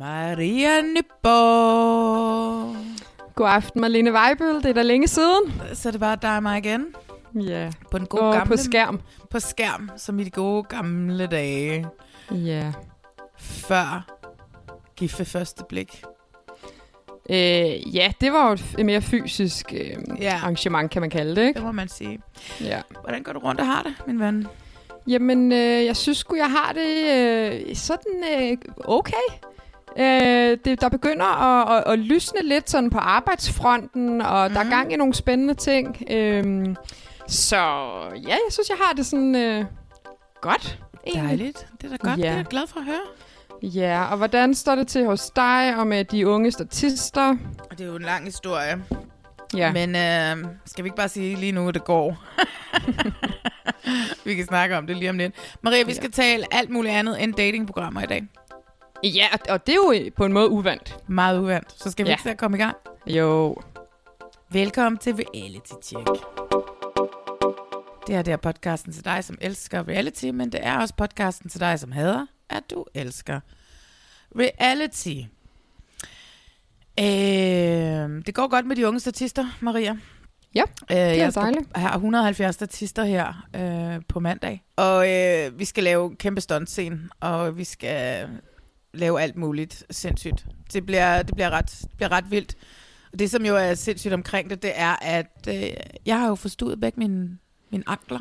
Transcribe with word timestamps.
Maria 0.00 0.80
Nyborg. 0.82 2.76
God 3.34 3.46
aften, 3.48 3.80
Marlene 3.80 4.12
Weibøl. 4.12 4.54
Det 4.54 4.64
er 4.66 4.72
da 4.72 4.82
længe 4.82 5.08
siden. 5.08 5.52
Så 5.74 5.88
er 5.88 5.90
det 5.90 6.00
bare 6.00 6.18
dig 6.22 6.36
og 6.36 6.42
mig 6.42 6.58
igen. 6.58 6.86
Ja. 7.34 7.70
På 7.90 7.98
den 7.98 8.06
gode 8.06 8.22
Og 8.22 8.32
gamle... 8.34 8.46
på 8.48 8.56
skærm. 8.56 9.00
På 9.30 9.40
skærm, 9.40 9.90
som 9.96 10.18
i 10.20 10.24
de 10.24 10.30
gode 10.30 10.62
gamle 10.62 11.26
dage. 11.26 11.86
Ja. 12.30 12.72
Før 13.38 14.06
gift 14.96 15.18
ved 15.18 15.26
første 15.26 15.64
blik. 15.68 16.04
Øh, 17.30 17.96
ja, 17.96 18.12
det 18.20 18.32
var 18.32 18.46
jo 18.48 18.52
et 18.78 18.86
mere 18.86 19.00
fysisk 19.02 19.72
øh, 19.76 19.96
Ja. 20.20 20.34
arrangement, 20.34 20.90
kan 20.90 21.00
man 21.02 21.10
kalde 21.10 21.36
det, 21.36 21.46
ikke? 21.46 21.58
Det 21.58 21.66
må 21.66 21.72
man 21.72 21.88
sige. 21.88 22.20
Ja. 22.60 22.80
Hvordan 23.00 23.22
går 23.22 23.32
du 23.32 23.38
rundt 23.38 23.60
og 23.60 23.66
har 23.66 23.82
det, 23.82 23.94
min 24.06 24.20
ven? 24.20 24.46
Jamen, 25.08 25.52
øh, 25.52 25.84
jeg 25.84 25.96
synes 25.96 26.18
sgu, 26.18 26.36
jeg 26.36 26.50
har 26.50 26.72
det 26.72 27.14
øh, 27.70 27.76
sådan 27.76 28.24
øh, 28.40 28.56
okay. 28.84 29.12
Øh, 29.98 30.58
det, 30.64 30.80
der 30.80 30.88
begynder 30.88 31.24
at, 31.24 31.78
at, 31.78 31.92
at 31.92 31.98
lysne 31.98 32.42
lidt 32.42 32.70
sådan 32.70 32.90
på 32.90 32.98
arbejdsfronten, 32.98 34.20
og 34.20 34.48
mm. 34.48 34.54
der 34.54 34.60
er 34.60 34.70
gang 34.70 34.92
i 34.92 34.96
nogle 34.96 35.14
spændende 35.14 35.54
ting. 35.54 36.02
Øh, 36.10 36.74
så 37.28 37.56
ja, 38.14 38.28
jeg 38.28 38.40
synes, 38.50 38.68
jeg 38.68 38.76
har 38.80 38.92
det 38.92 39.06
sådan 39.06 39.34
øh, 39.34 39.64
godt. 40.40 40.78
egentlig. 41.06 41.28
Dejligt. 41.28 41.66
Det 41.82 41.92
er 41.92 41.96
da 41.96 42.08
godt. 42.08 42.18
Ja. 42.18 42.22
Det 42.22 42.30
er 42.30 42.36
jeg 42.36 42.44
glad 42.44 42.66
for 42.66 42.80
at 42.80 42.86
høre. 42.86 43.02
Ja, 43.62 44.04
og 44.10 44.16
hvordan 44.16 44.54
står 44.54 44.74
det 44.74 44.88
til 44.88 45.04
hos 45.06 45.30
dig 45.36 45.76
og 45.78 45.86
med 45.86 46.04
de 46.04 46.28
unge 46.28 46.50
statister? 46.52 47.36
Det 47.70 47.80
er 47.80 47.86
jo 47.86 47.96
en 47.96 48.02
lang 48.02 48.24
historie. 48.24 48.84
Ja, 49.56 49.72
Men 49.72 49.96
øh, 49.96 50.50
skal 50.66 50.84
vi 50.84 50.86
ikke 50.86 50.96
bare 50.96 51.08
sige 51.08 51.36
lige 51.36 51.52
nu, 51.52 51.68
at 51.68 51.74
det 51.74 51.84
går? 51.84 52.24
vi 54.24 54.34
kan 54.34 54.46
snakke 54.46 54.76
om 54.76 54.86
det 54.86 54.96
lige 54.96 55.10
om 55.10 55.18
lidt. 55.18 55.34
Maria, 55.62 55.84
vi 55.84 55.94
skal 55.94 56.10
tale 56.10 56.54
alt 56.54 56.70
muligt 56.70 56.94
andet 56.94 57.22
end 57.22 57.34
datingprogrammer 57.34 58.02
i 58.02 58.06
dag. 58.06 58.24
Ja 59.04 59.26
og- 59.48 59.66
det 59.66 59.72
er 59.72 59.76
jo 59.76 60.10
på 60.16 60.24
en 60.24 60.32
måde 60.32 60.48
uvandt. 60.48 60.96
Meget 61.08 61.38
uvandt. 61.40 61.82
Så 61.82 61.90
skal 61.90 62.04
vi 62.04 62.10
Ja. 62.10 62.16
ikke 62.16 62.30
at 62.30 62.38
komme 62.38 62.56
i 62.56 62.60
gang? 62.60 62.76
Jo. 63.06 63.56
Velkommen 64.50 64.98
til 64.98 65.14
Reality 65.14 65.72
Check. 65.82 66.06
Det 68.06 68.14
her 68.14 68.22
det 68.22 68.32
er 68.32 68.36
podcasten 68.36 68.92
til 68.92 69.04
dig, 69.04 69.24
som 69.24 69.38
elsker 69.40 69.88
reality, 69.88 70.24
men 70.26 70.52
det 70.52 70.60
er 70.62 70.78
også 70.78 70.94
podcasten 70.96 71.50
til 71.50 71.60
dig, 71.60 71.78
som 71.80 71.92
hader, 71.92 72.26
at 72.50 72.62
du 72.70 72.84
elsker 72.94 73.40
reality. 74.38 75.14
Øh, 77.00 78.22
det 78.26 78.34
går 78.34 78.48
godt 78.48 78.66
med 78.66 78.76
de 78.76 78.88
unge 78.88 79.00
statister, 79.00 79.46
Maria. 79.60 79.96
Ja, 80.54 80.62
øh, 80.90 80.96
er 80.96 81.00
jeg 81.14 81.32
skal 81.32 81.42
dejligt. 81.42 81.76
have 81.76 81.94
170 81.94 82.54
statister 82.54 83.04
her 83.04 83.46
øh, 83.56 84.02
på 84.08 84.20
mandag. 84.20 84.62
Og 84.76 85.10
øh, 85.12 85.58
vi 85.58 85.64
skal 85.64 85.84
lave 85.84 86.16
kæmpe 86.16 86.40
stuntscene, 86.40 87.00
og 87.20 87.56
vi 87.58 87.64
skal 87.64 88.28
lave 88.94 89.20
alt 89.22 89.36
muligt 89.36 89.84
sindssygt. 89.90 90.46
Det 90.72 90.86
bliver, 90.86 91.22
det 91.22 91.34
bliver, 91.34 91.50
ret, 91.50 91.78
det 91.82 91.90
bliver 91.96 92.12
ret 92.12 92.30
vildt. 92.30 92.54
Og 93.12 93.18
det, 93.18 93.30
som 93.30 93.46
jo 93.46 93.56
er 93.56 93.74
sindssygt 93.74 94.14
omkring 94.14 94.50
det, 94.50 94.62
det 94.62 94.72
er, 94.74 94.96
at 95.02 95.46
øh, 95.48 95.62
jeg 96.06 96.18
har 96.20 96.28
jo 96.28 96.34
forstået 96.34 96.80
begge 96.80 97.00
mine, 97.00 97.38
mine 97.70 97.84
ankler. 97.86 98.18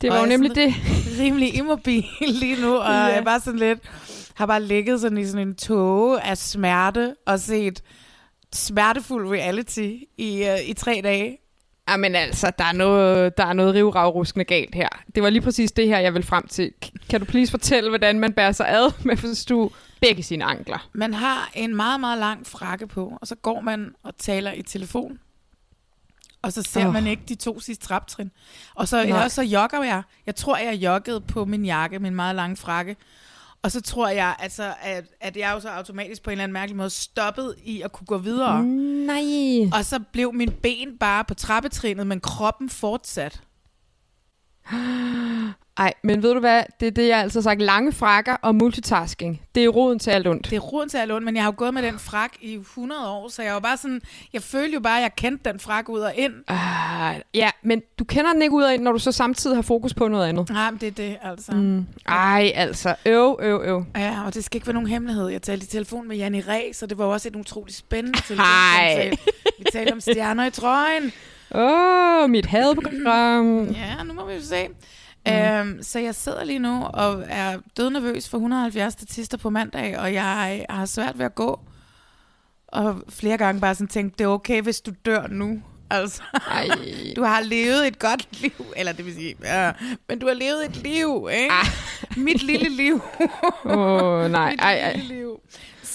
Det 0.00 0.10
var 0.10 0.20
jo 0.20 0.26
nemlig 0.26 0.54
det. 0.54 0.74
rimelig 1.20 1.54
immobil 1.54 2.04
lige 2.20 2.60
nu, 2.62 2.76
og 2.76 2.90
Ja. 2.92 2.98
jeg 2.98 3.24
bare 3.24 3.40
sådan 3.40 3.58
lidt, 3.60 3.78
har 4.34 4.46
bare 4.46 4.62
ligget 4.62 5.00
sådan 5.00 5.18
i 5.18 5.26
sådan 5.26 5.48
en 5.48 5.54
tåge 5.54 6.20
af 6.20 6.38
smerte, 6.38 7.14
og 7.26 7.40
set 7.40 7.82
smertefuld 8.52 9.28
reality 9.28 9.92
i, 10.18 10.44
øh, 10.44 10.68
i 10.68 10.72
tre 10.72 11.00
dage. 11.04 11.38
Jamen 11.90 12.14
altså, 12.14 12.52
der 12.58 12.64
er 12.64 12.72
noget, 12.72 13.38
der 13.38 13.46
er 13.46 13.52
noget 13.52 13.74
rivragruskende 13.74 14.44
galt 14.44 14.74
her. 14.74 14.88
Det 15.14 15.22
var 15.22 15.30
lige 15.30 15.42
præcis 15.42 15.72
det 15.72 15.88
her, 15.88 15.98
jeg 15.98 16.14
vil 16.14 16.22
frem 16.22 16.46
til. 16.48 16.72
Kan 17.10 17.20
du 17.20 17.26
please 17.26 17.50
fortælle, 17.50 17.88
hvordan 17.88 18.18
man 18.20 18.32
bærer 18.32 18.52
sig 18.52 18.68
ad 18.68 18.92
med 19.04 19.12
at 19.12 19.18
forstå 19.18 19.72
begge 20.00 20.22
sine 20.22 20.44
ankler? 20.44 20.88
Man 20.92 21.14
har 21.14 21.50
en 21.54 21.76
meget, 21.76 22.00
meget 22.00 22.18
lang 22.18 22.46
frakke 22.46 22.86
på, 22.86 23.18
og 23.20 23.26
så 23.26 23.34
går 23.34 23.60
man 23.60 23.94
og 24.02 24.16
taler 24.18 24.52
i 24.52 24.62
telefon. 24.62 25.18
Og 26.42 26.52
så 26.52 26.62
ser 26.62 26.86
oh. 26.86 26.92
man 26.92 27.06
ikke 27.06 27.22
de 27.28 27.34
to 27.34 27.60
sidste 27.60 27.86
traptrin. 27.86 28.30
Og 28.74 28.88
så, 28.88 29.20
og 29.24 29.30
så 29.30 29.42
jogger 29.42 29.82
jeg. 29.82 30.02
Jeg 30.26 30.36
tror, 30.36 30.56
jeg 30.56 30.74
joggede 30.74 31.20
på 31.20 31.44
min 31.44 31.64
jakke, 31.64 31.98
min 31.98 32.14
meget 32.14 32.36
lange 32.36 32.56
frakke. 32.56 32.96
Og 33.62 33.72
så 33.72 33.80
tror 33.80 34.08
jeg, 34.08 34.36
altså, 34.38 34.74
at, 34.80 35.04
at 35.20 35.36
jeg 35.36 35.52
jo 35.54 35.60
så 35.60 35.68
automatisk 35.68 36.22
på 36.22 36.30
en 36.30 36.32
eller 36.32 36.44
anden 36.44 36.52
mærkelig 36.52 36.76
måde 36.76 36.90
stoppet 36.90 37.54
i 37.64 37.82
at 37.82 37.92
kunne 37.92 38.06
gå 38.06 38.18
videre. 38.18 38.64
Nej. 38.64 39.70
Og 39.72 39.84
så 39.84 40.00
blev 40.12 40.34
min 40.34 40.52
ben 40.62 40.98
bare 40.98 41.24
på 41.24 41.34
trappetrinnet, 41.34 42.06
men 42.06 42.20
kroppen 42.20 42.70
fortsat. 42.70 43.40
Ej, 45.78 45.94
men 46.02 46.22
ved 46.22 46.34
du 46.34 46.40
hvad? 46.40 46.62
Det 46.80 46.86
er 46.86 46.90
det, 46.90 47.08
jeg 47.08 47.18
altså 47.18 47.38
har 47.38 47.42
sagt. 47.42 47.62
Lange 47.62 47.92
frakker 47.92 48.36
og 48.42 48.54
multitasking. 48.54 49.42
Det 49.54 49.64
er 49.64 49.68
roden 49.68 49.98
til 49.98 50.10
alt 50.10 50.26
ondt. 50.26 50.50
Det 50.50 50.56
er 50.56 50.60
roden 50.60 50.88
til 50.88 50.98
alt 50.98 51.12
ondt, 51.12 51.24
men 51.24 51.34
jeg 51.36 51.42
har 51.42 51.52
jo 51.52 51.54
gået 51.56 51.74
med 51.74 51.82
den 51.82 51.98
frak 51.98 52.30
i 52.40 52.54
100 52.54 53.10
år, 53.10 53.28
så 53.28 53.42
jeg 53.42 53.54
var 53.54 53.60
bare 53.60 53.76
sådan, 53.76 54.00
jeg 54.32 54.42
følte 54.42 54.74
jo 54.74 54.80
bare, 54.80 54.96
at 54.96 55.02
jeg 55.02 55.16
kendte 55.16 55.50
den 55.50 55.60
frak 55.60 55.88
ud 55.88 56.00
og 56.00 56.12
ind. 56.16 56.32
Ah, 56.48 57.16
ja, 57.34 57.50
men 57.62 57.82
du 57.98 58.04
kender 58.04 58.32
den 58.32 58.42
ikke 58.42 58.54
ud 58.54 58.62
af, 58.62 58.80
når 58.80 58.92
du 58.92 58.98
så 58.98 59.12
samtidig 59.12 59.56
har 59.56 59.62
fokus 59.62 59.94
på 59.94 60.08
noget 60.08 60.26
andet. 60.26 60.50
Nej, 60.50 60.70
men 60.70 60.80
det 60.80 60.86
er 60.86 60.90
det, 60.92 61.16
altså. 61.22 61.52
Mm. 61.52 61.86
Ej, 62.08 62.52
altså. 62.54 62.94
Øv, 63.06 63.38
øv, 63.42 63.62
øv. 63.64 63.84
Ja, 63.96 64.22
og 64.26 64.34
det 64.34 64.44
skal 64.44 64.56
ikke 64.56 64.66
være 64.66 64.74
nogen 64.74 64.88
hemmelighed. 64.88 65.28
Jeg 65.28 65.42
talte 65.42 65.64
i 65.64 65.66
telefon 65.66 66.08
med 66.08 66.16
Janni 66.16 66.40
Ræ, 66.40 66.72
så 66.72 66.86
det 66.86 66.98
var 66.98 67.04
også 67.04 67.28
et 67.28 67.36
utroligt 67.36 67.76
spændende 67.76 68.18
telefonsamtale. 68.28 69.16
Vi 69.58 69.64
talte 69.72 69.92
om 69.92 70.00
stjerner 70.00 70.46
i 70.46 70.50
trøjen. 70.50 71.12
Åh, 71.54 72.22
oh, 72.22 72.30
mit 72.30 72.46
hadprogram. 72.46 73.68
Ja, 73.70 74.02
nu 74.04 74.12
må 74.12 74.26
vi 74.26 74.34
jo 74.34 74.42
se. 74.42 74.68
Mm. 75.26 75.32
Øhm, 75.32 75.82
så 75.82 75.98
jeg 75.98 76.14
sidder 76.14 76.44
lige 76.44 76.58
nu 76.58 76.84
og 76.84 77.24
er 77.28 77.58
dødnervøs 77.76 78.28
for 78.28 78.38
170 78.38 78.92
statister 78.92 79.38
på 79.38 79.50
mandag, 79.50 79.98
og 79.98 80.14
jeg 80.14 80.66
har 80.70 80.86
svært 80.86 81.18
ved 81.18 81.26
at 81.26 81.34
gå. 81.34 81.60
Og 82.68 83.02
flere 83.08 83.36
gange 83.36 83.60
bare 83.60 83.74
sådan 83.74 83.88
tænkt, 83.88 84.18
det 84.18 84.24
er 84.24 84.28
okay, 84.28 84.62
hvis 84.62 84.80
du 84.80 84.92
dør 85.04 85.26
nu. 85.26 85.62
Altså, 85.90 86.22
Ej. 86.50 86.68
du 87.16 87.22
har 87.22 87.40
levet 87.40 87.86
et 87.86 87.98
godt 87.98 88.40
liv, 88.40 88.66
eller 88.76 88.92
det 88.92 89.06
vil 89.06 89.14
sige, 89.14 89.36
ja, 89.44 89.72
men 90.08 90.18
du 90.18 90.26
har 90.26 90.34
levet 90.34 90.64
et 90.64 90.76
liv, 90.76 91.28
ikke? 91.32 91.52
Ah. 91.52 91.66
Mit 92.16 92.42
lille 92.42 92.68
liv. 92.76 93.00
Åh, 93.64 93.78
oh, 93.78 94.30
nej. 94.30 94.50
Mit 94.52 94.60
Ej, 94.60 94.74
ej. 94.74 94.96
lille 94.96 95.14
liv. 95.14 95.40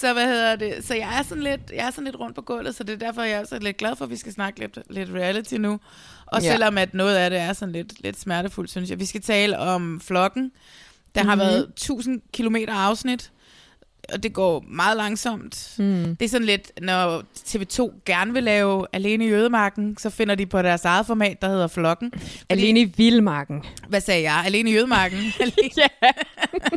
Så 0.02 0.12
hvad 0.12 0.26
hedder 0.26 0.56
det? 0.56 0.74
Så 0.86 0.94
jeg 0.94 1.18
er 1.18 1.22
sådan 1.22 1.42
lidt, 1.42 1.60
jeg 1.74 1.86
er 1.86 1.90
sådan 1.90 2.04
lidt 2.04 2.16
rundt 2.20 2.34
på 2.36 2.42
gulvet, 2.42 2.74
så 2.74 2.84
det 2.84 2.92
er 3.02 3.06
derfor, 3.06 3.22
jeg 3.22 3.40
er 3.40 3.44
så 3.44 3.58
lidt 3.58 3.76
glad 3.76 3.96
for, 3.96 4.04
at 4.04 4.10
vi 4.10 4.16
skal 4.16 4.32
snakke 4.32 4.60
lidt, 4.60 4.78
lidt 4.90 5.10
reality 5.14 5.54
nu. 5.54 5.80
Og 6.26 6.42
Ja. 6.42 6.50
selvom 6.52 6.78
at 6.78 6.94
noget 6.94 7.16
af 7.16 7.30
det 7.30 7.38
er 7.38 7.52
sådan 7.52 7.72
lidt, 7.72 8.02
lidt 8.04 8.20
smertefuldt, 8.20 8.70
synes 8.70 8.90
jeg. 8.90 9.00
Vi 9.00 9.04
skal 9.04 9.20
tale 9.22 9.58
om 9.58 10.00
flokken. 10.04 10.52
Der 11.14 11.24
har 11.24 11.34
Mhm. 11.34 11.40
været 11.40 11.66
1000 11.76 12.20
kilometer 12.32 12.72
afsnit, 12.74 13.30
og 14.12 14.22
det 14.22 14.32
går 14.32 14.64
meget 14.68 14.96
langsomt. 14.96 15.74
Mm. 15.78 16.16
Det 16.16 16.22
er 16.24 16.28
sådan 16.28 16.46
lidt, 16.46 16.72
når 16.82 17.22
TV2 17.46 18.00
gerne 18.06 18.32
vil 18.32 18.42
lave 18.42 18.86
Alene 18.92 19.26
i 19.26 19.28
Jødemarken, 19.28 19.96
så 19.98 20.10
finder 20.10 20.34
de 20.34 20.46
på 20.46 20.62
deres 20.62 20.84
eget 20.84 21.06
format, 21.06 21.42
der 21.42 21.48
hedder 21.48 21.66
Flokken. 21.68 22.12
Fordi, 22.16 22.44
Alene 22.50 22.80
i 22.80 22.84
Vildmarken. 22.96 23.62
Hvad 23.88 24.00
sagde 24.00 24.22
jeg? 24.22 24.42
Alene 24.46 24.70
i 24.70 24.74
Jødemarken? 24.74 25.18
Alene. 25.40 25.88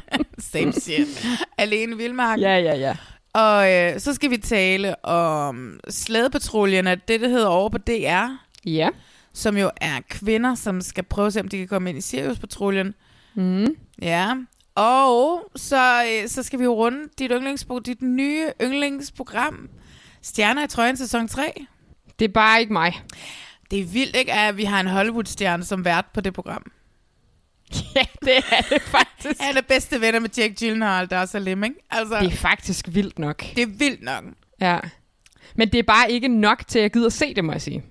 Same 0.53 0.73
shit. 0.73 1.25
Alene 1.57 1.91
i 1.93 1.97
Vildmarken. 1.97 2.41
Ja, 2.43 2.57
ja, 2.57 2.75
ja. 2.75 2.95
Og 3.35 3.71
øh, 3.73 3.99
så 3.99 4.13
skal 4.13 4.29
vi 4.29 4.37
tale 4.37 5.05
om 5.05 5.79
slædepatruljen, 5.89 6.87
at 6.87 7.07
det, 7.07 7.21
det 7.21 7.29
hedder 7.29 7.47
over 7.47 7.69
på 7.69 7.77
DR, 7.77 8.27
Ja. 8.65 8.89
som 9.33 9.57
jo 9.57 9.71
er 9.81 9.99
kvinder, 10.09 10.55
som 10.55 10.81
skal 10.81 11.03
prøve 11.03 11.27
at 11.27 11.33
se, 11.33 11.39
om 11.39 11.47
de 11.47 11.57
kan 11.57 11.67
komme 11.67 11.89
ind 11.89 11.97
i 11.97 12.01
Sirius-patruljen. 12.01 12.93
Mm. 13.35 13.67
Ja, 14.01 14.33
Og 14.75 15.49
så, 15.55 16.03
øh, 16.03 16.29
så 16.29 16.43
skal 16.43 16.59
vi 16.59 16.63
jo 16.63 16.73
runde 16.73 16.99
dit, 17.19 17.31
yndlingspo- 17.31 17.79
dit 17.79 18.01
nye 18.01 18.47
yndlingsprogram, 18.61 19.69
Stjerner 20.21 20.63
i 20.63 20.67
trøjen 20.67 20.97
sæson 20.97 21.27
3. 21.27 21.65
Det 22.19 22.25
er 22.25 22.33
bare 22.33 22.59
ikke 22.61 22.73
mig. 22.73 22.93
Det 23.71 23.79
er 23.79 23.85
vildt, 23.85 24.15
ikke, 24.15 24.33
at 24.33 24.57
vi 24.57 24.63
har 24.63 24.79
en 24.79 24.87
Hollywood-stjerne 24.87 25.63
som 25.63 25.85
vært 25.85 26.05
på 26.13 26.21
det 26.21 26.33
program. 26.33 26.71
Ja, 27.95 28.03
det 28.21 28.37
er 28.51 28.61
det 28.69 28.81
faktisk. 28.81 29.41
Han 29.41 29.57
er 29.57 29.61
bedste 29.61 30.01
venner 30.01 30.19
med 30.19 30.29
Jake 30.37 30.55
Gyllenhaal, 30.59 31.09
der 31.09 31.17
er 31.17 31.25
så 31.25 31.39
lem, 31.39 31.63
ikke? 31.63 31.75
Altså, 31.91 32.19
Det 32.19 32.33
er 32.33 32.37
faktisk 32.37 32.85
vildt 32.91 33.19
nok. 33.19 33.43
det 33.55 33.61
er 33.61 33.67
vildt 33.77 34.01
nok. 34.03 34.23
Ja. 34.61 34.79
Men 35.55 35.71
det 35.71 35.79
er 35.79 35.83
bare 35.83 36.11
ikke 36.11 36.27
nok 36.27 36.67
til, 36.67 36.79
at 36.79 36.83
jeg 36.83 36.91
gider 36.91 37.09
se 37.09 37.33
det, 37.33 37.43
må 37.45 37.51
jeg 37.51 37.61
sige. 37.61 37.83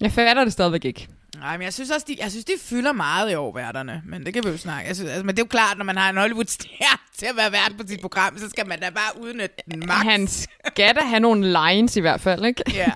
Jeg 0.00 0.12
fatter 0.12 0.44
det 0.44 0.52
stadigvæk 0.52 0.84
ikke. 0.84 1.08
Nej, 1.38 1.56
men 1.56 1.64
jeg 1.64 1.72
synes 1.74 1.90
også, 1.90 2.06
de, 2.08 2.16
jeg 2.20 2.30
synes, 2.30 2.44
de 2.44 2.52
fylder 2.60 2.92
meget 2.92 3.30
i 3.32 3.34
år, 3.34 3.54
værterne. 3.54 4.02
Men 4.06 4.26
det 4.26 4.34
kan 4.34 4.44
vi 4.44 4.48
jo 4.48 4.56
snakke. 4.56 4.88
Jeg 4.88 4.96
synes, 4.96 5.10
altså, 5.10 5.24
men 5.26 5.34
det 5.36 5.42
er 5.42 5.44
jo 5.44 5.48
klart, 5.48 5.78
når 5.78 5.84
man 5.84 5.96
har 5.96 6.10
en 6.10 6.16
Hollywood-stjerne 6.16 6.98
til 7.18 7.26
at 7.26 7.36
være 7.36 7.52
vært 7.52 7.72
på 7.80 7.86
sit 7.88 8.00
program, 8.00 8.38
så 8.38 8.50
skal 8.50 8.66
man 8.68 8.80
da 8.80 8.90
bare 8.90 9.20
udnytte 9.20 9.54
den 9.70 9.78
max. 9.86 10.02
Han 10.02 10.28
skal 10.28 10.94
da 10.94 11.00
have 11.00 11.20
nogle 11.20 11.52
lines 11.70 11.96
i 11.96 12.00
hvert 12.00 12.20
fald, 12.20 12.44
ikke? 12.44 12.62
Ja, 12.74 12.92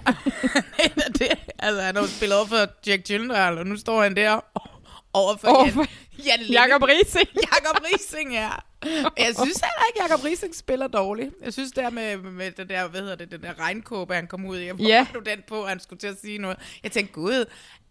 det. 1.18 1.28
Altså, 1.58 1.82
han 1.82 1.94
har 1.94 2.02
jo 2.02 2.08
spillet 2.08 2.36
over 2.38 2.46
for 2.46 2.66
Jack 2.86 3.06
Gyllenhaal, 3.08 3.58
og 3.58 3.66
nu 3.66 3.76
står 3.76 4.02
han 4.02 4.16
der 4.16 4.40
over 5.12 5.36
for, 5.36 5.48
Overfor 5.48 5.86
Jan, 6.26 6.40
Jan. 6.40 6.52
Jakob 6.70 6.82
Rising. 6.82 7.28
Jakob 7.52 7.84
Rising, 7.92 8.32
ja. 8.32 8.48
Jeg 8.84 9.26
synes 9.26 9.36
heller 9.38 9.84
ikke, 9.88 10.02
Jakob 10.08 10.24
Rising 10.24 10.54
spiller 10.54 10.86
dårligt. 10.86 11.30
Jeg 11.44 11.52
synes 11.52 11.72
der 11.72 11.90
med, 11.90 12.16
med 12.16 12.50
det 12.50 12.68
der, 12.68 12.88
hvad 12.88 13.00
hedder 13.00 13.16
det, 13.16 13.30
den 13.30 13.42
der 13.42 13.60
regnkåbe, 13.60 14.14
han 14.14 14.26
kom 14.26 14.46
ud 14.46 14.58
i. 14.58 14.68
Hvor 14.68 14.84
ja. 14.88 15.06
du 15.14 15.18
den 15.18 15.38
på, 15.48 15.66
han 15.66 15.80
skulle 15.80 16.00
til 16.00 16.06
at 16.06 16.16
sige 16.20 16.38
noget. 16.38 16.56
Jeg 16.82 16.92
tænkte, 16.92 17.12
gud, 17.14 17.44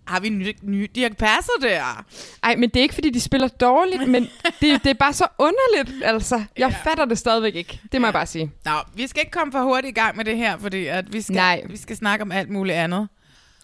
har 0.07 0.19
vi 0.19 0.29
ny, 0.29 0.55
ny 0.61 0.91
Dirk 0.95 1.17
Passer 1.17 1.51
der? 1.61 2.05
Ej, 2.43 2.55
men 2.55 2.69
det 2.69 2.77
er 2.79 2.81
ikke, 2.83 2.93
fordi 2.95 3.09
de 3.09 3.19
spiller 3.21 3.47
dårligt, 3.47 4.09
men 4.09 4.23
det, 4.61 4.83
det 4.83 4.89
er 4.89 4.93
bare 4.93 5.13
så 5.13 5.27
underligt, 5.37 6.03
altså. 6.05 6.35
Jeg 6.57 6.69
Ja. 6.69 6.89
fatter 6.91 7.05
det 7.05 7.17
stadigvæk 7.17 7.55
ikke. 7.55 7.81
Det 7.91 8.01
må 8.01 8.05
Ja. 8.05 8.07
jeg 8.07 8.13
bare 8.13 8.25
sige. 8.25 8.51
Nå, 8.65 8.71
vi 8.95 9.07
skal 9.07 9.19
ikke 9.19 9.31
komme 9.31 9.51
for 9.51 9.61
hurtigt 9.61 9.97
i 9.97 9.99
gang 9.99 10.17
med 10.17 10.25
det 10.25 10.37
her, 10.37 10.57
fordi 10.57 10.85
at 10.85 11.13
vi, 11.13 11.21
skal, 11.21 11.35
Nej. 11.35 11.61
vi 11.69 11.77
skal 11.77 11.95
snakke 11.97 12.21
om 12.23 12.31
alt 12.31 12.49
muligt 12.49 12.77
andet. 12.77 13.07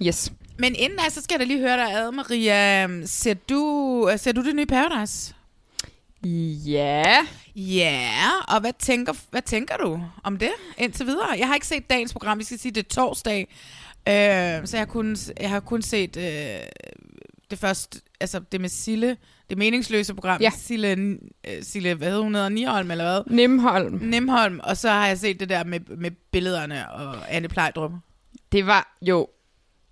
Yes. 0.01 0.31
Men 0.63 0.75
inden 0.75 0.99
da, 0.99 1.09
så 1.09 1.21
skal 1.21 1.33
jeg 1.33 1.39
da 1.39 1.45
lige 1.45 1.59
høre 1.59 1.77
dig 1.77 1.93
ad, 1.93 2.11
Maria. 2.11 2.87
Ser 3.05 3.33
du, 3.33 4.09
ser 4.17 4.31
du 4.31 4.45
det 4.45 4.55
nye 4.55 4.65
Paradise? 4.65 5.33
Ja. 6.65 7.15
Ja, 7.55 8.09
og 8.47 8.61
hvad 8.61 8.73
tænker, 8.79 9.13
hvad 9.31 9.41
tænker 9.41 9.77
du 9.77 10.01
om 10.23 10.37
det 10.37 10.51
indtil 10.77 11.05
videre? 11.05 11.29
Jeg 11.37 11.47
har 11.47 11.55
ikke 11.55 11.67
set 11.67 11.89
dagens 11.89 12.13
program, 12.13 12.39
vi 12.39 12.43
skal 12.43 12.59
sige, 12.59 12.71
det 12.71 12.85
er 12.85 12.89
torsdag, 12.89 13.47
øh, 14.07 14.67
så 14.67 14.69
jeg 14.73 14.79
har 14.79 14.85
kun, 14.85 15.17
jeg 15.39 15.49
har 15.49 15.59
kun 15.59 15.81
set 15.81 16.17
øh, 16.17 16.23
det 17.51 17.59
første, 17.59 18.01
altså 18.19 18.39
det 18.51 18.61
med 18.61 18.69
Sille, 18.69 19.17
det 19.49 19.57
meningsløse 19.57 20.13
program, 20.13 20.41
Ja. 20.41 20.51
Sille, 20.57 21.17
øh, 21.47 21.63
Sille, 21.63 21.93
hvad 21.93 22.07
hedder 22.07 22.23
hun, 22.23 22.35
hedder 22.35 22.49
Niholm 22.49 22.91
eller 22.91 23.03
hvad? 23.03 23.35
Nimholm. 23.35 23.99
Nimholm, 24.01 24.59
og 24.63 24.77
så 24.77 24.89
har 24.89 25.07
jeg 25.07 25.17
set 25.17 25.39
det 25.39 25.49
der 25.49 25.63
med, 25.63 25.79
med 25.79 26.11
billederne 26.31 26.91
og 26.91 27.35
Anne 27.35 27.47
Plejdrup. 27.47 27.91
Det 28.51 28.65
var 28.67 28.97
jo... 29.01 29.27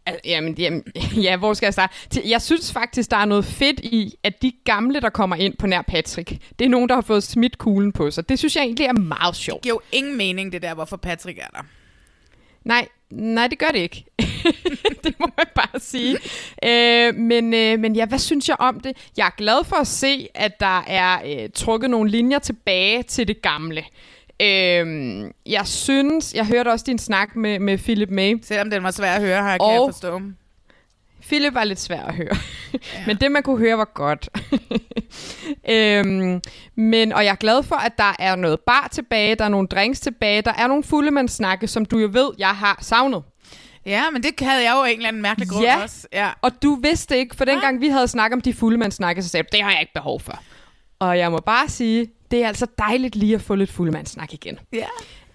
Al- 0.05 0.19
Jamen, 0.25 0.55
jamen, 0.57 0.83
ja, 1.25 1.37
hvor 1.37 1.53
skal 1.53 1.65
jeg 1.65 1.73
starte? 1.73 2.21
Jeg 2.25 2.41
synes 2.41 2.71
faktisk, 2.73 3.11
der 3.11 3.17
er 3.17 3.25
noget 3.25 3.45
fedt 3.45 3.79
i, 3.79 4.15
at 4.23 4.41
de 4.41 4.51
gamle, 4.65 4.99
der 4.99 5.09
kommer 5.09 5.35
ind 5.35 5.57
på 5.59 5.67
nær 5.67 5.81
Patrick, 5.81 6.29
det 6.59 6.65
er 6.65 6.69
nogen, 6.69 6.89
der 6.89 6.95
har 6.95 7.01
fået 7.01 7.23
smidt 7.23 7.57
kuglen 7.57 7.91
på 7.91 8.11
sig. 8.11 8.29
Det 8.29 8.39
synes 8.39 8.55
jeg 8.55 8.63
egentlig 8.63 8.85
er 8.85 8.93
meget 8.93 9.35
sjovt. 9.35 9.57
Det 9.57 9.63
giver 9.63 9.75
jo 9.75 9.97
ingen 9.97 10.17
mening, 10.17 10.51
det 10.51 10.61
der, 10.61 10.73
hvorfor 10.73 10.97
Patrick 10.97 11.37
er 11.37 11.47
der. 11.47 11.61
Nej, 12.63 12.87
nej, 13.09 13.47
det 13.47 13.59
gør 13.59 13.67
det 13.67 13.79
ikke. 13.79 14.05
det 15.03 15.15
må 15.19 15.27
jeg 15.37 15.47
bare 15.55 15.79
sige. 15.79 16.17
Øh, 16.65 17.15
men, 17.15 17.53
øh, 17.53 17.79
men 17.79 17.95
ja, 17.95 18.05
hvad 18.05 18.19
synes 18.19 18.49
jeg 18.49 18.55
om 18.59 18.79
det? 18.79 18.97
Jeg 19.17 19.25
er 19.25 19.35
glad 19.37 19.63
for 19.65 19.75
at 19.75 19.87
se, 19.87 20.27
at 20.35 20.59
der 20.59 20.79
er 20.87 21.21
øh, 21.25 21.49
trukket 21.53 21.89
nogle 21.89 22.09
linjer 22.09 22.39
tilbage 22.39 23.03
til 23.03 23.27
det 23.27 23.41
gamle. 23.41 23.83
Øh, 24.41 25.31
jeg 25.45 25.67
synes, 25.67 26.33
jeg 26.33 26.45
hørte 26.45 26.69
også 26.71 26.85
din 26.87 26.99
snak 26.99 27.35
med, 27.35 27.59
med 27.59 27.77
Philip 27.77 28.09
May. 28.09 28.39
Selvom 28.43 28.69
den 28.69 28.83
var 28.83 28.91
svær 28.91 29.13
at 29.13 29.21
høre, 29.21 29.41
har 29.41 29.49
jeg, 29.51 29.59
kan 29.59 29.71
jeg 29.71 29.79
Og- 29.79 29.89
forstå. 29.93 30.21
Philip 31.27 31.53
var 31.53 31.63
lidt 31.63 31.79
svær 31.79 32.03
at 32.03 32.15
høre. 32.15 32.37
Ja. 32.73 32.77
Men 33.07 33.17
det, 33.17 33.31
man 33.31 33.43
kunne 33.43 33.57
høre, 33.57 33.77
var 33.77 33.91
godt. 33.93 34.29
øhm, 35.69 36.41
men, 36.75 37.11
og 37.13 37.25
jeg 37.25 37.31
er 37.31 37.35
glad 37.35 37.63
for, 37.63 37.75
at 37.75 37.97
der 37.97 38.15
er 38.19 38.35
noget 38.35 38.59
bar 38.59 38.87
tilbage, 38.91 39.35
der 39.35 39.45
er 39.45 39.49
nogle 39.49 39.67
drinks 39.67 39.99
tilbage, 39.99 40.41
der 40.41 40.53
er 40.57 40.67
nogle 40.67 40.83
fuldemandssnakke, 40.83 41.67
som 41.67 41.85
du 41.85 41.97
jo 41.99 42.09
ved, 42.11 42.29
jeg 42.37 42.47
har 42.49 42.77
savnet. 42.81 43.23
Ja, 43.85 44.03
men 44.09 44.23
det 44.23 44.33
havde 44.41 44.63
jeg 44.63 44.73
jo 44.77 44.83
en 44.83 44.95
eller 44.95 45.07
anden 45.07 45.21
mærkelig 45.21 45.49
grund 45.49 45.65
Ja. 45.65 45.83
også. 45.83 46.07
Ja. 46.13 46.29
Og 46.41 46.51
du 46.63 46.75
vidste 46.75 47.17
ikke, 47.17 47.35
for 47.35 47.45
dengang 47.45 47.81
vi 47.81 47.87
havde 47.87 48.07
snakket 48.07 48.35
om 48.35 48.41
de 48.41 48.53
fuldemandssnakke, 48.53 49.23
så 49.23 49.29
sagde 49.29 49.43
du, 49.43 49.47
det 49.51 49.61
har 49.63 49.71
jeg 49.71 49.79
ikke 49.81 49.93
behov 49.93 50.19
for. 50.19 50.39
Og 50.99 51.17
jeg 51.17 51.31
må 51.31 51.37
bare 51.37 51.69
sige, 51.69 52.07
det 52.31 52.43
er 52.43 52.47
altså 52.47 52.67
dejligt 52.77 53.15
lige 53.15 53.35
at 53.35 53.41
få 53.41 53.55
lidt 53.55 53.71
fuldemandssnak 53.71 54.33
igen. 54.33 54.59
ja. 54.73 54.85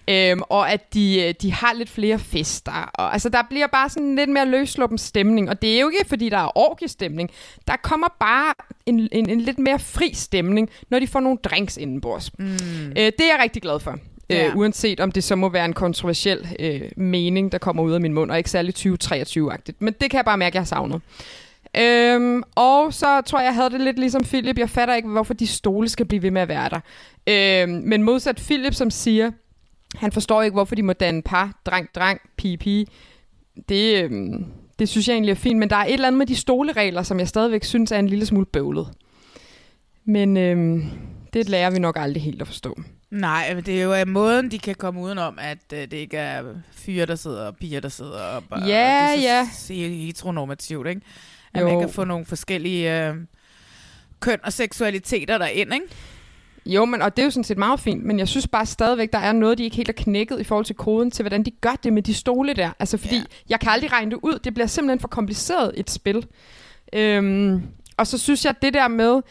Øhm, 0.09 0.41
og 0.49 0.71
at 0.71 0.93
de, 0.93 1.21
øh, 1.21 1.33
de 1.41 1.51
har 1.51 1.73
lidt 1.73 1.89
flere 1.89 2.19
fester. 2.19 2.71
Og, 2.93 3.13
altså, 3.13 3.29
der 3.29 3.41
bliver 3.49 3.67
bare 3.67 3.89
sådan 3.89 4.15
lidt 4.15 4.29
mere 4.29 4.45
løsluppen 4.45 4.97
stemning. 4.97 5.49
Og 5.49 5.61
det 5.61 5.75
er 5.75 5.79
jo 5.79 5.89
ikke, 5.89 6.09
fordi 6.09 6.29
der 6.29 6.37
er 6.37 6.57
orgiestemning. 6.57 7.29
Der 7.67 7.75
kommer 7.83 8.07
bare 8.19 8.53
en, 8.85 9.09
en, 9.11 9.29
en 9.29 9.41
lidt 9.41 9.59
mere 9.59 9.79
fri 9.79 10.13
stemning, 10.13 10.69
når 10.89 10.99
de 10.99 11.07
får 11.07 11.19
nogle 11.19 11.37
drinks 11.43 11.77
indenbords. 11.77 12.39
Mm. 12.39 12.45
Øh, 12.89 12.95
det 12.95 13.21
er 13.21 13.31
jeg 13.31 13.39
rigtig 13.43 13.61
glad 13.61 13.79
for. 13.79 13.97
Ja. 14.29 14.47
Øh, 14.47 14.57
uanset 14.57 14.99
om 14.99 15.11
det 15.11 15.23
så 15.23 15.35
må 15.35 15.49
være 15.49 15.65
en 15.65 15.73
kontroversiel 15.73 16.47
øh, 16.59 16.81
mening, 16.97 17.51
der 17.51 17.57
kommer 17.57 17.83
ud 17.83 17.91
af 17.91 18.01
min 18.01 18.13
mund, 18.13 18.31
og 18.31 18.37
ikke 18.37 18.49
særlig 18.49 18.73
2023-agtigt. 18.77 19.75
Men 19.79 19.93
det 20.01 20.11
kan 20.11 20.17
jeg 20.17 20.25
bare 20.25 20.37
mærke, 20.37 20.51
at 20.51 20.55
jeg 20.55 20.61
har 20.61 20.65
savnet. 20.65 21.01
Øhm, 21.79 22.43
og 22.55 22.93
så 22.93 23.21
tror 23.21 23.39
jeg, 23.39 23.45
jeg 23.45 23.55
havde 23.55 23.69
det 23.69 23.81
lidt 23.81 23.99
ligesom 23.99 24.23
Philip. 24.23 24.57
Jeg 24.57 24.69
fatter 24.69 24.95
ikke, 24.95 25.09
hvorfor 25.09 25.33
de 25.33 25.47
stole 25.47 25.89
skal 25.89 26.05
blive 26.05 26.21
ved 26.23 26.31
med 26.31 26.41
at 26.41 26.47
være 26.47 26.69
der. 26.69 26.79
Øhm, 27.63 27.81
men 27.85 28.03
modsat 28.03 28.35
Philip, 28.35 28.73
som 28.73 28.89
siger, 28.89 29.31
han 29.95 30.11
forstår 30.11 30.41
ikke, 30.41 30.53
hvorfor 30.53 30.75
de 30.75 30.83
må 30.83 30.93
danne 30.93 31.21
par, 31.21 31.59
dreng, 31.65 31.89
dreng, 31.95 32.19
pige, 32.37 32.57
pige. 32.57 32.87
Det, 33.69 34.03
øhm, 34.03 34.45
det 34.79 34.89
synes 34.89 35.07
jeg 35.07 35.13
egentlig 35.13 35.31
er 35.31 35.35
fint, 35.35 35.59
men 35.59 35.69
der 35.69 35.75
er 35.75 35.85
et 35.85 35.93
eller 35.93 36.07
andet 36.07 36.17
med 36.17 36.25
de 36.25 36.35
stoleregler, 36.35 37.03
som 37.03 37.19
jeg 37.19 37.27
stadigvæk 37.27 37.63
synes 37.63 37.91
er 37.91 37.99
en 37.99 38.07
lille 38.09 38.25
smule 38.25 38.45
bøvlet. 38.45 38.87
Men 40.05 40.37
øhm, 40.37 40.83
det 41.33 41.49
lærer 41.49 41.69
vi 41.69 41.79
nok 41.79 41.97
aldrig 41.99 42.23
helt 42.23 42.41
at 42.41 42.47
forstå. 42.47 42.79
Nej, 43.11 43.53
men 43.55 43.63
det 43.63 43.79
er 43.79 43.83
jo 43.83 43.93
af 43.93 44.07
måden, 44.07 44.51
de 44.51 44.59
kan 44.59 44.75
komme 44.75 45.01
udenom, 45.01 45.37
at 45.41 45.57
øh, 45.73 45.79
det 45.81 45.93
ikke 45.93 46.17
er 46.17 46.43
fyre, 46.71 47.05
der 47.05 47.15
sidder 47.15 47.47
og 47.47 47.55
piger, 47.55 47.79
der 47.79 47.89
sidder. 47.89 48.41
Og 48.49 48.59
Ja, 48.59 48.63
det 48.65 49.27
er 49.29 49.37
ja. 49.37 49.47
så 49.53 49.65
se- 49.65 49.89
heteronormativt, 49.89 50.87
ikke? 50.87 51.01
At 51.53 51.61
Jo. 51.61 51.67
man 51.67 51.79
kan 51.79 51.89
få 51.89 52.03
nogle 52.03 52.25
forskellige 52.25 53.07
øh, 53.07 53.15
køn 54.19 54.39
og 54.43 54.53
seksualiteter 54.53 55.37
derind, 55.37 55.73
ikke? 55.73 55.85
Jo, 56.65 56.85
men, 56.85 57.01
og 57.01 57.17
det 57.17 57.21
er 57.21 57.25
jo 57.25 57.31
sådan 57.31 57.43
set 57.43 57.57
meget 57.57 57.79
fint, 57.79 58.03
men 58.05 58.19
jeg 58.19 58.27
synes 58.27 58.47
bare 58.47 58.65
stadigvæk, 58.65 59.13
der 59.13 59.19
er 59.19 59.31
noget, 59.31 59.57
de 59.57 59.63
ikke 59.63 59.75
helt 59.75 59.87
har 59.87 60.03
knækket 60.03 60.39
i 60.39 60.43
forhold 60.43 60.65
til 60.65 60.75
koden 60.75 61.11
til, 61.11 61.23
hvordan 61.23 61.43
de 61.43 61.51
gør 61.51 61.75
det 61.83 61.93
med 61.93 62.01
de 62.01 62.13
stole 62.13 62.53
der. 62.53 62.71
Altså 62.79 62.97
fordi, 62.97 63.15
ja. 63.15 63.23
jeg 63.49 63.59
kan 63.59 63.69
aldrig 63.71 63.91
regne 63.91 64.11
det 64.11 64.19
ud. 64.23 64.39
Det 64.43 64.53
bliver 64.53 64.67
simpelthen 64.67 64.99
for 64.99 65.07
kompliceret 65.07 65.71
et 65.75 65.89
spil. 65.89 66.27
Øhm, 66.93 67.61
og 67.97 68.07
så 68.07 68.17
synes 68.17 68.45
jeg, 68.45 68.55
det 68.61 68.73
der 68.73 68.87
med, 68.87 69.21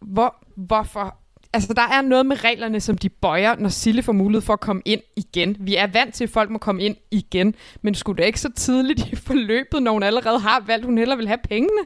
hvor, 0.00 0.46
hvorfor... 0.56 1.16
Altså, 1.54 1.74
der 1.74 1.82
er 1.82 2.02
noget 2.02 2.26
med 2.26 2.44
reglerne, 2.44 2.80
som 2.80 2.98
de 2.98 3.08
bøjer, 3.08 3.56
når 3.56 3.68
Sille 3.68 4.02
får 4.02 4.12
mulighed 4.12 4.42
for 4.42 4.52
at 4.52 4.60
komme 4.60 4.82
ind 4.84 5.00
igen. 5.16 5.56
Vi 5.60 5.76
er 5.76 5.86
vant 5.86 6.14
til, 6.14 6.24
at 6.24 6.30
folk 6.30 6.50
må 6.50 6.58
komme 6.58 6.82
ind 6.82 6.96
igen, 7.10 7.54
men 7.82 7.94
skulle 7.94 8.18
det 8.22 8.26
ikke 8.26 8.40
så 8.40 8.52
tidligt 8.56 9.08
i 9.12 9.16
forløbet, 9.16 9.82
når 9.82 9.92
hun 9.92 10.02
allerede 10.02 10.38
har 10.38 10.60
valgt, 10.66 10.84
hun 10.84 10.98
hellere 10.98 11.18
vil 11.18 11.28
have 11.28 11.38
pengene? 11.48 11.82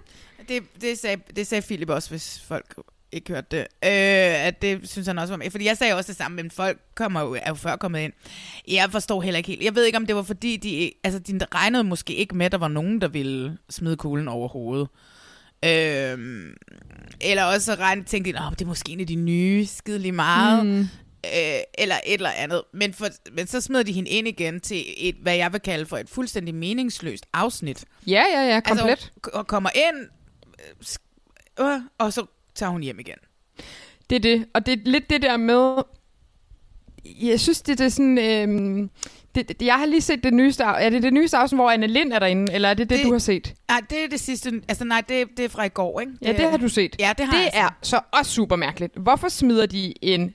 Det, 0.49 0.63
det, 0.81 0.99
sagde, 0.99 1.21
det 1.37 1.47
sagde 1.47 1.63
Philip 1.63 1.91
også, 1.91 2.11
hvis 2.11 2.45
folk 2.49 2.75
ikke 3.13 3.33
hørte 3.33 3.47
det. 3.51 3.61
Øh, 3.61 4.47
at 4.47 4.63
det 4.63 4.91
synes 4.91 5.07
han 5.07 5.19
også 5.19 5.33
var 5.33 5.39
med. 5.39 5.51
Fordi 5.51 5.67
jeg 5.67 5.77
sagde 5.77 5.95
også 5.95 6.09
det 6.09 6.17
samme, 6.17 6.37
men 6.37 6.51
folk 6.51 6.79
kommer 6.95 7.21
jo, 7.21 7.35
er 7.35 7.49
jo 7.49 7.55
før 7.55 7.77
kommet 7.77 8.01
ind. 8.01 8.13
Jeg 8.69 8.91
forstår 8.91 9.23
heller 9.23 9.39
ikke 9.39 9.49
helt. 9.49 9.65
Jeg 9.65 9.75
ved 9.75 9.85
ikke, 9.85 9.99
om 9.99 10.07
det 10.07 10.17
var 10.17 10.23
fordi, 10.23 10.57
de, 10.57 10.93
altså, 11.05 11.19
de 11.19 11.39
regnede 11.55 11.85
måske 11.85 12.15
ikke 12.15 12.37
med, 12.37 12.47
at 12.47 12.53
der 12.53 12.59
var 12.59 12.69
nogen, 12.69 13.01
der 13.01 13.09
ville 13.09 13.59
smide 13.71 13.97
kuglen 13.97 14.29
over 14.29 14.49
hovedet. 14.49 14.89
Øh, 15.65 16.19
eller 17.27 17.45
også 17.45 17.75
regnede, 17.75 18.07
tænkte 18.07 18.33
de, 18.33 18.39
at 18.39 18.59
det 18.59 18.65
er 18.65 18.69
måske 18.69 18.93
en 18.93 19.01
af 19.01 19.07
de 19.07 19.15
nye, 19.15 19.67
skide 19.67 19.99
lige 19.99 20.13
meget. 20.13 20.67
Mm. 20.67 20.81
Øh, 20.81 21.61
eller 21.79 21.95
et 22.07 22.15
eller 22.15 22.31
andet. 22.31 22.63
Men, 22.73 22.95
for, 22.95 23.07
men 23.33 23.47
så 23.47 23.61
smed 23.61 23.85
de 23.85 23.93
hende 23.93 24.11
ind 24.11 24.29
igen 24.29 24.61
til 24.61 24.85
et, 24.97 25.15
hvad 25.23 25.37
jeg 25.37 25.53
vil 25.53 25.61
kalde 25.61 25.87
for 25.87 25.97
et 25.99 26.11
fuldstændig 26.11 26.55
meningsløst 26.55 27.27
afsnit. 27.33 27.85
Ja, 28.07 28.25
ja, 28.35 28.43
ja, 28.55 28.61
komplet. 28.61 28.89
Altså, 28.91 29.11
k- 29.27 29.43
kommer 29.43 29.71
ind, 29.75 30.09
øh, 31.61 31.67
øh, 31.75 31.81
og 31.99 32.13
så 32.13 32.27
tager 32.55 32.71
hun 32.71 32.83
hjem 32.83 33.01
igen. 33.01 33.19
Det 34.11 34.17
er 34.17 34.21
det. 34.21 34.47
Og 34.55 34.67
det 34.67 34.73
er 34.73 34.77
lidt 34.85 35.11
det 35.11 35.23
der 35.23 35.37
med... 35.37 35.83
Jeg 37.05 37.41
synes, 37.41 37.63
det, 37.63 37.79
er 37.81 37.89
sådan... 37.89 38.19
Øhm, 38.19 38.91
det, 39.37 39.61
det, 39.61 39.67
jeg 39.67 39.75
har 39.75 39.87
lige 39.87 40.01
set 40.01 40.25
det 40.25 40.35
nyeste... 40.35 40.65
Er 40.65 40.91
det 40.91 41.03
det 41.03 41.13
nyeste 41.13 41.37
afsnit, 41.37 41.59
hvor 41.59 41.71
Anne 41.71 41.87
Lind 41.87 42.13
er 42.13 42.19
derinde? 42.19 42.53
Eller 42.53 42.69
er 42.69 42.75
det 42.75 42.91
det, 42.91 42.99
Det- 42.99 43.07
du 43.07 43.13
har 43.13 43.19
set? 43.19 43.55
Nej, 43.69 43.81
det 43.91 44.05
er 44.05 44.09
det 44.09 44.21
sidste. 44.21 44.53
Altså 44.69 44.85
nej, 44.85 45.03
det, 45.09 45.27
det 45.37 45.45
er 45.45 45.49
fra 45.49 45.65
i 45.65 45.69
går, 45.69 46.01
ikke? 46.01 46.13
Ja, 46.23 46.33
det 46.33 46.51
har 46.51 46.57
du 46.57 46.69
set. 46.69 46.97
Ja, 46.99 47.13
det 47.19 47.27
har 47.27 47.33
det 47.33 47.41
jeg 47.45 47.51
er 47.55 47.69
så 47.83 48.01
også 48.13 48.31
super 48.33 48.57
mærkeligt. 48.57 48.97
Hvorfor 48.97 49.29
smider 49.29 49.67
de 49.67 49.95
en... 50.03 50.35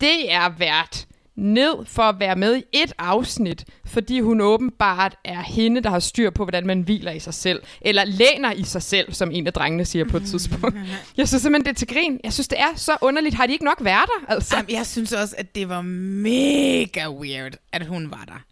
Det 0.00 0.32
er 0.32 0.48
vært 0.58 1.06
ned 1.38 1.86
for 1.86 2.02
at 2.02 2.20
være 2.20 2.36
med 2.36 2.56
i 2.56 2.62
et 2.72 2.92
afsnit, 2.98 3.64
fordi 3.84 4.20
hun 4.20 4.40
åbenbart 4.40 5.16
er 5.24 5.42
hende, 5.42 5.80
der 5.80 5.90
har 5.90 5.98
styr 5.98 6.30
på, 6.30 6.44
hvordan 6.44 6.66
man 6.66 6.80
hviler 6.80 7.12
i 7.12 7.18
sig 7.18 7.34
selv, 7.34 7.62
eller 7.80 8.04
læner 8.04 8.52
i 8.52 8.62
sig 8.64 8.82
selv, 8.82 9.12
som 9.12 9.30
en 9.30 9.46
af 9.46 9.52
drengene 9.52 9.84
siger 9.84 10.04
på 10.04 10.16
et 10.16 10.26
tidspunkt. 10.30 10.76
Jeg 11.16 11.28
synes 11.28 11.42
simpelthen, 11.42 11.64
det 11.64 11.70
er 11.70 11.86
til 11.86 11.88
grin. 11.88 12.20
Jeg 12.24 12.32
synes, 12.32 12.48
det 12.48 12.60
er 12.60 12.76
så 12.76 12.96
underligt. 13.00 13.34
Har 13.34 13.46
de 13.46 13.52
ikke 13.52 13.64
nok 13.64 13.78
været 13.84 14.06
der? 14.06 14.32
Altså? 14.34 14.56
Jamen, 14.56 14.70
jeg 14.70 14.86
synes 14.86 15.12
også, 15.12 15.34
at 15.38 15.54
det 15.54 15.68
var 15.68 15.82
mega 15.82 17.10
weird, 17.10 17.52
at 17.72 17.86
hun 17.86 18.10
var 18.10 18.24
der. 18.26 18.44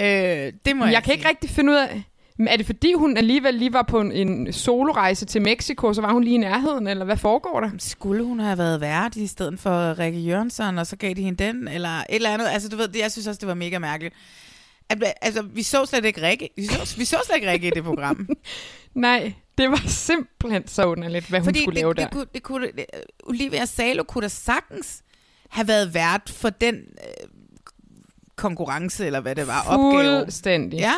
Øh, 0.00 0.52
det 0.64 0.76
må 0.76 0.84
jeg, 0.84 0.92
jeg 0.92 1.02
kan 1.02 1.12
ikke 1.12 1.22
sige. 1.22 1.28
rigtig 1.28 1.50
finde 1.50 1.72
ud 1.72 1.76
af... 1.76 2.02
Men 2.38 2.48
er 2.48 2.56
det 2.56 2.66
fordi, 2.66 2.92
hun 2.92 3.16
alligevel 3.16 3.54
lige 3.54 3.72
var 3.72 3.82
på 3.82 4.00
en, 4.00 4.12
en 4.12 4.52
solorejse 4.52 5.26
til 5.26 5.42
Mexico, 5.42 5.92
så 5.92 6.00
var 6.00 6.12
hun 6.12 6.24
lige 6.24 6.34
i 6.34 6.38
nærheden, 6.38 6.86
eller 6.86 7.04
hvad 7.04 7.16
foregår 7.16 7.60
der? 7.60 7.70
Skulle 7.78 8.24
hun 8.24 8.40
have 8.40 8.58
været 8.58 8.80
vært 8.80 9.16
i 9.16 9.26
stedet 9.26 9.60
for 9.60 9.98
Rikke 9.98 10.20
Jørgensen, 10.20 10.78
og 10.78 10.86
så 10.86 10.96
gav 10.96 11.14
de 11.14 11.22
hende 11.22 11.44
den, 11.44 11.68
eller 11.68 11.88
et 11.88 12.04
eller 12.10 12.30
andet? 12.30 12.46
Altså, 12.46 12.68
du 12.68 12.76
ved, 12.76 12.88
det, 12.88 12.98
jeg 13.00 13.12
synes 13.12 13.26
også, 13.26 13.38
det 13.38 13.48
var 13.48 13.54
mega 13.54 13.78
mærkeligt. 13.78 14.14
At, 14.88 15.04
altså, 15.22 15.42
vi 15.42 15.62
så 15.62 15.86
slet 15.86 16.04
ikke 16.04 16.22
Rikke. 16.22 16.50
Vi 16.56 16.66
så, 16.66 16.96
vi 16.98 17.04
så 17.04 17.16
slet 17.26 17.36
ikke 17.36 17.50
Rikke 17.50 17.66
i 17.66 17.70
det 17.70 17.84
program. 17.84 18.28
Nej, 18.94 19.32
det 19.58 19.70
var 19.70 19.82
simpelthen 19.86 20.68
så 20.68 20.84
underligt, 20.86 21.28
hvad 21.28 21.40
hun 21.40 21.44
Fordi 21.44 21.62
skulle 21.62 21.74
det, 21.74 21.82
lave 21.82 21.94
det, 21.94 22.02
der. 22.02 22.08
kunne, 22.08 22.26
det 22.34 22.42
kunne, 22.42 22.66
det, 22.66 22.84
Olivia 23.22 23.64
Salo 23.64 24.02
kunne 24.02 24.22
da 24.22 24.28
sagtens 24.28 25.02
have 25.48 25.68
været 25.68 25.94
vært 25.94 26.30
for 26.30 26.50
den 26.50 26.74
øh, 26.74 27.28
konkurrence, 28.36 29.06
eller 29.06 29.20
hvad 29.20 29.34
det 29.34 29.46
var, 29.46 29.64
opgave. 29.68 30.20
Fuldstændig. 30.20 30.78
Ja, 30.78 30.94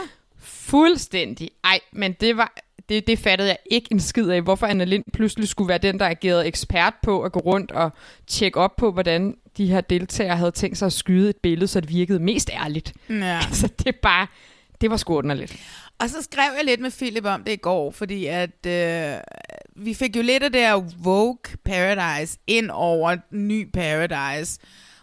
Fuldstændig. 0.70 1.50
Ej, 1.64 1.80
men 1.92 2.12
det 2.12 2.36
var... 2.36 2.52
Det, 2.88 3.06
det 3.06 3.18
fattede 3.18 3.48
jeg 3.48 3.58
ikke 3.70 3.88
en 3.90 4.00
skid 4.00 4.28
af, 4.28 4.42
hvorfor 4.42 4.66
Anna 4.66 4.84
Lind 4.84 5.04
pludselig 5.12 5.48
skulle 5.48 5.68
være 5.68 5.78
den, 5.78 5.98
der 5.98 6.06
agerede 6.06 6.46
ekspert 6.46 6.94
på 7.02 7.22
at 7.22 7.32
gå 7.32 7.40
rundt 7.40 7.72
og 7.72 7.90
tjekke 8.26 8.60
op 8.60 8.76
på, 8.76 8.92
hvordan 8.92 9.34
de 9.56 9.66
her 9.66 9.80
deltagere 9.80 10.36
havde 10.36 10.50
tænkt 10.50 10.78
sig 10.78 10.86
at 10.86 10.92
skyde 10.92 11.30
et 11.30 11.36
billede, 11.36 11.68
så 11.68 11.80
det 11.80 11.88
virkede 11.88 12.18
mest 12.18 12.50
ærligt. 12.64 12.92
ja. 13.08 13.38
Altså, 13.46 13.68
det 13.78 13.86
er 13.86 13.98
bare... 14.02 14.26
Det 14.80 14.90
var 14.90 14.96
sgu 14.96 15.16
underligt. 15.16 15.56
Og 15.98 16.10
så 16.10 16.22
skrev 16.22 16.50
jeg 16.56 16.64
lidt 16.64 16.80
med 16.80 16.90
Philip 16.90 17.24
om 17.24 17.44
det 17.44 17.52
i 17.52 17.56
går, 17.56 17.90
fordi 17.90 18.26
at 18.26 18.66
øh, 18.66 19.12
vi 19.76 19.94
fik 19.94 20.16
jo 20.16 20.22
lidt 20.22 20.42
af 20.42 20.52
det 20.52 20.60
her 20.60 20.84
Vogue 21.02 21.56
Paradise 21.64 22.38
ind 22.46 22.70
over 22.70 23.16
ny 23.30 23.70
Paradise 23.72 24.60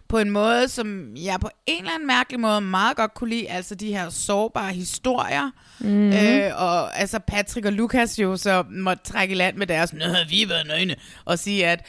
på 0.10 0.18
en 0.18 0.30
måde, 0.30 0.68
som 0.68 1.16
jeg 1.16 1.40
på 1.40 1.50
en 1.66 1.80
eller 1.80 1.94
anden 1.94 2.08
mærkelig 2.08 2.40
måde 2.40 2.62
meget 2.62 2.98
godt 2.98 3.14
kunne 3.14 3.30
lide. 3.30 3.50
Altså 3.50 3.76
de 3.76 3.94
her 3.94 4.10
sårbare 4.10 4.74
historier. 4.74 5.52
Mm-hmm. 5.80 6.14
Øh, 6.14 6.52
og 6.56 7.00
altså 7.00 7.20
Patrick 7.20 7.66
og 7.66 7.74
Lukas 7.74 8.20
jo 8.20 8.38
så 8.38 8.64
måtte 8.70 9.04
trække 9.04 9.32
i 9.32 9.36
land 9.36 9.58
med 9.58 9.68
deres, 9.68 9.94
Nå, 9.94 10.00
vi 10.30 10.40
har 10.40 10.48
været 10.48 10.68
nøgne, 10.68 10.96
og 11.26 11.40
sige, 11.40 11.68
at 11.68 11.86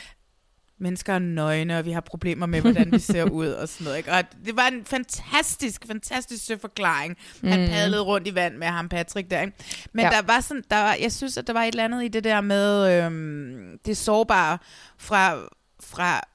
mennesker 0.80 1.12
er 1.12 1.18
nøgne, 1.18 1.78
og 1.78 1.84
vi 1.84 1.92
har 1.92 2.00
problemer 2.00 2.46
med, 2.46 2.60
hvordan 2.60 2.92
vi 2.92 2.98
ser 2.98 3.24
ud 3.40 3.48
og 3.48 3.68
sådan 3.68 3.84
noget. 3.84 3.98
Ikke? 3.98 4.12
Og 4.12 4.22
det 4.46 4.56
var 4.56 4.68
en 4.68 4.84
fantastisk, 4.84 5.86
fantastisk 5.86 6.46
sød 6.46 6.58
forklaring. 6.58 7.16
Han 7.44 7.60
mm. 7.60 7.66
padlede 7.66 8.02
rundt 8.02 8.28
i 8.28 8.34
vand 8.34 8.56
med 8.56 8.66
ham, 8.66 8.88
Patrick, 8.88 9.30
der. 9.30 9.40
Ikke? 9.40 9.52
Men 9.92 10.04
ja. 10.04 10.10
der 10.10 10.22
var 10.22 10.40
sådan, 10.40 10.62
der 10.70 10.76
var, 10.76 10.96
jeg 11.00 11.12
synes, 11.12 11.36
at 11.36 11.46
der 11.46 11.52
var 11.52 11.62
et 11.62 11.68
eller 11.68 11.84
andet 11.84 12.04
i 12.04 12.08
det 12.08 12.24
der 12.24 12.40
med 12.40 12.92
øhm, 13.04 13.78
det 13.86 13.96
sårbare 13.96 14.58
fra, 14.98 15.36
fra 15.80 16.28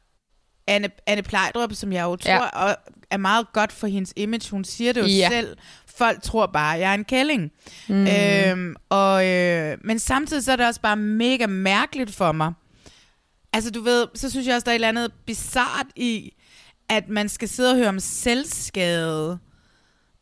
Anne, 0.68 0.90
Anne 1.08 1.22
Plejdrup, 1.24 1.74
som 1.74 1.94
jeg 1.94 2.04
jo 2.04 2.16
tror 2.16 2.32
Ja. 2.32 2.46
og 2.48 2.76
er 3.10 3.18
meget 3.18 3.48
godt 3.54 3.72
for 3.72 3.88
hendes 3.88 4.14
image. 4.16 4.52
Hun 4.52 4.64
siger 4.64 4.94
det 4.94 5.02
jo 5.02 5.06
Ja. 5.06 5.30
selv. 5.32 5.58
Folk 5.98 6.22
tror 6.24 6.46
bare, 6.46 6.74
at 6.76 6.82
jeg 6.82 6.90
er 6.90 6.94
en 6.96 7.04
kælling. 7.06 7.52
Mm. 7.90 8.08
Øhm, 8.08 8.76
og, 8.90 9.28
øh, 9.28 9.78
men 9.84 10.00
samtidig 10.00 10.44
så 10.44 10.52
er 10.52 10.56
det 10.56 10.66
også 10.68 10.82
bare 10.82 10.96
mega 10.98 11.46
mærkeligt 11.48 12.16
for 12.16 12.32
mig. 12.32 12.54
Altså 13.54 13.72
du 13.72 13.82
ved, 13.82 14.08
så 14.16 14.30
synes 14.30 14.48
jeg 14.48 14.56
også, 14.56 14.66
der 14.66 14.72
er 14.72 14.74
et 14.74 14.76
eller 14.76 14.88
andet 14.88 15.12
bizart 15.26 15.86
i, 15.96 16.34
at 16.90 17.10
man 17.10 17.30
skal 17.30 17.50
sidde 17.50 17.72
og 17.72 17.78
høre 17.78 17.90
om 17.90 18.00
selvskade 18.00 19.40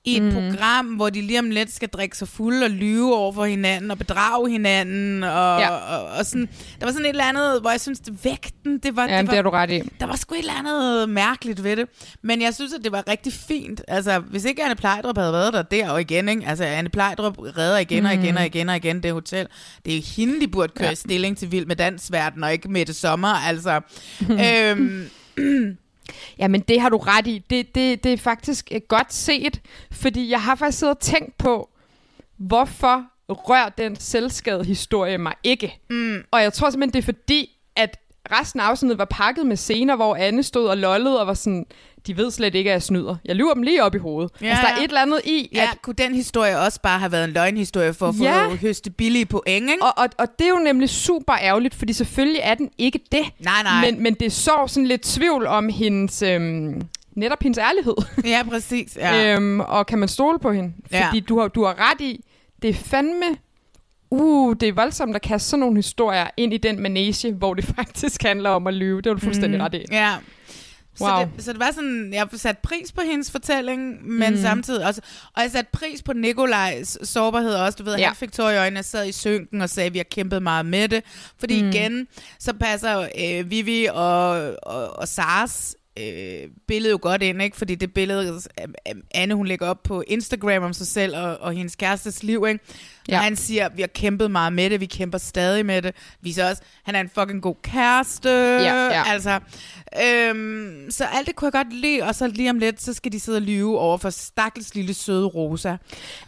i 0.05 0.17
et 0.17 0.23
mm. 0.23 0.31
program, 0.31 0.85
hvor 0.85 1.09
de 1.09 1.21
lige 1.21 1.39
om 1.39 1.49
lidt 1.49 1.73
skal 1.75 1.89
drikke 1.89 2.17
sig 2.17 2.27
fuld 2.27 2.63
og 2.63 2.69
lyve 2.69 3.15
over 3.15 3.33
for 3.33 3.45
hinanden 3.45 3.91
og 3.91 3.97
bedrage 3.97 4.49
hinanden. 4.49 5.23
Og, 5.23 5.59
Ja. 5.59 5.69
og, 5.69 6.05
og 6.17 6.25
sådan. 6.25 6.49
Der 6.79 6.85
var 6.85 6.91
sådan 6.91 7.05
et 7.05 7.09
eller 7.09 7.23
andet, 7.23 7.61
hvor 7.61 7.69
jeg 7.69 7.81
synes, 7.81 7.99
det 7.99 8.25
vægten, 8.25 8.77
det 8.79 8.95
var, 8.95 9.07
Ja, 9.07 9.17
det 9.17 9.21
det 9.21 9.27
var, 9.27 9.35
har 9.35 9.41
du 9.41 9.49
ret 9.49 9.71
i. 9.71 9.81
der 9.99 10.05
var 10.05 10.15
sgu 10.15 10.35
et 10.35 10.39
eller 10.39 10.53
andet 10.53 11.09
mærkeligt 11.09 11.63
ved 11.63 11.75
det. 11.75 11.85
Men 12.23 12.41
jeg 12.41 12.53
synes, 12.53 12.73
at 12.73 12.83
det 12.83 12.91
var 12.91 13.03
rigtig 13.07 13.33
fint. 13.33 13.81
Altså, 13.87 14.19
hvis 14.19 14.45
ikke 14.45 14.63
Anne 14.63 14.75
Plejdrup 14.75 15.17
havde 15.17 15.33
været 15.33 15.53
der, 15.53 15.61
det 15.61 15.83
er 15.83 15.91
jo 15.91 15.97
igen, 15.97 16.29
ikke? 16.29 16.43
Altså, 16.47 16.63
Anne 16.63 16.89
Plejdrup 16.89 17.37
redder 17.39 17.77
igen 17.77 18.05
og 18.05 18.13
igen 18.13 18.37
og 18.37 18.45
igen 18.45 18.69
og 18.69 18.75
igen 18.75 19.03
det 19.03 19.13
hotel. 19.13 19.47
Det 19.85 19.93
er 19.93 19.97
jo 19.97 20.03
hende, 20.15 20.41
de 20.41 20.47
burde 20.47 20.73
køre 20.75 20.87
ja. 20.87 20.93
stilling 20.93 21.37
til 21.37 21.51
Vild 21.51 21.65
med 21.65 21.75
Dansverden, 21.75 22.43
og 22.43 22.53
ikke 22.53 22.71
med 22.71 22.85
det 22.85 22.95
sommer, 22.95 23.27
altså. 23.27 23.81
øhm, 24.45 25.09
Ja, 26.39 26.47
men 26.47 26.61
det 26.61 26.81
har 26.81 26.89
du 26.89 26.97
ret 26.97 27.27
i. 27.27 27.43
Det, 27.49 27.75
det, 27.75 28.03
det 28.03 28.13
er 28.13 28.17
faktisk 28.17 28.67
øh, 28.71 28.81
godt 28.87 29.13
set, 29.13 29.61
fordi 29.91 30.29
jeg 30.29 30.41
har 30.41 30.55
faktisk 30.55 30.79
siddet 30.79 30.95
og 30.95 31.01
tænkt 31.01 31.37
på, 31.37 31.69
hvorfor 32.37 33.05
rør 33.29 33.69
den 33.69 33.95
selvskade 33.95 34.63
historie 34.63 35.17
mig 35.17 35.33
ikke. 35.43 35.79
Mm. 35.89 36.23
Og 36.31 36.41
jeg 36.41 36.53
tror 36.53 36.69
simpelthen, 36.69 36.93
det 36.93 36.99
er 36.99 37.13
fordi, 37.13 37.57
at 37.75 37.99
resten 38.31 38.59
af 38.59 38.63
afsnittet 38.65 38.97
var 38.97 39.05
pakket 39.05 39.45
med 39.45 39.55
scener, 39.57 39.95
hvor 39.95 40.15
Anne 40.15 40.43
stod 40.43 40.67
og 40.67 40.77
lollede 40.77 41.19
og 41.21 41.27
var 41.27 41.33
sådan, 41.33 41.65
de 42.07 42.17
ved 42.17 42.31
slet 42.31 42.55
ikke, 42.55 42.69
at 42.69 42.73
jeg 42.73 42.81
snyder. 42.83 43.15
Jeg 43.25 43.35
lyver 43.35 43.53
dem 43.53 43.63
lige 43.63 43.83
op 43.83 43.95
i 43.95 43.97
hovedet. 43.97 44.31
Ja, 44.41 44.45
Ja, 44.45 44.51
altså, 44.51 44.61
der 44.65 44.71
er 44.73 44.77
ja. 44.77 44.83
et 44.83 44.87
eller 44.87 45.01
andet 45.01 45.21
i, 45.25 45.49
ja, 45.53 45.61
at 45.71 45.81
kunne 45.81 45.93
den 45.93 46.15
historie 46.15 46.59
også 46.59 46.81
bare 46.81 46.99
have 46.99 47.11
været 47.11 47.23
en 47.23 47.31
løgnhistorie 47.31 47.93
for 47.93 48.07
at 48.07 48.15
få 48.15 48.23
Ja. 48.23 48.43
ja. 48.43 48.55
høste 48.55 48.89
billige 48.91 49.25
point, 49.25 49.47
ikke? 49.47 49.73
Og, 49.81 49.93
og, 49.97 50.07
og 50.17 50.27
det 50.39 50.45
er 50.45 50.49
jo 50.49 50.59
nemlig 50.59 50.89
super 50.89 51.33
ærgerligt, 51.41 51.75
fordi 51.75 51.93
selvfølgelig 51.93 52.39
er 52.43 52.55
den 52.55 52.69
ikke 52.77 52.99
det. 53.11 53.21
Nej, 53.39 53.63
nej. 53.63 53.91
Men, 53.91 54.03
men 54.03 54.13
det 54.13 54.31
så 54.31 54.51
sådan 54.67 54.87
lidt 54.87 55.01
tvivl 55.01 55.47
om 55.47 55.69
hendes, 55.69 56.21
øhm, 56.21 56.81
netop 57.15 57.43
hendes 57.43 57.57
ærlighed. 57.57 57.95
Ja, 58.31 58.43
præcis. 58.49 58.95
Ja. 58.97 59.15
Ja. 59.15 59.35
Øhm, 59.35 59.59
og 59.59 59.85
kan 59.87 59.99
man 59.99 60.09
stole 60.09 60.39
på 60.39 60.51
hende? 60.51 60.73
Ja. 60.91 61.07
Fordi 61.07 61.19
du 61.19 61.39
har, 61.39 61.47
du 61.47 61.63
har 61.65 61.91
ret 61.91 62.01
i, 62.01 62.23
det 62.61 62.69
er 62.69 62.73
fandme... 62.73 63.25
Uh, 64.11 64.55
det 64.59 64.69
er 64.69 64.73
voldsomt 64.73 65.15
at 65.15 65.21
kaste 65.21 65.49
sådan 65.49 65.59
nogle 65.59 65.75
historier 65.75 66.27
ind 66.37 66.53
i 66.53 66.57
den 66.57 66.79
manege, 66.81 67.33
hvor 67.33 67.53
det 67.53 67.65
faktisk 67.75 68.23
handler 68.23 68.49
om 68.49 68.67
at 68.67 68.73
lyve. 68.73 69.01
Det 69.01 69.09
var 69.09 69.13
du 69.15 69.21
fuldstændig 69.21 69.59
mm. 69.59 69.63
ret 69.63 69.73
i. 69.73 69.85
Ja. 69.91 70.15
Så, 70.95 71.03
Wow. 71.05 71.19
det, 71.35 71.43
så 71.43 71.51
det 71.51 71.59
var 71.59 71.71
sådan, 71.71 72.13
jeg 72.13 72.27
satte 72.33 72.61
pris 72.63 72.91
på 72.91 73.01
hendes 73.01 73.31
fortælling, 73.31 74.07
men 74.09 74.33
mm. 74.33 74.41
samtidig 74.41 74.85
også, 74.85 75.01
og 75.35 75.41
jeg 75.41 75.51
satte 75.51 75.69
pris 75.73 76.01
på 76.03 76.13
Nikolajs 76.13 76.97
sårbarhed 77.09 77.53
også. 77.55 77.75
Du 77.75 77.83
ved, 77.83 77.97
Ja. 77.97 78.07
han 78.07 78.15
fik 78.15 78.31
tår 78.31 78.49
i 78.49 78.57
øjnene 78.57 78.83
sad 78.83 79.07
i 79.07 79.11
synken 79.11 79.61
og 79.61 79.69
sagde, 79.69 79.87
at 79.87 79.93
vi 79.93 79.99
har 79.99 80.03
kæmpet 80.11 80.43
meget 80.43 80.65
med 80.65 80.87
det. 80.87 81.03
Fordi 81.39 81.61
mm. 81.61 81.69
igen, 81.69 82.07
så 82.39 82.53
passer 82.53 83.07
øh, 83.19 83.51
Vivi 83.51 83.85
og, 83.93 84.29
og, 84.63 84.89
og 84.99 85.07
Sars 85.07 85.75
øh, 85.99 86.49
billede 86.67 86.91
jo 86.91 86.99
godt 87.01 87.23
ind, 87.23 87.41
ikke? 87.41 87.57
Fordi 87.57 87.75
det 87.75 87.93
billede, 87.93 88.41
øh, 88.61 88.95
Anne 89.15 89.33
hun 89.33 89.47
lægger 89.47 89.67
op 89.67 89.83
på 89.83 90.03
Instagram 90.07 90.63
om 90.63 90.73
sig 90.73 90.87
selv 90.87 91.17
og, 91.17 91.37
og 91.37 91.53
hendes 91.53 91.75
kærestes 91.75 92.23
liv, 92.23 92.45
ikke? 92.47 92.63
Ja. 93.09 93.17
Og 93.17 93.23
han 93.23 93.35
siger, 93.35 93.69
vi 93.69 93.81
har 93.81 93.87
kæmpet 93.87 94.31
meget 94.31 94.53
med 94.53 94.69
det, 94.69 94.79
vi 94.79 94.85
kæmper 94.85 95.17
stadig 95.17 95.65
med 95.65 95.81
det. 95.81 95.95
Viser 96.21 96.49
også, 96.49 96.61
han 96.83 96.95
er 96.95 96.99
en 96.99 97.09
fucking 97.09 97.41
god 97.41 97.55
kæreste. 97.63 98.29
Ja, 98.29 98.85
ja. 98.85 99.03
Altså, 99.07 99.39
øhm, 100.03 100.91
så 100.91 101.05
alt 101.13 101.27
det 101.27 101.35
kunne 101.35 101.45
jeg 101.45 101.65
godt 101.65 101.73
lide, 101.73 102.03
og 102.03 102.15
så 102.15 102.27
lige 102.27 102.49
om 102.49 102.59
lidt, 102.59 102.81
så 102.81 102.93
skal 102.93 103.11
de 103.11 103.19
sidde 103.19 103.37
og 103.37 103.41
lyve 103.41 103.79
over 103.79 103.97
for 103.97 104.09
stakkels 104.09 104.75
lille 104.75 104.93
søde 104.93 105.25
Rosa. 105.25 105.75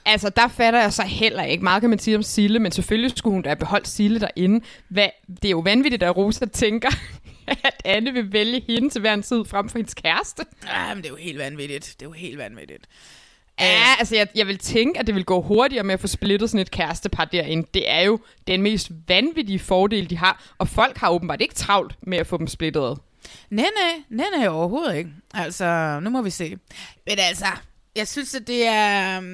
Altså, 0.06 0.30
der 0.30 0.48
fatter 0.48 0.82
jeg 0.82 0.94
så 0.94 1.04
heller 1.04 1.44
ikke. 1.44 1.64
Meget 1.64 1.82
kan 1.82 1.90
man 1.90 2.00
sige 2.00 2.18
om 2.18 2.24
Sille, 2.24 2.60
men 2.60 2.72
selvfølgelig 2.72 3.12
skulle 3.18 3.34
hun 3.34 3.42
da 3.42 3.50
have 3.50 3.56
beholdt 3.56 3.88
Sille 3.88 4.20
derinde. 4.20 4.66
Hvad, 4.90 5.08
det 5.28 5.46
er 5.46 5.50
jo 5.52 5.60
vanvittigt, 5.60 6.04
at 6.04 6.18
Rosa 6.18 6.46
tænker, 6.46 6.90
at 7.64 7.82
Anne 7.86 8.14
vil 8.14 8.34
vælge 8.34 8.64
hende 8.68 8.90
til 8.90 9.02
hver 9.02 9.14
en 9.14 9.24
tid 9.24 9.46
frem 9.46 9.70
for 9.70 9.78
hendes 9.78 9.94
kæreste. 9.94 10.44
Ja, 10.68 10.94
men 10.94 10.98
det 10.98 11.06
er 11.06 11.10
jo 11.10 11.16
helt 11.16 11.38
vanvittigt. 11.40 11.96
Det 12.00 12.06
er 12.06 12.10
jo 12.10 12.12
helt 12.12 12.38
vanvittigt. 12.38 12.88
Ja, 13.60 13.96
altså 14.00 14.16
jeg, 14.16 14.28
jeg 14.36 14.48
vil 14.48 14.58
tænke, 14.58 15.00
at 15.00 15.08
det 15.08 15.16
vil 15.16 15.26
gå 15.26 15.42
hurtigere 15.42 15.84
med 15.84 15.94
at 15.94 16.00
få 16.00 16.08
splittet 16.08 16.50
sådan 16.50 16.62
et 16.62 16.72
kærestepar 16.72 17.26
derinde. 17.26 17.68
Det 17.74 17.92
er 17.92 18.02
jo 18.02 18.20
den 18.48 18.62
mest 18.62 18.92
vanvittige 19.08 19.60
fordel, 19.60 20.10
de 20.10 20.18
har. 20.18 20.54
Og 20.58 20.68
folk 20.68 20.98
har 20.98 21.10
åbenbart 21.10 21.42
ikke 21.42 21.56
travlt 21.56 21.96
med 22.02 22.18
at 22.18 22.28
få 22.28 22.38
dem 22.38 22.48
splittet 22.48 22.82
ad. 22.82 22.96
Nej, 23.50 23.66
nej, 23.82 24.04
nej, 24.10 24.26
nej, 24.38 24.48
overhovedet 24.48 24.98
ikke. 24.98 25.10
Altså, 25.34 26.00
nu 26.04 26.10
må 26.10 26.22
vi 26.22 26.30
se. 26.30 26.58
Men 27.08 27.20
altså, 27.20 27.46
jeg 27.96 28.08
synes, 28.08 28.36
at 28.36 28.48
det 28.48 28.68
er... 28.68 29.22
Jeg 29.22 29.32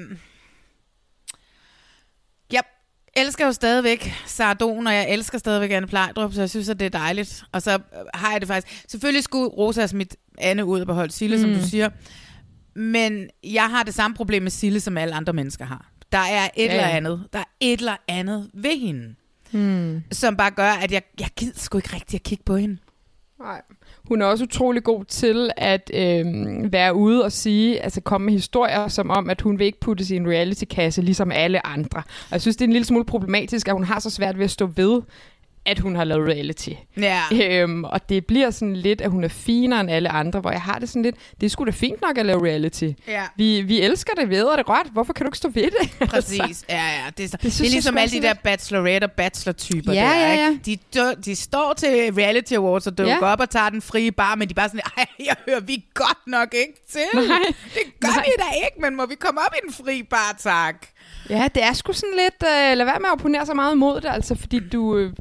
elsker 3.16 3.46
jo 3.46 3.52
stadigvæk 3.52 4.12
Sardon, 4.26 4.86
og 4.86 4.94
jeg 4.94 5.10
elsker 5.10 5.38
stadigvæk 5.38 5.70
Anne 5.70 5.86
Plejdrup, 5.86 6.32
så 6.32 6.40
jeg 6.40 6.50
synes, 6.50 6.68
at 6.68 6.80
det 6.80 6.86
er 6.86 6.98
dejligt. 6.98 7.44
Og 7.52 7.62
så 7.62 7.70
øh, 7.74 7.78
har 8.14 8.32
jeg 8.32 8.40
det 8.40 8.48
faktisk... 8.48 8.84
Selvfølgelig 8.90 9.24
skulle 9.24 9.48
Rosa 9.48 9.80
have 9.80 9.88
smidt 9.88 10.16
Anne 10.38 10.64
ud 10.64 10.80
og 10.80 10.86
beholde 10.86 11.12
Sille, 11.12 11.36
mm. 11.36 11.42
som 11.42 11.50
du 11.62 11.68
siger. 11.68 11.90
Men 12.74 13.28
jeg 13.44 13.70
har 13.70 13.82
det 13.82 13.94
samme 13.94 14.14
problem 14.16 14.42
med 14.42 14.50
Sille, 14.50 14.80
som 14.80 14.96
alle 14.98 15.14
andre 15.14 15.32
mennesker 15.32 15.64
har. 15.64 15.90
Der 16.12 16.18
er 16.18 16.48
et 16.56 16.66
Ja, 16.66 16.70
eller 16.70 16.86
andet. 16.88 17.24
Der 17.32 17.38
er 17.38 17.44
et 17.60 17.78
eller 17.80 17.96
andet 18.08 18.50
ved 18.54 18.78
hende. 18.78 19.14
Hmm. 19.50 20.02
Som 20.12 20.36
bare 20.36 20.50
gør, 20.50 20.70
at 20.70 20.92
jeg, 20.92 21.02
jeg 21.20 21.28
gider 21.36 21.52
sgu 21.58 21.78
ikke 21.78 21.94
rigtig 21.94 22.14
at 22.18 22.22
kigge 22.22 22.44
på 22.44 22.56
hende. 22.56 22.76
Nej. 23.40 23.62
Hun 24.10 24.22
er 24.22 24.26
også 24.26 24.44
utrolig 24.44 24.82
god 24.82 25.04
til 25.04 25.50
at 25.56 25.90
øh, 25.94 26.24
være 26.72 26.94
ude 26.94 27.24
og 27.24 27.32
sige, 27.32 27.82
altså 27.82 28.00
komme 28.00 28.24
med 28.24 28.32
historier, 28.32 28.88
som 28.88 29.10
om, 29.10 29.30
at 29.30 29.40
hun 29.40 29.58
vil 29.58 29.64
ikke 29.64 29.80
putte 29.80 30.04
sin 30.04 30.28
reality-kasse, 30.28 31.02
ligesom 31.02 31.32
alle 31.32 31.66
andre. 31.66 31.98
Og 31.98 32.32
jeg 32.32 32.40
synes, 32.40 32.56
det 32.56 32.64
er 32.64 32.68
en 32.68 32.72
lille 32.72 32.86
smule 32.86 33.04
problematisk, 33.04 33.68
at 33.68 33.74
hun 33.74 33.84
har 33.84 34.00
så 34.00 34.10
svært 34.10 34.38
ved 34.38 34.44
at 34.44 34.50
stå 34.50 34.66
ved, 34.66 35.00
at 35.66 35.78
hun 35.78 35.96
har 35.96 36.04
lavet 36.04 36.28
reality. 36.28 36.68
Ja. 36.96 37.22
Øhm, 37.32 37.84
og 37.84 38.08
det 38.08 38.26
bliver 38.26 38.50
sådan 38.50 38.76
lidt, 38.76 39.00
at 39.00 39.10
hun 39.10 39.24
er 39.24 39.28
finere 39.28 39.80
end 39.80 39.90
alle 39.90 40.08
andre, 40.08 40.40
hvor 40.40 40.50
jeg 40.50 40.62
har 40.62 40.78
det 40.78 40.88
sådan 40.88 41.02
lidt, 41.02 41.16
det 41.40 41.46
er 41.46 41.50
sgu 41.50 41.64
da 41.64 41.70
fint 41.70 42.00
nok 42.02 42.18
at 42.18 42.26
lave 42.26 42.46
reality. 42.46 42.90
Ja. 43.08 43.22
Vi, 43.36 43.60
vi 43.62 43.80
elsker 43.80 44.12
det, 44.14 44.30
vi 44.30 44.34
æder 44.36 44.56
det 44.56 44.66
godt. 44.66 44.86
Hvorfor 44.92 45.12
kan 45.12 45.26
du 45.26 45.28
ikke 45.28 45.38
stå 45.38 45.48
ved 45.48 45.62
det? 45.62 45.90
Altså, 46.00 46.38
Præcis, 46.38 46.64
ja, 46.68 46.76
ja. 46.76 47.04
Det 47.16 47.24
er, 47.24 47.36
det, 47.36 47.42
det 47.42 47.60
er 47.60 47.70
ligesom 47.70 47.98
alle 47.98 48.12
de 48.20 48.22
der 48.22 48.34
bachelorette 48.34 49.04
og 49.04 49.12
bachelor-typer 49.12 49.92
Ja, 49.92 50.00
der, 50.00 50.14
ja, 50.20 50.34
ja. 50.34 50.50
ikke? 50.50 50.78
De, 50.94 51.14
de 51.24 51.36
står 51.36 51.72
til 51.72 51.88
reality 52.14 52.52
awards 52.54 52.86
og 52.86 52.98
dukker 52.98 53.14
Ja. 53.14 53.24
op 53.32 53.40
og 53.40 53.50
tager 53.50 53.68
den 53.70 53.82
frie 53.82 54.12
bar, 54.12 54.34
men 54.34 54.48
de 54.48 54.52
er 54.52 54.54
bare 54.54 54.68
sådan, 54.68 54.80
ej, 54.96 55.06
jeg 55.26 55.36
hører 55.48 55.60
vi 55.60 55.84
godt 55.94 56.18
nok 56.26 56.54
ikke 56.54 56.74
til. 56.92 57.00
Nej. 57.14 57.38
Det 57.74 57.82
gør 58.00 58.08
Nej. 58.08 58.24
vi 58.24 58.30
da 58.38 58.44
ikke, 58.66 58.80
men 58.80 58.96
må 58.96 59.06
vi 59.06 59.14
komme 59.14 59.40
op 59.40 59.54
i 59.54 59.66
den 59.66 59.72
frie 59.84 60.04
bar, 60.04 60.36
tak? 60.38 60.86
Ja, 61.30 61.48
det 61.54 61.62
er 61.62 61.72
sgu 61.72 61.92
sådan 61.92 62.14
lidt, 62.16 62.42
øh, 62.42 62.76
lad 62.78 62.84
være 62.84 62.98
med 62.98 63.06
at 63.06 63.12
opponere 63.12 63.46
så 63.46 63.54
meget 63.54 63.74
imod 63.74 64.00
det, 64.00 64.08
altså, 64.08 64.34
fordi 64.34 64.58
du, 64.68 64.96
øh, 64.96 65.12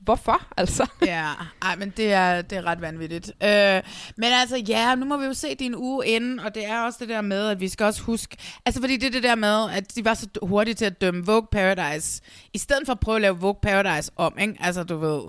hvorfor, 0.00 0.42
altså? 0.56 0.86
Ja, 1.06 1.26
ej, 1.62 1.76
men 1.76 1.92
det 1.96 2.12
er, 2.12 2.42
det 2.42 2.58
er 2.58 2.66
ret 2.66 2.80
vanvittigt. 2.80 3.26
Øh, 3.42 3.82
men 4.16 4.28
altså, 4.32 4.56
ja, 4.68 4.94
nu 4.94 5.04
må 5.06 5.16
vi 5.16 5.24
jo 5.24 5.34
se 5.34 5.54
din 5.54 5.74
uge 5.76 6.06
inden, 6.06 6.40
og 6.40 6.54
det 6.54 6.66
er 6.66 6.80
også 6.80 6.98
det 7.00 7.08
der 7.08 7.20
med, 7.20 7.48
at 7.48 7.60
vi 7.60 7.68
skal 7.68 7.86
også 7.86 8.02
huske... 8.02 8.36
Altså, 8.66 8.80
fordi 8.80 8.96
det 8.96 9.06
er 9.06 9.10
det 9.10 9.22
der 9.22 9.34
med, 9.34 9.70
at 9.70 9.96
de 9.96 10.04
var 10.04 10.14
så 10.14 10.26
hurtige 10.42 10.74
til 10.74 10.84
at 10.84 11.00
dømme 11.00 11.26
Vogue 11.26 11.46
Paradise, 11.52 12.22
i 12.54 12.58
stedet 12.58 12.82
for 12.86 12.92
at 12.92 13.00
prøve 13.00 13.16
at 13.16 13.22
lave 13.22 13.38
Vogue 13.38 13.60
Paradise 13.62 14.12
om, 14.16 14.34
ikke? 14.40 14.54
Altså, 14.60 14.82
du 14.82 14.96
ved... 14.96 15.20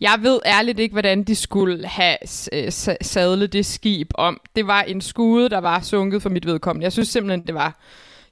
Jeg 0.00 0.18
ved 0.20 0.38
ærligt 0.46 0.78
ikke, 0.78 0.92
hvordan 0.92 1.22
de 1.24 1.34
skulle 1.34 1.86
have 1.86 2.16
øh, 2.52 2.66
sa- 2.68 2.96
sadlet 3.02 3.52
det 3.52 3.66
skib 3.66 4.10
om. 4.14 4.40
Det 4.56 4.66
var 4.66 4.82
en 4.82 5.00
skude, 5.00 5.48
der 5.48 5.58
var 5.58 5.80
sunket 5.80 6.22
for 6.22 6.28
mit 6.30 6.46
vedkommende. 6.46 6.84
Jeg 6.84 6.92
synes 6.92 7.08
simpelthen, 7.08 7.46
det 7.46 7.54
var... 7.54 7.78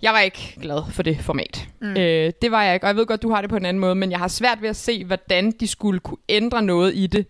Jeg 0.02 0.12
var 0.12 0.20
ikke 0.20 0.56
glad 0.62 0.82
for 0.92 1.02
det 1.02 1.18
format. 1.20 1.68
Mm. 1.80 1.96
Øh, 1.96 2.32
det 2.42 2.50
var 2.50 2.62
jeg 2.62 2.74
ikke, 2.74 2.84
og 2.84 2.88
jeg 2.88 2.96
ved 2.96 3.06
godt, 3.06 3.22
du 3.22 3.30
har 3.30 3.40
det 3.40 3.50
på 3.50 3.56
en 3.56 3.64
anden 3.64 3.80
måde, 3.80 3.94
men 3.94 4.10
jeg 4.10 4.18
har 4.18 4.28
svært 4.28 4.62
ved 4.62 4.68
at 4.68 4.76
se, 4.76 5.04
hvordan 5.04 5.50
de 5.60 5.66
skulle 5.68 6.00
kunne 6.00 6.18
ændre 6.28 6.62
noget 6.62 6.94
i 6.94 7.06
det, 7.06 7.26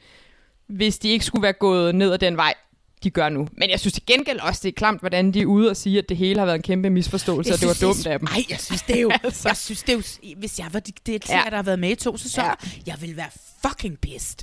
hvis 0.68 0.99
de 0.99 1.08
ikke 1.08 1.25
skulle 1.25 1.42
være 1.42 1.52
gået 1.52 1.94
ned 1.94 2.12
ad 2.12 2.18
den 2.18 2.37
vej, 2.37 2.54
de 3.02 3.11
gør 3.11 3.28
nu. 3.28 3.49
Men 3.52 3.70
jeg 3.70 3.80
synes 3.80 3.92
til 3.94 4.06
gengæld 4.06 4.40
også, 4.40 4.61
det 4.62 4.68
er 4.68 4.73
klamt, 4.73 5.00
hvordan 5.00 5.32
de 5.35 5.40
er 5.40 5.46
ude 5.46 5.70
og 5.70 5.76
sige, 5.76 5.99
at 5.99 6.08
det 6.08 6.16
hele 6.16 6.38
har 6.38 6.46
været 6.46 6.56
en 6.56 6.62
kæmpe 6.62 6.90
misforståelse, 6.90 7.52
og 7.54 7.61
det 7.61 7.68
var 7.68 7.78
dumt 7.88 8.06
af 8.06 8.18
dem. 8.18 8.28
Nej, 8.32 8.44
jeg 8.50 8.61
synes, 8.61 8.82
det 8.82 8.96
er 8.96 9.00
jo... 9.00 9.11
Altså. 9.25 9.49
Jeg 9.49 9.56
synes, 9.56 9.82
det 9.82 9.88
er 9.92 9.96
jo... 9.96 10.35
Hvis 10.37 10.58
jeg 10.58 10.66
var 10.73 10.80
de 10.80 10.92
deltager, 11.06 11.42
Ja. 11.44 11.50
der 11.50 11.56
har 11.56 11.62
været 11.62 11.78
med 11.78 11.90
i 11.90 11.94
to 11.94 12.16
sæsoner, 12.16 12.54
jeg 12.87 12.94
ville 13.00 13.16
være 13.16 13.30
fucking 13.68 13.99
pissed. 14.00 14.38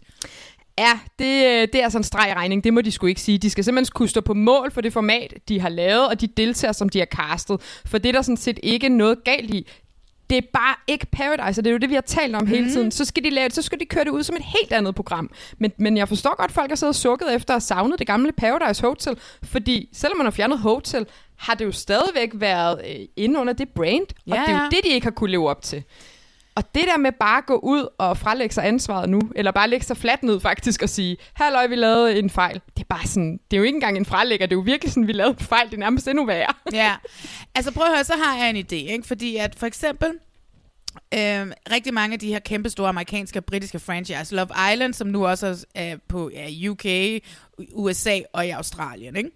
Ja, 0.78 1.00
det, 1.20 1.46
øh, 1.46 1.68
det 1.74 1.76
er 1.76 1.84
altså 1.84 1.98
en 1.98 2.04
streg 2.04 2.34
regning. 2.36 2.64
Det 2.64 2.74
må 2.74 2.82
de 2.82 2.92
sgu 2.92 3.06
ikke 3.08 3.22
sige. 3.22 3.38
De 3.38 3.50
skal 3.50 3.64
simpelthen 3.64 3.92
kunne 3.94 4.10
stå 4.10 4.22
på 4.22 4.34
mål 4.34 4.72
for 4.72 4.82
det 4.82 4.94
format, 4.94 5.34
de 5.50 5.60
har 5.60 5.70
lavet, 5.70 6.08
og 6.08 6.22
de 6.22 6.28
deltager, 6.28 6.72
som 6.72 6.90
de 6.90 7.00
har 7.00 7.06
castet. 7.06 7.62
For 7.86 7.98
det 7.98 8.10
er 8.10 8.14
der 8.14 8.22
sådan 8.22 8.38
set 8.38 8.60
ikke 8.64 8.90
noget 8.90 9.24
galt 9.24 9.54
i. 9.54 9.68
Det 10.30 10.38
er 10.38 10.42
bare 10.54 10.76
ikke 10.88 11.06
Paradise, 11.06 11.62
og 11.62 11.66
det 11.66 11.70
er 11.70 11.72
jo 11.72 11.78
det, 11.78 11.90
vi 11.90 11.94
har 11.94 12.02
talt 12.02 12.36
om 12.36 12.42
mm. 12.42 12.48
hele 12.48 12.72
tiden. 12.72 12.92
Så 12.92 13.06
skal 13.06 13.24
de 13.24 13.30
lave 13.30 13.48
det, 13.48 13.56
så 13.56 13.62
skal 13.62 13.80
de 13.80 13.86
køre 13.86 14.04
det 14.04 14.10
ud 14.10 14.24
som 14.24 14.36
et 14.36 14.42
helt 14.60 14.74
andet 14.74 14.96
program. 14.96 15.30
Men, 15.58 15.72
men 15.78 15.98
jeg 15.98 16.08
forstår 16.08 16.36
godt, 16.38 16.50
at 16.50 16.56
folk 16.56 16.72
har 16.72 16.76
siddet 16.76 16.92
og 16.92 16.96
sukket 16.96 17.36
efter 17.36 17.54
have 17.54 17.62
savnet 17.62 18.00
det 18.00 18.08
gamle 18.08 18.32
Paradise 18.32 18.82
Hotel, 18.82 19.18
fordi 19.44 19.90
selvom 19.94 20.18
man 20.18 20.26
har 20.26 20.32
fjernet 20.32 20.60
Hotel, 20.60 21.06
har 21.38 21.54
det 21.54 21.66
jo 21.66 21.72
stadigvæk 21.72 22.30
været 22.34 22.82
øh, 22.90 23.06
inde 23.16 23.40
under 23.40 23.54
det 23.54 23.70
brand, 23.70 24.08
og 24.10 24.36
Ja, 24.36 24.42
det 24.42 24.50
er 24.50 24.52
jo 24.52 24.58
ja. 24.58 24.70
det, 24.72 24.80
de 24.84 24.90
ikke 24.90 25.06
har 25.06 25.12
kunne 25.12 25.32
leve 25.32 25.50
op 25.50 25.62
til. 25.62 25.84
Og 26.56 26.76
det 26.76 26.84
der 26.88 26.98
med 26.98 27.12
bare 27.12 27.38
at 27.38 27.46
gå 27.46 27.56
ud 27.56 27.88
og 27.98 28.18
frelægge 28.18 28.54
sig 28.56 28.68
ansvaret 28.68 29.10
nu, 29.10 29.22
eller 29.36 29.52
bare 29.52 29.70
lægge 29.70 29.86
sig 29.86 29.98
fladt 29.98 30.24
ned 30.24 30.40
faktisk 30.40 30.82
og 30.82 30.90
sige, 30.90 31.18
halløj, 31.34 31.68
vi 31.68 31.76
lavede 31.76 32.20
en 32.20 32.30
fejl. 32.30 32.62
Det 32.76 32.82
er 32.84 32.96
bare 32.96 33.08
sådan, 33.08 33.40
det 33.52 33.58
er 33.58 33.58
jo 33.58 33.64
ikke 33.64 33.76
engang 33.76 33.98
en 33.98 34.06
frelægger, 34.06 34.46
det 34.46 34.54
er 34.56 34.60
jo 34.60 34.64
virkelig 34.64 34.92
sådan, 34.94 35.08
vi 35.08 35.14
lavede 35.14 35.36
en 35.40 35.46
fejl, 35.46 35.66
det 35.68 35.74
er 35.74 35.80
nærmest 35.80 36.08
endnu 36.08 36.26
værre. 36.26 36.54
Ja, 36.74 36.96
altså 37.56 37.72
prøv 37.72 37.86
at 37.86 37.94
høre, 37.94 38.04
så 38.04 38.14
har 38.24 38.38
jeg 38.38 38.50
en 38.50 38.58
idé, 38.58 38.92
ikke? 38.94 39.08
Fordi 39.08 39.38
at 39.38 39.56
for 39.56 39.66
eksempel, 39.66 40.10
øh, 41.14 41.48
rigtig 41.72 41.94
mange 41.94 42.14
af 42.14 42.20
de 42.20 42.28
her 42.28 42.40
kæmpe 42.40 42.70
store 42.70 42.90
amerikanske 42.90 43.40
og 43.40 43.46
britiske 43.46 43.80
franchise, 43.80 44.36
Love 44.36 44.50
Island, 44.74 44.94
som 44.94 45.08
nu 45.08 45.28
også 45.28 45.66
er 45.76 45.98
på 46.08 46.32
ja, 46.34 46.70
UK, 46.70 46.86
USA 47.74 48.20
og 48.34 48.48
i 48.48 48.50
Australien, 48.50 49.16
ikke? 49.16 49.30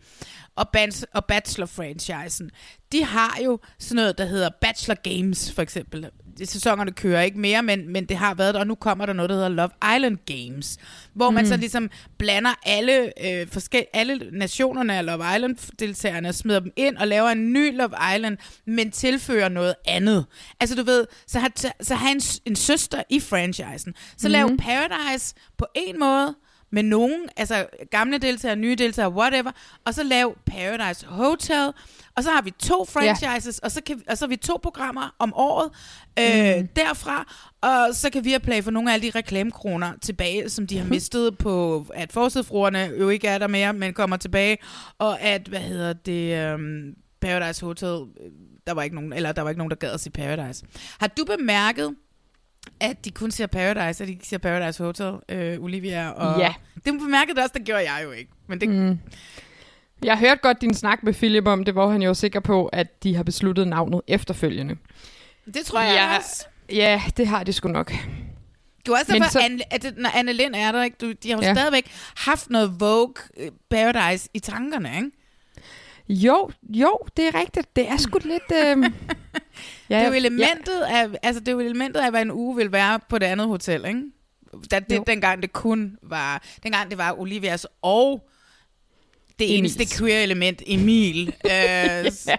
Og, 0.55 0.69
bans- 0.77 1.05
og 1.13 1.25
Bachelor-franchisen, 1.25 2.49
de 2.91 3.03
har 3.03 3.39
jo 3.45 3.59
sådan 3.79 3.95
noget, 3.95 4.17
der 4.17 4.25
hedder 4.25 4.49
Bachelor 4.61 4.95
Games, 4.95 5.51
for 5.51 5.61
eksempel. 5.61 6.09
Sæsonerne 6.43 6.91
kører 6.91 7.21
ikke 7.21 7.39
mere, 7.39 7.63
men, 7.63 7.93
men 7.93 8.05
det 8.05 8.17
har 8.17 8.33
været 8.33 8.53
der, 8.53 8.59
og 8.59 8.67
nu 8.67 8.75
kommer 8.75 9.05
der 9.05 9.13
noget, 9.13 9.29
der 9.29 9.35
hedder 9.35 9.49
Love 9.49 9.69
Island 9.95 10.17
Games, 10.25 10.77
hvor 11.13 11.29
man 11.29 11.47
så 11.47 11.57
ligesom 11.57 11.89
blander 12.17 12.53
alle, 12.65 13.25
øh, 13.25 13.47
forskel- 13.51 13.89
alle 13.93 14.29
nationerne 14.31 14.97
af 14.97 15.05
Love 15.05 15.35
Island-deltagerne, 15.35 16.33
smider 16.33 16.59
dem 16.59 16.71
ind 16.75 16.97
og 16.97 17.07
laver 17.07 17.29
en 17.29 17.53
ny 17.53 17.77
Love 17.77 18.15
Island, 18.15 18.37
men 18.65 18.91
tilfører 18.91 19.49
noget 19.49 19.75
andet. 19.85 20.25
Altså 20.59 20.75
du 20.75 20.83
ved, 20.83 21.05
så 21.27 21.39
har, 21.39 21.51
så 21.81 21.95
har 21.95 22.09
en, 22.09 22.21
en 22.45 22.55
søster 22.55 23.03
i 23.09 23.19
franchisen. 23.19 23.93
Så 24.17 24.27
mm. 24.27 24.31
lav 24.31 24.57
Paradise 24.57 25.35
på 25.57 25.65
en 25.75 25.99
måde, 25.99 26.35
med 26.71 26.83
nogen, 26.83 27.29
altså 27.37 27.65
gamle 27.91 28.17
deltagere, 28.17 28.55
nye 28.55 28.75
deltagere, 28.75 29.11
whatever, 29.11 29.51
og 29.85 29.93
så 29.93 30.03
lav 30.03 30.37
Paradise 30.45 31.05
Hotel, 31.05 31.71
og 32.15 32.23
så 32.23 32.29
har 32.29 32.41
vi 32.41 32.51
to 32.51 32.85
franchises, 32.85 33.59
og, 33.59 33.71
så 33.71 33.81
kan, 33.83 34.01
og 34.09 34.17
så 34.17 34.25
har 34.25 34.29
vi 34.29 34.35
to 34.35 34.59
programmer 34.63 35.15
om 35.19 35.33
året 35.33 35.69
øh, 36.19 36.61
mm. 36.61 36.67
derfra, 36.67 37.33
og 37.61 37.95
så 37.95 38.09
kan 38.09 38.25
vi 38.25 38.29
have 38.29 38.39
play 38.39 38.63
for 38.63 38.71
nogle 38.71 38.89
af 38.89 38.93
alle 38.93 39.11
de 39.11 39.17
reklamekroner 39.17 39.93
tilbage, 40.01 40.49
som 40.49 40.67
de 40.67 40.77
har 40.77 40.85
mistet 40.85 41.37
på, 41.37 41.85
at 41.93 42.13
forsidefruerne 42.13 42.91
jo 42.99 43.09
ikke 43.09 43.27
er 43.27 43.37
der 43.37 43.47
mere, 43.47 43.73
men 43.73 43.93
kommer 43.93 44.17
tilbage, 44.17 44.57
og 44.97 45.21
at, 45.21 45.47
hvad 45.47 45.59
hedder 45.59 45.93
det, 45.93 46.53
um, 46.53 46.93
Paradise 47.21 47.65
Hotel, 47.65 47.87
øh, 48.21 48.31
der 48.67 48.73
var 48.73 48.83
ikke 48.83 48.95
nogen, 48.95 49.13
eller 49.13 49.31
der 49.31 49.41
var 49.41 49.49
ikke 49.49 49.57
nogen, 49.57 49.71
der 49.71 49.75
gad 49.75 49.91
at 49.91 49.99
se 49.99 50.09
Paradise. 50.09 50.65
Har 50.99 51.07
du 51.07 51.25
bemærket, 51.25 51.95
at 52.79 53.05
de 53.05 53.11
kun 53.11 53.31
ser 53.31 53.47
Paradise, 53.47 54.03
at 54.03 54.07
de 54.07 54.13
ikke 54.13 54.27
ser 54.27 54.37
Paradise 54.37 54.83
Hotel, 54.83 55.13
øh, 55.29 55.59
Olivia? 55.63 56.09
Og 56.09 56.39
Ja. 56.39 56.53
Det 56.75 56.99
bemærkede 56.99 57.39
også, 57.41 57.51
det 57.53 57.65
gjorde 57.65 57.91
jeg 57.91 58.01
jo 58.03 58.11
ikke. 58.11 58.31
Men 58.47 58.61
det, 58.61 58.69
mm. 58.69 58.99
Jeg 60.03 60.17
hørte 60.17 60.39
godt 60.41 60.61
din 60.61 60.73
snak 60.73 61.03
med 61.03 61.13
Philip 61.13 61.47
om 61.47 61.63
det, 61.65 61.73
hvor 61.73 61.89
han 61.89 62.01
jo 62.01 62.09
er 62.09 62.13
sikker 62.13 62.39
på, 62.39 62.65
at 62.65 63.03
de 63.03 63.15
har 63.15 63.23
besluttet 63.23 63.67
navnet 63.67 64.01
efterfølgende. 64.07 64.75
det 65.53 65.65
tror 65.65 65.79
jeg 65.81 65.93
Ja. 65.95 66.17
også. 66.17 66.45
Ja, 66.71 67.01
det 67.17 67.27
har 67.27 67.43
de 67.43 67.53
sgu 67.53 67.67
nok. 67.69 67.93
Du 68.85 68.93
har 68.93 68.99
også 69.01 69.13
derfor, 69.13 69.29
så- 69.29 69.39
Anne, 69.39 69.73
at 69.73 69.93
når 69.97 70.09
Anne 70.15 70.33
Lind 70.33 70.55
er 70.55 70.71
der, 70.71 70.83
ikke? 70.83 70.97
Du, 71.01 71.11
de 71.11 71.29
har 71.29 71.37
jo 71.37 71.41
Ja. 71.41 71.47
ja. 71.47 71.53
stadigvæk 71.53 71.91
haft 72.17 72.49
noget 72.49 72.79
Vogue 72.79 73.13
øh, 73.37 73.51
Paradise 73.69 74.29
i 74.33 74.39
tankerne, 74.39 74.91
ikke? 74.95 75.11
Jo, 76.09 76.49
jo, 76.69 76.99
det 77.17 77.27
er 77.27 77.39
rigtigt. 77.39 77.75
Det 77.75 77.89
er 77.89 77.97
sgu 77.97 78.19
lidt... 78.23 78.51
Øh... 78.51 78.57
ja, 79.89 79.95
Det 79.95 80.03
er 80.03 80.05
jo 80.05 80.11
ja. 80.11 80.17
elementet 80.17 80.81
af, 80.89 81.07
altså 81.23 81.39
det 81.39 81.47
er 81.47 81.51
jo 81.51 81.59
elementet 81.59 81.99
af, 82.01 82.09
hvad 82.11 82.21
en 82.21 82.31
uge 82.31 82.55
vil 82.55 82.71
være 82.71 82.99
på 83.09 83.17
det 83.17 83.25
andet 83.25 83.47
hotel, 83.47 83.85
ikke? 83.85 84.01
Da, 84.71 84.79
det, 84.79 84.95
Jo. 84.95 85.03
dengang 85.07 85.41
det 85.41 85.53
kun 85.53 85.97
var, 86.03 86.43
dengang 86.63 86.89
det 86.89 86.97
var 86.97 87.19
Olivias 87.19 87.67
og 87.81 88.29
det 89.39 89.57
Emils. 89.59 89.75
eneste 89.75 89.97
queer 89.97 90.23
element, 90.23 90.61
Emil. 90.67 91.27
øh, 91.45 91.51
Ja. 91.51 92.35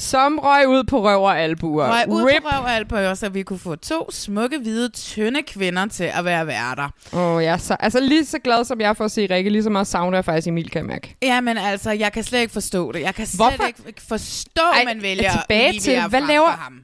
Som 0.00 0.38
røg 0.38 0.68
ud 0.68 0.84
på 0.84 1.02
røv 1.04 1.22
og 1.22 1.38
albuer. 1.40 1.88
Røg 1.88 2.08
ud 2.08 2.22
Rip. 2.22 2.42
på 2.42 2.48
røv 2.48 2.62
og 2.62 2.72
albuer, 2.74 3.14
så 3.14 3.28
vi 3.28 3.42
kunne 3.42 3.58
få 3.58 3.76
to 3.76 4.10
smukke, 4.10 4.58
hvide, 4.58 4.88
tynde 4.88 5.42
kvinder 5.42 5.86
til 5.86 6.04
at 6.04 6.24
være 6.24 6.46
værter. 6.46 6.88
Åh, 7.12 7.20
oh, 7.36 7.44
jeg 7.44 7.52
er 7.52 7.56
så, 7.56 7.76
altså 7.80 8.00
lige 8.00 8.24
så 8.24 8.38
glad 8.38 8.64
som 8.64 8.80
jeg 8.80 8.88
er 8.88 8.92
for 8.92 9.04
at 9.04 9.10
se 9.10 9.26
Rikke, 9.34 9.50
lige 9.50 9.62
så 9.62 9.70
meget 9.70 9.86
savner 9.86 10.16
jeg 10.18 10.24
faktisk 10.24 10.48
Emil, 10.48 10.70
kan 10.70 10.78
jeg 10.78 10.86
mærke. 10.86 11.16
Jamen 11.22 11.58
altså, 11.58 11.90
jeg 11.90 12.12
kan 12.12 12.24
slet 12.24 12.40
ikke 12.40 12.52
forstå 12.52 12.92
det. 12.92 13.00
Jeg 13.00 13.14
kan 13.14 13.26
slet 13.26 13.38
Hvorfor? 13.48 13.66
ikke 13.86 14.02
forstå, 14.08 14.62
Ej, 14.74 14.84
man 14.84 15.02
vælger 15.02 15.30
tilbage 15.32 15.80
til, 15.80 16.02
hvad 16.08 16.20
laver- 16.20 16.50
ham. 16.50 16.80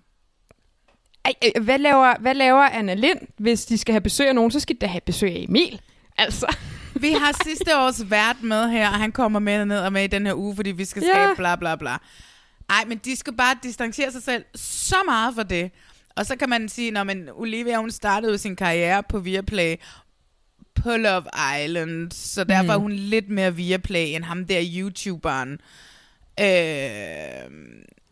Ej, 1.24 1.32
øh, 1.56 1.64
hvad, 1.64 1.78
laver, 1.78 2.14
hvad 2.20 2.34
laver 2.34 2.62
Anna 2.62 2.94
Lind, 2.94 3.18
hvis 3.38 3.64
de 3.64 3.78
skal 3.78 3.92
have 3.92 4.00
besøg 4.00 4.28
af 4.28 4.34
nogen, 4.34 4.50
så 4.50 4.60
skal 4.60 4.76
de 4.76 4.80
da 4.80 4.86
have 4.86 5.00
besøg 5.06 5.30
af 5.30 5.44
Emil. 5.48 5.80
Altså, 6.18 6.56
Vi 7.00 7.12
har 7.12 7.40
sidste 7.44 7.78
års 7.78 8.10
vært 8.10 8.36
med 8.42 8.68
her, 8.70 8.88
og 8.88 8.94
han 8.94 9.12
kommer 9.12 9.38
med 9.38 9.64
ned 9.64 9.78
og 9.78 9.92
med 9.92 10.04
i 10.04 10.06
den 10.06 10.26
her 10.26 10.34
uge, 10.34 10.56
fordi 10.56 10.70
vi 10.70 10.84
skal 10.84 11.02
Ja. 11.02 11.12
skabe 11.14 11.32
bla 11.36 11.56
bla 11.56 11.76
bla. 11.76 11.96
Ej, 12.70 12.84
men 12.86 12.98
de 12.98 13.16
skal 13.16 13.32
bare 13.32 13.56
distancere 13.62 14.12
sig 14.12 14.22
selv 14.22 14.44
så 14.54 14.96
meget 15.04 15.34
for 15.34 15.42
det. 15.42 15.70
Og 16.16 16.26
så 16.26 16.36
kan 16.36 16.48
man 16.48 16.68
sige, 16.68 16.90
når 16.90 17.04
man 17.04 17.28
Olivia, 17.32 17.76
hun 17.76 17.90
startede 17.90 18.38
sin 18.38 18.56
karriere 18.56 19.02
på 19.02 19.18
Viaplay 19.18 19.76
på 20.74 20.96
Love 20.96 21.24
Island, 21.64 22.12
så 22.12 22.44
derfor 22.44 22.62
mm. 22.62 22.70
er 22.70 22.76
hun 22.76 22.92
lidt 22.92 23.28
mere 23.30 23.54
Viaplay 23.54 24.06
end 24.06 24.24
ham 24.24 24.46
der 24.46 24.62
YouTuberen. 24.76 25.52
Øh, 26.40 27.50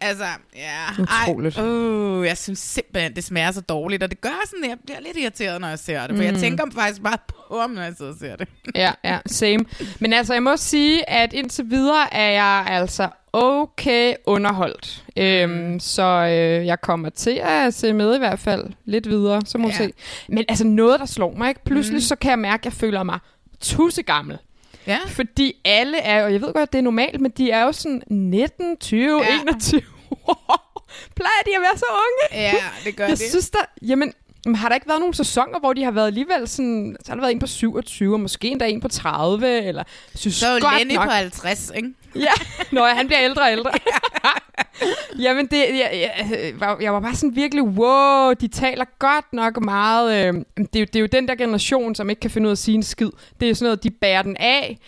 altså, 0.03 0.25
ja. 0.57 1.03
Utroligt. 1.03 1.59
Ej, 1.59 1.65
uh, 1.65 2.27
jeg 2.27 2.39
synes 2.39 2.59
simpelthen, 2.59 3.17
det 3.17 3.25
smager 3.25 3.51
så 3.51 3.61
dårligt, 3.61 4.03
og 4.03 4.11
det 4.11 4.21
gør 4.21 4.43
sådan, 4.47 4.65
at 4.65 4.71
jeg 4.71 4.79
bliver 4.85 5.01
lidt 5.01 5.17
irriteret, 5.17 5.61
når 5.61 5.69
jeg 5.69 5.79
ser 5.79 6.07
det. 6.07 6.17
For 6.17 6.23
jeg 6.23 6.35
tænker 6.35 6.65
faktisk 6.75 7.03
bare 7.03 7.19
på 7.29 7.61
ham, 7.61 7.71
når 7.71 7.83
jeg 7.83 7.95
sidder 7.97 8.13
og 8.13 8.19
ser 8.19 8.37
det. 8.37 8.49
ja, 8.75 8.93
ja, 9.05 9.19
same. 9.27 9.65
Men 10.01 10.13
altså, 10.13 10.33
jeg 10.33 10.43
må 10.43 10.57
sige, 10.57 11.11
at 11.11 11.33
indtil 11.33 11.71
videre 11.71 12.15
er 12.15 12.31
jeg 12.31 12.65
altså 12.69 13.09
okay 13.33 14.15
underholdt. 14.27 15.05
Øhm, 15.17 15.81
så 15.81 16.03
øh, 16.03 16.67
jeg 16.67 16.81
kommer 16.81 17.11
til 17.11 17.41
at 17.45 17.75
se 17.75 17.93
med 17.93 18.15
i 18.15 18.19
hvert 18.19 18.39
fald 18.39 18.65
lidt 18.85 19.09
videre, 19.09 19.43
så 19.47 19.59
må 19.59 19.69
ja. 19.69 19.75
Se. 19.75 19.93
Men 20.29 20.45
altså 20.49 20.67
noget, 20.67 21.01
der 21.01 21.07
slår 21.07 21.35
mig, 21.37 21.49
ikke? 21.49 21.65
Pludselig 21.65 21.97
mm. 21.97 22.01
så 22.01 22.17
kan 22.17 22.31
jeg 22.31 22.39
mærke, 22.39 22.61
at 22.61 22.65
jeg 22.65 22.73
føler 22.73 23.03
mig 23.03 23.19
tusse 23.61 24.03
gammel. 24.03 24.39
Ja. 24.87 24.99
Fordi 25.09 25.55
alle 25.65 25.99
er, 25.99 26.25
og 26.25 26.33
jeg 26.33 26.41
ved 26.41 26.53
godt, 26.53 26.73
det 26.73 26.79
er 26.79 26.83
normalt, 26.83 27.21
men 27.21 27.31
de 27.31 27.51
er 27.51 27.63
jo 27.65 27.73
sådan 27.73 28.03
19, 28.11 28.77
20, 28.77 29.23
ja. 29.23 29.29
Ja. 29.35 29.41
21 29.43 29.83
år. 30.29 30.83
Plejer 31.17 31.43
de 31.47 31.57
at 31.57 31.63
være 31.63 31.79
så 31.79 31.85
unge? 31.91 32.43
Ja, 32.43 32.55
det 32.85 32.97
gør 32.97 33.05
Jeg 33.05 33.19
det. 33.19 33.31
synes 33.31 33.51
der, 33.51 33.59
jamen, 33.83 34.13
Men 34.47 34.55
har 34.55 34.69
der 34.69 34.75
ikke 34.75 34.89
været 34.89 35.01
nogle 35.01 35.15
sæsoner, 35.15 35.59
hvor 35.61 35.73
de 35.73 35.85
har 35.85 35.91
været 35.91 36.07
alligevel 36.07 36.49
sådan... 36.49 36.97
Så 37.05 37.13
har 37.13 37.15
der 37.15 37.21
været 37.23 37.33
en 37.33 37.39
på 37.39 37.47
27, 37.47 38.15
og 38.15 38.21
måske 38.21 38.49
endda 38.49 38.67
en 38.67 38.81
på 38.81 38.89
30, 38.89 39.63
eller... 39.63 39.85
Synes 40.15 40.35
Så 40.37 40.47
er 40.49 40.53
jo 40.53 40.59
Lenny 40.79 40.95
nok, 40.95 41.05
på 41.05 41.11
50, 41.11 41.73
ikke? 41.77 41.89
Ja, 42.17 42.33
når 42.73 42.87
han 42.87 43.07
bliver 43.07 43.21
ældre 43.23 43.43
og 43.43 43.53
ældre. 43.53 43.71
Jamen, 45.19 45.47
det, 45.47 45.57
jeg, 45.59 45.91
jeg, 45.93 46.53
var- 46.61 46.79
jeg 46.81 46.93
var 46.93 47.01
bare 47.01 47.15
sådan 47.15 47.37
virkelig, 47.37 47.63
wow, 47.65 48.33
de 48.33 48.49
taler 48.49 48.85
godt 48.99 49.33
nok 49.33 49.61
meget. 49.65 50.27
Øh, 50.27 50.35
det, 50.57 50.77
er 50.77 50.81
jo, 50.81 50.85
det 50.85 50.97
er 50.97 51.01
jo 51.01 51.07
den 51.13 51.29
der 51.29 51.35
generation, 51.35 51.95
som 51.95 52.11
ikke 52.11 52.21
kan 52.21 52.31
finde 52.31 52.47
ud 52.47 52.51
af 52.51 52.55
at 52.55 52.59
sige 52.59 52.75
en 52.75 52.83
skid. 52.83 53.11
Det 53.41 53.51
er 53.51 53.55
sådan 53.55 53.67
noget, 53.67 53.83
de 53.85 53.91
bærer 53.91 54.23
den 54.23 54.37
af. 54.37 54.79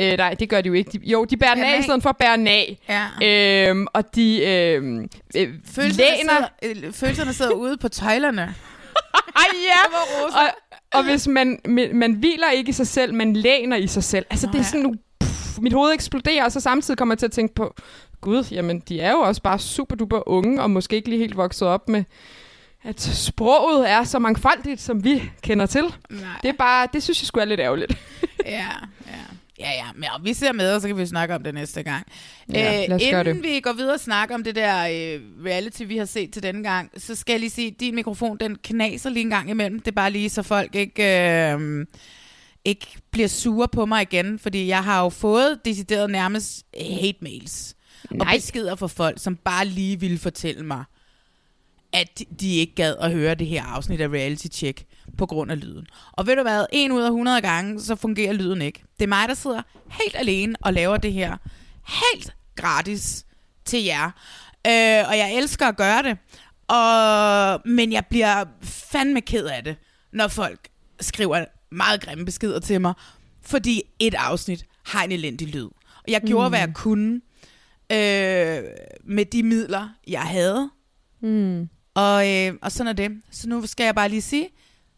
Øh, 0.00 0.12
nej, 0.18 0.34
det 0.34 0.48
gør 0.48 0.60
de 0.60 0.66
jo 0.66 0.72
ikke. 0.72 0.90
De, 0.92 1.00
jo, 1.04 1.24
de 1.24 1.36
bærer 1.36 1.54
den 1.54 1.64
af 1.64 1.78
i 1.78 1.82
stedet 1.82 2.02
for 2.02 2.10
at 2.10 2.16
bære 2.16 2.36
den 2.36 2.46
af. 2.48 2.78
Ja. 2.88 3.68
Øhm, 3.70 3.86
og 3.92 4.14
de 4.14 4.44
øh, 4.44 5.00
øh, 5.36 5.48
Følelserne, 5.74 6.08
læner... 6.18 6.48
sidder, 6.62 6.86
øh, 6.86 6.92
følelserne 6.92 7.32
sidder 7.32 7.52
ude 7.52 7.76
på 7.76 7.88
tøjlerne. 7.88 8.54
Ej, 9.36 9.44
ja! 9.66 9.98
Og, 10.26 10.48
og 10.94 11.04
hvis 11.04 11.28
man, 11.28 11.58
man, 11.94 12.12
hviler 12.12 12.50
ikke 12.50 12.68
i 12.68 12.72
sig 12.72 12.86
selv, 12.86 13.14
man 13.14 13.32
læner 13.32 13.76
i 13.76 13.86
sig 13.86 14.04
selv. 14.04 14.26
Altså, 14.30 14.46
Nå, 14.46 14.52
det 14.52 14.58
er 14.58 14.64
sådan, 14.64 14.80
nu, 14.80 14.94
pff, 15.20 15.58
mit 15.58 15.72
hoved 15.72 15.92
eksploderer, 15.92 16.44
og 16.44 16.52
så 16.52 16.60
samtidig 16.60 16.98
kommer 16.98 17.14
jeg 17.14 17.18
til 17.18 17.26
at 17.26 17.32
tænke 17.32 17.54
på, 17.54 17.74
gud, 18.20 18.44
jamen, 18.50 18.80
de 18.88 19.00
er 19.00 19.10
jo 19.10 19.18
også 19.18 19.42
bare 19.42 19.58
super 19.58 19.96
duper 19.96 20.28
unge, 20.28 20.62
og 20.62 20.70
måske 20.70 20.96
ikke 20.96 21.08
lige 21.08 21.18
helt 21.18 21.36
vokset 21.36 21.68
op 21.68 21.88
med, 21.88 22.04
at 22.84 23.00
sproget 23.00 23.90
er 23.90 24.04
så 24.04 24.18
mangfoldigt, 24.18 24.80
som 24.80 25.04
vi 25.04 25.30
kender 25.42 25.66
til. 25.66 25.84
Nej. 26.10 26.20
Det 26.42 26.48
er 26.48 26.52
bare, 26.58 26.88
det 26.92 27.02
synes 27.02 27.22
jeg 27.22 27.26
skulle 27.26 27.42
er 27.42 27.48
lidt 27.48 27.60
ærgerligt. 27.60 27.98
Ja, 28.44 28.66
ja. 29.06 29.12
Ja, 29.58 29.70
ja, 29.70 29.86
men 29.94 30.08
vi 30.22 30.34
ser 30.34 30.52
med, 30.52 30.74
og 30.74 30.80
så 30.80 30.88
kan 30.88 30.96
vi 30.96 31.06
snakke 31.06 31.34
om 31.34 31.42
det 31.42 31.54
næste 31.54 31.82
gang. 31.82 32.06
Ja, 32.52 32.86
gøre 33.10 33.20
inden 33.28 33.42
vi 33.42 33.60
går 33.60 33.72
videre 33.72 33.94
og 33.94 34.00
snakker 34.00 34.34
om 34.34 34.44
det 34.44 34.54
der 34.54 34.82
øh, 34.82 35.20
reality, 35.44 35.82
vi 35.86 35.96
har 35.96 36.04
set 36.04 36.32
til 36.32 36.42
denne 36.42 36.62
gang, 36.62 36.90
så 36.96 37.14
skal 37.14 37.32
jeg 37.32 37.40
lige 37.40 37.50
sige, 37.50 37.68
at 37.68 37.80
din 37.80 37.94
mikrofon, 37.94 38.36
den 38.40 38.56
knaser 38.56 39.10
lige 39.10 39.22
en 39.22 39.30
gang 39.30 39.50
imellem. 39.50 39.80
Det 39.80 39.88
er 39.88 39.94
bare 39.94 40.10
lige, 40.10 40.30
så 40.30 40.42
folk 40.42 40.74
ikke, 40.74 41.30
øh, 41.52 41.86
ikke 42.64 42.86
bliver 43.10 43.28
sure 43.28 43.68
på 43.68 43.86
mig 43.86 44.02
igen, 44.02 44.38
fordi 44.38 44.66
jeg 44.66 44.84
har 44.84 45.02
jo 45.02 45.08
fået 45.08 45.60
decideret 45.64 46.10
nærmest 46.10 46.66
hate 46.80 47.18
mails. 47.20 47.76
Og 48.10 48.16
Nej. 48.16 48.36
beskeder 48.36 48.74
fra 48.74 48.86
folk, 48.86 49.18
som 49.20 49.36
bare 49.36 49.66
lige 49.66 50.00
ville 50.00 50.18
fortælle 50.18 50.66
mig, 50.66 50.84
at 51.92 52.22
de 52.40 52.56
ikke 52.56 52.74
gad 52.74 52.96
at 53.00 53.12
høre 53.12 53.34
det 53.34 53.46
her 53.46 53.62
afsnit 53.64 54.00
af 54.00 54.08
Reality 54.08 54.46
Check 54.52 54.84
på 55.18 55.26
grund 55.26 55.50
af 55.50 55.60
lyden. 55.60 55.86
Og 56.12 56.26
ved 56.26 56.36
du 56.36 56.42
hvad, 56.42 56.66
en 56.72 56.92
ud 56.92 57.02
af 57.02 57.06
100 57.06 57.40
gange, 57.40 57.80
så 57.80 57.96
fungerer 57.96 58.32
lyden 58.32 58.62
ikke. 58.62 58.82
Det 58.98 59.04
er 59.04 59.08
mig, 59.08 59.28
der 59.28 59.34
sidder 59.34 59.62
helt 59.90 60.16
alene 60.16 60.54
og 60.60 60.72
laver 60.72 60.96
det 60.96 61.12
her 61.12 61.36
helt 61.86 62.34
gratis 62.56 63.26
til 63.64 63.84
jer. 63.84 64.06
Øh, 64.66 65.08
og 65.08 65.18
jeg 65.18 65.34
elsker 65.36 65.66
at 65.66 65.76
gøre 65.76 66.02
det. 66.02 66.18
Og, 66.68 67.60
men 67.64 67.92
jeg 67.92 68.06
bliver 68.10 68.44
fandme 68.62 69.20
ked 69.20 69.46
af 69.46 69.64
det, 69.64 69.76
når 70.12 70.28
folk 70.28 70.68
skriver 71.00 71.44
meget 71.70 72.00
grimme 72.00 72.24
beskeder 72.24 72.60
til 72.60 72.80
mig, 72.80 72.94
fordi 73.42 73.82
et 73.98 74.14
afsnit 74.14 74.66
har 74.84 75.04
en 75.04 75.12
elendig 75.12 75.48
lyd. 75.48 75.68
Og 76.04 76.08
jeg 76.08 76.20
gjorde, 76.20 76.48
mm. 76.48 76.50
hvad 76.50 76.60
jeg 76.60 76.74
kunne 76.74 77.20
øh, 77.92 78.64
med 79.04 79.24
de 79.24 79.42
midler, 79.42 79.88
jeg 80.08 80.22
havde. 80.22 80.70
Mm. 81.22 81.68
Og, 81.94 82.32
øh, 82.32 82.54
og 82.62 82.72
sådan 82.72 82.88
er 82.88 82.92
det. 82.92 83.10
Så 83.30 83.48
nu 83.48 83.66
skal 83.66 83.84
jeg 83.84 83.94
bare 83.94 84.08
lige 84.08 84.22
sige, 84.22 84.48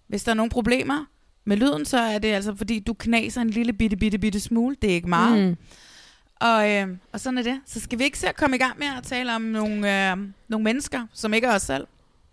hvis 0.09 0.25
der 0.25 0.31
er 0.31 0.37
nogle 0.37 0.51
problemer 0.51 1.05
med 1.45 1.57
lyden, 1.57 1.85
så 1.85 1.99
er 1.99 2.19
det 2.19 2.29
altså, 2.29 2.55
fordi 2.57 2.79
du 2.79 2.95
knaser 2.95 3.41
en 3.41 3.51
lille 3.51 3.73
bitte, 3.73 3.97
bitte, 3.97 4.19
bitte 4.19 4.41
smule. 4.41 4.77
Det 4.83 4.91
er 4.91 4.95
ikke 4.95 5.09
meget. 5.09 5.49
Mm. 5.49 5.57
Og, 6.41 6.71
øh, 6.71 6.89
og 7.13 7.21
sådan 7.21 7.39
er 7.39 7.43
det. 7.43 7.61
Så 7.67 7.81
skal 7.81 7.99
vi 7.99 8.05
ikke 8.05 8.19
se 8.19 8.29
at 8.29 8.37
komme 8.37 8.57
i 8.57 8.59
gang 8.59 8.79
med 8.79 8.87
at 8.99 9.03
tale 9.03 9.35
om 9.35 9.43
nogle, 9.43 10.11
øh, 10.11 10.17
nogle 10.49 10.65
mennesker, 10.65 11.07
som 11.13 11.35
ikke 11.35 11.47
er 11.47 11.55
os 11.55 11.63
selv. 11.63 11.87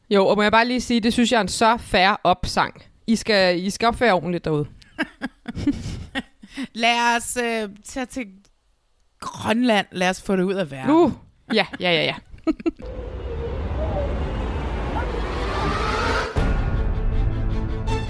Jo, 0.10 0.28
og 0.28 0.36
må 0.36 0.42
jeg 0.42 0.52
bare 0.52 0.68
lige 0.68 0.82
sige, 0.82 1.00
det 1.00 1.14
synes 1.14 1.32
jeg 1.32 1.38
er 1.38 1.42
en 1.42 1.48
så 1.48 1.78
færre 1.78 2.18
opsang. 2.24 2.84
I 3.08 3.16
skal, 3.16 3.64
I 3.64 3.70
skal 3.70 3.88
opføre 3.88 4.14
ordentligt 4.14 4.46
derude. 4.46 4.68
Lad 6.74 7.16
os 7.16 7.38
øh, 7.38 7.70
tage 7.84 8.06
til 8.06 8.28
Grønland. 9.20 9.88
Lad 9.92 10.10
os 10.10 10.22
få 10.22 10.36
det 10.36 10.44
ud 10.44 10.54
af 10.54 10.72
verden. 10.72 10.92
Uh, 10.92 11.12
ja, 11.54 11.66
ja, 11.80 11.92
ja, 11.92 12.04
ja. 12.04 12.16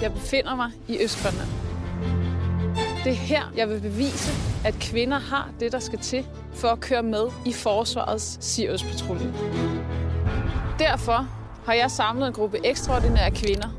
Jeg 0.06 0.13
befinder 0.13 0.56
mig 0.56 0.72
i 0.88 1.04
Østgrønland. 1.04 1.48
Det 3.04 3.12
er 3.12 3.15
her, 3.15 3.41
jeg 3.56 3.70
vil 3.70 3.80
bevise, 3.80 4.32
at 4.65 4.74
kvinder 4.80 5.20
har 5.20 5.50
det, 5.60 5.72
der 5.72 5.80
skal 5.80 6.00
til 6.00 6.26
for 6.54 6.68
at 6.68 6.80
køre 6.80 7.04
med 7.04 7.28
i 7.46 7.54
forsvarets 7.54 8.38
Sirius-patrulje. 8.41 9.34
Derfor 10.80 11.28
har 11.65 11.74
jeg 11.74 11.91
samlet 11.91 12.28
en 12.28 12.34
gruppe 12.34 12.58
ekstraordinære 12.63 13.32
kvinder. 13.32 13.70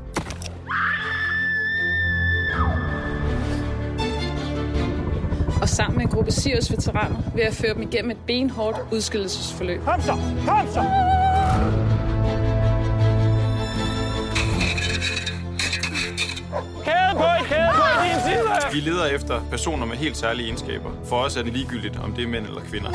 Og 5.61 5.69
sammen 5.69 5.97
med 5.97 6.05
en 6.05 6.11
gruppe 6.11 6.31
Sirius-veteraner 6.31 7.17
vil 7.35 7.43
jeg 7.43 7.53
føre 7.53 7.73
dem 7.73 7.81
igennem 7.81 8.11
et 8.11 8.17
benhårdt 8.27 8.77
udskillelsesforløb. 8.91 9.83
Kom 9.83 10.01
så! 10.01 10.17
Kom 10.45 10.67
så! 10.73 11.16
Vi 18.73 18.79
leder 18.79 19.05
efter 19.05 19.41
personer 19.49 19.85
med 19.85 19.97
helt 19.97 20.17
særlige 20.17 20.45
egenskaber. 20.45 20.89
For 21.05 21.15
os 21.15 21.35
er 21.35 21.43
det 21.43 21.53
ligegyldigt, 21.53 21.99
om 22.03 22.13
det 22.13 22.23
er 22.23 22.27
mænd 22.27 22.45
eller 22.45 22.61
kvinder. 22.61 22.91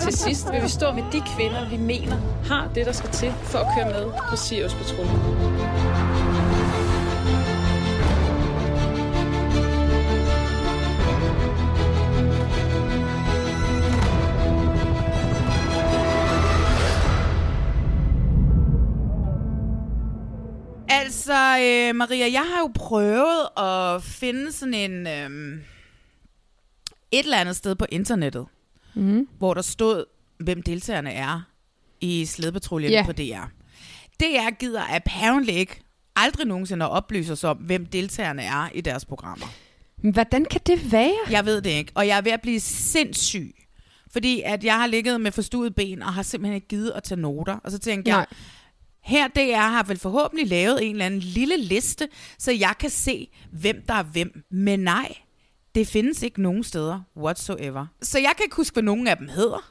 Til 0.00 0.12
sidst 0.12 0.52
vil 0.52 0.62
vi 0.62 0.68
stå 0.68 0.92
med 0.92 1.02
de 1.12 1.22
kvinder, 1.36 1.68
vi 1.70 1.76
mener 1.76 2.16
har 2.48 2.68
det, 2.74 2.86
der 2.86 2.92
skal 2.92 3.10
til 3.10 3.32
for 3.42 3.58
at 3.58 3.66
køre 3.76 3.86
med 3.86 4.12
på 4.30 4.36
Sirius 4.36 4.74
Patrulje. 4.74 6.01
Øh, 21.58 21.94
Maria, 21.96 22.32
jeg 22.32 22.44
har 22.54 22.58
jo 22.60 22.70
prøvet 22.74 23.48
at 23.58 24.02
finde 24.02 24.52
sådan 24.52 24.74
en... 24.74 25.06
Øh, 25.06 25.58
et 27.12 27.24
eller 27.24 27.36
andet 27.38 27.56
sted 27.56 27.74
på 27.74 27.86
internettet, 27.88 28.46
Mm. 28.94 29.28
hvor 29.38 29.54
der 29.54 29.62
stod, 29.62 30.04
hvem 30.38 30.62
deltagerne 30.62 31.12
er 31.12 31.40
i 32.00 32.24
slædepatruljen 32.24 32.90
Ja. 32.92 33.02
på 33.06 33.12
DR. 33.12 33.44
DR 34.20 34.50
gider 34.58 34.82
apparently 34.94 35.52
ikke 35.52 35.80
aldrig 36.16 36.46
nogensinde 36.46 36.84
at 36.84 36.90
oplyse 36.90 37.32
os 37.32 37.44
om, 37.44 37.56
hvem 37.56 37.86
deltagerne 37.86 38.42
er 38.42 38.68
i 38.74 38.80
deres 38.80 39.04
programmer. 39.04 39.46
Hvordan 40.12 40.44
kan 40.44 40.60
det 40.66 40.92
være? 40.92 41.14
Jeg 41.30 41.44
ved 41.46 41.60
det 41.62 41.70
ikke, 41.70 41.92
og 41.94 42.06
jeg 42.06 42.16
er 42.16 42.20
ved 42.22 42.32
at 42.32 42.40
blive 42.42 42.60
sindssyg. 42.60 43.54
Fordi 44.10 44.42
at 44.44 44.64
jeg 44.64 44.74
har 44.78 44.86
ligget 44.86 45.20
med 45.20 45.32
forstuet 45.32 45.74
ben, 45.74 46.02
og 46.02 46.14
har 46.14 46.22
simpelthen 46.22 46.54
ikke 46.54 46.68
givet 46.68 46.90
at 46.90 47.02
tage 47.02 47.20
noter. 47.20 47.58
Og 47.64 47.70
så 47.70 47.78
tænkte 47.78 48.10
jeg. 48.16 48.26
Her 49.04 49.28
DR 49.28 49.56
har 49.56 49.82
vel 49.82 49.98
forhåbentlig 49.98 50.46
lavet 50.46 50.84
en 50.86 50.92
eller 50.92 51.06
anden 51.06 51.20
lille 51.20 51.56
liste, 51.56 52.08
så 52.38 52.52
jeg 52.52 52.74
kan 52.80 52.90
se, 52.90 53.28
hvem 53.52 53.82
der 53.88 53.94
er 53.94 54.02
hvem. 54.02 54.44
Men 54.50 54.80
nej, 54.80 55.14
det 55.74 55.86
findes 55.86 56.22
ikke 56.22 56.42
nogen 56.42 56.64
steder 56.64 57.00
whatsoever. 57.16 57.86
Så 58.02 58.18
jeg 58.18 58.32
kan 58.36 58.44
ikke 58.44 58.56
huske, 58.56 58.74
hvad 58.74 58.82
nogen 58.82 59.06
af 59.08 59.16
dem 59.16 59.28
hedder. 59.28 59.70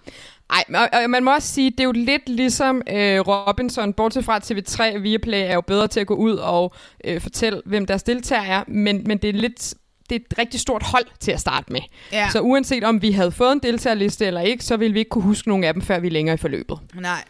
Ej, 0.49 0.63
og, 0.75 0.89
og 0.93 1.09
man 1.09 1.23
må 1.23 1.33
også 1.33 1.47
sige, 1.47 1.71
det 1.71 1.79
er 1.79 1.83
jo 1.83 1.91
lidt 1.91 2.29
ligesom 2.29 2.81
øh, 2.89 3.19
Robinson, 3.19 3.93
bortset 3.93 4.25
fra 4.25 4.35
at 4.35 4.51
TV3 4.51 4.95
og 4.95 5.03
Viaplay 5.03 5.49
er 5.49 5.53
jo 5.53 5.61
bedre 5.61 5.87
til 5.87 5.99
at 5.99 6.07
gå 6.07 6.15
ud 6.15 6.35
og 6.35 6.73
øh, 7.03 7.21
fortælle, 7.21 7.61
hvem 7.65 7.85
deres 7.85 8.03
deltager 8.03 8.41
er, 8.41 8.63
men, 8.67 9.03
men 9.05 9.17
det 9.17 9.29
er 9.29 9.33
lidt 9.33 9.73
det 10.09 10.21
er 10.21 10.25
et 10.31 10.37
rigtig 10.37 10.59
stort 10.59 10.83
hold 10.83 11.05
til 11.19 11.31
at 11.31 11.39
starte 11.39 11.73
med. 11.73 11.81
Ja. 12.11 12.29
Så 12.29 12.39
uanset 12.41 12.83
om 12.83 13.01
vi 13.01 13.11
havde 13.11 13.31
fået 13.31 13.51
en 13.51 13.59
deltagerliste 13.59 14.25
eller 14.25 14.41
ikke, 14.41 14.63
så 14.63 14.77
ville 14.77 14.93
vi 14.93 14.99
ikke 14.99 15.09
kunne 15.09 15.23
huske 15.23 15.47
nogen 15.47 15.63
af 15.63 15.73
dem, 15.73 15.81
før 15.81 15.99
vi 15.99 16.07
er 16.07 16.11
længere 16.11 16.33
i 16.33 16.37
forløbet. 16.37 16.79
Nej. 16.93 17.23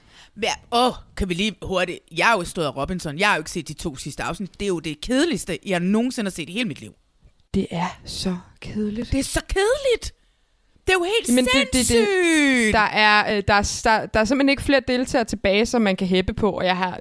Åh, 0.72 0.88
oh, 0.88 0.94
kan 1.18 1.30
vi 1.30 1.34
lige 1.34 1.56
hurtigt. 1.62 2.00
Jeg 2.18 2.26
har 2.26 2.38
jo 2.38 2.44
stået 2.44 2.66
af 2.66 2.76
Robinson. 2.78 3.20
Jeg 3.20 3.28
har 3.28 3.36
jo 3.36 3.40
ikke 3.40 3.52
set 3.52 3.68
de 3.68 3.74
to 3.74 3.96
sidste 3.96 4.24
afsnit. 4.24 4.60
Det 4.60 4.66
er 4.66 4.68
jo 4.70 4.80
det 4.80 5.02
kedeligste, 5.02 5.60
jeg 5.66 5.80
nogensinde 5.80 6.26
har 6.28 6.32
set 6.32 6.50
i 6.50 6.52
hele 6.52 6.68
mit 6.68 6.82
liv. 6.82 6.94
Det 7.54 7.68
er 7.72 8.00
så 8.06 8.38
kedeligt. 8.62 9.12
Det 9.12 9.20
er 9.20 9.24
så 9.24 9.42
kedeligt. 9.50 10.14
Det 10.88 10.90
er 10.94 10.98
jo 11.00 11.04
helt 11.04 11.30
Jamen, 11.30 11.46
det- 11.46 11.54
det- 11.54 11.74
det- 11.74 11.88
sindssygt. 11.88 12.74
Der 12.74 12.80
er, 12.80 13.38
øh, 13.38 13.44
der, 13.48 13.54
er, 13.54 13.82
der, 13.84 14.06
der 14.06 14.20
er 14.20 14.26
simpelthen 14.26 14.50
ikke 14.50 14.62
flere 14.64 14.82
deltagere 14.88 15.26
tilbage, 15.26 15.66
som 15.66 15.82
man 15.82 15.96
kan 15.96 16.08
hæppe 16.08 16.34
på, 16.34 16.52
og 16.52 16.66
jeg 16.66 16.78
har 16.78 17.00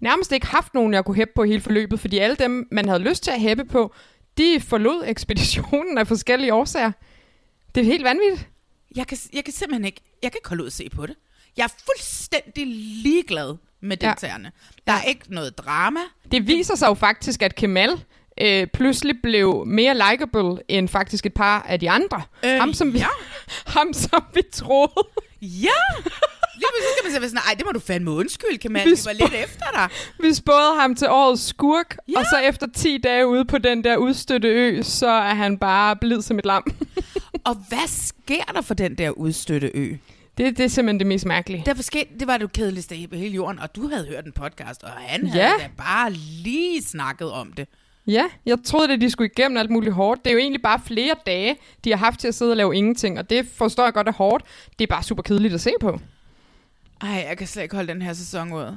nærmest 0.00 0.32
ikke 0.32 0.46
haft 0.46 0.74
nogen, 0.74 0.94
jeg 0.94 1.04
kunne 1.04 1.16
hæppe 1.16 1.32
på 1.36 1.42
i 1.44 1.48
hele 1.48 1.60
forløbet, 1.60 2.00
fordi 2.00 2.18
alle 2.18 2.36
dem, 2.36 2.68
man 2.72 2.88
havde 2.88 3.00
lyst 3.00 3.22
til 3.22 3.30
at 3.30 3.40
hæppe 3.40 3.64
på, 3.64 3.94
de 4.38 4.60
forlod 4.60 5.04
ekspeditionen 5.06 5.98
af 5.98 6.06
forskellige 6.06 6.54
årsager. 6.54 6.92
Det 7.74 7.80
er 7.80 7.84
helt 7.84 8.04
vanvittigt. 8.04 8.48
Jeg 8.96 9.06
kan, 9.06 9.18
jeg 9.32 9.44
kan 9.44 9.52
simpelthen 9.54 9.84
ikke, 9.84 10.00
jeg 10.22 10.32
kan 10.32 10.38
ikke 10.38 10.48
holde 10.48 10.62
ud 10.62 10.66
at 10.66 10.72
se 10.72 10.88
på 10.88 11.06
det. 11.06 11.16
Jeg 11.56 11.64
er 11.64 11.74
fuldstændig 11.86 12.66
ligeglad 13.04 13.56
med 13.80 13.96
Ja. 14.02 14.08
deltagerne. 14.08 14.52
Der 14.86 14.92
er 14.92 15.02
ikke 15.02 15.22
noget 15.28 15.58
drama. 15.58 16.00
Det 16.32 16.46
viser 16.46 16.74
sig 16.74 16.86
jo 16.88 16.94
faktisk, 16.94 17.42
at 17.42 17.54
Kemal 17.54 17.90
øh, 18.40 18.66
pludselig 18.66 19.14
blev 19.22 19.64
mere 19.66 19.94
likable 20.10 20.62
end 20.68 20.88
faktisk 20.88 21.26
et 21.26 21.34
par 21.34 21.62
af 21.68 21.80
de 21.80 21.90
andre. 21.90 22.22
Øh, 22.44 22.58
ham, 22.60 22.72
som 22.74 22.92
vi, 22.92 22.98
ja. 22.98 23.06
ham, 23.76 23.92
som 23.92 24.22
vi 24.34 24.42
troede. 24.52 24.92
Ja! 25.42 25.68
pludselig 26.60 26.92
skal 26.96 27.04
man 27.04 27.12
så 27.12 27.20
være 27.20 27.28
sådan, 27.28 27.42
ej, 27.48 27.54
det 27.54 27.64
må 27.66 27.72
du 27.72 27.80
fandme 27.80 28.10
undskylde, 28.10 28.58
Kamal. 28.58 28.84
Vi 28.86 28.90
Vi 28.90 28.96
var 29.04 29.12
lidt 29.12 29.34
efter 29.44 29.64
dig. 29.74 29.88
Vi 30.28 30.34
spåede 30.34 30.80
ham 30.80 30.94
til 30.94 31.08
årets 31.10 31.46
skurk, 31.46 31.96
Ja. 32.08 32.18
og 32.18 32.24
så 32.24 32.38
efter 32.48 32.66
10 32.76 32.98
dage 32.98 33.26
ude 33.26 33.44
på 33.44 33.58
den 33.58 33.84
der 33.84 33.96
udstøtte 33.96 34.48
ø, 34.48 34.82
så 34.82 35.06
er 35.08 35.34
han 35.34 35.58
bare 35.58 35.96
blid 35.96 36.22
som 36.22 36.38
et 36.38 36.44
lam. 36.46 36.74
Og 37.44 37.54
hvad 37.68 37.88
sker 37.88 38.44
der 38.44 38.60
for 38.60 38.74
den 38.74 38.94
der 38.98 39.10
udstøtte 39.10 39.70
ø? 39.74 39.94
Det, 40.38 40.56
det 40.58 40.64
er 40.64 40.68
simpelthen 40.68 40.98
det 40.98 41.06
mest 41.06 41.26
mærkelige. 41.26 41.62
Der 41.66 41.82
skete, 41.82 42.18
det 42.20 42.26
var 42.26 42.36
det 42.38 42.52
kedeligste 42.52 42.96
i 42.96 43.08
hele 43.12 43.34
jorden, 43.34 43.58
og 43.58 43.76
du 43.76 43.88
havde 43.88 44.06
hørt 44.06 44.24
en 44.26 44.32
podcast, 44.32 44.82
og 44.82 44.90
han 44.90 45.26
havde 45.26 45.44
Ja. 45.44 45.52
da 45.58 45.68
bare 45.76 46.12
lige 46.42 46.82
snakket 46.82 47.30
om 47.32 47.52
det. 47.52 47.68
Ja, 48.06 48.24
jeg 48.46 48.58
troede, 48.64 48.92
at 48.92 49.00
de 49.00 49.10
skulle 49.10 49.30
igennem 49.36 49.56
alt 49.56 49.70
muligt 49.70 49.94
hårdt. 49.94 50.24
Det 50.24 50.30
er 50.30 50.34
jo 50.34 50.38
egentlig 50.40 50.62
bare 50.62 50.80
flere 50.86 51.14
dage, 51.26 51.56
de 51.84 51.90
har 51.90 51.96
haft 51.96 52.20
til 52.20 52.28
at 52.28 52.34
sidde 52.34 52.50
og 52.52 52.56
lave 52.56 52.76
ingenting, 52.76 53.18
og 53.18 53.30
det 53.30 53.46
forstår 53.56 53.84
jeg 53.84 53.92
godt 53.92 54.08
er 54.08 54.12
hårdt. 54.12 54.44
Det 54.78 54.84
er 54.84 54.86
bare 54.94 55.02
super 55.02 55.22
kedeligt 55.22 55.54
at 55.54 55.60
se 55.60 55.70
på. 55.80 56.00
Ej, 57.02 57.08
jeg 57.28 57.38
kan 57.38 57.46
slet 57.46 57.62
ikke 57.62 57.74
holde 57.74 57.92
den 57.92 58.02
her 58.02 58.12
sæson 58.12 58.52
ud. 58.52 58.76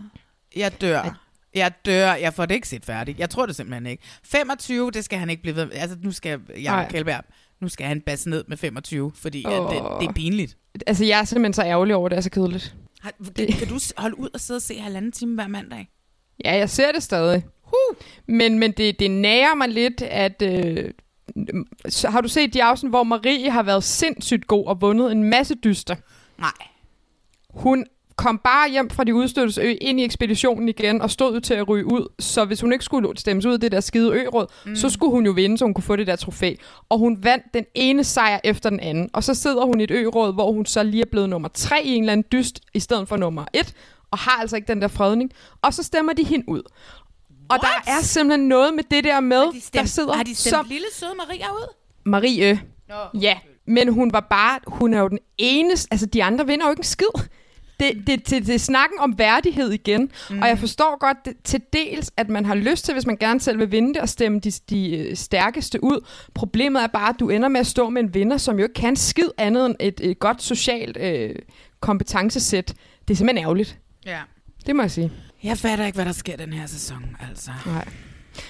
Jeg 0.56 0.82
dør. 0.82 1.20
Jeg 1.56 1.72
dør. 1.86 2.14
Jeg 2.14 2.34
får 2.34 2.46
det 2.46 2.56
ikke 2.56 2.68
set 2.68 2.86
færdigt. 2.86 3.20
Jeg 3.20 3.30
tror 3.30 3.46
det 3.46 3.56
simpelthen 3.56 3.86
ikke. 3.86 4.04
25, 4.24 4.92
det 4.92 5.06
skal 5.06 5.20
han 5.20 5.30
ikke 5.30 5.42
blive 5.42 5.56
ved. 5.56 5.66
med. 5.66 5.74
Altså, 5.76 5.98
nu 6.02 6.12
skal 6.12 6.40
jeg 6.58 6.88
Kjellberg, 6.90 7.24
nu 7.64 7.70
skal 7.70 7.86
han 7.86 8.02
basse 8.02 8.30
ned 8.30 8.44
med 8.48 8.58
25, 8.58 9.12
fordi 9.16 9.44
oh. 9.48 9.54
at 9.54 9.60
det, 9.60 9.84
det 10.00 10.08
er 10.08 10.14
pinligt. 10.14 10.58
Altså, 10.88 11.06
jeg 11.06 11.20
er 11.20 11.24
simpelthen 11.24 11.54
så 11.54 11.64
ærgerlig 11.64 11.96
over, 11.96 12.06
at 12.06 12.12
det 12.12 12.18
er 12.18 12.22
så 12.22 12.30
kedeligt. 12.30 12.76
Har, 13.02 13.14
kan 13.36 13.68
du 13.68 13.80
holde 13.98 14.20
ud 14.20 14.30
og 14.34 14.40
sidde 14.40 14.58
og 14.58 14.62
se 14.62 14.80
halvanden 14.80 15.12
time 15.12 15.36
hver 15.36 15.48
mandag? 15.48 15.90
Ja, 16.46 16.56
jeg 16.56 16.70
ser 16.70 16.92
det 16.92 17.04
stadig. 17.04 17.46
Huh. 17.64 17.98
Men, 18.28 18.60
men 18.60 18.72
det, 18.72 19.00
det 19.00 19.12
nærer 19.12 19.56
mig 19.56 19.70
lidt, 19.70 20.02
at... 20.02 20.42
Øh, 20.42 20.92
så 21.90 22.10
har 22.10 22.22
du 22.22 22.28
set 22.28 22.54
de 22.54 22.64
afsnit, 22.64 22.92
hvor 22.92 23.04
Marie 23.04 23.50
har 23.50 23.64
været 23.64 23.84
sindssygt 23.84 24.48
god 24.48 24.66
og 24.66 24.82
vundet 24.82 25.12
en 25.12 25.24
masse 25.24 25.56
dyster? 25.56 25.96
Nej. 26.38 26.52
Hun 27.50 27.86
kom 28.16 28.42
bare 28.44 28.70
hjem 28.70 28.90
fra 28.90 29.04
de 29.04 29.16
udstøttes 29.16 29.58
ø 29.58 29.74
ind 29.82 30.00
i 30.00 30.04
ekspeditionen 30.04 30.70
igen 30.70 31.02
og 31.02 31.12
stod 31.12 31.42
til 31.42 31.54
at 31.54 31.68
ryge 31.70 31.86
ud. 31.86 32.08
Så 32.20 32.46
hvis 32.46 32.62
hun 32.62 32.74
ikke 32.74 32.86
skulle 32.86 33.10
stemmes 33.18 33.46
ud 33.46 33.54
af 33.54 33.60
det 33.60 33.72
der 33.72 33.80
skide 33.80 34.12
ø-råd, 34.14 34.46
mm. 34.66 34.76
så 34.76 34.90
skulle 34.90 35.12
hun 35.12 35.26
jo 35.26 35.32
vinde, 35.32 35.58
så 35.58 35.66
hun 35.66 35.74
kunne 35.74 35.84
få 35.84 35.96
det 35.96 36.08
der 36.08 36.16
trofæ. 36.16 36.54
Og 36.90 37.00
hun 37.00 37.18
vandt 37.24 37.44
den 37.54 37.66
ene 37.76 38.04
sejr 38.04 38.40
efter 38.44 38.70
den 38.70 38.80
anden. 38.80 39.10
Og 39.14 39.24
så 39.24 39.34
sidder 39.34 39.66
hun 39.66 39.80
i 39.80 39.84
et 39.84 39.92
ø-råd, 39.92 40.34
hvor 40.34 40.52
hun 40.52 40.66
så 40.66 40.84
lige 40.84 41.02
er 41.02 41.10
blevet 41.12 41.30
nummer 41.30 41.50
tre 41.54 41.84
i 41.84 41.90
en 41.90 42.04
eller 42.04 42.12
anden 42.14 42.28
dyst, 42.32 42.60
i 42.74 42.80
stedet 42.80 43.08
for 43.08 43.18
nummer 43.18 43.46
et, 43.54 43.74
og 44.12 44.18
har 44.18 44.42
altså 44.42 44.56
ikke 44.56 44.68
den 44.68 44.82
der 44.82 44.88
fredning. 44.88 45.32
Og 45.62 45.74
så 45.74 45.84
stemmer 45.84 46.14
de 46.14 46.24
hende 46.24 46.50
ud. 46.50 46.62
Og 47.50 47.60
der 47.62 47.68
What? 47.88 48.00
er 48.00 48.04
simpelthen 48.04 48.48
noget 48.48 48.74
med 48.74 48.84
det 48.92 49.04
der 49.04 49.20
med, 49.20 49.38
Har 49.38 49.52
de 49.52 49.62
stemt, 49.62 49.82
der 49.82 49.86
sidder 49.88 50.14
har 50.14 50.24
de 50.24 50.36
stemt 50.36 50.56
som 50.56 50.66
lille 50.70 50.88
søde 50.94 51.12
Maria 51.18 51.52
ud? 51.52 51.74
Marie. 52.06 52.62
Nå. 52.90 53.20
Ja, 53.20 53.38
men 53.68 53.94
hun 53.94 54.14
var 54.14 54.20
bare, 54.20 54.60
hun 54.68 54.94
er 54.94 55.00
jo 55.00 55.08
den 55.08 55.20
eneste, 55.38 55.88
altså 55.92 56.06
de 56.06 56.24
andre 56.24 56.48
vinder 56.48 56.66
jo 56.66 56.70
ikke 56.70 56.80
en 56.80 56.84
skid. 56.84 57.24
Det, 57.80 58.08
det, 58.08 58.30
det, 58.30 58.48
det 58.48 58.56
er 58.56 58.60
snakken 58.60 59.00
om 59.00 59.18
værdighed 59.18 59.72
igen, 59.72 60.12
mm. 60.30 60.42
og 60.42 60.48
jeg 60.48 60.60
forstår 60.60 60.98
godt 61.00 61.18
det, 61.26 61.34
til 61.44 61.62
dels, 61.74 62.12
at 62.18 62.30
man 62.30 62.46
har 62.46 62.56
lyst 62.56 62.86
til, 62.86 62.94
hvis 62.94 63.06
man 63.06 63.18
gerne 63.18 63.40
selv 63.40 63.60
vil 63.60 63.72
vinde 63.72 63.94
det, 63.94 64.02
og 64.02 64.10
stemme 64.10 64.40
de, 64.40 64.52
de 64.52 64.98
øh, 64.98 65.16
stærkeste 65.16 65.84
ud. 65.84 66.06
Problemet 66.34 66.84
er 66.84 66.88
bare, 66.88 67.10
at 67.10 67.16
du 67.20 67.30
ender 67.30 67.48
med 67.48 67.60
at 67.60 67.68
stå 67.68 67.90
med 67.90 68.04
en 68.04 68.14
vinder, 68.14 68.38
som 68.38 68.58
jo 68.58 68.64
ikke 68.64 68.74
kan 68.74 68.96
skid 68.96 69.30
andet 69.38 69.66
end 69.66 69.76
et, 69.80 70.02
et 70.04 70.20
godt 70.20 70.42
socialt 70.42 70.98
øh, 70.98 71.36
kompetencesæt. 71.80 72.74
Det 73.08 73.14
er 73.14 73.18
simpelthen 73.18 73.44
ærgerligt. 73.44 73.80
Ja. 74.06 74.20
Det 74.66 74.76
må 74.76 74.82
jeg 74.82 74.92
sige. 74.92 75.12
Jeg 75.44 75.58
fatter 75.58 75.86
ikke, 75.86 75.96
hvad 75.96 76.06
der 76.06 76.12
sker 76.12 76.38
den 76.38 76.54
her 76.54 76.66
sæson, 76.68 77.16
altså. 77.30 77.52
Nej. 77.66 77.86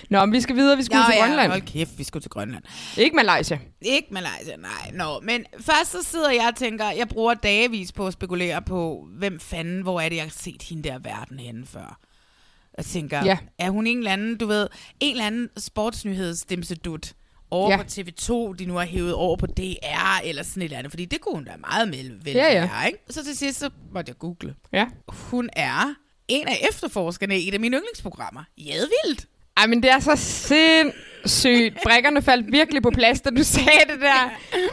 Nå, 0.10 0.26
men 0.26 0.34
vi 0.34 0.42
skal 0.42 0.56
videre. 0.56 0.78
Vi 0.78 0.84
skal 0.84 0.98
ud 1.00 1.04
til 1.12 1.20
Grønland. 1.22 1.52
hold 1.52 1.62
kæft, 1.62 1.98
vi 1.98 2.04
skal 2.04 2.22
til 2.22 2.32
Grønland. 2.32 2.64
Ikke 2.98 3.16
Malaysia. 3.16 3.60
Ikke 3.82 4.08
Malaysia, 4.12 4.56
nej. 4.56 4.92
Nå, 4.94 5.20
men 5.20 5.46
først 5.60 5.92
så 5.92 6.04
sidder 6.04 6.32
jeg 6.32 6.48
og 6.52 6.56
tænker, 6.56 6.92
jeg 6.92 7.08
bruger 7.08 7.34
dagevis 7.34 7.92
på 7.92 8.08
at 8.08 8.14
spekulere 8.14 8.62
på, 8.62 9.08
hvem 9.18 9.40
fanden, 9.40 9.82
hvor 9.82 10.02
er 10.02 10.10
det, 10.10 10.16
jeg 10.16 10.24
har 10.26 10.34
set 10.38 10.62
hende 10.62 10.90
der 10.90 11.00
verden 11.00 11.40
henne 11.40 11.66
før. 11.66 12.00
Jeg 12.78 12.86
tænker, 12.86 13.26
Ja. 13.26 13.38
er 13.60 13.70
hun 13.70 13.88
en 13.88 13.98
eller 13.98 14.12
anden, 14.12 14.38
du 14.38 14.46
ved, 14.48 14.68
en 15.00 15.12
eller 15.12 15.26
anden 15.28 15.50
sportsnyhedsdimsedut 15.58 17.14
over 17.52 17.72
Ja. 17.72 17.78
på 17.78 17.84
TV2, 17.84 18.54
de 18.54 18.66
nu 18.66 18.74
har 18.74 18.86
hævet 18.86 19.14
over 19.14 19.36
på 19.38 19.46
DR, 19.46 20.20
eller 20.24 20.44
sådan 20.44 20.62
et 20.62 20.64
eller 20.66 20.78
andet, 20.78 20.92
fordi 20.92 21.06
det 21.06 21.22
kunne 21.22 21.36
hun 21.36 21.44
da 21.46 21.52
meget 21.58 21.92
vel 21.92 22.22
Ja, 22.36 22.54
ja. 22.54 22.60
være, 22.62 22.88
ikke? 22.88 23.00
Så 23.10 23.24
til 23.24 23.38
sidst, 23.38 23.60
så 23.60 23.70
måtte 23.94 24.10
jeg 24.10 24.18
google. 24.18 24.56
Ja. 24.74 24.86
Hun 25.08 25.50
er 25.54 25.94
en 26.28 26.48
af 26.48 26.66
efterforskerne 26.70 27.40
i 27.40 27.48
et 27.48 27.54
af 27.54 27.60
mine 27.60 27.78
yndlingsprogrammer. 27.78 28.44
Jadvildt. 28.58 29.26
Ej, 29.58 29.68
men 29.68 29.84
det 29.84 29.92
er 29.92 30.00
så 30.00 30.16
sindssygt. 30.16 31.78
Brækkerne 31.84 32.22
faldt 32.22 32.52
virkelig 32.52 32.82
på 32.84 32.90
plads, 32.94 33.22
da 33.22 33.30
du 33.30 33.44
sagde 33.56 33.70
det 33.94 34.02
der. 34.02 34.30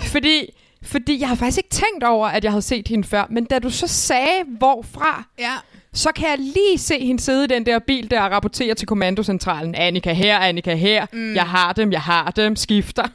Fordi, 0.06 0.52
fordi 0.82 1.20
jeg 1.20 1.28
har 1.28 1.34
faktisk 1.36 1.58
ikke 1.58 1.70
tænkt 1.70 2.04
over, 2.04 2.28
at 2.28 2.44
jeg 2.44 2.52
havde 2.52 2.62
set 2.62 2.88
hende 2.88 3.08
før. 3.08 3.26
Men 3.30 3.44
da 3.44 3.58
du 3.58 3.70
så 3.70 3.86
sagde, 3.86 4.42
hvorfra, 4.58 5.24
Ja. 5.38 5.52
så 5.92 6.12
kan 6.12 6.28
jeg 6.28 6.38
lige 6.38 6.78
se 6.78 6.98
hende 7.06 7.20
sidde 7.22 7.44
i 7.44 7.46
den 7.46 7.66
der 7.66 7.78
bil 7.78 8.10
der 8.10 8.20
og 8.20 8.30
rapportere 8.30 8.74
til 8.74 8.88
kommandocentralen. 8.88 9.74
Annika 9.74 10.12
her, 10.12 10.38
Annika 10.38 10.74
her. 10.74 11.06
Mm. 11.12 11.34
Jeg 11.34 11.44
har 11.44 11.72
dem, 11.72 11.92
jeg 11.92 12.00
har 12.02 12.30
dem. 12.30 12.56
Skifter. 12.56 13.04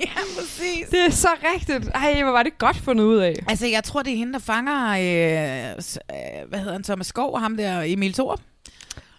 Ja, 0.00 0.20
præcis. 0.38 0.88
det 0.90 1.00
er 1.06 1.10
så 1.10 1.28
rigtigt. 1.54 1.88
Ej, 1.94 2.22
hvor 2.22 2.32
var 2.32 2.42
det 2.42 2.58
godt 2.58 2.76
fundet 2.76 3.04
ud 3.04 3.16
af. 3.16 3.34
Altså, 3.48 3.66
jeg 3.66 3.84
tror, 3.84 4.02
det 4.02 4.12
er 4.12 4.16
hende, 4.16 4.32
der 4.32 4.38
fanger, 4.38 4.88
øh, 4.90 5.70
øh, 5.70 6.48
hvad 6.48 6.58
hedder 6.58 6.72
han, 6.72 6.82
Thomas 6.82 7.06
Skov 7.06 7.34
og 7.34 7.40
ham 7.40 7.56
der, 7.56 7.82
Emil 7.86 8.12
Thorup. 8.12 8.40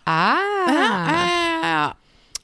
Ah. 0.06 0.36
Ja, 0.68 0.74
ja, 1.64 1.82
ja. 1.82 1.90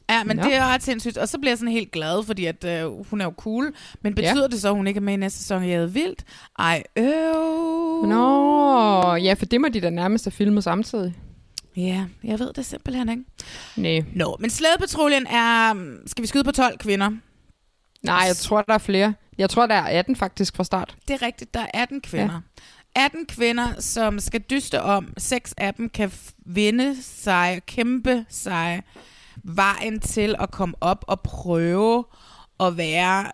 Ja, 0.09 0.23
men 0.23 0.37
Nå. 0.37 0.43
det 0.43 0.55
er 0.55 0.65
ret 0.65 0.83
sindssygt. 0.83 1.17
Og 1.17 1.29
så 1.29 1.37
bliver 1.39 1.51
jeg 1.51 1.57
sådan 1.57 1.71
helt 1.71 1.91
glad, 1.91 2.23
fordi 2.23 2.45
at, 2.45 2.63
øh, 2.63 3.09
hun 3.09 3.21
er 3.21 3.25
jo 3.25 3.33
cool. 3.37 3.73
Men 4.01 4.15
betyder 4.15 4.41
Ja. 4.41 4.47
det 4.47 4.61
så, 4.61 4.67
at 4.69 4.75
hun 4.75 4.87
ikke 4.87 4.97
er 4.97 5.01
med 5.01 5.13
i 5.13 5.17
næste 5.17 5.39
sæson 5.39 5.63
af 5.63 5.67
Jade 5.67 5.93
Vildt? 5.93 6.23
Ej, 6.59 6.83
øv. 6.95 8.05
Nå, 8.07 9.15
ja, 9.15 9.33
for 9.33 9.45
det 9.45 9.61
må 9.61 9.67
de 9.67 9.81
da 9.81 9.89
nærmest 9.89 10.25
have 10.25 10.31
filmet 10.31 10.63
samtidig. 10.63 11.13
Ja, 11.77 12.05
jeg 12.23 12.39
ved 12.39 12.53
det 12.53 12.65
simpelthen 12.65 13.09
ikke. 13.09 13.23
Nej. 13.75 14.03
Nå, 14.15 14.37
men 14.39 14.49
slædepatruljen 14.49 15.27
er... 15.27 15.73
Skal 16.07 16.21
vi 16.21 16.27
skyde 16.27 16.43
på 16.43 16.51
12 16.51 16.77
kvinder? 16.77 17.09
Nej, 18.03 18.23
jeg 18.27 18.35
tror, 18.35 18.61
der 18.61 18.73
er 18.73 18.77
flere. 18.77 19.13
Jeg 19.37 19.49
tror, 19.49 19.65
der 19.67 19.75
er 19.75 19.99
18 19.99 20.15
faktisk 20.15 20.55
fra 20.55 20.63
start. 20.63 20.95
Det 21.07 21.13
er 21.13 21.21
rigtigt, 21.25 21.53
der 21.53 21.59
er 21.59 21.67
18 21.81 22.01
kvinder. 22.01 22.41
Ja. 22.95 23.05
18 23.05 23.25
kvinder, 23.25 23.67
som 23.79 24.19
skal 24.19 24.41
dyste 24.41 24.81
om. 24.81 25.13
Seks 25.17 25.53
af 25.57 25.73
dem 25.73 25.89
kan 25.89 26.11
vinde 26.45 27.03
sig, 27.03 27.61
kæmpe 27.67 28.25
sig 28.29 28.81
vejen 29.43 29.99
til 29.99 30.35
at 30.39 30.51
komme 30.51 30.75
op 30.81 31.05
og 31.07 31.21
prøve 31.21 32.05
at 32.59 32.77
være 32.77 33.25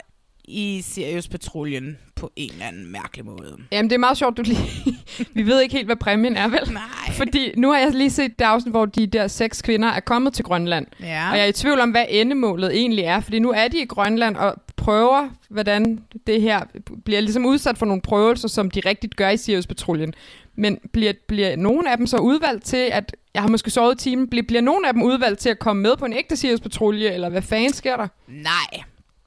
i 0.45 0.81
Sirius 0.81 1.27
Patruljen 1.27 1.97
på 2.15 2.31
en 2.35 2.51
eller 2.51 2.65
anden 2.65 2.91
mærkelig 2.91 3.25
måde. 3.25 3.57
Jamen, 3.71 3.89
det 3.89 3.95
er 3.95 3.99
meget 3.99 4.17
sjovt, 4.17 4.37
du 4.37 4.41
lige... 4.41 4.59
Vi 5.35 5.43
ved 5.45 5.61
ikke 5.61 5.75
helt, 5.75 5.87
hvad 5.87 5.95
præmien 5.95 6.37
er, 6.37 6.47
vel? 6.47 6.71
Nej. 6.73 6.83
Fordi 7.11 7.51
nu 7.57 7.71
har 7.71 7.79
jeg 7.79 7.91
lige 7.91 8.09
set 8.09 8.39
det 8.39 8.45
afsnit, 8.45 8.73
hvor 8.73 8.85
de 8.85 9.07
der 9.07 9.27
seks 9.27 9.61
kvinder 9.61 9.87
er 9.87 9.99
kommet 9.99 10.33
til 10.33 10.45
Grønland. 10.45 10.87
Ja. 10.99 11.29
Og 11.31 11.37
jeg 11.37 11.43
er 11.43 11.47
i 11.49 11.51
tvivl 11.51 11.79
om, 11.79 11.91
hvad 11.91 12.05
endemålet 12.09 12.75
egentlig 12.75 13.03
er. 13.03 13.19
Fordi 13.19 13.39
nu 13.39 13.51
er 13.51 13.67
de 13.67 13.81
i 13.81 13.85
Grønland 13.85 14.35
og 14.35 14.55
prøver, 14.81 15.29
hvordan 15.49 15.99
det 16.27 16.41
her 16.41 16.63
bliver 17.05 17.21
ligesom 17.21 17.45
udsat 17.45 17.77
for 17.77 17.85
nogle 17.85 18.01
prøvelser, 18.01 18.47
som 18.47 18.71
de 18.71 18.79
rigtigt 18.85 19.15
gør 19.15 19.29
i 19.29 19.37
Sirius-patruljen. 19.37 20.13
Men 20.55 20.79
bliver, 20.93 21.13
bliver 21.27 21.55
nogle 21.55 21.91
af 21.91 21.97
dem 21.97 22.07
så 22.07 22.17
udvalgt 22.17 22.63
til, 22.65 22.89
at... 22.91 23.15
Jeg 23.33 23.41
har 23.41 23.49
måske 23.49 23.69
sovet 23.69 23.95
i 23.95 24.03
timen. 24.03 24.27
Bliver, 24.27 24.43
bliver 24.47 24.61
nogle 24.61 24.87
af 24.87 24.93
dem 24.93 25.01
udvalgt 25.01 25.39
til 25.39 25.49
at 25.49 25.59
komme 25.59 25.81
med 25.83 25.97
på 25.97 26.05
en 26.05 26.13
ægte 26.13 26.35
Sirius-patrulje, 26.35 27.09
eller 27.09 27.29
hvad 27.29 27.41
fanden 27.41 27.73
sker 27.73 27.97
der? 27.97 28.07
Nej, 28.27 28.81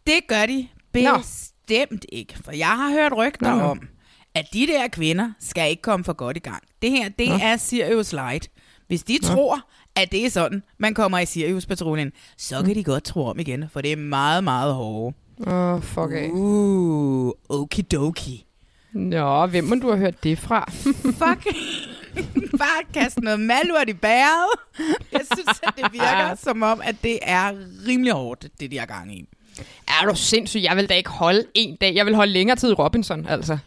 det 0.06 0.26
gør 0.28 0.46
de 0.46 0.68
bestemt 0.92 2.06
ikke. 2.12 2.34
For 2.44 2.52
jeg 2.52 2.68
har 2.68 2.90
hørt 2.90 3.12
rygter 3.16 3.50
Nå, 3.50 3.56
nå. 3.56 3.64
om, 3.64 3.88
at 4.34 4.46
de 4.52 4.66
der 4.66 4.88
kvinder 4.88 5.30
skal 5.40 5.70
ikke 5.70 5.82
komme 5.82 6.04
for 6.04 6.12
godt 6.12 6.36
i 6.36 6.40
gang. 6.40 6.62
Det 6.82 6.90
her, 6.90 7.08
det 7.08 7.28
Nå. 7.28 7.34
er 7.42 7.56
Sirius 7.56 8.12
Light. 8.12 8.50
Hvis 8.86 9.02
de 9.02 9.18
Nå. 9.22 9.28
tror, 9.28 9.60
at 9.96 10.12
det 10.12 10.26
er 10.26 10.30
sådan, 10.30 10.62
man 10.78 10.94
kommer 10.94 11.18
i 11.18 11.26
Sirius-patruljen, 11.26 12.12
så 12.36 12.62
kan 12.66 12.74
de 12.74 12.84
godt 12.84 13.04
tro 13.04 13.26
om 13.26 13.38
igen, 13.38 13.64
for 13.72 13.80
det 13.80 13.92
er 13.92 13.96
meget, 13.96 14.44
meget 14.44 14.74
hårdt. 14.74 15.16
Åh, 15.46 15.74
oh, 15.74 15.82
fuck 15.82 16.12
af. 16.12 16.30
Uh, 16.32 17.32
okidoki. 17.48 18.46
Nå, 18.92 19.46
hvem 19.46 19.64
må 19.64 19.74
du 19.74 19.88
have 19.88 19.98
hørt 19.98 20.24
det 20.24 20.38
fra? 20.38 20.70
Fuck. 21.20 21.46
Bare 22.58 22.84
kaste 22.94 23.20
noget 23.20 23.40
malurt 23.40 23.88
i 23.88 23.92
bæret. 23.92 24.50
Jeg 25.12 25.20
synes, 25.34 25.60
at 25.62 25.72
det 25.76 25.92
virker 25.92 26.34
som 26.34 26.62
om, 26.62 26.80
at 26.84 26.96
det 27.02 27.18
er 27.22 27.52
rimelig 27.88 28.12
hårdt, 28.12 28.46
det 28.60 28.70
de 28.70 28.78
har 28.78 28.86
gang 28.86 29.16
i. 29.16 29.24
Er 29.88 30.08
du 30.08 30.16
sindssyg? 30.16 30.62
Jeg 30.62 30.76
vil 30.76 30.88
da 30.88 30.94
ikke 30.94 31.10
holde 31.10 31.44
en 31.54 31.76
dag. 31.76 31.94
Jeg 31.94 32.06
vil 32.06 32.14
holde 32.14 32.32
længere 32.32 32.56
tid 32.56 32.70
i 32.70 32.74
Robinson, 32.74 33.26
altså. 33.26 33.58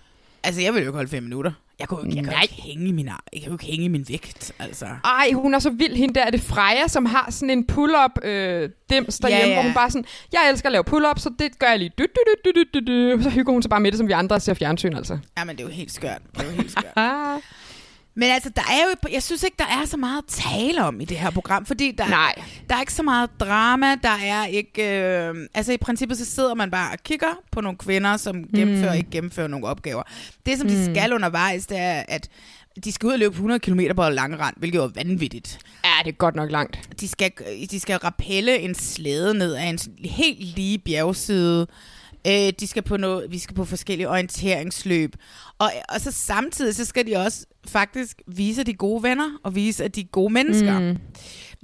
Altså, 0.43 0.61
jeg 0.61 0.73
vil 0.73 0.79
jo 0.79 0.87
ikke 0.87 0.95
holde 0.95 1.09
fem 1.09 1.23
minutter. 1.23 1.51
Jeg 1.79 1.89
kan 1.89 1.97
jo, 1.97 2.05
jeg 2.09 2.25
jo 2.25 2.31
Nej. 2.31 2.41
ikke 2.41 2.53
hænge 2.53 2.93
min, 2.93 3.05
jeg 3.33 3.47
jo 3.47 3.51
ikke 3.51 3.65
hænge 3.65 3.89
min 3.89 4.05
vægt, 4.09 4.51
altså. 4.59 4.85
Ej, 5.03 5.31
hun 5.33 5.53
er 5.53 5.59
så 5.59 5.69
vild, 5.69 5.95
hende 5.95 6.13
der. 6.15 6.21
Er 6.25 6.29
det 6.29 6.41
Freja, 6.41 6.87
som 6.87 7.05
har 7.05 7.27
sådan 7.31 7.49
en 7.49 7.67
pull-up 7.67 8.23
øh, 8.23 8.69
dims 8.89 9.17
derhjemme, 9.19 9.43
Ja, 9.43 9.49
ja, 9.49 9.53
hvor 9.55 9.63
hun 9.63 9.73
bare 9.73 9.91
sådan, 9.91 10.05
jeg 10.33 10.49
elsker 10.51 10.67
at 10.69 10.71
lave 10.71 10.83
pull-up, 10.83 11.19
så 11.19 11.31
det 11.39 11.59
gør 11.59 11.67
jeg 11.67 11.79
lige. 11.79 11.91
Du, 11.97 12.03
du, 12.03 12.33
du, 12.45 12.51
du, 12.55 12.79
du, 12.79 13.15
du. 13.17 13.23
Så 13.23 13.29
hygger 13.29 13.53
hun 13.53 13.61
sig 13.61 13.69
bare 13.69 13.79
med 13.79 13.91
det, 13.91 13.97
som 13.97 14.07
vi 14.07 14.13
andre 14.13 14.39
ser 14.39 14.53
fjernsyn, 14.53 14.93
altså. 14.95 15.17
Ja, 15.37 15.43
men 15.43 15.55
det 15.55 15.63
er 15.63 15.67
jo 15.67 15.73
helt 15.73 15.91
skørt. 15.91 16.21
Det 16.33 16.41
er 16.41 16.45
jo 16.45 16.51
helt 16.51 16.71
skørt. 16.71 16.93
Men 18.17 18.31
altså, 18.31 18.49
der 18.49 18.61
er 18.61 18.81
jo, 18.89 19.09
jeg 19.13 19.23
synes 19.23 19.43
ikke, 19.43 19.55
der 19.59 19.65
er 19.65 19.85
så 19.85 19.97
meget 19.97 20.17
at 20.17 20.23
tale 20.27 20.83
om 20.83 21.01
i 21.01 21.05
det 21.05 21.17
her 21.17 21.29
program, 21.29 21.65
fordi 21.65 21.91
der, 21.91 22.07
Nej. 22.07 22.35
der 22.69 22.75
er 22.75 22.79
ikke 22.79 22.93
så 22.93 23.03
meget 23.03 23.29
drama, 23.39 23.95
der 23.95 24.17
er 24.23 24.45
ikke... 24.45 25.01
Øh, 25.01 25.35
altså 25.53 25.71
i 25.73 25.77
princippet, 25.77 26.17
så 26.17 26.25
sidder 26.25 26.53
man 26.53 26.71
bare 26.71 26.91
og 26.91 26.97
kigger 27.03 27.27
på 27.51 27.61
nogle 27.61 27.77
kvinder, 27.77 28.17
som 28.17 28.43
gennemfører 28.55 28.89
og 28.89 28.97
ikke 28.97 29.09
gennemfører 29.09 29.47
nogle 29.47 29.67
opgaver. 29.67 30.03
Det, 30.45 30.57
som 30.57 30.67
de 30.67 30.85
skal 30.85 31.13
undervejs, 31.13 31.67
det 31.67 31.77
er, 31.77 32.03
at 32.07 32.29
de 32.83 32.91
skal 32.91 33.07
ud 33.07 33.13
og 33.13 33.19
løbe 33.19 33.33
100 33.33 33.59
km 33.59 33.79
på 33.95 34.09
lange 34.09 34.37
rand, 34.37 34.55
hvilket 34.57 34.81
er 34.81 34.87
vanvittigt. 34.87 35.59
Ja, 35.85 35.89
det 36.03 36.09
er 36.09 36.17
godt 36.17 36.35
nok 36.35 36.51
langt. 36.51 36.89
De 36.99 37.07
skal, 37.07 37.31
de 37.71 37.79
skal 37.79 37.97
rappelle 37.97 38.59
en 38.59 38.75
slæde 38.75 39.33
ned 39.33 39.53
af 39.53 39.65
en 39.65 39.79
helt 40.05 40.39
lige 40.39 40.77
bjergside. 40.77 41.67
Øh, 42.27 42.53
de 42.59 42.67
skal 42.67 42.83
på 42.83 42.97
noget, 42.97 43.31
vi 43.31 43.39
skal 43.39 43.55
på 43.55 43.65
forskellige 43.65 44.09
orienteringsløb. 44.09 45.15
Og, 45.59 45.71
og 45.89 46.01
så 46.01 46.11
samtidig, 46.11 46.75
så 46.75 46.85
skal 46.85 47.07
de 47.07 47.15
også 47.15 47.45
faktisk 47.67 48.21
vise 48.27 48.63
de 48.63 48.73
gode 48.73 49.03
venner, 49.03 49.29
og 49.43 49.55
vise, 49.55 49.83
at 49.83 49.95
de 49.95 50.01
er 50.01 50.05
gode 50.11 50.33
mennesker. 50.33 50.79
Mm. 50.79 50.97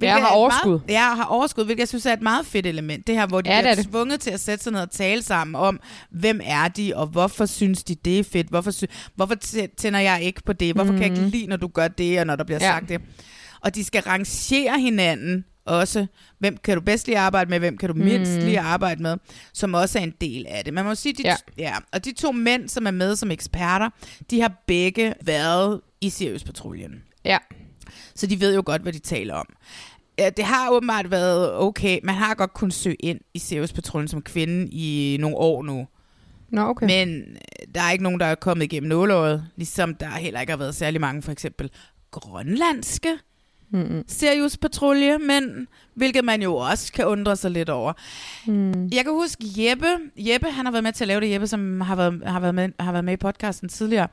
Ja, 0.02 0.18
har 0.18 0.28
overskud. 0.28 0.70
Meget, 0.78 0.82
ja, 0.90 1.14
har 1.14 1.24
overskud, 1.24 1.64
hvilket 1.64 1.80
jeg 1.80 1.88
synes 1.88 2.06
er 2.06 2.12
et 2.12 2.22
meget 2.22 2.46
fedt 2.46 2.66
element. 2.66 3.06
Det 3.06 3.14
her, 3.14 3.26
hvor 3.26 3.40
de 3.40 3.50
Ja, 3.50 3.56
er 3.58 3.62
bliver 3.62 3.74
det. 3.74 3.84
tvunget 3.86 4.20
til 4.20 4.30
at 4.30 4.40
sætte 4.40 4.64
sig 4.64 4.72
ned 4.72 4.80
og 4.80 4.90
tale 4.90 5.22
sammen 5.22 5.54
om, 5.54 5.80
hvem 6.10 6.40
er 6.44 6.68
de, 6.68 6.92
og 6.96 7.06
hvorfor 7.06 7.46
synes 7.46 7.84
de, 7.84 7.94
det 7.94 8.18
er 8.18 8.24
fedt? 8.24 8.48
Hvorfor, 8.48 8.70
sy- 8.70 8.84
hvorfor 9.14 9.34
tæ- 9.44 9.74
tænder 9.76 10.00
jeg 10.00 10.22
ikke 10.22 10.42
på 10.46 10.52
det? 10.52 10.74
Hvorfor 10.74 10.92
mm. 10.92 10.98
kan 10.98 11.08
jeg 11.12 11.18
ikke 11.18 11.30
lide, 11.38 11.46
når 11.46 11.56
du 11.56 11.68
gør 11.68 11.88
det, 11.88 12.20
og 12.20 12.26
når 12.26 12.36
der 12.36 12.44
bliver 12.44 12.58
ja. 12.62 12.66
sagt 12.72 12.88
det? 12.88 13.00
Og 13.60 13.74
de 13.74 13.84
skal 13.84 14.02
rangere 14.02 14.80
hinanden 14.80 15.44
også. 15.64 16.06
Hvem 16.38 16.56
kan 16.56 16.74
du 16.76 16.80
bedst 16.80 17.06
lige 17.06 17.18
arbejde 17.18 17.50
med, 17.50 17.58
hvem 17.58 17.76
kan 17.78 17.88
du 17.88 17.94
mindst 17.94 18.32
Mhm. 18.32 18.44
lige 18.44 18.60
arbejde 18.60 19.02
med, 19.02 19.16
som 19.52 19.74
også 19.74 19.98
er 19.98 20.02
en 20.02 20.14
del 20.20 20.46
af 20.48 20.64
det. 20.64 20.74
Man 20.74 20.84
må 20.84 20.94
sige, 20.94 21.12
de, 21.12 21.22
Ja. 21.24 21.36
ja. 21.58 21.62
ja. 21.62 21.74
Og 21.92 22.04
de 22.04 22.12
to 22.12 22.32
mænd, 22.32 22.68
som 22.68 22.86
er 22.86 22.90
med 22.90 23.16
som 23.16 23.30
eksperter, 23.30 23.90
de 24.30 24.40
har 24.40 24.52
begge 24.66 25.14
været 25.22 25.80
i 26.00 26.10
Sirius-patruljen. 26.10 27.02
Ja. 27.24 27.38
Så 28.14 28.26
de 28.26 28.40
ved 28.40 28.54
jo 28.54 28.62
godt, 28.66 28.82
hvad 28.82 28.92
de 28.92 28.98
taler 28.98 29.34
om. 29.34 29.46
Ja, 30.18 30.30
det 30.30 30.44
har 30.44 30.70
åbenbart 30.70 31.10
været 31.10 31.52
okay. 31.54 31.98
Man 32.04 32.14
har 32.14 32.34
godt 32.34 32.52
kunnet 32.54 32.74
søge 32.74 32.96
ind 33.00 33.20
i 33.34 33.38
Sirius-patruljen 33.38 34.08
som 34.08 34.22
kvinde 34.22 34.68
i 34.72 35.16
nogle 35.20 35.36
år 35.36 35.62
nu. 35.62 35.86
Nå, 36.48 36.60
okay. 36.60 36.86
Men 36.86 37.18
øh, 37.20 37.74
der 37.74 37.80
er 37.82 37.90
ikke 37.90 38.04
nogen, 38.04 38.20
der 38.20 38.26
er 38.26 38.34
kommet 38.34 38.64
igennem 38.64 38.88
nålåret. 38.88 39.46
Ligesom 39.56 39.94
der 39.94 40.08
heller 40.10 40.40
ikke 40.40 40.50
har 40.52 40.56
været 40.58 40.74
særlig 40.74 41.00
mange, 41.00 41.22
for 41.22 41.32
eksempel 41.32 41.70
grønlandske 42.10 43.18
Mm-mm. 43.74 44.04
Sirius-patrulje, 44.08 45.18
men 45.18 45.68
hvilket 45.94 46.24
man 46.24 46.42
jo 46.42 46.56
også 46.56 46.92
kan 46.92 47.06
undre 47.06 47.36
sig 47.36 47.50
lidt 47.50 47.68
over. 47.68 47.92
Mm. 48.46 48.88
Jeg 48.88 49.04
kan 49.04 49.12
huske 49.12 49.44
Jeppe. 49.56 49.86
Jeppe, 50.16 50.50
han 50.50 50.64
har 50.66 50.72
været 50.72 50.84
med 50.84 50.92
til 50.92 51.04
at 51.04 51.08
lave 51.08 51.20
det. 51.20 51.30
Jeppe, 51.30 51.46
som 51.46 51.80
har 51.80 51.96
været, 51.96 52.22
har 52.26 52.40
været, 52.40 52.54
med, 52.54 52.68
har 52.80 52.92
været 52.92 53.04
med 53.04 53.12
i 53.12 53.16
podcasten 53.16 53.68
tidligere. 53.68 54.08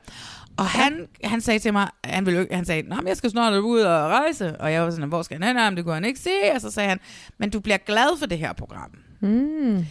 Og 0.56 0.66
han, 0.66 1.06
han 1.24 1.40
sagde 1.40 1.58
til 1.58 1.72
mig, 1.72 1.88
han, 2.04 2.26
ville, 2.26 2.46
han 2.50 2.64
sagde, 2.64 2.82
Nå, 2.82 2.96
men 2.96 3.08
jeg 3.08 3.16
skal 3.16 3.30
snart 3.30 3.54
ud 3.54 3.80
og 3.80 4.10
rejse. 4.10 4.56
Og 4.60 4.72
jeg 4.72 4.82
var 4.82 4.90
sådan, 4.90 5.08
hvor 5.08 5.22
skal 5.22 5.42
han 5.42 5.58
hen? 5.58 5.76
Det 5.76 5.84
kunne 5.84 5.94
han 5.94 6.04
ikke 6.04 6.20
se. 6.20 6.30
Og 6.54 6.60
så 6.60 6.70
sagde 6.70 6.88
han, 6.88 7.00
men 7.38 7.50
du 7.50 7.60
bliver 7.60 7.78
glad 7.78 8.18
for 8.18 8.26
det 8.26 8.38
her 8.38 8.52
program. 8.52 8.90
Mm. 9.20 9.76
Øh, 9.76 9.84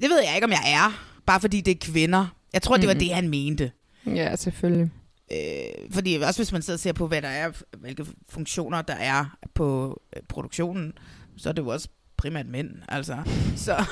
det 0.00 0.10
ved 0.10 0.20
jeg 0.26 0.32
ikke, 0.34 0.44
om 0.44 0.50
jeg 0.50 0.64
er. 0.66 1.04
Bare 1.26 1.40
fordi 1.40 1.60
det 1.60 1.70
er 1.70 1.92
kvinder. 1.92 2.26
Jeg 2.52 2.62
tror, 2.62 2.76
det 2.76 2.88
var 2.88 2.94
det, 2.94 3.14
han 3.14 3.28
mente. 3.28 3.70
Ja, 4.06 4.36
selvfølgelig. 4.36 4.90
Øh, 5.32 5.90
fordi 5.90 6.14
også 6.16 6.38
hvis 6.38 6.52
man 6.52 6.62
sidder 6.62 6.76
og 6.76 6.80
ser 6.80 6.92
på, 6.92 7.06
hvad 7.06 7.22
der 7.22 7.28
er, 7.28 7.52
hvilke 7.78 8.06
funktioner 8.28 8.82
der 8.82 8.94
er 8.94 9.36
på 9.54 10.00
øh, 10.16 10.22
produktionen, 10.28 10.92
så 11.36 11.48
er 11.48 11.52
det 11.52 11.62
jo 11.62 11.68
også 11.68 11.88
primært 12.16 12.46
mænd, 12.46 12.70
altså. 12.88 13.16
Så, 13.56 13.84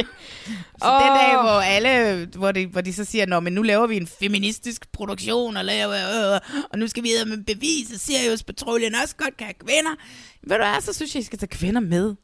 så 0.82 0.88
Åh. 0.88 1.02
den 1.02 1.12
dag, 1.16 1.42
hvor 1.42 1.60
alle, 1.60 2.26
hvor 2.26 2.52
de, 2.52 2.66
hvor 2.66 2.80
de 2.80 2.92
så 2.92 3.04
siger, 3.04 3.26
Nå, 3.26 3.40
men 3.40 3.52
nu 3.52 3.62
laver 3.62 3.86
vi 3.86 3.96
en 3.96 4.06
feministisk 4.06 4.92
produktion, 4.92 5.56
og, 5.56 5.64
laver, 5.64 6.34
øh, 6.34 6.40
og 6.70 6.78
nu 6.78 6.88
skal 6.88 7.02
vi 7.02 7.08
med 7.26 7.44
bevise, 7.44 7.98
Sirius 7.98 8.42
Patruljen 8.42 8.94
også 8.94 9.16
godt 9.16 9.36
kan 9.36 9.46
have 9.46 9.54
kvinder. 9.54 9.94
Ved 10.42 10.56
du 10.56 10.64
hvad, 10.64 10.80
så 10.80 10.92
synes 10.92 11.14
jeg, 11.14 11.20
I 11.20 11.24
skal 11.24 11.38
tage 11.38 11.48
kvinder 11.48 11.80
med 11.80 12.14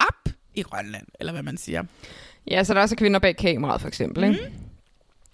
op 0.00 0.32
i 0.54 0.62
Grønland, 0.62 1.06
eller 1.20 1.32
hvad 1.32 1.42
man 1.42 1.56
siger. 1.56 1.84
Ja, 2.46 2.64
så 2.64 2.74
der 2.74 2.80
er 2.80 2.82
også 2.82 2.96
kvinder 2.96 3.18
bag 3.18 3.36
kameraet, 3.36 3.80
for 3.80 3.88
eksempel, 3.88 4.24
ikke? 4.24 4.52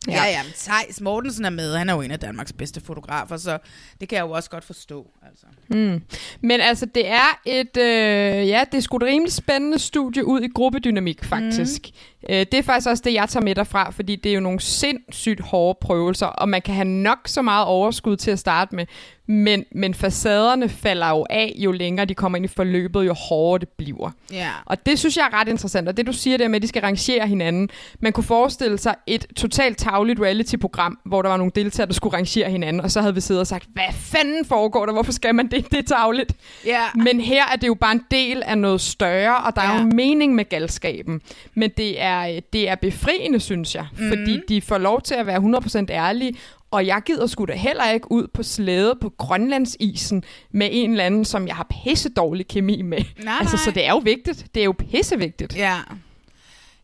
Ja, 0.09 0.25
ja, 0.25 0.31
ja 0.31 0.43
Thijs 0.57 1.01
Mortensen 1.01 1.45
er 1.45 1.51
med. 1.51 1.77
Han 1.77 1.89
er 1.89 1.95
jo 1.95 2.01
en 2.01 2.11
af 2.11 2.19
Danmarks 2.19 2.53
bedste 2.53 2.81
fotografer, 2.81 3.37
så 3.37 3.59
det 4.01 4.09
kan 4.09 4.17
jeg 4.17 4.23
jo 4.23 4.31
også 4.31 4.51
godt 4.51 4.65
forstå. 4.65 5.11
Altså. 5.29 5.47
Mm. 5.69 6.03
Men 6.41 6.61
altså, 6.61 6.87
det 6.87 7.09
er 7.09 7.41
et, 7.47 7.77
øh, 7.77 8.49
ja, 8.49 8.65
det 8.73 8.79
er 8.79 8.81
sgu 8.81 8.97
et 8.97 9.03
rimelig 9.03 9.33
spændende 9.33 9.79
studie 9.79 10.27
ud 10.27 10.41
i 10.41 10.49
gruppedynamik, 10.49 11.25
faktisk. 11.25 11.83
Mm. 11.85 12.20
Øh, 12.29 12.37
det 12.39 12.55
er 12.55 12.63
faktisk 12.63 12.89
også 12.89 13.03
det, 13.07 13.15
jeg 13.15 13.29
tager 13.29 13.45
med 13.45 13.55
derfra, 13.55 13.91
fordi 13.91 14.17
det 14.17 14.31
er 14.31 14.35
jo 14.35 14.41
nogle 14.41 14.61
sindssygt 14.61 15.41
hårde 15.41 15.79
prøvelser, 15.81 16.27
og 16.27 16.49
man 16.49 16.63
kan 16.63 16.75
have 16.75 16.89
nok 16.89 17.19
så 17.27 17.43
meget 17.43 17.67
overskud 17.67 18.17
til 18.17 18.31
at 18.31 18.39
starte 18.39 18.75
med, 18.75 18.87
men, 19.31 19.65
men 19.73 19.95
facaderne 19.95 20.69
falder 20.69 21.09
jo 21.09 21.27
af, 21.31 21.53
jo 21.57 21.73
længere 21.73 22.07
de 22.07 22.15
kommer 22.15 22.37
ind 22.37 22.45
i 22.45 22.49
forløbet, 22.49 23.07
jo 23.07 23.13
hårdere 23.13 23.59
det 23.59 23.69
bliver. 23.69 24.11
Ja. 24.33 24.51
Og 24.65 24.87
det 24.87 24.99
synes 24.99 25.17
jeg 25.17 25.29
er 25.33 25.41
ret 25.41 25.49
interessant, 25.49 25.89
og 25.89 25.97
det 25.97 26.07
du 26.07 26.13
siger 26.13 26.39
der 26.39 26.49
med, 26.49 26.57
at 26.57 26.63
de 26.63 26.69
skal 26.69 26.83
rangere 26.83 27.27
hinanden. 27.27 27.71
Man 28.01 28.13
kunne 28.13 28.25
forestille 28.25 28.79
sig 28.79 28.95
et 29.07 29.27
totalt 29.37 29.79
tagligt 29.79 30.21
reality-program, 30.21 30.99
hvor 31.05 31.23
der 31.23 31.29
var 31.29 31.37
nogle 31.37 31.53
deltagere, 31.55 31.87
der 31.87 31.93
skulle 31.93 32.17
rangere 32.17 32.51
hinanden, 32.51 32.83
og 32.83 32.91
så 32.91 33.01
havde 33.01 33.15
vi 33.15 33.21
siddet 33.21 33.41
og 33.41 33.47
sagt, 33.47 33.67
hvad 33.73 33.93
fanden 33.93 34.45
foregår 34.45 34.87
der? 34.87 34.93
Hvorfor 34.93 35.13
skal 35.13 35.35
man 35.35 35.51
det? 35.51 35.71
Det 35.71 35.79
er 35.79 35.97
tagligt. 35.97 36.33
Ja. 36.67 36.83
Men 36.95 37.21
her 37.21 37.45
er 37.53 37.57
det 37.57 37.67
jo 37.67 37.75
bare 37.75 37.93
en 37.93 38.03
del 38.11 38.43
af 38.43 38.59
noget 38.59 38.81
større, 38.81 39.37
og 39.37 39.57
der 39.57 39.63
ja. 39.63 39.71
er 39.71 39.75
jo 39.75 39.81
en 39.81 39.97
mening 39.97 40.35
med 40.35 40.49
galskaben. 40.49 41.21
Men 41.55 41.71
det 41.77 42.03
er, 42.03 42.10
det 42.53 42.69
er 42.69 42.75
befriende, 42.75 43.41
synes 43.41 43.75
jeg, 43.75 43.87
mm. 43.99 44.09
fordi 44.09 44.41
de 44.49 44.61
får 44.61 44.79
lov 44.79 45.03
til 45.03 45.15
at 45.15 45.27
være 45.27 45.39
100% 45.87 45.87
ærlige, 45.91 46.35
og 46.71 46.87
jeg 46.87 47.03
gider 47.07 47.27
sgu 47.27 47.45
da 47.45 47.53
heller 47.53 47.91
ikke 47.91 48.13
ud 48.13 48.27
på 48.35 48.43
slæde 48.43 48.99
på 49.01 49.13
Grønlandsisen 49.19 50.25
med 50.51 50.69
en 50.73 50.91
eller 50.91 51.05
anden, 51.05 51.25
som 51.25 51.47
jeg 51.47 51.57
har 51.57 51.67
pisse 51.85 52.09
dårlig 52.09 52.49
kemi 52.49 52.83
med. 52.83 52.99
Nej, 53.25 53.35
altså, 53.41 53.57
nej. 53.57 53.65
så 53.65 53.71
det 53.71 53.87
er 53.87 53.91
jo 53.91 53.99
vigtigt. 53.99 54.47
Det 54.55 54.61
er 54.61 54.65
jo 54.65 54.75
pissevigtigt. 54.79 55.57
Ja. 55.57 55.77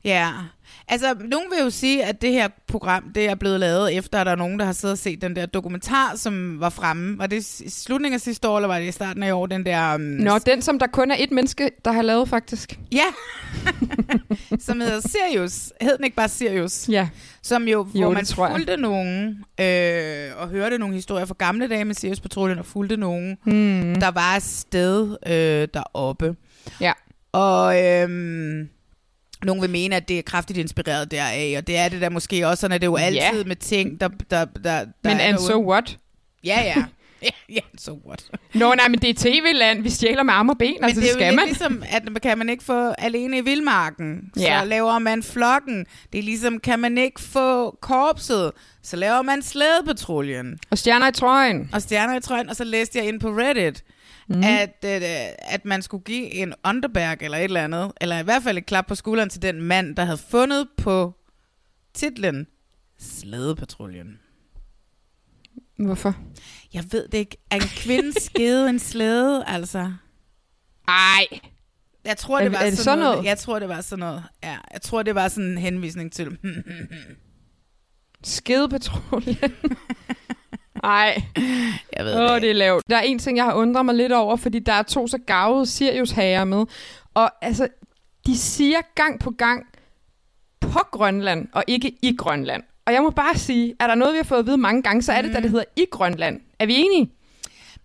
Ja. 0.05 0.31
Altså, 0.89 1.15
nogen 1.15 1.47
vil 1.51 1.65
jo 1.65 1.71
sige, 1.71 2.05
at 2.05 2.23
det 2.23 2.33
her 2.33 2.49
program, 2.69 3.05
det 3.15 3.29
er 3.29 3.35
blevet 3.35 3.61
lavet 3.61 3.97
efter, 3.97 4.19
at 4.21 4.27
der 4.27 4.33
er 4.33 4.37
nogen, 4.37 4.59
der 4.59 4.65
har 4.65 4.73
siddet 4.73 4.93
og 4.93 4.99
set 4.99 5.23
den 5.23 5.37
der 5.37 5.47
dokumentar, 5.47 6.13
som 6.17 6.61
var 6.61 6.69
fremme. 6.71 7.19
Var 7.19 7.27
det 7.27 7.61
i 7.61 7.71
slutningen 7.71 8.15
af 8.15 8.21
sidste 8.21 8.49
år, 8.49 8.57
eller 8.57 8.69
var 8.69 8.79
det 8.79 8.87
i 8.89 8.93
starten 8.93 9.23
af 9.23 9.29
i 9.29 9.31
år, 9.31 9.47
den 9.47 9.67
der... 9.67 9.95
Um, 9.95 10.01
Nå, 10.01 10.39
den 10.39 10.63
som 10.63 10.79
der 10.79 10.87
kun 10.87 11.11
er 11.11 11.17
et 11.19 11.31
menneske, 11.31 11.71
der 11.85 11.93
har 11.93 12.03
lavet 12.03 12.29
faktisk. 12.29 12.79
Ja. 12.93 13.05
som 14.67 14.81
hedder 14.81 15.01
Sirius. 15.01 15.73
Hed 15.81 15.97
den 15.97 16.05
ikke 16.05 16.17
bare 16.17 16.29
Sirius? 16.29 16.89
Ja. 16.89 17.09
Som 17.43 17.69
jo, 17.69 17.83
hvor 17.83 18.01
Jo, 18.01 18.09
det 18.15 18.15
man 18.37 18.53
fulgte 18.53 18.77
nogen, 18.77 19.45
øh, 19.61 20.31
og 20.37 20.49
hørte 20.49 20.79
nogle 20.79 20.95
historier 20.95 21.25
fra 21.27 21.35
gamle 21.39 21.69
dage 21.69 21.85
med 21.85 21.95
Sirius 21.95 22.21
Patruljen, 22.21 22.59
og 22.59 22.67
fulgte 22.67 22.97
nogen, 22.97 23.37
Hmm. 23.45 23.95
der 24.01 24.11
var 24.11 24.35
afsted 24.35 25.17
øh, 25.27 25.69
deroppe. 25.75 26.37
Ja. 26.81 26.93
Og 27.33 27.85
øhm, 27.85 28.69
nogen 29.45 29.63
vil 29.63 29.71
mene, 29.71 29.97
at 29.97 30.09
det 30.09 30.19
er 30.19 30.23
kraftigt 30.23 30.59
inspireret 30.59 31.11
deraf, 31.11 31.55
og 31.59 31.67
det 31.67 31.77
er 31.77 31.89
det 31.89 32.01
der 32.01 32.09
måske 32.09 32.47
også, 32.49 32.61
sådan 32.61 32.75
er 32.75 32.79
det 32.79 32.87
jo 32.87 32.97
altid 32.97 33.39
Ja. 33.39 33.45
med 33.47 33.57
ting, 33.57 34.01
der, 34.01 34.09
der, 34.09 34.45
der, 34.45 34.45
der 34.65 34.85
Men 35.05 35.13
er 35.13 35.25
and 35.25 35.37
derude. 35.37 35.47
so 35.47 35.71
what? 35.71 35.99
Ja, 36.45 36.61
ja. 36.65 36.85
Ja, 37.49 37.61
so 37.79 37.99
what? 38.09 38.25
Nå, 38.55 38.75
nej, 38.75 38.89
men 38.89 38.99
det 39.01 39.11
er 39.11 39.15
tv-land. 39.17 39.83
Vi 39.83 39.91
stjæler 39.91 40.23
med 40.23 40.35
arme 40.35 40.53
og 40.53 40.59
ben. 40.59 40.75
altså, 40.85 41.01
Men 41.01 41.03
det 41.05 41.11
er 41.11 41.15
det 41.15 41.21
jo 41.21 41.27
skal 41.27 41.35
man. 41.37 41.45
ligesom, 41.47 41.83
at 41.91 42.23
kan 42.23 42.39
man 42.39 42.49
ikke 42.49 42.65
få 42.65 42.91
alene 42.91 43.39
i 43.39 43.41
vildmarken, 43.41 44.31
så 44.37 44.63
laver 44.67 44.99
man 44.99 45.23
flokken. 45.23 45.87
Det 46.13 46.19
er 46.19 46.23
ligesom, 46.23 46.61
kan 46.61 46.79
man 46.79 46.99
ikke 46.99 47.21
få 47.21 47.71
korpset, 47.81 48.53
så 48.83 48.97
laver 48.97 49.23
man 49.23 49.43
slædepatruljen. 49.43 50.59
Og 50.71 50.79
stjerner 50.79 51.09
i 51.09 51.13
trøjen. 51.13 51.71
Og 51.73 51.83
stjerner 51.83 52.17
i 52.17 52.21
trøjen, 52.21 52.49
og 52.51 52.57
så 52.57 52.65
læste 52.65 52.99
jeg 52.99 53.09
ind 53.09 53.21
på 53.21 53.29
Reddit. 53.29 53.83
Mm. 54.29 54.43
at, 54.45 54.85
øh, 54.85 55.01
at 55.55 55.65
man 55.65 55.83
skulle 55.83 56.05
give 56.05 56.33
en 56.35 56.55
underberg 56.65 57.19
eller 57.23 57.39
et 57.39 57.45
eller 57.45 57.65
andet, 57.65 57.93
eller 58.01 58.19
i 58.19 58.23
hvert 58.23 58.43
fald 58.43 58.59
et 58.59 58.67
klap 58.67 58.87
på 58.87 58.95
skulderen 58.95 59.29
til 59.31 59.43
den 59.43 59.63
mand, 59.63 59.97
der 59.97 60.05
havde 60.05 60.19
fundet 60.19 60.69
på 60.77 61.15
titlen 61.95 62.47
Slædepatruljen. 62.99 64.21
Hvorfor? 65.79 66.17
Jeg 66.75 66.85
ved 66.93 67.09
det 67.09 67.19
ikke. 67.19 67.37
Er 67.51 67.57
en 67.57 67.61
kvinde 67.63 68.21
skede 68.25 68.71
en 68.71 68.79
slæde, 68.79 69.45
altså? 69.47 69.93
Ej. 70.89 71.27
Jeg 72.05 72.17
tror, 72.17 72.39
Er- 72.39 72.43
det 72.43 72.53
var 72.53 72.59
er 72.59 72.65
det 72.65 72.73
sådan, 72.73 72.85
sådan 72.85 72.99
noget. 72.99 73.15
noget? 73.17 73.27
Jeg 73.29 73.39
tror, 73.39 73.59
det 73.59 73.69
var 73.69 73.81
sådan 73.81 74.01
noget. 74.01 74.25
Ja, 74.43 74.57
jeg 74.73 74.83
tror, 74.83 75.03
det 75.03 75.15
var 75.15 75.29
sådan 75.29 75.51
en 75.51 75.59
henvisning 75.59 76.13
til... 76.13 76.39
Skedepatruljen. 78.25 79.37
Ej. 80.85 81.23
Jeg 81.97 82.05
ved 82.05 82.15
Åh, 82.21 82.35
det 82.35 82.43
det 82.43 82.51
er 82.51 82.55
lavt. 82.55 82.83
Der 82.91 82.97
er 82.97 83.01
en 83.01 83.19
ting, 83.19 83.37
jeg 83.37 83.45
har 83.45 83.55
undret 83.55 83.85
mig 83.87 83.95
lidt 83.95 84.13
over, 84.13 84.37
fordi 84.37 84.59
der 84.59 84.73
er 84.73 84.83
to 84.83 85.07
så 85.07 85.19
gavede 85.27 85.67
Sirius-hager 85.67 86.45
med. 86.45 86.65
Og 87.15 87.31
altså, 87.43 87.69
de 88.27 88.37
siger 88.39 88.79
gang 88.95 89.21
på 89.21 89.31
gang 89.31 89.67
på 90.61 90.79
Grønland, 90.93 91.49
og 91.53 91.65
ikke 91.67 91.93
i 92.03 92.17
Grønland. 92.17 92.63
Og 92.87 92.93
jeg 92.93 93.03
må 93.03 93.11
bare 93.11 93.37
sige, 93.37 93.75
er 93.81 93.87
der 93.87 93.95
noget, 93.95 94.13
vi 94.13 94.17
har 94.17 94.25
fået 94.25 94.39
at 94.39 94.47
vide 94.47 94.57
mange 94.57 94.83
gange, 94.83 95.03
så 95.03 95.13
er 95.13 95.23
det, 95.23 95.31
Mm. 95.31 95.35
da 95.35 95.41
det 95.41 95.51
hedder 95.51 95.65
i 95.77 95.85
Grønland. 95.91 96.41
Er 96.59 96.67
vi 96.67 96.75
enige? 96.77 97.11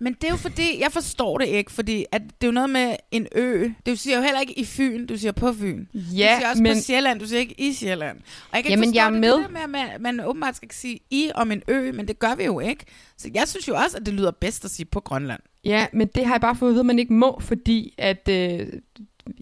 Men 0.04 0.14
det 0.14 0.24
er 0.24 0.30
jo 0.30 0.36
fordi, 0.38 0.80
jeg 0.80 0.92
forstår 0.92 1.38
det 1.38 1.48
ikke, 1.48 1.72
fordi 1.72 2.06
at 2.12 2.22
det 2.22 2.32
er 2.42 2.48
jo 2.48 2.52
noget 2.52 2.70
med 2.70 2.96
en 3.12 3.28
ø. 3.36 3.70
Det 3.86 4.00
siger 4.00 4.18
jo 4.18 4.24
heller 4.24 4.40
ikke 4.40 4.60
i 4.60 4.66
Fyn, 4.66 5.06
du 5.06 5.18
siger 5.18 5.32
på 5.32 5.54
Fyn. 5.54 5.86
Ja, 5.94 6.00
du 6.00 6.40
siger 6.40 6.50
også 6.50 6.64
men- 6.64 6.76
på 6.76 6.80
Sjælland, 6.82 7.20
du 7.20 7.28
siger 7.28 7.40
ikke 7.40 7.56
i 7.62 7.74
Sjælland. 7.74 8.18
Og 8.52 8.56
jeg 8.56 8.64
kan 8.64 8.72
Jamen, 8.72 8.84
ikke 8.84 8.90
forstå 8.90 9.00
jeg 9.00 9.08
er 9.08 9.12
det, 9.12 9.20
med. 9.20 9.34
det 9.34 9.44
der 9.44 9.68
med, 9.68 9.80
at 9.82 10.02
man, 10.02 10.16
man 10.18 10.26
åbenbart 10.26 10.56
skal 10.56 10.70
sige 10.72 11.00
i 11.12 11.32
om 11.36 11.52
en 11.52 11.62
ø, 11.68 11.92
men 11.92 12.08
det 12.08 12.20
gør 12.20 12.36
vi 12.36 12.44
jo 12.44 12.60
ikke. 12.60 12.86
Så 13.18 13.30
jeg 13.34 13.48
synes 13.48 13.68
jo 13.68 13.76
også, 13.76 13.98
at 13.98 14.06
det 14.06 14.14
lyder 14.14 14.32
bedst 14.32 14.66
at 14.66 14.72
sige 14.72 14.86
på 14.86 15.00
Grønland. 15.00 15.40
Ja, 15.64 15.86
men 15.94 16.08
det 16.16 16.26
har 16.26 16.34
jeg 16.34 16.42
bare 16.42 16.56
fået 16.56 16.70
at 16.70 16.74
vide, 16.74 16.80
at 16.80 16.86
man 16.86 17.00
ikke 17.00 17.14
må, 17.14 17.40
fordi 17.42 17.94
at... 17.98 18.30
Øh, 18.30 18.68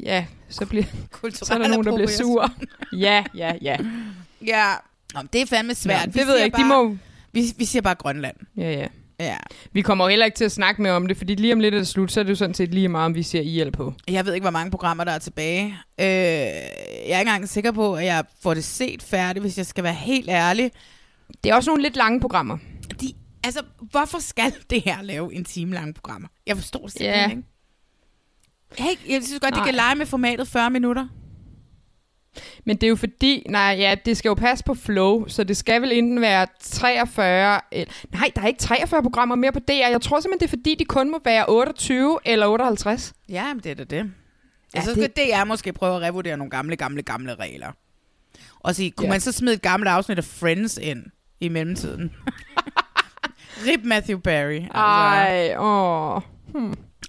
ja, 0.03 0.25
så, 0.49 0.65
bliver, 0.65 0.83
så 1.33 1.53
er 1.53 1.57
der 1.57 1.67
nogen, 1.67 1.85
der 1.85 1.95
bliver 1.95 2.07
sur. 2.09 2.51
Ja, 2.93 3.23
ja, 3.35 3.53
ja. 3.61 3.77
Ja, 4.45 4.73
Nå, 5.13 5.19
det 5.33 5.41
er 5.41 5.45
fandme 5.45 5.75
svært. 5.75 5.99
Ja, 5.99 6.05
Vi 6.05 6.11
det 6.11 6.15
ved 6.15 6.25
siger 6.25 6.35
jeg 6.37 6.45
ikke. 6.45 6.57
De 6.57 6.61
bare, 6.69 6.83
må... 6.85 6.97
vi, 7.31 7.43
vi 7.57 7.65
siger 7.65 7.81
bare 7.81 7.95
Grønland. 7.95 8.35
Ja, 8.57 8.71
ja. 8.71 8.87
Ja. 9.19 9.37
Vi 9.71 9.81
kommer 9.81 10.05
jo 10.05 10.09
heller 10.09 10.25
ikke 10.25 10.35
til 10.37 10.45
at 10.45 10.51
snakke 10.51 10.81
mere 10.81 10.93
om 10.93 11.07
det, 11.07 11.17
fordi 11.17 11.35
lige 11.35 11.53
om 11.53 11.59
lidt 11.59 11.73
er 11.75 11.77
det 11.79 11.87
slut, 11.87 12.11
så 12.11 12.19
er 12.19 12.23
det 12.23 12.29
jo 12.29 12.35
sådan 12.35 12.53
set 12.53 12.73
lige 12.73 12.87
meget, 12.87 13.05
om 13.05 13.15
vi 13.15 13.23
ser 13.23 13.41
IL 13.41 13.71
på. 13.71 13.93
Jeg 14.07 14.25
ved 14.25 14.33
ikke, 14.33 14.43
hvor 14.43 14.51
mange 14.51 14.71
programmer, 14.71 15.03
der 15.03 15.11
er 15.11 15.19
tilbage. 15.19 15.65
Øh, 15.99 16.05
jeg 16.05 16.05
er 17.09 17.19
ikke 17.19 17.19
engang 17.19 17.49
sikker 17.49 17.71
på, 17.71 17.95
at 17.95 18.05
jeg 18.05 18.23
får 18.43 18.53
det 18.53 18.63
set 18.63 19.03
færdigt, 19.03 19.43
hvis 19.43 19.57
jeg 19.57 19.65
skal 19.65 19.83
være 19.83 19.93
helt 19.93 20.29
ærlig. 20.29 20.71
Det 21.43 21.49
er 21.51 21.55
også 21.55 21.69
nogle 21.69 21.83
lidt 21.83 21.95
lange 21.95 22.19
programmer. 22.19 22.57
De, 23.01 23.13
altså, 23.43 23.61
hvorfor 23.91 24.19
skal 24.19 24.53
det 24.69 24.81
her 24.81 25.01
lave 25.01 25.33
en 25.35 25.45
time 25.45 25.73
lange 25.73 25.93
programmer? 25.93 26.27
Jeg 26.47 26.55
forstår 26.57 26.81
det 26.81 26.91
simpelthen 26.91 27.29
Ja. 27.29 27.35
ikke. 27.35 27.43
Hey, 29.05 29.13
jeg 29.13 29.23
synes 29.23 29.39
godt, 29.39 29.53
Nej. 29.55 29.65
kan 29.65 29.75
lege 29.75 29.95
med 29.95 30.05
formatet 30.05 30.47
40 30.47 30.69
minutter. 30.69 31.07
Men 32.65 32.75
det 32.77 32.83
er 32.83 32.89
jo 32.89 32.95
fordi, 32.95 33.45
nej, 33.49 33.75
ja, 33.79 33.95
det 34.05 34.17
skal 34.17 34.29
jo 34.29 34.33
passe 34.33 34.63
på 34.65 34.73
flow, 34.73 35.27
så 35.27 35.43
det 35.43 35.57
skal 35.57 35.81
vel 35.81 35.91
enten 35.91 36.21
være 36.21 36.47
43, 36.63 37.61
eller, 37.71 37.93
nej, 38.13 38.31
der 38.35 38.41
er 38.41 38.47
ikke 38.47 38.59
43 38.59 39.01
programmer 39.03 39.35
mere 39.35 39.51
på 39.51 39.59
DR. 39.59 39.71
Jeg 39.73 40.01
tror 40.01 40.19
simpelthen, 40.19 40.39
det 40.39 40.55
er 40.55 40.57
fordi, 40.59 40.75
de 40.79 40.85
kun 40.85 41.11
må 41.11 41.19
være 41.25 41.45
28 41.47 42.19
eller 42.25 42.47
58. 42.47 43.13
Ja, 43.29 43.53
men 43.53 43.63
det 43.63 43.71
er 43.71 43.75
da 43.75 43.83
det. 43.83 43.97
Ja, 43.97 44.03
Ja, 44.75 44.81
så 44.81 44.93
det- 44.95 45.11
skal 45.15 45.25
DR 45.41 45.43
måske 45.43 45.73
prøve 45.73 45.95
at 45.95 46.01
revurdere 46.01 46.37
nogle 46.37 46.51
gamle, 46.51 46.75
gamle, 46.75 47.03
gamle 47.03 47.35
regler. 47.35 47.71
Og 48.59 48.75
sige, 48.75 48.91
kunne 48.91 49.05
Ja. 49.07 49.11
man 49.11 49.21
så 49.21 49.31
smide 49.31 49.53
et 49.55 49.61
gammelt 49.61 49.89
afsnit 49.89 50.17
af 50.17 50.23
Friends 50.23 50.77
ind 50.81 51.05
i 51.39 51.49
mellemtiden? 51.49 52.11
Rip 53.67 53.79
Matthew 53.83 54.19
Barry. 54.19 54.55
Altså. 54.61 54.71
Ej, 54.73 55.55
åh. 55.57 56.21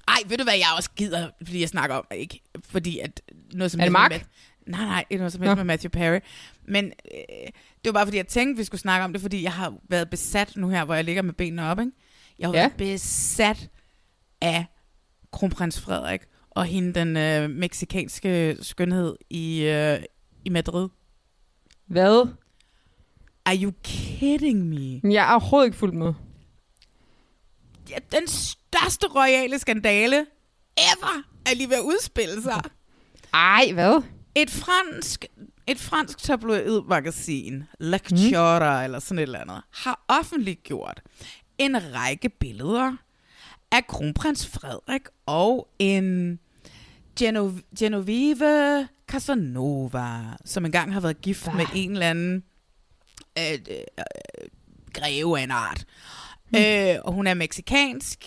Ej, 0.08 0.16
ved 0.26 0.38
du 0.38 0.44
hvad, 0.44 0.54
jeg 0.54 0.66
også 0.76 0.90
gider, 0.96 1.28
fordi 1.44 1.60
jeg 1.60 1.68
snakker 1.68 1.96
om, 1.96 2.04
ikke 2.14 2.40
fordi 2.70 2.98
at 2.98 3.20
noget 3.52 3.70
som 3.70 3.80
Er 3.80 3.84
det 3.84 3.90
helst 3.90 3.92
med 3.92 4.00
Mark? 4.00 4.10
Matt- 4.12 4.26
Nej, 4.66 4.84
nej, 4.84 5.04
ikke 5.10 5.20
noget 5.20 5.32
som 5.32 5.42
helst 5.42 5.50
Nå. 5.50 5.54
med 5.54 5.64
Matthew 5.64 5.90
Perry. 5.90 6.18
Men 6.64 6.84
øh, 6.84 7.46
det 7.84 7.84
var 7.84 7.92
bare 7.92 8.06
fordi, 8.06 8.16
jeg 8.16 8.26
tænkte, 8.28 8.56
vi 8.58 8.64
skulle 8.64 8.80
snakke 8.80 9.04
om 9.04 9.12
det, 9.12 9.22
fordi 9.22 9.42
jeg 9.42 9.52
har 9.52 9.74
været 9.88 10.10
besat 10.10 10.56
nu 10.56 10.68
her, 10.68 10.84
hvor 10.84 10.94
jeg 10.94 11.04
ligger 11.04 11.22
med 11.22 11.32
benene 11.32 11.64
op, 11.66 11.78
ikke? 11.80 11.92
Jeg 12.38 12.48
har 12.48 12.54
Ja. 12.54 12.60
været 12.60 12.72
besat 12.76 13.68
af 14.40 14.64
kronprins 15.32 15.80
Frederik 15.80 16.20
og 16.50 16.64
hende, 16.64 16.92
den 16.94 17.16
øh, 17.16 17.50
meksikanske 17.50 18.56
skønhed 18.62 19.16
i, 19.30 19.62
øh, 19.62 19.98
i 20.44 20.48
Madrid. 20.50 20.88
Hvad? 21.86 22.28
Are 23.44 23.56
you 23.62 23.72
kidding 23.82 24.64
me? 24.68 25.00
Jeg 25.12 25.24
er 25.28 25.30
overhovedet 25.32 25.66
ikke 25.66 25.78
fuldt 25.78 25.94
med. 25.94 26.12
Ja, 27.90 27.96
den 28.12 28.26
største 28.26 29.06
royale 29.14 29.58
skandale 29.58 30.16
ever 30.78 31.22
er 31.46 31.54
lige 31.54 31.68
ved 31.68 31.76
at 31.76 31.82
udspille 31.82 32.42
sig. 32.42 32.62
Ej, 33.34 33.70
hvad? 33.72 34.02
Et 34.34 34.50
fransk, 34.50 35.24
et 35.66 35.78
fransk 35.78 36.18
tabloidmagasin, 36.18 37.64
Lecture 37.80 38.78
mm. 38.78 38.84
eller 38.84 38.98
sådan 38.98 39.18
et 39.18 39.22
eller 39.22 39.38
andet, 39.40 39.62
har 39.70 40.04
offentliggjort 40.08 41.02
en 41.58 41.94
række 41.94 42.28
billeder 42.28 42.96
af 43.72 43.86
kronprins 43.86 44.46
Frederik 44.46 45.02
og 45.26 45.68
en 45.78 46.38
Geno- 47.20 47.60
Genoveve 47.78 48.88
Casanova, 49.08 50.20
som 50.44 50.64
engang 50.64 50.92
har 50.92 51.00
været 51.00 51.20
gift 51.20 51.44
Hva? 51.44 51.52
med 51.56 51.66
en 51.74 51.92
eller 51.92 52.10
anden 52.10 52.44
øh, 53.38 53.52
øh, 53.70 53.76
øh, 53.98 54.48
greve 54.92 55.38
af 55.38 55.42
en 55.42 55.50
art. 55.50 55.84
Mm. 56.52 56.58
Øh, 56.58 56.96
og 57.04 57.12
hun 57.12 57.26
er 57.26 57.34
meksikansk 57.34 58.24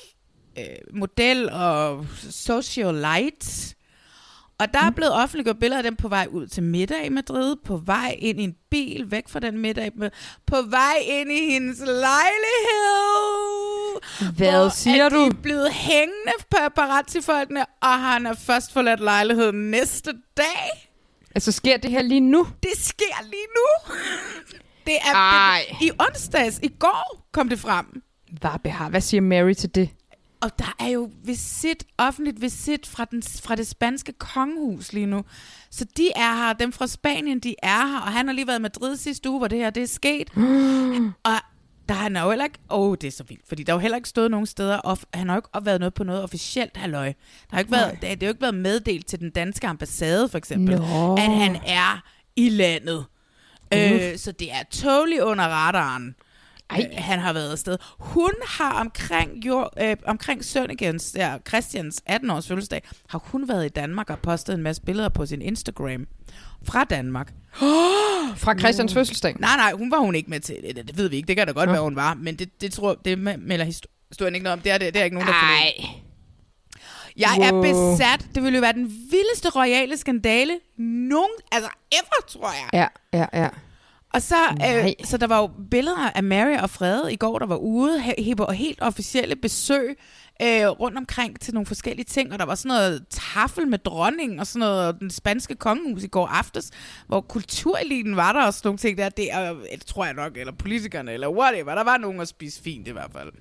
øh, 0.60 0.66
model 0.94 1.50
og 1.50 2.06
socialite. 2.30 3.76
Og 4.64 4.74
der 4.74 4.80
er 4.80 4.92
blevet 4.92 5.14
offentliggjort 5.14 5.60
billeder 5.60 5.78
af 5.78 5.84
dem 5.84 5.96
på 5.96 6.08
vej 6.08 6.28
ud 6.30 6.48
til 6.48 6.64
middag 6.64 7.06
i 7.06 7.10
Madrid, 7.10 7.56
på 7.66 7.78
vej 7.78 8.16
ind 8.20 8.40
i 8.40 8.44
en 8.44 8.56
bil, 8.72 9.12
væk 9.12 9.30
fra 9.30 9.40
den 9.40 9.58
middag, 9.58 9.92
på 10.48 10.62
vej 10.70 10.96
ind 11.06 11.32
i 11.32 11.52
hendes 11.52 11.80
lejlighed. 11.80 12.04
Hvad 14.38 14.70
siger 14.70 15.10
du? 15.10 15.20
De 15.20 15.26
er 15.26 15.42
blevet 15.42 15.74
hængende 15.74 16.32
paparazzi-folkene, 16.52 17.66
og 17.82 18.00
han 18.00 18.26
er 18.26 18.34
først 18.34 18.74
forladt 18.74 19.00
lejligheden 19.00 19.72
næste 19.72 20.12
dag. 20.38 20.90
Altså, 21.36 21.52
sker 21.52 21.78
det 21.78 21.92
her 21.92 22.02
lige 22.02 22.20
nu? 22.20 22.48
Det 22.64 22.72
sker 22.78 23.24
lige 23.24 23.48
nu. 23.56 23.96
Det 24.86 24.96
er 24.96 25.16
Ej. 25.16 25.62
det, 25.70 25.86
i 25.86 25.92
onsdags, 26.10 26.60
i 26.64 26.68
går 26.80 27.28
kom 27.32 27.50
det 27.50 27.60
frem. 27.60 28.04
Hvad? 28.40 28.90
Hvad 28.90 29.02
siger 29.02 29.22
Mary 29.22 29.54
til 29.54 29.76
det? 29.76 29.90
Og 30.44 30.60
der 30.60 30.76
er 30.80 30.88
jo 30.88 31.12
visit, 31.24 31.84
offentligt 31.98 32.42
visit 32.42 32.88
fra, 32.88 33.06
den, 33.06 33.24
fra 33.24 33.56
det 33.56 33.68
spanske 33.68 34.14
kongehus 34.14 34.94
lige 34.94 35.06
nu. 35.06 35.24
Så 35.70 35.86
de 35.98 36.10
er 36.16 36.36
her, 36.36 36.54
dem 36.54 36.72
fra 36.72 36.88
Spanien, 36.88 37.40
de 37.40 37.56
er 37.64 37.88
her. 37.88 38.00
Og 38.00 38.12
han 38.12 38.28
har 38.28 38.34
lige 38.34 38.48
været 38.48 38.60
i 38.60 38.62
Madrid 38.62 38.98
sidste 38.98 39.30
uge, 39.30 39.38
hvor 39.38 39.48
det 39.48 39.58
her 39.58 39.70
det 39.70 39.84
er 39.84 39.88
sket. 39.88 40.30
og 41.30 41.32
der 41.90 41.94
har 41.94 42.04
han 42.04 42.18
jo 42.18 42.30
heller 42.30 42.46
ikke... 42.46 42.60
Åh, 42.70 42.90
oh, 42.90 42.98
det 43.02 43.08
er 43.08 43.12
så 43.12 43.24
vildt. 43.24 43.48
Fordi 43.48 43.64
der 43.64 43.74
har 43.74 43.78
jo 43.78 43.82
heller 43.82 43.96
ikke 43.96 44.10
stået 44.10 44.32
nogen 44.32 44.46
steder. 44.46 44.78
Og 44.78 44.98
han 45.14 45.30
har 45.30 45.36
jo 45.36 45.40
ikke 45.40 45.66
været 45.66 45.80
noget 45.80 45.94
på 45.94 46.04
noget 46.04 46.24
officielt 46.24 46.78
halløj. 46.78 47.06
Der 47.06 47.14
har 47.52 47.60
ikke 47.60 47.72
været, 47.72 47.92
det, 47.92 48.02
det 48.02 48.10
har 48.10 48.28
jo 48.28 48.30
ikke 48.30 48.42
været 48.42 48.56
meddelt 48.56 49.06
til 49.06 49.20
den 49.20 49.30
danske 49.30 49.68
ambassade, 49.68 50.30
for 50.30 50.38
eksempel, 50.38 50.76
Nå. 50.76 51.16
at 51.16 51.32
han 51.32 51.56
er 51.66 52.04
i 52.36 52.50
landet. 52.50 53.06
Øh, 53.74 54.18
så 54.18 54.32
det 54.32 54.52
er 54.52 54.64
totally 54.72 55.20
under 55.20 55.44
radaren. 55.44 56.16
Ej. 56.74 56.90
Øh, 56.92 56.98
han 57.04 57.20
har 57.20 57.34
været 57.34 57.52
afsted. 57.52 57.78
Hun 58.00 58.32
har 58.48 58.74
omkring, 58.74 59.46
jord, 59.46 59.74
øh, 59.82 59.96
omkring 60.06 60.46
Sønnegens, 60.46 61.12
der 61.12 61.38
Christians 61.48 62.02
18-års 62.10 62.48
fødselsdag, 62.48 62.82
har 63.10 63.20
hun 63.26 63.48
været 63.48 63.66
i 63.66 63.70
Danmark 63.70 64.10
og 64.10 64.20
postet 64.20 64.54
en 64.56 64.64
masse 64.64 64.82
billeder 64.82 65.10
på 65.10 65.26
sin 65.26 65.42
Instagram 65.42 66.08
fra 66.64 66.84
Danmark. 66.84 67.34
Fra 68.38 68.60
Christians 68.60 68.94
fødselsdag? 68.94 69.36
Nej, 69.40 69.56
nej, 69.58 69.72
hun 69.74 69.92
var 69.92 69.98
hun 69.98 70.16
ikke 70.16 70.30
med 70.30 70.40
til 70.40 70.56
det. 70.76 70.88
Det 70.88 70.98
ved 70.98 71.10
vi 71.10 71.16
ikke. 71.16 71.28
Det 71.28 71.36
kan 71.38 71.48
da 71.48 71.54
godt 71.54 71.68
Nå. 71.68 71.72
være, 71.74 71.82
hun 71.84 71.96
var. 71.96 72.14
Men 72.14 72.36
det, 72.36 72.62
det 72.62 72.74
tror 72.74 72.94
det 73.06 73.18
melder 73.20 73.66
histo- 73.66 74.08
historien 74.10 74.36
ikke 74.36 74.44
noget 74.44 74.54
om. 74.54 74.62
Det 74.62 74.72
er, 74.72 74.78
det, 74.78 74.94
det 74.94 75.00
er 75.00 75.04
ikke 75.04 75.16
nogen, 75.16 75.28
der 75.28 75.34
fornemmer. 75.34 75.90
Ej. 75.90 76.00
Jeg 77.18 77.38
er 77.48 77.62
besat. 77.62 78.36
Det 78.36 78.44
ville 78.44 78.56
jo 78.58 78.62
være 78.62 78.74
den 78.74 78.86
vildeste 79.12 79.50
royale 79.50 79.98
skandale 79.98 80.60
nogen, 80.78 81.30
altså 81.52 81.70
ever, 81.92 82.28
tror 82.28 82.48
jeg. 82.52 82.90
Ja, 83.14 83.18
ja, 83.20 83.42
ja. 83.44 83.50
Og 84.14 84.22
så, 84.22 84.36
Nej. 84.58 84.86
øh, 85.00 85.06
så 85.06 85.18
der 85.18 85.28
var 85.28 85.40
jo 85.40 85.50
billeder 85.72 86.12
af 86.16 86.24
Mary 86.24 86.58
og 86.62 86.70
Frede 86.70 87.14
i 87.14 87.16
går, 87.16 87.40
der 87.40 87.46
var 87.46 87.56
ude, 87.56 88.04
he- 88.04 88.36
og 88.40 88.54
helt 88.54 88.82
officielle 88.82 89.36
besøg 89.36 89.98
øh, 90.42 90.68
rundt 90.68 90.98
omkring 90.98 91.40
til 91.40 91.54
nogle 91.54 91.68
forskellige 91.68 92.06
ting, 92.06 92.34
og 92.34 92.40
der 92.40 92.46
var 92.46 92.56
sådan 92.56 92.70
noget 92.70 93.06
tafel 93.10 93.68
med 93.68 93.78
dronningen 93.80 94.40
og 94.40 94.48
sådan 94.48 94.60
noget, 94.60 94.88
og 94.88 95.00
den 95.00 95.10
spanske 95.10 95.56
kongehus 95.56 96.04
i 96.04 96.08
går 96.08 96.28
aftes, 96.28 96.72
hvor 97.08 97.22
kultureliten 97.22 98.16
var 98.16 98.32
der 98.32 98.46
og 98.46 98.54
sådan 98.54 98.68
nogle 98.68 98.78
ting 98.78 98.98
der, 98.98 99.10
det, 99.10 99.34
er, 99.34 99.54
det 99.54 99.86
tror 99.86 100.06
jeg 100.06 100.14
nok, 100.14 100.38
eller 100.38 100.54
politikerne, 100.54 101.12
eller 101.12 101.30
whatever, 101.30 101.76
der 101.76 101.84
var 101.84 101.98
nogen 101.98 102.22
at 102.22 102.28
spise 102.28 102.62
fint 102.64 102.88
i 102.88 102.92
hvert 102.92 103.12
fald. 103.12 103.32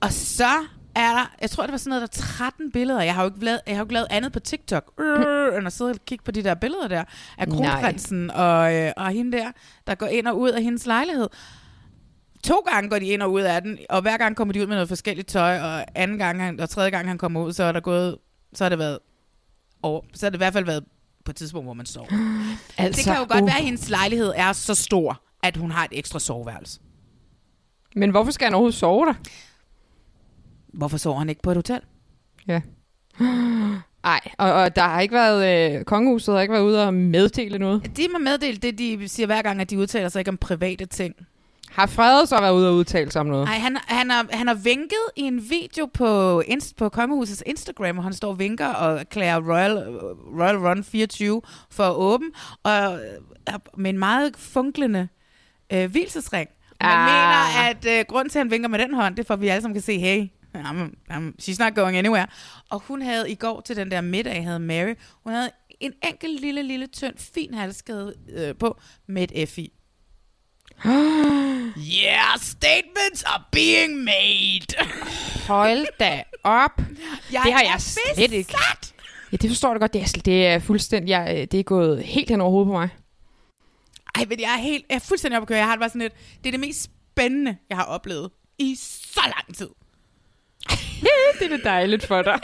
Og 0.00 0.12
så 0.12 0.64
er 0.96 1.12
der, 1.12 1.34
jeg 1.40 1.50
tror, 1.50 1.62
det 1.62 1.72
var 1.72 1.78
sådan 1.78 1.90
noget, 1.90 2.00
der 2.00 2.22
er 2.22 2.26
13 2.26 2.72
billeder. 2.72 3.02
Jeg 3.02 3.14
har 3.14 3.22
jo 3.22 3.28
ikke 3.28 3.44
lavet, 3.44 3.60
jeg 3.66 3.74
har 3.74 3.80
jo 3.80 3.84
ikke 3.84 3.94
lavet 3.94 4.06
andet 4.10 4.32
på 4.32 4.40
TikTok, 4.40 5.00
øh, 5.00 5.58
end 5.58 5.66
at 5.66 5.72
sidde 5.72 5.90
og 5.90 5.96
kigge 6.06 6.24
på 6.24 6.30
de 6.30 6.44
der 6.44 6.54
billeder 6.54 6.88
der, 6.88 7.04
af 7.38 7.48
kronprinsen 7.48 8.30
og, 8.30 8.74
øh, 8.74 8.92
og 8.96 9.10
hende 9.10 9.38
der, 9.38 9.52
der 9.86 9.94
går 9.94 10.06
ind 10.06 10.26
og 10.26 10.38
ud 10.38 10.50
af 10.50 10.62
hendes 10.62 10.86
lejlighed. 10.86 11.28
To 12.44 12.56
gange 12.72 12.90
går 12.90 12.98
de 12.98 13.06
ind 13.06 13.22
og 13.22 13.32
ud 13.32 13.40
af 13.40 13.62
den, 13.62 13.78
og 13.90 14.02
hver 14.02 14.16
gang 14.16 14.36
kommer 14.36 14.52
de 14.52 14.60
ud 14.60 14.66
med 14.66 14.76
noget 14.76 14.88
forskelligt 14.88 15.28
tøj, 15.28 15.60
og 15.60 15.84
anden 15.94 16.18
gang, 16.18 16.60
og 16.62 16.70
tredje 16.70 16.90
gang 16.90 17.08
han 17.08 17.18
kommer 17.18 17.42
ud, 17.42 17.52
så 17.52 17.64
er 17.64 17.72
der 17.72 17.80
gået, 17.80 18.18
så 18.54 18.64
har 18.64 18.68
det 18.68 18.78
været 18.78 18.98
over, 19.82 20.00
så 20.14 20.26
har 20.26 20.30
det 20.30 20.36
i 20.36 20.38
hvert 20.38 20.52
fald 20.52 20.64
været 20.64 20.84
på 21.24 21.30
et 21.30 21.36
tidspunkt, 21.36 21.66
hvor 21.66 21.74
man 21.74 21.86
sover. 21.86 22.06
Altså, 22.78 22.98
det 22.98 23.04
kan 23.04 23.16
jo 23.16 23.26
godt 23.28 23.40
uh. 23.40 23.46
være, 23.46 23.58
at 23.58 23.64
hendes 23.64 23.90
lejlighed 23.90 24.32
er 24.36 24.52
så 24.52 24.74
stor, 24.74 25.22
at 25.42 25.56
hun 25.56 25.70
har 25.70 25.84
et 25.84 25.90
ekstra 25.92 26.18
soveværelse. 26.18 26.80
Men 27.96 28.10
hvorfor 28.10 28.30
skal 28.30 28.44
han 28.44 28.54
overhovedet 28.54 28.78
sove 28.78 29.06
der? 29.06 29.14
Hvorfor 30.74 30.96
sover 30.96 31.18
han 31.18 31.28
ikke 31.28 31.42
på 31.42 31.50
et 31.50 31.56
hotel? 31.56 31.80
Ja. 32.48 32.60
Ej, 34.04 34.20
og, 34.38 34.52
og 34.52 34.76
der 34.76 34.82
har 34.82 35.00
ikke 35.00 35.14
været, 35.14 35.74
øh, 35.78 35.84
kongehuset 35.84 36.34
har 36.34 36.42
ikke 36.42 36.52
været 36.52 36.62
ude 36.64 36.86
og 36.86 36.94
meddele 36.94 37.58
noget. 37.58 37.96
De 37.96 38.06
må 38.12 38.18
meddele 38.18 38.56
det, 38.58 38.78
de 38.78 39.08
siger 39.08 39.26
hver 39.26 39.42
gang, 39.42 39.60
at 39.60 39.70
de 39.70 39.78
udtaler 39.78 40.08
sig 40.08 40.18
ikke 40.20 40.28
om 40.28 40.36
private 40.36 40.86
ting. 40.86 41.14
Har 41.70 41.86
Frede 41.86 42.26
så 42.26 42.40
været 42.40 42.54
ude 42.54 42.68
og 42.68 42.74
udtale 42.74 43.10
sig 43.10 43.20
om 43.20 43.26
noget? 43.26 43.44
Nej, 43.44 43.58
han, 43.58 43.76
han, 43.86 44.10
har, 44.10 44.26
han 44.30 44.46
har 44.46 44.54
vinket 44.54 44.98
i 45.16 45.20
en 45.22 45.42
video 45.50 45.86
på, 45.94 46.40
inst, 46.40 46.76
på 46.76 46.88
Kongehusets 46.88 47.42
Instagram, 47.46 47.94
hvor 47.96 48.02
han 48.02 48.12
står 48.12 48.28
og 48.28 48.38
vinker 48.38 48.66
og 48.68 49.00
erklærer 49.00 49.40
Royal, 49.52 49.78
Royal 50.40 50.56
Run 50.58 50.84
24 50.84 51.42
for 51.70 51.90
åben, 51.90 52.30
og 52.62 52.92
øh, 52.94 53.54
med 53.76 53.90
en 53.90 53.98
meget 53.98 54.32
funklende 54.36 55.08
øh, 55.72 55.90
hvilesesring. 55.90 56.48
Man 56.80 56.90
Ah. 56.90 57.04
mener, 57.04 57.68
at 57.70 57.98
øh, 57.98 58.04
grund 58.08 58.30
til, 58.30 58.38
at 58.38 58.44
han 58.44 58.50
vinker 58.50 58.68
med 58.68 58.78
den 58.78 58.94
hånd, 58.94 59.16
det 59.16 59.22
er 59.22 59.26
for, 59.26 59.34
at 59.34 59.40
vi 59.40 59.48
alle 59.48 59.62
sammen 59.62 59.74
kan 59.74 59.82
se, 59.82 59.98
hey, 59.98 60.26
I'm, 60.54 60.96
I'm, 61.10 61.34
she's 61.42 61.64
not 61.64 61.74
going 61.74 61.96
anywhere. 61.96 62.26
Og 62.70 62.80
hun 62.80 63.02
havde 63.02 63.30
i 63.30 63.34
går 63.34 63.60
til 63.60 63.76
den 63.76 63.90
der 63.90 64.00
middag, 64.00 64.44
havde 64.44 64.58
Mary, 64.58 64.94
hun 65.24 65.32
havde 65.32 65.50
en 65.80 65.92
enkelt 66.04 66.40
lille, 66.40 66.62
lille, 66.62 66.86
tynd, 66.86 67.14
fin 67.18 67.54
halskæde 67.54 68.14
øh, 68.28 68.54
på 68.54 68.80
med 69.06 69.28
et 69.32 69.48
F 69.48 69.58
i. 69.58 69.72
yeah, 70.84 72.38
statements 72.40 73.22
are 73.26 73.42
being 73.52 74.04
made. 74.04 74.86
Hold 75.48 75.86
da 76.00 76.22
op. 76.44 76.78
Jeg 77.32 77.42
det 77.44 77.52
har 77.52 77.60
er 77.60 77.64
jeg 77.64 77.80
slet 77.80 78.32
ikke. 78.32 78.54
Ja, 79.32 79.36
det 79.36 79.50
forstår 79.50 79.70
jeg 79.70 79.80
godt. 79.80 79.92
Det 79.92 80.02
er, 80.02 80.20
det 80.24 80.46
er 80.46 80.58
fuldstændig... 80.58 81.10
Jeg, 81.10 81.48
det 81.52 81.60
er 81.60 81.64
gået 81.64 82.02
helt 82.02 82.30
hen 82.30 82.40
over 82.40 82.50
hovedet 82.50 82.68
på 82.68 82.72
mig. 82.72 82.88
Ej, 84.14 84.24
men 84.28 84.40
jeg 84.40 84.52
er, 84.52 84.58
helt, 84.58 84.84
jeg 84.88 84.94
er 84.94 85.00
fuldstændig 85.00 85.40
oppe. 85.40 85.54
Jeg 85.54 85.64
har 85.64 85.72
det 85.72 85.80
bare 85.80 85.88
sådan 85.88 86.00
lidt, 86.00 86.14
det 86.38 86.46
er 86.46 86.50
det 86.50 86.60
mest 86.60 86.82
spændende, 86.82 87.56
jeg 87.68 87.76
har 87.76 87.84
oplevet 87.84 88.30
i 88.58 88.74
så 88.80 89.20
lang 89.26 89.56
tid. 89.56 89.68
Det 91.38 91.52
er 91.52 91.56
da 91.56 91.62
dejligt 91.64 92.06
for 92.06 92.22
dig. 92.22 92.40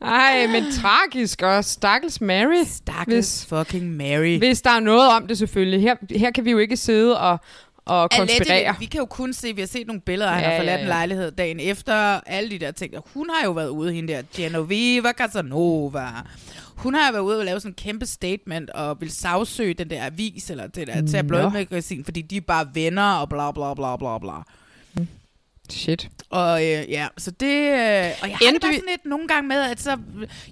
Ej, 0.00 0.46
men 0.46 0.64
tragisk 0.72 1.42
og 1.42 1.64
stakkels 1.64 2.20
Mary. 2.20 2.64
Stakkels 2.66 3.40
Hvis, 3.40 3.46
fucking 3.46 3.96
Mary. 3.96 4.38
hvis 4.38 4.62
der 4.62 4.70
er 4.70 4.80
noget 4.80 5.08
om 5.10 5.26
det 5.26 5.38
selvfølgelig. 5.38 5.80
Her, 5.80 5.94
her 6.10 6.30
kan 6.30 6.44
vi 6.44 6.50
jo 6.50 6.58
ikke 6.58 6.76
sidde 6.76 7.20
og, 7.20 7.38
og 7.84 8.10
konspirere. 8.10 8.52
Allegedly, 8.54 8.80
vi 8.80 8.84
kan 8.84 8.98
jo 8.98 9.06
kun 9.06 9.32
se, 9.32 9.54
vi 9.54 9.60
har 9.60 9.68
set 9.68 9.86
nogle 9.86 10.00
billeder, 10.00 10.30
han 10.30 10.42
Ja, 10.44 10.48
har 10.50 10.56
forladt 10.56 10.70
ja, 10.78 10.82
en 10.82 10.86
ja. 10.88 10.88
lejlighed 10.94 11.30
dagen 11.32 11.60
efter, 11.60 11.94
alle 12.26 12.50
de 12.50 12.58
der 12.58 12.70
ting. 12.70 12.94
Hun 13.14 13.30
har 13.30 13.44
jo 13.46 13.52
været 13.52 13.68
ude, 13.68 13.92
hende 13.92 14.12
der 14.12 14.22
Genoveva 14.36 15.12
Casanova. 15.12 16.08
Hun 16.76 16.94
har 16.94 17.06
jo 17.08 17.12
været 17.12 17.24
ude 17.24 17.38
og 17.38 17.44
lave 17.44 17.60
sådan 17.60 17.70
en 17.70 17.74
kæmpe 17.74 18.06
statement, 18.06 18.70
og 18.70 19.00
vil 19.00 19.10
sagsøge 19.10 19.74
den 19.74 19.90
der 19.90 20.06
avis, 20.06 20.50
eller 20.50 20.66
det 20.66 20.86
der 20.86 21.06
tabloidmagasin, 21.06 22.04
fordi 22.04 22.22
de 22.22 22.36
er 22.36 22.40
bare 22.40 22.66
venner, 22.74 23.12
og 23.12 23.28
bla 23.28 23.52
bla 23.52 23.74
bla 23.74 23.96
bla 23.96 24.18
bla. 24.18 24.32
Shit. 25.70 26.08
Og 26.30 26.62
øh, 26.62 26.90
ja, 26.90 27.06
så 27.18 27.30
det... 27.30 27.46
Øh, 27.46 27.70
og 27.72 27.78
jeg 27.78 28.12
har 28.18 28.28
det 28.38 28.48
Endte 28.48 28.60
bare 28.60 28.70
vi- 28.70 28.74
sådan 28.76 28.88
lidt 28.90 29.04
nogle 29.06 29.28
gange 29.28 29.48
med, 29.48 29.56
at 29.62 29.80
så, 29.80 29.96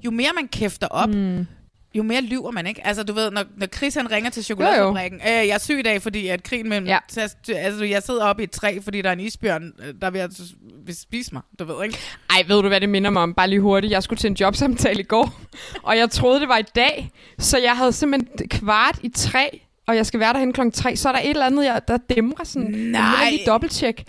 jo 0.04 0.10
mere 0.10 0.30
man 0.34 0.48
kæfter 0.48 0.86
op, 0.86 1.08
mm. 1.08 1.46
jo 1.94 2.02
mere 2.02 2.20
lyver 2.20 2.50
man, 2.50 2.66
ikke? 2.66 2.86
Altså, 2.86 3.02
du 3.02 3.12
ved, 3.12 3.30
når, 3.30 3.44
når 3.56 3.66
Chris 3.66 3.94
han 3.94 4.10
ringer 4.10 4.30
til 4.30 4.44
chokoladefabrikken, 4.44 5.20
øh, 5.20 5.26
jeg 5.28 5.48
er 5.48 5.58
syg 5.58 5.78
i 5.78 5.82
dag, 5.82 6.02
fordi 6.02 6.28
at 6.28 6.42
krigen 6.42 6.68
mellem... 6.68 6.86
Ja. 6.86 6.98
Altså, 7.16 7.84
jeg 7.84 8.02
sidder 8.02 8.24
oppe 8.24 8.42
i 8.42 8.44
et 8.44 8.50
træ, 8.50 8.78
fordi 8.84 9.02
der 9.02 9.08
er 9.08 9.12
en 9.12 9.20
isbjørn, 9.20 9.72
øh, 9.86 9.94
der 10.02 10.10
vil, 10.10 10.22
vil 10.86 10.96
spise 10.96 11.30
mig, 11.32 11.42
du 11.58 11.64
ved, 11.64 11.84
ikke? 11.84 11.98
Ej, 12.30 12.44
ved 12.48 12.62
du, 12.62 12.68
hvad 12.68 12.80
det 12.80 12.88
minder 12.88 13.10
mig 13.10 13.22
om? 13.22 13.34
Bare 13.34 13.48
lige 13.48 13.60
hurtigt. 13.60 13.90
Jeg 13.90 14.02
skulle 14.02 14.18
til 14.18 14.30
en 14.30 14.36
jobsamtale 14.40 15.00
i 15.00 15.06
går, 15.06 15.40
og 15.88 15.96
jeg 15.98 16.10
troede, 16.10 16.40
det 16.40 16.48
var 16.48 16.58
i 16.58 16.64
dag. 16.74 17.10
Så 17.38 17.58
jeg 17.58 17.76
havde 17.76 17.92
simpelthen 17.92 18.48
kvart 18.48 18.98
i 19.02 19.08
tre, 19.08 19.60
og 19.86 19.96
jeg 19.96 20.06
skal 20.06 20.20
være 20.20 20.32
derhen 20.32 20.52
klokken 20.52 20.72
tre. 20.72 20.96
Så 20.96 21.08
er 21.08 21.12
der 21.12 21.20
et 21.20 21.30
eller 21.30 21.46
andet, 21.46 21.64
jeg, 21.64 21.80
der 21.88 21.96
dæmrer 22.14 22.44
sådan. 22.44 22.74
Jeg 22.74 22.90
Nej. 22.90 23.30
lige 23.30 23.46
dobbelttjek. 23.46 24.04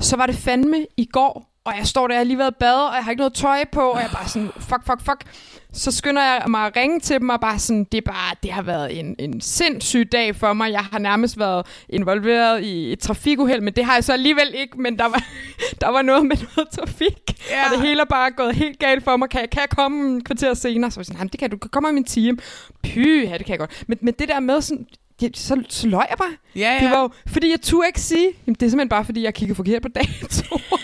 Så 0.00 0.16
var 0.16 0.26
det 0.26 0.34
fandme 0.36 0.86
i 0.96 1.04
går, 1.12 1.50
og 1.64 1.72
jeg 1.78 1.86
står 1.86 2.06
der, 2.08 2.14
jeg 2.14 2.20
har 2.20 2.24
lige 2.24 2.38
været 2.38 2.50
i 2.50 2.54
bad, 2.60 2.74
og 2.88 2.94
jeg 2.94 3.04
har 3.04 3.10
ikke 3.10 3.20
noget 3.20 3.34
tøj 3.34 3.64
på, 3.72 3.80
og 3.90 3.98
jeg 4.00 4.06
er 4.06 4.12
bare 4.12 4.28
sådan, 4.28 4.50
fuck, 4.60 4.86
fuck, 4.86 5.00
fuck. 5.00 5.24
Så 5.72 5.90
skynder 5.90 6.22
jeg 6.22 6.44
mig 6.48 6.66
at 6.66 6.76
ringe 6.76 7.00
til 7.00 7.20
dem, 7.20 7.28
og 7.28 7.40
bare 7.40 7.58
sådan, 7.58 7.84
det, 7.84 7.98
er 7.98 8.02
bare, 8.12 8.34
det 8.42 8.52
har 8.52 8.62
været 8.62 8.98
en, 9.00 9.16
en 9.18 9.40
sindssyg 9.40 10.08
dag 10.12 10.36
for 10.36 10.52
mig. 10.52 10.72
Jeg 10.72 10.80
har 10.80 10.98
nærmest 10.98 11.38
været 11.38 11.66
involveret 11.88 12.62
i 12.64 12.92
et 12.92 12.98
trafikuheld, 12.98 13.60
men 13.60 13.72
det 13.74 13.84
har 13.84 13.94
jeg 13.94 14.04
så 14.04 14.12
alligevel 14.12 14.50
ikke, 14.54 14.80
men 14.80 14.98
der 14.98 15.04
var, 15.04 15.24
der 15.80 15.88
var 15.88 16.02
noget 16.02 16.26
med 16.26 16.36
noget 16.56 16.70
trafik, 16.70 17.18
Ja. 17.50 17.64
og 17.64 17.70
det 17.76 17.88
hele 17.88 18.00
er 18.00 18.04
bare 18.04 18.30
gået 18.30 18.54
helt 18.54 18.78
galt 18.78 19.04
for 19.04 19.16
mig. 19.16 19.28
Kan 19.30 19.40
jeg, 19.40 19.50
kan 19.50 19.60
jeg 19.60 19.68
komme 19.70 20.08
en 20.08 20.24
kvarter 20.24 20.54
senere? 20.54 20.90
Så 20.90 20.96
var 20.96 21.00
jeg 21.00 21.06
sådan, 21.06 21.18
"Jamen, 21.18 21.28
det 21.28 21.40
kan 21.40 21.50
du, 21.50 21.56
kan 21.58 21.70
komme 21.70 21.88
om 21.88 21.96
en 21.96 22.04
time. 22.04 22.38
Py, 22.82 23.24
ja, 23.28 23.38
det 23.38 23.46
kan 23.46 23.50
jeg 23.52 23.58
godt. 23.58 23.84
Men, 23.88 23.98
men 24.02 24.14
det 24.18 24.28
der 24.28 24.40
med 24.40 24.60
sådan, 24.60 24.86
det, 25.28 25.38
så, 25.38 25.62
så 25.68 25.86
løg 25.88 26.06
jeg 26.10 26.18
bare. 26.18 26.36
Ja, 26.56 26.78
Det 26.82 26.90
var 26.90 27.00
jo, 27.00 27.10
fordi 27.26 27.50
jeg 27.50 27.60
turde 27.60 27.86
ikke 27.86 28.00
sige, 28.00 28.32
jamen, 28.46 28.54
det 28.54 28.66
er 28.66 28.70
simpelthen 28.70 28.88
bare, 28.88 29.04
fordi 29.04 29.22
jeg 29.22 29.34
kiggede 29.34 29.56
forkert 29.56 29.82
på 29.82 29.88
datoen. 29.88 30.60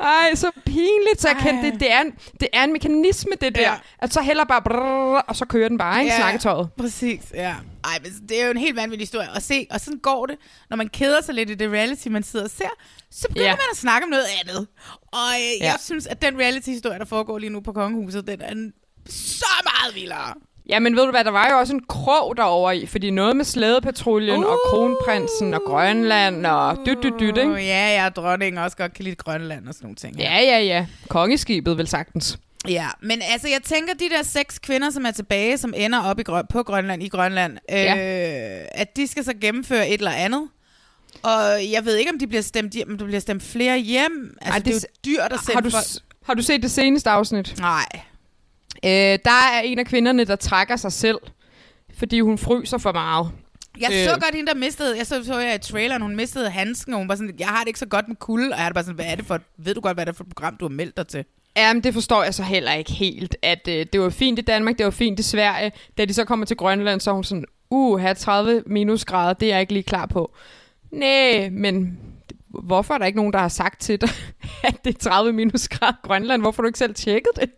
Ej, 0.00 0.34
så 0.34 0.50
pinligt, 0.66 1.20
så 1.20 1.28
jeg 1.28 1.36
kendte 1.42 1.70
det. 1.70 1.80
Det 1.80 1.92
er, 1.92 2.00
en, 2.00 2.14
det 2.40 2.48
er 2.52 2.64
en 2.64 2.72
mekanisme, 2.72 3.32
det 3.40 3.54
der. 3.54 3.60
Ja. 3.60 3.74
At 3.98 4.12
så 4.14 4.20
heller 4.22 4.44
bare, 4.44 4.62
brrr, 4.62 5.18
og 5.28 5.36
så 5.36 5.44
kører 5.46 5.68
den 5.68 5.78
bare, 5.78 6.00
ikke? 6.00 6.12
Ja. 6.12 6.18
Snakketøjet. 6.20 6.68
Præcis, 6.78 7.20
ja. 7.34 7.54
Ej, 7.84 7.98
men 8.02 8.12
det 8.28 8.40
er 8.40 8.44
jo 8.44 8.50
en 8.50 8.56
helt 8.56 8.76
vanvittig 8.76 9.02
historie 9.02 9.28
at 9.36 9.42
se, 9.42 9.66
og 9.70 9.80
sådan 9.80 9.98
går 9.98 10.26
det, 10.26 10.36
når 10.70 10.76
man 10.76 10.88
keder 10.88 11.22
sig 11.22 11.34
lidt 11.34 11.50
i 11.50 11.54
det 11.54 11.70
reality, 11.72 12.08
man 12.08 12.22
sidder 12.22 12.44
og 12.44 12.50
ser, 12.50 12.68
så 13.10 13.28
begynder 13.28 13.46
Ja. 13.46 13.52
man 13.52 13.64
at 13.72 13.76
snakke 13.76 14.04
om 14.04 14.10
noget 14.10 14.24
andet. 14.44 14.66
Og 15.12 15.18
øh, 15.34 15.60
Ja. 15.60 15.64
jeg 15.70 15.76
synes, 15.80 16.06
at 16.06 16.22
den 16.22 16.38
reality-historie, 16.38 16.98
der 16.98 17.04
foregår 17.04 17.38
lige 17.38 17.50
nu 17.50 17.60
på 17.60 17.72
Kongehuset, 17.72 18.26
den 18.26 18.40
er 18.40 18.54
så 19.10 19.46
meget 19.64 19.94
vildere. 19.94 20.34
Ja, 20.68 20.78
men 20.78 20.96
ved 20.96 21.04
du 21.04 21.10
hvad, 21.10 21.24
der 21.24 21.30
var 21.30 21.48
jo 21.50 21.58
også 21.58 21.74
en 21.74 21.82
krog 21.88 22.36
derover 22.36 22.72
i, 22.72 22.86
fordi 22.86 23.10
noget 23.10 23.36
med 23.36 23.44
slædepatruljen 23.44 24.44
uh. 24.44 24.50
og 24.50 24.58
kronprinsen 24.66 25.54
og 25.54 25.60
Grønland 25.66 26.46
og 26.46 26.78
dyt, 26.86 26.96
dyt, 27.02 27.12
dyt, 27.20 27.36
ikke? 27.36 27.50
Uh, 27.52 27.64
ja, 27.66 28.02
ja, 28.02 28.08
dronningen 28.08 28.62
også 28.64 28.76
godt 28.76 28.94
kan 28.94 29.04
lide 29.04 29.16
Grønland 29.16 29.68
og 29.68 29.74
sådan 29.74 29.84
nogle 29.84 29.96
ting. 29.96 30.16
Ja, 30.18 30.40
ja, 30.40 30.58
ja. 30.60 30.86
Kongeskibet 31.08 31.78
vel 31.78 31.86
sagtens. 31.88 32.38
Ja, 32.68 32.88
men 33.02 33.22
altså, 33.32 33.48
jeg 33.48 33.60
tænker, 33.64 33.94
de 33.94 34.08
der 34.16 34.22
seks 34.22 34.58
kvinder, 34.58 34.90
som 34.90 35.06
er 35.06 35.10
tilbage, 35.10 35.58
som 35.58 35.74
ender 35.76 36.02
op 36.02 36.18
i 36.18 36.22
Grøn, 36.22 36.44
på 36.50 36.62
Grønland, 36.62 37.02
i 37.02 37.08
Grønland, 37.08 37.52
øh, 37.70 37.76
Ja. 37.76 37.94
at 38.70 38.96
de 38.96 39.06
skal 39.06 39.24
så 39.24 39.32
gennemføre 39.40 39.88
et 39.88 39.98
eller 39.98 40.10
andet. 40.10 40.48
Og 41.22 41.42
jeg 41.72 41.84
ved 41.84 41.96
ikke, 41.96 42.10
om 42.12 42.18
de 42.18 42.26
bliver 42.26 42.42
stemt, 42.42 42.74
om 42.88 42.98
der 42.98 43.04
bliver 43.04 43.20
stemt 43.20 43.42
flere 43.42 43.78
hjem. 43.78 44.36
Altså, 44.40 44.52
Ej, 44.52 44.58
det 44.58 44.66
det, 44.66 44.74
er 44.74 44.88
jo 45.06 45.16
dyrt 45.16 45.32
at 45.32 45.38
sende 45.40 45.54
Har 45.54 45.60
du, 45.60 45.70
folk... 45.70 45.84
har 46.26 46.34
du 46.34 46.42
set 46.42 46.62
det 46.62 46.70
seneste 46.70 47.10
afsnit? 47.10 47.54
Nej. 47.58 47.86
Øh, 48.84 49.18
der 49.24 49.40
er 49.54 49.60
en 49.64 49.78
af 49.78 49.86
kvinderne, 49.86 50.24
der 50.24 50.36
trækker 50.36 50.76
sig 50.76 50.92
selv, 50.92 51.18
fordi 51.98 52.20
hun 52.20 52.38
fryser 52.38 52.78
for 52.78 52.92
meget. 52.92 53.30
Jeg 53.80 53.88
så 53.92 54.14
Øh. 54.14 54.20
godt 54.22 54.34
hende, 54.34 54.52
der 54.52 54.58
mistede, 54.58 54.96
jeg 54.98 55.06
så, 55.06 55.24
så 55.24 55.38
jeg 55.38 55.54
i 55.54 55.58
traileren, 55.58 56.02
hun 56.02 56.16
mistede 56.16 56.50
handsken, 56.50 56.94
og 56.94 56.98
hun 57.00 57.08
var 57.08 57.14
sådan, 57.14 57.34
jeg 57.38 57.48
har 57.48 57.60
det 57.60 57.66
ikke 57.66 57.78
så 57.78 57.86
godt 57.86 58.08
med 58.08 58.16
kulde, 58.16 58.52
og 58.52 58.58
jeg 58.58 58.66
er 58.68 58.72
bare 58.72 58.84
sådan, 58.84 58.94
hvad 58.94 59.06
er 59.08 59.14
det 59.14 59.26
for, 59.26 59.38
ved 59.58 59.74
du 59.74 59.80
godt, 59.80 59.96
hvad 59.96 60.06
det 60.06 60.12
er 60.12 60.16
for 60.16 60.24
et 60.24 60.30
program, 60.34 60.56
du 60.56 60.64
har 60.64 60.70
meldt 60.70 60.96
dig 60.96 61.06
til? 61.06 61.24
Jamen, 61.56 61.84
det 61.84 61.94
forstår 61.94 62.22
jeg 62.22 62.34
så 62.34 62.42
heller 62.42 62.72
ikke 62.72 62.92
helt, 62.92 63.36
at 63.42 63.68
øh, 63.68 63.86
det 63.92 64.00
var 64.00 64.10
fint 64.10 64.38
i 64.38 64.42
Danmark, 64.42 64.78
det 64.78 64.84
var 64.84 64.90
fint 64.90 65.20
i 65.20 65.22
Sverige. 65.22 65.72
Da 65.98 66.04
de 66.04 66.14
så 66.14 66.24
kommer 66.24 66.46
til 66.46 66.56
Grønland, 66.56 67.00
så 67.00 67.10
er 67.10 67.14
hun 67.14 67.24
sådan, 67.24 67.44
uh, 67.70 67.98
her 68.00 68.14
30 68.14 68.62
minusgrader, 68.66 69.32
det 69.32 69.46
er 69.46 69.52
jeg 69.52 69.60
ikke 69.60 69.72
lige 69.72 69.82
klar 69.82 70.06
på. 70.06 70.34
Nej, 70.90 71.48
men 71.52 71.98
hvorfor 72.48 72.94
er 72.94 72.98
der 72.98 73.06
ikke 73.06 73.16
nogen, 73.18 73.32
der 73.32 73.38
har 73.38 73.48
sagt 73.48 73.80
til 73.80 74.00
dig, 74.00 74.08
at 74.68 74.84
det 74.84 74.94
er 74.94 74.98
30 74.98 75.32
minusgrader 75.32 75.96
Grønland? 76.02 76.42
Hvorfor 76.42 76.62
har 76.62 76.62
du 76.62 76.68
ikke 76.68 76.78
selv 76.78 76.94
tjekket 76.94 77.30
det? 77.36 77.50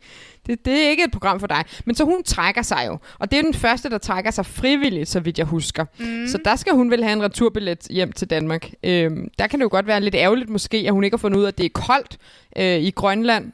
Det? 0.46 0.64
Det 0.64 0.84
er 0.84 0.88
ikke 0.90 1.04
et 1.04 1.10
program 1.12 1.40
for 1.40 1.46
dig. 1.46 1.64
Men 1.84 1.94
så 1.94 2.04
hun 2.04 2.22
trækker 2.22 2.62
sig 2.62 2.84
jo. 2.86 2.98
Og 3.18 3.30
det 3.30 3.38
er 3.38 3.42
den 3.42 3.54
første, 3.54 3.90
der 3.90 3.98
trækker 3.98 4.30
sig 4.30 4.46
frivilligt, 4.46 5.08
så 5.08 5.20
vidt 5.20 5.38
jeg 5.38 5.46
husker. 5.46 5.84
Mm. 5.98 6.26
Så 6.28 6.38
der 6.44 6.56
skal 6.56 6.72
hun 6.72 6.90
vel 6.90 7.02
have 7.04 7.12
en 7.12 7.22
returbillet 7.22 7.86
hjem 7.90 8.12
til 8.12 8.30
Danmark. 8.30 8.70
Øhm, 8.82 9.28
der 9.38 9.46
kan 9.46 9.58
det 9.58 9.64
jo 9.64 9.68
godt 9.70 9.86
være 9.86 10.00
lidt 10.00 10.14
ærgerligt 10.14 10.50
måske, 10.50 10.76
at 10.86 10.92
hun 10.92 11.04
ikke 11.04 11.14
har 11.16 11.18
fundet 11.18 11.38
ud 11.38 11.44
af, 11.44 11.48
at 11.48 11.58
det 11.58 11.66
er 11.66 11.70
koldt 11.70 12.16
øh, 12.56 12.78
i 12.80 12.90
Grønland, 12.90 13.52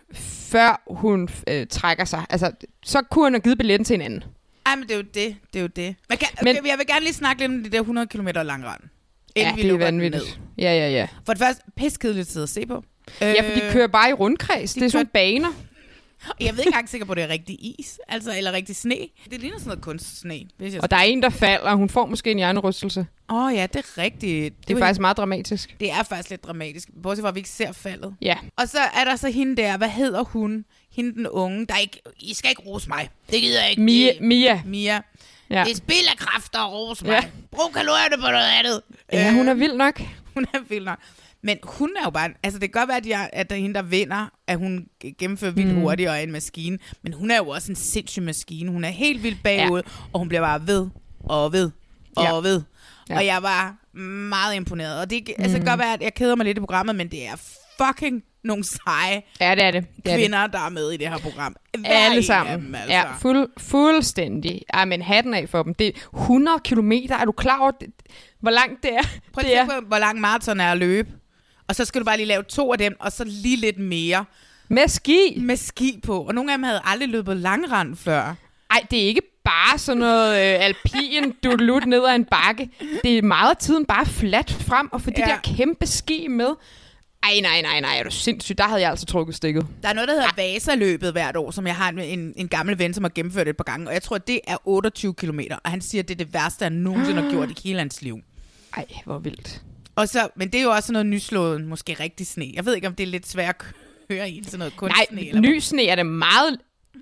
før 0.51 0.83
hun 0.95 1.29
øh, 1.49 1.67
trækker 1.67 2.05
sig. 2.05 2.25
Altså, 2.31 2.51
så 2.85 3.03
kunne 3.11 3.25
hun 3.25 3.33
have 3.33 3.41
givet 3.41 3.59
billetten 3.59 3.85
til 3.85 3.95
en 3.95 4.01
anden. 4.01 4.25
Ej, 4.67 4.77
men 4.77 4.83
det 4.89 4.91
er 4.93 4.97
jo 4.97 5.03
det, 5.03 5.37
det 5.53 5.59
er 5.59 5.63
jo 5.63 5.67
det. 5.77 5.95
Men, 6.09 6.19
kan, 6.19 6.29
Men- 6.43 6.57
jeg 6.57 6.75
vil 6.79 6.87
gerne 6.87 7.01
lige 7.05 7.15
snakke 7.15 7.43
lidt 7.43 7.53
om 7.53 7.65
de 7.65 7.71
der 7.71 7.81
100 7.81 8.07
km 8.07 8.27
lang 8.35 8.65
rand. 8.67 8.81
Ja, 9.37 9.41
Inden 9.41 9.57
vi 9.57 9.63
det 9.63 9.71
er 9.73 9.79
vanvittigt. 9.79 10.25
ned. 10.25 10.33
Ja, 10.65 10.75
ja, 10.75 10.91
ja. 10.91 11.07
For 11.27 11.33
det 11.33 11.43
første, 11.43 11.63
piskedeligt 11.77 12.27
at 12.27 12.33
sidde 12.33 12.45
og 12.45 12.49
se 12.49 12.67
på. 12.67 12.85
Ja, 13.21 13.43
for 13.51 13.55
de 13.61 13.73
kører 13.73 13.87
bare 13.87 14.11
i 14.11 14.13
rundkreds. 14.13 14.75
de 14.75 14.81
Det 14.81 14.87
er 14.87 14.91
sådan 14.91 15.07
kører- 15.07 15.13
baner. 15.13 15.49
Og 16.29 16.35
jeg 16.41 16.53
ved 16.53 16.59
ikke 16.59 16.69
engang 16.69 16.89
sikker 16.89 17.05
på, 17.07 17.13
at 17.13 17.17
det 17.17 17.25
er 17.25 17.29
rigtig 17.29 17.59
is, 17.81 17.99
altså, 18.09 18.37
eller 18.37 18.53
rigtig 18.53 18.77
sne. 18.77 18.97
Det 19.31 19.41
ligner 19.41 19.59
sådan 19.59 19.69
noget 19.69 19.85
kunstsne. 19.85 20.41
Hvis 20.57 20.75
jeg 20.75 20.83
Og 20.83 20.91
der 20.91 20.97
er 20.97 21.01
en, 21.03 21.23
der 21.23 21.31
falder, 21.31 21.71
og 21.71 21.77
hun 21.77 21.89
får 21.89 22.07
måske 22.07 22.31
en 22.31 22.37
hjernerystelse. 22.39 23.07
Åh 23.31 23.37
oh, 23.45 23.55
ja, 23.55 23.67
det 23.67 23.77
er 23.77 23.99
rigtigt. 23.99 24.55
Det 24.69 24.71
er 24.71 24.75
var 24.75 24.81
faktisk 24.87 25.01
meget 25.01 25.17
dramatisk. 25.17 25.77
Det 25.81 25.91
er 25.91 26.03
faktisk 26.03 26.31
lidt 26.31 26.45
dramatisk, 26.45 26.89
bortset 27.03 27.23
fra, 27.23 27.29
at 27.29 27.35
vi 27.35 27.41
ikke 27.41 27.51
ser 27.51 27.73
faldet. 27.73 28.15
Ja. 28.23 28.37
Og 28.57 28.69
så 28.69 28.79
er 28.79 29.05
der 29.05 29.17
så 29.17 29.31
hende 29.31 29.57
der, 29.63 29.77
hvad 29.77 29.89
hedder 29.89 30.23
hun? 30.25 30.65
Hende 30.97 31.13
den 31.15 31.27
unge, 31.29 31.67
der 31.67 31.77
ikke, 31.77 32.01
I 32.21 32.35
skal 32.35 32.51
ikke 32.51 32.63
rose 32.67 32.89
mig. 32.89 33.09
Det 33.31 33.41
gider 33.41 33.61
jeg 33.61 33.71
ikke. 33.71 33.83
Mia. 33.83 34.13
Det- 34.13 34.21
Mia. 34.21 34.63
Mia. 34.67 35.01
Ja. 35.51 35.65
Det 35.65 35.73
er 35.73 35.77
spild 35.77 36.07
af 36.11 36.17
kræfter 36.19 36.59
at 36.59 36.73
rose 36.73 37.05
mig. 37.05 37.11
Ja. 37.13 37.17
Ja. 37.17 37.23
Brug 37.51 37.73
kalorierne 37.75 38.17
på 38.17 38.31
noget 38.31 38.51
andet. 38.59 38.81
ja, 39.13 39.33
hun 39.33 39.49
er 39.49 39.55
vild 39.55 39.73
nok. 39.77 40.03
Hun 40.35 40.47
er 40.55 40.59
vild 40.69 40.85
nok. 40.85 40.99
Men 41.43 41.59
hun 41.65 41.91
er 42.01 42.05
jo 42.05 42.11
bare... 42.11 42.31
Altså, 42.43 42.59
det 42.59 42.73
kan 42.73 42.81
godt 42.81 42.89
være, 42.89 42.97
at, 42.97 43.07
jeg, 43.07 43.31
at 43.33 43.51
der 43.51 43.57
er 43.57 43.61
hende, 43.61 43.75
der 43.75 43.83
vinder, 43.83 44.27
at 44.47 44.59
hun 44.59 44.87
gennemfører 45.19 45.51
vildt 45.53 45.75
Mm. 45.75 45.81
hurtigt 45.81 46.09
og 46.09 46.17
er 46.17 46.21
en 46.21 46.33
maskine. 46.33 46.79
Men 47.03 47.13
hun 47.13 47.31
er 47.31 47.37
jo 47.37 47.49
også 47.49 47.73
en 47.73 47.77
sindssyg 47.77 48.23
maskine. 48.23 48.71
Hun 48.71 48.85
er 48.85 48.89
helt 48.89 49.23
vildt 49.23 49.43
bagud, 49.43 49.83
ja. 49.87 49.91
og 50.13 50.19
hun 50.19 50.29
bliver 50.29 50.41
bare 50.41 50.67
ved 50.67 50.89
og 51.25 51.53
ved 51.53 51.71
og 52.17 52.25
Ja. 52.25 52.33
ved. 52.35 52.63
Ja. 53.11 53.17
Og 53.17 53.27
jeg 53.27 53.43
var 53.43 53.75
meget 54.31 54.55
imponeret. 54.57 55.01
Og 55.01 55.11
det, 55.11 55.29
altså, 55.39 55.57
det 55.59 55.65
kan 55.67 55.73
godt 55.73 55.81
være, 55.81 55.93
at 55.93 56.03
jeg 56.03 56.15
keder 56.15 56.37
mig 56.37 56.47
lidt 56.47 56.59
i 56.59 56.61
programmet, 56.61 56.97
men 56.97 57.09
det 57.09 57.27
er 57.27 57.37
fucking 57.87 58.23
nogle 58.45 58.65
seje 58.65 59.23
Ja, 59.41 59.55
det 59.55 59.65
er 59.65 59.71
det. 59.71 59.85
det, 59.97 60.07
er 60.07 60.11
det. 60.11 60.21
kvinder, 60.21 60.47
der 60.47 60.59
er 60.59 60.69
med 60.69 60.91
i 60.91 60.97
det 60.97 61.09
her 61.09 61.19
program. 61.19 61.57
Hver 61.79 61.89
Alle 61.91 62.23
sammen. 62.23 62.61
Dem, 62.61 62.75
altså. 62.75 62.91
Ja, 62.93 63.13
fuld, 63.17 63.49
fuldstændig. 63.59 64.63
Ej, 64.75 64.85
men 64.85 65.03
hatten 65.03 65.35
af 65.35 65.49
for 65.49 65.63
dem. 65.63 65.75
Det 65.75 65.87
er 65.87 66.19
100 66.21 66.59
kilometer. 66.65 67.17
Er 67.17 67.25
du 67.25 67.33
klar 67.33 67.59
over, 67.61 67.71
det, 67.71 67.89
hvor 68.41 68.51
langt 68.51 68.83
det 68.83 68.95
er? 68.95 69.03
Prøv 69.33 69.45
at 69.45 69.45
det 69.45 69.53
tænke 69.57 69.73
på, 69.81 69.87
hvor 69.87 69.99
lang 69.99 70.21
maraton 70.21 70.61
er 70.61 70.73
at 70.73 70.79
løbe. 70.79 71.11
Og 71.73 71.77
så 71.77 71.85
skal 71.85 72.01
du 72.01 72.05
bare 72.05 72.17
lige 72.17 72.27
lave 72.27 72.43
to 72.43 72.73
af 72.73 72.79
dem, 72.79 72.97
og 73.01 73.13
så 73.13 73.25
lige 73.25 73.57
lidt 73.57 73.79
mere 73.79 74.25
med 74.69 74.89
ski. 74.89 75.35
med 75.41 75.57
ski 75.57 76.01
på. 76.07 76.21
Og 76.23 76.35
nogle 76.35 76.53
af 76.53 76.59
dem 76.59 76.63
havde 76.63 76.81
aldrig 76.85 77.09
løbet 77.09 77.37
langrand 77.37 77.97
før. 77.97 78.35
Ej, 78.71 78.87
det 78.91 79.03
er 79.03 79.07
ikke 79.07 79.21
bare 79.45 79.79
sådan 79.79 79.99
noget 79.99 80.31
øh, 80.55 80.65
alpin 80.65 81.35
dudelut 81.45 81.87
ned 81.87 82.05
ad 82.05 82.15
en 82.15 82.25
bakke. 82.25 82.71
Det 83.05 83.19
er 83.19 83.23
meget 83.23 83.51
af 83.51 83.57
tiden 83.57 83.87
bare 83.87 84.07
fladt 84.07 84.53
frem 84.53 84.89
og 84.93 85.03
få 85.03 85.11
de 85.11 85.15
Ja. 85.19 85.25
der 85.25 85.55
kæmpe 85.57 85.87
ski 85.87 86.27
med. 86.29 86.49
Ej, 87.23 87.41
nej, 87.43 87.63
nej, 87.63 87.81
nej, 87.81 87.99
er 87.99 88.03
du 88.03 88.11
sindssyg? 88.11 88.59
Der 88.59 88.65
havde 88.65 88.81
jeg 88.81 88.91
altså 88.91 89.07
trukket 89.07 89.35
stikket. 89.37 89.67
Der 89.83 89.89
er 89.89 89.93
noget, 89.93 90.09
der 90.09 90.15
hedder 90.15 90.29
Vasa-løbet 90.37 91.13
hvert 91.13 91.37
år, 91.37 91.51
som 91.51 91.67
jeg 91.67 91.77
har 91.77 91.89
en, 91.89 91.99
en, 91.99 92.33
en 92.37 92.49
gammel 92.49 92.79
ven, 92.79 92.95
som 92.95 93.05
har 93.05 93.13
gennemført 93.15 93.49
et 93.49 93.57
par 93.57 93.65
gange, 93.65 93.89
og 93.89 93.93
jeg 93.95 94.03
tror, 94.03 94.19
det 94.19 94.41
er 94.47 94.57
28 94.65 95.15
km, 95.15 95.41
og 95.65 95.71
han 95.71 95.81
siger, 95.81 96.03
at 96.03 96.09
det 96.09 96.15
er 96.21 96.25
det 96.25 96.35
værste, 96.35 96.63
han 96.63 96.73
nogensinde 96.73 97.23
har 97.23 97.31
gjort 97.31 97.51
i 97.51 97.55
hele 97.65 97.79
hans 97.79 98.03
liv. 98.03 98.19
Ej, 98.77 98.85
hvor 99.05 99.19
vildt. 99.19 99.63
Og 99.97 100.09
så, 100.09 100.29
men 100.37 100.49
det 100.49 100.59
er 100.59 100.63
jo 100.63 100.71
også 100.71 100.93
noget 100.93 101.07
nyslået, 101.07 101.65
måske 101.65 101.97
rigtig 102.01 102.27
sne. 102.27 102.53
Jeg 102.55 102.67
ved 102.67 102.75
ikke, 102.75 102.87
om 102.87 102.95
det 102.95 103.03
er 103.05 103.09
lidt 103.09 103.29
svært 103.29 103.49
at 103.49 103.75
køre 104.09 104.31
i 104.31 104.45
sådan 104.45 104.59
noget 104.59 104.77
kunstsne. 104.77 105.17
Nej, 105.17 105.29
eller 105.29 105.41
ny 105.41 105.59
sne 105.59 105.87
er 105.87 105.95
det 105.95 106.07
meget... 106.07 106.59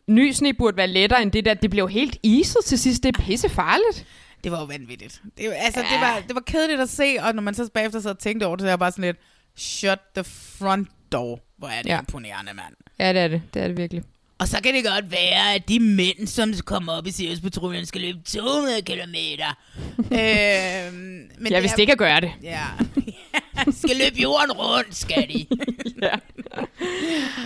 Ny 0.06 0.32
sne 0.32 0.54
burde 0.54 0.76
være 0.76 0.86
lettere 0.86 1.22
end 1.22 1.32
det 1.32 1.44
der. 1.44 1.54
Det 1.54 1.70
blev 1.70 1.88
helt 1.88 2.18
iset 2.22 2.64
til 2.64 2.78
sidst. 2.78 3.02
Det 3.02 3.16
er 3.16 3.22
pisse 3.22 3.48
farligt. 3.48 4.06
Det 4.44 4.52
var 4.52 4.60
jo 4.60 4.64
vanvittigt. 4.64 5.22
Det, 5.38 5.52
altså, 5.56 5.80
ja. 5.80 5.86
det, 5.86 6.00
var, 6.00 6.22
det 6.28 6.34
var 6.34 6.40
kedeligt 6.40 6.80
at 6.80 6.88
se, 6.88 7.16
og 7.22 7.34
når 7.34 7.42
man 7.42 7.54
så 7.54 7.70
bagefter 7.74 8.00
så 8.00 8.14
tænkte 8.14 8.44
over 8.44 8.56
det, 8.56 8.62
så 8.62 8.66
er 8.66 8.70
jeg 8.70 8.78
bare 8.78 8.90
sådan 8.92 9.04
lidt, 9.04 9.16
shut 9.56 9.98
the 10.14 10.24
front 10.24 10.88
door. 11.12 11.40
Hvor 11.58 11.68
er 11.68 11.82
det. 11.82 11.88
Ja. 11.90 11.98
imponerende, 11.98 12.54
mand. 12.54 12.74
Ja, 12.98 13.12
det 13.12 13.22
er 13.22 13.28
det. 13.28 13.42
Det 13.54 13.62
er 13.62 13.66
det 13.66 13.76
virkelig. 13.76 14.02
Og 14.40 14.48
så 14.48 14.60
kan 14.64 14.74
det 14.74 14.84
godt 14.84 15.10
være, 15.12 15.54
at 15.54 15.68
de 15.68 15.80
mænd, 15.80 16.26
som 16.26 16.52
kommer 16.64 16.92
op 16.92 17.06
i 17.06 17.10
Sirius-patruljen, 17.10 17.86
skal 17.86 18.00
løbe 18.00 18.18
200 18.24 18.82
km. 18.82 19.14
øhm, 19.98 20.10
men 20.18 21.28
Jeg 21.40 21.50
det 21.50 21.62
vidste 21.62 21.76
er- 21.76 21.80
ikke 21.80 21.92
at 21.92 21.98
gøre 21.98 22.20
det. 22.20 22.30
Ja. 22.42 22.64
skal 23.84 23.96
løbe 23.96 24.20
jorden 24.22 24.52
rundt, 24.52 24.96
skal 24.96 25.28
de. 25.34 25.46
ja. 26.06 26.12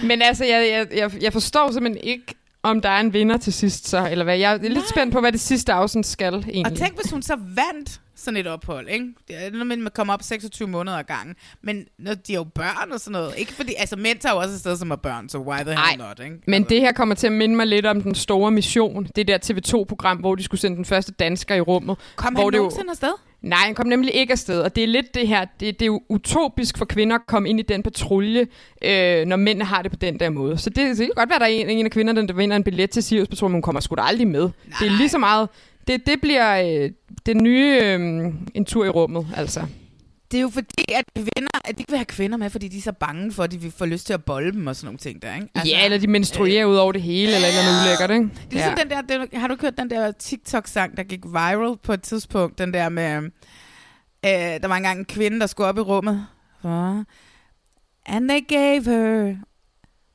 Men 0.02 0.22
altså, 0.22 0.44
jeg, 0.44 0.86
jeg, 0.96 1.22
jeg, 1.22 1.32
forstår 1.32 1.70
simpelthen 1.72 2.04
ikke, 2.04 2.24
om 2.62 2.80
der 2.80 2.88
er 2.88 3.00
en 3.00 3.12
vinder 3.12 3.36
til 3.36 3.52
sidst, 3.52 3.88
så, 3.88 4.08
eller 4.10 4.24
hvad. 4.24 4.38
Jeg 4.38 4.52
er 4.54 4.58
lidt 4.68 4.88
spændt 4.88 5.12
på, 5.12 5.20
hvad 5.20 5.32
det 5.32 5.40
sidste 5.40 5.72
afsnit 5.72 6.06
skal, 6.06 6.34
egentlig. 6.34 6.66
Og 6.66 6.74
tænk, 6.78 7.00
hvis 7.02 7.10
hun 7.10 7.22
så 7.22 7.36
vandt 7.36 8.00
sådan 8.16 8.36
et 8.40 8.46
ophold, 8.46 8.88
ikke? 8.88 9.06
Det 9.28 9.36
er 9.46 9.50
noget 9.50 9.66
med, 9.66 9.76
at 9.76 9.82
man 9.82 9.92
kommer 9.94 10.14
op 10.14 10.22
26 10.22 10.68
måneder 10.68 10.96
ad 10.96 11.04
gangen. 11.04 11.34
Men 11.62 11.84
når 11.98 12.14
de 12.14 12.32
er 12.32 12.36
jo 12.36 12.44
børn 12.44 12.92
og 12.92 13.00
sådan 13.00 13.12
noget. 13.12 13.34
Ikke 13.36 13.52
fordi, 13.52 13.74
altså 13.78 13.96
mænd 13.96 14.18
tager 14.18 14.34
jo 14.34 14.40
også 14.40 14.54
afsted 14.54 14.76
som 14.76 14.90
er 14.90 14.96
børn, 14.96 15.28
så 15.28 15.38
why 15.38 15.56
the 15.58 15.64
hell 15.64 15.78
Ej, 15.78 15.96
not, 15.96 16.20
ikke? 16.24 16.36
Men 16.46 16.64
det 16.64 16.80
her 16.80 16.92
kommer 16.92 17.14
til 17.14 17.26
at 17.26 17.32
minde 17.32 17.56
mig 17.56 17.66
lidt 17.66 17.86
om 17.86 18.02
den 18.02 18.14
store 18.14 18.50
mission. 18.50 19.06
Det 19.16 19.28
der 19.28 19.38
TV2-program, 19.44 20.16
hvor 20.18 20.34
de 20.34 20.42
skulle 20.42 20.60
sende 20.60 20.76
den 20.76 20.84
første 20.84 21.12
dansker 21.12 21.54
i 21.54 21.60
rummet. 21.60 21.96
Kom 22.16 22.34
hvor 22.34 22.42
han 22.42 22.52
det 22.52 22.58
jo- 22.58 22.62
nogensinde 22.62 22.90
afsted? 22.90 23.12
Nej, 23.42 23.58
han 23.58 23.74
kom 23.74 23.86
nemlig 23.86 24.14
ikke 24.14 24.32
afsted, 24.32 24.60
og 24.60 24.76
det 24.76 24.84
er 24.84 24.88
lidt 24.88 25.14
det 25.14 25.28
her, 25.28 25.44
det, 25.44 25.60
det 25.60 25.82
er 25.82 25.86
jo 25.86 26.02
utopisk 26.08 26.78
for 26.78 26.84
kvinder 26.84 27.14
at 27.16 27.20
komme 27.28 27.48
ind 27.48 27.60
i 27.60 27.62
den 27.62 27.82
patrulje, 27.82 28.46
øh, 28.84 29.24
når 29.26 29.36
mændene 29.36 29.64
har 29.64 29.82
det 29.82 29.90
på 29.90 29.96
den 29.96 30.20
der 30.20 30.30
måde. 30.30 30.58
Så 30.58 30.70
det, 30.70 30.76
det 30.76 30.96
kan 30.96 31.10
godt 31.16 31.30
være, 31.30 31.38
der 31.38 31.44
er 31.44 31.48
en, 31.48 31.70
en 31.70 31.84
af 31.84 31.90
kvinderne, 31.90 32.26
der 32.28 32.34
vinder 32.34 32.56
en 32.56 32.64
billet 32.64 32.90
til 32.90 33.02
Sirius 33.02 33.28
Patrulje, 33.28 33.50
men 33.50 33.54
hun 33.54 33.62
kommer 33.62 33.80
sgu 33.80 33.94
da 33.94 34.02
aldrig 34.02 34.28
med. 34.28 34.40
Nej. 34.42 34.50
Det 34.80 34.86
er 34.86 34.96
lige 34.96 35.08
så 35.08 35.18
meget, 35.18 35.48
det, 35.86 36.06
det 36.06 36.20
bliver 36.20 36.82
øh, 36.84 36.90
det 37.26 37.36
nye 37.36 37.80
øh, 37.82 38.00
en 38.54 38.64
tur 38.64 38.84
i 38.84 38.88
rummet, 38.88 39.26
altså. 39.36 39.66
Det 40.30 40.38
er 40.38 40.42
jo 40.42 40.48
fordi, 40.48 40.84
at 40.94 41.04
kvinder, 41.14 41.48
at 41.64 41.76
de 41.76 41.80
ikke 41.80 41.90
vil 41.92 41.98
have 41.98 42.04
kvinder 42.04 42.36
med, 42.36 42.50
fordi 42.50 42.68
de 42.68 42.78
er 42.78 42.82
så 42.82 42.92
bange 42.92 43.32
for, 43.32 43.42
at 43.42 43.52
de 43.52 43.60
vil 43.60 43.70
få 43.70 43.84
lyst 43.86 44.06
til 44.06 44.12
at 44.12 44.24
bolle 44.24 44.52
dem 44.52 44.66
og 44.66 44.76
sådan 44.76 44.86
nogle 44.86 44.98
ting 44.98 45.22
der, 45.22 45.34
ikke? 45.34 45.48
Altså, 45.54 45.74
ja, 45.74 45.84
eller 45.84 45.98
de 45.98 46.06
menstruerer 46.06 46.66
øh, 46.66 46.72
ud 46.72 46.76
over 46.76 46.92
det 46.92 47.02
hele, 47.02 47.34
eller 47.34 47.48
et 47.48 47.58
eller 47.58 47.62
andet 47.62 47.86
ulækkert, 47.86 48.10
ikke? 48.10 48.24
Det 48.50 48.60
er 48.60 48.66
ligesom 48.66 48.74
den 48.74 48.90
der, 48.90 49.00
den, 49.26 49.40
har 49.40 49.48
du 49.48 49.56
hørt 49.60 49.78
den 49.78 49.90
der 49.90 50.12
TikTok-sang, 50.12 50.96
der 50.96 51.02
gik 51.02 51.24
viral 51.24 51.76
på 51.82 51.92
et 51.92 52.02
tidspunkt, 52.02 52.58
den 52.58 52.74
der 52.74 52.88
med, 52.88 53.22
øh, 54.24 54.30
der 54.32 54.68
var 54.68 54.76
engang 54.76 54.98
en 54.98 55.04
kvinde, 55.04 55.40
der 55.40 55.46
skulle 55.46 55.66
op 55.66 55.78
i 55.78 55.80
rummet, 55.80 56.26
for, 56.62 57.04
and 58.06 58.28
they 58.28 58.40
gave 58.48 58.84
her 58.84 59.34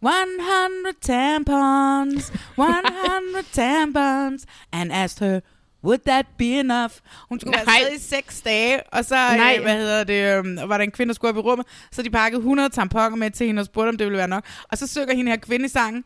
100 0.01 0.93
tampons, 1.01 2.31
100 2.57 3.43
tampons, 3.53 4.45
and 4.71 4.91
asked 4.91 5.19
her, 5.19 5.39
would 5.83 5.99
that 6.05 6.25
be 6.37 6.59
enough? 6.59 6.93
Hun 7.29 7.39
skulle 7.39 7.55
være 7.57 7.65
Nej. 7.65 7.75
afsted 7.79 7.97
i 7.97 8.15
seks 8.15 8.41
dage, 8.41 8.81
og 8.93 9.05
så 9.05 9.15
Nej. 9.15 9.55
øh, 9.57 9.63
hvad 9.63 9.77
hedder 9.77 10.03
det, 10.03 10.47
øh, 10.63 10.69
var 10.69 10.77
der 10.77 10.83
en 10.83 10.91
kvinde, 10.91 11.09
der 11.09 11.15
skulle 11.15 11.29
op 11.29 11.37
i 11.37 11.39
rummet, 11.39 11.67
så 11.91 12.01
de 12.01 12.09
pakkede 12.09 12.39
100 12.39 12.69
tamponer 12.69 13.15
med 13.15 13.31
til 13.31 13.47
hende 13.47 13.59
og 13.59 13.65
spurgte, 13.65 13.89
om 13.89 13.97
det 13.97 14.05
ville 14.05 14.17
være 14.17 14.27
nok. 14.27 14.43
Og 14.71 14.77
så 14.77 14.87
synger 14.87 15.15
hende 15.15 15.31
her 15.31 15.37
kvinde 15.37 15.65
i 15.65 15.69
sangen, 15.69 16.03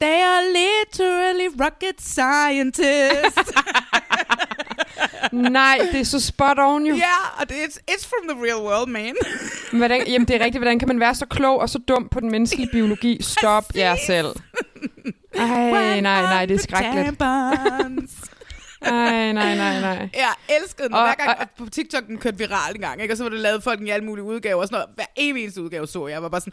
They 0.00 0.20
are 0.32 0.42
literally 0.44 1.48
rocket 1.64 2.00
scientists. 2.00 3.52
Nej, 5.32 5.78
det 5.92 6.00
er 6.00 6.04
så 6.04 6.20
spot 6.20 6.58
on 6.58 6.86
jo. 6.86 6.94
Ja, 6.94 7.00
yeah, 7.00 7.40
og 7.40 7.48
det 7.48 7.56
er, 7.56 7.66
it's 7.90 8.08
from 8.08 8.36
the 8.36 8.46
real 8.46 8.62
world, 8.62 8.88
man. 8.88 9.14
Hvordan, 9.78 10.06
jamen, 10.06 10.28
det 10.28 10.36
er 10.36 10.44
rigtigt. 10.44 10.58
Hvordan 10.58 10.78
kan 10.78 10.88
man 10.88 11.00
være 11.00 11.14
så 11.14 11.26
klog 11.26 11.58
og 11.58 11.68
så 11.68 11.78
dum 11.78 12.08
på 12.10 12.20
den 12.20 12.30
menneskelige 12.30 12.68
biologi? 12.72 13.18
Stop 13.20 13.64
jer 13.76 13.96
selv. 14.06 14.26
Ej, 15.34 16.00
nej, 16.00 16.22
nej, 16.22 16.46
det 16.46 16.54
er 16.54 16.58
skrækkeligt. 16.58 17.22
Ej, 18.84 19.32
nej, 19.32 19.56
nej, 19.56 19.80
nej. 19.80 20.08
Jeg 20.14 20.32
elskede 20.48 20.88
den. 20.88 20.94
Og- 20.94 21.02
Hver 21.02 21.14
gang 21.14 21.38
og- 21.40 21.46
på 21.58 21.70
TikTok, 21.70 22.06
den 22.06 22.18
kørte 22.18 22.38
viral 22.38 22.74
en 22.74 22.80
gang, 22.80 23.02
ikke? 23.02 23.14
og 23.14 23.18
så 23.18 23.22
var 23.24 23.30
det 23.30 23.40
lavet 23.40 23.62
folk 23.62 23.80
i 23.80 23.90
alle 23.90 24.04
mulige 24.06 24.24
udgaver 24.24 24.60
og 24.62 24.66
sådan 24.68 24.76
noget. 24.76 24.88
Hver 24.94 25.04
evig 25.16 25.42
eneste 25.42 25.62
udgave 25.62 25.86
så 25.86 26.06
jeg. 26.06 26.22
Var 26.22 26.28
bare 26.28 26.40
sådan, 26.40 26.52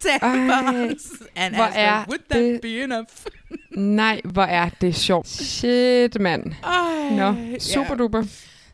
100 0.00 0.20
tampons. 0.20 1.02
And 1.36 1.54
hvor 1.54 1.64
asked 1.64 1.80
her, 1.80 1.92
er 1.92 2.04
would 2.08 2.20
that 2.30 2.42
det- 2.42 2.60
be 2.60 2.82
enough? 2.82 3.06
Nej, 4.02 4.20
hvor 4.24 4.42
er 4.42 4.68
det 4.80 4.96
sjovt. 4.96 5.28
Shit, 5.28 6.20
mand. 6.20 6.52
Ej, 6.64 7.10
Nå, 7.16 7.34
super 7.60 7.86
ja. 7.90 7.94
duper. 7.94 8.22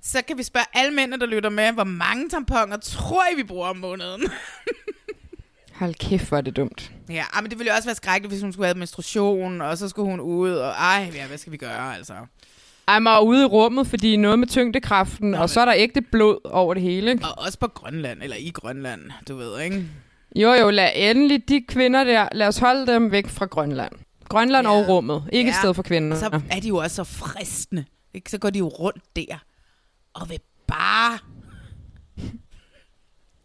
Så 0.02 0.22
kan 0.28 0.38
vi 0.38 0.42
spørge 0.42 0.66
alle 0.74 0.94
mændene, 0.94 1.20
der 1.20 1.26
lytter 1.26 1.50
med, 1.50 1.72
hvor 1.72 1.84
mange 1.84 2.28
tamponer 2.28 2.76
tror 2.76 3.22
I, 3.32 3.36
vi 3.36 3.42
bruger 3.42 3.68
om 3.68 3.76
måneden? 3.76 4.22
Hold 5.82 5.94
kæft, 5.94 6.28
hvor 6.28 6.36
er 6.36 6.40
det 6.40 6.56
dumt. 6.56 6.92
Ja, 7.08 7.24
ah, 7.32 7.42
men 7.42 7.50
det 7.50 7.58
ville 7.58 7.70
jo 7.70 7.76
også 7.76 7.88
være 7.88 7.94
skrækkeligt, 7.94 8.32
hvis 8.32 8.42
hun 8.42 8.52
skulle 8.52 8.66
have 8.66 8.78
menstruation, 8.78 9.60
og 9.60 9.78
så 9.78 9.88
skulle 9.88 10.10
hun 10.10 10.20
ud, 10.20 10.50
og 10.50 10.70
ej, 10.70 11.10
ja, 11.14 11.26
hvad 11.26 11.38
skal 11.38 11.52
vi 11.52 11.56
gøre, 11.56 11.96
altså? 11.96 12.12
Ej, 12.88 12.98
man 12.98 13.12
er 13.12 13.20
ude 13.20 13.42
i 13.42 13.46
rummet, 13.46 13.86
fordi 13.86 14.16
noget 14.16 14.38
med 14.38 14.46
tyngdekraften, 14.48 15.30
Nå, 15.30 15.36
og 15.36 15.40
men- 15.40 15.48
så 15.48 15.60
er 15.60 15.64
der 15.64 15.74
ægte 15.76 16.00
blod 16.02 16.38
over 16.44 16.74
det 16.74 16.82
hele. 16.82 17.20
Og 17.22 17.44
også 17.44 17.58
på 17.58 17.66
Grønland, 17.68 18.22
eller 18.22 18.36
i 18.36 18.50
Grønland, 18.54 19.00
du 19.28 19.36
ved, 19.36 19.60
ikke? 19.60 19.84
Jo, 20.36 20.52
jo, 20.52 20.70
lad 20.70 20.90
endelig 20.94 21.48
de 21.48 21.60
kvinder 21.68 22.04
der, 22.04 22.28
lad 22.32 22.46
os 22.48 22.58
holde 22.58 22.86
dem 22.92 23.10
væk 23.12 23.28
fra 23.28 23.46
Grønland. 23.46 23.92
Grønland 24.28 24.66
Ja. 24.66 24.72
og 24.72 24.88
rummet, 24.88 25.24
ikke 25.32 25.48
et 25.48 25.54
Ja. 25.54 25.58
sted 25.58 25.74
for 25.74 25.82
kvinder. 25.82 26.16
Så 26.16 26.40
er 26.50 26.60
de 26.60 26.68
jo 26.68 26.76
også 26.76 26.96
så 26.96 27.04
fristende, 27.04 27.84
ikke? 28.14 28.30
Så 28.30 28.38
går 28.38 28.50
de 28.50 28.58
jo 28.58 28.68
rundt 28.68 29.02
der, 29.16 29.38
og 30.14 30.30
vil 30.30 30.38
bare... 30.66 31.18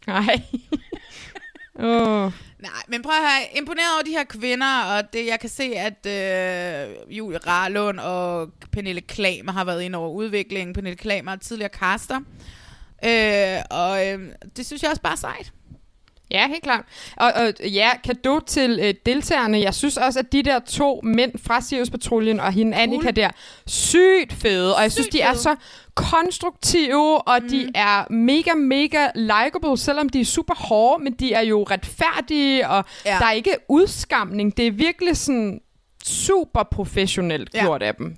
Nej. 0.06 0.40
Åh. 1.78 2.32
Nej, 2.58 2.82
men 2.88 3.02
prøv 3.02 3.12
at 3.12 3.20
høre, 3.20 3.58
imponeret 3.58 3.94
over 3.94 4.02
de 4.04 4.10
her 4.10 4.24
kvinder, 4.24 4.82
og 4.84 5.12
det, 5.12 5.26
jeg 5.26 5.40
kan 5.40 5.48
se, 5.50 5.64
at 5.64 6.06
øh, 6.06 7.16
Julie 7.18 7.38
Rarlund 7.38 7.98
og 7.98 8.50
Pernille 8.72 9.00
Klamer 9.00 9.52
har 9.52 9.64
været 9.64 9.82
inde 9.82 9.98
over 9.98 10.08
udviklingen. 10.10 10.74
Pernille 10.74 10.96
Klamer 10.96 11.32
er 11.32 11.36
tidligere 11.36 11.68
kaster. 11.68 12.20
Øh, 13.04 13.58
og 13.70 14.06
øh, 14.06 14.28
det 14.56 14.66
synes 14.66 14.82
jeg 14.82 14.90
også 14.90 15.02
bare 15.02 15.12
er 15.12 15.16
sejt. 15.16 15.52
Ja, 16.30 16.48
helt 16.48 16.62
klart. 16.62 16.84
Og, 17.16 17.32
og 17.34 17.52
ja, 17.66 17.90
kado 18.04 18.40
til 18.46 18.78
øh, 18.82 18.94
deltagerne. 19.06 19.60
Jeg 19.60 19.74
synes 19.74 19.96
også, 19.96 20.18
at 20.18 20.32
de 20.32 20.42
der 20.42 20.58
to 20.58 21.00
mænd 21.04 21.32
fra 21.42 21.60
Sirius 21.60 21.90
Patruljen 21.90 22.40
og 22.40 22.52
hende 22.52 22.76
Annika 22.76 23.10
der, 23.10 23.30
sygt 23.66 24.32
fede. 24.32 24.76
Og 24.76 24.82
jeg 24.82 24.92
synes, 24.92 25.04
Sygt 25.04 25.12
de 25.12 25.20
er 25.20 25.30
fede. 25.32 25.42
så 25.42 25.56
konstruktive, 25.94 27.18
og 27.28 27.38
mm. 27.42 27.48
de 27.48 27.70
er 27.74 28.12
mega, 28.12 28.54
mega 28.54 29.06
likable, 29.14 29.78
selvom 29.78 30.08
de 30.08 30.20
er 30.20 30.24
super 30.24 30.54
hårde, 30.54 31.04
men 31.04 31.12
de 31.12 31.32
er 31.32 31.40
jo 31.40 31.62
retfærdige, 31.62 32.68
og 32.68 32.84
Ja. 33.06 33.16
der 33.20 33.26
er 33.26 33.32
ikke 33.32 33.56
udskamning. 33.68 34.56
Det 34.56 34.66
er 34.66 34.70
virkelig 34.70 35.16
sådan 35.16 35.60
super 36.04 36.62
professionelt 36.62 37.50
Ja. 37.54 37.60
gjort 37.60 37.82
af 37.82 37.94
dem. 37.94 38.16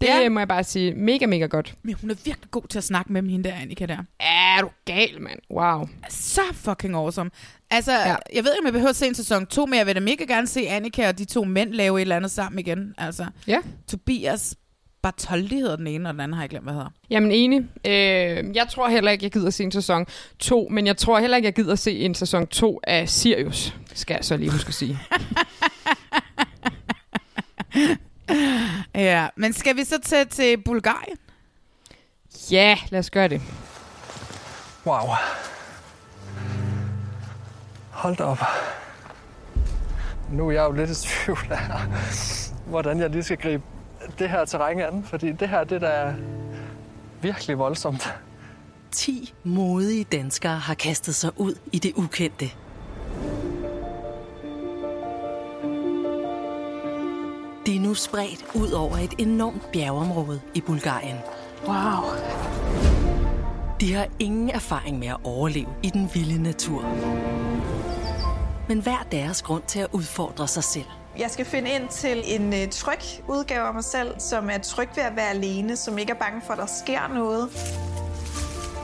Det 0.00 0.06
Ja. 0.06 0.28
må 0.28 0.40
jeg 0.40 0.48
bare 0.48 0.64
sige. 0.64 0.94
Mega, 0.94 1.26
mega 1.26 1.46
godt. 1.46 1.74
Men 1.82 1.94
hun 2.00 2.10
er 2.10 2.14
virkelig 2.24 2.50
god 2.50 2.62
til 2.70 2.78
at 2.78 2.84
snakke 2.84 3.12
med 3.12 3.22
dem, 3.22 3.28
hende 3.30 3.48
der, 3.48 3.54
Annika 3.54 3.86
der. 3.86 3.98
Er 4.20 4.60
du 4.60 4.68
gal, 4.84 5.20
mand? 5.22 5.38
Wow. 5.50 5.88
Så 6.08 6.40
fucking 6.52 6.94
awesome. 6.94 7.30
Altså. 7.70 7.92
Ja. 7.92 8.16
jeg 8.34 8.44
ved 8.44 8.52
ikke, 8.52 8.58
om 8.60 8.64
jeg 8.64 8.72
behøver 8.72 8.90
at 8.90 8.96
se 8.96 9.06
en 9.06 9.14
sæson 9.14 9.46
2, 9.46 9.66
men 9.66 9.78
jeg 9.78 9.86
vil 9.86 9.94
da 9.94 10.00
mega 10.00 10.24
gerne 10.24 10.46
se 10.46 10.68
Annika 10.68 11.08
og 11.08 11.18
de 11.18 11.24
to 11.24 11.44
mænd 11.44 11.72
lave 11.72 11.98
et 11.98 12.02
eller 12.02 12.16
andet 12.16 12.30
sammen 12.30 12.58
igen. 12.58 12.94
Altså, 12.98 13.26
Ja. 13.46 13.58
Tobias 13.88 14.54
Bartoldi 15.02 15.54
hedder 15.56 15.76
den 15.76 15.86
ene, 15.86 16.08
og 16.08 16.12
den 16.12 16.20
anden 16.20 16.34
har 16.34 16.42
jeg 16.42 16.50
glemt, 16.50 16.64
hvad 16.64 16.72
hedder. 16.74 16.88
Jamen 17.10 17.32
enig. 17.32 17.58
Øh, 17.86 17.92
jeg 18.56 18.66
tror 18.70 18.88
heller 18.88 19.10
ikke, 19.10 19.24
jeg 19.24 19.32
gider 19.32 19.50
se 19.50 19.64
en 19.64 19.72
sæson 19.72 20.06
2, 20.38 20.68
men 20.70 20.86
jeg 20.86 20.96
tror 20.96 21.20
heller 21.20 21.36
ikke, 21.36 21.46
jeg 21.46 21.54
gider 21.54 21.74
se 21.74 21.98
en 21.98 22.14
sæson 22.14 22.46
2 22.46 22.80
af 22.84 23.08
Sirius, 23.08 23.74
skal 23.94 24.14
jeg 24.14 24.24
så 24.24 24.36
lige 24.36 24.50
huske 24.50 24.68
at 24.68 24.74
sige. 24.74 24.98
Ja, 28.94 29.28
men 29.36 29.52
skal 29.52 29.76
vi 29.76 29.84
så 29.84 29.98
tage 30.04 30.24
til 30.24 30.56
Bulgarien? 30.64 31.16
ja, 32.50 32.78
lad 32.88 32.98
os 32.98 33.10
gøre 33.10 33.28
det. 33.28 33.42
Wow. 34.86 35.08
Hold 37.90 38.16
da 38.16 38.24
op. 38.24 38.38
Nu 40.30 40.48
er 40.48 40.52
jeg 40.52 40.64
jo 40.64 40.72
lidt 40.72 40.90
i 40.90 40.94
tvivl 40.94 41.38
af, 41.50 41.80
hvordan 42.66 43.00
jeg 43.00 43.10
lige 43.10 43.22
skal 43.22 43.36
gribe 43.36 43.62
det 44.18 44.30
her 44.30 44.44
terræn 44.44 44.80
an, 44.80 45.04
fordi 45.04 45.32
det 45.32 45.48
her, 45.48 45.64
det 45.64 45.80
der 45.80 45.88
er 45.88 46.14
virkelig 47.22 47.58
voldsomt. 47.58 48.14
10 48.92 49.34
modige 49.44 50.04
danskere 50.04 50.58
har 50.58 50.74
kastet 50.74 51.14
sig 51.14 51.30
ud 51.36 51.54
i 51.72 51.78
det 51.78 51.92
ukendte. 51.96 52.50
De 57.70 57.76
er 57.76 57.80
nu 57.80 57.94
spredt 57.94 58.44
ud 58.54 58.70
over 58.70 58.96
et 58.96 59.14
enormt 59.18 59.72
bjergområde 59.72 60.40
i 60.54 60.60
Bulgarien. 60.60 61.16
Wow. 61.66 62.10
De 63.80 63.92
har 63.94 64.06
ingen 64.18 64.50
erfaring 64.50 64.98
med 64.98 65.08
at 65.08 65.16
overleve 65.24 65.68
i 65.82 65.90
den 65.90 66.10
vilde 66.14 66.42
natur. 66.42 66.82
Men 68.68 68.78
hver 68.80 69.06
deres 69.12 69.42
grund 69.42 69.62
til 69.66 69.78
at 69.78 69.86
udfordre 69.92 70.48
sig 70.48 70.64
selv. 70.64 70.84
Jeg 71.18 71.30
skal 71.30 71.44
finde 71.44 71.70
ind 71.70 71.88
til 71.88 72.22
en 72.24 72.48
uh, 72.48 72.70
tryg 72.70 72.98
udgave 73.28 73.66
af 73.66 73.74
mig 73.74 73.84
selv, 73.84 74.20
som 74.20 74.50
er 74.50 74.58
tryg 74.58 74.88
ved 74.96 75.02
at 75.02 75.16
være 75.16 75.30
alene, 75.30 75.76
som 75.76 75.98
ikke 75.98 76.12
er 76.12 76.18
bange 76.18 76.42
for, 76.46 76.52
at 76.52 76.58
der 76.58 76.66
sker 76.84 77.08
noget. 77.08 77.48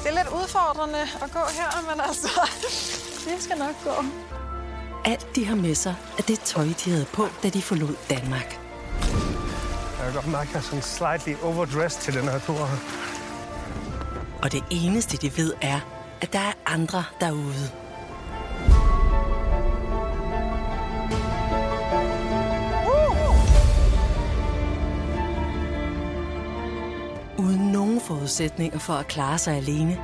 Det 0.03 0.11
er 0.11 0.15
lidt 0.15 0.43
udfordrende 0.43 1.03
at 1.23 1.31
gå 1.33 1.41
her, 1.59 1.91
men 1.91 2.01
altså, 2.09 2.41
det 3.27 3.43
skal 3.43 3.59
nok 3.59 3.85
gå. 3.85 4.05
Alt 5.05 5.37
de 5.37 5.45
har 5.45 5.57
med 5.57 5.75
sig 5.75 5.95
er 6.19 6.23
det 6.23 6.41
tøj, 6.41 6.65
de 6.85 6.91
havde 6.91 7.07
på, 7.13 7.27
da 7.43 7.49
de 7.49 7.63
forlod 7.63 7.97
Danmark. 8.11 8.66
Jeg 9.03 10.05
kan 10.05 10.15
godt 10.15 10.27
mærke, 10.27 10.49
at 10.49 10.55
jeg 10.55 10.59
er 10.59 10.63
sådan 10.63 10.83
slightly 10.83 11.35
overdressed 11.43 12.03
til 12.03 12.15
den 12.15 12.29
her 12.29 12.39
tur. 12.39 12.69
Og 14.43 14.53
det 14.53 14.65
eneste, 14.71 15.17
de 15.17 15.37
ved, 15.37 15.53
er, 15.63 15.81
at 16.21 16.33
der 16.33 16.39
er 16.39 16.53
andre 16.67 17.05
derude. 17.21 17.71
Uden 27.39 27.73
nogen 27.73 28.01
forudsætninger 28.01 28.79
for 28.79 28.93
at 28.93 29.07
klare 29.07 29.39
sig 29.39 29.57
alene, 29.57 29.99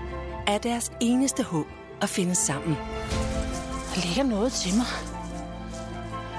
er 0.47 0.59
deres 0.59 0.93
eneste 1.01 1.43
håb 1.43 1.67
at 2.03 2.09
finde 2.09 2.35
sammen. 2.35 2.77
Der 3.95 4.07
ligger 4.07 4.23
noget 4.23 4.53
til 4.53 4.75
mig. 4.75 4.87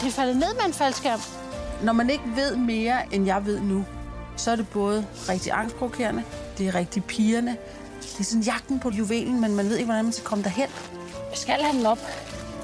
Det 0.02 0.08
er 0.08 0.12
faldet 0.12 0.36
ned 0.36 0.54
med 0.54 0.66
en 0.66 0.74
faldskærm. 0.74 1.20
Når 1.84 1.94
man 1.94 2.10
ikke 2.10 2.24
ved 2.36 2.56
mere, 2.56 3.14
end 3.14 3.26
jeg 3.26 3.46
ved 3.46 3.60
nu, 3.60 3.86
så 4.36 4.52
er 4.52 4.56
det 4.56 4.68
både 4.70 5.06
rigtig 5.30 5.52
angstprovokerende, 5.52 6.24
det 6.58 6.68
er 6.68 6.76
rigtig 6.76 7.04
pigerne, 7.04 7.58
det 8.02 8.20
er 8.20 8.24
sådan 8.24 8.42
jagten 8.42 8.80
på 8.80 8.90
juvelen, 8.90 9.42
men 9.42 9.56
man 9.56 9.70
ved 9.70 9.76
ikke, 9.76 9.86
hvordan 9.86 10.04
man 10.04 10.14
skal 10.14 10.26
komme 10.26 10.44
derhen. 10.44 10.70
Jeg 11.30 11.38
skal 11.38 11.54
have 11.62 11.78
den 11.78 11.86
op. 11.86 11.98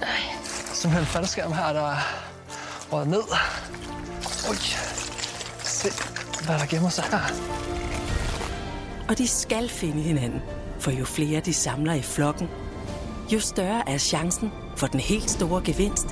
Er 0.01 0.05
simpelthen 0.73 1.01
en 1.01 1.05
faldskærm 1.05 1.53
her, 1.53 1.73
der 1.73 1.91
er 1.91 1.97
røget 2.91 3.07
ned. 3.07 3.21
Ui. 4.49 4.55
Se, 5.63 5.89
hvad 6.45 6.59
der 6.59 6.65
gemmer 6.65 6.89
sig 6.89 7.03
her. 7.03 7.19
Og 9.09 9.17
de 9.17 9.27
skal 9.27 9.69
finde 9.69 10.01
hinanden, 10.01 10.41
for 10.79 10.91
jo 10.91 11.05
flere 11.05 11.39
de 11.39 11.53
samler 11.53 11.93
i 11.93 12.01
flokken, 12.01 12.49
jo 13.33 13.39
større 13.39 13.89
er 13.89 13.97
chancen 13.97 14.51
for 14.75 14.87
den 14.87 14.99
helt 14.99 15.29
store 15.29 15.61
gevinst. 15.65 16.07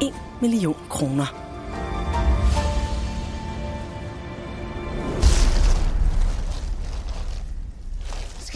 1 0.00 0.12
million 0.40 0.76
kroner. 0.90 1.43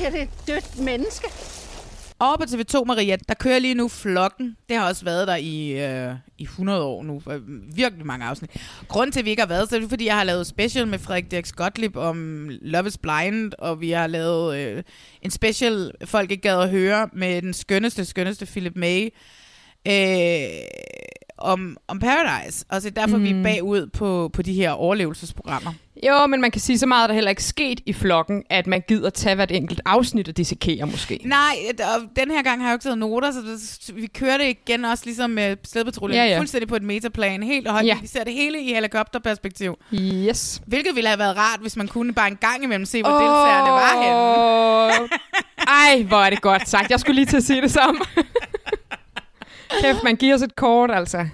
Er 0.06 0.10
det 0.10 0.22
et 0.22 0.28
dødt 0.46 0.78
menneske? 0.78 1.26
Over 2.20 2.36
på 2.36 2.42
TV2, 2.44 2.84
Maria, 2.84 3.16
der 3.28 3.34
kører 3.34 3.58
lige 3.58 3.74
nu 3.74 3.88
Flokken. 3.88 4.56
Det 4.68 4.76
har 4.76 4.88
også 4.88 5.04
været 5.04 5.28
der 5.28 5.36
i, 5.36 5.70
øh, 5.70 6.14
i 6.38 6.42
100 6.42 6.82
år 6.82 7.02
nu. 7.02 7.22
Virkelig 7.74 8.06
mange 8.06 8.26
afsnit. 8.26 8.50
Grunden 8.88 9.12
til, 9.12 9.20
at 9.20 9.24
vi 9.24 9.30
ikke 9.30 9.42
har 9.42 9.48
været, 9.48 9.68
så 9.68 9.76
er 9.76 9.80
det, 9.80 9.88
fordi 9.88 10.06
jeg 10.06 10.16
har 10.16 10.24
lavet 10.24 10.46
special 10.46 10.86
med 10.86 10.98
Frederik 10.98 11.30
Dirk 11.30 11.48
Gottlieb 11.56 11.96
om 11.96 12.48
Love 12.48 12.86
is 12.86 12.98
Blind, 12.98 13.52
og 13.58 13.80
vi 13.80 13.90
har 13.90 14.06
lavet 14.06 14.58
øh, 14.58 14.82
en 15.22 15.30
special, 15.30 15.92
folk 16.04 16.30
ikke 16.30 16.42
gad 16.42 16.60
at 16.60 16.70
høre, 16.70 17.08
med 17.12 17.42
den 17.42 17.54
skønneste, 17.54 18.04
skønneste 18.04 18.46
Philip 18.46 18.76
May. 18.76 19.08
Øh, 19.88 19.92
om, 21.38 21.76
om 21.88 21.98
Paradise. 21.98 22.64
Og 22.68 22.82
så 22.82 22.90
derfor 22.90 23.16
mm. 23.16 23.22
vi 23.22 23.30
er 23.30 23.42
bagud 23.42 23.86
på, 23.86 24.30
på 24.32 24.42
de 24.42 24.52
her 24.52 24.70
overlevelsesprogrammer. 24.70 25.72
Jo, 26.06 26.26
men 26.26 26.40
man 26.40 26.50
kan 26.50 26.60
sige 26.60 26.78
så 26.78 26.86
meget, 26.86 27.02
er 27.02 27.06
der 27.06 27.14
heller 27.14 27.30
ikke 27.30 27.44
sket 27.44 27.80
i 27.86 27.92
flokken, 27.92 28.42
at 28.50 28.66
man 28.66 28.82
gider 28.88 29.10
tage 29.10 29.34
hvert 29.34 29.50
enkelt 29.50 29.80
afsnit 29.84 30.28
og 30.28 30.36
dissekere 30.36 30.86
måske. 30.86 31.20
Nej, 31.24 31.56
og 31.78 32.02
den 32.16 32.30
her 32.30 32.42
gang 32.42 32.60
har 32.60 32.68
jeg 32.68 32.72
jo 32.72 32.74
ikke 32.74 32.82
taget 32.82 32.98
noter, 32.98 33.30
så 33.30 33.38
det, 33.38 33.96
vi 34.02 34.06
kører 34.06 34.38
det 34.38 34.44
igen 34.44 34.84
også 34.84 35.04
ligesom 35.04 35.30
med 35.30 35.56
Slædpatruljen. 35.64 36.20
Ja, 36.20 36.26
ja. 36.26 36.38
Fuldstændig 36.38 36.68
på 36.68 36.76
et 36.76 36.82
metaplan. 36.82 37.42
Helt 37.42 37.66
og 37.66 37.72
holdt. 37.72 37.86
Ja. 37.86 37.98
Vi 38.00 38.06
ser 38.06 38.24
det 38.24 38.32
hele 38.32 38.62
i 38.62 38.74
helikopterperspektiv. 38.74 39.78
Yes. 39.94 40.62
Hvilket 40.66 40.96
ville 40.96 41.08
have 41.08 41.18
været 41.18 41.36
rart, 41.36 41.60
hvis 41.60 41.76
man 41.76 41.88
kunne 41.88 42.14
bare 42.14 42.28
en 42.28 42.36
gang 42.36 42.64
imellem 42.64 42.84
se, 42.84 43.02
hvor 43.02 43.10
oh. 43.10 43.22
deltagerne 43.22 43.70
var 43.70 44.02
henne. 44.02 45.08
Ej, 45.68 46.02
hvor 46.02 46.18
er 46.18 46.30
det 46.30 46.40
godt 46.40 46.68
sagt. 46.68 46.90
Jeg 46.90 47.00
skulle 47.00 47.14
lige 47.14 47.26
til 47.26 47.36
at 47.36 47.44
sige 47.44 47.62
det 47.62 47.70
samme. 47.70 48.00
Kæft, 49.82 50.02
man 50.04 50.16
giver 50.16 50.34
os 50.34 50.42
et 50.42 50.56
kort, 50.56 50.90
altså. 50.90 51.26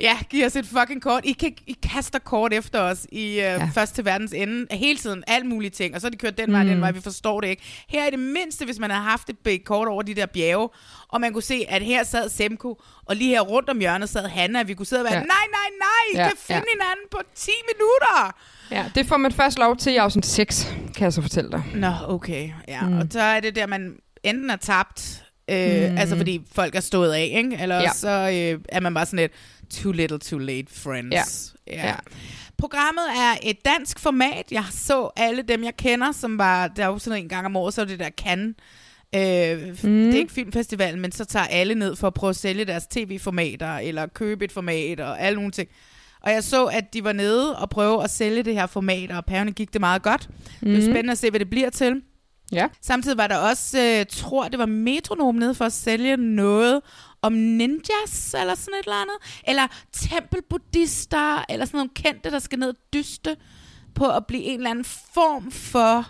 Ja, 0.00 0.18
giv 0.30 0.46
os 0.46 0.56
et 0.56 0.66
fucking 0.66 1.02
kort. 1.02 1.24
I, 1.24 1.32
kan, 1.32 1.54
I 1.66 1.76
kaster 1.82 2.18
kort 2.18 2.52
efter 2.52 2.80
os 2.80 3.06
i 3.12 3.24
uh, 3.30 3.36
ja. 3.36 3.70
først 3.74 3.94
til 3.94 4.04
verdens 4.04 4.32
ende. 4.32 4.66
Hele 4.76 4.98
tiden, 4.98 5.24
alt 5.26 5.46
mulige 5.46 5.70
ting. 5.70 5.94
Og 5.94 6.00
så 6.00 6.06
har 6.06 6.10
de 6.10 6.16
kørt 6.16 6.38
den 6.38 6.52
vej, 6.52 6.62
Mm. 6.62 6.68
den 6.68 6.80
vej. 6.80 6.90
Vi 6.92 7.00
forstår 7.00 7.40
det 7.40 7.48
ikke. 7.48 7.62
Her 7.88 8.02
er 8.06 8.10
det 8.10 8.18
mindste, 8.18 8.64
hvis 8.64 8.78
man 8.78 8.90
har 8.90 9.00
haft 9.02 9.30
et 9.46 9.64
kort 9.64 9.88
over 9.88 10.02
de 10.02 10.14
der 10.14 10.26
bjerge, 10.26 10.68
og 11.08 11.20
man 11.20 11.32
kunne 11.32 11.42
se, 11.42 11.64
at 11.68 11.82
her 11.82 12.04
sad 12.04 12.28
Semko, 12.28 12.80
og 13.04 13.16
lige 13.16 13.30
her 13.30 13.40
rundt 13.40 13.68
om 13.68 13.78
hjørnet 13.78 14.08
sad 14.08 14.28
Hanna, 14.28 14.60
og 14.60 14.68
vi 14.68 14.74
kunne 14.74 14.86
sidde 14.86 15.00
og 15.02 15.04
være, 15.04 15.14
Ja. 15.14 15.20
nej, 15.20 15.46
nej, 15.50 15.68
nej, 15.78 16.14
I 16.14 16.16
Ja, 16.16 16.28
kan 16.28 16.36
finde 16.38 16.54
ja. 16.74 16.74
hinanden 16.74 17.06
på 17.10 17.18
10 17.34 17.50
minutter. 17.72 18.34
Ja, 18.70 18.90
det 18.94 19.06
får 19.06 19.16
man 19.16 19.32
først 19.32 19.58
lov 19.58 19.76
til 19.76 19.92
i 19.92 19.96
afsnit 19.96 20.26
6, 20.26 20.74
kan 20.96 21.04
jeg 21.04 21.12
så 21.12 21.22
fortælle 21.22 21.50
dig. 21.50 21.62
Nå, 21.74 21.92
okay. 22.08 22.50
Ja, 22.68 22.80
mm. 22.82 22.98
og 22.98 23.06
så 23.10 23.20
er 23.20 23.40
det 23.40 23.54
der, 23.56 23.66
man 23.66 23.96
enten 24.22 24.50
er 24.50 24.56
tabt, 24.56 25.23
øh, 25.50 25.90
Mm. 25.90 25.98
altså 25.98 26.16
fordi 26.16 26.40
folk 26.52 26.74
er 26.74 26.80
stået 26.80 27.12
af, 27.12 27.30
ikke? 27.34 27.58
Eller 27.62 27.76
Ja. 27.76 27.82
ja. 27.82 27.92
så 27.92 28.08
øh, 28.08 28.60
er 28.68 28.80
man 28.80 28.94
bare 28.94 29.06
sådan 29.06 29.18
lidt, 29.18 29.32
too 29.70 29.92
little, 29.92 30.18
too 30.18 30.38
late, 30.38 30.66
friends. 30.70 31.54
Ja. 31.66 31.86
Ja. 31.86 31.94
Programmet 32.58 33.04
er 33.16 33.34
et 33.42 33.56
dansk 33.64 33.98
format. 33.98 34.44
Jeg 34.50 34.64
så 34.70 35.10
alle 35.16 35.42
dem, 35.42 35.64
jeg 35.64 35.76
kender, 35.76 36.12
som 36.12 36.38
var, 36.38 36.68
der 36.68 36.82
er 36.84 36.86
jo 36.88 36.98
sådan 36.98 37.22
en 37.22 37.28
gang 37.28 37.46
om 37.46 37.56
året, 37.56 37.74
så 37.74 37.84
det 37.84 37.98
der 37.98 38.10
kan. 38.18 38.54
Øh, 39.14 39.68
mm. 39.68 39.74
Det 39.82 40.14
er 40.14 40.18
ikke 40.18 40.32
filmfestivalen, 40.32 41.00
men 41.00 41.12
så 41.12 41.24
tager 41.24 41.46
alle 41.46 41.74
ned 41.74 41.96
for 41.96 42.06
at 42.06 42.14
prøve 42.14 42.30
at 42.30 42.36
sælge 42.36 42.64
deres 42.64 42.86
tv-formater, 42.86 43.74
eller 43.78 44.06
købe 44.06 44.44
et 44.44 44.52
format, 44.52 45.00
og 45.00 45.20
alle 45.20 45.36
nogle 45.36 45.50
ting. 45.50 45.68
Og 46.20 46.32
jeg 46.32 46.44
så, 46.44 46.64
at 46.64 46.94
de 46.94 47.04
var 47.04 47.12
nede 47.12 47.56
og 47.58 47.70
prøve 47.70 48.04
at 48.04 48.10
sælge 48.10 48.42
det 48.42 48.54
her 48.54 48.66
format, 48.66 49.10
og 49.10 49.24
pærene 49.24 49.52
gik 49.52 49.72
det 49.72 49.80
meget 49.80 50.02
godt. 50.02 50.28
Mm. 50.60 50.68
Det 50.68 50.76
er 50.78 50.82
Mhm. 50.82 50.92
spændende 50.92 51.12
at 51.12 51.18
se, 51.18 51.30
hvad 51.30 51.40
det 51.40 51.50
bliver 51.50 51.70
til. 51.70 52.02
Ja. 52.52 52.68
Samtidig 52.80 53.18
var 53.18 53.26
der 53.26 53.36
også, 53.36 53.80
øh, 53.80 54.06
tror 54.10 54.48
det 54.48 54.58
var 54.58 54.66
Metronom 54.66 55.34
nede 55.34 55.54
for 55.54 55.64
at 55.64 55.72
sælge 55.72 56.16
noget 56.16 56.80
om 57.22 57.32
ninjas, 57.32 58.34
eller 58.40 58.54
sådan 58.54 58.74
et 58.80 58.84
eller 58.84 59.02
andet. 59.02 59.16
Eller 59.48 59.66
tempelbuddhister, 59.92 61.44
eller 61.48 61.66
sådan 61.66 61.78
nogle 61.78 61.90
kendte, 61.94 62.30
der 62.30 62.38
skal 62.38 62.58
ned 62.58 62.68
og 62.68 62.76
dyste 62.92 63.36
på 63.94 64.10
at 64.10 64.26
blive 64.26 64.42
en 64.42 64.56
eller 64.56 64.70
anden 64.70 64.84
form 64.84 65.50
for 65.50 66.06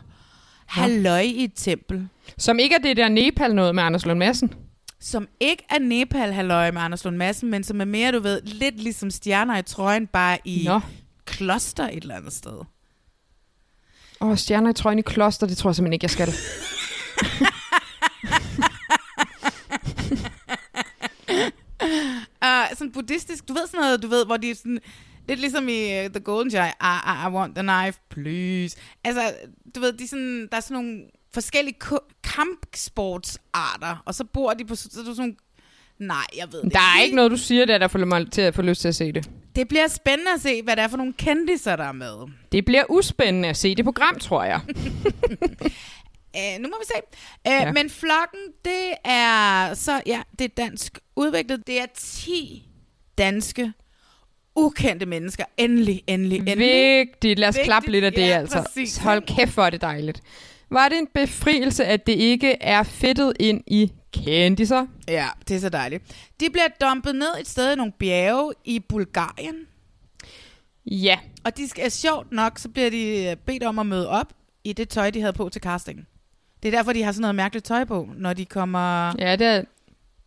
halløj 0.66 1.20
i 1.20 1.44
et 1.44 1.52
tempel. 1.56 2.08
Som 2.38 2.58
ikke 2.58 2.74
er 2.74 2.78
det 2.78 2.96
der 2.96 3.08
Nepal 3.08 3.54
noget 3.54 3.74
med 3.74 3.82
Anders 3.82 4.06
Lund 4.06 4.18
Madsen. 4.18 4.54
Som 5.00 5.28
ikke 5.40 5.64
er 5.70 5.78
Nepal 5.78 6.32
halløj 6.32 6.70
med 6.70 6.80
Anders 6.80 7.04
Lund 7.04 7.16
Madsen, 7.16 7.50
men 7.50 7.64
som 7.64 7.80
er 7.80 7.84
mere, 7.84 8.12
du 8.12 8.20
ved, 8.20 8.42
lidt 8.42 8.80
ligesom 8.80 9.10
stjerner 9.10 9.58
i 9.58 9.62
trøjen, 9.62 10.06
bare 10.06 10.38
i 10.44 10.64
Nå. 10.66 10.80
kloster 11.24 11.88
et 11.88 12.02
eller 12.02 12.14
andet 12.16 12.32
sted. 12.32 12.58
Åh, 14.24 14.30
oh, 14.30 14.36
stjerner 14.36 14.70
i 14.70 14.74
trøjen 14.74 14.98
i 14.98 15.02
kloster, 15.02 15.46
det 15.46 15.56
tror 15.56 15.70
jeg 15.70 15.74
simpelthen 15.74 15.92
ikke, 15.92 16.04
jeg 16.04 16.10
skal. 16.10 16.28
Uh, 22.42 22.68
sådan 22.78 22.92
buddhistisk, 22.92 23.48
du 23.48 23.52
ved 23.52 23.66
sådan 23.66 23.80
noget, 23.80 24.02
du 24.02 24.08
ved, 24.08 24.26
hvor 24.26 24.36
de 24.36 24.50
er 24.50 24.54
sådan, 24.54 24.78
lidt 25.28 25.40
ligesom 25.40 25.68
i 25.68 26.04
uh, 26.04 26.10
The 26.10 26.20
Golden 26.20 26.50
Child, 26.50 26.72
I, 26.80 26.94
I, 27.06 27.28
I 27.28 27.30
want 27.32 27.54
the 27.54 27.62
knife, 27.62 27.98
please. 28.10 28.76
Altså, 29.04 29.34
du 29.74 29.80
ved, 29.80 29.92
de 29.92 30.04
er 30.04 30.08
sådan, 30.08 30.48
der 30.50 30.56
er 30.56 30.60
sådan 30.60 30.74
nogle 30.74 31.04
forskellige 31.34 31.76
kampsportsarter, 32.22 34.02
og 34.04 34.14
så 34.14 34.24
bor 34.24 34.54
de 34.54 34.64
på 34.64 34.74
så, 34.74 34.88
så 34.92 35.00
er 35.00 35.04
sådan 35.04 35.16
nogle, 35.16 35.36
nej, 35.98 36.24
jeg 36.36 36.52
ved 36.52 36.62
det 36.62 36.72
Der 36.72 36.78
er 36.78 37.02
ikke 37.02 37.16
noget, 37.16 37.30
du 37.30 37.36
siger 37.36 37.64
der, 37.64 37.78
der 37.78 37.88
får 37.88 37.98
mig 37.98 38.30
til 38.30 38.42
at 38.42 38.54
få 38.54 38.62
lyst 38.62 38.80
til 38.80 38.88
at 38.88 38.94
se 38.94 39.12
det. 39.12 39.30
Det 39.56 39.68
bliver 39.68 39.88
spændende 39.88 40.30
at 40.34 40.40
se, 40.40 40.62
hvad 40.62 40.76
det 40.76 40.82
er 40.82 40.88
for 40.88 40.96
nogle 40.96 41.12
kendiser, 41.12 41.76
der 41.76 41.84
er 41.84 41.92
med. 41.92 42.14
Det 42.52 42.64
bliver 42.64 42.84
uspændende 42.88 43.48
at 43.48 43.56
se 43.56 43.74
det 43.74 43.84
program, 43.84 44.18
tror 44.18 44.44
jeg. 44.44 44.60
Uh, 46.34 46.58
nu 46.62 46.68
må 46.68 46.76
vi 46.80 46.84
se. 46.86 46.94
Uh, 46.96 47.18
Ja. 47.46 47.62
ja. 47.62 47.72
Men 47.72 47.90
flokken, 47.90 48.40
det 48.64 48.92
er 49.04 49.74
så, 49.74 50.00
ja, 50.06 50.22
det 50.38 50.44
er 50.44 50.48
dansk 50.56 50.98
udviklet. 51.16 51.66
Det 51.66 51.80
er 51.80 51.86
10 51.94 52.68
danske, 53.18 53.72
ukendte 54.56 55.06
mennesker. 55.06 55.44
Endelig, 55.56 56.02
endelig, 56.06 56.38
endelig. 56.38 56.58
Vigtigt. 56.58 57.38
Lad 57.38 57.48
os 57.48 57.54
Vigtigt, 57.54 57.64
klappe 57.64 57.90
lidt 57.90 58.04
af 58.04 58.12
det, 58.12 58.22
ja, 58.22 58.38
altså. 58.38 58.62
præcis. 58.62 58.96
Hold 58.96 59.36
kæft, 59.36 59.54
hvor 59.54 59.64
er 59.64 59.70
det 59.70 59.80
dejligt. 59.80 60.22
Var 60.70 60.88
det 60.88 60.98
en 60.98 61.08
befrielse, 61.14 61.84
at 61.84 62.06
det 62.06 62.12
ikke 62.12 62.56
er 62.62 62.82
fedtet 62.82 63.32
ind 63.40 63.60
i 63.66 63.92
kendiser? 64.14 64.86
Ja, 65.08 65.28
det 65.48 65.56
er 65.56 65.60
så 65.60 65.68
dejligt. 65.68 66.30
De 66.40 66.50
bliver 66.50 66.68
dumpet 66.80 67.14
ned 67.14 67.28
et 67.40 67.48
sted 67.48 67.72
i 67.72 67.76
nogle 67.76 67.92
bjerge 67.98 68.52
i 68.64 68.78
Bulgarien. 68.80 69.54
Ja. 70.86 71.18
Og 71.44 71.56
de 71.56 71.68
skal, 71.68 71.90
sjovt 71.90 72.32
nok, 72.32 72.58
så 72.58 72.68
bliver 72.68 72.90
de 72.90 73.24
øh, 73.30 73.36
bedt 73.36 73.62
om 73.62 73.78
at 73.78 73.86
møde 73.86 74.08
op 74.08 74.32
i 74.64 74.72
det 74.72 74.88
tøj, 74.88 75.10
de 75.10 75.20
havde 75.20 75.32
på 75.32 75.48
til 75.48 75.62
castingen. 75.62 76.06
Det 76.62 76.68
er 76.74 76.78
derfor, 76.78 76.92
de 76.92 77.02
har 77.02 77.12
sådan 77.12 77.20
noget 77.20 77.34
mærkeligt 77.34 77.66
tøj 77.66 77.84
på, 77.84 78.08
når 78.16 78.32
de 78.32 78.44
kommer... 78.44 79.14
Ja, 79.18 79.36
det 79.36 79.46
er, 79.46 79.62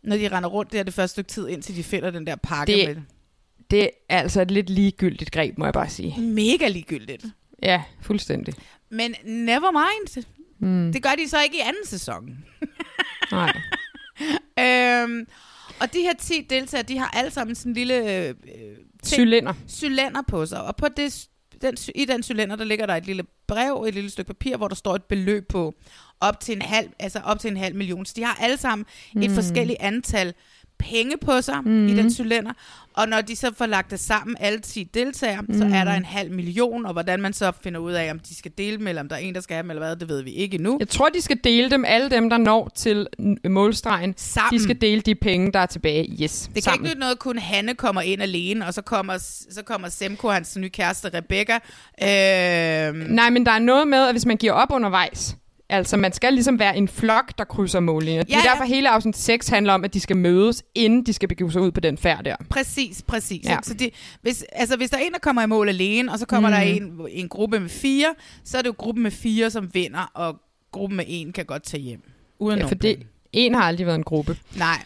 Når 0.02 0.16
de 0.16 0.28
render 0.36 0.48
rundt 0.48 0.72
der 0.72 0.82
det 0.82 0.94
første 0.94 1.12
stykke 1.12 1.28
tid, 1.28 1.48
indtil 1.48 1.76
de 1.76 1.82
finder 1.84 2.10
den 2.10 2.26
der 2.26 2.36
pakke 2.36 2.72
Det- 2.72 2.96
med 2.96 3.02
det 3.70 3.90
er 4.08 4.18
altså 4.20 4.40
et 4.42 4.50
lidt 4.50 4.70
ligegyldigt 4.70 5.30
greb, 5.32 5.58
må 5.58 5.64
jeg 5.64 5.72
bare 5.72 5.88
sige. 5.88 6.20
Mega 6.20 6.68
ligegyldigt. 6.68 7.24
Ja, 7.62 7.82
fuldstændig. 8.02 8.54
Men 8.90 9.14
never 9.24 9.70
mind. 9.70 10.24
Mm. 10.58 10.92
Det 10.92 11.02
gør 11.02 11.10
de 11.18 11.28
så 11.28 11.36
ikke 11.44 11.56
i 11.56 11.60
anden 11.60 11.86
sæson. 11.86 12.44
Nej. 13.32 13.56
øhm, 14.64 15.26
og 15.80 15.92
de 15.92 15.98
her 16.00 16.12
10 16.20 16.46
deltagere, 16.50 16.82
de 16.86 16.98
har 16.98 17.10
alle 17.10 17.30
sammen 17.30 17.54
sådan 17.54 17.70
en 17.70 17.74
lille... 17.74 18.24
Øh, 18.28 18.34
ting- 19.02 19.20
Cylinder. 19.20 19.54
Cylinder 19.68 20.22
på 20.28 20.46
sig. 20.46 20.62
Og 20.62 20.76
på 20.76 20.86
det, 20.96 21.26
den, 21.62 21.76
i 21.94 22.04
den 22.04 22.22
cylinder, 22.22 22.56
der 22.56 22.64
ligger 22.64 22.86
der 22.86 22.94
et 22.96 23.06
lille 23.06 23.22
brev, 23.48 23.84
et 23.88 23.94
lille 23.94 24.10
stykke 24.10 24.26
papir, 24.28 24.56
hvor 24.56 24.68
der 24.68 24.74
står 24.74 24.94
et 24.94 25.04
beløb 25.04 25.48
på 25.48 25.74
op 26.20 26.40
til 26.40 26.56
en 26.56 26.62
halv, 26.62 26.88
altså 26.98 27.18
op 27.24 27.38
til 27.40 27.50
en 27.50 27.56
halv 27.56 27.74
million. 27.76 28.06
Så 28.06 28.12
de 28.16 28.24
har 28.24 28.34
alle 28.40 28.56
sammen 28.56 28.86
mm. 29.14 29.22
et 29.22 29.30
Mm. 29.30 29.34
forskelligt 29.34 29.78
antal 29.80 30.34
penge 30.78 31.16
på 31.20 31.40
sig 31.40 31.56
mm. 31.64 31.88
I 31.88 31.94
den 31.94 32.12
cylinder. 32.12 32.52
Og 32.94 33.08
når 33.08 33.20
de 33.20 33.36
så 33.36 33.50
får 33.58 33.66
lagt 33.66 33.90
det 33.90 34.00
sammen, 34.00 34.36
alle 34.40 34.58
10 34.60 34.82
deltagere, 34.94 35.42
mm. 35.42 35.58
så 35.58 35.64
er 35.64 35.84
der 35.84 35.92
en 35.92 36.04
halv 36.04 36.32
million. 36.32 36.86
Og 36.86 36.92
hvordan 36.92 37.20
man 37.20 37.32
så 37.32 37.52
finder 37.62 37.80
ud 37.80 37.92
af, 37.92 38.10
om 38.10 38.18
de 38.18 38.34
skal 38.34 38.50
dele 38.58 38.78
dem, 38.78 38.86
eller 38.86 39.02
om 39.02 39.08
der 39.08 39.16
er 39.16 39.20
en, 39.20 39.34
der 39.34 39.40
skal 39.40 39.54
have 39.54 39.62
dem, 39.62 39.70
eller 39.70 39.86
hvad, 39.86 39.96
det 39.96 40.08
ved 40.08 40.22
vi 40.22 40.30
ikke 40.30 40.54
endnu. 40.54 40.76
Jeg 40.80 40.88
tror, 40.88 41.08
de 41.08 41.20
skal 41.20 41.38
dele 41.44 41.70
dem, 41.70 41.84
alle 41.84 42.10
dem, 42.10 42.30
der 42.30 42.36
når 42.36 42.70
til 42.74 43.06
målstregen. 43.48 44.14
Sammen. 44.16 44.58
De 44.58 44.62
skal 44.62 44.80
dele 44.80 45.00
de 45.00 45.14
penge, 45.14 45.52
der 45.52 45.58
er 45.58 45.66
tilbage. 45.66 46.16
Yes, 46.22 46.42
Det 46.46 46.54
kan 46.54 46.62
sammen. 46.62 46.84
ikke 46.84 46.88
nytte 46.88 47.00
noget, 47.00 47.18
kun 47.18 47.38
Hanne 47.38 47.74
kommer 47.74 48.00
ind 48.02 48.22
alene, 48.22 48.66
og 48.66 48.74
så 48.74 48.82
kommer, 48.82 49.18
så 49.50 49.62
kommer 49.66 49.88
Semko, 49.88 50.28
hans 50.28 50.56
nye 50.56 50.68
kæreste 50.68 51.10
Rebecca. 51.14 51.58
Øhm, 52.02 52.96
Nej, 53.14 53.30
men 53.30 53.46
der 53.46 53.52
er 53.52 53.58
noget 53.58 53.88
med, 53.88 53.98
at 54.06 54.12
hvis 54.14 54.26
man 54.26 54.36
giver 54.36 54.52
op 54.52 54.68
undervejs, 54.72 55.36
altså 55.70 55.96
man 55.96 56.12
skal 56.12 56.32
ligesom 56.32 56.58
være 56.58 56.76
en 56.76 56.88
flok, 56.88 57.38
der 57.38 57.44
krydser 57.44 57.80
mållinjer. 57.80 58.22
Det 58.22 58.30
Ja, 58.30 58.36
er 58.36 58.42
ja. 58.44 58.50
derfor 58.50 58.64
hele 58.64 58.88
afsnit 58.90 59.16
6 59.16 59.48
handler 59.48 59.72
om, 59.72 59.84
at 59.84 59.94
de 59.94 60.00
skal 60.00 60.16
mødes, 60.16 60.62
inden 60.74 61.06
de 61.06 61.12
skal 61.12 61.28
begive 61.28 61.52
sig 61.52 61.60
ud 61.62 61.70
på 61.70 61.80
den 61.80 61.98
færd 61.98 62.24
der. 62.24 62.36
Præcis, 62.50 63.02
præcis. 63.02 63.44
Ja. 63.46 63.58
Så 63.62 63.74
det, 63.74 63.90
hvis, 64.22 64.44
altså, 64.52 64.76
hvis 64.76 64.90
der 64.90 64.96
er 64.96 65.00
en, 65.00 65.12
der 65.12 65.18
kommer 65.18 65.42
i 65.42 65.46
mål 65.46 65.68
alene, 65.68 66.12
og 66.12 66.18
så 66.18 66.26
kommer 66.26 66.48
mm. 66.48 66.54
der 66.54 66.60
en, 66.60 67.00
en 67.10 67.28
gruppe 67.28 67.60
med 67.60 67.68
fire, 67.68 68.14
så 68.44 68.58
er 68.58 68.62
det 68.62 68.68
jo 68.68 68.74
gruppen 68.78 69.02
med 69.02 69.10
fire, 69.10 69.50
som 69.50 69.70
vinder, 69.74 70.10
og 70.14 70.36
gruppen 70.72 70.96
med 70.96 71.04
en 71.08 71.32
kan 71.32 71.44
godt 71.44 71.62
tage 71.62 71.82
hjem. 71.82 72.02
Uden 72.38 72.58
Ja, 72.58 72.64
for 72.66 72.74
det, 72.74 73.06
en 73.32 73.54
har 73.54 73.62
aldrig 73.62 73.86
været 73.86 73.98
en 73.98 74.04
gruppe. 74.04 74.36
Nej. 74.56 74.82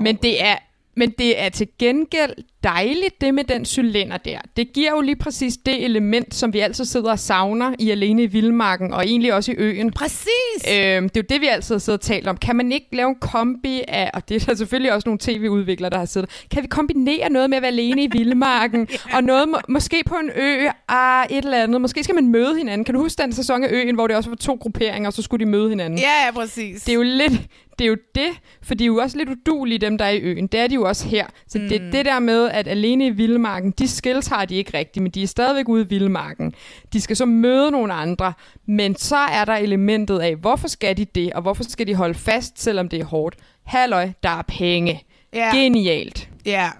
Men 0.00 0.16
det 0.16 0.44
er, 0.44 0.56
men 0.96 1.10
det 1.18 1.40
er 1.42 1.48
til 1.48 1.68
gengæld 1.78 2.32
dejligt, 2.62 3.20
det 3.20 3.34
med 3.34 3.44
den 3.44 3.64
cylinder 3.64 4.16
der. 4.16 4.38
Det 4.56 4.72
giver 4.72 4.90
jo 4.90 5.00
lige 5.00 5.16
præcis 5.16 5.56
det 5.56 5.84
element, 5.84 6.34
som 6.34 6.52
vi 6.52 6.58
altid 6.58 6.84
sidder 6.84 7.10
og 7.10 7.18
savner 7.18 7.74
i 7.78 7.90
Alene 7.90 8.22
i 8.22 8.26
Vildmarken, 8.26 8.94
og 8.94 9.06
egentlig 9.06 9.34
også 9.34 9.52
i 9.52 9.54
øen. 9.58 9.90
Præcis! 9.90 10.28
Øhm, 10.72 11.08
det 11.08 11.16
er 11.16 11.22
jo 11.22 11.34
det, 11.34 11.40
vi 11.40 11.46
altid 11.46 11.74
har 11.74 11.78
siddet 11.78 11.98
og 11.98 12.04
talt 12.06 12.28
om. 12.28 12.36
Kan 12.36 12.56
man 12.56 12.72
ikke 12.72 12.86
lave 12.92 13.08
en 13.08 13.16
kombi 13.20 13.82
af, 13.88 14.10
og 14.14 14.28
det 14.28 14.42
er 14.42 14.46
der 14.46 14.54
selvfølgelig 14.54 14.92
også 14.92 15.08
nogle 15.08 15.18
tv-udviklere, 15.18 15.90
der 15.90 15.98
har 15.98 16.04
siddet, 16.04 16.30
kan 16.50 16.62
vi 16.62 16.66
kombinere 16.68 17.30
noget 17.30 17.50
med 17.50 17.56
at 17.56 17.62
være 17.62 17.70
alene 17.70 18.04
i 18.04 18.08
Vildmarken, 18.12 18.88
ja. 18.90 19.16
og 19.16 19.24
noget 19.24 19.48
må, 19.48 19.58
måske 19.68 20.02
på 20.06 20.14
en 20.14 20.30
ø, 20.36 20.68
ah, 20.88 21.26
et 21.30 21.44
eller 21.44 21.62
andet. 21.62 21.80
Måske 21.80 22.04
skal 22.04 22.14
man 22.14 22.28
møde 22.28 22.56
hinanden. 22.58 22.84
Kan 22.84 22.94
du 22.94 23.00
huske 23.00 23.22
den 23.22 23.32
sæson 23.32 23.64
af 23.64 23.68
øen, 23.72 23.94
hvor 23.94 24.06
det 24.06 24.16
også 24.16 24.30
var 24.30 24.36
to 24.36 24.54
grupperinger, 24.60 25.06
og 25.06 25.12
så 25.12 25.22
skulle 25.22 25.44
de 25.44 25.50
møde 25.50 25.68
hinanden? 25.68 25.98
Ja, 25.98 26.26
ja, 26.26 26.32
præcis. 26.32 26.82
Det 26.82 26.92
er 26.92 26.96
jo 26.96 27.02
lidt, 27.02 27.32
det 27.80 27.84
er 27.84 27.88
jo 27.88 27.96
det, 28.14 28.30
for 28.62 28.74
de 28.74 28.84
er 28.84 28.86
jo 28.86 28.96
også 28.96 29.18
lidt 29.18 29.28
udulige, 29.28 29.78
dem 29.78 29.98
der 29.98 30.04
er 30.04 30.10
i 30.10 30.20
øen. 30.20 30.46
Det 30.46 30.60
er 30.60 30.66
de 30.66 30.74
jo 30.74 30.82
også 30.82 31.08
her. 31.08 31.26
Så 31.48 31.58
mm. 31.58 31.68
det 31.68 31.82
er 31.82 31.90
det 31.90 32.04
der 32.04 32.18
med, 32.18 32.49
at 32.52 32.68
alene 32.68 33.06
i 33.06 33.10
vildmarken, 33.10 33.70
de 33.70 33.88
skills 33.88 34.26
har 34.26 34.44
de 34.44 34.54
ikke 34.54 34.78
rigtigt, 34.78 35.02
men 35.02 35.12
de 35.12 35.22
er 35.22 35.26
stadigvæk 35.26 35.68
ude 35.68 35.82
i 35.82 35.88
vildmarken. 35.88 36.54
De 36.92 37.00
skal 37.00 37.16
så 37.16 37.26
møde 37.26 37.70
nogle 37.70 37.92
andre, 37.92 38.32
men 38.66 38.96
så 38.96 39.16
er 39.16 39.44
der 39.44 39.54
elementet 39.54 40.18
af, 40.18 40.36
hvorfor 40.36 40.68
skal 40.68 40.96
de 40.96 41.04
det, 41.04 41.32
og 41.32 41.42
hvorfor 41.42 41.62
skal 41.62 41.86
de 41.86 41.94
holde 41.94 42.14
fast, 42.14 42.62
selvom 42.62 42.88
det 42.88 43.00
er 43.00 43.04
hårdt. 43.04 43.36
Halløj, 43.64 44.10
der 44.22 44.30
er 44.30 44.42
penge. 44.42 45.04
Ja. 45.32 45.56
Genialt. 45.56 46.28
Ja, 46.46 46.70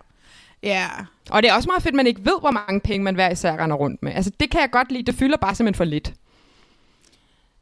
ja. 0.62 0.86
Og 1.30 1.42
det 1.42 1.50
er 1.50 1.54
også 1.54 1.68
meget 1.68 1.82
fedt, 1.82 1.92
at 1.92 1.96
man 1.96 2.06
ikke 2.06 2.24
ved, 2.24 2.40
hvor 2.40 2.50
mange 2.50 2.80
penge 2.80 3.04
man 3.04 3.14
hver 3.14 3.30
især 3.30 3.56
render 3.62 3.76
rundt 3.76 4.02
med. 4.02 4.12
Altså, 4.12 4.30
det 4.40 4.50
kan 4.50 4.60
jeg 4.60 4.70
godt 4.70 4.92
lide. 4.92 5.02
Det 5.02 5.14
fylder 5.14 5.36
bare 5.36 5.54
simpelthen 5.54 5.78
for 5.78 5.84
lidt. 5.84 6.12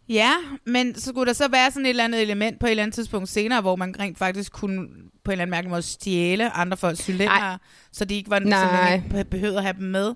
Ja, 0.09 0.33
men 0.67 0.95
så 0.95 1.09
skulle 1.11 1.27
der 1.27 1.33
så 1.33 1.49
være 1.49 1.71
sådan 1.71 1.87
et 1.87 1.91
eller 1.91 2.05
andet 2.05 2.23
element 2.23 2.61
på 2.61 2.67
et 2.67 2.71
eller 2.71 2.83
andet 2.83 2.95
tidspunkt 2.95 3.29
senere, 3.29 3.61
hvor 3.61 3.77
man 3.77 3.95
rent 4.01 4.19
faktisk 4.19 4.53
kunne 4.53 4.89
på 5.25 5.31
en 5.31 5.33
eller 5.33 5.43
anden 5.43 5.51
mærkelig 5.51 5.71
måde 5.71 5.83
stjæle 5.83 6.51
andre 6.51 6.77
folks 6.77 7.03
cylinder, 7.03 7.59
så 7.93 8.05
de 8.05 8.15
ikke 8.15 8.31
var 8.31 8.39
Nej. 8.39 9.03
man 9.11 9.19
ikke 9.19 9.31
behøvede 9.31 9.57
at 9.57 9.63
have 9.63 9.77
dem 9.79 9.87
med. 9.87 10.15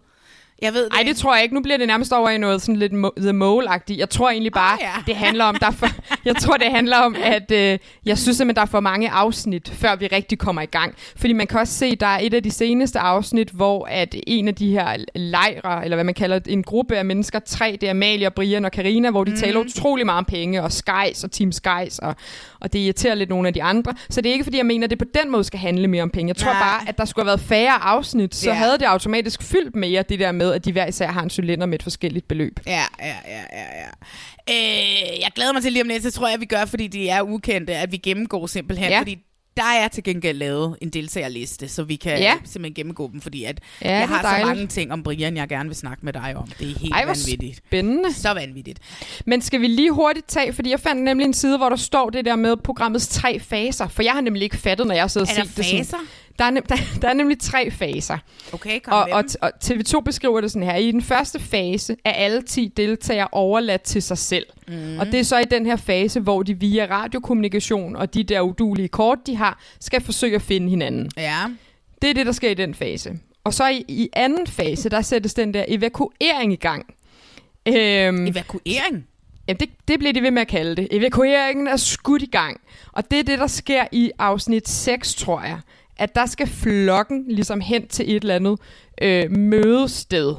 Jeg 0.62 0.74
ved 0.74 0.84
det. 0.84 0.92
Nej, 0.92 1.02
det 1.02 1.16
tror 1.16 1.34
jeg 1.34 1.42
ikke. 1.42 1.54
Nu 1.54 1.60
bliver 1.62 1.76
det 1.78 1.86
nærmest 1.86 2.12
over 2.12 2.30
i 2.30 2.38
noget 2.38 2.62
sådan 2.62 2.76
lidt 2.76 2.92
mo- 2.92 3.20
The 3.20 3.32
Mole-agtigt. 3.32 3.98
Jeg 3.98 4.10
tror 4.10 4.30
egentlig 4.30 4.52
bare, 4.52 4.72
Ah, 4.72 4.78
ja. 4.82 5.02
det 5.06 5.16
handler 5.16 5.44
om, 5.44 5.56
der 5.60 5.66
er 5.66 5.70
for, 5.70 5.86
jeg 6.24 6.36
tror, 6.36 6.56
det 6.56 6.66
handler 6.70 6.96
om, 6.96 7.16
at 7.24 7.50
øh, 7.50 7.78
jeg 8.06 8.18
synes 8.18 8.36
simpelthen, 8.36 8.56
der 8.56 8.62
er 8.62 8.66
for 8.66 8.80
mange 8.80 9.10
afsnit, 9.10 9.70
før 9.74 9.96
vi 9.96 10.06
rigtig 10.06 10.38
kommer 10.38 10.62
i 10.62 10.66
gang. 10.66 10.94
Fordi 11.16 11.32
man 11.32 11.46
kan 11.46 11.60
også 11.60 11.74
se, 11.74 11.96
der 11.96 12.06
er 12.06 12.18
et 12.22 12.34
af 12.34 12.42
de 12.42 12.50
seneste 12.50 12.98
afsnit, 12.98 13.48
hvor 13.50 13.86
at 13.90 14.14
en 14.26 14.48
af 14.48 14.54
de 14.54 14.70
her 14.70 14.96
lejre, 15.14 15.84
eller 15.84 15.96
hvad 15.96 16.04
man 16.04 16.14
kalder 16.14 16.40
en 16.48 16.62
gruppe 16.62 16.96
af 16.96 17.04
mennesker, 17.04 17.38
tre, 17.38 17.78
det 17.80 17.86
er 17.86 17.90
Amalie 17.90 18.26
og 18.26 18.34
Brian 18.34 18.64
og 18.64 18.72
Karina, 18.72 19.10
hvor 19.10 19.24
de 19.24 19.30
Mhm. 19.30 19.36
mm. 19.36 19.40
taler 19.40 19.60
utrolig 19.60 20.06
meget 20.06 20.18
om 20.18 20.24
penge, 20.24 20.62
og 20.62 20.72
Skies 20.72 21.24
og 21.24 21.30
Team 21.32 21.52
Skies, 21.52 21.98
og, 21.98 22.14
og 22.60 22.72
det 22.72 22.78
irriterer 22.78 23.14
lidt 23.14 23.30
nogle 23.30 23.48
af 23.48 23.54
de 23.54 23.62
andre. 23.62 23.94
Så 24.10 24.20
det 24.20 24.28
er 24.28 24.32
ikke, 24.32 24.44
fordi 24.44 24.56
jeg 24.56 24.66
mener, 24.66 24.86
at 24.86 24.90
det 24.90 24.98
på 24.98 25.04
den 25.22 25.30
måde 25.32 25.44
skal 25.44 25.58
handle 25.60 25.88
mere 25.88 26.02
om 26.02 26.10
penge. 26.10 26.28
Jeg 26.28 26.36
tror 26.36 26.52
Nej. 26.52 26.60
bare, 26.62 26.88
at 26.88 26.98
der 26.98 27.04
skulle 27.04 27.22
have 27.24 27.26
været 27.38 27.40
færre 27.48 27.82
afsnit, 27.84 28.34
så 28.34 28.48
Ja. 28.50 28.54
havde 28.54 28.72
det 28.78 28.84
automatisk 28.84 29.42
fyldt 29.42 29.76
mere 29.76 30.02
det 30.08 30.18
der 30.18 30.32
med, 30.32 30.51
at 30.52 30.64
de 30.64 30.72
hver 30.72 30.86
især 30.86 31.08
har 31.12 31.22
en 31.22 31.30
cylinder 31.30 31.66
med 31.66 31.74
et 31.78 31.82
forskelligt 31.82 32.28
beløb. 32.28 32.60
Ja, 32.66 32.82
ja, 33.00 33.06
ja, 33.06 33.42
ja, 33.52 33.64
ja. 33.80 33.88
Øh, 34.50 35.20
jeg 35.20 35.28
glæder 35.34 35.52
mig 35.52 35.62
til 35.62 35.72
lige 35.72 35.82
om 35.82 35.88
lidt, 35.88 36.02
så 36.02 36.10
tror 36.10 36.28
jeg, 36.28 36.40
vi 36.40 36.46
gør, 36.46 36.64
fordi 36.64 36.86
de 36.86 37.08
er 37.08 37.22
ukendte, 37.22 37.74
at 37.74 37.92
vi 37.92 37.96
gennemgår 37.96 38.46
simpelthen, 38.46 38.90
Ja. 38.90 38.98
fordi 39.00 39.18
der 39.56 39.62
er 39.80 39.88
til 39.88 40.02
gengæld 40.04 40.38
lavet 40.38 40.76
en 40.80 40.90
deltagerliste, 40.90 41.68
så 41.68 41.82
vi 41.82 41.96
kan 41.96 42.18
Ja. 42.18 42.32
simpelthen 42.44 42.74
gennemgå 42.74 43.10
dem, 43.12 43.20
fordi 43.20 43.44
at 43.44 43.60
Ja, 43.82 43.90
jeg 43.92 44.00
det 44.00 44.08
har 44.08 44.22
så 44.22 44.28
dejligt. 44.28 44.46
mange 44.48 44.66
ting 44.66 44.92
om 44.92 45.02
Brian, 45.02 45.36
jeg 45.36 45.48
gerne 45.48 45.68
vil 45.68 45.76
snakke 45.76 46.04
med 46.04 46.12
dig 46.12 46.34
om. 46.36 46.46
Det 46.58 46.70
er 46.70 46.78
helt 46.78 46.92
Ej, 46.94 47.04
vanvittigt. 47.04 47.56
spændende. 47.56 48.14
Så 48.14 48.34
vanvittigt. 48.34 48.78
Men 49.26 49.42
skal 49.42 49.60
vi 49.60 49.66
lige 49.66 49.90
hurtigt 49.90 50.28
tage, 50.28 50.52
fordi 50.52 50.70
jeg 50.70 50.80
fandt 50.80 51.02
nemlig 51.02 51.24
en 51.24 51.34
side, 51.34 51.56
hvor 51.58 51.68
der 51.68 51.76
står 51.76 52.10
det 52.10 52.24
der 52.24 52.36
med 52.36 52.56
programmets 52.56 53.08
tre 53.08 53.40
faser. 53.40 53.88
For 53.88 54.02
jeg 54.02 54.12
har 54.12 54.20
nemlig 54.20 54.42
ikke 54.42 54.56
fattet, 54.56 54.86
når 54.86 54.94
jeg 54.94 55.10
sidder 55.10 55.26
og 55.26 55.30
Er 55.38 55.42
der 55.42 55.48
set 55.50 55.56
det 55.80 55.86
sådan. 55.86 56.06
Der 56.38 56.44
er, 56.44 56.50
nem, 56.50 56.62
der, 56.68 56.76
der 57.02 57.08
er 57.08 57.12
nemlig 57.14 57.38
tre 57.38 57.70
faser. 57.70 58.18
Okay, 58.52 58.80
kom 58.80 58.92
Og, 58.92 59.08
og, 59.12 59.24
og 59.40 59.52
TV2 59.64 60.00
beskriver 60.00 60.40
det 60.40 60.50
sådan 60.50 60.68
her. 60.68 60.76
I 60.76 60.90
den 60.90 61.02
første 61.02 61.40
fase 61.40 61.96
er 62.04 62.12
alle 62.12 62.42
10 62.42 62.72
deltagere 62.76 63.28
overladt 63.32 63.82
til 63.82 64.02
sig 64.02 64.18
selv. 64.18 64.46
Mm. 64.68 64.98
Og 64.98 65.06
det 65.06 65.20
er 65.20 65.24
så 65.24 65.38
i 65.38 65.44
den 65.44 65.66
her 65.66 65.76
fase, 65.76 66.20
hvor 66.20 66.42
de 66.42 66.60
via 66.60 66.86
radiokommunikation 66.90 67.96
og 67.96 68.14
de 68.14 68.24
der 68.24 68.40
udulige 68.40 68.88
kort, 68.88 69.18
de 69.26 69.36
har, 69.36 69.60
skal 69.80 70.00
forsøge 70.00 70.34
at 70.34 70.42
finde 70.42 70.70
hinanden. 70.70 71.10
Ja. 71.16 71.38
Det 72.02 72.10
er 72.10 72.14
det, 72.14 72.26
der 72.26 72.32
sker 72.32 72.50
i 72.50 72.54
den 72.54 72.74
fase. 72.74 73.18
Og 73.44 73.54
så 73.54 73.68
i, 73.68 73.84
i 73.88 74.08
anden 74.12 74.46
fase, 74.46 74.88
der 74.88 75.02
sættes 75.02 75.34
den 75.34 75.54
der 75.54 75.64
evakuering 75.68 76.52
i 76.52 76.56
gang. 76.56 76.94
Øhm, 77.68 78.26
Evakuering? 78.26 79.06
Jamen, 79.48 79.60
det, 79.60 79.68
det 79.88 79.98
bliver 79.98 80.12
de 80.12 80.22
ved 80.22 80.30
med 80.30 80.42
at 80.42 80.48
kalde 80.48 80.76
det. 80.76 80.88
Evakueringen 80.90 81.66
er 81.66 81.76
skudt 81.76 82.22
i 82.22 82.26
gang. 82.26 82.60
Og 82.92 83.10
det 83.10 83.18
er 83.18 83.22
det, 83.22 83.38
der 83.38 83.46
sker 83.46 83.84
i 83.92 84.10
afsnit 84.18 84.68
6, 84.68 85.14
tror 85.14 85.42
jeg. 85.42 85.60
At 86.02 86.14
der 86.14 86.26
skal 86.26 86.46
flokken 86.46 87.24
ligesom 87.28 87.60
hen 87.60 87.88
til 87.88 88.16
et 88.16 88.22
eller 88.22 88.34
andet 88.34 88.58
øh, 89.02 89.30
mødested. 89.30 90.34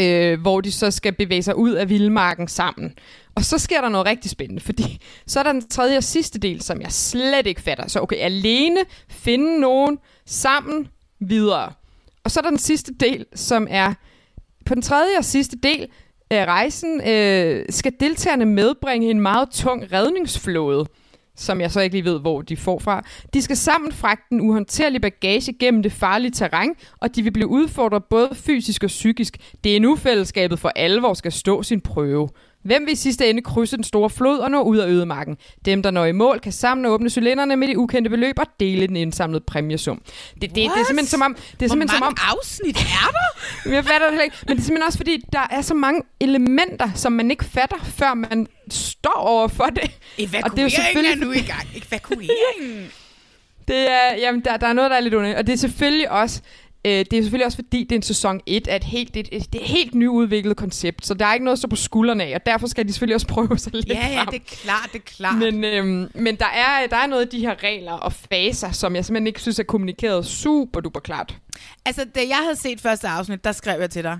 Øh, 0.00 0.40
hvor 0.40 0.60
de 0.60 0.72
så 0.72 0.90
skal 0.90 1.12
bevæge 1.12 1.42
sig 1.42 1.56
ud 1.56 1.72
af 1.72 1.88
vildmarken 1.88 2.48
sammen. 2.48 2.94
Og 3.34 3.44
så 3.44 3.58
sker 3.58 3.80
der 3.80 3.88
noget 3.88 4.06
rigtig 4.06 4.30
spændende, 4.30 4.62
fordi 4.62 4.98
så 5.26 5.38
er 5.38 5.42
der 5.42 5.52
den 5.52 5.68
tredje 5.68 5.96
og 5.96 6.04
sidste 6.04 6.38
del, 6.38 6.62
som 6.62 6.80
jeg 6.80 6.92
slet 6.92 7.46
ikke 7.46 7.60
fatter. 7.60 7.88
Så 7.88 8.00
okay, 8.00 8.16
alene, 8.16 8.80
finde 9.08 9.60
nogen, 9.60 9.98
sammen, 10.26 10.88
videre. 11.20 11.72
Og 12.24 12.30
så 12.30 12.40
er 12.40 12.42
der 12.42 12.50
den 12.50 12.58
sidste 12.58 12.94
del, 13.00 13.26
som 13.34 13.66
er 13.70 13.94
på 14.66 14.74
den 14.74 14.82
tredje 14.82 15.18
og 15.18 15.24
sidste 15.24 15.56
del 15.62 15.86
af 16.30 16.44
rejsen, 16.44 17.08
øh, 17.08 17.66
skal 17.70 17.92
deltagerne 18.00 18.44
medbringe 18.44 19.10
en 19.10 19.20
meget 19.20 19.50
tung 19.50 19.92
redningsflåde, 19.92 20.86
som 21.40 21.60
jeg 21.60 21.70
så 21.70 21.80
ikke 21.80 21.94
lige 21.94 22.04
ved, 22.04 22.20
hvor 22.20 22.42
de 22.42 22.56
får 22.56 22.78
fra. 22.78 23.04
De 23.34 23.42
skal 23.42 23.56
sammen 23.56 23.92
fragte 23.92 24.24
den 24.30 24.40
uhåndterlige 24.40 25.00
bagage 25.00 25.52
gennem 25.52 25.82
det 25.82 25.92
farlige 25.92 26.30
terræn, 26.30 26.74
og 27.00 27.16
de 27.16 27.22
vil 27.22 27.30
blive 27.30 27.48
udfordret 27.48 28.04
både 28.04 28.28
fysisk 28.34 28.84
og 28.84 28.88
psykisk. 28.88 29.36
Det 29.64 29.76
er 29.76 29.80
nu 29.80 29.96
fællesskabet 29.96 30.58
for 30.58 30.68
alvor 30.76 31.14
skal 31.14 31.32
stå 31.32 31.62
sin 31.62 31.80
prøve. 31.80 32.28
Hvem 32.62 32.86
vil 32.86 32.92
i 32.92 32.96
sidste 32.96 33.30
ende 33.30 33.42
krydse 33.42 33.76
den 33.76 33.84
store 33.84 34.10
flod 34.10 34.38
og 34.38 34.50
nå 34.50 34.62
ud 34.62 34.76
af 34.76 34.88
ødemarken? 34.88 35.36
Dem, 35.64 35.82
der 35.82 35.90
når 35.90 36.04
i 36.04 36.12
mål, 36.12 36.40
kan 36.40 36.52
sammen 36.52 36.86
åbne 36.86 37.10
cylinderne 37.10 37.56
med 37.56 37.68
de 37.68 37.78
ukendte 37.78 38.10
beløb 38.10 38.38
og 38.38 38.46
dele 38.60 38.86
den 38.86 38.96
indsamlede 38.96 39.44
præmiesum. 39.46 40.02
Det, 40.34 40.40
det, 40.42 40.50
det 40.54 40.64
er 40.64 40.70
simpelthen 40.70 41.06
som 41.06 41.22
om... 41.22 41.34
Det 41.34 41.42
er 41.42 41.56
Hvor 41.58 41.68
simpelthen 41.68 41.88
som 41.88 42.00
mange 42.00 42.20
om, 42.30 42.36
afsnit 42.38 42.76
er 42.76 43.12
der? 43.12 43.70
Jeg 43.74 43.84
fatter 43.84 44.10
det 44.10 44.22
ikke. 44.24 44.36
Men 44.46 44.56
det 44.56 44.62
er 44.62 44.64
simpelthen 44.64 44.86
også 44.86 44.98
fordi, 44.98 45.24
der 45.32 45.46
er 45.50 45.60
så 45.60 45.74
mange 45.74 46.02
elementer, 46.20 46.90
som 46.94 47.12
man 47.12 47.30
ikke 47.30 47.44
fatter, 47.44 47.84
før 47.84 48.14
man 48.14 48.46
står 48.70 49.16
over 49.16 49.48
for 49.48 49.64
det. 49.64 49.90
Evakueringen 50.18 51.04
er, 51.04 51.26
nu 51.26 51.32
i 51.32 51.40
gang. 51.40 51.66
Evakueringen. 51.74 52.86
Det 53.68 53.90
er, 53.90 54.16
jamen, 54.18 54.40
der, 54.44 54.56
der 54.56 54.66
er 54.66 54.72
noget, 54.72 54.90
der 54.90 54.96
er 54.96 55.00
lidt 55.00 55.14
underligt. 55.14 55.38
Og 55.38 55.46
det 55.46 55.52
er 55.52 55.56
selvfølgelig 55.56 56.10
også... 56.10 56.40
Øh, 56.88 57.04
det 57.10 57.12
er 57.12 57.22
selvfølgelig 57.22 57.46
også 57.46 57.58
fordi, 57.58 57.84
det 57.84 57.92
er 57.92 57.96
en 57.96 58.02
sæson 58.02 58.40
1 58.46 58.68
af 58.68 58.76
et 58.76 58.84
helt, 58.84 59.14
det, 59.14 59.26
det, 59.30 59.36
er 59.58 59.62
et 59.62 59.68
helt 59.68 59.94
nyudviklet 59.94 60.56
koncept, 60.56 61.06
så 61.06 61.14
der 61.14 61.26
er 61.26 61.34
ikke 61.34 61.44
noget 61.44 61.54
at 61.54 61.58
stå 61.58 61.68
på 61.68 61.76
skuldrene 61.76 62.24
af, 62.24 62.34
og 62.34 62.46
derfor 62.46 62.66
skal 62.66 62.88
de 62.88 62.92
selvfølgelig 62.92 63.14
også 63.14 63.26
prøve 63.26 63.58
sig 63.58 63.72
lidt 63.74 63.88
Ja, 63.88 64.08
ja, 64.08 64.18
frem. 64.18 64.26
det 64.26 64.36
er 64.36 64.44
klart, 64.64 64.88
det 64.92 64.98
er 64.98 65.02
klart. 65.04 65.38
Men, 65.38 65.64
øhm, 65.64 66.10
men 66.14 66.36
der, 66.36 66.46
er, 66.46 66.86
der 66.86 66.96
er 66.96 67.06
noget 67.06 67.22
af 67.22 67.28
de 67.28 67.40
her 67.40 67.62
regler 67.62 67.92
og 67.92 68.12
faser, 68.12 68.70
som 68.72 68.96
jeg 68.96 69.04
simpelthen 69.04 69.26
ikke 69.26 69.40
synes 69.40 69.58
er 69.58 69.62
kommunikeret 69.62 70.26
super 70.26 70.80
duper 70.80 71.00
klart. 71.00 71.36
Altså, 71.84 72.04
da 72.14 72.20
jeg 72.28 72.36
havde 72.42 72.56
set 72.56 72.80
første 72.80 73.08
afsnit, 73.08 73.44
der 73.44 73.52
skrev 73.52 73.80
jeg 73.80 73.90
til 73.90 74.04
dig, 74.04 74.18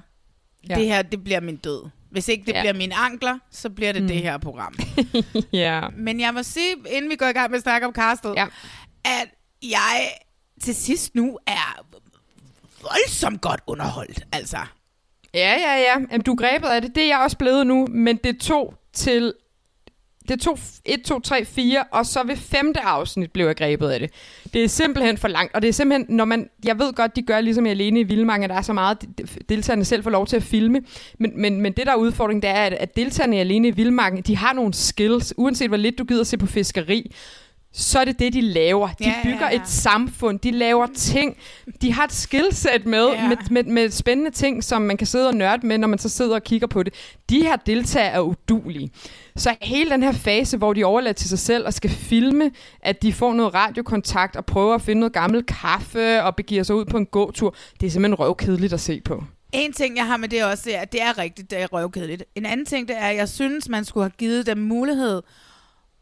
Ja. 0.68 0.74
det 0.74 0.86
her, 0.86 1.02
det 1.02 1.24
bliver 1.24 1.40
min 1.40 1.56
død. 1.56 1.82
Hvis 2.10 2.28
ikke 2.28 2.44
det 2.46 2.52
ja. 2.52 2.60
bliver 2.62 2.72
mine 2.72 2.94
ankler, 2.94 3.38
så 3.50 3.70
bliver 3.70 3.92
det 3.92 4.02
mm. 4.02 4.08
det 4.08 4.22
her 4.22 4.38
program. 4.38 4.74
ja. 5.52 5.80
Men 5.96 6.20
jeg 6.20 6.34
må 6.34 6.42
sige, 6.42 6.74
inden 6.90 7.10
vi 7.10 7.16
går 7.16 7.26
i 7.26 7.32
gang 7.32 7.50
med 7.50 7.56
at 7.56 7.62
snakke 7.62 7.86
om 7.86 7.92
castet, 7.92 8.34
ja. 8.36 8.46
at 9.04 9.28
jeg 9.62 10.08
til 10.62 10.74
sidst 10.74 11.14
nu 11.14 11.38
er 11.46 11.86
voldsomt 12.82 13.40
godt 13.40 13.60
underholdt. 13.66 14.26
Altså, 14.32 14.58
Ja, 15.34 15.54
ja, 15.58 15.74
ja. 15.76 16.00
Jamen, 16.12 16.20
du 16.20 16.34
grebet 16.34 16.68
af 16.68 16.82
det. 16.82 16.94
Det 16.94 17.02
er 17.02 17.06
jeg 17.06 17.18
også 17.18 17.36
blevet 17.38 17.66
nu, 17.66 17.86
men 17.90 18.16
det 18.24 18.40
tog 18.40 18.74
til... 18.92 19.32
Det 20.28 20.40
tog 20.40 20.58
1, 20.84 21.02
2, 21.04 21.20
3, 21.20 21.44
4, 21.44 21.84
og 21.92 22.06
så 22.06 22.22
ved 22.26 22.36
femte 22.36 22.80
afsnit 22.80 23.32
blev 23.32 23.46
jeg 23.46 23.56
grebet 23.56 23.90
af 23.90 24.00
det. 24.00 24.10
Det 24.52 24.64
er 24.64 24.68
simpelthen 24.68 25.18
for 25.18 25.28
langt, 25.28 25.54
og 25.54 25.62
det 25.62 25.68
er 25.68 25.72
simpelthen, 25.72 26.16
når 26.16 26.24
man... 26.24 26.48
Jeg 26.64 26.78
ved 26.78 26.92
godt, 26.92 27.16
de 27.16 27.22
gør 27.22 27.40
ligesom 27.40 27.66
i 27.66 27.70
Alene 27.70 28.00
i 28.00 28.02
Vildmarken, 28.02 28.44
at 28.44 28.50
der 28.50 28.56
er 28.56 28.62
så 28.62 28.72
meget, 28.72 28.98
deltagerne 29.48 29.84
selv 29.84 30.02
får 30.02 30.10
lov 30.10 30.26
til 30.26 30.36
at 30.36 30.42
filme. 30.42 30.80
Men, 31.18 31.32
men, 31.40 31.60
men 31.60 31.72
det, 31.72 31.86
der 31.86 31.92
er 31.92 31.96
udfordringen, 31.96 32.42
det 32.42 32.50
er, 32.50 32.62
at, 32.62 32.72
at 32.72 32.96
deltagerne 32.96 33.36
i 33.36 33.40
Alene 33.40 33.68
i 33.68 33.70
Vildmarken, 33.70 34.22
de 34.22 34.36
har 34.36 34.52
nogle 34.52 34.74
skills, 34.74 35.34
uanset 35.36 35.68
hvor 35.70 35.76
lidt 35.76 35.98
du 35.98 36.04
gider 36.04 36.24
se 36.24 36.38
på 36.38 36.46
fiskeri, 36.46 37.14
så 37.72 37.98
er 38.00 38.04
det 38.04 38.18
det, 38.18 38.32
de 38.32 38.40
laver. 38.40 38.88
De 38.88 38.94
Ja, 39.00 39.08
ja, 39.08 39.22
bygger 39.22 39.50
ja. 39.50 39.56
et 39.56 39.68
samfund, 39.68 40.38
de 40.38 40.50
laver 40.50 40.86
ting. 40.96 41.36
De 41.82 41.92
har 41.92 42.04
et 42.04 42.12
skillset 42.12 42.86
med, 42.86 43.06
Ja. 43.08 43.28
med, 43.28 43.36
med, 43.50 43.64
med 43.64 43.90
spændende 43.90 44.30
ting, 44.30 44.64
som 44.64 44.82
man 44.82 44.96
kan 44.96 45.06
sidde 45.06 45.28
og 45.28 45.34
nørde 45.34 45.66
med, 45.66 45.78
når 45.78 45.88
man 45.88 45.98
så 45.98 46.08
sidder 46.08 46.34
og 46.34 46.42
kigger 46.44 46.66
på 46.66 46.82
det. 46.82 46.94
De 47.30 47.42
her 47.42 47.56
deltagere 47.56 48.12
er 48.12 48.20
udulige. 48.20 48.90
Så 49.36 49.56
hele 49.62 49.90
den 49.90 50.02
her 50.02 50.12
fase, 50.12 50.56
hvor 50.56 50.72
de 50.72 50.84
overlader 50.84 51.12
til 51.12 51.28
sig 51.28 51.38
selv 51.38 51.66
og 51.66 51.74
skal 51.74 51.90
filme, 51.90 52.50
at 52.82 53.02
de 53.02 53.12
får 53.12 53.34
noget 53.34 53.54
radiokontakt 53.54 54.36
og 54.36 54.46
prøver 54.46 54.74
at 54.74 54.82
finde 54.82 55.00
noget 55.00 55.12
gammel 55.12 55.42
kaffe 55.44 56.22
og 56.22 56.36
begiver 56.36 56.62
sig 56.62 56.76
ud 56.76 56.84
på 56.84 56.96
en 56.96 57.06
gåtur, 57.06 57.54
det 57.80 57.86
er 57.86 57.90
simpelthen 57.90 58.18
røvkedeligt 58.18 58.72
at 58.72 58.80
se 58.80 59.00
på. 59.00 59.24
En 59.52 59.72
ting, 59.72 59.96
jeg 59.96 60.06
har 60.06 60.16
med 60.16 60.28
det 60.28 60.44
også, 60.44 60.70
er, 60.74 60.80
at 60.80 60.92
det 60.92 61.02
er 61.02 61.18
rigtigt, 61.18 61.50
det 61.50 61.62
er 61.62 61.66
røvkedeligt. 61.66 62.24
En 62.34 62.46
anden 62.46 62.66
ting, 62.66 62.88
det 62.88 62.96
er, 62.96 63.06
at 63.06 63.16
jeg 63.16 63.28
synes, 63.28 63.68
man 63.68 63.84
skulle 63.84 64.04
have 64.04 64.12
givet 64.18 64.46
dem 64.46 64.58
mulighed. 64.58 65.22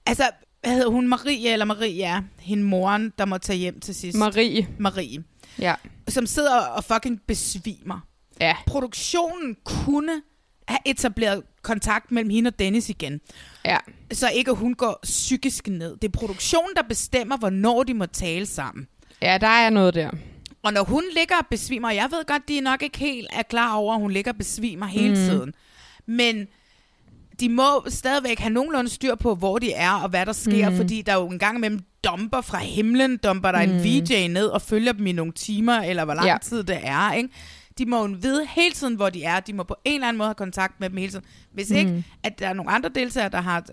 Altså, 0.07 0.25
hvad 0.67 0.75
hedder 0.75 0.91
hun? 0.91 1.09
Marie 1.09 1.53
eller 1.53 1.65
Maria? 1.65 2.23
Hende 2.41 2.65
moren, 2.65 3.13
der 3.19 3.25
må 3.25 3.39
tage 3.39 3.59
hjem 3.59 3.81
til 3.81 3.95
sidst. 3.95 4.19
Marie. 4.19 4.69
Marie. 4.79 5.25
Ja. 5.59 5.75
Som 6.09 6.27
sidder 6.27 6.57
og 6.59 6.85
fucking 6.85 7.21
besvimer. 7.27 8.01
Ja. 8.41 8.57
Produktionen 8.67 9.57
kunne 9.65 10.23
have 10.69 10.79
etableret 10.85 11.43
kontakt 11.63 12.13
mellem 12.13 12.31
hende 12.31 12.49
og 12.49 12.59
Dennis 12.59 12.89
igen. 12.89 13.21
Ja. 13.65 13.77
Så 14.13 14.29
ikke 14.35 14.51
at 14.51 14.57
hun 14.57 14.75
går 14.75 14.99
psykisk 15.03 15.69
ned. 15.69 15.97
Det 15.97 16.09
er 16.09 16.13
produktionen, 16.13 16.71
der 16.77 16.83
bestemmer, 16.83 17.37
hvornår 17.37 17.83
de 17.83 17.95
må 17.95 18.07
tale 18.07 18.47
sammen. 18.47 18.87
Ja, 19.23 19.39
der 19.41 19.47
er 19.47 19.71
noget 19.71 19.95
der. 19.95 20.11
Og 20.63 20.73
når 20.73 20.85
hun 20.85 21.03
ligger 21.19 21.35
og 21.41 21.47
besvimer, 21.51 21.89
og 21.89 21.95
jeg 21.95 22.09
ved 22.11 22.27
godt, 22.27 22.49
de 22.49 22.61
nok 22.61 22.83
ikke 22.83 22.99
helt 22.99 23.29
er 23.33 23.43
klar 23.43 23.75
over, 23.75 23.95
at 23.95 24.01
hun 24.01 24.11
ligger 24.11 24.33
og 24.33 24.39
besvimer 24.39 24.87
hele 24.87 25.09
Mm. 25.09 25.21
mm. 25.21 25.27
tiden. 25.27 25.55
Men 26.07 26.47
de 27.41 27.49
må 27.49 27.85
stadigvæk 27.89 28.39
have 28.39 28.53
nogenlunde 28.53 28.91
styr 28.91 29.15
på, 29.15 29.35
hvor 29.35 29.59
de 29.59 29.73
er 29.73 29.91
og 29.93 30.09
hvad 30.09 30.27
der 30.27 30.33
sker, 30.33 30.71
Mm. 30.71 30.77
fordi 30.77 31.03
der 31.03 31.13
er 31.13 31.17
jo 31.17 31.27
en 31.29 31.39
gang 31.39 31.57
imellem 31.59 31.81
dumper 32.05 32.41
fra 32.41 32.59
himlen, 32.59 33.17
dumper 33.17 33.53
der 33.53 33.67
mm. 33.67 33.71
en 33.73 33.77
Mm. 33.77 33.85
VJ 33.85 34.27
ned 34.29 34.47
og 34.47 34.63
følger 34.63 34.93
dem 34.93 35.07
i 35.07 35.13
nogle 35.13 35.33
timer, 35.33 35.75
eller 35.81 36.05
hvor 36.05 36.15
lang 36.15 36.27
Ja. 36.27 36.37
tid 36.43 36.63
det 36.65 36.79
er, 36.83 37.13
ikke? 37.13 37.29
De 37.79 37.87
må 37.87 38.07
jo 38.07 38.17
vide 38.21 38.47
hele 38.49 38.75
tiden, 38.75 38.95
hvor 38.95 39.11
de 39.11 39.25
er. 39.25 39.41
De 39.41 39.53
må 39.53 39.63
på 39.63 39.77
en 39.85 39.95
eller 39.95 40.09
anden 40.09 40.19
måde 40.19 40.27
have 40.29 40.35
kontakt 40.35 40.81
med 40.81 40.91
dem 40.91 40.97
hele 40.99 41.11
tiden. 41.13 41.25
Hvis 41.53 41.71
Mm. 41.71 41.77
ikke, 41.77 42.05
at 42.23 42.39
der 42.39 42.49
er 42.49 42.53
nogle 42.53 42.71
andre 42.73 42.89
deltagere, 42.95 43.29
der 43.29 43.41
har 43.41 43.65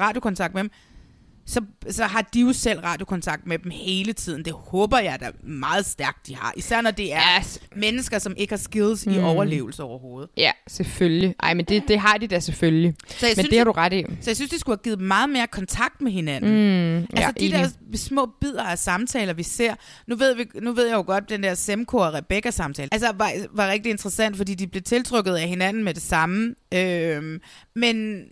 radiokontakt 0.00 0.54
med 0.54 0.62
dem, 0.62 0.70
så, 1.46 1.60
så 1.90 2.04
har 2.04 2.22
de 2.34 2.40
jo 2.40 2.52
selv 2.52 2.80
radiokontakt 2.80 3.46
med 3.46 3.58
dem 3.58 3.70
hele 3.70 4.12
tiden. 4.12 4.44
Det 4.44 4.52
håber 4.52 4.98
jeg 4.98 5.20
da 5.20 5.30
meget 5.42 5.86
stærkt, 5.86 6.26
de 6.26 6.36
har. 6.36 6.52
Især 6.56 6.80
når 6.80 6.90
det 6.90 7.14
er 7.14 7.18
Yes. 7.40 7.60
mennesker, 7.76 8.18
som 8.18 8.34
ikke 8.36 8.52
har 8.52 8.58
skills 8.58 9.06
mm. 9.06 9.12
i 9.12 9.18
overlevelse 9.18 9.82
overhovedet. 9.82 10.30
Ja, 10.36 10.50
selvfølgelig. 10.68 11.34
Ej, 11.42 11.54
men 11.54 11.64
det, 11.64 11.82
det 11.88 11.98
har 11.98 12.18
de 12.18 12.26
da 12.26 12.40
selvfølgelig. 12.40 12.94
Så 13.08 13.26
men 13.26 13.34
synes, 13.34 13.48
det 13.48 13.58
har 13.58 13.64
du 13.64 13.72
ret 13.72 13.92
i. 13.92 14.04
Så 14.20 14.30
jeg 14.30 14.36
synes, 14.36 14.50
de 14.50 14.58
skulle 14.58 14.76
have 14.78 14.82
givet 14.84 15.00
meget 15.00 15.30
mere 15.30 15.46
kontakt 15.46 16.00
med 16.00 16.12
hinanden. 16.12 16.50
Mm, 16.50 16.96
altså 16.96 17.08
ja, 17.18 17.30
de 17.40 17.50
der 17.50 17.68
små 17.94 18.30
bidder 18.40 18.62
af 18.64 18.78
samtaler, 18.78 19.32
vi 19.32 19.42
ser. 19.42 19.74
Nu 20.06 20.16
ved, 20.16 20.36
vi, 20.36 20.46
nu 20.62 20.72
ved 20.72 20.86
jeg 20.86 20.94
jo 20.94 21.04
godt, 21.06 21.28
den 21.28 21.42
der 21.42 21.54
Semco 21.54 21.96
og 21.96 22.14
Rebecca 22.14 22.50
samtale. 22.50 22.88
Altså 22.92 23.12
var, 23.16 23.32
var 23.52 23.68
rigtig 23.68 23.90
interessant, 23.90 24.36
fordi 24.36 24.54
de 24.54 24.66
blev 24.66 24.82
tiltrukket 24.82 25.34
af 25.34 25.48
hinanden 25.48 25.84
med 25.84 25.94
det 25.94 26.02
samme. 26.02 26.54
Øhm, 26.74 27.40
men, 27.76 28.22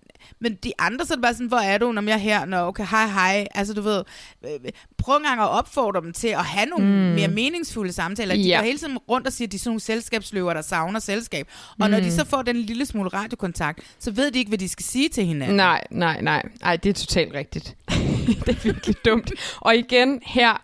men 0.41 0.55
de 0.55 0.73
andre, 0.79 1.07
så 1.07 1.12
er 1.14 1.16
det 1.16 1.23
bare 1.23 1.35
sådan, 1.35 1.47
hvor 1.47 1.57
er 1.59 1.79
du, 1.79 1.93
når 1.93 2.03
jeg 2.03 2.12
er 2.12 2.16
her? 2.16 2.45
Nå, 2.45 2.57
okay, 2.57 2.87
hej, 2.91 3.07
hej. 3.07 3.47
Altså 3.55 3.75
du 3.75 3.81
ved, 3.83 4.05
øh, 4.45 4.51
prøv 4.99 5.16
engang 5.16 5.41
at 5.41 5.49
opfordre 5.49 6.01
dem 6.01 6.12
til 6.12 6.29
at 6.29 6.45
have 6.45 6.66
nogle 6.66 6.87
Mm. 6.87 6.93
mm. 6.93 6.99
mere 7.14 7.29
meningsfulde 7.29 7.93
samtaler. 7.93 8.35
De 8.35 8.41
Ja. 8.41 8.57
går 8.59 8.64
hele 8.64 8.79
tiden 8.79 8.99
rundt 8.99 9.27
og 9.27 9.33
siger, 9.33 9.49
at 9.49 9.53
de 9.53 9.57
er 9.57 9.59
sådan 9.59 9.68
nogle 9.70 9.81
selskabsløver, 9.81 10.55
der 10.55 10.62
savner 10.62 11.01
selskab. 11.01 11.49
Og 11.81 11.91
når 11.91 11.99
Mm. 11.99 12.05
de 12.05 12.12
så 12.12 12.25
får 12.25 12.43
den 12.43 12.57
lille 12.57 12.87
smule 12.87 13.09
radiokontakt, 13.09 13.81
så 13.99 14.11
ved 14.11 14.31
de 14.31 14.39
ikke, 14.39 14.49
hvad 14.49 14.59
de 14.59 14.68
skal 14.68 14.85
sige 14.85 15.09
til 15.09 15.25
hinanden. 15.25 15.57
Nej, 15.57 15.85
nej, 15.91 16.20
nej. 16.20 16.43
Ej, 16.62 16.77
det 16.77 16.89
er 16.91 16.95
totalt 16.95 17.35
rigtigt. 17.35 17.77
det 18.47 18.49
er 18.49 18.61
virkelig 18.62 18.97
dumt. 19.05 19.31
Og 19.61 19.77
igen 19.77 20.20
her, 20.27 20.62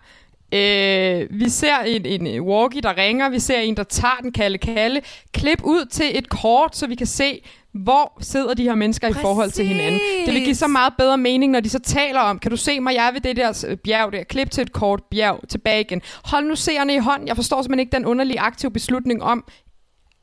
øh, 0.51 1.27
vi 1.39 1.49
ser 1.49 1.77
en, 1.79 2.05
en 2.25 2.41
walkie, 2.41 2.81
der 2.81 2.97
ringer. 2.97 3.29
Vi 3.29 3.39
ser 3.39 3.59
en, 3.59 3.77
der 3.77 3.83
tager 3.83 4.15
den 4.21 4.31
kalde 4.31 4.57
kalde. 4.57 5.01
Klip 5.33 5.61
ud 5.63 5.85
til 5.85 6.17
et 6.17 6.29
kort, 6.29 6.77
så 6.77 6.87
vi 6.87 6.95
kan 6.95 7.07
se, 7.07 7.41
hvor 7.73 8.17
sidder 8.21 8.53
de 8.53 8.63
her 8.63 8.75
mennesker 8.75 9.07
Præcis. 9.07 9.19
i 9.19 9.21
forhold 9.21 9.51
til 9.51 9.65
hinanden. 9.67 9.99
Det 10.25 10.33
vil 10.33 10.43
give 10.43 10.55
så 10.55 10.67
meget 10.67 10.93
bedre 10.97 11.17
mening, 11.17 11.51
når 11.51 11.59
de 11.59 11.69
så 11.69 11.79
taler 11.79 12.19
om, 12.19 12.39
kan 12.39 12.51
du 12.51 12.57
se 12.57 12.79
mig, 12.79 12.95
jeg 12.95 13.07
er 13.07 13.11
ved 13.11 13.21
det 13.21 13.35
der 13.35 13.65
øh, 13.67 13.77
bjerg 13.77 14.11
der. 14.13 14.23
Klip 14.23 14.51
til 14.51 14.61
et 14.61 14.71
kort 14.73 15.03
bjerg, 15.11 15.39
tilbage 15.49 15.81
igen. 15.81 16.01
Hold 16.23 16.45
nu 16.45 16.55
seerne 16.55 16.95
i 16.95 16.97
hånden. 16.97 17.27
Jeg 17.27 17.35
forstår 17.35 17.61
simpelthen 17.61 17.79
ikke 17.79 17.91
den 17.95 18.05
underlige 18.05 18.39
aktive 18.39 18.71
beslutning 18.71 19.23
om, 19.23 19.43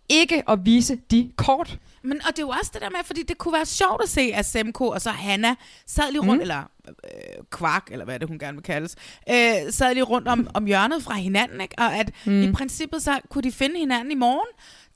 ikke 0.09 0.42
at 0.51 0.59
vise 0.64 0.99
de 1.11 1.30
kort. 1.36 1.78
Men, 2.03 2.20
og 2.28 2.36
det 2.36 2.38
er 2.38 2.42
jo 2.42 2.49
også 2.49 2.70
det 2.74 2.82
der 2.82 2.90
med, 2.90 2.99
fordi 3.05 3.22
det 3.22 3.38
kunne 3.38 3.55
være 3.55 3.66
sjovt 3.66 4.03
at 4.03 4.09
se, 4.09 4.30
at 4.34 4.47
Semko 4.47 4.88
og 4.88 5.01
så 5.01 5.11
Hanna 5.11 5.55
sad 5.86 6.05
lige 6.12 6.20
rundt, 6.20 6.34
Mm. 6.34 6.40
eller 6.40 6.59
øh, 6.88 7.44
Kvark, 7.51 7.88
eller 7.92 8.05
hvad 8.05 8.14
er 8.14 8.18
det, 8.18 8.28
hun 8.28 8.38
gerne 8.38 8.57
vil 8.57 8.62
kaldes, 8.64 8.97
øh, 9.30 9.36
sad 9.70 9.94
lige 9.94 10.03
rundt 10.05 10.28
om, 10.28 10.49
om 10.55 10.64
hjørnet 10.66 11.03
fra 11.03 11.14
hinanden, 11.14 11.61
ikke? 11.61 11.74
og 11.78 11.94
at 11.97 12.11
Mm. 12.26 12.32
mm. 12.32 12.42
i 12.42 12.53
princippet 12.53 13.03
så 13.03 13.18
kunne 13.30 13.42
de 13.42 13.53
finde 13.53 13.78
hinanden 13.78 14.11
i 14.12 14.14
morgen 14.14 14.47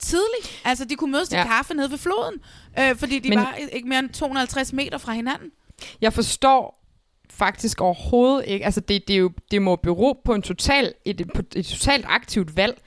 tidligt. 0.02 0.60
Altså, 0.64 0.84
de 0.84 0.94
kunne 0.96 1.12
mødes 1.12 1.28
til 1.28 1.36
Ja. 1.36 1.46
kaffe 1.46 1.74
nede 1.74 1.90
ved 1.90 1.98
floden, 1.98 2.34
øh, 2.78 2.96
fordi 2.96 3.18
de 3.18 3.28
Men- 3.28 3.38
var 3.38 3.54
ikke 3.72 3.88
mere 3.88 3.98
end 3.98 4.10
250 4.10 4.72
meter 4.72 4.98
fra 4.98 5.12
hinanden. 5.12 5.50
Jeg 6.00 6.12
forstår 6.12 6.80
faktisk 7.30 7.80
overhovedet 7.80 8.48
ikke, 8.48 8.64
altså 8.64 8.80
det, 8.80 9.08
det, 9.08 9.14
er 9.14 9.20
jo, 9.20 9.30
det 9.50 9.62
må 9.62 9.76
bero 9.76 10.20
på 10.24 10.34
en 10.34 10.42
total, 10.42 10.94
et, 11.04 11.20
et, 11.20 11.30
et 11.56 11.66
totalt 11.66 12.04
aktivt 12.08 12.56
valg. 12.56 12.82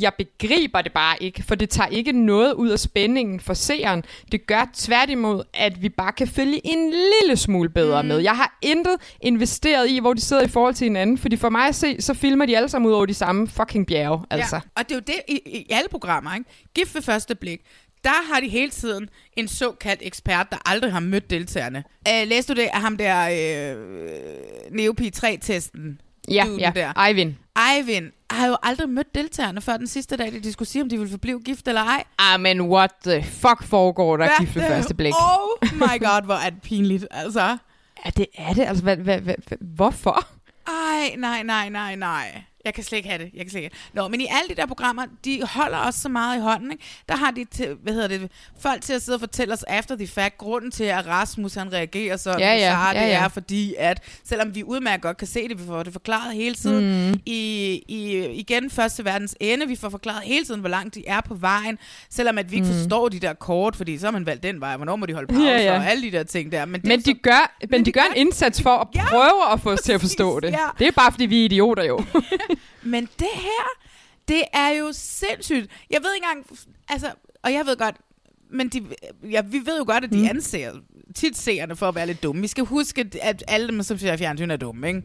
Jeg 0.00 0.12
begriber 0.18 0.82
det 0.82 0.92
bare 0.92 1.22
ikke, 1.22 1.42
for 1.42 1.54
det 1.54 1.70
tager 1.70 1.88
ikke 1.88 2.12
noget 2.12 2.52
ud 2.52 2.68
af 2.68 2.78
spændingen 2.78 3.40
for 3.40 3.54
seeren. 3.54 4.04
Det 4.32 4.46
gør 4.46 4.70
tværtimod, 4.74 5.42
at 5.54 5.82
vi 5.82 5.88
bare 5.88 6.12
kan 6.12 6.28
følge 6.28 6.60
en 6.64 6.90
lille 6.90 7.36
smule 7.36 7.68
bedre 7.68 8.02
mm. 8.02 8.08
med. 8.08 8.18
Jeg 8.18 8.36
har 8.36 8.58
intet 8.62 8.96
investeret 9.20 9.90
i, 9.90 9.98
hvor 9.98 10.14
de 10.14 10.20
sidder 10.20 10.42
i 10.42 10.48
forhold 10.48 10.74
til 10.74 10.84
hinanden, 10.84 11.18
fordi 11.18 11.36
for 11.36 11.48
mig 11.48 11.68
at 11.68 11.74
se, 11.74 12.02
så 12.02 12.14
filmer 12.14 12.46
de 12.46 12.56
alle 12.56 12.68
sammen 12.68 12.88
ud 12.88 12.94
over 12.94 13.06
de 13.06 13.14
samme 13.14 13.48
fucking 13.48 13.86
bjerge. 13.86 14.24
Altså. 14.30 14.56
Ja, 14.56 14.60
og 14.76 14.88
det 14.88 14.90
er 14.90 14.96
jo 14.96 15.02
det 15.06 15.14
i, 15.28 15.40
i 15.46 15.66
alle 15.70 15.88
programmer, 15.90 16.34
ikke? 16.34 16.50
Gift 16.74 16.94
ved 16.94 17.02
første 17.02 17.34
blik. 17.34 17.60
Der 18.04 18.32
har 18.32 18.40
de 18.40 18.48
hele 18.48 18.70
tiden 18.70 19.08
en 19.36 19.48
såkaldt 19.48 20.02
ekspert, 20.04 20.46
der 20.50 20.56
aldrig 20.66 20.92
har 20.92 21.00
mødt 21.00 21.30
deltagerne. 21.30 21.84
Uh, 22.08 22.28
læste 22.28 22.54
du 22.54 22.60
det 22.60 22.68
af 22.72 22.80
ham 22.80 22.96
der 22.96 23.28
uh, 23.74 24.76
Neopi 24.76 25.10
3-testen? 25.16 26.00
Ja, 26.30 26.46
ja. 26.58 26.72
Der. 26.74 27.06
Eivind. 27.08 27.34
Eivind 27.76 28.12
har 28.30 28.46
jo 28.46 28.56
aldrig 28.62 28.88
mødt 28.88 29.14
deltagerne 29.14 29.60
før 29.60 29.76
den 29.76 29.86
sidste 29.86 30.16
dag, 30.16 30.32
da 30.32 30.38
de 30.38 30.52
skulle 30.52 30.68
sige, 30.68 30.82
om 30.82 30.88
de 30.88 30.98
ville 30.98 31.10
forblive 31.10 31.40
gift 31.40 31.68
eller 31.68 31.80
ej. 31.80 32.04
Ah, 32.18 32.40
men 32.40 32.60
what 32.60 32.90
the 33.04 33.24
fuck 33.24 33.62
foregår 33.62 34.16
der 34.16 34.28
gift 34.40 34.56
ved 34.56 34.62
første 34.62 34.94
blik? 34.94 35.12
Oh 35.14 35.72
my 35.72 35.98
god, 36.00 36.24
hvor 36.24 36.34
er 36.34 36.50
det 36.50 36.62
pinligt, 36.62 37.06
altså. 37.10 37.56
Ja, 38.04 38.10
det 38.16 38.26
er 38.34 38.52
det. 38.52 38.64
Altså, 38.64 38.82
hvad, 38.82 38.96
hvad, 38.96 39.20
hvad, 39.20 39.34
hvorfor? 39.60 40.26
Ej, 40.66 41.14
nej, 41.18 41.42
nej, 41.42 41.68
nej, 41.68 41.94
nej. 41.96 42.42
Jeg 42.68 42.74
kan 42.74 42.84
slet 42.84 42.96
ikke 42.98 43.08
have 43.08 43.24
det. 43.24 43.30
Jeg 43.34 43.40
kan 43.44 43.50
slet 43.50 43.60
ikke. 43.62 43.74
have 43.76 43.90
det. 43.92 44.02
Nå, 44.02 44.08
men 44.08 44.20
i 44.20 44.26
alle 44.30 44.48
de 44.48 44.60
der 44.60 44.66
programmer, 44.66 45.02
de 45.24 45.42
holder 45.46 45.78
også 45.78 46.00
så 46.00 46.08
meget 46.08 46.38
i 46.38 46.40
hånden. 46.40 46.70
Ikke? 46.72 46.84
Der 47.08 47.16
har 47.16 47.30
de, 47.30 47.44
til, 47.44 47.76
hvad 47.82 47.92
hedder 47.92 48.08
det, 48.08 48.30
folk 48.60 48.82
til 48.82 48.92
at 48.92 49.02
sidde 49.02 49.16
og 49.16 49.20
fortælle 49.20 49.54
os 49.54 49.62
after 49.62 49.96
the 49.96 50.06
fact, 50.06 50.38
grunden 50.38 50.70
til, 50.70 50.84
at 50.84 51.06
Rasmus 51.06 51.54
han 51.54 51.72
reagerer 51.72 52.16
sådan, 52.16 52.40
Ja, 52.40 52.54
ja, 52.54 52.70
så 52.92 52.98
ja, 52.98 53.04
det 53.04 53.10
ja. 53.12 53.24
er 53.24 53.28
fordi, 53.28 53.74
at 53.78 54.02
selvom 54.24 54.54
vi 54.54 54.64
udmærket 54.64 55.02
godt 55.02 55.16
kan 55.16 55.26
se 55.26 55.48
det, 55.48 55.58
vi 55.62 55.66
får 55.66 55.82
det 55.82 55.92
forklaret 55.92 56.34
hele 56.34 56.54
tiden. 56.54 57.10
Mm. 57.12 57.20
I, 57.26 57.40
i, 57.88 58.26
igen, 58.26 58.70
første 58.70 59.04
verdens 59.04 59.36
ende, 59.40 59.68
vi 59.68 59.76
får 59.76 59.88
forklaret 59.88 60.22
hele 60.24 60.44
tiden, 60.44 60.60
hvor 60.60 60.68
langt 60.68 60.94
de 60.94 61.02
er 61.06 61.20
på 61.20 61.34
vejen, 61.34 61.78
selvom 62.10 62.38
at 62.38 62.50
vi 62.50 62.56
ikke 62.56 62.68
Mm. 62.68 62.74
forstår 62.74 63.08
de 63.08 63.18
der 63.20 63.32
kort, 63.32 63.76
fordi 63.76 63.98
så 63.98 64.06
har 64.06 64.10
man 64.12 64.26
valgt 64.26 64.42
den 64.42 64.60
vej, 64.60 64.76
hvornår 64.76 64.96
må 64.96 65.06
de 65.06 65.12
holde 65.14 65.26
pause, 65.26 65.42
Ja, 65.46 65.58
ja. 65.62 65.78
og 65.78 65.86
alle 65.86 66.02
de 66.02 66.10
der 66.16 66.22
ting 66.22 66.52
der. 66.52 66.64
Men, 66.64 66.80
det 66.80 66.88
Men 66.88 67.00
så- 67.02 67.10
de 67.10 67.14
gør, 67.14 67.56
men, 67.60 67.68
men 67.70 67.84
de 67.86 67.92
gør 67.92 68.00
en 68.00 68.16
indsats 68.26 68.62
for 68.62 68.70
at 68.70 68.86
prøve 69.10 69.52
at 69.52 69.60
få 69.60 69.70
os 69.70 69.80
til 69.80 69.92
at 69.92 70.00
forstå 70.00 70.40
det. 70.40 70.50
ja. 70.50 70.56
Det 70.78 70.86
er 70.86 70.90
bare, 70.92 71.12
fordi 71.12 71.26
vi 71.26 71.40
er 71.40 71.44
idioter 71.44 71.84
jo. 71.84 72.04
Men 72.82 73.08
det 73.18 73.28
her, 73.34 73.68
det 74.28 74.42
er 74.52 74.68
jo 74.68 74.92
sindssygt. 74.92 75.70
Jeg 75.90 76.02
ved 76.02 76.14
ikke 76.14 76.26
engang, 76.30 76.60
altså, 76.88 77.12
og 77.42 77.52
jeg 77.52 77.66
ved 77.66 77.76
godt, 77.76 77.96
men 78.50 78.68
de, 78.68 78.86
ja, 79.30 79.42
vi 79.42 79.60
ved 79.66 79.78
jo 79.78 79.84
godt, 79.86 80.04
at 80.04 80.12
de 80.12 80.18
mm. 80.18 80.28
anser 80.28 80.72
tit 81.14 81.36
seerne 81.36 81.76
for 81.76 81.88
at 81.88 81.94
være 81.94 82.06
lidt 82.06 82.22
dumme. 82.22 82.42
Vi 82.42 82.48
skal 82.48 82.64
huske, 82.64 83.10
at 83.22 83.44
alle 83.48 83.68
dem, 83.68 83.82
som 83.82 83.98
ser 83.98 84.16
fjernsyn, 84.16 84.50
er 84.50 84.56
dumme. 84.56 84.88
Ikke? 84.88 85.02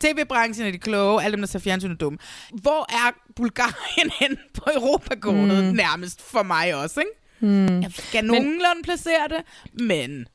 TV-branchen 0.00 0.66
er 0.66 0.70
de 0.70 0.78
kloge, 0.78 1.22
alle 1.22 1.32
dem, 1.32 1.40
der 1.40 1.46
ser 1.46 1.58
fjernsyn, 1.58 1.90
er 1.90 1.94
dumme. 1.94 2.18
Hvor 2.62 2.92
er 2.92 3.12
Bulgarien 3.36 4.10
hen 4.20 4.38
på 4.54 4.70
Europakortet? 4.74 5.64
Mm. 5.64 5.68
Mm. 5.68 5.74
Nærmest 5.74 6.22
for 6.22 6.42
mig 6.42 6.74
også, 6.74 7.00
ikke? 7.00 7.12
Hmm. 7.38 7.82
Jeg 7.82 7.92
skal 7.92 8.24
nogenlunde 8.24 8.82
placere 8.84 9.28
det, 9.28 9.42
men... 9.72 10.26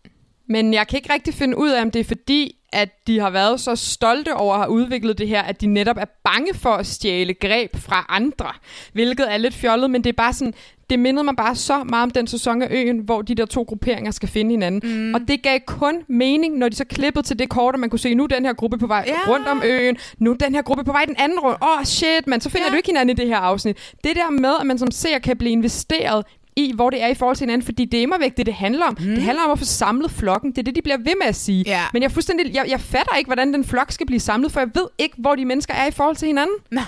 Men 0.50 0.74
jeg 0.74 0.88
kan 0.88 0.98
ikke 0.98 1.14
rigtig 1.14 1.34
finde 1.34 1.58
ud 1.58 1.70
af, 1.70 1.82
om 1.82 1.92
det 1.92 2.00
er 2.00 2.04
fordi, 2.04 2.56
at 2.74 3.08
de 3.08 3.20
har 3.20 3.30
været 3.30 3.60
så 3.60 3.76
stolte 3.76 4.34
over 4.34 4.54
at 4.54 4.60
have 4.60 4.70
udviklet 4.70 5.18
det 5.18 5.28
her, 5.28 5.42
at 5.42 5.62
de 5.62 5.68
netop 5.68 5.98
er 5.98 6.06
bange 6.24 6.54
for 6.54 6.70
at 6.70 6.86
stjæle 6.88 7.34
greb 7.34 7.76
fra 7.76 8.06
andre. 8.10 8.52
Hvilket 8.94 9.34
er 9.34 9.38
lidt 9.38 9.54
fjollet, 9.54 9.90
men 9.90 10.04
det 10.04 10.10
er 10.10 10.14
bare 10.14 10.34
sådan, 10.34 10.54
det 10.90 11.00
mindede 11.00 11.24
mig 11.24 11.36
bare 11.36 11.56
så 11.56 11.84
meget 11.84 12.04
om 12.04 12.12
den 12.12 12.28
sæson 12.28 12.62
af 12.62 12.68
øen, 12.72 13.00
hvor 13.00 13.22
de 13.22 13.36
der 13.36 13.46
to 13.46 13.64
grupperinger 13.64 14.12
skal 14.12 14.30
finde 14.30 14.52
hinanden. 14.52 15.08
Mm. 15.08 15.14
Og 15.14 15.22
det 15.28 15.44
gav 15.44 15.60
kun 15.60 16.04
mening, 16.08 16.58
når 16.58 16.70
de 16.70 16.76
så 16.76 16.86
klippede 16.86 17.26
til 17.28 17.40
det 17.40 17.50
kort, 17.50 17.74
og 17.74 17.80
man 17.80 17.90
kunne 17.90 18.00
se, 18.00 18.16
nu 18.16 18.24
er 18.24 18.28
den 18.28 18.46
her 18.46 18.54
gruppe 18.54 18.78
på 18.78 18.88
vej 18.88 19.04
Ja. 19.08 19.32
rundt 19.32 19.48
om 19.48 19.62
øen, 19.66 19.98
nu 20.18 20.32
er 20.32 20.36
den 20.36 20.56
her 20.56 20.62
gruppe 20.62 20.84
på 20.84 20.92
vej 20.92 21.06
den 21.06 21.16
anden 21.20 21.40
rundt. 21.40 21.58
Åh, 21.62 21.80
oh, 21.80 21.84
shit, 21.84 22.28
men 22.28 22.42
så 22.42 22.50
finder 22.50 22.66
ja. 22.68 22.72
du 22.72 22.78
ikke 22.78 22.90
hinanden 22.90 23.18
i 23.18 23.22
det 23.22 23.28
her 23.28 23.38
afsnit. 23.38 23.78
Det 24.04 24.16
der 24.16 24.30
med, 24.30 24.54
at 24.60 24.68
man 24.68 24.78
som 24.78 24.92
ser 24.92 25.20
kan 25.20 25.38
blive 25.38 25.52
investeret 25.52 26.26
i, 26.58 26.72
hvor 26.76 26.90
det 26.90 27.04
er 27.04 27.08
i 27.08 27.14
forhold 27.14 27.36
til 27.38 27.46
hinanden, 27.46 27.66
fordi 27.66 27.86
det 27.86 27.98
er 27.98 28.02
immer 28.02 28.18
væk 28.18 28.38
det, 28.38 28.46
det 28.46 28.54
handler 28.54 28.86
om. 28.86 28.98
Mm. 29.00 29.06
Det 29.06 29.24
handler 29.24 29.44
om 29.44 29.52
at 29.52 29.60
få 29.60 29.66
samlet 29.66 30.12
flokken. 30.12 30.52
Det 30.52 30.58
er 30.58 30.64
det, 30.64 30.76
de 30.76 30.82
bliver 30.82 30.98
ved 30.98 31.14
med 31.22 31.28
at 31.28 31.36
sige. 31.36 31.64
Ja. 31.68 31.84
Men 31.94 32.02
jeg, 32.02 32.12
fuldstændig, 32.12 32.54
jeg, 32.56 32.66
jeg 32.70 32.82
fatter 32.82 33.16
ikke, 33.16 33.28
hvordan 33.28 33.54
den 33.54 33.64
flok 33.66 33.92
skal 33.92 34.06
blive 34.08 34.20
samlet, 34.20 34.52
for 34.52 34.60
jeg 34.60 34.70
ved 34.76 34.88
ikke, 34.98 35.16
hvor 35.18 35.36
de 35.36 35.46
mennesker 35.46 35.74
er 35.74 35.88
i 35.88 35.92
forhold 35.92 36.16
til 36.16 36.26
hinanden. 36.28 36.56
Nej. 36.72 36.84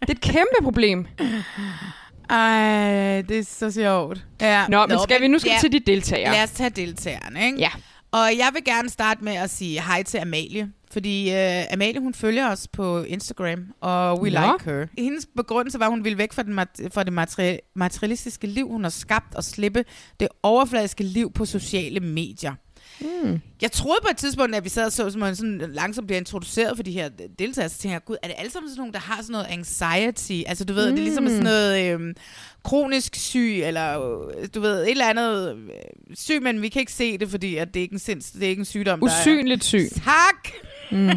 det 0.00 0.08
er 0.08 0.12
et 0.12 0.20
kæmpe 0.20 0.62
problem. 0.62 1.06
Ej, 2.30 3.22
det 3.28 3.38
er 3.38 3.44
så 3.44 3.70
sjovt. 3.70 4.18
Ja. 4.40 4.64
Nå, 4.68 4.86
men 4.86 4.98
skal 5.02 5.20
vi- 5.22 5.28
nu 5.28 5.38
skal 5.38 5.52
vi 5.52 5.56
til 5.60 5.72
de 5.72 5.80
deltagere. 5.80 6.32
Lad 6.32 6.42
os 6.42 6.50
tage 6.50 6.70
deltagerne, 6.70 7.46
ikke? 7.46 7.58
Ja. 7.58 7.70
Og 8.12 8.28
jeg 8.38 8.48
vil 8.54 8.64
gerne 8.64 8.88
starte 8.88 9.24
med 9.24 9.32
at 9.32 9.50
sige 9.50 9.80
hej 9.82 10.02
til 10.02 10.18
Amalie. 10.18 10.68
Fordi 10.92 11.28
uh, 11.28 11.72
Amalie, 11.72 12.00
hun 12.00 12.14
følger 12.14 12.50
os 12.50 12.68
på 12.68 13.02
Instagram, 13.02 13.64
og 13.80 14.20
we 14.20 14.30
Nå. 14.30 14.40
like 14.40 14.64
her. 14.64 14.86
Hendes 14.98 15.26
begrundelse 15.36 15.78
var, 15.78 15.86
at 15.86 15.92
hun 15.92 16.04
ville 16.04 16.18
væk 16.18 16.32
fra, 16.32 16.42
den 16.42 16.60
fra 16.92 17.04
det 17.04 17.12
materi- 17.12 17.72
materialistiske 17.74 18.46
liv, 18.46 18.68
hun 18.68 18.82
har 18.82 18.90
skabt, 18.90 19.34
og 19.34 19.44
slippe 19.44 19.84
det 20.20 20.28
overfladiske 20.42 21.04
liv 21.04 21.32
på 21.32 21.44
sociale 21.44 22.00
medier. 22.00 22.54
Mm. 23.00 23.40
Jeg 23.62 23.72
troede 23.72 23.98
på 24.02 24.08
et 24.10 24.16
tidspunkt, 24.16 24.54
at 24.54 24.64
vi 24.64 24.68
sad 24.68 24.86
og 24.86 24.92
så, 24.92 25.10
som 25.10 25.20
man 25.20 25.36
sådan 25.36 25.62
langsomt 25.72 26.06
bliver 26.06 26.18
introduceret 26.18 26.76
for 26.76 26.82
de 26.82 26.92
her 26.92 27.08
deltagere, 27.38 27.68
så 27.68 27.78
tænker 27.78 27.94
jeg, 27.94 28.04
gud, 28.04 28.16
er 28.22 28.26
det 28.26 28.36
alle 28.38 28.50
sammen 28.52 28.70
sådan 28.70 28.80
nogle, 28.80 28.92
der 28.92 28.98
har 28.98 29.22
sådan 29.22 29.32
noget 29.32 29.46
anxiety? 29.50 30.48
Altså, 30.48 30.64
du 30.64 30.72
ved, 30.72 30.90
mm. 30.90 30.96
det 30.96 31.02
er 31.02 31.04
ligesom 31.04 31.28
sådan 31.28 31.42
noget 31.42 31.92
øhm, 31.92 32.14
kronisk 32.64 33.16
syg, 33.16 33.62
eller 33.64 34.18
øh, 34.28 34.48
du 34.54 34.60
ved, 34.60 34.82
et 34.82 34.90
eller 34.90 35.08
andet 35.08 35.56
øh, 35.56 35.68
syg, 36.14 36.42
men 36.42 36.62
vi 36.62 36.68
kan 36.68 36.80
ikke 36.80 36.92
se 36.92 37.18
det, 37.18 37.30
fordi 37.30 37.56
at 37.56 37.74
det 37.74 37.80
er 37.80 37.82
ikke 37.82 37.92
en, 37.92 37.98
sinds, 37.98 38.30
det 38.30 38.42
er 38.44 38.48
ikke 38.48 38.60
en 38.60 38.64
sygdom, 38.64 39.02
Usynligt 39.02 39.64
syg. 39.64 39.78
der 39.78 40.00
er... 40.00 40.04
Tak! 40.04 40.52
Mm. 40.92 41.08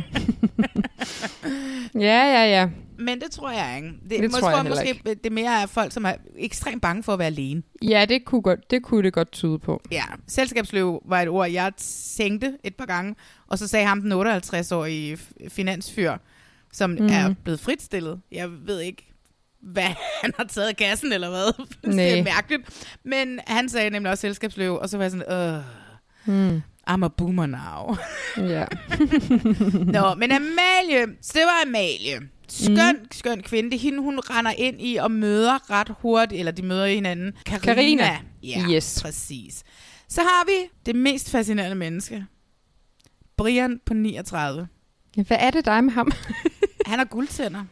ja, 1.96 2.24
ja, 2.26 2.46
ja. 2.46 2.70
Men 2.98 3.20
det 3.22 3.32
tror 3.32 3.52
jeg 3.52 3.76
ikke. 3.78 3.88
Det, 4.04 4.10
Det 4.10 4.20
det 4.22 4.32
tror 4.32 4.50
jeg 4.50 4.66
måske, 4.70 5.16
det 5.24 5.32
mere 5.32 5.62
er 5.62 5.66
folk, 5.66 5.92
som 5.92 6.06
er 6.06 6.14
ekstremt 6.38 6.82
bange 6.82 7.04
for 7.04 7.14
at 7.14 7.20
være 7.20 7.26
alene. 7.28 7.64
Ja, 7.82 8.06
det 8.10 8.26
kunne, 8.26 8.42
godt, 8.42 8.72
det 8.72 8.84
kunne 8.84 9.04
det 9.04 9.14
godt 9.14 9.32
tyde 9.32 9.60
på. 9.60 9.82
Ja, 9.92 10.04
selskabsløv 10.28 11.02
var 11.06 11.22
et 11.22 11.28
ord, 11.30 11.50
jeg 11.50 11.72
tænkte 12.18 12.58
et 12.64 12.76
par 12.76 12.86
gange, 12.86 13.16
og 13.48 13.58
så 13.60 13.68
sagde 13.68 13.86
ham 13.86 14.02
den 14.02 14.12
58-årige 14.12 15.14
f- 15.16 15.50
finansfyr, 15.50 16.14
som 16.74 16.90
mm. 16.90 17.06
er 17.06 17.34
blevet 17.44 17.60
fritstillet. 17.60 18.22
Jeg 18.32 18.50
ved 18.68 18.80
ikke, 18.80 19.14
hvad 19.62 19.84
han 20.24 20.34
har 20.38 20.44
taget 20.44 20.68
af 20.68 20.76
kassen 20.76 21.14
eller 21.14 21.30
hvad. 21.30 21.66
det 21.98 22.20
er 22.20 22.24
mærkeligt. 22.24 22.88
Men 23.04 23.40
han 23.48 23.70
sagde 23.70 23.90
nemlig 23.90 24.12
også 24.12 24.22
selskabsløv, 24.22 24.76
og 24.78 24.90
så 24.90 24.98
var 24.98 25.04
jeg 25.04 25.12
sådan, 25.12 25.34
øh, 25.56 25.62
Mm. 26.26 26.62
I'm 26.90 27.04
a 27.04 27.08
boomer 27.08 27.46
now. 27.46 27.96
Ja. 28.38 28.66
Nå, 30.02 30.16
men 30.16 30.32
Amalie, 30.32 31.16
så 31.22 31.32
det 31.34 31.42
var 31.42 31.66
Amalie. 31.66 32.20
Skøn, 32.50 32.96
mm. 32.96 33.08
skøn 33.12 33.42
kvinde. 33.44 33.70
Det 33.72 33.76
er 33.78 33.82
hende, 33.82 34.00
hun 34.00 34.20
render 34.20 34.52
ind 34.52 34.76
i 34.80 34.96
og 34.96 35.12
møder 35.12 35.72
ret 35.72 35.96
hurtigt, 36.02 36.40
eller 36.40 36.52
de 36.52 36.62
møder 36.64 36.86
hinanden. 36.86 37.32
Karina. 37.46 38.18
Ja, 38.44 38.64
Yes. 38.72 39.00
præcis. 39.02 39.64
Så 40.08 40.22
har 40.22 40.46
vi 40.46 40.70
det 40.86 40.96
mest 40.96 41.30
fascinerende 41.32 41.76
menneske. 41.76 42.26
Brian 43.38 43.80
på 43.86 43.94
39. 43.94 44.68
Ja, 45.18 45.24
hvad 45.24 45.38
er 45.40 45.52
det 45.52 45.66
dig 45.66 45.84
med 45.84 45.92
ham? 45.94 46.12
Han 46.86 47.00
har 47.00 47.06
guldtænder. 47.06 47.64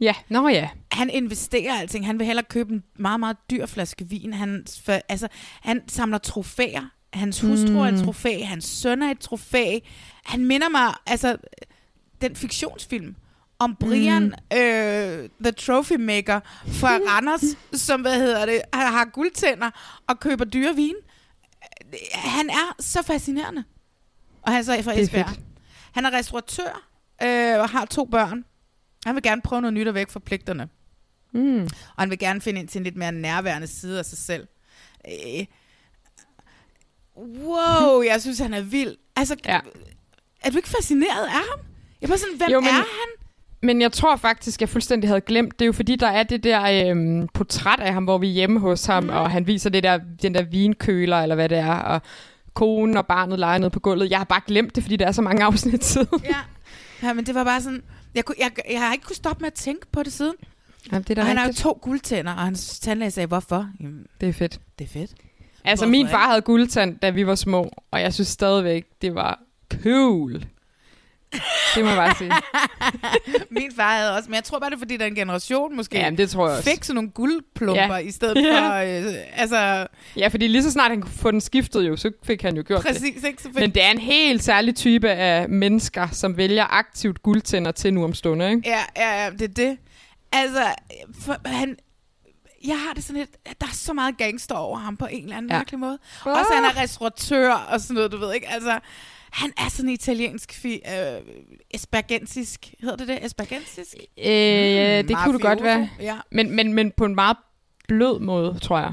ja, 0.00 0.14
nå 0.28 0.48
ja. 0.48 0.68
Han 0.92 1.10
investerer 1.10 1.74
alting. 1.78 2.06
Han 2.06 2.18
vil 2.18 2.26
hellere 2.26 2.44
købe 2.48 2.72
en 2.72 2.82
meget, 2.98 3.20
meget 3.20 3.36
dyr 3.50 3.66
flaske 3.66 4.08
vin. 4.08 4.32
Han, 4.32 4.64
for, 4.84 4.98
altså, 5.08 5.28
han 5.60 5.80
samler 5.88 6.18
trofæer. 6.18 6.90
Hans 7.14 7.40
hustru 7.40 7.68
mm. 7.72 7.76
er 7.76 7.84
et 7.84 7.94
Mm. 7.94 8.04
trofæ. 8.04 8.42
Hans 8.42 8.64
søn 8.64 9.02
er 9.02 9.10
et 9.10 9.18
trofæ. 9.18 9.78
Han 10.24 10.44
minder 10.44 10.68
mig, 10.68 10.94
altså, 11.06 11.36
den 12.20 12.36
fiktionsfilm 12.36 13.16
om 13.58 13.76
Brian, 13.80 14.22
mm. 14.22 14.56
øh, 14.58 15.28
the 15.40 15.52
trophy 15.52 15.92
maker 15.92 16.40
fra 16.66 16.88
Randers, 17.08 17.44
som, 17.72 18.00
hvad 18.00 18.18
hedder 18.20 18.46
det, 18.46 18.62
har, 18.72 19.04
guldtænder 19.04 19.70
og 20.06 20.20
køber 20.20 20.44
dyre 20.44 20.74
vin. 20.76 20.94
Han 22.14 22.50
er 22.50 22.76
så 22.80 23.02
fascinerende. 23.02 23.64
Og 24.42 24.52
han 24.52 24.60
er 24.60 24.64
så 24.64 24.82
fra 24.82 24.92
er 24.94 25.00
Esbjerg. 25.00 25.36
Han 25.92 26.04
er 26.06 26.10
restauratør 26.10 26.88
øh, 27.22 27.60
og 27.60 27.68
har 27.68 27.84
to 27.84 28.04
børn. 28.04 28.44
Han 29.06 29.14
vil 29.14 29.22
gerne 29.22 29.42
prøve 29.42 29.60
noget 29.62 29.74
nyt 29.74 29.88
og 29.88 29.94
væk 29.94 30.10
fra 30.10 30.20
pligterne. 30.20 30.68
Mm. 31.32 31.62
Og 31.62 32.02
han 32.02 32.10
vil 32.10 32.18
gerne 32.18 32.40
finde 32.40 32.60
ind 32.60 32.68
til 32.68 32.78
en 32.78 32.84
lidt 32.84 32.96
mere 32.96 33.12
nærværende 33.12 33.66
side 33.66 33.98
af 33.98 34.04
sig 34.04 34.18
selv. 34.18 34.46
Øh, 35.08 35.44
wow, 37.16 38.02
jeg 38.02 38.20
synes, 38.20 38.38
han 38.38 38.54
er 38.54 38.60
vild. 38.62 38.96
Altså, 39.16 39.36
Ja. 39.46 39.60
er 40.42 40.50
du 40.50 40.56
ikke 40.56 40.68
fascineret 40.68 41.24
af 41.24 41.30
ham? 41.32 41.60
Jeg 42.00 42.08
bare 42.08 42.18
sådan, 42.18 42.36
hvem 42.36 42.50
Jo, 42.50 42.60
men- 42.60 42.68
er 42.68 42.72
han? 42.72 42.84
Men 43.62 43.80
jeg 43.82 43.92
tror 43.92 44.16
faktisk, 44.16 44.60
jeg 44.60 44.68
fuldstændig 44.68 45.10
havde 45.10 45.20
glemt. 45.20 45.52
Det 45.58 45.62
er 45.64 45.66
jo 45.66 45.72
fordi, 45.72 45.96
der 45.96 46.06
er 46.08 46.22
det 46.22 46.44
der 46.44 46.90
øhm, 46.90 47.28
portræt 47.34 47.80
af 47.80 47.92
ham, 47.92 48.04
hvor 48.04 48.18
vi 48.18 48.28
er 48.28 48.32
hjemme 48.32 48.60
hos 48.60 48.86
ham, 48.86 49.02
mm. 49.02 49.08
og 49.10 49.30
han 49.30 49.46
viser 49.46 49.70
det 49.70 49.82
der, 49.82 49.98
den 50.22 50.34
der 50.34 50.42
vinkøler, 50.42 51.16
eller 51.16 51.34
hvad 51.34 51.48
det 51.48 51.58
er, 51.58 51.72
og 51.74 52.02
konen 52.54 52.96
og 52.96 53.06
barnet 53.06 53.38
leger 53.38 53.58
nede 53.58 53.70
på 53.70 53.80
gulvet. 53.80 54.10
Jeg 54.10 54.18
har 54.18 54.24
bare 54.24 54.40
glemt 54.46 54.74
det, 54.76 54.82
fordi 54.84 54.96
der 54.96 55.06
er 55.06 55.12
så 55.12 55.22
mange 55.22 55.44
afsnit 55.48 55.84
siden. 55.84 56.08
Ja. 56.24 56.36
ja, 57.02 57.12
men 57.12 57.26
det 57.26 57.34
var 57.34 57.44
bare 57.44 57.60
sådan... 57.60 57.82
Jeg, 58.14 58.24
kunne, 58.24 58.36
jeg, 58.38 58.50
jeg 58.70 58.80
har 58.80 58.92
ikke 58.92 59.04
kunnet 59.04 59.16
stoppe 59.16 59.40
med 59.40 59.46
at 59.46 59.54
tænke 59.54 59.86
på 59.92 60.02
det 60.02 60.12
siden. 60.12 60.34
Jamen, 60.92 61.02
det 61.02 61.18
er 61.18 61.22
og 61.22 61.28
han 61.28 61.36
har 61.36 61.46
jo 61.46 61.52
to 61.52 61.78
guldtænder, 61.82 62.32
og 62.32 62.38
hans 62.40 62.80
tandlæge 62.80 63.10
sagde, 63.10 63.26
hvorfor? 63.26 63.68
Jamen, 63.80 64.06
Det 64.20 64.28
er 64.28 64.32
fedt. 64.32 64.60
det 64.78 64.84
er 64.84 64.88
fedt. 64.88 65.10
Altså, 65.64 65.84
Hvorfor 65.84 65.90
min 65.90 66.00
ikke? 66.00 66.10
far 66.10 66.28
havde 66.28 66.40
guldtand, 66.42 66.98
da 66.98 67.10
vi 67.10 67.26
var 67.26 67.34
små, 67.34 67.70
og 67.90 68.00
jeg 68.00 68.14
synes 68.14 68.28
stadigvæk, 68.28 68.84
det 69.02 69.14
var 69.14 69.40
cool. 69.82 70.44
Det 71.74 71.84
må 71.84 71.90
jeg 71.90 71.96
bare 71.96 72.14
sige. 72.18 72.32
Min 73.60 73.72
far 73.76 73.96
havde 73.96 74.16
også, 74.16 74.28
men 74.30 74.34
jeg 74.34 74.44
tror 74.44 74.58
bare, 74.58 74.70
det 74.70 74.74
er, 74.76 74.78
fordi 74.78 74.96
der 74.96 75.02
er 75.04 75.08
en 75.08 75.14
generation 75.14 75.76
måske 75.76 75.96
Jamen, 75.98 76.18
det 76.18 76.30
tror 76.30 76.48
jeg 76.48 76.56
også. 76.56 76.70
fik 76.70 76.84
sådan 76.84 76.94
nogle 76.94 77.10
guldplumper 77.10 77.82
Ja. 77.82 77.92
ja. 77.94 77.98
i 77.98 78.10
stedet 78.10 78.36
Ja. 78.44 78.68
for... 78.68 79.08
Øh, 79.08 79.14
altså, 79.36 79.86
Ja, 80.16 80.28
fordi 80.28 80.46
lige 80.46 80.62
så 80.62 80.70
snart 80.70 80.90
han 80.90 81.00
kunne 81.02 81.12
få 81.12 81.30
den 81.30 81.40
skiftet 81.40 81.88
jo, 81.88 81.96
så 81.96 82.10
fik 82.24 82.42
han 82.42 82.56
jo 82.56 82.62
gjort 82.66 82.82
det. 82.82 82.86
præcis, 82.86 83.24
ikke? 83.24 83.42
Så 83.42 83.48
fik, 83.48 83.54
Men 83.60 83.70
det 83.70 83.84
er 83.84 83.90
en 83.90 83.98
helt 83.98 84.44
særlig 84.44 84.74
type 84.76 85.10
af 85.10 85.48
mennesker, 85.48 86.08
som 86.12 86.36
vælger 86.36 86.64
aktivt 86.78 87.22
guldtænder 87.22 87.70
til 87.72 87.94
nu 87.94 88.04
om 88.04 88.14
stunder, 88.14 88.48
ikke? 88.48 88.62
Ja, 88.68 88.80
ja, 88.96 89.24
ja, 89.24 89.30
det 89.30 89.42
er 89.42 89.54
det. 89.54 89.78
Altså, 90.32 90.64
for, 91.20 91.36
han... 91.48 91.76
Jeg 92.66 92.80
har 92.80 92.94
det 92.94 93.04
sådan 93.04 93.18
lidt, 93.20 93.30
at 93.44 93.60
der 93.60 93.66
er 93.66 93.72
så 93.72 93.92
meget 93.92 94.16
gangster 94.18 94.54
over 94.54 94.78
ham 94.78 94.96
på 94.96 95.06
en 95.06 95.22
eller 95.24 95.36
anden 95.36 95.50
Ja. 95.50 95.56
mærkelig 95.58 95.80
måde. 95.80 95.98
Ah. 96.26 96.32
Også 96.38 96.50
han 96.54 96.64
er 96.64 96.82
restauratør 96.82 97.52
og 97.52 97.80
sådan 97.80 97.94
noget, 97.94 98.12
du 98.12 98.16
ved 98.16 98.34
ikke. 98.34 98.48
Altså, 98.48 98.78
han 99.30 99.52
er 99.58 99.68
sådan 99.68 99.88
italiensk, 99.90 100.52
fi, 100.52 100.74
øh, 100.74 101.20
espergensisk, 101.70 102.74
hedder 102.80 102.96
det 102.96 103.08
det? 103.08 103.24
Espergensisk? 103.24 103.94
Øh, 104.18 104.24
det 105.08 105.16
kunne 105.24 105.32
det 105.34 105.42
godt 105.42 105.62
være. 105.62 105.88
Ja. 106.00 106.16
Men, 106.30 106.50
men, 106.50 106.72
men 106.72 106.90
på 106.96 107.04
en 107.04 107.14
meget 107.14 107.36
blød 107.88 108.18
måde, 108.20 108.58
tror 108.58 108.78
jeg. 108.78 108.92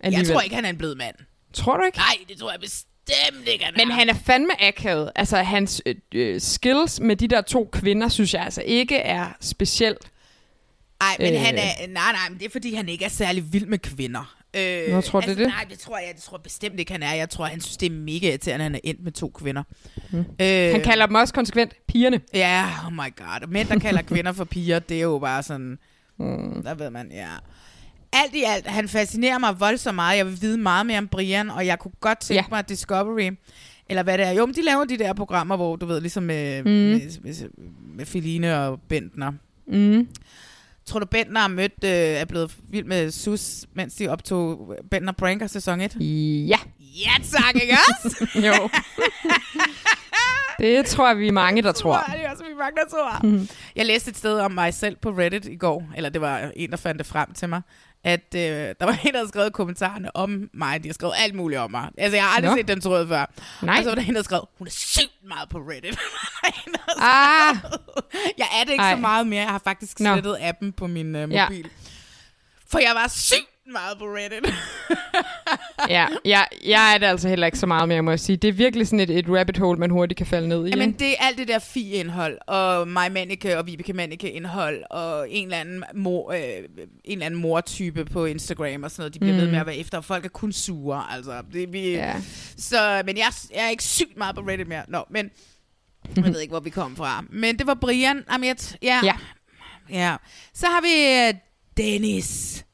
Jeg 0.00 0.06
Alligevel. 0.06 0.32
tror 0.32 0.40
ikke, 0.40 0.54
han 0.54 0.64
er 0.64 0.68
en 0.70 0.78
blød 0.78 0.94
mand. 0.94 1.14
Tror 1.52 1.76
du 1.76 1.84
ikke? 1.84 1.98
Nej, 1.98 2.16
det 2.28 2.38
tror 2.38 2.50
jeg 2.50 2.60
bestemt 2.60 3.48
ikke, 3.48 3.64
han 3.64 3.74
Men 3.76 3.90
er. 3.90 3.94
han 3.94 4.08
er 4.08 4.14
fandme 4.14 4.62
akavet. 4.62 5.10
Altså, 5.16 5.36
hans 5.36 5.82
øh, 5.86 5.94
øh, 6.14 6.40
skills 6.40 7.00
med 7.00 7.16
de 7.16 7.28
der 7.28 7.40
to 7.40 7.68
kvinder, 7.72 8.08
synes 8.08 8.34
jeg 8.34 8.42
altså 8.42 8.62
ikke 8.62 8.96
er 8.96 9.26
specielt. 9.40 9.98
Nej, 11.00 11.16
men 11.18 11.34
Øh. 11.34 11.40
han 11.40 11.54
er, 11.58 11.62
nej, 11.88 12.12
nej, 12.12 12.28
men 12.30 12.38
det 12.38 12.46
er 12.46 12.50
fordi, 12.50 12.74
han 12.74 12.88
ikke 12.88 13.04
er 13.04 13.08
særlig 13.08 13.52
vild 13.52 13.66
med 13.66 13.78
kvinder. 13.78 14.34
Øh, 14.56 14.82
Nå, 14.94 15.00
tror 15.00 15.20
du 15.20 15.30
det? 15.30 15.38
Nej, 15.38 15.64
det 15.70 15.78
tror 15.78 15.98
jeg, 15.98 16.12
det 16.14 16.22
tror 16.22 16.36
jeg 16.36 16.42
bestemt 16.42 16.80
ikke, 16.80 16.92
han 16.92 17.02
er. 17.02 17.14
Jeg 17.14 17.30
tror, 17.30 17.44
han 17.44 17.60
synes, 17.60 17.76
det 17.76 17.86
er 17.86 17.90
mega 17.96 18.28
irriterende, 18.28 18.64
at 18.64 18.70
han 18.70 18.74
er 18.74 18.80
endt 18.84 19.04
med 19.04 19.12
to 19.12 19.28
kvinder. 19.28 19.62
Mm. 20.10 20.18
Øh, 20.18 20.72
Han 20.72 20.80
kalder 20.84 21.06
dem 21.06 21.14
også 21.14 21.34
konsekvent 21.34 21.72
pigerne. 21.88 22.20
Ja, 22.34 22.66
oh 22.86 22.92
my 22.92 23.16
god. 23.16 23.48
Mænd, 23.48 23.68
der 23.68 23.78
kalder 23.78 24.02
kvinder 24.02 24.32
for 24.32 24.44
piger, 24.44 24.78
det 24.78 24.96
er 24.96 25.02
jo 25.02 25.18
bare 25.18 25.42
sådan... 25.42 25.78
Mm. 26.18 26.62
Der 26.62 26.74
ved 26.74 26.90
man, 26.90 27.10
ja. 27.12 27.28
Alt 28.12 28.34
i 28.34 28.42
alt, 28.46 28.66
han 28.66 28.88
fascinerer 28.88 29.38
mig 29.38 29.60
voldsomt 29.60 29.94
meget. 29.94 30.16
Jeg 30.18 30.26
vil 30.26 30.42
vide 30.42 30.58
meget 30.58 30.86
mere 30.86 30.98
om 30.98 31.08
Brian, 31.08 31.50
og 31.50 31.66
jeg 31.66 31.78
kunne 31.78 31.92
godt 32.00 32.20
tænke 32.20 32.34
Ja. 32.34 32.44
mig, 32.50 32.58
at 32.58 32.68
Discovery, 32.68 33.30
eller 33.88 34.02
hvad 34.02 34.18
det 34.18 34.26
er. 34.26 34.30
Jo, 34.30 34.46
men 34.46 34.54
de 34.54 34.62
laver 34.64 34.84
de 34.84 34.98
der 34.98 35.12
programmer, 35.12 35.56
hvor 35.56 35.76
du 35.76 35.86
ved, 35.86 36.00
ligesom 36.00 36.22
med, 36.22 36.62
mm. 36.62 36.70
med, 36.70 37.00
med, 37.22 37.34
med 37.96 38.06
Feline 38.06 38.58
og 38.60 38.80
Bentner. 38.88 39.32
Mm. 39.66 40.08
Tror 40.88 41.00
du, 41.00 41.06
Bentner 41.06 41.40
har 41.40 41.48
mødt, 41.48 41.84
øh, 41.84 41.90
er 41.90 42.24
blevet 42.24 42.56
vild 42.68 42.84
med 42.84 43.10
Sus, 43.10 43.64
mens 43.74 43.94
de 43.94 44.08
optog 44.08 44.74
Bentner 44.90 45.12
Pranker 45.12 45.46
sæson 45.46 45.80
1? 45.80 45.96
Ja. 46.00 46.58
Ja, 46.80 47.10
tak, 47.22 47.54
ikke 47.54 47.74
også? 47.88 48.26
jo. 48.46 48.68
Det 50.58 50.86
tror 50.86 51.08
jeg, 51.08 51.18
vi 51.18 51.28
er 51.28 51.32
mange, 51.32 51.62
der 51.62 51.72
tror. 51.72 51.96
Det 52.12 52.24
er 52.24 52.30
også, 52.30 52.44
vi 52.44 52.50
er 52.50 52.56
magnator. 52.56 53.26
Mhm. 53.26 53.48
Jeg 53.76 53.86
læste 53.86 54.10
et 54.10 54.16
sted 54.16 54.38
om 54.40 54.52
mig 54.52 54.74
selv 54.74 54.96
på 54.96 55.10
Reddit 55.10 55.44
i 55.44 55.56
går, 55.56 55.84
eller 55.96 56.10
det 56.10 56.20
var 56.20 56.50
en, 56.56 56.70
der 56.70 56.76
fandt 56.76 56.98
det 56.98 57.06
frem 57.06 57.32
til 57.32 57.48
mig, 57.48 57.62
at 58.04 58.34
øh, 58.34 58.40
der 58.80 58.84
var 58.84 58.92
en, 59.04 59.12
der 59.12 59.16
havde 59.18 59.28
skrevet 59.28 59.52
kommentarerne 59.52 60.16
om 60.16 60.50
mig. 60.54 60.82
De 60.82 60.88
har 60.88 60.92
skrevet 60.94 61.14
alt 61.18 61.34
muligt 61.34 61.60
om 61.60 61.70
mig. 61.70 61.88
Altså, 61.98 62.16
jeg 62.16 62.24
har 62.24 62.36
aldrig 62.36 62.50
Nå. 62.50 62.56
set 62.56 62.68
den 62.68 62.80
tråd 62.80 63.08
før. 63.08 63.26
Nej. 63.62 63.76
Og 63.78 63.82
så 63.84 63.90
var 63.90 63.94
der 63.94 64.02
en, 64.02 64.14
der 64.14 64.22
skrev, 64.22 64.48
hun 64.58 64.66
er 64.66 64.70
sygt 64.70 65.12
meget 65.28 65.48
på 65.48 65.58
Reddit. 65.58 65.98
Ah, 67.00 67.56
jeg 68.38 68.46
er 68.60 68.64
det 68.64 68.70
ikke 68.72 68.82
Ej. 68.84 68.92
så 68.94 69.00
meget 69.00 69.26
mere. 69.26 69.40
Jeg 69.42 69.50
har 69.50 69.60
faktisk 69.64 70.00
Nå. 70.00 70.12
slettet 70.14 70.36
appen 70.40 70.72
på 70.72 70.86
min 70.86 71.16
øh, 71.16 71.32
Ja. 71.32 71.48
mobil. 71.48 71.70
For 72.70 72.78
jeg 72.78 72.92
var 72.94 73.08
sygt 73.08 73.50
meget 73.72 73.98
på 73.98 74.04
Reddit. 74.04 74.54
ja, 75.96 76.06
jeg, 76.24 76.46
jeg 76.64 76.94
er 76.94 76.98
det 76.98 77.06
altså 77.06 77.28
heller 77.28 77.46
ikke 77.46 77.58
så 77.58 77.66
meget 77.66 77.88
mere, 77.88 78.02
må 78.02 78.10
jeg 78.10 78.20
sige. 78.20 78.36
Det 78.36 78.48
er 78.48 78.52
virkelig 78.52 78.86
sådan 78.86 79.00
et, 79.00 79.10
et 79.10 79.24
rabbit 79.28 79.58
hole, 79.58 79.78
man 79.78 79.90
hurtigt 79.90 80.18
kan 80.18 80.26
falde 80.26 80.48
ned 80.48 80.66
i. 80.66 80.70
Jamen, 80.70 80.92
det 80.92 81.10
er 81.10 81.14
alt 81.18 81.38
det 81.38 81.48
der 81.48 81.58
fi-indhold, 81.58 82.38
og 82.46 82.88
mig 82.88 83.12
Manneke 83.12 83.58
og 83.58 83.66
Vibeke 83.66 83.92
Manneke-indhold, 83.92 84.82
og 84.90 85.30
en 85.30 85.44
eller 85.44 85.58
anden, 85.58 85.84
mor, 85.94 86.32
øh, 86.32 86.40
en 86.40 86.66
eller 87.04 87.26
anden 87.26 87.40
mor-type 87.40 88.04
på 88.04 88.24
Instagram 88.24 88.82
og 88.82 88.90
sådan 88.90 89.02
noget. 89.02 89.14
De 89.14 89.18
bliver 89.18 89.34
mm. 89.34 89.40
ved 89.40 89.50
med 89.50 89.58
at 89.58 89.66
være 89.66 89.76
efter, 89.76 89.98
og 89.98 90.04
folk 90.04 90.24
er 90.24 90.28
kun 90.28 90.52
sure, 90.52 91.04
altså. 91.10 91.42
Det, 91.52 91.72
vi, 91.72 91.88
Ja. 91.88 92.14
Så, 92.56 93.02
men 93.06 93.16
jeg, 93.16 93.32
jeg 93.54 93.64
er 93.64 93.70
ikke 93.70 93.84
sygt 93.84 94.16
meget 94.16 94.34
på 94.34 94.40
Reddit 94.40 94.68
mere. 94.68 94.82
Nå, 94.88 95.04
men 95.10 95.30
jeg 96.16 96.24
ved 96.24 96.40
ikke, 96.40 96.52
hvor 96.52 96.60
vi 96.60 96.70
kom 96.70 96.96
fra. 96.96 97.24
Men 97.30 97.58
det 97.58 97.66
var 97.66 97.74
Brian. 97.74 98.24
Jamen, 98.32 98.46
jeg, 98.48 98.56
ja. 98.82 99.00
Ja. 99.04 99.14
ja. 99.90 100.16
Så 100.54 100.66
har 100.66 100.80
vi 100.80 101.28
øh, 101.28 101.40
Dennis. 101.76 102.64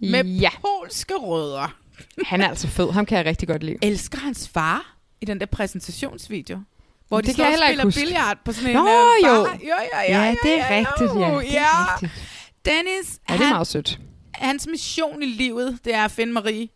Med 0.00 0.24
Ja. 0.24 0.50
polske 0.60 1.14
rødder. 1.14 1.74
Han 2.24 2.40
er 2.40 2.48
altså 2.48 2.68
fed. 2.68 2.90
Ham 2.92 3.06
kan 3.06 3.18
jeg 3.18 3.26
rigtig 3.26 3.48
godt 3.48 3.62
lide. 3.62 3.76
Elsker 3.82 4.18
hans 4.18 4.48
far 4.48 4.96
i 5.20 5.24
den 5.24 5.40
der 5.40 5.46
præsentationsvideo. 5.46 6.58
Hvor 7.08 7.20
de 7.20 7.26
Det 7.26 7.34
står 7.34 7.44
og 7.44 7.52
spiller 7.66 7.84
huske. 7.84 8.00
billard 8.00 8.38
på 8.44 8.52
sådan 8.52 8.70
en 8.70 8.76
Nå, 8.76 8.88
øh, 8.88 9.28
jo. 9.28 9.44
bar. 9.44 9.52
Jo, 9.62 9.74
ja, 9.92 10.00
ja, 10.08 10.24
Ja, 10.24 10.34
det 10.42 10.52
er 10.52 10.56
ja, 10.74 10.76
rigtigt, 10.78 11.20
ja. 11.20 11.28
jo, 11.32 11.40
Det 11.40 11.48
er 11.48 11.52
ja. 11.60 11.94
rigtigt. 11.94 12.12
Dennis, 12.64 13.20
Ja, 13.28 13.34
det 13.34 13.40
er 13.40 13.44
han, 13.46 13.54
meget 13.54 13.66
sødt. 13.66 14.00
hans 14.34 14.66
mission 14.70 15.22
i 15.22 15.26
livet, 15.26 15.78
det 15.84 15.94
er 15.94 16.04
at 16.04 16.10
finde 16.10 16.32
Marie. 16.32 16.68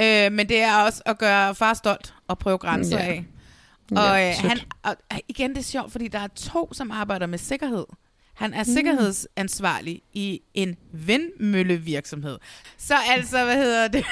Øh, 0.00 0.32
men 0.32 0.48
det 0.48 0.60
er 0.62 0.76
også 0.76 1.02
at 1.06 1.18
gøre 1.18 1.54
far 1.54 1.74
stolt 1.74 2.14
og 2.28 2.38
prøve 2.38 2.58
grænser 2.58 2.98
Ja. 2.98 3.04
af. 3.06 3.24
Ja, 3.90 4.00
Og, 4.00 4.28
øh, 4.28 4.34
sødt. 4.34 4.48
han, 4.48 4.60
og 4.82 4.96
øh, 5.12 5.18
igen, 5.28 5.50
det 5.50 5.58
er 5.58 5.62
sjovt, 5.62 5.92
fordi 5.92 6.08
der 6.08 6.18
er 6.18 6.28
to, 6.36 6.68
som 6.72 6.90
arbejder 6.90 7.26
med 7.26 7.38
sikkerhed. 7.38 7.84
Han 8.36 8.54
er 8.54 8.58
Mm. 8.58 8.64
sikkerhedsansvarlig 8.64 10.02
i 10.12 10.40
en 10.54 10.76
vindmøllevirksomhed. 10.92 12.38
Så 12.78 12.94
altså, 13.08 13.44
hvad 13.44 13.56
hedder 13.56 13.88
det? 13.88 14.04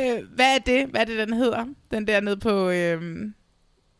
øh, 0.00 0.34
hvad 0.34 0.54
er 0.54 0.58
det? 0.58 0.86
Hvad 0.86 1.00
er 1.00 1.04
det, 1.04 1.28
den 1.28 1.36
hedder? 1.36 1.64
Den 1.90 2.06
der 2.06 2.20
nede 2.20 2.36
på 2.36 2.68
øh, 2.70 3.02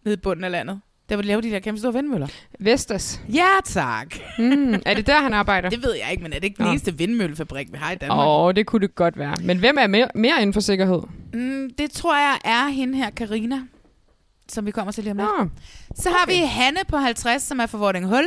nede 0.05 0.13
i 0.13 0.17
bunden 0.17 0.45
af 0.45 0.51
landet. 0.51 0.81
Der 1.09 1.17
hvor 1.17 1.23
de 1.23 1.29
laver 1.29 1.41
de 1.41 1.51
der 1.51 1.59
kæmpe 1.59 1.79
store 1.81 1.93
vindmøller. 1.93 2.27
Vestas. 2.61 3.21
Ja, 3.33 3.47
tak. 3.65 4.15
Mm, 4.39 4.75
er 4.87 4.95
det 4.95 5.07
der, 5.07 5.23
han 5.23 5.33
arbejder? 5.33 5.71
Det 5.77 5.83
ved 5.83 5.95
jeg 5.95 6.11
ikke, 6.11 6.23
men 6.23 6.33
er 6.33 6.37
det 6.37 6.45
ikke 6.45 6.57
den 6.57 6.65
Nå. 6.65 6.71
eneste 6.71 6.99
vindmøllefabrik, 6.99 7.73
vi 7.73 7.79
har 7.79 7.93
i 7.93 7.95
Danmark? 7.95 8.19
Åh, 8.27 8.45
oh, 8.45 8.55
det 8.55 8.67
kunne 8.67 8.87
det 8.87 8.95
godt 8.95 9.19
være. 9.19 9.35
Men 9.43 9.59
hvem 9.59 9.77
er 9.81 9.87
mere, 9.87 10.09
mere 10.15 10.35
inden 10.43 10.53
for 10.55 10.61
sikkerhed? 10.61 11.01
Mm, 11.33 11.71
det 11.79 11.91
tror 11.91 12.17
jeg 12.17 12.39
er 12.45 12.69
hende 12.69 12.99
her, 12.99 13.11
Karina, 13.11 13.61
som 14.49 14.67
vi 14.67 14.71
kommer 14.71 14.93
til 14.93 15.05
lige 15.05 15.11
om 15.11 15.17
lidt. 15.17 15.29
Nå, 15.39 15.49
Så 15.95 16.11
har 16.11 16.27
vi 16.27 16.35
Hanne 16.35 16.81
på 16.89 16.97
50, 16.97 17.43
som 17.43 17.61
er 17.61 17.67
fra 17.67 17.79
Vordinghul. 17.79 18.25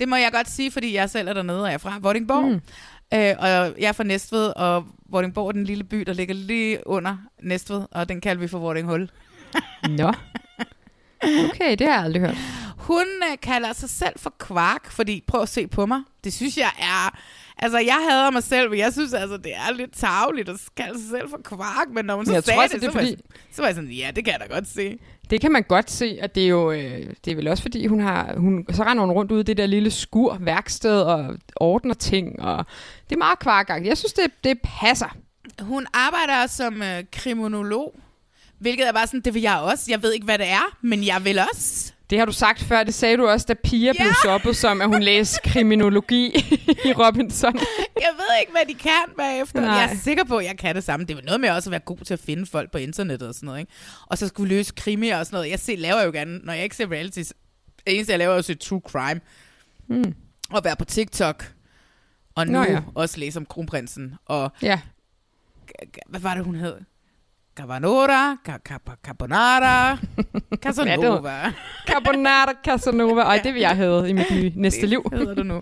Det 0.00 0.08
må 0.08 0.16
jeg 0.16 0.32
godt 0.32 0.50
sige, 0.50 0.70
fordi 0.70 0.94
jeg 0.94 1.10
selv 1.10 1.28
er 1.28 1.32
dernede, 1.32 1.60
og 1.62 1.66
jeg 1.66 1.74
er 1.74 1.78
fra 1.78 1.98
Vordingborg. 2.00 2.44
Mm. 2.44 2.60
Øh, 3.14 3.34
og 3.38 3.48
jeg 3.80 3.88
er 3.88 3.92
fra 3.92 4.04
Næstved, 4.04 4.52
og 4.56 4.84
Vordingborg 5.10 5.48
er 5.48 5.52
den 5.52 5.64
lille 5.64 5.84
by, 5.84 6.00
der 6.00 6.12
ligger 6.12 6.34
lige 6.34 6.86
under 6.86 7.16
Næstved, 7.42 7.82
og 7.90 8.08
den 8.08 8.20
kalder 8.20 8.40
vi 8.40 8.48
for 8.48 8.58
Vordinghul. 8.58 9.10
Nå. 9.98 10.12
Okay, 11.22 11.70
det 11.78 11.86
har 11.86 11.94
jeg 11.94 12.02
aldrig 12.04 12.22
hørt. 12.22 12.36
Hun 12.76 13.06
øh, 13.30 13.38
kalder 13.42 13.72
sig 13.72 13.90
selv 13.90 14.12
for 14.16 14.34
kvark, 14.38 14.90
fordi 14.90 15.24
prøv 15.26 15.42
at 15.42 15.48
se 15.48 15.66
på 15.66 15.86
mig. 15.86 16.00
Det 16.24 16.32
synes 16.32 16.56
jeg 16.58 16.70
er... 16.78 17.18
Altså, 17.58 17.78
jeg 17.78 18.06
hader 18.10 18.30
mig 18.30 18.42
selv, 18.42 18.70
men 18.70 18.78
jeg 18.78 18.92
synes 18.92 19.12
altså, 19.12 19.36
det 19.36 19.52
er 19.54 19.72
lidt 19.72 19.92
tageligt 19.96 20.48
at 20.48 20.56
kalde 20.76 21.00
sig 21.00 21.08
selv 21.10 21.30
for 21.30 21.40
kvark, 21.44 21.88
men 21.94 22.04
når 22.04 22.16
hun 22.16 22.26
så 22.26 22.32
Jeg 22.32 22.42
sagde 22.44 22.56
tror 22.58 22.62
det, 22.66 22.72
det 22.72 22.82
så, 22.82 22.90
var 22.90 23.00
jeg, 23.00 23.08
fordi- 23.18 23.22
så 23.52 23.62
var 23.62 23.68
jeg 23.68 23.74
sådan, 23.74 23.90
ja, 23.90 24.10
det 24.16 24.24
kan 24.24 24.32
jeg 24.32 24.48
da 24.48 24.54
godt 24.54 24.68
se. 24.68 24.98
Det 25.32 25.40
kan 25.40 25.52
man 25.52 25.62
godt 25.62 25.90
se, 25.90 26.18
at 26.20 26.34
det 26.34 26.42
er 26.42 26.48
jo 26.48 26.72
øh, 26.72 27.06
det 27.24 27.30
er 27.30 27.34
vel 27.34 27.48
også 27.48 27.62
fordi 27.62 27.86
hun 27.86 28.00
har 28.00 28.34
hun 28.36 28.66
så 28.72 28.82
render 28.82 29.04
hun 29.04 29.12
rundt 29.12 29.32
ud 29.32 29.40
i 29.40 29.42
det 29.42 29.56
der 29.56 29.66
lille 29.66 29.90
skur 29.90 30.36
værksted 30.40 31.00
og 31.00 31.36
ordner 31.56 31.94
ting 31.94 32.42
og 32.42 32.66
det 33.08 33.14
er 33.14 33.18
meget 33.18 33.38
kvarkagtigt. 33.38 33.88
Jeg 33.88 33.98
synes 33.98 34.12
det 34.12 34.30
det 34.44 34.58
passer. 34.64 35.16
Hun 35.60 35.86
arbejder 35.92 36.46
som 36.46 36.82
øh, 36.82 37.04
kriminolog, 37.12 38.00
hvilket 38.58 38.88
er 38.88 38.92
bare 38.92 39.06
sådan, 39.06 39.20
det 39.20 39.34
vil 39.34 39.42
jeg 39.42 39.58
også. 39.58 39.84
Jeg 39.88 40.02
ved 40.02 40.12
ikke, 40.12 40.24
hvad 40.24 40.38
det 40.38 40.48
er, 40.48 40.76
men 40.80 41.06
jeg 41.06 41.24
vil 41.24 41.38
også. 41.38 41.92
Det 42.12 42.18
har 42.18 42.26
du 42.26 42.32
sagt 42.32 42.62
før, 42.62 42.82
det 42.82 42.94
sagde 42.94 43.16
du 43.16 43.26
også, 43.28 43.46
da 43.48 43.54
Pia 43.54 43.92
blev 43.92 44.12
shoppet 44.22 44.56
som, 44.56 44.80
at 44.80 44.88
hun 44.88 45.02
læste 45.02 45.40
kriminologi 45.44 46.26
i 46.88 46.92
Robinson. 46.92 47.54
Jeg 47.96 48.10
ved 48.16 48.40
ikke, 48.40 48.52
hvad 48.52 48.62
de 48.68 48.74
kan 48.74 49.16
bagefter. 49.16 49.60
Nej. 49.60 49.70
Jeg 49.70 49.92
er 49.92 49.96
sikker 49.96 50.24
på, 50.24 50.36
at 50.36 50.44
jeg 50.44 50.58
kan 50.58 50.74
det 50.74 50.84
samme. 50.84 51.06
Det 51.06 51.18
er 51.18 51.22
noget 51.22 51.40
med 51.40 51.50
også 51.50 51.70
at 51.70 51.70
være 51.70 51.80
god 51.80 51.98
til 51.98 52.14
at 52.14 52.20
finde 52.20 52.46
folk 52.46 52.70
på 52.70 52.78
internettet 52.78 53.28
og 53.28 53.34
sådan 53.34 53.46
noget. 53.46 53.60
Ikke? 53.60 53.72
Og 54.06 54.18
så 54.18 54.28
skulle 54.28 54.48
løse 54.48 54.72
krimier 54.76 55.18
og 55.18 55.26
sådan 55.26 55.36
noget. 55.36 55.50
Jeg 55.50 55.58
ser, 55.58 55.76
laver 55.76 56.02
jo 56.02 56.10
gerne, 56.10 56.38
når 56.38 56.52
jeg 56.52 56.64
ikke 56.64 56.76
ser 56.76 56.90
realities, 56.90 57.32
det 57.86 57.94
eneste, 57.94 58.10
jeg 58.10 58.18
laver, 58.18 58.34
er 58.34 58.38
at 58.38 58.44
se 58.44 58.54
true 58.54 58.80
crime. 58.88 59.20
Mm. 59.88 60.14
Og 60.50 60.64
være 60.64 60.76
på 60.76 60.84
TikTok. 60.84 61.52
Og 62.34 62.46
nu 62.46 62.52
Nå 62.52 62.62
ja. 62.64 62.72
ja. 62.72 62.80
også 62.94 63.20
læse 63.20 63.38
om 63.38 63.46
kronprinsen. 63.46 64.14
Og 64.26 64.52
Ja. 64.62 64.80
hvad 66.08 66.20
var 66.20 66.34
det, 66.34 66.44
hun 66.44 66.54
hed? 66.54 66.74
Cavanora, 67.54 68.36
ca- 68.44 68.58
ca- 68.68 68.96
Carbonara, 69.04 69.98
Casanova. 70.62 71.52
Carbonara 71.86 72.54
Casanova. 72.64 73.22
Ej, 73.22 73.40
det 73.44 73.54
vil 73.54 73.60
jeg 73.60 73.76
have 73.76 74.08
i 74.08 74.12
mit 74.12 74.30
nye 74.30 74.52
næste 74.64 74.86
liv. 74.86 75.02
Det 75.10 75.18
hedder 75.18 75.34
du 75.34 75.42
nu. 75.42 75.56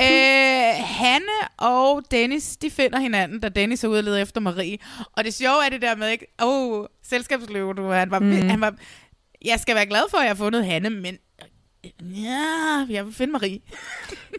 Øh, 0.00 0.74
Hanne 0.84 1.38
og 1.58 2.02
Dennis, 2.10 2.56
de 2.56 2.70
finder 2.70 2.98
hinanden, 2.98 3.40
da 3.40 3.48
Dennis 3.48 3.84
er 3.84 3.88
ude 3.88 3.98
og 3.98 4.04
lede 4.04 4.20
efter 4.20 4.40
Marie. 4.40 4.78
Og 5.16 5.24
det 5.24 5.34
sjove 5.34 5.64
er 5.66 5.68
det 5.68 5.82
der 5.82 5.96
med, 5.96 6.08
ikke? 6.08 6.26
Åh, 6.42 6.80
oh, 6.80 6.86
selskabsløve, 7.02 7.74
du. 7.74 7.88
Han 7.88 8.10
var, 8.10 8.18
mm. 8.18 8.48
han 8.48 8.60
var, 8.60 8.74
jeg 9.44 9.60
skal 9.60 9.74
være 9.74 9.86
glad 9.86 10.02
for, 10.10 10.18
at 10.18 10.22
jeg 10.22 10.30
har 10.30 10.34
fundet 10.44 10.66
Hanne, 10.66 10.90
men 10.90 11.16
ja, 12.00 12.86
jeg 12.90 13.04
vil 13.06 13.14
finde 13.14 13.32
Marie. 13.32 13.58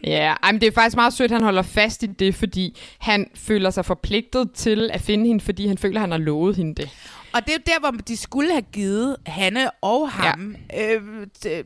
Ja, 0.04 0.34
ej, 0.42 0.52
men 0.52 0.60
det 0.60 0.66
er 0.66 0.72
faktisk 0.72 0.96
meget 0.96 1.12
sødt, 1.12 1.30
at 1.32 1.34
han 1.36 1.42
holder 1.42 1.62
fast 1.62 2.02
i 2.02 2.06
det, 2.06 2.34
fordi 2.34 2.78
han 2.98 3.30
føler 3.34 3.70
sig 3.70 3.84
forpligtet 3.84 4.50
til 4.54 4.90
at 4.92 5.00
finde 5.00 5.26
hende, 5.26 5.44
fordi 5.44 5.66
han 5.66 5.78
føler, 5.78 5.96
at 5.96 6.00
han 6.00 6.10
har 6.10 6.18
lovet 6.18 6.56
hende 6.56 6.74
det. 6.74 6.90
Og 7.32 7.40
det 7.46 7.48
er 7.48 7.54
jo 7.54 7.62
der, 7.66 7.80
hvor 7.80 7.90
de 7.90 8.16
skulle 8.16 8.50
have 8.50 8.62
givet 8.72 9.16
Hanne 9.26 9.70
og 9.70 10.10
ham 10.10 10.56
ja. 10.72 10.94
øh, 10.94 11.02
øh, 11.46 11.64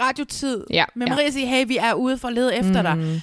radiotid 0.00 0.64
Ja, 0.70 0.84
med 0.94 1.06
ja. 1.06 1.12
Marie 1.14 1.26
og 1.26 1.32
sige, 1.32 1.46
hey, 1.46 1.66
vi 1.66 1.76
er 1.76 1.94
ude 1.94 2.18
for 2.18 2.28
at 2.28 2.34
lede 2.34 2.56
efter 2.56 2.94
Mm. 2.94 3.02
dig. 3.02 3.22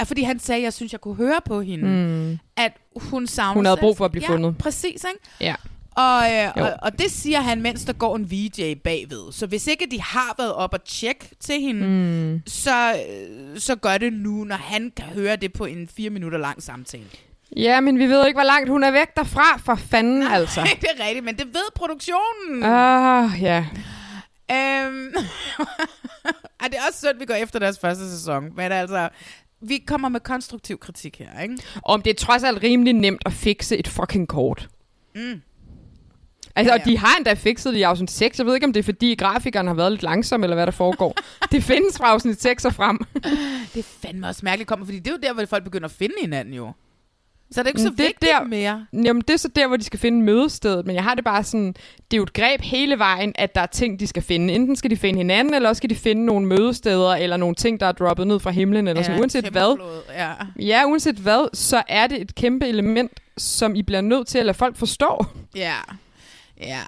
Øh, 0.00 0.06
fordi 0.06 0.22
han 0.22 0.38
sagde, 0.38 0.62
jeg 0.62 0.72
synes, 0.72 0.92
jeg 0.92 1.00
kunne 1.00 1.14
høre 1.14 1.40
på 1.44 1.60
hende, 1.60 1.84
Mm. 1.88 2.38
at 2.56 2.72
hun 2.96 3.26
savner 3.26 3.54
Hun 3.54 3.64
havde 3.64 3.76
brug 3.80 3.96
for 3.96 4.04
at 4.04 4.10
blive 4.12 4.24
ja, 4.28 4.32
fundet. 4.32 4.58
præcis, 4.58 5.04
ikke? 5.04 5.28
Ja. 5.40 5.54
Og, 5.96 6.22
øh, 6.32 6.52
Jo. 6.56 6.64
og, 6.64 6.72
og 6.82 6.98
det 6.98 7.10
siger 7.10 7.40
han, 7.40 7.62
mens 7.62 7.84
der 7.84 7.92
går 7.92 8.16
en 8.16 8.30
VJ 8.30 8.74
bagved. 8.84 9.32
Så 9.32 9.46
hvis 9.46 9.66
ikke 9.66 9.86
de 9.90 10.00
har 10.02 10.34
været 10.38 10.52
op 10.54 10.72
og 10.74 10.84
tjekke 10.84 11.28
til 11.40 11.60
hende, 11.60 11.86
Mm. 11.86 12.42
så, 12.46 12.92
øh, 13.08 13.58
så 13.60 13.76
gør 13.76 13.98
det 13.98 14.12
nu, 14.12 14.44
når 14.44 14.56
han 14.56 14.92
kan 14.96 15.04
høre 15.04 15.36
det 15.36 15.52
på 15.52 15.64
en 15.64 15.88
fire 15.96 16.10
minutter 16.10 16.38
lang 16.38 16.62
samtale. 16.62 17.04
Ja, 17.56 17.80
men 17.80 17.98
vi 17.98 18.06
ved 18.06 18.26
ikke, 18.26 18.36
hvor 18.36 18.44
langt 18.46 18.68
hun 18.68 18.84
er 18.84 18.90
væk 18.90 19.16
derfra, 19.16 19.58
for 19.64 19.74
fanden 19.74 20.22
altså. 20.22 20.60
det 20.80 20.88
er 20.98 21.04
rigtigt, 21.06 21.24
men 21.24 21.36
det 21.36 21.46
ved 21.46 21.72
produktionen. 21.74 22.62
Ah, 22.64 23.42
ja. 23.42 23.66
Øhm, 24.52 25.08
ej, 26.60 26.68
det 26.68 26.74
er 26.78 26.82
også 26.88 26.98
synd, 26.98 27.18
vi 27.18 27.24
går 27.24 27.34
efter 27.34 27.58
deres 27.58 27.78
første 27.78 28.10
sæson. 28.10 28.44
Men 28.56 28.72
altså, 28.72 29.08
vi 29.60 29.78
kommer 29.86 30.08
med 30.08 30.20
konstruktiv 30.20 30.78
kritik 30.78 31.18
her, 31.18 31.40
ikke? 31.42 31.56
Om 31.84 32.02
det 32.02 32.10
er 32.10 32.14
trods 32.14 32.42
alt 32.44 32.62
rimelig 32.62 32.92
nemt 32.92 33.22
at 33.26 33.32
fikse 33.32 33.76
et 33.76 33.88
fucking 33.88 34.28
kort. 34.28 34.68
Mm. 35.14 35.40
Altså, 36.56 36.72
Ja, 36.72 36.78
og 36.80 36.86
ja. 36.86 36.90
de 36.92 36.98
har 36.98 37.16
endda 37.18 37.34
fikset 37.34 37.72
det 37.72 37.78
i 37.80 37.82
afsnit 37.82 38.10
6. 38.10 38.38
Jeg 38.38 38.46
ved 38.46 38.54
ikke, 38.54 38.66
om 38.66 38.72
det 38.72 38.80
er 38.80 38.84
fordi 38.84 39.14
grafikeren 39.14 39.66
har 39.66 39.74
været 39.74 39.92
lidt 39.92 40.02
langsom, 40.02 40.42
eller 40.44 40.56
hvad 40.56 40.66
der 40.66 40.72
foregår. 40.72 41.16
det 41.52 41.62
findes 41.64 41.98
fra 41.98 42.06
afsnit 42.06 42.42
6 42.42 42.64
og 42.64 42.74
frem. 42.74 42.98
Det 43.74 43.80
er 43.80 43.82
fandme 44.02 44.26
også 44.28 44.40
mærkeligt 44.44 44.68
kommer, 44.68 44.86
fordi 44.86 44.98
det 44.98 45.06
er 45.08 45.12
jo 45.12 45.18
der, 45.22 45.32
hvor 45.32 45.44
folk 45.46 45.64
begynder 45.64 45.84
at 45.88 45.92
finde 45.98 46.14
hinanden 46.20 46.54
jo. 46.54 46.72
Så 47.50 47.60
er 47.60 47.62
det 47.62 47.70
ikke 47.70 47.82
så 47.82 47.88
det 47.88 48.00
er 48.00 48.04
vigtigt 48.04 48.32
der- 48.32 48.44
mere. 48.44 48.86
Jamen, 48.92 49.22
det 49.28 49.30
er 49.34 49.36
så 49.36 49.48
der, 49.48 49.66
hvor 49.66 49.76
de 49.76 49.84
skal 49.84 49.98
finde 49.98 50.22
mødestedet. 50.22 50.86
Men 50.86 50.94
jeg 50.96 51.04
har 51.04 51.14
det 51.14 51.24
bare 51.24 51.44
sådan, 51.44 51.66
det 52.10 52.12
er 52.12 52.16
jo 52.16 52.22
et 52.22 52.32
greb 52.32 52.60
hele 52.60 52.98
vejen, 52.98 53.32
at 53.34 53.54
der 53.54 53.60
er 53.60 53.66
ting, 53.66 54.00
de 54.00 54.06
skal 54.06 54.22
finde. 54.22 54.54
Enten 54.54 54.76
skal 54.76 54.90
de 54.90 54.96
finde 54.96 55.16
hinanden, 55.16 55.54
eller 55.54 55.68
også 55.68 55.78
skal 55.80 55.90
de 55.90 55.94
finde 55.94 56.24
nogle 56.24 56.46
mødesteder, 56.46 57.10
eller 57.14 57.36
nogle 57.36 57.54
ting, 57.54 57.80
der 57.80 57.86
er 57.86 57.92
droppet 57.92 58.26
ned 58.26 58.40
fra 58.40 58.50
himlen, 58.50 58.88
eller 58.88 59.02
sådan. 59.02 59.20
Uanset 59.20 59.44
hvad, 59.48 59.76
Ja. 60.14 60.32
ja, 60.58 60.84
uanset 60.86 61.16
hvad, 61.16 61.48
så 61.54 61.82
er 61.88 62.06
det 62.06 62.20
et 62.20 62.34
kæmpe 62.34 62.66
element, 62.68 63.20
som 63.38 63.74
I 63.74 63.82
bliver 63.82 64.00
nødt 64.00 64.26
til 64.26 64.38
at 64.38 64.46
lade 64.46 64.58
folk 64.58 64.76
forstå. 64.76 65.24
Ja. 65.56 65.74
Ja. 66.60 66.80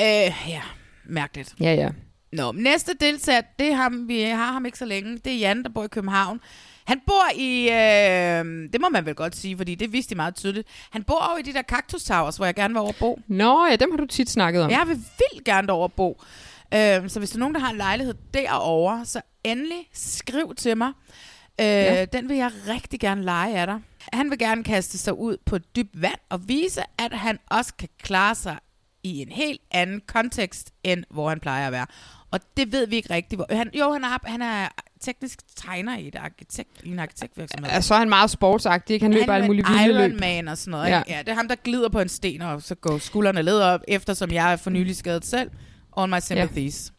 Øh, 0.00 0.32
ja. 0.48 0.62
Mærkeligt. 1.04 1.54
Ja, 1.60 1.74
ja. 1.74 1.88
Nå, 2.32 2.52
næste 2.52 2.92
deltager, 3.00 3.40
det 3.58 3.68
er 3.68 3.74
ham, 3.74 4.08
vi 4.08 4.20
har 4.22 4.52
ham 4.52 4.66
ikke 4.66 4.78
så 4.78 4.84
længe. 4.84 5.18
Det 5.18 5.32
er 5.32 5.38
Jan, 5.38 5.62
der 5.62 5.68
bor 5.68 5.84
i 5.84 5.88
København. 5.88 6.40
Han 6.84 7.00
bor 7.06 7.24
i, 7.36 7.62
øh, 7.68 8.72
det 8.72 8.80
må 8.80 8.88
man 8.88 9.06
vel 9.06 9.14
godt 9.14 9.36
sige, 9.36 9.56
fordi 9.56 9.74
det 9.74 9.92
vidste 9.92 10.10
de 10.10 10.14
meget 10.16 10.34
tydeligt. 10.34 10.68
Han 10.90 11.02
bor 11.02 11.14
over 11.30 11.38
i 11.38 11.42
de 11.42 11.52
der 11.52 11.62
Cactus 11.62 12.04
Towers, 12.04 12.36
hvor 12.36 12.44
jeg 12.44 12.54
gerne 12.54 12.74
vil 12.74 12.80
over 12.80 12.92
bo. 13.00 13.20
Nå, 13.28 13.66
ja, 13.70 13.76
dem 13.76 13.90
har 13.90 13.96
du 13.96 14.06
tit 14.06 14.30
snakket 14.30 14.62
om. 14.62 14.70
Jeg 14.70 14.82
vil 14.86 14.96
vildt 14.96 15.44
gerne 15.44 15.66
derover 15.66 15.88
bo. 15.88 16.22
Øh, 16.74 17.08
så 17.08 17.18
hvis 17.18 17.30
der 17.30 17.36
er 17.36 17.40
nogen, 17.40 17.54
der 17.54 17.60
har 17.60 17.70
en 17.70 17.76
lejlighed 17.76 18.14
derovre, 18.34 19.04
så 19.06 19.20
endelig 19.44 19.88
skriv 19.92 20.54
til 20.54 20.76
mig. 20.76 20.92
Øh, 21.60 21.66
Ja. 21.66 22.04
Den 22.04 22.28
vil 22.28 22.36
jeg 22.36 22.50
rigtig 22.68 23.00
gerne 23.00 23.22
lege 23.22 23.56
af 23.58 23.66
dig. 23.66 23.80
Han 24.12 24.30
vil 24.30 24.38
gerne 24.38 24.64
kaste 24.64 24.98
sig 24.98 25.18
ud 25.18 25.36
på 25.46 25.58
dybt 25.58 26.02
vand 26.02 26.18
og 26.28 26.48
vise, 26.48 26.80
at 26.98 27.12
han 27.12 27.38
også 27.50 27.74
kan 27.78 27.88
klare 28.02 28.34
sig 28.34 28.56
i 29.06 29.22
en 29.22 29.28
helt 29.28 29.60
anden 29.70 30.02
kontekst, 30.06 30.72
end 30.84 31.04
hvor 31.10 31.28
han 31.28 31.40
plejer 31.40 31.66
at 31.66 31.72
være. 31.72 31.86
Og 32.30 32.40
det 32.56 32.72
ved 32.72 32.86
vi 32.86 32.96
ikke 32.96 33.14
rigtigt. 33.14 33.38
Hvor, 33.38 33.46
han, 33.56 33.70
jo, 33.74 33.92
han 33.92 34.04
er, 34.04 34.28
han 34.28 34.42
er 34.42 34.68
teknisk 35.00 35.38
tegner 35.56 35.98
i, 35.98 36.08
et 36.08 36.14
arkitekt, 36.14 36.70
i 36.84 36.88
en 36.88 36.98
arkitektvirksomhed. 36.98 37.70
Ja, 37.70 37.80
så 37.80 37.94
er 37.94 37.98
han 37.98 38.08
meget 38.08 38.30
sportsagtig, 38.30 38.94
ikke? 38.94 39.04
Han 39.04 39.12
løber 39.12 39.34
alle 39.34 39.46
mulige 39.46 39.66
vilde 39.68 39.84
Iron 39.84 40.10
løb. 40.10 40.20
Man 40.20 40.48
og 40.48 40.58
sådan 40.58 40.70
noget. 40.70 40.86
Ja. 40.86 40.90
Ja. 40.90 41.02
ja. 41.08 41.18
det 41.18 41.28
er 41.28 41.34
ham, 41.34 41.48
der 41.48 41.54
glider 41.54 41.88
på 41.88 42.00
en 42.00 42.08
sten, 42.08 42.42
og 42.42 42.62
så 42.62 42.74
går 42.74 42.98
skuldrene 42.98 43.42
led 43.42 43.60
op, 43.60 43.80
eftersom 43.88 44.30
jeg 44.30 44.52
er 44.52 44.56
for 44.56 44.70
nylig 44.70 44.96
skadet 44.96 45.26
selv. 45.26 45.50
All 45.96 46.10
my 46.10 46.20
sympathies. 46.20 46.92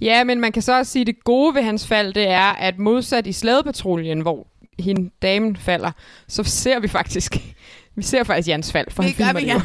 Ja, 0.00 0.24
men 0.24 0.40
man 0.40 0.52
kan 0.52 0.62
så 0.62 0.78
også 0.78 0.92
sige, 0.92 1.00
at 1.00 1.06
det 1.06 1.24
gode 1.24 1.54
ved 1.54 1.62
hans 1.62 1.86
fald, 1.86 2.14
det 2.14 2.28
er, 2.28 2.52
at 2.52 2.78
modsat 2.78 3.26
i 3.26 3.32
slædepatruljen, 3.32 4.20
hvor 4.20 4.46
hende 4.78 5.10
damen 5.22 5.56
falder, 5.56 5.92
så 6.28 6.44
ser 6.44 6.80
vi 6.80 6.88
faktisk, 6.88 7.36
vi 7.96 8.02
ser 8.02 8.24
faktisk 8.24 8.48
Jans 8.48 8.72
fald, 8.72 8.86
for 8.90 9.02
Det 9.02 9.14
han 9.16 9.36
filmer 9.36 9.40
vi, 9.40 9.46
det 9.46 9.54
jo. 9.54 9.60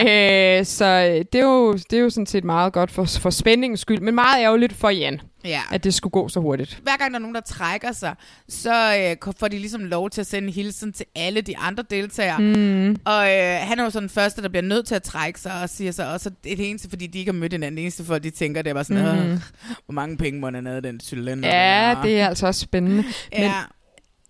øh, 0.60 0.64
så 0.66 1.00
det 1.32 1.40
er, 1.40 1.44
jo, 1.44 1.72
det 1.72 1.92
er 1.92 1.98
jo 2.00 2.10
sådan 2.10 2.26
set 2.26 2.44
meget 2.44 2.72
godt 2.72 2.90
for, 2.90 3.04
for 3.04 3.30
spændingens 3.30 3.80
skyld, 3.80 4.00
men 4.00 4.14
meget 4.14 4.42
ærgerligt 4.42 4.72
for 4.72 4.90
Jan, 4.90 5.20
Ja. 5.44 5.60
at 5.72 5.84
det 5.84 5.94
skulle 5.94 6.12
gå 6.12 6.28
så 6.28 6.40
hurtigt. 6.40 6.80
Hver 6.82 6.96
gang 6.96 7.10
der 7.10 7.18
er 7.18 7.20
nogen, 7.20 7.34
der 7.34 7.40
trækker 7.40 7.92
sig, 7.92 8.14
så 8.48 8.96
øh, 9.24 9.32
får 9.40 9.48
de 9.48 9.58
ligesom 9.58 9.84
lov 9.84 10.10
til 10.10 10.20
at 10.20 10.26
sende 10.26 10.48
en 10.48 10.54
hilsen 10.54 10.92
til 10.92 11.06
alle 11.16 11.40
de 11.40 11.58
andre 11.58 11.84
deltagere. 11.90 12.38
Mm. 12.38 12.96
Og 13.04 13.30
øh, 13.30 13.56
han 13.60 13.78
er 13.78 13.84
jo 13.84 13.90
så 13.90 14.00
den 14.00 14.08
første, 14.08 14.42
der 14.42 14.48
bliver 14.48 14.62
nødt 14.62 14.86
til 14.86 14.94
at 14.94 15.02
trække 15.02 15.40
sig, 15.40 15.52
og 15.62 15.68
siger 15.70 15.92
så 15.92 16.12
også, 16.12 16.30
det 16.44 16.52
er 16.52 16.56
det 16.56 16.70
eneste, 16.70 16.88
fordi 16.90 17.06
de 17.06 17.18
ikke 17.18 17.32
har 17.32 17.38
mødt 17.38 17.52
hinanden. 17.52 17.76
Det 17.76 17.82
eneste, 17.82 18.04
for 18.04 18.18
de 18.18 18.30
tænker, 18.30 18.62
det 18.62 18.74
var 18.74 18.82
sådan, 18.82 19.28
mm. 19.30 19.38
hvor 19.86 19.92
mange 19.92 20.16
penge 20.16 20.40
må 20.40 20.50
den 20.50 20.66
have, 20.66 20.80
den 20.80 21.00
cylinder. 21.00 21.48
Ja, 21.48 21.94
der?" 21.96 22.02
det 22.02 22.20
er 22.20 22.28
altså 22.28 22.46
også 22.46 22.60
spændende. 22.60 23.04
Men 23.32 23.42
Ja. 23.42 23.52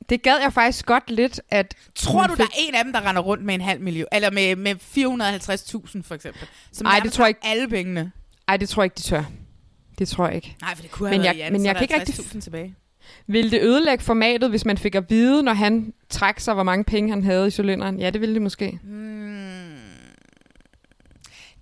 Det 0.09 0.23
gad 0.23 0.37
jeg 0.43 0.53
faktisk 0.53 0.87
godt 0.87 1.11
lidt, 1.11 1.41
at... 1.51 1.75
Tror 1.95 2.27
du, 2.27 2.35
der 2.35 2.43
er 2.45 2.57
en 2.69 2.75
af 2.75 2.85
dem, 2.85 2.93
der 2.93 3.09
render 3.09 3.23
rundt 3.23 3.45
med 3.45 3.55
en 3.55 3.61
halv 3.61 3.81
million? 3.81 4.07
Eller 4.13 4.31
med, 4.31 4.57
med 4.57 4.75
450.000 4.75 6.03
for 6.03 6.15
eksempel? 6.15 6.49
Som 6.73 6.87
Ej, 6.87 7.01
det 7.01 7.13
tror 7.13 7.27
jeg 7.27 7.35
har 7.43 7.51
alle 7.51 7.69
pengene. 7.69 8.13
Ej, 8.49 8.57
det 8.57 8.69
tror 8.69 8.83
jeg 8.83 8.87
ikke, 8.87 8.95
de 8.97 9.03
tør. 9.03 9.25
Det 9.99 10.09
tror 10.09 10.27
jeg 10.27 10.35
ikke. 10.37 10.57
Nej, 10.61 10.75
for 10.75 10.83
det 10.83 10.91
kunne 10.91 11.11
Men 11.11 11.21
have 11.21 11.27
jeg- 11.27 11.37
været 11.37 11.45
Jan, 11.45 11.53
men 11.53 11.65
jeg 11.65 11.71
er 11.71 11.75
kan 11.75 11.83
ikke 11.83 12.01
rigtig 12.01 12.15
50.000 12.15 12.41
tilbage. 12.41 12.75
Vil 13.27 13.51
det 13.51 13.63
ødelægge 13.63 14.05
formatet, 14.05 14.51
hvis 14.51 14.65
man 14.65 14.79
fik 14.79 14.95
at 14.95 15.11
vide, 15.11 15.43
når 15.43 15.53
han 15.53 15.93
trak 16.11 16.41
sig, 16.41 16.55
hvor 16.55 16.63
mange 16.63 16.85
penge 16.85 17.11
han 17.11 17.25
havde 17.25 17.47
i 17.47 17.51
cylinderen? 17.51 17.99
Ja, 18.01 18.11
det 18.11 18.21
ville 18.21 18.35
det 18.35 18.43
måske. 18.43 18.79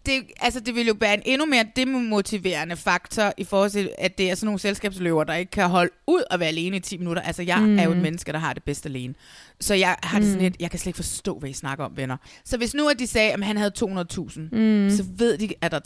Det, 0.06 0.22
altså, 0.40 0.60
det 0.60 0.74
vil 0.74 0.86
jo 0.86 0.94
være 1.00 1.14
en 1.14 1.22
endnu 1.24 1.46
mere 1.46 1.64
demotiverende 1.76 2.76
faktor 2.76 3.32
i 3.36 3.44
forhold 3.44 3.70
til, 3.70 3.90
at 3.98 4.18
det 4.18 4.30
er 4.30 4.34
sådan 4.34 4.46
nogle 4.46 4.58
selskabsløver, 4.60 5.24
der 5.24 5.34
ikke 5.34 5.50
kan 5.50 5.68
holde 5.68 5.90
ud 6.06 6.22
at 6.30 6.40
være 6.40 6.48
alene 6.48 6.76
i 6.76 6.80
10 6.80 6.96
minutter. 6.98 7.22
Altså, 7.22 7.42
jeg 7.42 7.58
mm. 7.60 7.66
Mm. 7.66 7.78
er 7.78 7.82
jo 7.84 7.90
et 7.90 7.96
menneske, 7.96 8.32
der 8.32 8.38
har 8.38 8.52
det 8.52 8.62
bedst 8.62 8.86
alene. 8.86 9.14
Så 9.60 9.74
jeg 9.74 9.96
har 10.02 10.18
det 10.18 10.28
sådan 10.28 10.38
Mm. 10.38 10.42
lidt, 10.42 10.56
jeg 10.60 10.70
kan 10.70 10.78
slet 10.78 10.86
ikke 10.86 10.96
forstå, 10.96 11.38
hvad 11.38 11.50
I 11.50 11.52
snakker 11.52 11.84
om, 11.84 11.96
venner. 11.96 12.16
Så 12.44 12.56
hvis 12.56 12.74
nu, 12.74 12.88
at 12.88 12.98
de 12.98 13.06
sagde, 13.06 13.32
at 13.32 13.44
han 13.44 13.56
havde 13.56 13.70
200.000, 13.74 14.40
Mm. 14.52 14.90
så 14.90 15.04
ved 15.16 15.38
de, 15.38 15.48
at 15.60 15.70
der 15.70 15.76
er 15.76 15.80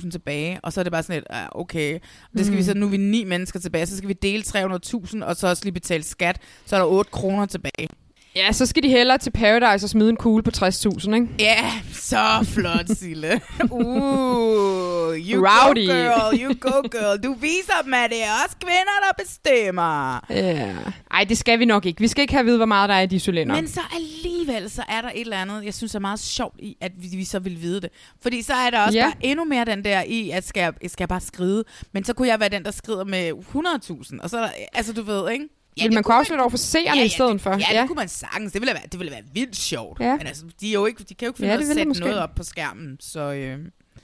300.000 0.00 0.10
tilbage, 0.10 0.60
og 0.62 0.72
så 0.72 0.80
er 0.80 0.82
det 0.84 0.92
bare 0.92 1.02
sådan 1.02 1.16
lidt, 1.16 1.26
ah, 1.30 1.48
okay, 1.52 1.98
det 2.36 2.46
skal 2.46 2.52
Mm. 2.52 2.58
vi 2.58 2.62
så, 2.62 2.74
nu 2.74 2.86
er 2.86 2.90
vi 2.90 2.96
ni 2.96 3.24
mennesker 3.24 3.60
tilbage, 3.60 3.86
så 3.86 3.96
skal 3.96 4.08
vi 4.08 4.14
dele 4.22 4.42
300.000, 4.42 5.22
og 5.24 5.36
så 5.36 5.46
også 5.48 5.64
lige 5.64 5.72
betale 5.72 6.02
skat, 6.02 6.40
så 6.66 6.76
er 6.76 6.80
der 6.80 6.86
8 6.86 7.10
kroner 7.10 7.46
tilbage. 7.46 7.88
Ja, 8.36 8.52
så 8.52 8.66
skal 8.66 8.82
de 8.82 8.88
hellere 8.88 9.18
til 9.18 9.30
Paradise 9.30 9.86
og 9.86 9.90
smide 9.90 10.10
en 10.10 10.16
kugle 10.16 10.42
på 10.42 10.50
60.000, 10.56 11.14
ikke? 11.14 11.28
Ja, 11.38 11.72
så 11.92 12.46
flot, 12.54 12.98
Sille. 12.98 13.40
Uh, 13.70 15.14
you 15.16 15.46
Rowdy. 15.46 15.86
go 15.86 15.92
girl, 15.92 16.40
you 16.42 16.54
go 16.60 16.82
girl. 16.90 17.22
Du 17.22 17.34
viser 17.34 17.72
dem, 17.84 17.94
at 17.94 18.10
det 18.10 18.22
er 18.22 18.32
os 18.46 18.54
kvinder, 18.54 18.98
der 19.06 19.24
bestemmer. 19.24 20.20
Ja. 20.30 20.74
Ej, 21.10 21.24
det 21.24 21.38
skal 21.38 21.58
vi 21.58 21.64
nok 21.64 21.86
ikke. 21.86 22.00
Vi 22.00 22.08
skal 22.08 22.22
ikke 22.22 22.34
have 22.34 22.40
at 22.40 22.46
vide, 22.46 22.56
hvor 22.56 22.66
meget 22.66 22.88
der 22.88 22.94
er 22.94 23.00
i 23.00 23.06
de 23.06 23.18
cylinder. 23.18 23.54
Men 23.54 23.68
så 23.68 23.80
alligevel, 23.94 24.70
så 24.70 24.82
er 24.88 25.00
der 25.00 25.08
et 25.08 25.20
eller 25.20 25.36
andet, 25.36 25.64
jeg 25.64 25.74
synes 25.74 25.94
er 25.94 25.98
meget 25.98 26.20
sjovt 26.20 26.60
i, 26.60 26.76
at 26.80 26.92
vi, 26.96 27.08
vi 27.16 27.24
så 27.24 27.38
vil 27.38 27.62
vide 27.62 27.80
det. 27.80 27.90
Fordi 28.22 28.42
så 28.42 28.52
er 28.52 28.70
der 28.70 28.80
også 28.80 28.98
ja. 28.98 29.04
bare 29.04 29.14
endnu 29.20 29.44
mere 29.44 29.64
den 29.64 29.84
der 29.84 30.02
i, 30.02 30.30
at 30.30 30.46
skal 30.46 30.60
jeg, 30.60 30.72
skal 30.90 31.02
jeg 31.02 31.08
bare 31.08 31.20
skride. 31.20 31.64
Men 31.92 32.04
så 32.04 32.14
kunne 32.14 32.28
jeg 32.28 32.40
være 32.40 32.48
den, 32.48 32.64
der 32.64 32.70
skrider 32.70 33.04
med 33.04 33.32
100.000. 33.32 34.22
Og 34.22 34.30
så 34.30 34.38
er 34.38 34.48
altså 34.72 34.92
du 34.92 35.02
ved, 35.02 35.30
ikke? 35.30 35.48
Ja, 35.78 35.84
Vil 35.86 35.94
man 35.94 36.02
kunne 36.02 36.14
afsløre 36.14 36.40
over 36.40 36.50
for 36.50 36.56
seerne 36.56 37.04
i 37.04 37.08
stedet 37.08 37.32
det, 37.32 37.40
for? 37.40 37.50
Ja, 37.50 37.58
Ja. 37.72 37.80
det 37.80 37.88
kunne 37.88 37.96
man 37.96 38.08
sagtens. 38.08 38.52
Det 38.52 38.60
ville 38.60 38.74
være, 38.74 38.82
det 38.92 38.98
ville 39.00 39.10
være 39.12 39.22
vildt 39.32 39.56
sjovt. 39.56 40.00
Ja. 40.00 40.16
Men 40.16 40.26
altså, 40.26 40.44
de, 40.60 40.68
er 40.68 40.72
jo 40.72 40.86
ikke, 40.86 41.04
de 41.08 41.14
kan 41.14 41.26
jo 41.26 41.30
ikke 41.30 41.36
finde 41.36 41.48
Ja, 41.48 41.54
ja, 41.54 41.58
det 41.60 41.64
ud 41.64 41.68
af 41.68 41.70
at 41.70 41.76
sætte 41.76 41.88
måske. 41.88 42.04
noget 42.04 42.18
op 42.18 42.34
på 42.34 42.42
skærmen. 42.42 42.96
Så 43.00 43.20
øh, 43.32 43.58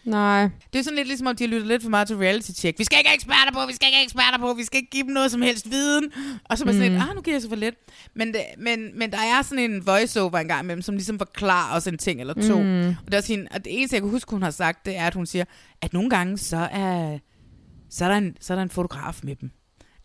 Nej. 0.04 0.48
det 0.72 0.78
er 0.78 0.82
sådan 0.82 0.96
lidt 0.96 1.08
ligesom, 1.08 1.26
at 1.26 1.38
de 1.38 1.44
har 1.44 1.48
lyttet 1.48 1.68
lidt 1.68 1.82
for 1.82 1.90
meget 1.90 2.06
til 2.08 2.16
reality 2.16 2.50
check. 2.50 2.78
Vi 2.78 2.84
skal 2.84 2.98
ikke 2.98 3.08
have 3.08 3.14
eksperter 3.14 3.52
på, 3.52 3.66
vi 3.66 3.72
skal 3.74 3.86
ikke 3.86 3.96
have 3.96 4.04
eksperter 4.04 4.38
på, 4.38 4.54
vi 4.54 4.64
skal 4.64 4.76
ikke 4.78 4.90
give 4.90 5.02
dem 5.06 5.12
noget 5.12 5.30
som 5.30 5.42
helst 5.42 5.70
viden. 5.70 6.04
Og 6.44 6.58
så 6.58 6.64
er 6.64 6.66
man 6.66 6.74
sådan 6.74 6.92
Mm. 6.92 6.94
lidt, 6.98 7.08
ah, 7.10 7.14
nu 7.16 7.20
giver 7.20 7.34
jeg 7.34 7.42
så 7.42 7.48
for 7.48 7.56
lidt. 7.56 7.74
Men, 8.14 8.28
det, 8.28 8.40
men, 8.58 8.98
men 8.98 9.10
der 9.12 9.18
er 9.18 9.42
sådan 9.42 9.70
en 9.70 9.86
voiceover 9.86 10.38
en 10.38 10.48
gang 10.48 10.62
imellem, 10.62 10.82
som 10.82 10.94
ligesom 10.94 11.18
forklarer 11.18 11.76
os 11.76 11.86
en 11.86 11.98
ting 11.98 12.20
eller 12.20 12.34
to. 12.34 12.62
Mm. 12.62 12.88
Og, 12.88 13.12
det 13.12 13.14
er 13.14 13.22
hende, 13.28 13.46
og 13.50 13.64
det 13.64 13.78
eneste, 13.78 13.94
jeg 13.94 14.02
kan 14.02 14.10
huske, 14.10 14.30
hun 14.30 14.42
har 14.42 14.50
sagt, 14.50 14.86
det 14.86 14.96
er, 14.96 15.06
at 15.06 15.14
hun 15.14 15.26
siger, 15.26 15.44
at 15.82 15.92
nogle 15.92 16.10
gange, 16.10 16.38
så 16.38 16.56
er, 16.72 17.18
så 17.90 18.04
er, 18.04 18.08
der, 18.08 18.16
en, 18.16 18.36
så 18.40 18.52
er 18.52 18.54
der 18.56 18.62
en 18.62 18.70
fotograf 18.70 19.20
med 19.22 19.36
dem. 19.36 19.50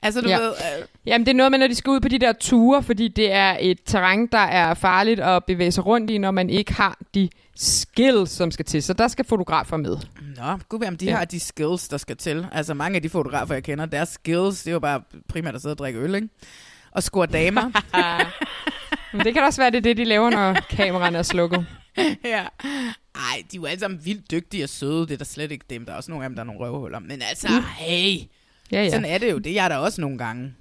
Altså, 0.01 0.21
du 0.21 0.29
Ja. 0.29 0.37
ved... 0.39 0.49
Øh, 0.49 0.85
Jamen, 1.05 1.25
det 1.25 1.31
er 1.31 1.35
noget 1.35 1.51
med, 1.51 1.59
når 1.59 1.67
de 1.67 1.75
skal 1.75 1.91
ud 1.91 1.99
på 1.99 2.07
de 2.07 2.19
der 2.19 2.33
ture, 2.33 2.83
fordi 2.83 3.07
det 3.07 3.31
er 3.31 3.57
et 3.59 3.77
terræn, 3.85 4.27
der 4.31 4.37
er 4.37 4.73
farligt 4.73 5.19
at 5.19 5.45
bevæge 5.45 5.71
sig 5.71 5.85
rundt 5.85 6.11
i, 6.11 6.17
når 6.17 6.31
man 6.31 6.49
ikke 6.49 6.73
har 6.73 6.97
de 7.15 7.29
skills, 7.55 8.31
som 8.31 8.51
skal 8.51 8.65
til. 8.65 8.83
Så 8.83 8.93
der 8.93 9.07
skal 9.07 9.25
fotografer 9.25 9.77
med. 9.77 9.97
Nå, 10.37 10.59
gud 10.69 10.83
om 10.85 10.97
de 10.97 11.05
Ja. 11.05 11.15
har 11.15 11.25
de 11.25 11.39
skills, 11.39 11.87
der 11.87 11.97
skal 11.97 12.17
til. 12.17 12.47
Altså 12.51 12.73
mange 12.73 12.95
af 12.95 13.01
de 13.01 13.09
fotografer, 13.09 13.53
jeg 13.53 13.63
kender, 13.63 13.85
deres 13.85 14.09
skills, 14.09 14.63
det 14.63 14.67
er 14.67 14.73
jo 14.73 14.79
bare 14.79 15.01
primært 15.29 15.55
at 15.55 15.61
sidde 15.61 15.73
og 15.73 15.77
drikke 15.77 15.99
øl, 15.99 16.15
ikke? 16.15 16.29
Og 16.91 17.03
score 17.03 17.25
damer. 17.25 17.71
Men 19.13 19.25
det 19.25 19.33
kan 19.33 19.43
også 19.43 19.61
være, 19.61 19.71
det 19.71 19.77
er 19.77 19.81
det, 19.81 19.97
de 19.97 20.03
laver, 20.03 20.29
når 20.29 20.53
kameraerne 20.53 21.17
er 21.17 21.23
slukket. 21.23 21.65
ja. 22.23 22.45
Ej, 23.15 23.43
de 23.51 23.57
er 23.57 23.59
jo 23.61 23.65
alle 23.65 23.79
sammen 23.79 23.99
vildt 24.05 24.31
dygtige 24.31 24.63
og 24.63 24.69
søde. 24.69 25.01
Det 25.07 25.11
er 25.11 25.17
da 25.17 25.23
slet 25.23 25.51
ikke 25.51 25.65
dem. 25.69 25.85
Der 25.85 25.93
er 25.93 25.97
også 25.97 26.11
nogle 26.11 26.25
af 26.25 26.29
dem, 26.29 26.35
der 26.35 26.43
er 26.43 26.45
nogle 26.45 26.61
røvhuller. 26.61 26.99
Men 26.99 27.21
altså, 27.29 27.47
Mm. 27.49 27.63
hey. 27.77 28.17
Ja, 28.71 28.83
ja. 28.83 28.89
Sådan 28.89 29.05
er 29.05 29.17
det 29.17 29.31
jo. 29.31 29.37
Det 29.37 29.49
er 29.49 29.53
jeg 29.53 29.69
da 29.69 29.77
også 29.77 30.01
nogle 30.01 30.17
gange. 30.17 30.53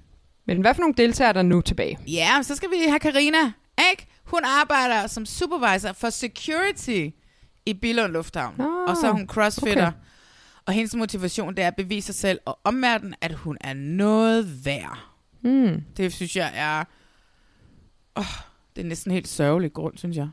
Men 0.45 0.61
hvad 0.61 0.73
for 0.73 0.81
nogle 0.81 0.95
deltagere 0.97 1.29
er 1.29 1.33
der 1.33 1.41
nu 1.41 1.61
tilbage? 1.61 1.99
Ja, 2.07 2.41
så 2.41 2.55
skal 2.55 2.69
vi 2.69 2.75
have 2.87 2.99
Karina, 2.99 3.51
ikke? 3.91 4.07
Hun 4.23 4.39
arbejder 4.43 5.07
som 5.07 5.25
supervisor 5.25 5.93
for 5.93 6.09
security 6.09 7.07
i 7.65 7.73
Billund 7.73 8.11
Lufthavn. 8.13 8.55
Nå, 8.57 8.85
og 8.87 8.97
så 8.97 9.07
er 9.07 9.11
hun 9.11 9.27
crossfitter. 9.27 9.87
okay. 9.87 9.97
Og 10.65 10.73
hendes 10.73 10.95
motivation, 10.95 11.55
det 11.55 11.63
er 11.63 11.67
at 11.67 11.75
bevise 11.75 12.05
sig 12.05 12.15
selv 12.15 12.39
og 12.45 12.59
omverdenen, 12.63 13.15
at 13.21 13.33
hun 13.33 13.57
er 13.61 13.73
noget 13.73 14.65
værd. 14.65 14.99
Mm. 15.41 15.83
Det 15.97 16.13
synes 16.13 16.35
jeg 16.35 16.51
er... 16.55 16.83
Oh, 18.15 18.25
det 18.75 18.81
er 18.81 18.87
næsten 18.87 19.11
helt 19.11 19.27
sørgelig 19.27 19.73
grund, 19.73 19.97
synes 19.97 20.17
jeg. 20.17 20.27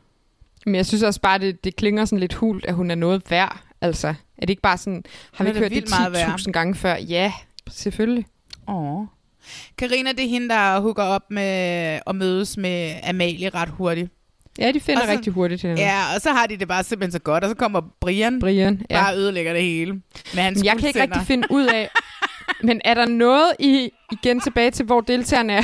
Men 0.65 0.75
jeg 0.75 0.85
synes 0.85 1.03
også 1.03 1.21
bare, 1.21 1.39
det, 1.39 1.63
det 1.63 1.75
klinger 1.75 2.05
sådan 2.05 2.19
lidt 2.19 2.33
hult, 2.33 2.65
at 2.65 2.73
hun 2.73 2.91
er 2.91 2.95
noget 2.95 3.31
værd. 3.31 3.63
Altså, 3.81 4.07
er 4.07 4.41
det 4.41 4.49
ikke 4.49 4.61
bare 4.61 4.77
sådan, 4.77 5.03
har 5.33 5.43
vi 5.43 5.49
ikke 5.49 5.59
hørt 5.59 5.71
det 5.71 5.75
vildt 5.75 5.89
meget 5.89 6.13
værd. 6.13 6.39
10.000 6.39 6.51
gange 6.51 6.75
før? 6.75 6.95
Ja, 6.95 7.33
selvfølgelig. 7.71 8.25
Åh. 8.67 9.05
Karina, 9.77 10.11
det 10.11 10.25
er 10.25 10.29
hende, 10.29 10.49
der 10.49 10.79
hooker 10.79 11.03
op 11.03 11.31
med 11.31 11.99
og 12.05 12.15
mødes 12.15 12.57
med 12.57 12.93
Amalie 13.03 13.49
ret 13.49 13.69
hurtigt. 13.69 14.11
Ja, 14.59 14.71
de 14.71 14.79
finder 14.79 15.01
Og 15.01 15.07
så- 15.07 15.13
rigtig 15.13 15.33
hurtigt 15.33 15.61
til 15.61 15.67
hinanden. 15.67 15.87
Ja, 15.87 16.15
og 16.15 16.21
så 16.21 16.31
har 16.31 16.47
de 16.47 16.57
det 16.57 16.67
bare 16.67 16.83
simpelthen 16.83 17.11
så 17.11 17.19
godt, 17.19 17.43
og 17.43 17.49
så 17.49 17.55
kommer 17.55 17.81
Brian, 18.01 18.39
Brian, 18.39 18.81
ja. 18.89 19.01
bare 19.03 19.15
ødelægger 19.17 19.53
det 19.53 19.61
hele. 19.61 19.93
Med 19.93 20.43
hans 20.43 20.63
jeg 20.63 20.77
kan 20.79 20.87
ikke 20.87 21.01
rigtig 21.01 21.21
finde 21.21 21.47
ud 21.51 21.65
af, 21.65 21.89
men 22.67 22.81
er 22.85 22.93
der 22.93 23.05
noget 23.05 23.51
i, 23.59 23.89
igen 24.11 24.39
tilbage 24.39 24.71
til, 24.71 24.85
hvor 24.85 25.01
deltagerne 25.01 25.53
er, 25.53 25.63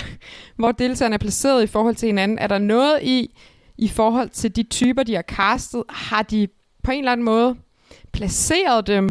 hvor 0.56 0.72
deltagerne 0.72 1.14
er 1.14 1.18
placeret 1.20 1.64
i 1.64 1.68
forhold 1.68 1.96
til 1.96 2.08
hinanden, 2.08 2.40
er 2.40 2.48
der 2.48 2.58
noget 2.60 3.00
i, 3.04 3.36
i 3.78 3.88
forhold 3.88 4.30
til 4.30 4.56
de 4.56 4.64
typer, 4.64 5.04
de 5.04 5.16
har 5.16 5.22
castet, 5.22 5.84
har 5.90 6.22
de 6.24 6.48
på 6.84 6.92
en 6.92 7.00
eller 7.00 7.12
anden 7.12 7.26
måde 7.26 7.56
placeret 8.14 8.88
dem, 8.88 9.10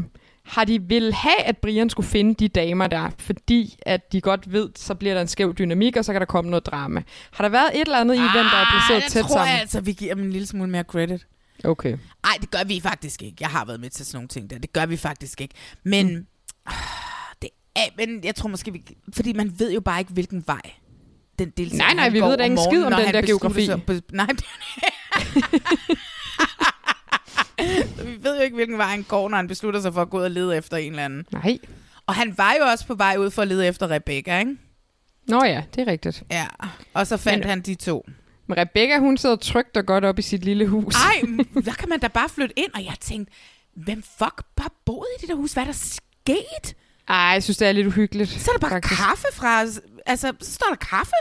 har 0.52 0.64
de 0.64 0.82
vil 0.82 1.12
have, 1.12 1.42
at 1.42 1.58
Brian 1.58 1.90
skulle 1.90 2.08
finde 2.08 2.34
de 2.34 2.48
damer 2.48 2.86
der, 2.86 3.10
fordi 3.18 3.76
at 3.86 4.12
de 4.12 4.20
godt 4.20 4.52
ved, 4.52 4.70
så 4.76 4.94
bliver 4.94 5.14
der 5.14 5.20
en 5.20 5.28
skæv 5.28 5.54
dynamik, 5.54 5.96
og 5.96 6.04
så 6.04 6.12
kan 6.12 6.20
der 6.20 6.26
komme 6.26 6.50
noget 6.50 6.66
drama. 6.66 7.02
Har 7.30 7.44
der 7.44 7.48
været 7.48 7.70
et 7.74 7.80
eller 7.80 7.98
andet 7.98 8.14
i, 8.14 8.18
hvem 8.18 8.30
der 8.32 8.56
er 8.56 8.66
placeret 8.70 9.02
Ah, 9.04 9.08
tæt 9.08 9.14
jeg 9.16 9.22
tror 9.24 9.34
sammen? 9.36 9.52
jeg 9.52 9.60
altså, 9.60 9.80
vi 9.80 9.92
giver 9.92 10.14
dem 10.14 10.24
en 10.24 10.32
lille 10.32 10.46
smule 10.46 10.70
mere 10.70 10.82
credit. 10.82 11.26
Okay. 11.64 11.96
Nej, 12.22 12.38
det 12.40 12.50
gør 12.50 12.64
vi 12.64 12.80
faktisk 12.80 13.22
ikke. 13.22 13.36
Jeg 13.40 13.48
har 13.48 13.64
været 13.64 13.80
med 13.80 13.90
til 13.90 14.06
sådan 14.06 14.16
nogle 14.16 14.28
ting 14.28 14.50
der. 14.50 14.58
Det 14.58 14.72
gør 14.72 14.86
vi 14.86 14.96
faktisk 14.96 15.40
ikke. 15.40 15.54
Men, 15.84 16.06
mm. 16.16 16.26
det 17.42 17.50
er, 17.76 18.06
men 18.06 18.24
jeg 18.24 18.34
tror 18.34 18.48
måske, 18.48 18.72
vi, 18.72 18.82
fordi 19.14 19.32
man 19.32 19.54
ved 19.58 19.72
jo 19.72 19.80
bare 19.80 20.00
ikke, 20.00 20.12
hvilken 20.12 20.44
vej 20.46 20.70
den 21.38 21.50
deltager. 21.50 21.82
Nej, 21.82 21.94
nej, 21.94 22.08
vi 22.08 22.20
ved 22.20 22.36
da 22.36 22.44
ikke 22.44 22.58
skid 22.70 22.84
om 22.84 22.92
den 22.92 23.14
der 23.14 23.22
geografi. 23.22 23.66
sig 23.66 23.80
nej, 24.12 24.26
Så 25.32 25.36
vi 28.06 28.24
ved 28.24 28.36
jo 28.36 28.42
ikke, 28.42 28.54
hvilken 28.54 28.78
vej 28.78 28.86
han 28.86 29.02
går, 29.02 29.28
når 29.28 29.36
han 29.36 29.48
beslutter 29.48 29.80
sig 29.80 29.94
for 29.94 30.02
at 30.02 30.10
gå 30.10 30.18
ud 30.18 30.22
og 30.22 30.30
lede 30.30 30.56
efter 30.56 30.76
en 30.76 30.90
eller 30.92 31.04
anden. 31.04 31.26
Nej. 31.30 31.58
Og 32.06 32.14
han 32.14 32.34
var 32.38 32.54
jo 32.60 32.64
også 32.64 32.86
på 32.86 32.94
vej 32.94 33.16
ud 33.18 33.30
for 33.30 33.42
at 33.42 33.48
lede 33.48 33.66
efter 33.66 33.90
Rebecca, 33.90 34.38
ikke? 34.38 34.56
Nå 35.28 35.44
ja, 35.44 35.62
det 35.74 35.88
er 35.88 35.92
rigtigt. 35.92 36.22
Ja, 36.30 36.46
og 36.94 37.06
så 37.06 37.16
fandt 37.16 37.38
Men- 37.38 37.48
han 37.48 37.60
de 37.60 37.74
to. 37.74 38.06
Men 38.46 38.58
Rebecca, 38.58 38.98
hun 38.98 39.16
sidder 39.16 39.36
trygt 39.36 39.76
og 39.76 39.86
godt 39.86 40.04
op 40.04 40.18
i 40.18 40.22
sit 40.22 40.44
lille 40.44 40.66
hus. 40.66 40.94
Ej, 40.94 41.22
der 41.64 41.72
kan 41.72 41.88
man 41.88 42.00
da 42.00 42.08
bare 42.08 42.28
flytte 42.28 42.58
ind, 42.58 42.72
og 42.74 42.84
jeg 42.84 42.94
tænkte, 43.00 43.32
hvem 43.76 44.02
fuck 44.18 44.42
bare 44.56 44.70
boede 44.84 45.06
i 45.18 45.20
det 45.20 45.28
der 45.28 45.34
hus? 45.34 45.52
Hvad 45.52 45.62
er 45.62 45.66
der 45.66 45.72
sket? 45.72 46.74
Ej, 47.08 47.16
jeg 47.16 47.42
synes, 47.42 47.56
det 47.56 47.68
er 47.68 47.72
lidt 47.72 47.86
uhyggeligt. 47.86 48.30
Så 48.30 48.50
er 48.50 48.52
der 48.52 48.60
bare 48.60 48.70
faktisk. 48.70 49.00
kaffe 49.00 49.26
fra... 49.32 49.62
Altså, 50.06 50.32
så 50.40 50.52
står 50.52 50.66
der 50.68 50.76
kaffe. 50.76 51.12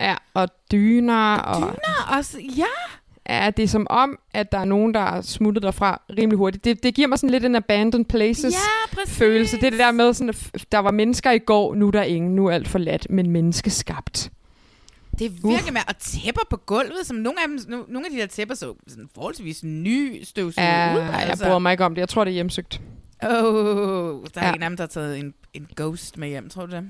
Ja, 0.00 0.16
og 0.34 0.48
dyner. 0.72 1.34
Og... 1.36 1.60
Dyner 1.62 2.16
også, 2.18 2.38
ja. 2.56 2.64
Ja, 3.28 3.50
det 3.56 3.62
er 3.62 3.68
som 3.68 3.86
om, 3.90 4.18
at 4.34 4.52
der 4.52 4.58
er 4.58 4.64
nogen, 4.64 4.94
der 4.94 5.00
er 5.00 5.20
smuttet 5.20 5.62
derfra 5.62 6.02
rimelig 6.18 6.38
hurtigt. 6.38 6.64
Det, 6.64 6.82
det 6.82 6.94
giver 6.94 7.08
mig 7.08 7.18
sådan 7.18 7.30
lidt 7.30 7.44
en 7.44 7.54
abandoned 7.54 8.04
places 8.04 8.54
ja, 8.54 9.02
følelse. 9.06 9.56
Det 9.56 9.64
er 9.64 9.70
det 9.70 9.78
der 9.78 9.92
med, 9.92 10.14
sådan, 10.14 10.28
at 10.28 10.64
der 10.72 10.78
var 10.78 10.90
mennesker 10.90 11.30
i 11.30 11.38
går, 11.38 11.74
nu 11.74 11.86
er 11.86 11.90
der 11.90 12.02
ingen, 12.02 12.36
nu 12.36 12.46
er 12.46 12.52
alt 12.52 12.68
forladt, 12.68 13.10
men 13.10 13.30
menneskeskabt. 13.30 14.30
Det 15.18 15.26
er 15.26 15.30
virkelig 15.48 15.72
med, 15.72 15.80
at 15.88 15.96
tæpper 15.96 16.42
på 16.50 16.56
gulvet, 16.56 17.06
som 17.06 17.16
nogle 17.16 17.38
af, 17.42 17.48
dem, 17.48 17.84
nogle 17.88 18.06
af 18.06 18.12
de 18.12 18.18
der 18.18 18.26
tæpper 18.26 18.54
så 18.54 18.74
sådan 18.88 19.08
forholdsvis 19.14 19.64
ny 19.64 20.22
støvsuget 20.24 20.66
ja, 20.66 20.94
ud. 20.94 21.00
Altså. 21.00 21.26
jeg 21.28 21.38
bruger 21.48 21.58
mig 21.58 21.72
ikke 21.72 21.84
om 21.84 21.94
det. 21.94 22.00
Jeg 22.00 22.08
tror, 22.08 22.24
det 22.24 22.30
er 22.30 22.34
hjemsøgt. 22.34 22.80
Åh, 23.22 23.44
oh, 23.44 24.24
der 24.34 24.40
er 24.40 24.46
ja. 24.46 24.54
en 24.54 24.62
af 24.62 24.70
dem, 24.70 24.76
der 24.76 24.82
har 24.82 24.88
taget 24.88 25.18
en, 25.18 25.34
en 25.54 25.68
ghost 25.76 26.18
med 26.18 26.28
hjem, 26.28 26.50
tror 26.50 26.66
du 26.66 26.72
det? 26.72 26.84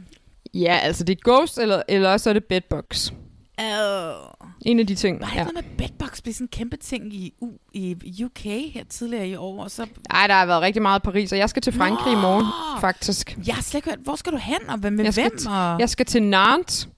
Ja, 0.55 0.79
altså 0.83 1.05
det 1.05 1.13
er 1.13 1.21
ghost, 1.25 1.59
eller, 1.59 1.83
eller 1.89 2.11
også 2.11 2.31
er 2.31 2.35
det 2.35 2.45
bedbox. 2.45 3.13
Oh. 3.61 4.49
En 4.61 4.81
af 4.81 4.87
de 4.87 4.95
ting. 4.95 5.21
Var 5.21 5.27
det 5.27 5.35
ja. 5.35 5.45
noget 5.45 5.55
med 5.55 5.89
bedbox 5.89 6.21
blev 6.23 6.35
sådan 6.35 6.45
en 6.45 6.49
kæmpe 6.49 6.77
ting 6.77 7.15
i, 7.15 7.33
U, 7.41 7.49
i 7.73 8.25
UK 8.25 8.41
her 8.45 8.85
tidligere 8.89 9.29
i 9.29 9.37
år? 9.37 9.63
Og 9.65 9.71
så... 9.71 9.87
Ej, 10.11 10.27
der 10.27 10.35
har 10.35 10.47
været 10.47 10.63
rigtig 10.63 10.83
meget 10.83 11.01
i 11.01 11.03
Paris, 11.05 11.33
og 11.33 11.39
jeg 11.39 11.51
skal 11.51 11.63
til 11.63 11.73
Frankrig 11.73 12.13
Nå! 12.13 12.19
i 12.19 12.23
morgen, 12.23 12.47
faktisk. 12.81 13.39
Jeg 13.47 13.55
har 13.55 13.63
slet 13.63 13.79
ikke 13.79 13.91
hørt, 13.91 13.99
hvor 13.99 14.17
skal 14.17 14.33
du 14.33 14.37
hen, 14.37 14.69
og 14.69 14.79
hvem 14.79 14.93
med 14.93 15.05
jeg 15.05 15.13
hvem? 15.15 15.39
Skal 15.39 15.53
og... 15.53 15.81
Jeg 15.81 15.91
skal 15.91 16.07
til 16.07 16.23
Nantes. 16.23 16.89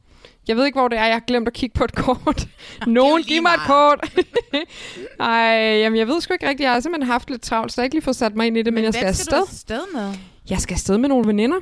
Jeg 0.49 0.57
ved 0.57 0.65
ikke, 0.67 0.79
hvor 0.79 0.89
det 0.89 0.99
er. 0.99 1.05
Jeg 1.05 1.15
har 1.15 1.25
glemt 1.27 1.49
at 1.49 1.55
kigge 1.55 1.75
på 1.75 1.85
et 1.85 1.95
kort. 1.95 2.49
Nogen, 2.87 3.23
giv 3.23 3.43
mig 3.43 3.51
et 3.51 3.61
kort. 3.67 4.19
Ej, 5.21 5.79
jamen, 5.79 5.99
jeg 5.99 6.09
ved 6.09 6.21
sgu 6.21 6.33
ikke 6.33 6.49
rigtigt. 6.49 6.65
Jeg 6.65 6.73
har 6.73 6.81
simpelthen 6.81 7.13
haft 7.13 7.31
lidt 7.31 7.43
travlt, 7.43 7.73
så 7.73 7.81
jeg 7.81 7.83
har 7.83 7.85
ikke 7.85 7.97
lige 7.97 8.05
fået 8.05 8.17
sat 8.17 8.37
mig 8.37 8.47
ind 8.47 8.57
i 8.57 8.63
det, 8.63 8.73
men, 8.73 8.75
men 8.75 8.85
jeg 8.85 8.95
skal 8.95 9.07
afsted. 9.07 9.39
Men 9.39 9.47
skal 9.47 9.77
du 9.77 9.83
afsted 9.83 10.01
med? 10.01 10.15
Jeg 10.51 10.61
skal 10.61 10.75
afsted 10.75 10.99
med 10.99 11.09
nogle 11.09 11.27
veninder. 11.27 11.57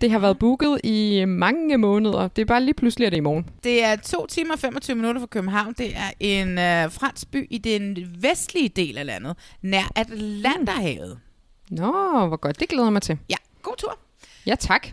Det 0.00 0.10
har 0.10 0.18
været 0.18 0.38
booket 0.38 0.80
i 0.84 1.24
mange 1.24 1.78
måneder. 1.78 2.28
Det 2.28 2.42
er 2.42 2.46
bare 2.46 2.60
lige 2.64 2.74
pludselig, 2.74 3.06
at 3.06 3.12
det 3.12 3.16
er 3.16 3.20
i 3.20 3.24
morgen. 3.24 3.46
Det 3.64 3.84
er 3.84 3.96
2 3.96 4.26
timer 4.26 4.52
og 4.54 4.58
25 4.58 4.96
minutter 4.96 5.20
fra 5.20 5.26
København. 5.26 5.74
Det 5.78 5.96
er 5.96 6.10
en 6.20 6.48
øh, 6.58 6.92
fransk 6.92 7.30
by 7.30 7.46
i 7.50 7.58
den 7.58 7.96
vestlige 8.22 8.68
del 8.68 8.98
af 8.98 9.06
landet, 9.06 9.36
nær 9.62 9.92
Atlanterhavet. 9.96 11.18
Nå, 11.70 12.26
hvor 12.26 12.36
godt. 12.36 12.60
Det 12.60 12.68
glæder 12.68 12.84
jeg 12.86 12.92
mig 12.92 13.02
til. 13.02 13.18
Ja, 13.30 13.36
god 13.62 13.74
tur. 13.78 13.98
Ja, 14.46 14.54
tak. 14.54 14.86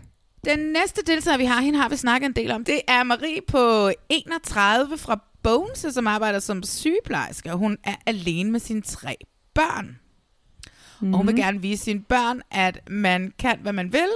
Den 0.44 0.58
næste 0.58 1.02
deltager, 1.06 1.36
vi 1.38 1.44
har, 1.44 1.60
hende 1.60 1.78
har 1.78 1.88
vi 1.88 1.96
snakket 1.96 2.26
en 2.26 2.32
del 2.32 2.50
om, 2.50 2.64
det 2.64 2.80
er 2.88 3.02
Marie 3.02 3.40
på 3.48 3.90
31 4.08 4.98
fra 4.98 5.20
Bones, 5.42 5.86
som 5.90 6.06
arbejder 6.06 6.38
som 6.38 6.62
sygeplejerske, 6.62 7.52
og 7.52 7.58
hun 7.58 7.76
er 7.84 7.94
alene 8.06 8.50
med 8.52 8.60
sine 8.60 8.82
tre 8.82 9.16
børn. 9.54 9.86
Mm-hmm. 9.86 11.14
Og 11.14 11.18
hun 11.18 11.26
vil 11.26 11.34
Mhm. 11.34 11.42
gerne 11.42 11.62
vise 11.62 11.84
sine 11.84 12.00
børn, 12.02 12.40
at 12.50 12.80
man 12.90 13.32
kan, 13.38 13.58
hvad 13.62 13.72
man 13.72 13.92
vil, 13.92 14.08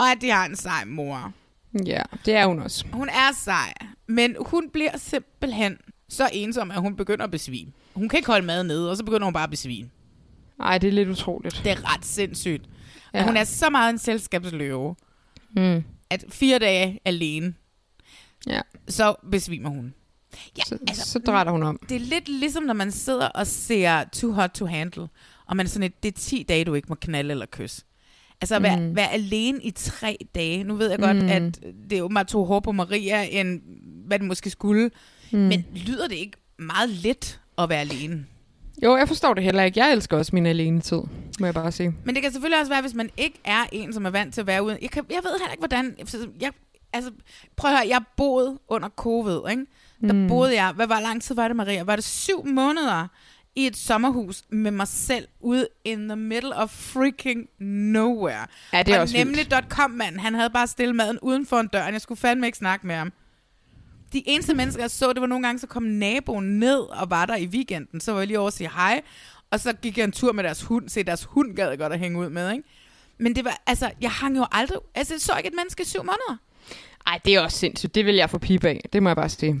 og 0.00 0.10
at 0.10 0.18
de 0.20 0.30
har 0.30 0.46
en 0.46 0.56
sej 0.56 0.84
mor. 0.84 1.32
Ja, 1.86 2.02
det 2.24 2.34
er 2.34 2.46
hun 2.46 2.58
også. 2.58 2.84
Hun 2.92 3.08
er 3.08 3.32
sej, 3.44 3.72
men 4.08 4.36
hun 4.46 4.70
bliver 4.72 4.96
simpelthen 4.96 5.78
så 6.08 6.30
ensom, 6.32 6.70
at 6.70 6.80
hun 6.80 6.96
begynder 6.96 7.24
at 7.24 7.30
besvime. 7.30 7.72
Hun 7.94 8.08
kan 8.08 8.16
ikke 8.16 8.26
holde 8.26 8.46
mad 8.46 8.64
nede, 8.64 8.90
og 8.90 8.96
så 8.96 9.04
begynder 9.04 9.24
hun 9.24 9.32
bare 9.32 9.44
at 9.44 9.50
besvime. 9.50 9.90
Nej, 10.58 10.78
det 10.78 10.88
er 10.88 10.92
lidt 10.92 11.08
utroligt. 11.08 11.60
Det 11.64 11.72
er 11.72 11.94
ret 11.94 12.04
sindssygt. 12.04 12.64
Ja. 13.14 13.24
Hun 13.24 13.36
er 13.36 13.44
så 13.44 13.70
meget 13.70 13.90
en 13.92 13.98
selskabsløve, 13.98 14.96
Mm. 15.56 15.84
at 16.10 16.24
fire 16.28 16.58
dage 16.58 17.00
alene, 17.04 17.54
Ja. 18.46 18.60
så 18.88 19.14
besvimer 19.30 19.68
hun. 19.68 19.94
Ja, 20.58 20.62
så, 20.66 20.78
altså, 20.88 21.10
så 21.10 21.18
drætter 21.18 21.52
hun 21.52 21.62
om. 21.62 21.80
Det 21.88 21.94
er 21.96 22.00
lidt 22.00 22.28
ligesom, 22.28 22.62
når 22.62 22.74
man 22.74 22.92
sidder 22.92 23.28
og 23.28 23.46
ser 23.46 24.04
Too 24.12 24.32
Hot 24.32 24.50
to 24.50 24.66
Handle, 24.66 25.08
og 25.46 25.56
man 25.56 25.66
er 25.66 25.70
sådan 25.70 25.82
et, 25.86 26.02
det 26.02 26.14
er 26.14 26.18
10 26.18 26.42
dage, 26.48 26.64
du 26.64 26.74
ikke 26.74 26.88
må 26.88 26.94
knalde 26.94 27.30
eller 27.30 27.46
kysse. 27.46 27.82
Altså 28.40 28.54
at 28.56 28.62
være, 28.62 28.80
Mm. 28.80 28.96
være 28.96 29.12
alene 29.12 29.58
i 29.62 29.70
tre 29.70 30.16
dage. 30.34 30.64
Nu 30.64 30.74
ved 30.74 30.90
jeg 30.90 30.98
godt, 30.98 31.16
Mm. 31.16 31.28
at 31.28 31.60
det 31.90 31.98
er 31.98 32.02
åbenbart 32.02 32.26
to 32.26 32.44
hårdt 32.44 32.64
på 32.64 32.72
Maria, 32.72 33.22
end 33.40 33.60
hvad 34.06 34.18
det 34.18 34.26
måske 34.28 34.50
skulle. 34.50 34.90
Mm. 35.32 35.38
Men 35.38 35.64
lyder 35.76 36.08
det 36.08 36.16
ikke 36.16 36.36
meget 36.58 36.90
let 36.90 37.40
at 37.58 37.68
være 37.68 37.80
alene? 37.80 38.26
Jo, 38.84 38.96
jeg 38.96 39.08
forstår 39.08 39.34
det 39.34 39.44
heller 39.44 39.62
ikke. 39.62 39.80
Jeg 39.84 39.92
elsker 39.92 40.16
også 40.16 40.30
min 40.34 40.46
alene 40.46 40.80
tid, 40.80 41.00
må 41.40 41.46
jeg 41.46 41.54
bare 41.54 41.72
sige. 41.72 41.94
Men 42.04 42.14
det 42.14 42.22
kan 42.22 42.32
selvfølgelig 42.32 42.60
også 42.60 42.72
være, 42.72 42.80
hvis 42.80 42.94
man 42.94 43.10
ikke 43.16 43.38
er 43.44 43.64
en, 43.72 43.92
som 43.92 44.04
er 44.06 44.10
vant 44.10 44.34
til 44.34 44.40
at 44.40 44.46
være 44.46 44.62
uden. 44.62 44.78
Jeg, 44.82 44.90
kan, 44.90 45.04
jeg 45.10 45.20
ved 45.24 45.30
heller 45.40 45.50
ikke, 45.52 45.60
hvordan... 45.60 45.96
Jeg, 46.40 46.50
altså, 46.92 47.10
prøv 47.56 47.70
at 47.70 47.76
høre, 47.78 47.88
jeg 47.88 48.00
boede 48.16 48.58
under 48.68 48.88
covid, 48.88 49.40
ikke? 49.50 49.66
Der 50.06 50.12
Mm. 50.12 50.28
boede 50.28 50.62
jeg... 50.62 50.72
Hvad 50.72 50.86
var 50.86 51.00
lang 51.00 51.22
tid 51.22 51.34
var 51.34 51.48
det, 51.48 51.56
Maria? 51.56 51.82
Var 51.82 51.96
det 51.96 52.04
syv 52.04 52.46
måneder 52.46 53.06
i 53.56 53.66
et 53.66 53.76
sommerhus 53.76 54.42
med 54.48 54.70
mig 54.70 54.88
selv 54.88 55.28
ude 55.40 55.68
in 55.84 56.08
the 56.08 56.16
middle 56.16 56.56
of 56.56 56.70
freaking 56.70 57.48
nowhere. 57.58 58.46
Ja, 58.72 58.82
det 58.82 58.92
er 58.92 58.96
og 58.96 59.02
også 59.02 59.16
nemlig 59.16 59.46
.com, 59.68 59.90
mand, 59.90 60.18
han 60.18 60.34
havde 60.34 60.50
bare 60.50 60.66
stillet 60.66 60.96
maden 60.96 61.18
uden 61.22 61.46
for 61.46 61.60
en 61.60 61.68
dør, 61.68 61.82
og 61.82 61.92
jeg 61.92 62.00
skulle 62.00 62.20
fandme 62.20 62.46
ikke 62.46 62.58
snakke 62.58 62.86
med 62.86 62.94
ham. 62.94 63.12
De 64.12 64.28
eneste 64.28 64.54
mennesker, 64.54 64.82
jeg 64.82 64.90
så, 64.90 65.12
det 65.12 65.20
var 65.20 65.26
nogle 65.26 65.46
gange, 65.46 65.58
så 65.58 65.66
kom 65.66 65.82
naboen 65.82 66.58
ned 66.58 66.78
og 66.78 67.10
var 67.10 67.26
der 67.26 67.36
i 67.36 67.46
weekenden. 67.46 68.00
Så 68.00 68.12
var 68.12 68.18
jeg 68.20 68.26
lige 68.26 68.38
over 68.38 68.46
og 68.46 68.52
sige 68.52 68.70
hej. 68.74 69.02
Og 69.50 69.60
så 69.60 69.72
gik 69.72 69.98
jeg 69.98 70.04
en 70.04 70.12
tur 70.12 70.32
med 70.32 70.44
deres 70.44 70.62
hund. 70.62 70.88
Se, 70.88 71.02
deres 71.02 71.24
hund 71.24 71.56
gad 71.56 71.76
godt 71.76 71.92
at 71.92 71.98
hænge 71.98 72.18
ud 72.18 72.28
med, 72.28 72.52
ikke? 72.52 72.64
Men 73.18 73.36
det 73.36 73.44
var, 73.44 73.62
altså, 73.66 73.90
jeg 74.00 74.10
hang 74.10 74.36
jo 74.36 74.46
aldrig... 74.52 74.78
Altså, 74.94 75.14
jeg 75.14 75.20
så 75.20 75.36
ikke 75.36 75.48
et 75.48 75.54
menneske 75.56 75.82
i 75.82 75.86
syv 75.86 75.98
måneder. 75.98 76.36
Ej, 77.06 77.20
det 77.24 77.34
er 77.34 77.40
også 77.40 77.58
sindssygt. 77.58 77.94
Det 77.94 78.06
vil 78.06 78.14
jeg 78.14 78.30
få 78.30 78.38
pipe 78.38 78.68
af. 78.68 78.80
Det 78.92 79.02
må 79.02 79.08
jeg 79.08 79.16
bare 79.16 79.28
sige. 79.28 79.60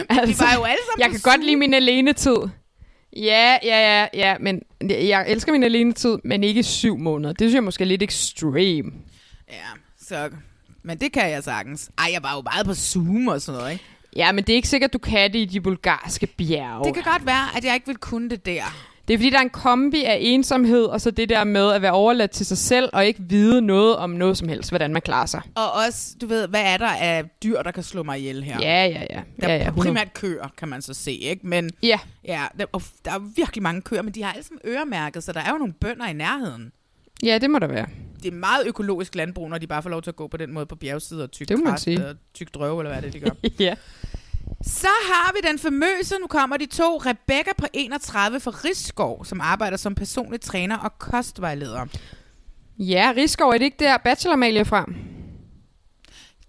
altså, 0.08 0.26
Vi 0.44 0.48
var 0.50 0.54
jo 0.58 0.64
alle 0.64 0.78
sammen 0.88 1.00
Jeg 1.00 1.10
kan 1.10 1.20
godt 1.22 1.34
Zoom. 1.34 1.40
lide 1.46 1.56
min 1.56 1.74
alene-tid. 1.74 2.36
Ja, 3.16 3.58
ja, 3.62 4.00
ja, 4.00 4.06
ja, 4.14 4.36
men 4.40 4.62
jeg 4.90 5.24
elsker 5.28 5.52
min 5.52 5.62
alene-tid, 5.62 6.18
men 6.24 6.44
ikke 6.44 6.62
syv 6.62 6.98
måneder. 6.98 7.32
Det 7.32 7.40
synes 7.40 7.54
jeg 7.54 7.64
måske 7.64 7.84
er 7.84 7.88
lidt 7.88 8.02
extreme. 8.02 8.90
Ja, 9.50 9.54
så... 10.00 10.30
Men 10.82 10.98
det 10.98 11.12
kan 11.12 11.30
jeg 11.30 11.42
sagtens. 11.42 11.90
Ej, 11.98 12.08
jeg 12.12 12.22
var 12.22 12.34
jo 12.36 12.42
meget 12.42 12.66
på 12.66 12.74
Zoom 12.74 13.28
og 13.28 13.40
sådan 13.42 13.58
noget, 13.58 13.72
ikke? 13.72 13.84
Ja, 14.16 14.32
men 14.32 14.44
det 14.44 14.52
er 14.52 14.56
ikke 14.56 14.68
sikkert, 14.68 14.92
du 14.92 14.98
kan 14.98 15.32
det 15.32 15.38
i 15.38 15.44
de 15.44 15.60
bulgarske 15.60 16.26
bjerge. 16.26 16.84
Det 16.84 16.94
kan 16.94 17.02
godt 17.12 17.26
være, 17.26 17.56
at 17.56 17.64
jeg 17.64 17.74
ikke 17.74 17.86
vil 17.86 17.96
kunne 17.96 18.30
det 18.30 18.46
der. 18.46 18.91
Det 19.08 19.14
er 19.14 19.18
fordi, 19.18 19.30
der 19.30 19.38
er 19.38 19.42
en 19.42 19.50
kombi 19.50 20.04
af 20.04 20.18
ensomhed, 20.20 20.84
og 20.84 21.00
så 21.00 21.10
det 21.10 21.28
der 21.28 21.44
med 21.44 21.70
at 21.72 21.82
være 21.82 21.92
overladt 21.92 22.30
til 22.30 22.46
sig 22.46 22.58
selv, 22.58 22.90
og 22.92 23.06
ikke 23.06 23.20
vide 23.22 23.60
noget 23.62 23.96
om 23.96 24.10
noget 24.10 24.38
som 24.38 24.48
helst, 24.48 24.70
hvordan 24.70 24.92
man 24.92 25.02
klarer 25.02 25.26
sig. 25.26 25.42
Og 25.54 25.72
også, 25.86 26.14
du 26.20 26.26
ved, 26.26 26.48
hvad 26.48 26.62
er 26.64 26.76
der 26.76 26.86
af 26.86 27.24
dyr, 27.42 27.62
der 27.62 27.70
kan 27.70 27.82
slå 27.82 28.02
mig 28.02 28.18
ihjel 28.18 28.42
her? 28.42 28.58
Ja, 28.60 28.84
ja, 28.86 29.04
ja. 29.10 29.20
Der 29.40 29.48
ja, 29.48 29.48
ja, 29.48 29.56
ja, 29.56 29.66
100. 29.68 29.72
primært 29.88 30.12
køer, 30.14 30.48
kan 30.58 30.68
man 30.68 30.82
så 30.82 30.94
se, 30.94 31.12
ikke? 31.12 31.46
Men 31.46 31.70
ja, 31.82 31.98
ja 32.24 32.42
der, 32.58 32.64
og 32.72 32.82
der 33.04 33.10
er 33.10 33.18
virkelig 33.36 33.62
mange 33.62 33.82
køer, 33.82 34.02
men 34.02 34.14
de 34.14 34.22
har 34.22 34.32
alle 34.32 34.44
sammen 34.44 34.60
øremærket, 34.66 35.24
så 35.24 35.32
der 35.32 35.40
er 35.40 35.50
jo 35.52 35.58
nogle 35.58 35.72
bønder 35.72 36.06
i 36.08 36.12
nærheden. 36.12 36.72
ja, 37.22 37.38
det 37.38 37.50
må 37.50 37.58
der 37.58 37.66
være. 37.66 37.86
Det 38.22 38.32
er 38.32 38.36
meget 38.36 38.66
økologisk 38.66 39.14
landbrug, 39.14 39.48
når 39.50 39.58
de 39.58 39.66
bare 39.66 39.82
får 39.82 39.90
lov 39.90 40.02
til 40.02 40.10
at 40.10 40.16
gå 40.16 40.28
på 40.28 40.36
den 40.36 40.52
måde 40.52 40.66
på 40.66 40.76
bjergsider 40.76 41.22
og 41.22 41.30
tyk 41.30 41.48
Det 41.48 41.58
må 41.58 41.64
man 41.64 41.78
sige. 41.78 42.06
og 42.06 42.14
tyk 42.34 42.54
drøve, 42.54 42.80
eller 42.80 42.92
hvad 42.92 43.02
det 43.02 43.08
er, 43.08 43.20
de 43.20 43.20
gør. 43.20 43.48
ja. 43.66 43.74
Så 44.62 44.88
har 45.08 45.32
vi 45.32 45.48
den 45.48 45.58
famøse, 45.58 46.18
nu 46.20 46.26
kommer 46.26 46.56
de 46.56 46.66
to, 46.66 46.96
Rebecca 46.96 47.50
på 47.58 47.66
31 47.72 48.40
fra 48.40 48.50
Rigskov, 48.50 49.24
som 49.24 49.40
arbejder 49.40 49.76
som 49.76 49.94
personlig 49.94 50.40
træner 50.40 50.78
og 50.78 50.98
kostvejleder. 50.98 51.86
Ja, 52.78 53.12
Rigskov, 53.16 53.50
er 53.50 53.58
det 53.58 53.64
ikke 53.64 53.84
der 53.84 53.98
bachelor 53.98 54.60
er 54.60 54.64
fra? 54.64 54.84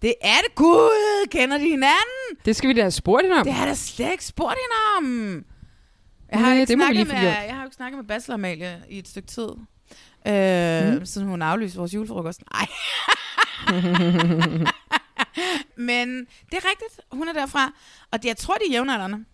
Det 0.01 0.13
er 0.21 0.37
det, 0.47 0.55
gud! 0.55 1.27
Kender 1.31 1.57
de 1.57 1.63
hinanden? 1.63 2.37
Det 2.45 2.55
skal 2.55 2.67
vi 2.69 2.73
da 2.73 2.81
have 2.81 2.91
spurgt 2.91 3.23
hende 3.23 3.37
om. 3.37 3.43
Det 3.43 3.53
har 3.53 3.65
da 3.65 3.73
slet 3.73 4.11
ikke 4.11 4.25
spurgt 4.25 4.55
hende 4.55 4.97
om. 4.97 5.33
Jeg 6.31 6.39
Nej, 6.39 6.49
har, 6.49 6.53
ikke 6.55 6.65
det 6.65 6.77
snakket 6.77 7.07
med, 7.07 7.15
jeg 7.15 7.47
har 7.55 7.61
jo 7.61 7.65
ikke 7.65 7.75
snakket 7.75 7.97
med 7.97 8.05
Bachelor 8.07 8.33
Amalie 8.33 8.81
i 8.89 8.99
et 8.99 9.07
stykke 9.07 9.27
tid. 9.27 9.47
Øh, 10.27 10.93
Mm. 10.99 11.05
Siden 11.05 11.27
hun 11.27 11.41
aflyste 11.41 11.77
vores 11.77 11.93
julefrokost. 11.93 12.41
Nej. 12.53 12.67
Men 15.75 16.19
det 16.19 16.53
er 16.53 16.69
rigtigt. 16.69 17.01
Hun 17.11 17.27
er 17.27 17.33
derfra. 17.33 17.73
Og 18.11 18.19
jeg 18.23 18.37
tror, 18.37 18.53
de 18.53 18.61
er 18.69 18.71
jævnaldrende. 18.73 19.25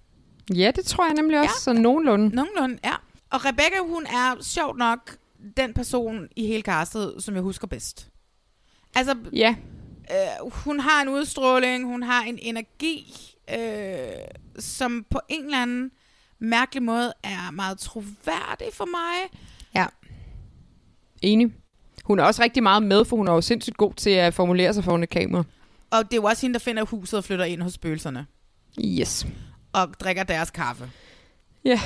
Ja, 0.55 0.71
det 0.75 0.85
tror 0.85 1.05
jeg 1.05 1.13
nemlig 1.13 1.39
også, 1.39 1.55
ja. 1.55 1.59
så 1.59 1.81
nogenlunde. 1.81 2.35
Nogenlunde, 2.35 2.79
ja. 2.83 2.93
Og 3.29 3.45
Rebecca, 3.45 3.79
hun 3.81 4.05
er 4.05 4.35
sjovt 4.41 4.77
nok 4.77 5.17
den 5.57 5.73
person 5.73 6.27
i 6.35 6.47
hele 6.47 6.61
castet, 6.61 7.15
som 7.19 7.33
jeg 7.35 7.43
husker 7.43 7.67
bedst. 7.67 8.09
Altså, 8.95 9.15
Ja, 9.33 9.55
øh, 10.11 10.51
hun 10.51 10.79
har 10.79 11.01
en 11.01 11.09
udstråling, 11.09 11.85
hun 11.85 12.03
har 12.03 12.23
en 12.23 12.39
energi, 12.41 13.13
øh, 13.53 13.59
som 14.59 15.05
på 15.09 15.19
en 15.29 15.45
eller 15.45 15.61
anden 15.61 15.91
mærkelig 16.39 16.83
måde 16.83 17.13
er 17.23 17.51
meget 17.51 17.79
troværdig 17.79 18.67
for 18.73 18.85
mig. 18.85 19.39
ja. 19.75 19.85
Enig. 21.21 21.53
Hun 22.03 22.19
er 22.19 22.23
også 22.23 22.41
rigtig 22.43 22.63
meget 22.63 22.83
med, 22.83 23.05
for 23.05 23.15
hun 23.17 23.27
er 23.27 23.33
jo 23.33 23.41
sindssygt 23.41 23.77
god 23.77 23.93
til 23.93 24.09
at 24.09 24.33
formulere 24.33 24.73
sig 24.73 24.83
foran 24.83 25.03
et 25.03 25.09
kamera. 25.09 25.43
Og 25.91 26.03
det 26.03 26.13
er 26.13 26.21
jo 26.21 26.23
også 26.23 26.41
hende, 26.41 26.53
der 26.53 26.59
finder 26.59 26.85
huset 26.85 27.17
og 27.17 27.23
flytter 27.23 27.45
ind 27.45 27.61
hos 27.61 27.73
spøgelserne. 27.73 28.25
Yes. 28.83 29.27
Og 29.73 29.93
drikker 29.99 30.23
deres 30.23 30.51
kaffe. 30.51 30.91
Ja. 31.65 31.79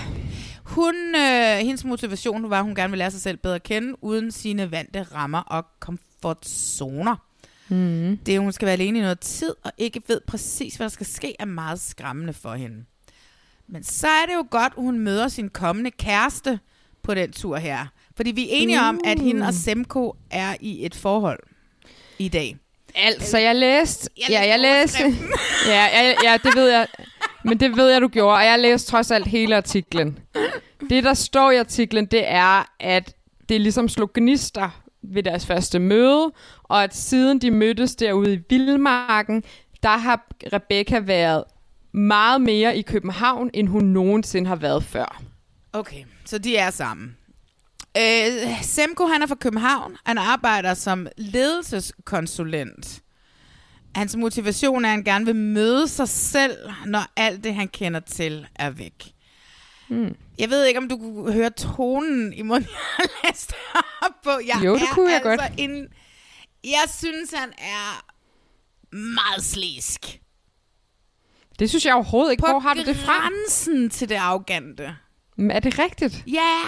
Hun, 0.64 0.96
øh, 1.16 1.58
hendes 1.58 1.86
motivation 1.86 2.50
var, 2.50 2.60
at 2.60 2.66
hun 2.66 2.76
gerne 2.76 2.92
vil 2.92 2.98
lære 2.98 3.12
sig 3.12 3.22
selv 3.22 3.38
bedre 3.38 3.56
at 3.56 3.64
kende, 3.64 4.04
uden 4.04 4.32
sine 4.32 4.72
vante 4.72 5.04
rammer 5.04 5.40
og 5.40 5.66
komfortzoner. 5.80 7.16
Mm. 7.70 8.18
Det, 8.26 8.40
hun 8.40 8.52
skal 8.52 8.66
være 8.66 8.74
alene 8.74 9.00
i 9.00 9.02
noget 9.02 9.20
tid, 9.20 9.56
og 9.64 9.72
ikke 9.78 10.02
ved 10.08 10.22
præcis, 10.28 10.76
hvad 10.76 10.86
der 10.86 10.90
skal 10.92 11.06
ske, 11.06 11.36
er 11.40 11.46
meget 11.46 11.80
skræmmende 11.80 12.34
for 12.34 12.56
hende. 12.56 12.86
Men 13.68 13.84
så 13.84 14.08
er 14.08 14.26
det 14.26 14.34
jo 14.34 14.48
godt, 14.52 14.74
at 14.78 14.84
hun 14.84 15.00
møder 15.00 15.28
sin 15.28 15.50
kommende 15.50 15.92
kæreste 15.92 16.60
på 17.04 17.14
den 17.14 17.32
tur 17.32 17.58
her. 17.58 17.86
Fordi 18.16 18.32
vi 18.32 18.44
er 18.44 18.50
enige 18.52 18.80
uh. 18.80 18.86
om, 18.86 19.00
at 19.06 19.20
hende 19.20 19.48
og 19.48 19.54
Semko 19.54 20.16
er 20.32 20.56
i 20.60 20.86
et 20.86 20.96
forhold 20.96 21.40
i 22.20 22.30
dag. 22.30 22.58
Altså, 22.96 23.38
jeg 23.38 23.56
læste... 23.56 24.10
Jeg 24.18 24.28
ja, 24.30 24.48
jeg 24.48 24.60
læste 24.60 25.04
ja, 25.68 25.86
ja, 25.94 26.14
ja, 26.24 26.38
det 26.44 26.56
ved 26.56 26.70
jeg. 26.70 26.88
Men 27.44 27.60
det 27.60 27.78
ved 27.78 27.90
jeg, 27.90 28.02
du 28.02 28.08
gjorde. 28.08 28.38
Og 28.38 28.46
jeg 28.46 28.60
læste 28.60 28.92
trods 28.92 29.12
alt 29.12 29.28
hele 29.28 29.58
artiklen. 29.58 30.20
Det, 30.90 31.04
der 31.04 31.14
står 31.14 31.52
i 31.52 31.58
artiklen, 31.58 32.06
det 32.06 32.24
er, 32.28 32.74
at 32.80 33.16
det 33.50 33.62
ligesom 33.62 33.90
slog 33.90 34.14
gnister 34.14 34.84
ved 35.04 35.24
deres 35.24 35.46
første 35.46 35.80
møde, 35.80 36.32
og 36.64 36.84
at 36.84 36.96
siden 36.96 37.40
de 37.40 37.52
mødtes 37.52 37.96
derude 37.96 38.34
i 38.34 38.40
Vildmarken, 38.50 39.44
der 39.84 39.98
har 39.98 40.26
Rebecca 40.54 41.00
været 41.00 41.44
meget 41.92 42.42
mere 42.42 42.78
i 42.78 42.82
København, 42.82 43.50
end 43.54 43.68
hun 43.68 43.84
nogensinde 43.84 44.48
har 44.48 44.56
været 44.56 44.84
før. 44.84 45.22
Okay, 45.74 46.04
så 46.26 46.38
de 46.38 46.58
er 46.58 46.70
sammen. 46.70 47.18
Øh, 47.98 48.64
Semko, 48.64 49.06
han 49.06 49.22
er 49.22 49.28
fra 49.28 49.36
København. 49.36 49.98
Han 50.06 50.18
arbejder 50.18 50.74
som 50.74 51.08
ledelseskonsulent. 51.18 53.02
Hans 53.96 54.16
motivation 54.16 54.86
er, 54.86 54.90
at 54.90 54.96
han 54.96 55.04
gerne 55.04 55.26
vil 55.26 55.36
møde 55.36 55.88
sig 55.88 56.10
selv, 56.10 56.58
når 56.86 57.04
alt 57.16 57.44
det, 57.44 57.56
han 57.56 57.68
kender 57.68 58.00
til, 58.00 58.48
er 58.56 58.70
væk. 58.70 59.14
Hmm. 59.90 60.16
Jeg 60.40 60.50
ved 60.50 60.66
ikke, 60.66 60.78
om 60.78 60.90
du 60.90 60.98
kunne 60.98 61.34
høre 61.34 61.50
tonen 61.50 62.34
i 62.34 62.42
munden, 62.42 62.70
jeg 63.00 63.08
læste 63.24 63.54
op 64.02 64.22
på. 64.24 64.30
Jeg 64.30 64.62
Jo, 64.66 64.74
det 64.76 64.82
er 64.82 64.94
kunne 64.94 65.12
jeg 65.12 65.22
altså 65.26 65.48
godt. 65.48 65.60
En, 65.60 65.88
jeg 66.64 66.84
synes, 66.98 67.32
han 67.32 67.50
er 67.58 68.06
meget 68.96 69.44
slisk. 69.44 70.20
Det 71.60 71.70
synes 71.70 71.86
jeg 71.86 71.94
overhovedet 71.94 72.32
ikke. 72.32 72.42
På 72.42 72.48
Hvor 72.52 72.60
har 72.60 72.74
du 72.74 72.84
det 72.84 72.96
fra? 72.98 73.14
grænsen 73.14 73.90
til 73.90 74.10
det 74.10 74.16
arrogante. 74.16 74.96
Men 75.38 75.52
er 75.52 75.60
det 75.60 75.80
rigtigt? 75.80 76.24
Ja, 76.28 76.60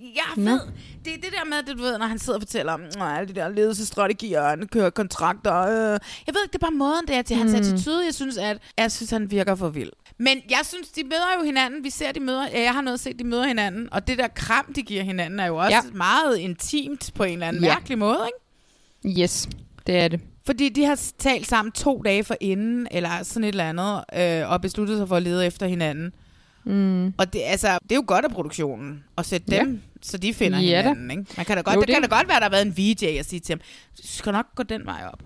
jeg 0.00 0.44
Nå. 0.44 0.50
ved. 0.50 0.60
Det 1.04 1.12
er 1.14 1.16
det 1.16 1.32
der 1.32 1.44
med, 1.44 1.56
at 1.58 1.76
du 1.78 1.82
ved, 1.82 1.98
når 1.98 2.06
han 2.06 2.18
sidder 2.18 2.38
og 2.38 2.42
fortæller 2.42 2.72
om 2.72 2.80
"Nå, 2.98 3.04
alle 3.04 3.28
de 3.28 3.34
der 3.40 3.48
ledelsesstrategier, 3.48 4.40
og 4.40 4.48
han 4.50 4.68
kører 4.72 4.90
kontrakter. 4.90 5.54
Øh. 5.60 5.98
Jeg 6.26 6.34
ved 6.34 6.42
ikke, 6.44 6.52
det 6.52 6.54
er 6.54 6.58
bare 6.58 6.70
måden, 6.70 7.06
det 7.08 7.16
er 7.16 7.22
til 7.22 7.36
hans 7.36 7.52
Mm. 7.52 7.58
attitude. 7.58 8.04
Jeg 8.04 8.14
synes, 8.14 8.36
at 8.38 8.58
jeg 8.78 8.92
synes, 8.92 9.10
han 9.10 9.30
virker 9.30 9.54
for 9.54 9.68
vild. 9.68 9.90
Men 10.18 10.38
jeg 10.50 10.60
synes, 10.64 10.88
de 10.88 11.02
møder 11.04 11.38
jo 11.38 11.44
hinanden. 11.44 11.84
Vi 11.84 11.90
ser, 11.90 12.12
de 12.12 12.20
møder. 12.20 12.46
Ja, 12.52 12.60
jeg 12.62 12.72
har 12.74 12.80
noget 12.80 13.00
se, 13.00 13.12
de 13.14 13.24
møder 13.24 13.46
hinanden. 13.46 13.88
Og 13.92 14.06
det 14.06 14.18
der 14.18 14.28
kram, 14.28 14.72
de 14.76 14.82
giver 14.82 15.02
hinanden, 15.02 15.40
er 15.40 15.46
jo 15.46 15.56
også 15.56 15.70
Ja. 15.76 15.80
meget 15.94 16.38
intimt 16.38 17.10
på 17.14 17.24
en 17.24 17.32
eller 17.32 17.46
anden 17.48 17.64
ja. 17.64 17.74
mærkelig 17.74 17.98
måde, 17.98 18.18
ikke? 19.06 19.20
Yes, 19.22 19.48
det 19.86 19.96
er 19.98 20.08
det. 20.08 20.20
Fordi 20.46 20.68
de 20.68 20.84
har 20.84 21.00
talt 21.18 21.46
sammen 21.48 21.72
to 21.72 22.02
dage 22.04 22.24
for 22.24 22.36
inden, 22.40 22.88
eller 22.90 23.22
sådan 23.22 23.44
et 23.44 23.48
eller 23.48 23.68
andet, 23.68 24.04
øh, 24.42 24.50
og 24.50 24.60
besluttet 24.60 24.98
sig 24.98 25.08
for 25.08 25.16
at 25.16 25.22
lede 25.22 25.46
efter 25.46 25.66
hinanden. 25.66 26.12
Mm. 26.64 27.06
Og 27.18 27.32
det, 27.32 27.40
altså, 27.44 27.78
det 27.82 27.92
er 27.92 27.96
jo 27.96 28.04
godt 28.06 28.24
af 28.24 28.30
produktionen 28.30 29.04
at 29.18 29.26
sætte 29.26 29.46
Ja. 29.54 29.60
dem, 29.60 29.80
så 30.02 30.18
de 30.18 30.34
finder 30.34 30.58
Ja 30.58 30.82
hinanden. 30.82 31.10
Ikke? 31.10 31.24
Man 31.36 31.46
kan 31.46 31.56
da 31.56 31.62
godt, 31.62 31.76
Jo, 31.76 31.80
det, 31.80 31.88
det- 31.88 31.94
kan 31.94 32.02
da 32.10 32.16
godt 32.16 32.28
være, 32.28 32.36
at 32.36 32.40
der 32.40 32.44
har 32.44 32.50
været 32.50 32.66
en 32.66 32.76
VJ 32.78 33.18
og 33.18 33.24
sige 33.24 33.40
til 33.40 33.52
ham, 33.52 33.58
du 33.96 34.02
skal 34.04 34.32
nok 34.32 34.46
gå 34.54 34.62
den 34.62 34.86
vej 34.86 35.02
op. 35.12 35.22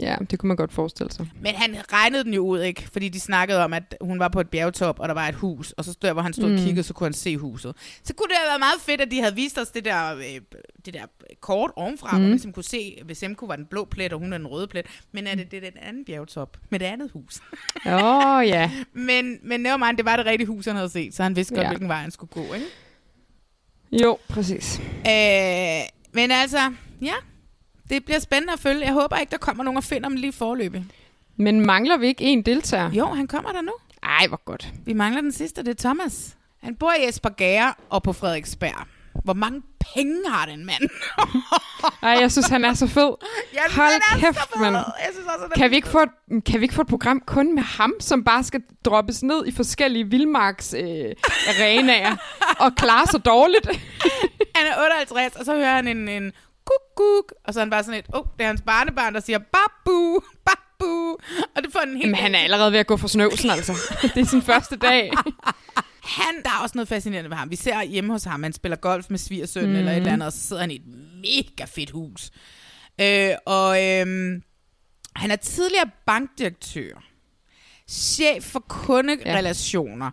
Ja, 0.00 0.16
det 0.30 0.38
kunne 0.38 0.48
man 0.48 0.56
godt 0.56 0.72
forestille 0.72 1.12
sig. 1.12 1.26
Men 1.40 1.54
han 1.54 1.76
regnede 1.92 2.24
den 2.24 2.34
jo 2.34 2.46
ud, 2.46 2.60
ikke? 2.60 2.88
Fordi 2.92 3.08
de 3.08 3.20
snakkede 3.20 3.64
om, 3.64 3.72
at 3.72 3.96
hun 4.00 4.18
var 4.18 4.28
på 4.28 4.40
et 4.40 4.48
bjergtop, 4.48 5.00
og 5.00 5.08
der 5.08 5.14
var 5.14 5.28
et 5.28 5.34
hus. 5.34 5.72
Og 5.72 5.84
så 5.84 5.96
der, 6.02 6.12
hvor 6.12 6.22
han 6.22 6.32
stod 6.32 6.48
mm. 6.48 6.54
Og 6.54 6.60
kiggede, 6.60 6.82
så 6.82 6.94
kunne 6.94 7.06
han 7.06 7.12
se 7.12 7.36
huset. 7.36 7.76
Så 8.04 8.14
kunne 8.14 8.28
det 8.28 8.36
have 8.36 8.48
været 8.48 8.60
meget 8.60 8.80
fedt, 8.80 9.00
at 9.00 9.10
de 9.10 9.20
havde 9.20 9.34
vist 9.34 9.58
os 9.58 9.68
det 9.68 9.84
der, 9.84 10.16
øh, 10.16 10.24
det 10.84 10.94
der 10.94 11.04
kort 11.40 11.70
ovenfra, 11.76 12.06
mm. 12.10 12.12
hvor 12.12 12.20
man 12.20 12.30
ligesom 12.30 12.52
kunne 12.52 12.64
se, 12.64 12.98
hvis 13.04 13.18
Semko 13.18 13.46
var 13.46 13.56
den 13.56 13.66
blå 13.66 13.84
plet, 13.84 14.12
og 14.12 14.18
hun 14.18 14.32
er 14.32 14.38
den 14.38 14.46
røde 14.46 14.66
plet. 14.66 14.86
Men 15.12 15.26
er 15.26 15.34
det, 15.34 15.50
det 15.50 15.56
er 15.66 15.70
den 15.70 15.80
anden 15.82 16.04
bjergtop 16.04 16.56
med 16.70 16.78
det 16.78 16.86
andet 16.86 17.10
hus? 17.10 17.40
Åh, 17.86 18.36
oh, 18.36 18.46
ja. 18.46 18.70
men, 18.92 19.38
men 19.42 19.60
nevermind, 19.60 19.96
det 19.96 20.04
var 20.04 20.16
det 20.16 20.26
rigtige 20.26 20.46
hus, 20.46 20.66
han 20.66 20.76
havde 20.76 20.90
set, 20.90 21.14
så 21.14 21.22
han 21.22 21.36
vidste 21.36 21.54
godt, 21.54 21.64
Ja. 21.64 21.68
hvilken 21.68 21.88
vej 21.88 22.00
han 22.00 22.10
skulle 22.10 22.30
gå, 22.30 22.54
ikke? 22.54 22.66
Jo, 23.92 24.18
præcis. 24.28 24.80
Øh, 25.06 25.82
men 26.12 26.30
altså, 26.30 26.72
ja, 27.02 27.14
det 27.90 28.04
bliver 28.04 28.18
spændende 28.18 28.52
at 28.52 28.58
følge. 28.60 28.84
Jeg 28.84 28.92
håber 28.92 29.16
ikke, 29.16 29.30
der 29.30 29.38
kommer 29.38 29.64
nogen 29.64 29.76
og 29.76 29.84
finder 29.84 30.08
dem 30.08 30.16
lige 30.18 30.32
forløbig. 30.32 30.84
Men 31.36 31.66
mangler 31.66 31.96
vi 31.96 32.06
ikke 32.06 32.24
en 32.24 32.42
deltager? 32.42 32.90
Jo, 32.92 33.06
han 33.06 33.26
kommer 33.26 33.52
der 33.52 33.60
nu. 33.60 33.72
Ej, 34.02 34.26
hvor 34.28 34.44
godt. 34.44 34.68
Vi 34.84 34.92
mangler 34.92 35.20
den 35.20 35.32
sidste, 35.32 35.62
det 35.62 35.70
er 35.70 35.88
Thomas. 35.88 36.36
Han 36.62 36.74
bor 36.76 36.92
i 36.92 37.08
Esbjerg 37.08 37.74
og 37.90 38.02
på 38.02 38.12
Frederiksberg. 38.12 38.86
Hvor 39.24 39.32
mange 39.34 39.62
penge 39.94 40.16
har 40.28 40.46
den 40.46 40.66
mand? 40.66 40.82
Ej, 42.02 42.10
jeg 42.20 42.32
synes, 42.32 42.46
han 42.46 42.64
er 42.64 42.74
så 42.74 42.86
fed. 42.86 43.10
Ja, 43.54 43.60
Hold 43.76 43.92
den 43.92 44.00
er 44.12 44.14
så 44.14 44.20
kæft, 44.20 44.38
fed. 44.52 44.60
mand. 44.60 44.74
Jeg 44.74 45.08
synes 45.12 45.26
også, 45.26 45.48
Kan 45.56 45.70
vi, 45.70 45.76
ikke 45.76 45.88
få 45.88 45.98
et, 46.02 46.44
kan 46.44 46.60
vi 46.60 46.64
ikke 46.64 46.74
få 46.74 46.80
et 46.82 46.86
program 46.88 47.20
kun 47.26 47.54
med 47.54 47.62
ham, 47.62 47.92
som 48.00 48.24
bare 48.24 48.44
skal 48.44 48.62
droppes 48.84 49.22
ned 49.22 49.46
i 49.46 49.52
forskellige 49.52 50.04
vildmarks 50.10 50.74
øh, 50.74 51.14
arenaer 51.48 52.16
og 52.64 52.74
klare 52.74 53.06
sig 53.06 53.24
dårligt? 53.24 53.66
Han 54.54 54.66
er 54.66 54.82
58, 55.00 55.36
og 55.36 55.44
så 55.44 55.54
hører 55.54 55.74
han 55.76 55.88
en, 55.88 56.08
en 56.08 56.32
kuk, 56.64 56.96
kuk, 56.96 57.34
og 57.44 57.54
så 57.54 57.60
er 57.60 57.64
han 57.64 57.70
bare 57.70 57.84
sådan 57.84 57.98
et, 57.98 58.06
åh, 58.14 58.20
oh, 58.20 58.26
det 58.38 58.44
er 58.44 58.48
hans 58.48 58.62
barnebarn, 58.66 59.14
der 59.14 59.20
siger 59.20 59.38
babu, 59.38 60.20
babu, 60.44 61.18
og 61.56 61.62
det 61.62 61.72
får 61.72 61.80
den 61.80 61.96
helt... 61.96 62.02
Jamen, 62.02 62.14
han 62.14 62.34
er 62.34 62.38
allerede 62.38 62.72
ved 62.72 62.78
at 62.78 62.86
gå 62.86 62.96
for 62.96 63.08
snøvsen, 63.08 63.50
altså. 63.50 63.72
Det 64.02 64.16
er 64.16 64.24
sin 64.24 64.42
første 64.42 64.76
dag. 64.76 65.10
Han, 66.02 66.42
der 66.44 66.50
er 66.50 66.62
også 66.62 66.72
noget 66.74 66.88
fascinerende 66.88 67.30
ved 67.30 67.36
ham. 67.36 67.50
Vi 67.50 67.56
ser 67.56 67.82
hjemme 67.82 68.12
hos 68.12 68.24
ham, 68.24 68.42
han 68.42 68.52
spiller 68.52 68.76
golf 68.76 69.10
med 69.10 69.18
svigersøn 69.18 69.68
mm. 69.68 69.76
eller 69.76 69.92
et 69.92 69.96
eller 69.96 70.12
andet, 70.12 70.26
og 70.26 70.32
så 70.32 70.38
sidder 70.38 70.62
han 70.62 70.70
i 70.70 70.76
et 70.76 70.86
mega 71.22 71.64
fedt 71.64 71.90
hus. 71.90 72.30
Øh, 73.00 73.34
og 73.46 73.84
øhm, 73.84 74.42
han 75.16 75.30
er 75.30 75.36
tidligere 75.36 75.90
bankdirektør, 76.06 77.04
chef 77.88 78.44
for 78.44 78.60
kunderelationer, 78.68 80.06
ja. 80.06 80.10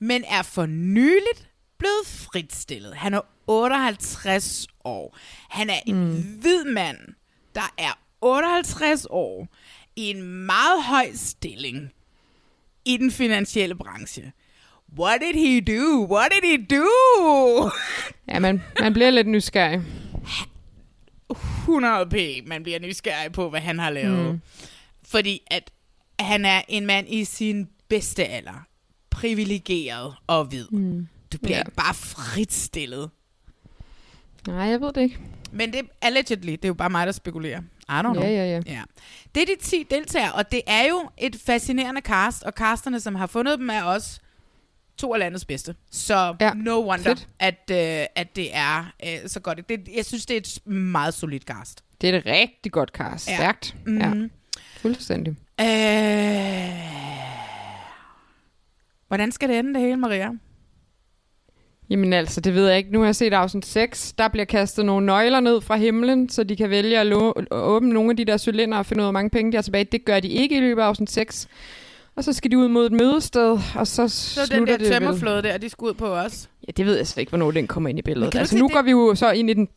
men 0.00 0.24
er 0.28 0.42
for 0.42 0.66
nyligt 0.66 1.48
blevet 1.78 2.06
fritstillet. 2.06 2.94
Han 2.94 3.14
er 3.14 3.20
58 3.46 4.66
år. 4.84 5.18
Han 5.48 5.70
er 5.70 5.80
en 5.86 5.94
mm. 5.94 6.22
hvid 6.40 6.64
mand, 6.64 6.98
der 7.54 7.74
er 7.78 7.98
58 8.20 9.06
år 9.10 9.48
i 9.96 10.10
en 10.10 10.22
meget 10.22 10.84
høj 10.84 11.10
stilling 11.14 11.92
i 12.84 12.96
den 12.96 13.10
finansielle 13.10 13.74
branche. 13.74 14.32
What 14.98 15.20
did 15.20 15.34
he 15.34 15.60
do? 15.60 16.06
What 16.14 16.32
did 16.32 16.50
he 16.50 16.76
do? 16.76 16.88
Ja, 18.28 18.38
man, 18.38 18.62
man 18.80 18.92
bliver 18.92 19.10
lidt 19.10 19.26
nysgerrig. 19.26 19.82
100 21.30 22.06
p. 22.06 22.48
Man 22.48 22.62
bliver 22.62 22.78
nysgerrig 22.78 23.32
på, 23.32 23.50
hvad 23.50 23.60
han 23.60 23.78
har 23.78 23.90
lavet. 23.90 24.32
Mm. 24.32 24.40
Fordi 25.04 25.42
at 25.50 25.70
han 26.20 26.44
er 26.44 26.62
en 26.68 26.86
mand 26.86 27.06
i 27.08 27.24
sin 27.24 27.68
bedste 27.88 28.24
alder. 28.24 28.66
Privilegeret 29.10 30.14
og 30.26 30.44
hvid. 30.44 30.66
Mm. 30.70 31.08
Du 31.32 31.38
bliver 31.38 31.58
ja. 31.58 31.62
bare 31.76 31.94
fritstillet. 31.94 33.10
Nej, 34.46 34.56
jeg 34.66 34.80
ved 34.80 34.92
det 34.92 35.00
ikke. 35.00 35.18
Men 35.52 35.72
det 35.72 35.78
er 35.78 35.84
allegedly, 36.02 36.50
det 36.52 36.64
er 36.64 36.68
jo 36.68 36.74
bare 36.74 36.90
mig, 36.90 37.06
der 37.06 37.12
spekulerer. 37.12 37.60
I 37.60 37.92
don't 37.92 38.00
know. 38.02 38.22
Ja, 38.22 38.28
ja, 38.30 38.44
ja. 38.44 38.60
ja. 38.66 38.82
Det 39.34 39.42
er 39.42 39.46
de 39.46 39.56
10 39.62 39.86
deltagere, 39.90 40.32
og 40.32 40.52
det 40.52 40.60
er 40.66 40.88
jo 40.88 41.10
et 41.18 41.36
fascinerende 41.46 42.00
cast, 42.00 42.42
og 42.42 42.52
casterne, 42.52 43.00
som 43.00 43.14
har 43.14 43.26
fundet 43.26 43.58
dem, 43.58 43.70
er 43.70 43.82
også 43.82 44.20
to 44.96 45.12
af 45.14 45.18
landets 45.20 45.44
bedste. 45.44 45.74
Så 45.90 46.14
Ja, 46.40 46.46
ja. 46.46 46.52
no 46.54 46.88
wonder, 46.88 47.04
fedt. 47.04 47.28
at, 47.38 47.70
øh, 47.70 48.06
at 48.14 48.36
det 48.36 48.56
er 48.56 48.92
øh, 49.06 49.28
så 49.28 49.40
godt. 49.40 49.68
Det, 49.68 49.88
jeg 49.96 50.04
synes, 50.04 50.26
det 50.26 50.34
er 50.36 50.40
et 50.40 50.66
meget 50.72 51.14
solidt 51.14 51.42
cast. 51.44 51.84
Det 52.00 52.10
er 52.10 52.18
et 52.18 52.26
rigtig 52.26 52.72
godt 52.72 52.90
cast. 52.90 53.28
Ja. 53.28 53.36
Stærkt. 53.36 53.76
Ja. 53.86 54.14
Mhm. 54.14 54.30
Fuldstændig. 54.76 55.36
Øh... 55.60 55.66
Hvordan 59.08 59.32
skal 59.32 59.48
det 59.48 59.58
ende, 59.58 59.74
det 59.74 59.80
hele, 59.82 59.96
Maria? 59.96 60.30
Jamen 61.92 62.12
altså, 62.12 62.40
det 62.40 62.54
ved 62.54 62.68
jeg 62.68 62.78
ikke. 62.78 62.92
Nu 62.92 62.98
har 62.98 63.06
jeg 63.06 63.16
set 63.16 63.32
afsnit 63.32 63.66
6. 63.66 64.12
Der 64.12 64.28
bliver 64.28 64.44
kastet 64.44 64.84
nogle 64.86 65.06
nøgler 65.06 65.40
ned 65.40 65.60
fra 65.60 65.76
himlen, 65.76 66.28
så 66.28 66.44
de 66.44 66.56
kan 66.56 66.70
vælge 66.70 66.98
at 66.98 67.06
lo- 67.06 67.30
at 67.30 67.46
åbne 67.52 67.88
nogle 67.92 68.10
af 68.10 68.16
de 68.16 68.24
der 68.24 68.38
cylinder 68.38 68.78
og 68.78 68.86
finde 68.86 69.00
ud 69.00 69.04
af, 69.04 69.06
hvor 69.06 69.12
mange 69.12 69.30
penge 69.30 69.52
de 69.52 69.56
har 69.56 69.62
tilbage. 69.62 69.84
Det 69.84 70.04
gør 70.04 70.20
de 70.20 70.28
ikke 70.28 70.56
i 70.56 70.60
løbet 70.60 70.82
af 70.82 70.86
afsnit 70.86 71.10
6. 71.10 71.48
Og 72.16 72.24
så 72.24 72.32
skal 72.32 72.50
de 72.50 72.58
ud 72.58 72.68
mod 72.68 72.86
et 72.86 72.92
mødested, 72.92 73.58
og 73.74 73.86
så, 73.86 74.08
Så 74.08 74.40
den 74.54 74.66
der 74.66 74.76
det 74.76 74.86
tømmerflåde 74.86 75.42
der, 75.42 75.58
de 75.58 75.68
skal 75.68 75.84
ud 75.84 75.94
på 75.94 76.06
os. 76.06 76.48
Ja, 76.66 76.72
det 76.76 76.86
ved 76.86 76.96
jeg 76.96 77.06
slet 77.06 77.20
ikke, 77.20 77.30
hvornår 77.30 77.50
den 77.50 77.66
kommer 77.66 77.90
ind 77.90 77.98
i 77.98 78.02
billedet. 78.02 78.34
Altså, 78.34 78.56
nu 78.58 78.68
se, 78.68 78.72
går 78.72 78.78
det- 78.80 78.86
vi 78.86 78.90
jo 78.90 79.14
så 79.14 79.30
ind 79.30 79.50
i 79.50 79.54
den... 79.54 79.68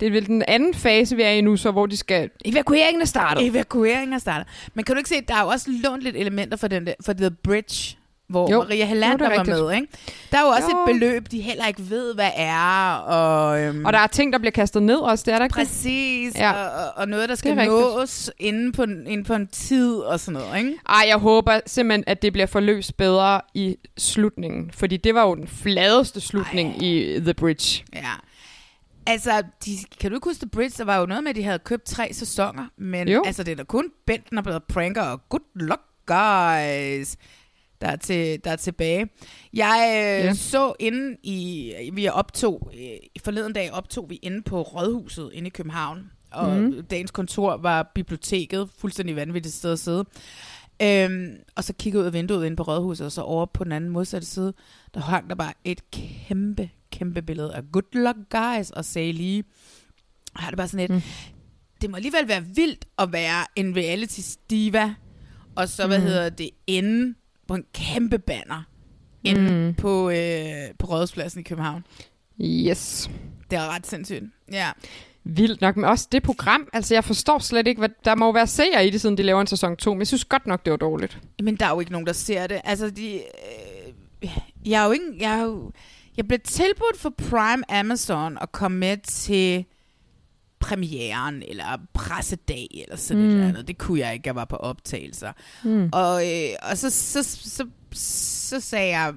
Det 0.00 0.06
er 0.08 0.12
vel 0.12 0.26
den 0.26 0.42
anden 0.48 0.74
fase, 0.74 1.16
vi 1.16 1.22
er 1.22 1.30
i 1.30 1.40
nu, 1.40 1.56
så 1.56 1.70
hvor 1.70 1.86
de 1.86 1.96
skal... 1.96 2.30
Evakueringen 2.44 3.00
er 3.02 3.06
startet. 3.06 3.46
Evakueringen 3.46 4.12
er 4.12 4.18
startet. 4.18 4.46
Men 4.74 4.84
kan 4.84 4.94
du 4.94 4.98
ikke 4.98 5.08
se, 5.08 5.14
at 5.14 5.28
der 5.28 5.34
er 5.34 5.42
jo 5.42 5.48
også 5.48 5.70
lånt 5.84 6.02
lidt 6.02 6.16
elementer 6.16 6.56
for, 6.56 6.68
den 6.68 6.86
der, 6.86 6.92
for 7.06 7.12
The 7.12 7.30
Bridge, 7.30 7.96
hvor 8.28 8.50
Jo. 8.50 8.58
Maria 8.62 8.84
Helander 8.84 9.26
er 9.26 9.30
var 9.30 9.38
rigtigt. 9.38 9.56
med, 9.64 9.74
ikke? 9.74 9.86
Der 10.32 10.38
er 10.38 10.42
jo 10.42 10.48
også 10.48 10.68
Jo. 10.70 10.92
et 10.92 10.94
beløb, 11.00 11.30
de 11.30 11.40
heller 11.40 11.66
ikke 11.66 11.90
ved, 11.90 12.14
hvad 12.14 12.30
er. 12.36 12.92
Og, 12.94 13.60
øhm, 13.62 13.84
Og 13.84 13.92
der 13.92 13.98
er 13.98 14.06
ting, 14.06 14.32
der 14.32 14.38
bliver 14.38 14.50
kastet 14.52 14.82
ned 14.82 14.96
også, 14.96 15.22
det 15.26 15.34
er 15.34 15.38
der 15.38 15.44
ikke? 15.44 15.54
Præcis, 15.54 16.34
Ja. 16.34 16.52
og, 16.52 16.84
og- 16.84 16.92
og 16.96 17.08
noget, 17.08 17.28
der 17.28 17.34
skal 17.34 17.56
nås 17.66 18.30
inden 18.38 18.72
på, 18.72 18.82
en- 18.82 19.06
inden 19.06 19.24
på 19.24 19.34
en 19.34 19.46
tid 19.46 19.96
og 19.96 20.20
sådan 20.20 20.40
noget, 20.40 20.58
ikke? 20.58 20.78
Ej, 20.88 21.04
jeg 21.08 21.16
håber 21.16 21.60
simpelthen, 21.66 22.04
at 22.06 22.22
det 22.22 22.32
bliver 22.32 22.46
forløst 22.46 22.96
bedre 22.96 23.40
i 23.54 23.76
slutningen. 23.98 24.70
Fordi 24.74 24.96
det 24.96 25.14
var 25.14 25.22
jo 25.22 25.34
den 25.34 25.48
fladeste 25.48 26.20
slutning 26.20 26.68
Ej. 26.70 26.76
i 26.80 27.20
The 27.20 27.34
Bridge. 27.34 27.84
Ja. 27.94 28.00
Altså, 29.06 29.42
de, 29.64 29.70
kan 30.00 30.10
du 30.10 30.16
ikke 30.16 30.28
huske 30.28 30.40
The 30.40 30.48
Bridge? 30.50 30.74
Der 30.78 30.84
var 30.84 30.96
jo 30.96 31.06
noget 31.06 31.22
med, 31.24 31.30
at 31.30 31.36
de 31.36 31.42
havde 31.42 31.58
købt 31.58 31.84
tre 31.84 32.08
sæsoner. 32.12 32.66
Men 32.78 33.08
Jo. 33.08 33.22
altså, 33.26 33.42
det 33.42 33.52
er 33.52 33.56
da 33.56 33.62
kun 33.64 33.84
Benten 34.06 34.38
er 34.38 34.42
blevet 34.42 34.62
pranker, 34.64 35.02
og 35.02 35.20
good 35.28 35.40
luck, 35.54 35.80
guys. 36.06 37.16
Der 37.82 37.88
er, 37.88 37.96
til, 37.96 38.44
der 38.44 38.50
er 38.50 38.56
tilbage. 38.56 39.08
Jeg 39.54 39.86
øh, 40.20 40.24
Ja. 40.26 40.34
så 40.34 40.72
inde 40.80 41.16
i, 41.22 41.72
vi 41.92 42.08
optog, 42.08 42.72
øh, 42.74 43.22
forleden 43.24 43.52
dag 43.52 43.72
optog 43.72 44.10
vi 44.10 44.16
inde 44.22 44.42
på 44.42 44.62
Rådhuset 44.62 45.30
inde 45.32 45.46
i 45.46 45.50
København, 45.50 46.10
og 46.30 46.56
mm. 46.56 46.84
dagens 46.84 47.10
kontor 47.10 47.56
var 47.56 47.90
biblioteket, 47.94 48.68
fuldstændig 48.78 49.16
vanvittigt 49.16 49.54
sted 49.54 49.72
at 49.72 49.78
sidde. 49.78 50.04
Øhm, 50.82 51.36
og 51.56 51.64
så 51.64 51.72
kiggede 51.78 52.00
ud 52.02 52.06
af 52.06 52.12
vinduet 52.12 52.46
inde 52.46 52.56
på 52.56 52.62
Rådhuset, 52.62 53.06
og 53.06 53.12
så 53.12 53.22
over 53.22 53.46
på 53.46 53.64
den 53.64 53.72
anden 53.72 53.90
modsatte 53.90 54.26
side, 54.26 54.54
der 54.94 55.00
hang 55.00 55.28
der 55.28 55.34
bare 55.34 55.52
et 55.64 55.90
kæmpe, 55.90 56.70
kæmpe 56.92 57.22
billede 57.22 57.54
af 57.54 57.62
Good 57.72 57.94
Luck 58.04 58.18
Guys, 58.30 58.70
og 58.70 58.84
sagde 58.84 59.12
lige, 59.12 59.44
har 60.36 60.50
det 60.50 60.56
bare 60.56 60.68
sådan 60.68 60.84
et, 60.84 60.90
mm. 60.90 61.02
det 61.80 61.90
må 61.90 61.96
alligevel 61.96 62.28
være 62.28 62.44
vildt 62.54 62.84
at 62.98 63.12
være 63.12 63.46
en 63.56 63.76
reality 63.76 64.20
diva, 64.50 64.94
og 65.56 65.68
så, 65.68 65.86
hvad 65.86 65.98
Mhm. 65.98 66.06
hedder 66.06 66.28
det, 66.28 66.50
inde 66.66 67.14
på 67.48 67.54
en 67.54 67.64
kæmpe 67.74 68.18
banner, 68.18 68.62
inde 69.24 69.66
Mm. 69.66 69.74
på, 69.74 70.10
øh, 70.10 70.52
på 70.78 70.86
Rådhuspladsen 70.86 71.40
i 71.40 71.42
København. 71.42 71.84
Yes. 72.40 73.10
Det 73.50 73.58
er 73.58 73.74
ret 73.74 73.86
sindssygt. 73.86 74.24
Ja. 74.52 74.70
Vildt 75.24 75.60
nok, 75.60 75.76
men 75.76 75.84
også 75.84 76.08
det 76.12 76.22
program. 76.22 76.68
Altså, 76.72 76.94
jeg 76.94 77.04
forstår 77.04 77.38
slet 77.38 77.66
ikke, 77.66 77.78
hvad 77.78 77.88
der 78.04 78.14
må 78.14 78.32
være 78.32 78.46
seere 78.46 78.86
i 78.86 78.90
det, 78.90 79.00
siden 79.00 79.16
de 79.16 79.22
laver 79.22 79.40
en 79.40 79.46
sæson 79.46 79.76
2, 79.76 79.92
men 79.94 79.98
jeg 79.98 80.06
synes 80.06 80.24
godt 80.24 80.46
nok, 80.46 80.64
det 80.64 80.70
var 80.70 80.76
dårligt. 80.76 81.18
Men 81.42 81.56
der 81.56 81.66
er 81.66 81.70
jo 81.70 81.80
ikke 81.80 81.92
nogen, 81.92 82.06
der 82.06 82.12
ser 82.12 82.46
det. 82.46 82.60
Altså, 82.64 82.90
de, 82.90 83.14
øh, 84.22 84.28
jeg 84.66 84.82
er 84.82 84.86
jo 84.86 84.92
ikke... 84.92 85.04
Jeg, 85.20 85.38
er 85.38 85.42
jo, 85.42 85.70
jeg 86.16 86.28
blev 86.28 86.40
tilbudt 86.40 86.98
for 86.98 87.10
Prime 87.10 87.70
Amazon 87.72 88.38
at 88.40 88.52
komme 88.52 88.78
med 88.78 88.96
til 88.96 89.64
premieren, 90.62 91.42
eller 91.48 91.64
pressedag, 91.94 92.68
eller 92.82 92.96
sådan 92.96 93.22
mm. 93.22 93.28
et 93.28 93.32
Mm. 93.32 93.36
eller 93.38 93.48
andet. 93.48 93.68
Det 93.68 93.78
kunne 93.78 94.00
jeg 94.00 94.12
ikke, 94.14 94.26
jeg 94.26 94.34
var 94.34 94.44
på 94.44 94.56
optagelser. 94.56 95.32
Mm. 95.64 95.88
Og, 95.92 96.30
øh, 96.30 96.48
og 96.70 96.78
så, 96.78 96.90
så, 96.90 97.22
så, 97.22 97.66
så 97.92 98.60
sagde 98.60 98.98
jeg, 98.98 99.14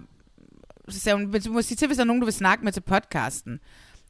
så 0.89 0.99
sagde 0.99 1.17
hun, 1.17 1.31
"Men 1.31 1.41
du 1.41 1.51
må 1.51 1.61
sige 1.61 1.76
til, 1.76 1.85
hvis 1.88 1.95
der 1.97 2.03
er 2.03 2.07
nogen, 2.07 2.19
du 2.19 2.26
vil 2.26 2.34
snakke 2.34 2.63
med 2.63 2.72
til 2.72 2.81
podcasten. 2.81 3.59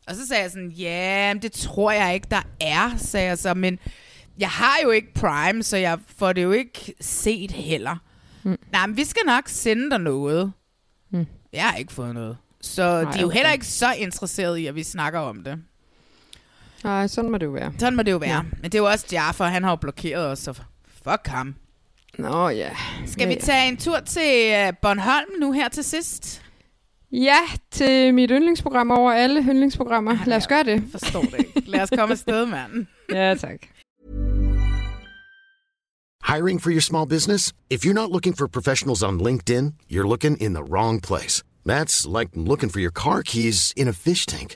Og 0.08 0.16
så 0.16 0.28
sagde 0.28 0.44
jeg 0.44 0.52
sådan, 0.52 0.72
ja, 0.72 1.34
men 1.34 1.42
det 1.42 1.52
tror 1.52 1.92
jeg 1.92 2.14
ikke, 2.14 2.28
der 2.32 2.42
er, 2.62 2.98
sagde 2.98 3.28
jeg 3.28 3.38
så, 3.38 3.54
men 3.54 3.80
jeg 4.38 4.50
har 4.50 4.76
jo 4.84 4.90
ikke 4.92 5.14
Prime, 5.14 5.64
så 5.64 5.78
jeg 5.78 6.00
får 6.18 6.34
det 6.34 6.44
jo 6.44 6.52
ikke 6.52 6.94
set 7.02 7.52
heller. 7.52 7.96
Mm. 8.44 8.58
Nej, 8.72 8.88
men 8.88 8.98
vi 8.98 9.04
skal 9.04 9.22
nok 9.26 9.44
sende 9.48 9.90
dig 9.90 10.00
noget. 10.00 10.52
Mm. 11.12 11.26
Jeg 11.54 11.64
har 11.64 11.76
ikke 11.78 11.94
fået 11.94 12.14
noget. 12.14 12.38
Så 12.62 12.82
Nej, 13.02 13.12
de 13.12 13.18
er 13.18 13.22
jo 13.22 13.28
okay. 13.28 13.36
heller 13.38 13.52
ikke 13.52 13.66
så 13.68 13.94
interesserede 13.94 14.62
i, 14.62 14.68
at 14.68 14.76
vi 14.76 14.84
snakker 14.84 15.20
om 15.20 15.44
det. 15.44 15.60
Nej, 16.86 17.08
sådan 17.08 17.32
må 17.32 17.38
det 17.38 17.46
jo 17.46 17.52
være. 17.52 17.74
Sådan 17.80 17.96
må 17.96 18.04
det 18.04 18.12
jo 18.12 18.18
være. 18.18 18.36
Ja. 18.36 18.42
Men 18.42 18.64
det 18.64 18.76
er 18.76 18.80
jo 18.80 18.86
også 18.86 19.06
Jaffa, 19.12 19.44
han 19.44 19.64
har 19.64 19.70
jo 19.70 19.76
blokeret 19.76 20.28
os, 20.28 20.40
så 20.40 20.54
fuck 21.04 21.28
ham. 21.28 21.56
Nå 22.18 22.50
ja. 22.50 22.70
Skal 23.06 23.24
ja, 23.24 23.28
vi 23.28 23.34
ja. 23.34 23.40
tage 23.40 23.68
en 23.68 23.78
tur 23.78 24.00
til 24.00 24.54
øh, 24.54 24.74
Bornholm 24.82 25.40
nu 25.40 25.52
her 25.52 25.70
til 25.70 25.84
sidst? 25.84 26.42
Ja, 27.12 27.40
til 27.72 28.14
mit 28.14 28.30
yndlingsprogram 28.30 28.92
over 28.92 29.12
alle 29.12 29.42
yndlingsprogrammer. 29.42 30.18
Lad 30.26 30.38
os 30.38 30.48
gøre 30.48 30.64
det. 30.64 30.84
Forstår 30.92 31.22
det 31.22 31.40
ikke. 31.40 31.70
Lad 31.70 31.82
os 31.82 31.90
komme 31.90 32.12
afsted, 32.12 32.46
mand. 32.46 32.86
ja, 33.20 33.36
tak. 33.36 33.60
Hiring 36.36 36.62
for 36.62 36.70
your 36.70 36.82
small 36.82 37.08
business? 37.10 37.54
If 37.70 37.86
you're 37.86 38.02
not 38.02 38.10
looking 38.12 38.38
for 38.38 38.48
professionals 38.48 39.04
on 39.04 39.22
LinkedIn, 39.22 39.66
you're 39.90 40.08
looking 40.08 40.42
in 40.42 40.54
the 40.54 40.64
wrong 40.64 41.02
place. 41.02 41.44
That's 41.66 42.20
like 42.20 42.30
looking 42.36 42.70
for 42.72 42.80
your 42.80 42.92
car 42.92 43.22
keys 43.24 43.74
in 43.76 43.88
a 43.88 43.94
fish 43.94 44.26
tank. 44.26 44.56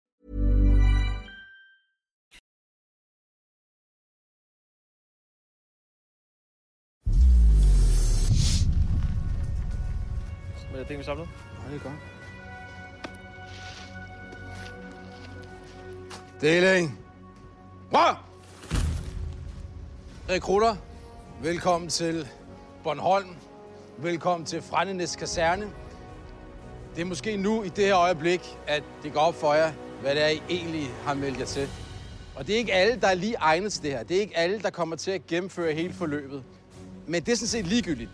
Jeg 10.81 10.87
tænker, 10.87 10.99
vi 10.99 11.05
samlet. 11.05 11.29
Nej, 11.59 11.67
det 11.67 11.79
er 11.79 11.83
godt. 11.83 11.95
Deling. 16.41 16.99
Bra! 17.91 18.23
Rekrutter, 20.29 20.75
velkommen 21.41 21.89
til 21.89 22.27
Bornholm. 22.83 23.27
Velkommen 23.97 24.45
til 24.45 24.61
Frændenes 24.61 25.15
Kaserne. 25.15 25.71
Det 26.95 27.01
er 27.01 27.05
måske 27.05 27.37
nu 27.37 27.63
i 27.63 27.69
det 27.69 27.85
her 27.85 27.97
øjeblik, 27.97 28.57
at 28.67 28.83
det 29.03 29.13
går 29.13 29.19
op 29.19 29.35
for 29.35 29.53
jer, 29.53 29.71
hvad 30.01 30.15
det 30.15 30.23
er, 30.23 30.27
I 30.27 30.41
egentlig 30.49 30.87
har 31.03 31.13
meldt 31.13 31.39
jer 31.39 31.45
til. 31.45 31.69
Og 32.35 32.47
det 32.47 32.55
er 32.55 32.59
ikke 32.59 32.73
alle, 32.73 33.01
der 33.01 33.07
er 33.07 33.15
lige 33.15 33.35
egnet 33.35 33.73
til 33.73 33.83
det 33.83 33.91
her. 33.91 34.03
Det 34.03 34.17
er 34.17 34.21
ikke 34.21 34.37
alle, 34.37 34.59
der 34.59 34.69
kommer 34.69 34.95
til 34.95 35.11
at 35.11 35.27
gennemføre 35.27 35.73
hele 35.73 35.93
forløbet. 35.93 36.43
Men 37.07 37.23
det 37.23 37.31
er 37.31 37.35
sådan 37.35 37.47
set 37.47 37.67
ligegyldigt. 37.67 38.11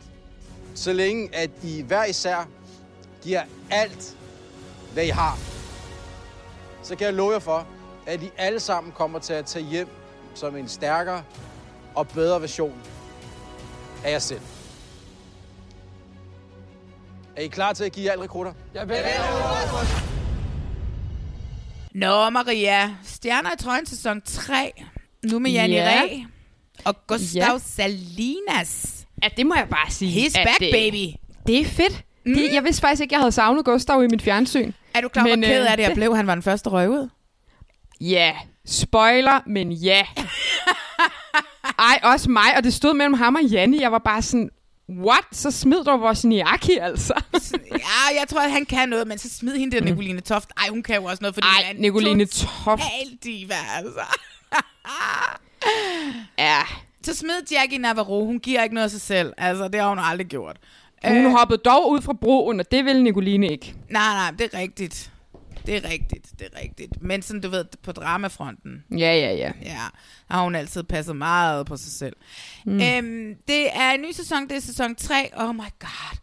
Så 0.75 0.93
længe 0.93 1.35
at 1.35 1.49
I 1.63 1.81
hver 1.81 2.05
især 2.05 2.47
giver 3.27 3.41
alt, 3.71 4.17
hvad 4.93 5.05
I 5.05 5.09
har, 5.09 5.37
så 6.83 6.95
kan 6.95 7.05
jeg 7.05 7.13
love 7.13 7.31
jer 7.33 7.39
for, 7.39 7.67
at 8.05 8.23
I 8.23 8.29
alle 8.37 8.59
sammen 8.59 8.91
kommer 8.93 9.19
til 9.19 9.33
at 9.33 9.45
tage 9.45 9.65
hjem 9.65 9.87
som 10.35 10.55
en 10.55 10.67
stærkere 10.67 11.23
og 11.95 12.07
bedre 12.07 12.41
version 12.41 12.73
af 14.03 14.11
jer 14.11 14.19
selv. 14.19 14.41
Er 17.35 17.41
I 17.41 17.47
klar 17.47 17.73
til 17.73 17.83
at 17.83 17.91
give 17.91 18.11
alt 18.11 18.21
rekrutter? 18.21 18.53
Jeg 18.73 18.89
vil. 18.89 18.95
Nå, 21.93 22.29
Maria. 22.29 22.95
Stjerner 23.03 23.53
i 23.53 23.57
trøjen 23.57 23.85
sæson 23.85 24.21
3. 24.25 24.71
Nu 25.25 25.39
med 25.39 25.51
Janne 25.51 25.75
Ja. 25.75 26.01
Ræ. 26.01 26.17
Og 26.85 26.95
Gustav 27.07 27.41
Ja. 27.41 27.51
ja. 27.51 27.57
Salinas. 27.59 29.05
Ja, 29.23 29.29
det 29.37 29.45
må 29.45 29.55
jeg 29.55 29.67
bare 29.69 29.91
sige. 29.91 30.27
He's 30.27 30.43
back, 30.43 30.59
det- 30.59 30.71
baby. 30.73 31.13
Det 31.47 31.59
er 31.61 31.65
fedt. 31.65 32.03
Mm. 32.27 32.33
Det, 32.33 32.53
jeg 32.53 32.63
vidste 32.63 32.81
faktisk 32.81 33.01
ikke, 33.01 33.13
jeg 33.13 33.19
havde 33.19 33.31
savnet 33.31 33.65
Gustav 33.65 34.03
i 34.03 34.07
mit 34.07 34.21
fjernsyn. 34.21 34.71
Er 34.93 35.01
du 35.01 35.07
klar, 35.07 35.23
hvor 35.23 35.35
Men, 35.35 35.43
ked 35.43 35.61
øh, 35.63 35.71
af 35.71 35.77
det, 35.77 35.83
jeg 35.83 35.89
det- 35.89 35.97
blev? 35.97 36.15
Han 36.15 36.27
var 36.27 36.33
den 36.35 36.43
første 36.43 36.69
røg 36.69 36.89
ud. 36.89 37.09
Ja, 38.01 38.33
spoiler, 38.65 39.39
men 39.45 39.71
ja. 39.71 40.05
Ej, 41.79 41.99
også 42.03 42.29
mig, 42.29 42.57
og 42.57 42.63
det 42.63 42.73
stod 42.73 42.93
mellem 42.93 43.13
ham 43.13 43.35
og 43.35 43.43
Janni. 43.43 43.81
Jeg 43.81 43.91
var 43.91 43.99
bare 43.99 44.21
sådan, 44.21 44.49
what? 44.89 45.23
Så 45.31 45.51
smid 45.51 45.83
du 45.83 45.97
vores 45.97 46.25
Niaki, 46.25 46.77
altså. 46.81 47.13
Ja, 47.71 48.19
jeg 48.19 48.25
tror, 48.29 48.39
at 48.41 48.51
han 48.51 48.65
kan 48.65 48.89
noget, 48.89 49.07
men 49.07 49.17
så 49.17 49.29
smid 49.29 49.57
hende 49.57 49.75
der 49.77 49.83
Nicoline 49.83 50.19
Toft. 50.21 50.49
Ej, 50.57 50.67
hun 50.69 50.83
kan 50.83 50.95
jo 50.95 51.03
også 51.03 51.21
noget, 51.21 51.33
fordi 51.35 51.47
Ej, 51.47 51.67
hun 51.67 51.77
er 51.77 51.81
Nicoline 51.81 52.25
Toft. 52.25 52.65
total 52.65 53.17
diva, 53.23 53.55
altså. 53.77 54.17
ja. 56.37 56.59
Så 57.03 57.15
smid 57.15 57.41
Jackie 57.51 57.77
Navarro. 57.79 58.25
Hun 58.25 58.39
giver 58.39 58.63
ikke 58.63 58.75
noget 58.75 58.85
af 58.85 58.91
sig 58.91 59.01
selv. 59.01 59.33
Altså, 59.37 59.67
det 59.67 59.81
har 59.81 59.89
hun 59.89 59.99
aldrig 60.01 60.27
gjort. 60.27 60.57
Hun 61.05 61.25
øh. 61.25 61.31
hoppede 61.31 61.61
dog 61.65 61.89
ud 61.89 62.01
fra 62.01 62.13
broen, 62.13 62.59
og 62.59 62.71
det 62.71 62.85
ville 62.85 63.03
Nicoline 63.03 63.47
ikke. 63.47 63.75
Nej, 63.89 64.13
nej, 64.13 64.31
det 64.31 64.53
er 64.53 64.59
rigtigt. 64.59 65.11
Det 65.65 65.85
er 65.85 65.89
rigtigt, 65.89 66.27
det 66.39 66.47
er 66.53 66.61
rigtigt. 66.61 67.01
Men 67.01 67.21
sådan, 67.21 67.41
du 67.41 67.49
ved, 67.49 67.65
på 67.83 67.91
dramafronten, 67.91 68.83
Ja, 68.91 68.97
ja, 68.97 69.33
ja. 69.33 69.51
ja, 69.61 69.77
har 70.29 70.43
hun 70.43 70.55
altid 70.55 70.83
passet 70.83 71.15
meget 71.15 71.65
på 71.65 71.77
sig 71.77 71.91
selv. 71.91 72.15
Mm. 72.65 72.73
Mm. 72.73 72.79
Øhm, 72.81 73.35
det 73.47 73.67
er 73.77 73.91
en 73.91 74.01
ny 74.01 74.11
sæson, 74.11 74.47
det 74.47 74.51
er 74.57 74.59
sæson 74.61 74.95
3. 74.95 75.29
Oh 75.37 75.55
my 75.55 75.59
god. 75.79 76.17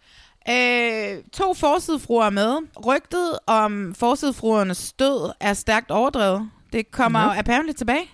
Øh, 0.49 1.23
to 1.33 1.55
forsidefruer 1.55 2.25
er 2.27 2.31
med. 2.31 2.57
Rygtet 2.87 3.39
om 3.47 3.95
forsidefruernes 3.95 4.93
død 4.93 5.33
er 5.41 5.55
stærkt 5.55 5.91
overdrevet. 5.91 6.51
Det 6.73 6.91
kommer 6.91 7.25
no. 7.27 7.33
apparently 7.39 7.73
tilbage. 7.73 8.11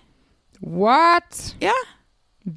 What? 0.67 1.57
Ja. 1.61 1.71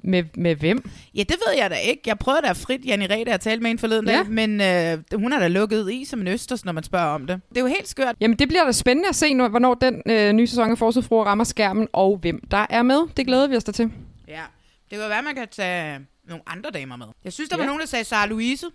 Med, 0.04 0.24
med 0.36 0.56
hvem? 0.56 0.90
Ja, 1.16 1.20
det 1.20 1.36
ved 1.48 1.58
jeg 1.58 1.70
da 1.70 1.76
ikke. 1.76 2.02
Jeg 2.06 2.20
prøvede 2.20 2.42
da 2.42 2.52
frit 2.52 2.86
Janne 2.86 3.06
Rede 3.10 3.34
at 3.34 3.42
tale 3.42 3.62
med 3.62 3.72
en 3.72 3.80
forleden 3.80 4.08
Ja. 4.08 4.18
dag, 4.18 4.28
men 4.30 4.62
øh, 4.62 5.20
hun 5.20 5.34
er 5.34 5.40
da 5.40 5.48
lukket 5.48 5.92
i 5.92 6.06
som 6.06 6.22
en 6.22 6.28
østers, 6.28 6.66
når 6.66 6.72
man 6.72 6.84
spørger 6.84 7.06
om 7.08 7.28
det. 7.28 7.42
Det 7.50 7.58
er 7.58 7.62
jo 7.62 7.68
helt 7.68 7.88
skørt. 7.88 8.16
Jamen, 8.20 8.38
det 8.40 8.48
bliver 8.48 8.64
da 8.66 8.72
spændende 8.72 9.10
at 9.10 9.16
se, 9.16 9.34
når, 9.34 9.48
hvornår 9.50 9.74
den 9.74 10.02
øh, 10.06 10.34
nye 10.34 10.48
sæson 10.48 10.72
af 10.72 10.78
Forsøget 10.78 11.06
Fru 11.06 11.24
rammer 11.24 11.44
skærmen, 11.44 11.88
og 11.94 12.18
hvem 12.18 12.40
der 12.52 12.66
er 12.70 12.82
med. 12.84 13.02
Det 13.18 13.26
glæder 13.26 13.48
vi 13.48 13.56
os 13.56 13.64
da 13.64 13.72
til. 13.72 13.92
Ja. 14.28 14.42
Det 14.90 15.00
kan 15.00 15.10
være, 15.10 15.24
man 15.24 15.36
kan 15.36 15.48
tage 15.52 16.00
nogle 16.28 16.44
andre 16.48 16.70
damer 16.74 16.96
med. 16.96 17.06
Jeg 17.24 17.34
synes, 17.34 17.50
der 17.50 17.56
var 17.58 17.64
Ja. 17.64 17.68
nogen, 17.68 17.80
der 17.80 17.88
sagde 17.88 18.06
Sarah 18.06 18.30
Louise. 18.30 18.66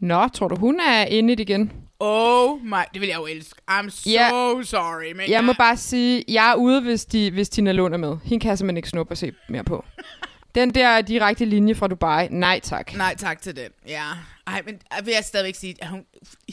Nå, 0.00 0.28
tror 0.28 0.48
du, 0.48 0.56
hun 0.56 0.80
er 0.80 1.04
inde 1.04 1.32
i 1.32 1.36
det 1.36 1.48
igen? 1.48 1.72
Oh 2.00 2.64
my, 2.64 2.74
det 2.92 3.00
vil 3.00 3.08
jeg 3.08 3.16
jo 3.18 3.26
elske. 3.26 3.60
I'm 3.70 3.90
so 3.90 4.10
Ja. 4.10 4.28
sorry, 4.64 5.12
men 5.16 5.30
Jeg 5.30 5.44
må 5.44 5.52
bare 5.52 5.76
sige, 5.76 6.24
jeg 6.28 6.50
er 6.50 6.54
ude, 6.54 6.80
hvis, 6.80 7.04
de, 7.04 7.30
hvis 7.30 7.48
Tina 7.48 7.72
Lund 7.72 7.94
er 7.94 7.98
med. 7.98 8.16
Hende 8.24 8.40
kan 8.42 8.48
jeg 8.48 8.58
simpelthen 8.58 8.76
ikke 8.76 8.88
snuppe 8.88 9.12
og 9.12 9.16
se 9.18 9.32
mere 9.48 9.64
på. 9.64 9.84
Den 10.58 10.74
der 10.74 11.00
direkte 11.00 11.44
linje 11.44 11.74
fra 11.74 11.88
Dubai, 11.88 12.28
nej 12.30 12.60
tak. 12.60 12.94
Nej, 12.94 13.14
tak 13.18 13.42
til 13.42 13.56
den. 13.56 13.70
Ja. 13.86 14.04
Ej, 14.46 14.62
men 14.66 14.80
jeg 14.96 15.06
vil 15.06 15.14
jeg 15.14 15.24
stadigvæk 15.24 15.54
sige, 15.54 15.74
at 15.80 15.88
hun, 15.88 16.04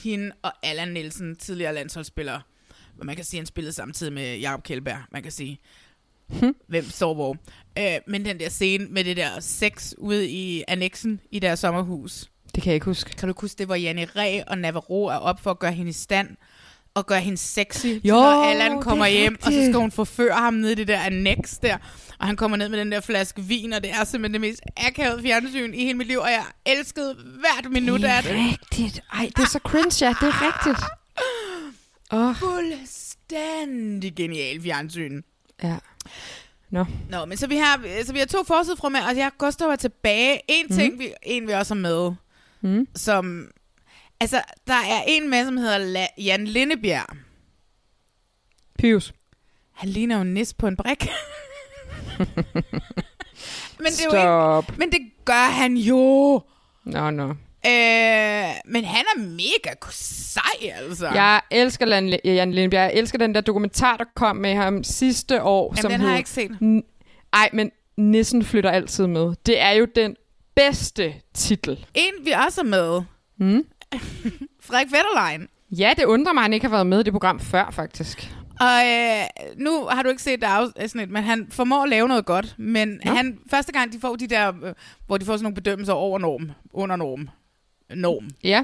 hende 0.04 0.32
og 0.42 0.52
Allan 0.64 0.88
Nielsen, 0.88 1.36
tidligere 1.36 1.74
landsholdsspiller, 1.74 2.40
man 3.04 3.16
kan 3.16 3.26
sige, 3.26 3.40
han 3.40 3.46
spillede 3.46 3.74
samtidig 3.74 4.14
med 4.14 4.38
Jakob 4.38 4.64
Kjellberg, 4.64 4.98
man 5.12 5.24
kan 5.24 5.32
sige, 5.32 5.60
Hm. 6.30 6.56
hvem 6.68 6.90
står 6.90 7.14
hvor. 7.14 7.38
Øh, 7.80 7.98
men 8.08 8.26
den 8.26 8.40
der 8.40 8.50
scene 8.50 8.88
med 8.90 9.04
det 9.04 9.18
der 9.18 9.40
sex 9.40 9.94
ude 9.98 10.30
i 10.30 10.64
annexen 10.68 11.22
i 11.32 11.40
deres 11.40 11.60
sommerhus. 11.60 12.30
Det 12.56 12.64
kan 12.64 12.70
jeg 12.70 12.76
ikke 12.76 12.86
huske. 12.86 13.10
Kan 13.10 13.30
du 13.30 13.36
huske, 13.42 13.58
det 13.58 13.68
var 13.68 13.76
Janne 13.76 14.06
Ræ 14.06 14.42
og 14.48 14.58
Navarro 14.58 15.06
er 15.06 15.16
op 15.16 15.40
for 15.40 15.52
at 15.52 15.60
gøre 15.60 15.72
hende 15.72 15.90
i 15.90 15.94
stand 15.94 16.30
og 16.96 17.06
gøre 17.08 17.20
hende 17.22 17.38
sexy, 17.38 17.86
Jo, 17.86 18.14
når 18.16 18.44
Allan 18.44 18.72
det 18.72 18.78
er 18.78 18.82
kommer 18.82 19.08
hjem, 19.08 19.34
og 19.36 19.40
så 19.44 19.50
rigtigt. 19.50 19.66
skal 19.66 19.80
hun 19.80 19.92
forføre 19.92 20.34
ham 20.36 20.54
ned 20.54 20.70
i 20.70 20.76
det 20.76 20.88
der 20.88 21.00
annex 21.00 21.58
der, 21.62 21.78
og 22.20 22.28
han 22.28 22.36
kommer 22.36 22.58
ned 22.58 22.70
med 22.70 22.80
den 22.80 22.92
der 22.92 23.00
flaske 23.00 23.42
vin, 23.44 23.74
og 23.74 23.84
det 23.84 23.92
er 23.92 24.04
simpelthen 24.04 24.34
det 24.34 24.50
mest 24.50 24.62
akavede 24.78 25.22
fjernsyn 25.22 25.74
i 25.74 25.84
hele 25.86 25.98
mit 25.98 26.08
liv, 26.08 26.20
og 26.20 26.30
jeg 26.30 26.44
elskede 26.66 27.16
hvert 27.40 27.72
minut 27.72 28.04
af 28.04 28.24
det. 28.24 28.32
rigtigt. 28.32 29.02
Ej, 29.14 29.30
det 29.36 29.44
er 29.44 29.48
så 29.48 29.60
cringe, 29.60 30.06
ja. 30.06 30.10
Det 30.22 30.28
er 30.28 30.42
rigtigt. 30.48 30.84
Oh. 32.12 32.36
Fuldstændig 32.36 34.16
genial 34.16 34.62
fjernsyn. 34.62 35.22
Ja. 35.64 35.76
Nå. 36.70 36.86
Nå, 37.10 37.26
men 37.26 37.38
så 37.38 37.48
vi 37.48 37.56
har, 37.56 38.04
så 38.06 38.14
vi 38.14 38.20
har 38.20 38.26
to 38.26 38.44
forside 38.44 38.78
fra 38.78 38.90
med, 38.90 39.00
og 39.10 39.18
jeg 39.18 39.32
Gustav 39.38 39.68
er 39.70 39.76
tilbage. 39.76 40.40
En 40.48 40.76
ting, 40.78 40.92
Mhm. 40.94 41.00
vi, 41.00 41.14
en 41.24 41.48
vi 41.48 41.54
også 41.54 41.74
har 41.74 41.82
med, 41.82 42.12
Mm. 42.62 42.88
som... 42.96 43.48
Altså, 44.20 44.42
der 44.68 44.74
er 44.74 45.02
en 45.08 45.30
med, 45.30 45.46
som 45.46 45.58
hedder 45.58 45.80
La- 46.08 46.24
Jan 46.24 46.46
Lindebjerg. 46.46 47.16
Pius. 48.80 49.14
Han 49.74 49.90
ligner 49.90 50.16
jo 50.16 50.22
en 50.22 50.34
nis 50.34 50.54
på 50.54 50.68
en 50.68 50.76
brik. 50.76 51.08
men, 53.80 53.86
det 53.86 54.00
er 54.00 54.06
jo 54.06 54.10
Stop. 54.12 54.64
ikke, 54.70 54.80
men 54.80 54.92
det 54.92 55.00
gør 55.26 55.52
han 55.52 55.78
jo. 55.78 56.42
Nå, 56.86 57.10
nå. 57.10 57.30
Øh, 57.68 58.52
men 58.66 58.86
han 58.86 59.06
er 59.16 59.20
mega 59.20 59.76
sej, 59.92 60.42
altså. 60.74 61.08
Jeg 61.08 61.42
elsker 61.52 61.88
Jan, 61.88 62.20
Jan 62.26 62.52
Lindbjerg. 62.54 62.82
Jeg 62.92 62.94
elsker 63.00 63.18
den 63.18 63.36
der 63.36 63.42
dokumentar, 63.42 63.98
der 63.98 64.06
kom 64.16 64.36
med 64.36 64.56
ham 64.56 64.84
sidste 64.84 65.44
år. 65.44 65.74
Jamen, 65.78 65.82
som 65.82 65.92
den 65.92 66.00
har 66.00 66.08
hed, 66.08 66.12
jeg 66.14 66.18
ikke 66.20 66.30
set. 66.30 66.52
N- 66.52 67.28
Ej, 67.34 67.50
men 67.54 67.72
Nissen 67.98 68.44
flytter 68.46 68.72
altid 68.72 69.08
med. 69.08 69.36
Det 69.46 69.62
er 69.62 69.70
jo 69.72 69.88
den 69.96 70.16
bedste 70.56 71.16
titel. 71.34 71.86
En, 71.94 72.14
vi 72.26 72.32
også 72.32 72.62
er 72.62 72.66
med. 72.66 73.02
Mm. 73.38 73.66
Frederik 74.68 74.88
Fetterlein. 74.90 75.48
Ja, 75.72 75.94
det 75.98 76.06
undrer 76.06 76.34
mig, 76.34 76.42
at 76.42 76.44
han 76.44 76.54
ikke 76.54 76.66
har 76.66 76.72
været 76.72 76.88
med 76.88 77.00
i 77.00 77.04
det 77.04 77.14
program 77.14 77.40
før, 77.40 77.70
faktisk. 77.72 78.32
Og 78.60 78.86
øh, 78.88 79.24
nu 79.58 79.86
har 79.86 80.02
du 80.04 80.10
ikke 80.10 80.22
set 80.22 80.42
det 80.42 80.48
afsnit, 80.48 81.10
men 81.10 81.24
han 81.24 81.48
formår 81.52 81.84
at 81.84 81.90
lave 81.90 82.08
noget 82.08 82.26
godt. 82.26 82.56
Men 82.58 83.00
Nå. 83.06 83.14
han, 83.14 83.38
første 83.52 83.72
gang, 83.72 83.94
de 83.94 84.00
får 84.00 84.16
de 84.16 84.28
der, 84.28 84.52
øh, 84.64 84.74
hvor 85.08 85.18
de 85.18 85.26
får 85.26 85.34
sådan 85.34 85.44
nogle 85.44 85.56
bedømmelser 85.56 85.94
over 85.94 86.20
norm, 86.20 86.52
under 86.74 86.96
norm, 86.96 87.30
norm. 87.90 88.30
Ja. 88.44 88.64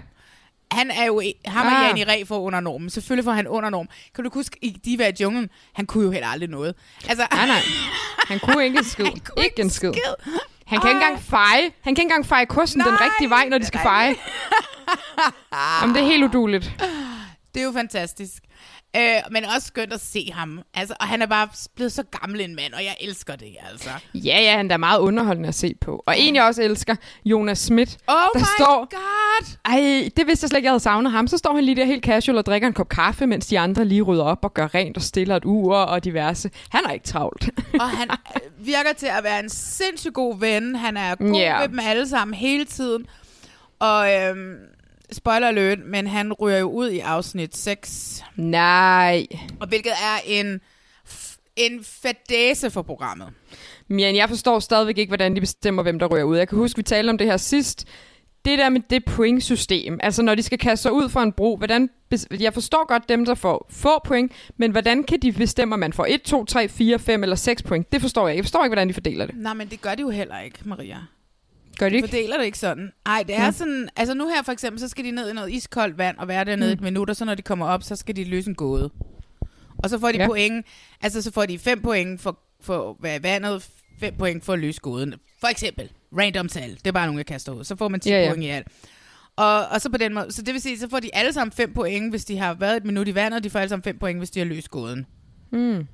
Han 0.71 0.91
er 0.91 1.05
jo, 1.05 1.21
ham 1.45 1.67
og 1.67 1.73
Ah. 1.73 1.87
Jan 1.87 1.97
i 1.97 2.03
Ræ 2.03 2.23
får 2.27 2.39
under 2.39 2.59
normen. 2.59 2.89
Selvfølgelig 2.89 3.23
får 3.25 3.31
han 3.31 3.47
under 3.47 3.69
norm. 3.69 3.87
Kan 4.15 4.23
du 4.23 4.29
huske, 4.33 4.57
i 4.61 4.69
Diva 4.85 5.07
i 5.07 5.13
junglen, 5.21 5.49
han 5.73 5.85
kunne 5.85 6.03
jo 6.03 6.11
heller 6.11 6.27
aldrig 6.27 6.49
noget. 6.49 6.75
Altså, 7.09 7.27
Nej, 7.31 7.47
nej. 7.47 7.61
Han 8.31 8.39
kunne 8.39 8.65
ikke 8.65 8.77
en 8.77 8.83
skid. 8.83 9.05
ikke 9.37 9.61
en 9.61 9.69
skid. 9.69 9.91
Han 10.67 10.79
kan 10.81 10.89
ikke 10.89 10.97
engang 11.03 11.19
feje. 11.21 11.61
Han 11.61 11.71
kan 11.83 11.89
ikke 11.91 12.01
engang 12.01 12.25
feje 12.25 12.45
kosten 12.45 12.81
den 12.81 13.01
rigtige 13.01 13.29
vej, 13.29 13.47
når 13.49 13.57
de 13.57 13.65
skal 13.65 13.79
feje. 13.83 14.15
Jamen, 15.81 15.95
det 15.95 16.01
er 16.01 16.07
helt 16.07 16.23
uduligt. 16.23 16.71
Det 17.53 17.61
er 17.61 17.65
jo 17.65 17.71
fantastisk. 17.71 18.43
Øh, 18.95 19.01
men 19.31 19.45
også 19.45 19.67
skønt 19.67 19.93
at 19.93 20.01
se 20.01 20.31
ham. 20.33 20.61
Altså, 20.73 20.95
og 20.99 21.07
han 21.07 21.21
er 21.21 21.25
bare 21.25 21.47
blevet 21.75 21.91
så 21.91 22.03
gammel 22.03 22.41
en 22.41 22.55
mand, 22.55 22.73
og 22.73 22.83
jeg 22.83 22.95
elsker 23.01 23.35
det, 23.35 23.55
altså. 23.71 23.89
Ja, 24.13 24.41
ja, 24.41 24.57
han 24.57 24.71
er 24.71 24.77
meget 24.77 24.99
underholdende 24.99 25.49
at 25.49 25.55
se 25.55 25.75
på. 25.81 26.03
Og 26.05 26.15
en, 26.17 26.35
jeg 26.35 26.43
også 26.43 26.63
elsker, 26.63 26.95
Jonas 27.25 27.59
Schmidt. 27.59 27.97
Oh 28.07 28.15
der 28.15 28.39
my 28.39 28.43
står, 28.57 28.87
god! 28.91 29.57
Ej, 29.65 30.09
det 30.17 30.27
vidste 30.27 30.43
jeg 30.43 30.49
slet 30.49 30.57
ikke, 30.57 30.65
jeg 30.65 30.71
havde 30.71 30.79
savnet 30.83 31.11
ham. 31.11 31.27
Så 31.27 31.37
står 31.37 31.55
han 31.55 31.63
lige 31.63 31.75
der 31.75 31.85
helt 31.85 32.03
casual 32.05 32.37
og 32.37 32.45
drikker 32.45 32.67
en 32.67 32.73
kop 32.73 32.89
kaffe, 32.89 33.27
mens 33.27 33.47
de 33.47 33.59
andre 33.59 33.85
lige 33.85 34.01
rydder 34.01 34.23
op 34.23 34.45
og 34.45 34.53
gør 34.53 34.75
rent 34.75 34.97
og 34.97 35.03
stiller 35.03 35.35
et 35.35 35.45
ur 35.45 35.75
og 35.75 36.03
diverse. 36.03 36.51
Han 36.69 36.81
er 36.85 36.91
ikke 36.91 37.05
travlt. 37.05 37.49
Og 37.73 37.89
han 37.89 38.09
virker 38.57 38.93
til 38.97 39.07
at 39.07 39.23
være 39.23 39.39
en 39.39 39.49
sindssygt 39.49 40.13
god 40.13 40.39
ven. 40.39 40.75
Han 40.75 40.97
er 40.97 41.15
god 41.15 41.39
yeah. 41.41 41.59
med 41.61 41.67
dem 41.67 41.79
alle 41.83 42.07
sammen 42.07 42.33
hele 42.33 42.65
tiden. 42.65 43.05
Og 43.79 44.13
øhm, 44.13 44.55
spoiler 45.11 45.47
alert, 45.47 45.79
men 45.85 46.07
han 46.07 46.33
ryger 46.33 46.57
jo 46.57 46.69
ud 46.69 46.89
i 46.89 46.99
afsnit 46.99 47.57
6. 47.57 48.23
Nej. 48.35 49.27
Og 49.59 49.67
hvilket 49.67 49.91
er 49.91 50.19
en, 50.25 50.61
en 51.55 51.83
fadæse 51.83 52.69
for 52.69 52.81
programmet. 52.81 53.27
Men 53.87 54.15
jeg 54.15 54.29
forstår 54.29 54.59
stadigvæk 54.59 54.97
ikke, 54.97 55.09
hvordan 55.09 55.35
de 55.35 55.39
bestemmer, 55.39 55.83
hvem 55.83 55.99
der 55.99 56.07
ryger 56.07 56.23
ud. 56.23 56.37
Jeg 56.37 56.47
kan 56.47 56.57
huske, 56.57 56.77
vi 56.77 56.83
talte 56.83 57.09
om 57.09 57.17
det 57.17 57.27
her 57.27 57.37
sidst. 57.37 57.87
Det 58.45 58.59
der 58.59 58.69
med 58.69 58.81
det 58.89 59.05
point-system, 59.05 59.99
altså 60.03 60.21
når 60.21 60.35
de 60.35 60.43
skal 60.43 60.57
kaste 60.57 60.83
sig 60.83 60.91
ud 60.91 61.09
for 61.09 61.19
en 61.19 61.31
bro, 61.31 61.57
hvordan, 61.57 61.89
jeg 62.39 62.53
forstår 62.53 62.87
godt 62.87 63.09
dem, 63.09 63.25
der 63.25 63.35
får 63.35 63.67
få 63.69 63.99
point, 64.05 64.31
men 64.57 64.71
hvordan 64.71 65.03
kan 65.03 65.19
de 65.19 65.31
bestemme, 65.31 65.73
om 65.73 65.79
man 65.79 65.93
får 65.93 66.05
1, 66.09 66.21
2, 66.21 66.45
3, 66.45 66.67
4, 66.69 66.99
5 66.99 67.23
eller 67.23 67.35
6 67.35 67.63
point? 67.63 67.91
Det 67.91 68.01
forstår 68.01 68.27
jeg 68.27 68.33
ikke. 68.33 68.39
Jeg 68.39 68.45
forstår 68.45 68.63
ikke, 68.63 68.69
hvordan 68.69 68.87
de 68.87 68.93
fordeler 68.93 69.25
det. 69.25 69.35
Nej, 69.35 69.53
men 69.53 69.67
det 69.67 69.81
gør 69.81 69.95
de 69.95 70.01
jo 70.01 70.09
heller 70.09 70.39
ikke, 70.39 70.59
Maria. 70.65 70.97
Gør 71.81 71.89
de 71.89 71.91
De 71.91 71.95
ikke? 71.95 72.07
fordeler 72.07 72.37
det 72.37 72.45
ikke 72.45 72.57
sådan. 72.59 72.91
Nej, 73.05 73.23
det 73.27 73.35
er 73.35 73.45
Nå. 73.45 73.51
sådan... 73.51 73.89
Altså 73.95 74.13
nu 74.13 74.27
her 74.27 74.43
for 74.43 74.51
eksempel, 74.51 74.79
så 74.79 74.87
skal 74.87 75.05
de 75.05 75.11
ned 75.11 75.29
i 75.29 75.33
noget 75.33 75.51
iskoldt 75.51 75.97
vand 75.97 76.17
og 76.17 76.27
være 76.27 76.45
dernede 76.45 76.69
mm. 76.69 76.73
et 76.73 76.81
minut, 76.81 77.09
og 77.09 77.15
så 77.15 77.25
når 77.25 77.35
de 77.35 77.41
kommer 77.41 77.65
op, 77.65 77.83
så 77.83 77.95
skal 77.95 78.15
de 78.15 78.23
løse 78.23 78.49
en 78.49 78.55
gåde. 78.55 78.89
Og 79.77 79.89
så 79.89 79.99
får 79.99 80.11
de 80.11 80.17
Ja. 80.17 80.23
ja. 80.23 80.27
point... 80.27 80.65
Altså 81.01 81.21
så 81.21 81.31
får 81.31 81.45
de 81.45 81.59
5 81.59 81.81
point 81.81 82.21
for, 82.21 82.39
for 82.61 82.97
være 83.01 83.15
i 83.15 83.23
vandet, 83.23 83.69
5 83.99 84.13
point 84.17 84.43
for 84.45 84.53
at 84.53 84.59
løse 84.59 84.79
gåden. 84.81 85.13
For 85.39 85.47
eksempel. 85.47 85.91
Random 86.17 86.47
tal. 86.47 86.69
Det 86.75 86.87
er 86.87 86.91
bare 86.91 87.05
nogen, 87.05 87.17
jeg 87.17 87.25
kaster 87.25 87.51
ud. 87.51 87.63
Så 87.63 87.75
får 87.75 87.87
man 87.87 87.99
10 87.99 88.09
Ja, 88.09 88.15
ja, 88.15 88.21
ja. 88.21 88.25
ja. 88.27 88.31
point 88.33 88.43
i 88.43 88.49
alt. 88.49 88.67
Og, 89.35 89.67
og 89.67 89.81
så 89.81 89.89
på 89.89 89.97
den 89.97 90.13
måde, 90.13 90.31
så 90.31 90.41
det 90.41 90.53
vil 90.53 90.61
sige, 90.61 90.79
så 90.79 90.89
får 90.89 90.99
de 90.99 91.09
alle 91.15 91.33
sammen 91.33 91.51
5 91.51 91.73
point, 91.73 92.09
hvis 92.09 92.25
de 92.25 92.37
har 92.37 92.53
været 92.53 92.77
et 92.77 92.85
minut 92.85 93.07
i 93.07 93.15
vandet, 93.15 93.37
og 93.37 93.43
de 93.43 93.49
får 93.49 93.59
alle 93.59 93.69
sammen 93.69 93.83
5 93.83 93.97
point, 93.99 94.19
hvis 94.19 94.29
de 94.29 94.39
har 94.39 94.45
løst 94.45 94.69
gåden. 94.69 95.05
Mm. 95.51 95.87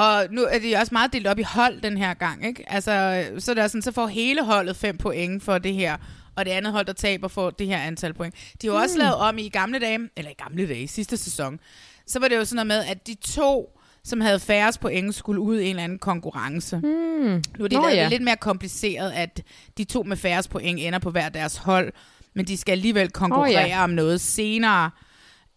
Og 0.00 0.26
nu 0.30 0.42
er 0.42 0.58
de 0.58 0.76
også 0.76 0.94
meget 0.94 1.12
delt 1.12 1.26
op 1.26 1.38
i 1.38 1.42
hold 1.42 1.80
den 1.80 1.96
her 1.96 2.14
gang, 2.14 2.46
ikke? 2.46 2.64
Altså, 2.72 3.24
så, 3.38 3.54
der 3.54 3.62
er 3.62 3.68
sådan, 3.68 3.82
så 3.82 3.92
får 3.92 4.06
hele 4.06 4.44
holdet 4.44 4.76
5 4.76 4.98
point 4.98 5.42
for 5.42 5.58
det 5.58 5.74
her, 5.74 5.96
og 6.36 6.44
det 6.44 6.50
andet 6.50 6.72
hold, 6.72 6.86
der 6.86 6.92
taber, 6.92 7.28
får 7.28 7.50
det 7.50 7.66
her 7.66 7.78
antal 7.78 8.14
point. 8.14 8.34
De 8.62 8.66
har 8.66 8.74
jo 8.74 8.80
også 8.80 8.94
Mm. 8.94 9.00
lavet 9.02 9.14
om 9.14 9.38
i 9.38 9.48
gamle 9.48 9.78
dage, 9.78 9.98
eller 10.16 10.30
i 10.30 10.34
gamle 10.42 10.68
dage, 10.68 10.88
sidste 10.88 11.16
sæson, 11.16 11.60
så 12.06 12.18
var 12.18 12.28
det 12.28 12.36
jo 12.36 12.44
sådan 12.44 12.66
noget 12.66 12.66
med, 12.86 12.90
at 12.92 13.06
de 13.06 13.14
to, 13.14 13.78
som 14.04 14.20
havde 14.20 14.40
færrest 14.40 14.80
point, 14.80 15.14
skulle 15.14 15.40
ud 15.40 15.58
i 15.60 15.64
en 15.64 15.70
eller 15.70 15.84
anden 15.84 15.98
konkurrence. 15.98 16.76
Mm. 16.76 17.42
Nu 17.58 17.64
er 17.64 17.68
de 17.68 17.76
Nå, 17.76 17.88
ja. 17.88 18.02
det 18.02 18.10
lidt 18.10 18.22
mere 18.22 18.36
kompliceret, 18.36 19.12
at 19.12 19.42
de 19.78 19.84
to 19.84 20.02
med 20.02 20.16
færrest 20.16 20.50
point 20.50 20.80
ender 20.80 20.98
på 20.98 21.10
hver 21.10 21.28
deres 21.28 21.56
hold, 21.56 21.92
men 22.34 22.46
de 22.46 22.56
skal 22.56 22.72
alligevel 22.72 23.10
konkurrere 23.10 23.64
Åh, 23.64 23.68
ja. 23.70 23.84
om 23.84 23.90
noget 23.90 24.20
senere. 24.20 24.90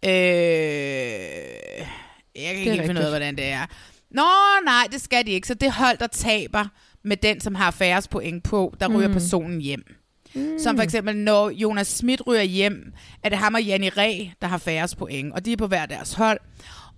Øh, 0.04 0.10
jeg 2.36 2.54
kan 2.54 2.72
ikke 2.72 2.86
finde 2.86 3.00
ud 3.00 3.04
af, 3.04 3.10
hvordan 3.10 3.36
det 3.36 3.44
er. 3.46 3.66
Nå, 4.14 4.22
nej, 4.64 4.88
det 4.92 5.00
skal 5.00 5.26
de 5.26 5.30
ikke. 5.30 5.46
Så 5.48 5.54
det 5.54 5.72
hold, 5.72 5.98
der 5.98 6.06
taber 6.06 6.64
med 7.02 7.16
den, 7.16 7.40
som 7.40 7.54
har 7.54 7.70
færrest 7.70 8.10
point 8.10 8.42
på, 8.44 8.74
der 8.80 8.88
ryger 8.96 9.08
Mm. 9.08 9.14
personen 9.14 9.60
hjem. 9.60 9.82
Mm. 10.34 10.58
Som 10.58 10.76
for 10.76 10.82
eksempel, 10.82 11.16
når 11.16 11.50
Jonas 11.50 11.86
Schmidt 11.86 12.26
ryger 12.26 12.42
hjem, 12.42 12.92
er 13.22 13.28
det 13.28 13.38
ham 13.38 13.54
og 13.54 13.62
Janni 13.62 13.88
Ræ, 13.88 14.24
der 14.42 14.46
har 14.48 14.58
færrest 14.58 14.96
point, 14.96 15.32
og 15.32 15.44
de 15.44 15.52
er 15.52 15.56
på 15.56 15.66
hver 15.66 15.86
deres 15.86 16.12
hold. 16.14 16.38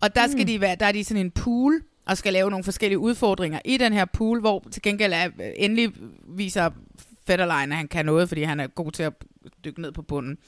Og 0.00 0.14
der, 0.16 0.26
skal 0.26 0.40
Mm. 0.40 0.46
de 0.46 0.60
være, 0.60 0.76
der 0.80 0.86
er 0.86 0.92
de 0.92 1.04
sådan 1.04 1.24
en 1.26 1.30
pool, 1.30 1.80
og 2.06 2.16
skal 2.18 2.32
lave 2.32 2.50
nogle 2.50 2.64
forskellige 2.64 2.98
udfordringer 2.98 3.58
i 3.64 3.76
den 3.76 3.92
her 3.92 4.04
pool, 4.04 4.40
hvor 4.40 4.64
til 4.72 4.82
gengæld 4.82 5.12
er, 5.12 5.28
endelig 5.56 5.92
viser 6.36 6.70
Fetterlein, 7.26 7.72
at 7.72 7.78
han 7.78 7.88
kan 7.88 8.06
noget, 8.06 8.28
fordi 8.28 8.42
han 8.42 8.60
er 8.60 8.66
god 8.66 8.92
til 8.92 9.02
at 9.02 9.12
dykke 9.64 9.80
ned 9.82 9.92
på 9.92 10.02
bunden. 10.02 10.38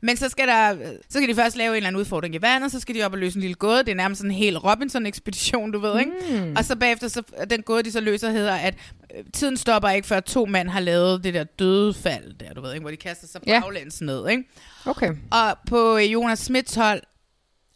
Men 0.00 0.16
så 0.16 0.28
skal, 0.28 0.48
der, 0.48 0.76
så 1.08 1.18
skal 1.18 1.28
de 1.28 1.34
først 1.34 1.56
lave 1.56 1.70
en 1.70 1.76
eller 1.76 1.88
anden 1.88 2.00
udfordring 2.00 2.34
i 2.34 2.42
vandet, 2.42 2.72
så 2.72 2.80
skal 2.80 2.94
de 2.94 3.02
op 3.02 3.12
og 3.12 3.18
løse 3.18 3.36
en 3.36 3.40
lille 3.40 3.54
gåde. 3.54 3.78
Det 3.78 3.88
er 3.88 3.94
nærmest 3.94 4.18
sådan 4.18 4.30
en 4.30 4.36
hel 4.36 4.58
Robinson-ekspedition, 4.58 5.72
du 5.72 5.78
ved, 5.78 5.98
ikke? 6.00 6.12
Mm. 6.30 6.54
Og 6.56 6.64
så 6.64 6.76
bagefter, 6.76 7.08
så, 7.08 7.22
den 7.50 7.62
gåde, 7.62 7.82
de 7.82 7.92
så 7.92 8.00
løser, 8.00 8.30
hedder, 8.30 8.54
at 8.54 8.74
øh, 9.18 9.24
tiden 9.32 9.56
stopper 9.56 9.88
ikke, 9.88 10.08
før 10.08 10.20
to 10.20 10.46
mænd 10.46 10.68
har 10.68 10.80
lavet 10.80 11.24
det 11.24 11.34
der 11.34 11.44
døde 11.44 11.94
fald, 11.94 12.34
der, 12.34 12.54
du 12.54 12.60
ved, 12.60 12.72
ikke? 12.72 12.80
hvor 12.82 12.90
de 12.90 12.96
kaster 12.96 13.26
sig 13.26 13.40
Ja. 13.46 13.60
baglæns 13.60 14.00
ned, 14.00 14.28
ikke? 14.28 14.44
Okay. 14.86 15.12
Og 15.30 15.58
på 15.68 15.96
øh, 15.96 16.12
Jonas 16.12 16.38
Smits 16.38 16.74
hold 16.74 17.02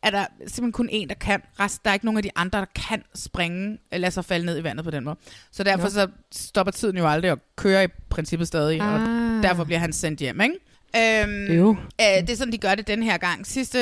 er 0.02 0.10
der 0.10 0.26
simpelthen 0.40 0.72
kun 0.72 0.88
en, 0.92 1.08
der 1.08 1.14
kan. 1.14 1.42
Rest, 1.60 1.84
der 1.84 1.90
er 1.90 1.94
ikke 1.94 2.06
nogen 2.06 2.16
af 2.16 2.22
de 2.22 2.30
andre, 2.36 2.58
der 2.58 2.82
kan 2.88 3.02
springe, 3.14 3.78
eller 3.92 4.02
lade 4.02 4.12
sig 4.12 4.24
falde 4.24 4.46
ned 4.46 4.58
i 4.58 4.62
vandet 4.62 4.84
på 4.84 4.90
den 4.90 5.04
måde. 5.04 5.16
Så 5.52 5.62
derfor 5.62 5.84
Nå. 5.84 5.90
så 5.90 6.08
stopper 6.32 6.70
tiden 6.70 6.96
jo 6.96 7.08
aldrig 7.08 7.32
og 7.32 7.38
kører 7.56 7.82
i 7.82 7.86
princippet 8.10 8.48
stadig, 8.48 8.80
ah. 8.80 8.94
og 8.94 9.00
derfor 9.42 9.64
bliver 9.64 9.78
han 9.78 9.92
sendt 9.92 10.20
hjem, 10.20 10.40
ikke? 10.40 10.54
Øhm, 10.96 11.46
Jo. 11.46 11.76
Øh, 12.00 12.20
det 12.20 12.30
er 12.30 12.36
sådan, 12.36 12.52
de 12.52 12.58
gør 12.58 12.74
det 12.74 12.86
den 12.86 13.02
her 13.02 13.18
gang. 13.18 13.46
Sidste, 13.46 13.78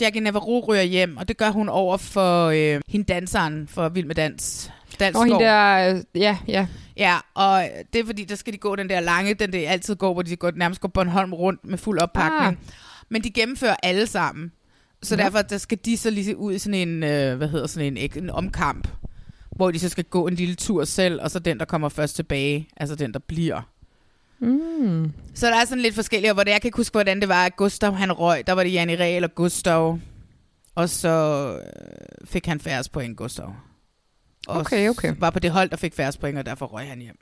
Jackie 0.00 0.20
Navarro 0.20 0.64
ryger 0.68 0.82
hjem, 0.82 1.16
og 1.16 1.28
det 1.28 1.36
gør 1.36 1.50
hun 1.50 1.68
over 1.68 1.96
for 1.96 2.46
øh, 2.46 2.80
hende 2.88 3.06
danseren 3.12 3.68
for 3.68 3.88
Vild 3.88 4.06
med 4.06 4.14
Dans. 4.14 4.70
Dans 5.00 5.16
Og 5.16 5.24
hende 5.24 5.38
der, 5.40 5.94
øh, 5.94 6.22
ja, 6.22 6.38
ja. 6.48 6.66
Ja, 6.96 7.16
og 7.34 7.68
det 7.92 8.00
er 8.00 8.06
fordi, 8.06 8.24
der 8.24 8.34
skal 8.34 8.52
de 8.52 8.58
gå 8.58 8.76
den 8.76 8.88
der 8.88 9.00
lange, 9.00 9.34
den 9.34 9.52
der 9.52 9.70
altid 9.70 9.96
går, 9.96 10.12
hvor 10.12 10.22
de 10.22 10.36
går, 10.36 10.50
nærmest 10.56 10.80
går 10.80 10.88
Bornholm 10.88 11.32
rundt 11.34 11.64
med 11.64 11.78
fuld 11.78 11.98
oppakning. 11.98 12.46
Ah. 12.46 12.72
Men 13.08 13.24
de 13.24 13.30
gennemfører 13.30 13.76
alle 13.82 14.06
sammen. 14.06 14.52
Så 15.02 15.16
Nå. 15.16 15.22
derfor 15.22 15.42
der 15.42 15.58
skal 15.58 15.78
de 15.84 15.96
så 15.96 16.10
lige 16.10 16.36
ud 16.36 16.54
i 16.54 16.58
sådan 16.58 16.88
en, 16.88 17.02
øh, 17.02 17.36
hvad 17.36 17.48
hedder 17.48 17.66
sådan 17.66 17.96
en, 17.96 18.10
en 18.16 18.30
omkamp, 18.30 18.88
hvor 19.56 19.70
de 19.70 19.78
så 19.78 19.88
skal 19.88 20.04
gå 20.04 20.26
en 20.26 20.34
lille 20.34 20.54
tur 20.54 20.84
selv, 20.84 21.20
og 21.22 21.30
så 21.30 21.38
den, 21.38 21.58
der 21.58 21.64
kommer 21.64 21.88
først 21.88 22.16
tilbage, 22.16 22.68
altså 22.76 22.94
den, 22.94 23.12
der 23.12 23.18
bliver. 23.18 23.62
Mm. 24.38 25.12
Så 25.34 25.46
der 25.46 25.56
er 25.56 25.64
sådan 25.64 25.82
lidt 25.82 25.94
forskellige, 25.94 26.32
hvor 26.32 26.44
det, 26.44 26.50
jeg 26.50 26.60
kan 26.60 26.68
ikke 26.68 26.76
huske, 26.76 26.94
hvordan 26.94 27.20
det 27.20 27.28
var, 27.28 27.46
at 27.46 27.56
Gustav 27.56 27.92
han 27.92 28.12
røg. 28.12 28.46
Der 28.46 28.52
var 28.52 28.62
det 28.62 28.72
Janne 28.72 28.96
Real 28.96 29.24
og 29.24 29.34
Gustav. 29.34 29.98
Og 30.74 30.88
så 30.88 31.52
øh, 31.58 32.26
fik 32.26 32.46
han 32.46 32.60
færre 32.60 32.84
point, 32.92 33.16
Gustav. 33.16 33.54
Og 34.46 34.60
Okay, 34.60 34.88
okay. 34.88 35.14
var 35.18 35.30
på 35.30 35.38
det 35.38 35.50
hold, 35.50 35.70
der 35.70 35.76
fik 35.76 35.94
færre 35.94 36.12
point, 36.20 36.38
og 36.38 36.46
derfor 36.46 36.66
røg 36.66 36.88
han 36.88 36.98
hjem. 36.98 37.18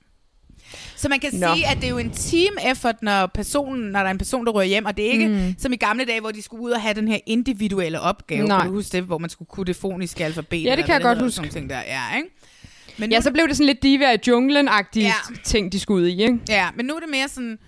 Så 0.97 1.09
man 1.09 1.21
kan 1.21 1.31
Nå. 1.35 1.55
Sige, 1.55 1.67
at 1.67 1.77
det 1.77 1.85
er 1.85 1.89
jo 1.89 1.99
en 1.99 2.11
team 2.11 2.55
effort, 2.71 2.95
når, 3.03 3.27
personen, 3.27 3.91
når 3.91 3.99
der 4.01 4.07
er 4.07 4.11
en 4.11 4.19
person, 4.19 4.47
der 4.47 4.53
rører 4.53 4.65
hjem, 4.65 4.85
og 4.85 4.97
det 4.97 5.07
er 5.07 5.11
ikke 5.11 5.29
Mm. 5.29 5.55
som 5.59 5.73
i 5.73 5.77
gamle 5.77 6.05
dage, 6.05 6.21
hvor 6.21 6.31
de 6.31 6.43
skulle 6.43 6.63
ud 6.63 6.71
og 6.71 6.81
have 6.83 6.95
den 6.95 7.09
her 7.09 7.19
individuelle 7.27 8.01
opgave. 8.01 8.49
Nej. 8.49 8.59
Kan 8.61 8.69
du 8.69 8.75
huske 8.75 8.93
det, 8.93 9.03
hvor 9.03 9.19
man 9.19 9.31
skulle 9.31 9.49
kunne 9.49 9.67
det 9.67 9.77
foniske 9.77 10.25
alfabet? 10.25 10.65
Ja, 10.65 10.77
det 10.77 10.85
kan 10.85 10.95
jeg 10.95 11.03
godt 11.03 11.19
huske. 11.23 11.35
Sådan 11.37 11.51
ting 11.51 11.71
der. 11.71 11.79
Ja, 11.87 12.17
ikke? 12.17 12.29
Men 12.99 13.11
Ja, 13.13 13.19
nu- 13.19 13.23
så 13.23 13.31
blev 13.31 13.49
det 13.49 13.57
sådan 13.57 13.67
lidt 13.67 13.83
diva 13.83 14.13
i 14.13 14.17
junglen-agtige 14.29 15.03
ja. 15.03 15.13
Ting, 15.45 15.73
de 15.73 15.81
skulle 15.81 16.03
ud 16.03 16.09
i, 16.09 16.23
ikke? 16.23 16.39
Ja, 16.49 16.69
men 16.77 16.87
nu 16.87 16.95
er 16.95 17.01
det 17.01 17.09
mere 17.11 17.29
sådan, 17.29 17.59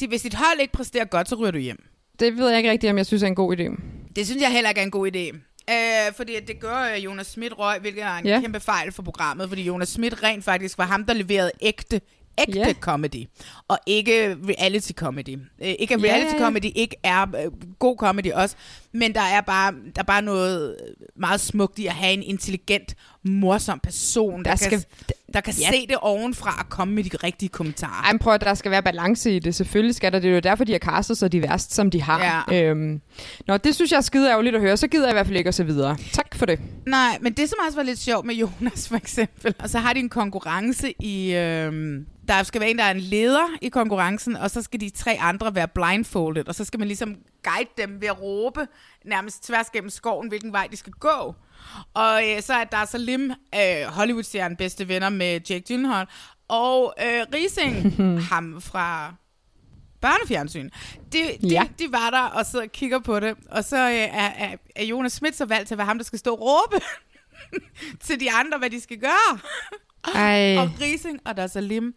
de, 0.00 0.06
hvis 0.06 0.22
dit 0.22 0.34
hold 0.34 0.60
ikke 0.60 0.72
præsterer 0.72 1.04
godt, 1.04 1.28
så 1.28 1.34
ryger 1.34 1.50
du 1.50 1.58
hjem. 1.58 1.82
Det 2.20 2.36
ved 2.38 2.48
jeg 2.48 2.58
ikke 2.58 2.70
rigtigt, 2.70 2.90
om 2.90 2.96
jeg 2.96 3.06
synes 3.06 3.22
er 3.22 3.26
en 3.26 3.34
god 3.34 3.56
idé. 3.56 3.80
Det 4.16 4.26
synes 4.26 4.42
jeg 4.42 4.50
heller 4.52 4.68
ikke 4.70 4.80
er 4.80 4.84
en 4.84 4.90
god 4.90 5.10
idé. 5.16 5.36
Øh, 5.70 6.12
fordi 6.16 6.32
det 6.46 6.60
gør 6.60 6.92
øh, 6.96 7.04
Jonas 7.04 7.26
Schmidt 7.26 7.58
røg, 7.58 7.80
hvilket 7.80 8.02
er 8.02 8.16
en 8.16 8.26
ja. 8.26 8.40
kæmpe 8.40 8.60
fejl 8.60 8.92
for 8.92 9.02
programmet, 9.02 9.48
fordi 9.48 9.62
Jonas 9.62 9.88
Schmidt 9.88 10.22
rent 10.22 10.44
faktisk 10.44 10.78
var 10.78 10.84
ham, 10.86 11.04
der 11.04 11.14
leverede 11.14 11.50
ægte, 11.60 12.00
ægte 12.38 12.58
yeah. 12.58 12.74
comedy, 12.74 13.26
og 13.68 13.78
ikke 13.86 14.36
reality 14.48 14.92
comedy. 14.92 15.38
Øh, 15.62 15.74
ikke 15.78 15.94
at 15.94 16.02
reality 16.02 16.34
ja. 16.34 16.38
comedy 16.38 16.70
ikke 16.74 16.96
er 17.02 17.26
øh, 17.44 17.52
god 17.78 17.96
comedy 17.96 18.32
også, 18.32 18.56
men 18.94 19.14
der 19.14 19.20
er 19.20 19.40
bare 19.40 19.72
der 19.72 20.00
er 20.00 20.04
bare 20.04 20.22
noget 20.22 20.76
meget 21.16 21.40
smukt 21.40 21.78
i 21.78 21.86
at 21.86 21.92
have 21.92 22.12
en 22.12 22.22
intelligent, 22.22 22.94
morsom 23.22 23.80
person, 23.80 24.44
der, 24.44 24.50
Der 24.50 24.56
skal- 24.56 24.70
kan, 24.70 24.82
der 25.34 25.40
kan 25.40 25.54
Ja. 25.60 25.70
se 25.70 25.86
det 25.86 25.96
ovenfra 26.00 26.56
og 26.60 26.68
komme 26.68 26.94
med 26.94 27.04
de 27.04 27.16
rigtige 27.16 27.48
kommentarer. 27.48 28.02
Ej, 28.12 28.18
prøv 28.18 28.34
at 28.34 28.40
der 28.40 28.54
skal 28.54 28.70
være 28.70 28.82
balance 28.82 29.36
i 29.36 29.38
det. 29.38 29.54
Selvfølgelig 29.54 29.94
skal 29.94 30.12
der. 30.12 30.18
Det 30.18 30.30
er 30.30 30.34
jo 30.34 30.40
derfor, 30.40 30.64
de 30.64 30.72
har 30.72 30.78
castet 30.78 31.18
så 31.18 31.28
diverst, 31.28 31.74
som 31.74 31.90
de 31.90 32.02
har. 32.02 32.44
Ja. 32.50 32.62
Øhm, 32.64 33.00
nå, 33.46 33.56
det 33.56 33.74
synes 33.74 33.90
jeg 33.90 33.96
er 33.96 34.00
skide 34.00 34.30
ærgerligt 34.30 34.54
at 34.54 34.60
høre. 34.60 34.76
Så 34.76 34.88
gider 34.88 35.04
jeg 35.06 35.12
i 35.12 35.14
hvert 35.14 35.26
fald 35.26 35.36
ikke 35.38 35.48
at 35.48 35.54
se 35.54 35.66
videre. 35.66 35.96
Tak 36.12 36.34
for 36.34 36.46
det. 36.46 36.60
Nej, 36.86 37.18
men 37.20 37.32
det 37.32 37.48
som 37.48 37.58
også 37.66 37.76
var 37.78 37.82
lidt 37.84 37.98
sjovt 37.98 38.26
med 38.26 38.34
Jonas 38.34 38.88
for 38.88 38.96
eksempel, 38.96 39.54
og 39.58 39.70
så 39.70 39.78
har 39.78 39.92
de 39.92 40.00
en 40.00 40.08
konkurrence 40.08 40.94
i... 41.02 41.34
Øhm, 41.34 42.06
der 42.28 42.42
skal 42.42 42.60
være 42.60 42.70
en, 42.70 42.78
der 42.78 42.84
er 42.84 42.90
en 42.90 43.00
leder 43.00 43.46
i 43.62 43.68
konkurrencen, 43.68 44.36
og 44.36 44.50
så 44.50 44.62
skal 44.62 44.80
de 44.80 44.90
tre 44.90 45.16
andre 45.20 45.54
være 45.54 45.68
blindfolded, 45.68 46.48
og 46.48 46.54
så 46.54 46.64
skal 46.64 46.78
man 46.78 46.88
ligesom 46.88 47.14
guide 47.44 47.68
dem 47.78 48.00
ved 48.00 48.08
at 48.08 48.22
råbe 48.22 48.60
nærmest 49.04 49.44
tværs 49.44 49.70
gennem 49.70 49.90
skoven, 49.90 50.28
hvilken 50.28 50.52
vej 50.52 50.68
de 50.70 50.76
skal 50.76 50.92
gå. 50.92 51.34
Og 51.94 52.22
øh, 52.30 52.42
så 52.42 52.54
er 52.54 52.64
der 52.64 52.84
Salim, 52.84 53.30
øh, 53.54 53.86
Hollywood-stjernen 53.86 54.56
bedste 54.56 54.88
venner 54.88 55.08
med 55.08 55.40
Jake 55.50 55.64
Gyllenhaal, 55.68 56.06
og 56.48 56.94
øh, 57.02 57.26
Rising, 57.34 57.96
ham 58.32 58.60
fra 58.60 59.14
børnefjernsyn. 60.00 60.70
De, 61.12 61.18
de, 61.42 61.48
Ja. 61.48 61.66
de 61.78 61.92
var 61.92 62.10
der 62.10 62.22
og 62.22 62.46
sidder 62.46 62.64
og 62.64 62.72
kigger 62.72 62.98
på 62.98 63.20
det, 63.20 63.36
og 63.50 63.64
så 63.64 63.76
øh, 63.76 63.94
er, 63.94 64.56
er, 64.76 64.84
Jonas 64.84 65.12
Schmidt 65.12 65.36
så 65.36 65.44
valgt 65.44 65.66
til 65.68 65.74
at 65.74 65.78
være 65.78 65.86
ham, 65.86 65.98
der 65.98 66.04
skal 66.04 66.18
stå 66.18 66.34
og 66.34 66.40
råbe 66.40 66.84
til 68.06 68.20
de 68.20 68.32
andre, 68.32 68.58
hvad 68.58 68.70
de 68.70 68.80
skal 68.80 68.98
gøre. 68.98 69.38
Ej. 70.14 70.56
Og 70.58 70.70
Rising 70.80 71.20
og 71.24 71.36
der 71.36 71.42
er 71.42 71.46
Salim, 71.46 71.94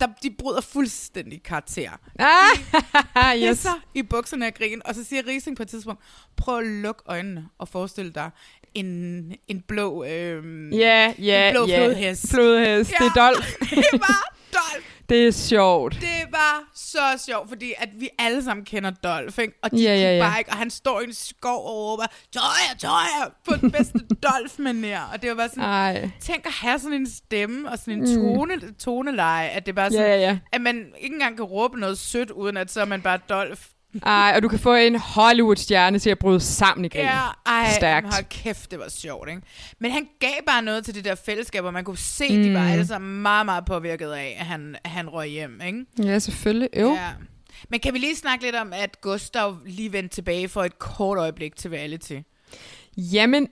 der, 0.00 0.06
de 0.22 0.30
bryder 0.38 0.60
fuldstændig 0.60 1.42
karakter. 1.42 1.90
Ah, 3.14 3.38
yes. 3.42 3.66
I 3.94 4.02
bukserne 4.02 4.46
af 4.46 4.54
grin, 4.54 4.82
og 4.84 4.94
så 4.94 5.04
siger 5.04 5.26
Rising 5.26 5.56
på 5.56 5.62
et 5.62 5.68
tidspunkt, 5.68 6.02
prøv 6.36 6.58
at 6.58 6.66
lukke 6.66 7.02
øjnene 7.06 7.48
og 7.58 7.68
forestil 7.68 8.14
dig 8.14 8.30
en, 8.74 9.32
en 9.48 9.60
blå, 9.68 10.04
øhm, 10.04 10.70
Ja, 10.72 11.12
ja, 11.18 11.48
en 11.48 11.54
blå 11.54 11.66
ja. 11.66 11.78
flodhest. 11.86 12.30
Flodhest, 12.30 12.90
det 12.98 13.06
er 13.06 13.26
Dolph. 13.26 13.48
det 13.70 13.92
var 13.92 14.32
Dolph. 14.52 14.86
Det 15.08 15.26
er 15.26 15.30
sjovt. 15.32 15.94
Det 16.00 16.24
var 16.30 16.62
så 16.74 17.24
sjovt, 17.26 17.48
fordi 17.48 17.72
at 17.78 17.88
vi 17.98 18.08
alle 18.18 18.44
sammen 18.44 18.64
kender 18.64 18.90
Dolph, 18.90 19.38
ikke? 19.38 19.54
og 19.62 19.70
de 19.70 19.76
Ja, 19.82 19.82
ja, 19.94 19.96
ja, 20.00 20.02
ja, 20.10 20.16
ja. 20.16 20.22
bare 20.28 20.38
ikke, 20.38 20.50
og 20.50 20.56
han 20.56 20.70
står 20.70 21.00
i 21.00 21.04
en 21.04 21.14
skov 21.14 21.66
og 21.66 21.74
råber, 21.76 22.04
Tøjer, 22.32 22.78
tøjer, 22.78 23.34
på 23.48 23.54
den 23.60 23.70
bedste 23.70 23.98
dolph 24.28 24.54
manér 24.60 25.12
Og 25.14 25.22
det 25.22 25.30
var 25.30 25.36
bare 25.36 25.48
sådan, 25.48 25.64
Ej. 25.64 26.10
tænk 26.20 26.46
at 26.46 26.52
have 26.52 26.78
sådan 26.78 26.92
en 27.00 27.10
stemme 27.10 27.70
og 27.70 27.78
sådan 27.78 27.94
en 27.94 28.00
Mm. 28.00 28.22
tone, 28.36 28.74
toneleje, 28.78 29.48
at 29.48 29.66
det 29.66 29.74
bare 29.74 29.84
Ja, 29.84 29.90
sådan, 29.90 30.06
ja, 30.10 30.16
ja. 30.16 30.38
at 30.52 30.60
man 30.60 30.86
ikke 31.00 31.14
engang 31.14 31.36
kan 31.36 31.44
råbe 31.44 31.80
noget 31.80 31.98
sødt, 31.98 32.30
uden 32.30 32.56
at 32.56 32.70
så 32.70 32.80
er 32.80 32.84
man 32.84 33.02
bare 33.02 33.18
Dolph. 33.28 33.60
Ej, 34.02 34.32
og 34.36 34.42
du 34.42 34.48
kan 34.48 34.58
få 34.58 34.74
en 34.74 34.96
Hollywood-stjerne 34.98 35.98
til 35.98 36.10
at 36.10 36.18
bryde 36.18 36.40
sammen 36.40 36.84
i 36.84 36.88
grin. 36.88 37.00
Ja, 37.04 37.20
ej, 37.46 37.72
Stærkt. 37.76 38.14
hold 38.14 38.24
kæft, 38.28 38.70
det 38.70 38.78
var 38.78 38.88
sjovt, 38.88 39.28
ikke? 39.28 39.42
Men 39.78 39.90
han 39.90 40.08
gav 40.20 40.30
bare 40.46 40.62
noget 40.62 40.84
til 40.84 40.94
det 40.94 41.04
der 41.04 41.14
fællesskab, 41.14 41.64
og 41.64 41.72
man 41.72 41.84
kunne 41.84 41.98
se, 41.98 42.36
mm. 42.36 42.42
de 42.42 42.48
Mm. 42.48 42.54
var 42.54 42.68
alle 42.68 42.86
sammen 42.86 43.22
meget, 43.22 43.46
meget 43.46 43.64
påvirket 43.64 44.10
af, 44.10 44.36
at 44.40 44.46
han, 44.46 44.76
at 44.84 44.90
han 44.90 45.08
røg 45.08 45.28
hjem, 45.28 45.60
ikke? 45.66 45.84
Ja, 46.02 46.18
selvfølgelig. 46.18 46.68
Jo. 46.80 46.92
Ja. 46.94 47.08
Men 47.68 47.80
kan 47.80 47.94
vi 47.94 47.98
lige 47.98 48.16
snakke 48.16 48.44
lidt 48.44 48.56
om, 48.56 48.72
at 48.72 49.00
Gustav 49.00 49.56
lige 49.66 49.92
vendte 49.92 50.14
tilbage 50.14 50.48
for 50.48 50.64
et 50.64 50.78
kort 50.78 51.18
øjeblik 51.18 51.56
til 51.56 51.70
reality? 51.70 52.16
Jamen, 52.96 53.48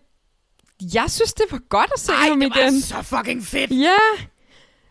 jeg 0.95 1.05
synes, 1.11 1.33
det 1.33 1.45
var 1.51 1.59
godt 1.69 1.91
at 1.95 2.01
se 2.01 2.13
Ej, 2.13 2.29
ham 2.29 2.41
det 2.41 2.51
var 2.51 2.61
igen. 2.61 2.81
så 2.81 3.03
fucking 3.03 3.45
fedt. 3.45 3.71
Ja, 3.71 3.97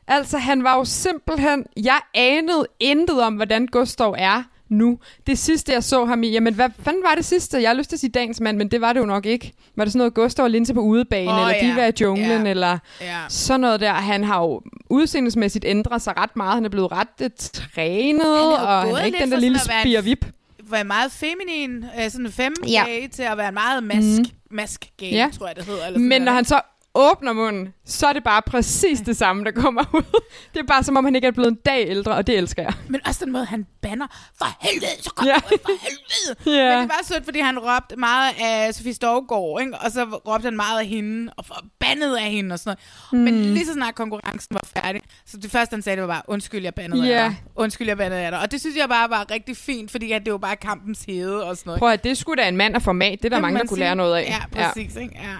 altså 0.07 0.37
han 0.37 0.63
var 0.63 0.77
jo 0.77 0.85
simpelthen... 0.85 1.65
Jeg 1.77 1.99
anede 2.13 2.65
intet 2.79 3.21
om, 3.21 3.35
hvordan 3.35 3.67
Gustav 3.67 4.15
er 4.17 4.43
nu. 4.71 4.99
Det 5.27 5.37
sidste, 5.37 5.73
jeg 5.73 5.83
så 5.83 6.05
ham 6.05 6.23
i... 6.23 6.27
Jamen, 6.31 6.53
hvad 6.53 6.69
fanden 6.83 7.03
var 7.03 7.15
det 7.15 7.25
sidste? 7.25 7.61
Jeg 7.61 7.69
har 7.69 7.75
lyst 7.75 7.89
til 7.89 7.95
at 7.95 7.99
sige 7.99 8.09
dagens 8.11 8.39
mand, 8.41 8.57
men 8.57 8.71
det 8.71 8.81
var 8.81 8.93
det 8.93 8.99
jo 8.99 9.05
nok 9.05 9.25
ikke. 9.25 9.51
Var 9.75 9.83
det 9.85 9.91
sådan 9.93 9.97
noget 9.97 10.13
Gustav 10.13 10.43
og 10.43 10.49
Linse 10.49 10.73
på 10.73 10.79
udebane, 10.81 11.31
Åh, 11.31 11.39
eller 11.39 11.55
ja. 11.55 11.71
de 11.71 11.75
var 11.75 11.85
i 11.85 11.91
junglen, 12.01 12.43
Ja. 12.45 12.49
eller 12.49 12.77
Ja. 13.01 13.17
sådan 13.29 13.59
noget 13.59 13.79
der. 13.79 13.93
Han 13.93 14.23
har 14.23 14.41
jo 14.41 14.61
udseendemæssigt 14.89 15.65
ændret 15.67 16.01
sig 16.01 16.17
ret 16.17 16.35
meget. 16.35 16.53
Han 16.53 16.65
er 16.65 16.69
blevet 16.69 16.91
ret 16.91 17.07
øh, 17.21 17.29
trænet, 17.37 18.53
og 18.59 18.81
han 18.81 18.95
er 18.95 19.03
ikke 19.03 19.19
den 19.19 19.31
der 19.31 19.39
lille 19.39 19.59
spirvip. 19.59 20.25
Var 20.63 20.83
meget 20.83 21.11
feminin, 21.11 21.85
øh, 21.99 22.09
sådan 22.11 22.31
fem 22.31 22.53
Ja. 22.67 22.83
ja. 22.87 23.07
til 23.07 23.23
at 23.23 23.37
være 23.37 23.47
en 23.47 23.53
meget 23.53 23.83
mask, 23.83 24.19
mm. 24.19 24.25
mask 24.51 24.85
gay, 24.97 25.11
Ja. 25.11 25.29
tror 25.37 25.47
jeg 25.47 25.55
det 25.55 25.65
hedder. 25.65 25.85
Eller 25.85 25.99
sådan 25.99 26.09
Men 26.09 26.21
når 26.21 26.31
han 26.31 26.45
så 26.45 26.61
åbner 26.95 27.33
munden, 27.33 27.73
så 27.85 28.07
er 28.07 28.13
det 28.13 28.23
bare 28.23 28.41
præcis 28.41 28.99
det 29.01 29.17
samme, 29.17 29.43
der 29.43 29.51
kommer 29.51 29.83
ud. 29.93 30.21
Det 30.53 30.59
er 30.59 30.63
bare 30.63 30.83
som 30.83 30.97
om, 30.97 31.05
han 31.05 31.15
ikke 31.15 31.27
er 31.27 31.31
blevet 31.31 31.47
en 31.51 31.57
dag 31.65 31.87
ældre, 31.87 32.11
og 32.15 32.27
det 32.27 32.37
elsker 32.37 32.61
jeg. 32.63 32.73
Men 32.89 33.01
også 33.07 33.25
den 33.25 33.33
måde, 33.33 33.45
han 33.45 33.65
banner. 33.81 34.07
For 34.37 34.45
helvede, 34.61 34.85
så 35.01 35.09
kom 35.15 35.27
Ja. 35.27 35.35
ud, 35.35 35.57
for 35.61 35.71
helvede. 35.81 36.57
Ja. 36.65 36.69
Men 36.79 36.81
det 36.81 36.89
var 36.89 37.05
sødt, 37.13 37.23
fordi 37.25 37.39
han 37.39 37.59
råbte 37.59 37.95
meget 37.95 38.33
af 38.41 38.73
Sofie 38.75 38.93
Stovgaard, 38.93 39.61
ikke? 39.61 39.77
og 39.77 39.91
så 39.91 40.03
råbte 40.03 40.43
han 40.45 40.55
meget 40.55 40.79
af 40.79 40.85
hende, 40.85 41.33
og 41.37 41.45
forbandede 41.45 42.19
af 42.21 42.31
hende 42.31 42.53
og 42.53 42.59
sådan 42.59 42.77
noget. 43.11 43.27
Mm. 43.29 43.33
Men 43.33 43.53
lige 43.53 43.65
så 43.65 43.73
snart 43.73 43.95
konkurrencen 43.95 44.53
var 44.55 44.81
færdig, 44.81 45.01
så 45.25 45.37
det 45.37 45.51
første, 45.51 45.73
han 45.73 45.81
sagde, 45.81 45.95
det 45.95 46.07
var 46.07 46.13
bare, 46.13 46.21
undskyld, 46.27 46.63
jeg 46.63 46.73
bandede 46.75 47.07
Ja. 47.07 47.23
af 47.23 47.29
dig. 47.29 47.37
Undskyld, 47.55 47.87
jeg 47.87 47.97
bandede 47.97 48.21
af 48.21 48.31
dig. 48.31 48.39
Og 48.39 48.51
det 48.51 48.59
synes 48.59 48.75
jeg 48.77 48.89
bare 48.89 49.09
var 49.09 49.31
rigtig 49.31 49.57
fint, 49.57 49.91
fordi 49.91 50.11
at 50.11 50.25
det 50.25 50.31
var 50.33 50.39
bare 50.39 50.55
kampens 50.55 51.03
hede 51.07 51.43
og 51.45 51.57
sådan 51.57 51.69
noget. 51.69 51.79
Prøv 51.79 51.89
at 51.89 52.03
det 52.03 52.17
skulle 52.17 52.43
da 52.43 52.47
en 52.47 52.57
mand 52.57 52.75
af 52.75 52.81
format. 52.81 53.19
Det 53.19 53.25
er 53.25 53.29
der 53.29 53.35
Kan 53.37 53.41
mange, 53.41 53.59
der 53.59 53.65
kunne 53.65 53.75
sige. 53.77 53.79
lære 53.85 53.95
noget 53.95 54.15
af. 54.15 54.23
Ja, 54.53 54.65
præcis. 54.67 54.95
Ja. 54.95 54.99
Ikke? 55.01 55.15
Ja. 55.23 55.35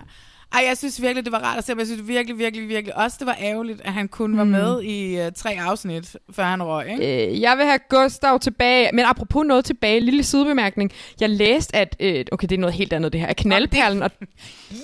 Ej, 0.53 0.63
jeg 0.67 0.77
synes 0.77 1.01
virkelig, 1.01 1.25
det 1.25 1.31
var 1.31 1.39
rart 1.39 1.57
at 1.57 1.65
se, 1.65 1.75
men 1.75 1.79
jeg 1.79 1.87
synes 1.87 2.07
virkelig, 2.07 2.37
virkelig, 2.39 2.67
virkelig 2.69 2.97
også, 2.97 3.17
det 3.19 3.27
var 3.27 3.37
ærgerligt, 3.39 3.81
at 3.85 3.93
han 3.93 4.07
kun 4.07 4.37
var 4.37 4.43
Mm. 4.43 4.49
med 4.49 4.81
i 4.83 5.25
uh, 5.25 5.31
tre 5.35 5.57
afsnit, 5.59 6.15
før 6.31 6.43
han 6.43 6.63
røg, 6.63 6.91
ikke? 6.91 7.27
Øh, 7.31 7.41
jeg 7.41 7.57
vil 7.57 7.65
have 7.65 7.79
Gustav 7.89 8.39
tilbage. 8.39 8.89
Men 8.93 9.05
apropos 9.05 9.45
noget 9.45 9.65
tilbage, 9.65 9.99
lille 9.99 10.23
sidebemærkning. 10.23 10.91
Jeg 11.19 11.29
læste, 11.29 11.75
at... 11.75 11.95
Øh, 11.99 12.25
okay, 12.31 12.47
det 12.47 12.55
er 12.55 12.59
noget 12.59 12.73
helt 12.73 12.93
andet 12.93 13.13
det 13.13 13.21
her. 13.21 13.27
At 13.27 13.35
knaldperlen 13.37 14.03
og... 14.03 14.11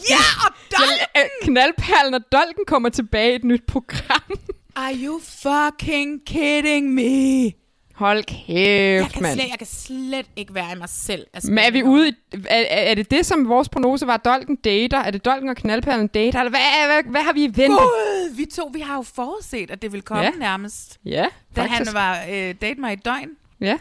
Ja, 0.10 0.24
og 0.48 0.54
Dolken! 0.72 1.08
Øh, 1.18 1.24
knaldperlen 1.44 2.14
og 2.14 2.22
Dolken 2.32 2.64
kommer 2.68 2.90
tilbage 2.90 3.32
i 3.32 3.36
et 3.36 3.44
nyt 3.44 3.64
program. 3.68 4.40
Are 4.76 4.94
you 4.96 5.20
fucking 5.24 6.22
kidding 6.26 6.94
me? 6.94 7.52
Hold 7.98 8.18
Jeg 8.18 8.26
kæft, 9.02 9.14
kan, 9.14 9.22
mand. 9.24 9.40
slet, 9.40 9.50
jeg 9.50 9.58
kan 9.58 9.68
slet 9.68 10.26
ikke 10.36 10.56
være 10.56 10.72
i 10.76 10.78
mig 10.78 10.90
selv. 10.90 11.28
Men 11.44 11.58
er 11.58 11.72
vi 11.72 11.84
ude 11.84 12.10
i, 12.10 12.14
er, 12.50 12.64
er, 12.70 12.96
det 12.96 13.12
det, 13.12 13.26
som 13.26 13.50
vores 13.50 13.70
prognose 13.70 14.08
var, 14.08 14.18
Dolken 14.18 14.56
dater? 14.56 14.98
Er 14.98 15.12
det 15.12 15.26
Dolken 15.26 15.50
og 15.50 15.56
knaldperlen 15.56 16.08
dater? 16.08 16.40
Eller 16.40 16.50
hvad, 16.50 16.60
hvad, 17.04 17.12
hvad 17.12 17.22
har 17.22 17.34
vi 17.34 17.44
i 17.44 17.48
vente? 17.48 17.66
Gud, 17.68 18.36
vi 18.36 18.46
to, 18.46 18.72
vi 18.74 18.80
har 18.80 18.96
jo 18.96 19.02
forudset, 19.02 19.72
at 19.72 19.82
det 19.82 19.92
ville 19.92 20.02
komme 20.02 20.24
Ja. 20.24 20.32
nærmest. 20.40 21.00
Ja, 21.06 21.26
Da 21.56 21.62
faktisk. 21.62 21.78
han 21.78 21.94
var 21.94 22.20
øh, 22.32 22.56
date 22.62 22.80
mig 22.80 22.94
i 22.94 22.96
døgn. 22.96 23.30
Ja. 23.62 23.78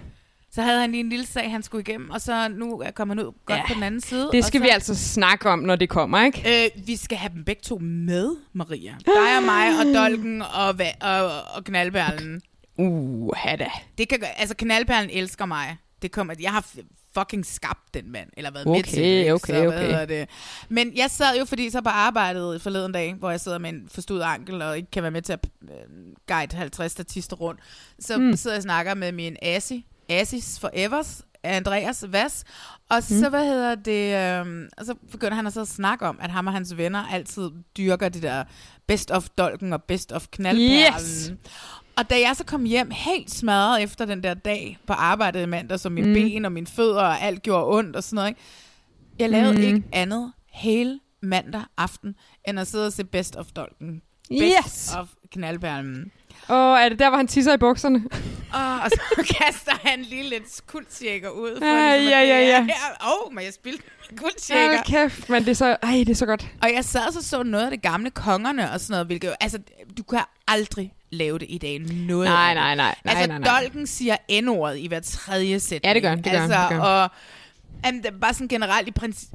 Så 0.53 0.63
havde 0.63 0.81
han 0.81 0.91
lige 0.91 1.01
en 1.01 1.09
lille 1.09 1.27
sag, 1.27 1.51
han 1.51 1.63
skulle 1.63 1.83
igennem, 1.89 2.11
og 2.11 2.21
så 2.21 2.49
nu 2.49 2.81
er 2.81 2.91
kommet 2.91 3.19
ud 3.19 3.33
godt 3.47 3.59
Ja. 3.59 3.67
på 3.69 3.75
den 3.75 3.83
anden 3.83 4.01
side. 4.01 4.29
Det 4.33 4.45
skal 4.45 4.61
og 4.61 4.63
vi 4.63 4.69
så, 4.69 4.75
altså 4.75 4.95
snakke 4.95 5.49
om, 5.51 5.59
når 5.59 5.77
det 5.77 5.89
kommer, 5.89 6.25
ikke? 6.25 6.65
Øh, 6.77 6.87
vi 6.87 6.97
skal 6.97 7.19
have 7.19 7.33
dem 7.35 7.45
begge 7.45 7.63
to 7.63 7.79
med, 7.83 8.31
Maria. 8.53 8.95
Dig 9.07 9.37
og 9.37 9.43
mig, 9.43 9.69
og 9.81 9.95
Dolken, 10.03 10.43
og, 10.43 10.71
va- 10.71 11.07
og, 11.09 11.31
og 11.57 11.65
Knaldperlen. 11.65 12.43
Uh, 12.79 13.31
da. 13.59 13.71
Det 13.99 14.09
kan, 14.09 14.19
altså, 14.37 14.55
Knaldperlen 14.57 15.11
elsker 15.11 15.47
mig. 15.47 15.77
Det 16.03 16.13
kommer, 16.13 16.35
jeg 16.41 16.53
har 16.53 16.67
fucking 17.15 17.47
skabt 17.47 17.95
den 17.95 18.13
mand, 18.13 18.29
eller 18.37 18.51
været 18.51 18.67
med 18.67 18.73
Okay, 18.79 18.83
til 18.91 19.03
det. 19.03 19.19
ikke? 19.19 19.33
okay, 19.35 19.55
så, 19.55 19.63
hvad 19.71 20.03
okay. 20.03 20.09
det? 20.19 20.29
Men 20.69 20.97
jeg 20.97 21.11
sad 21.11 21.39
jo, 21.39 21.45
fordi 21.45 21.71
så 21.71 21.81
på 21.83 21.89
arbejdet 21.89 22.63
forleden 22.63 22.93
dag, 22.93 23.15
hvor 23.15 23.31
jeg 23.31 23.41
sidder 23.41 23.59
med 23.59 23.71
en 23.71 23.89
forstuet 23.89 24.23
ankel, 24.23 24.63
og 24.63 24.77
ikke 24.77 24.91
kan 24.91 25.03
være 25.03 25.11
med 25.13 25.23
til 25.23 25.33
at 25.33 25.47
øh, 25.63 25.69
guide 26.29 26.57
50 26.57 26.93
statister 26.93 27.37
rundt, 27.37 27.61
så 27.99 28.19
Mm. 28.19 28.37
sidder 28.37 28.55
jeg 28.55 28.59
og 28.59 28.63
snakker 28.63 28.95
med 28.95 29.13
min 29.13 29.37
Asi, 29.43 29.87
Asis 30.09 30.59
Forevers, 30.61 31.23
Andreas 31.43 32.05
Vass, 32.09 32.45
og 32.91 33.03
så, 33.03 33.15
Mm. 33.25 33.31
hvad 33.31 33.45
hedder 33.47 33.75
det, 33.75 34.15
øh, 34.47 34.69
og 34.79 34.87
så 34.87 34.95
begynder 35.13 35.35
han 35.37 35.47
at 35.47 35.53
så 35.53 35.65
snakke 35.65 36.07
om, 36.07 36.19
at 36.23 36.31
ham 36.31 36.47
og 36.47 36.53
hans 36.53 36.77
venner 36.77 37.05
altid 37.13 37.51
dyrker 37.77 38.09
det 38.09 38.23
der 38.23 38.45
best 38.87 39.11
of 39.11 39.29
dolken 39.39 39.73
og 39.73 39.83
best 39.83 40.13
of 40.13 40.27
knaldperlen. 40.33 40.95
Yes! 40.99 41.33
Og 41.97 42.11
da 42.11 42.21
jeg 42.21 42.37
så 42.37 42.45
kom 42.45 42.65
hjem 42.65 42.91
helt 42.91 43.31
smadret 43.31 43.83
efter 43.83 44.05
den 44.05 44.23
der 44.23 44.35
dag 44.35 44.79
på 44.87 44.93
arbejdet 44.93 45.43
i 45.43 45.47
mandag, 45.47 45.81
så 45.81 45.89
mine 45.89 46.07
Mm. 46.09 46.15
ben 46.15 46.45
og 46.45 46.53
mine 46.53 46.67
fødder 46.67 47.03
og 47.03 47.21
alt 47.21 47.43
gjorde 47.43 47.67
ondt 47.79 47.97
og 47.97 48.05
sådan 48.05 48.15
noget, 48.15 48.29
ikke? 48.29 48.41
jeg 49.19 49.31
lavede 49.31 49.53
mm. 49.55 49.61
ikke 49.63 49.83
andet 49.93 50.33
hele 50.53 51.01
mandag 51.23 51.63
aften, 51.77 52.15
end 52.49 52.61
at 52.61 52.67
sidde 52.67 52.87
og 52.87 52.93
se 52.93 53.05
Best 53.05 53.37
of 53.37 53.47
Dolken. 53.47 54.03
Best 54.29 54.43
Yes! 54.67 54.95
of 54.99 55.09
knaldperlen. 55.33 56.11
Og 56.49 56.79
er 56.79 56.89
det 56.89 56.99
der, 56.99 57.09
hvor 57.09 57.17
han 57.17 57.27
tisser 57.27 57.55
i 57.55 57.57
bukserne? 57.57 58.03
Og, 58.53 58.75
og 58.85 58.91
så 58.91 59.01
kaster 59.41 59.73
han 59.85 60.03
lige 60.03 60.29
lidt 60.29 60.61
kuldshaker 60.67 61.31
ud. 61.31 61.59
For 61.59 61.67
Ja, 61.67 61.97
ligesom, 61.97 62.11
ja, 62.13 62.21
ja, 62.21 62.41
ja. 62.41 62.61
Åh, 62.61 63.27
oh, 63.27 63.35
men 63.35 63.45
jeg 63.45 63.53
spildte 63.53 63.83
min 64.11 64.19
kuldshaker. 64.19 64.69
Hold 64.69 64.85
kæft, 64.87 65.29
men 65.29 65.43
det 65.45 65.51
er 65.51 65.55
så, 65.55 65.77
ej, 65.83 65.91
det 65.93 66.09
er 66.09 66.15
så 66.15 66.27
godt. 66.27 66.47
Og 66.63 66.73
jeg 66.75 66.85
sad 66.85 67.13
så 67.13 67.23
så 67.29 67.43
noget 67.43 67.65
af 67.65 67.71
det 67.71 67.83
gamle 67.83 68.11
kongerne 68.11 68.71
og 68.73 68.81
sådan 68.81 68.93
noget, 68.93 69.07
hvilket 69.07 69.29
jo, 69.29 69.35
altså, 69.41 69.59
du 69.99 70.03
kan 70.03 70.21
aldrig 70.49 70.93
lave 71.13 71.39
det 71.39 71.47
i 71.49 71.59
dag. 71.59 71.79
Noget 71.81 72.29
Nej, 72.29 72.55
nej, 72.55 72.75
nej, 72.75 72.95
nej, 73.05 73.15
Altså, 73.15 73.27
nej, 73.29 73.39
nej. 73.39 73.61
Dolken 73.61 73.87
siger 73.87 74.17
N-ordet 74.43 74.79
i 74.79 74.87
hver 74.87 75.01
tredje 75.01 75.61
sætning. 75.61 75.85
Ja, 75.85 75.95
det 75.95 76.03
gør 76.03 76.15
det 76.15 76.25
gør 76.25 76.31
altså, 76.41 76.59
det 76.61 76.69
gør. 76.69 76.79
Og, 76.81 77.11
Jamen, 77.85 78.03
det 78.03 78.09
er 78.15 78.19
bare 78.21 78.35
sådan 78.35 78.49
generelt 78.49 78.89
i 78.89 78.91
princip... 78.91 79.29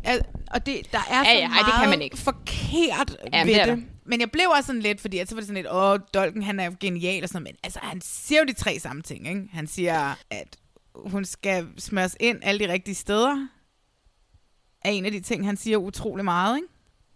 Og 0.52 0.65
det, 0.65 0.82
der 0.91 0.98
er 0.98 1.18
Ja, 1.18 1.23
så 1.23 1.30
ja, 1.32 1.40
ej, 1.41 1.48
meget 1.48 1.65
det 1.65 1.73
kan 1.82 1.90
man 1.90 2.02
ikke. 2.02 2.18
forkert 2.18 3.18
Jamen, 3.34 3.48
ved 3.53 3.60
det 3.60 3.68
det. 3.68 3.84
Men 4.06 4.19
jeg 4.19 4.32
blev 4.32 4.49
også 4.49 4.68
sådan 4.68 4.82
lidt, 4.82 5.02
fordi 5.02 5.18
så 5.26 5.36
var 5.36 5.40
det 5.40 5.48
sådan 5.48 5.64
lidt, 5.64 5.73
åh, 5.73 5.99
Dolken, 6.14 6.44
han 6.44 6.60
er 6.60 6.65
jo 6.65 6.76
genial 6.80 7.23
og 7.23 7.30
sådan. 7.30 7.44
Men 7.44 7.56
altså, 7.64 7.80
han 7.84 8.02
siger 8.02 8.40
jo 8.40 8.45
de 8.45 8.53
tre 8.53 8.80
samme 8.80 9.02
ting, 9.02 9.28
ikke? 9.28 9.48
Han 9.52 9.68
siger, 9.68 10.15
at 10.30 10.57
hun 10.95 11.26
skal 11.26 11.68
smøres 11.78 12.18
ind 12.19 12.40
alle 12.41 12.68
de 12.68 12.73
rigtige 12.73 12.95
steder. 12.95 13.48
Er 14.86 14.90
en 14.90 15.06
af 15.06 15.11
de 15.11 15.19
ting, 15.19 15.45
han 15.45 15.57
siger 15.57 15.78
utrolig 15.78 16.26
meget, 16.26 16.57
ikke? 16.57 16.68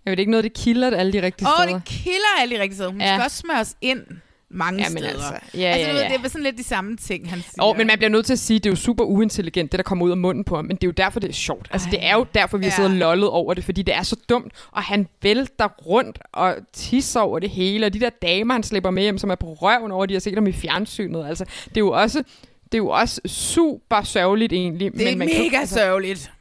Jeg 0.05 0.11
ved 0.11 0.19
ikke 0.19 0.31
noget, 0.31 0.43
det 0.43 0.53
kilder 0.53 0.97
alle 0.97 1.13
de 1.13 1.21
rigtige 1.21 1.47
Åh, 1.47 1.53
steder. 1.63 1.79
det 1.79 1.87
kilder 1.87 2.39
alle 2.39 2.55
de 2.55 2.61
rigtige 2.61 2.75
steder. 2.75 2.91
Hun 2.91 3.01
ja. 3.01 3.15
skal 3.15 3.23
også 3.23 3.37
smøres 3.37 3.77
ind 3.81 4.05
mange 4.49 4.83
Jamen 4.83 4.97
steder. 4.97 5.09
altså, 5.09 5.33
ja, 5.53 5.59
altså, 5.67 5.87
du 5.89 5.93
ved, 5.93 6.01
ja. 6.03 6.09
Det 6.17 6.25
er 6.25 6.29
sådan 6.29 6.43
lidt 6.43 6.57
de 6.57 6.63
samme 6.63 6.97
ting, 6.97 7.29
han 7.29 7.41
siger. 7.41 7.63
Og 7.63 7.77
men 7.77 7.87
man 7.87 7.97
bliver 7.97 8.09
nødt 8.09 8.25
til 8.25 8.33
at 8.33 8.39
sige, 8.39 8.57
at 8.57 8.63
det 8.63 8.69
er 8.69 8.71
jo 8.71 8.75
super 8.75 9.03
uintelligent, 9.03 9.71
det 9.71 9.77
der 9.77 9.83
kommer 9.83 10.05
ud 10.05 10.11
af 10.11 10.17
munden 10.17 10.43
på 10.43 10.55
ham. 10.55 10.65
Men 10.65 10.75
det 10.75 10.83
er 10.83 10.87
jo 10.87 10.91
derfor, 10.91 11.19
det 11.19 11.29
er 11.29 11.33
sjovt. 11.33 11.67
Altså, 11.71 11.87
det 11.91 11.99
er 12.05 12.13
jo 12.15 12.25
derfor, 12.35 12.57
vi 12.57 12.63
har 12.65 12.71
Ja. 12.71 12.75
siddet 12.75 12.91
og 12.91 12.97
lollet 12.97 13.29
over 13.29 13.53
det, 13.53 13.63
fordi 13.63 13.81
det 13.81 13.95
er 13.95 14.03
så 14.03 14.15
dumt. 14.29 14.53
Og 14.71 14.83
han 14.83 15.07
vælter 15.21 15.67
rundt 15.67 16.19
og 16.33 16.55
tisser 16.73 17.19
over 17.19 17.39
det 17.39 17.49
hele. 17.49 17.85
Og 17.85 17.93
de 17.93 17.99
der 17.99 18.09
damer, 18.09 18.53
han 18.53 18.63
slipper 18.63 18.89
med 18.91 19.03
hjem, 19.03 19.17
som 19.17 19.29
er 19.29 19.35
på 19.35 19.53
røven 19.53 19.91
over, 19.91 20.05
de 20.05 20.13
har 20.13 20.19
set 20.19 20.33
ham 20.35 20.47
i 20.47 20.51
fjernsynet. 20.53 21.25
Altså, 21.27 21.45
det 21.69 21.77
er 21.77 21.81
jo 21.81 21.91
også, 21.91 22.23
det 22.65 22.73
er 22.73 22.77
jo 22.77 22.89
også 22.89 23.21
super 23.25 24.01
sørgeligt 24.03 24.53
egentlig. 24.53 24.91
Det 24.93 25.01
er 25.01 25.05
men 25.11 25.17
man 25.19 25.27
kan- 25.27 25.41
mega 25.51 25.65
sørgeligt. 25.65 26.31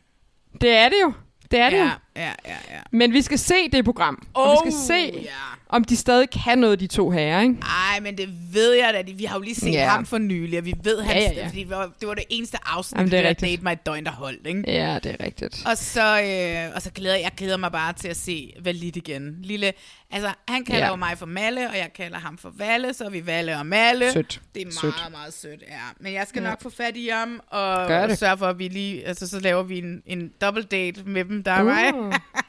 Det 0.60 0.70
er 0.70 0.88
det 0.88 0.96
jo. 1.02 1.12
Det 1.50 1.58
er 1.58 1.70
det 1.70 1.76
ja, 1.76 1.84
jo. 1.84 1.90
Ja, 2.16 2.22
ja, 2.46 2.56
ja. 2.70 2.80
Men 2.90 3.12
vi 3.12 3.22
skal 3.22 3.38
se 3.38 3.54
det 3.72 3.84
program. 3.84 4.26
og 4.34 4.50
vi 4.64 4.70
skal 4.70 4.78
Oh, 4.80 4.86
se, 4.86 5.20
ja. 5.22 5.30
om 5.68 5.84
de 5.84 5.96
stadig 5.96 6.30
kan 6.30 6.58
noget, 6.58 6.80
de 6.80 6.86
to 6.86 7.10
herrer, 7.10 7.40
ikke? 7.42 7.56
Ej, 7.92 8.00
men 8.00 8.18
det 8.18 8.28
ved 8.52 8.72
jeg 8.72 8.90
da. 9.06 9.12
Vi 9.12 9.24
har 9.24 9.36
jo 9.36 9.42
lige 9.42 9.54
set 9.54 9.72
Ja. 9.72 9.80
ja. 9.80 9.88
ham 9.88 10.06
for 10.06 10.18
nylig, 10.18 10.58
og 10.58 10.64
vi 10.64 10.74
ved, 10.84 10.98
Ja, 10.98 11.04
hans, 11.04 11.24
ja, 11.24 11.32
ja. 11.32 11.46
Fordi 11.48 11.60
det 11.60 11.70
var, 11.70 11.90
det 12.00 12.08
var 12.08 12.14
det 12.14 12.24
eneste 12.28 12.58
afsnit, 12.66 12.98
Jamen, 12.98 13.10
det 13.10 13.18
er 13.18 13.22
der. 13.22 13.32
Date 13.32 13.62
mig 13.62 13.72
et 13.72 13.86
døgn, 13.86 14.04
der 14.04 14.10
holdt, 14.12 14.46
ikke? 14.46 14.62
Ja, 14.66 14.98
det 15.02 15.16
er 15.20 15.24
rigtigt. 15.24 15.62
Og 15.66 15.76
så, 15.78 16.20
øh, 16.22 16.74
og 16.74 16.82
så 16.82 16.90
glæder 16.90 17.16
jeg 17.16 17.30
glæder 17.36 17.56
mig 17.56 17.72
bare 17.72 17.92
til 17.92 18.08
at 18.08 18.16
se 18.16 18.52
Valit 18.60 18.96
igen. 18.96 19.36
Lille, 19.42 19.72
altså, 20.10 20.30
han 20.48 20.64
kalder 20.64 20.80
Ja. 20.84 20.90
ja. 20.90 20.96
mig 20.96 21.18
for 21.18 21.26
Malle, 21.26 21.68
og 21.70 21.76
jeg 21.76 21.90
kalder 21.96 22.18
ham 22.18 22.38
for 22.38 22.52
Valle, 22.58 22.94
så 22.94 23.08
vi 23.10 23.26
Valle 23.26 23.58
og 23.58 23.66
Malle. 23.66 24.12
Sødt. 24.12 24.40
Det 24.54 24.60
er 24.62 24.64
meget, 24.66 24.74
Sødt. 24.74 25.08
meget 25.10 25.34
sødt, 25.34 25.62
ja. 25.68 25.74
Men 26.00 26.12
jeg 26.12 26.26
skal 26.28 26.40
Ja. 26.42 26.46
ja. 26.46 26.50
nok 26.52 26.62
få 26.62 26.70
fat 26.70 26.96
i 26.96 27.08
ham, 27.12 27.40
og, 27.48 27.60
og 27.72 28.16
sørge 28.16 28.38
for, 28.38 28.46
at 28.46 28.58
vi 28.58 28.68
lige, 28.68 29.06
altså 29.06 29.28
så 29.28 29.40
laver 29.40 29.62
vi 29.62 29.78
en, 29.78 30.02
en 30.06 30.30
double 30.40 30.62
date 30.62 31.02
med 31.06 31.24
dem, 31.24 31.42
der 31.42 31.52
er 31.52 31.62
mig. 31.62 31.92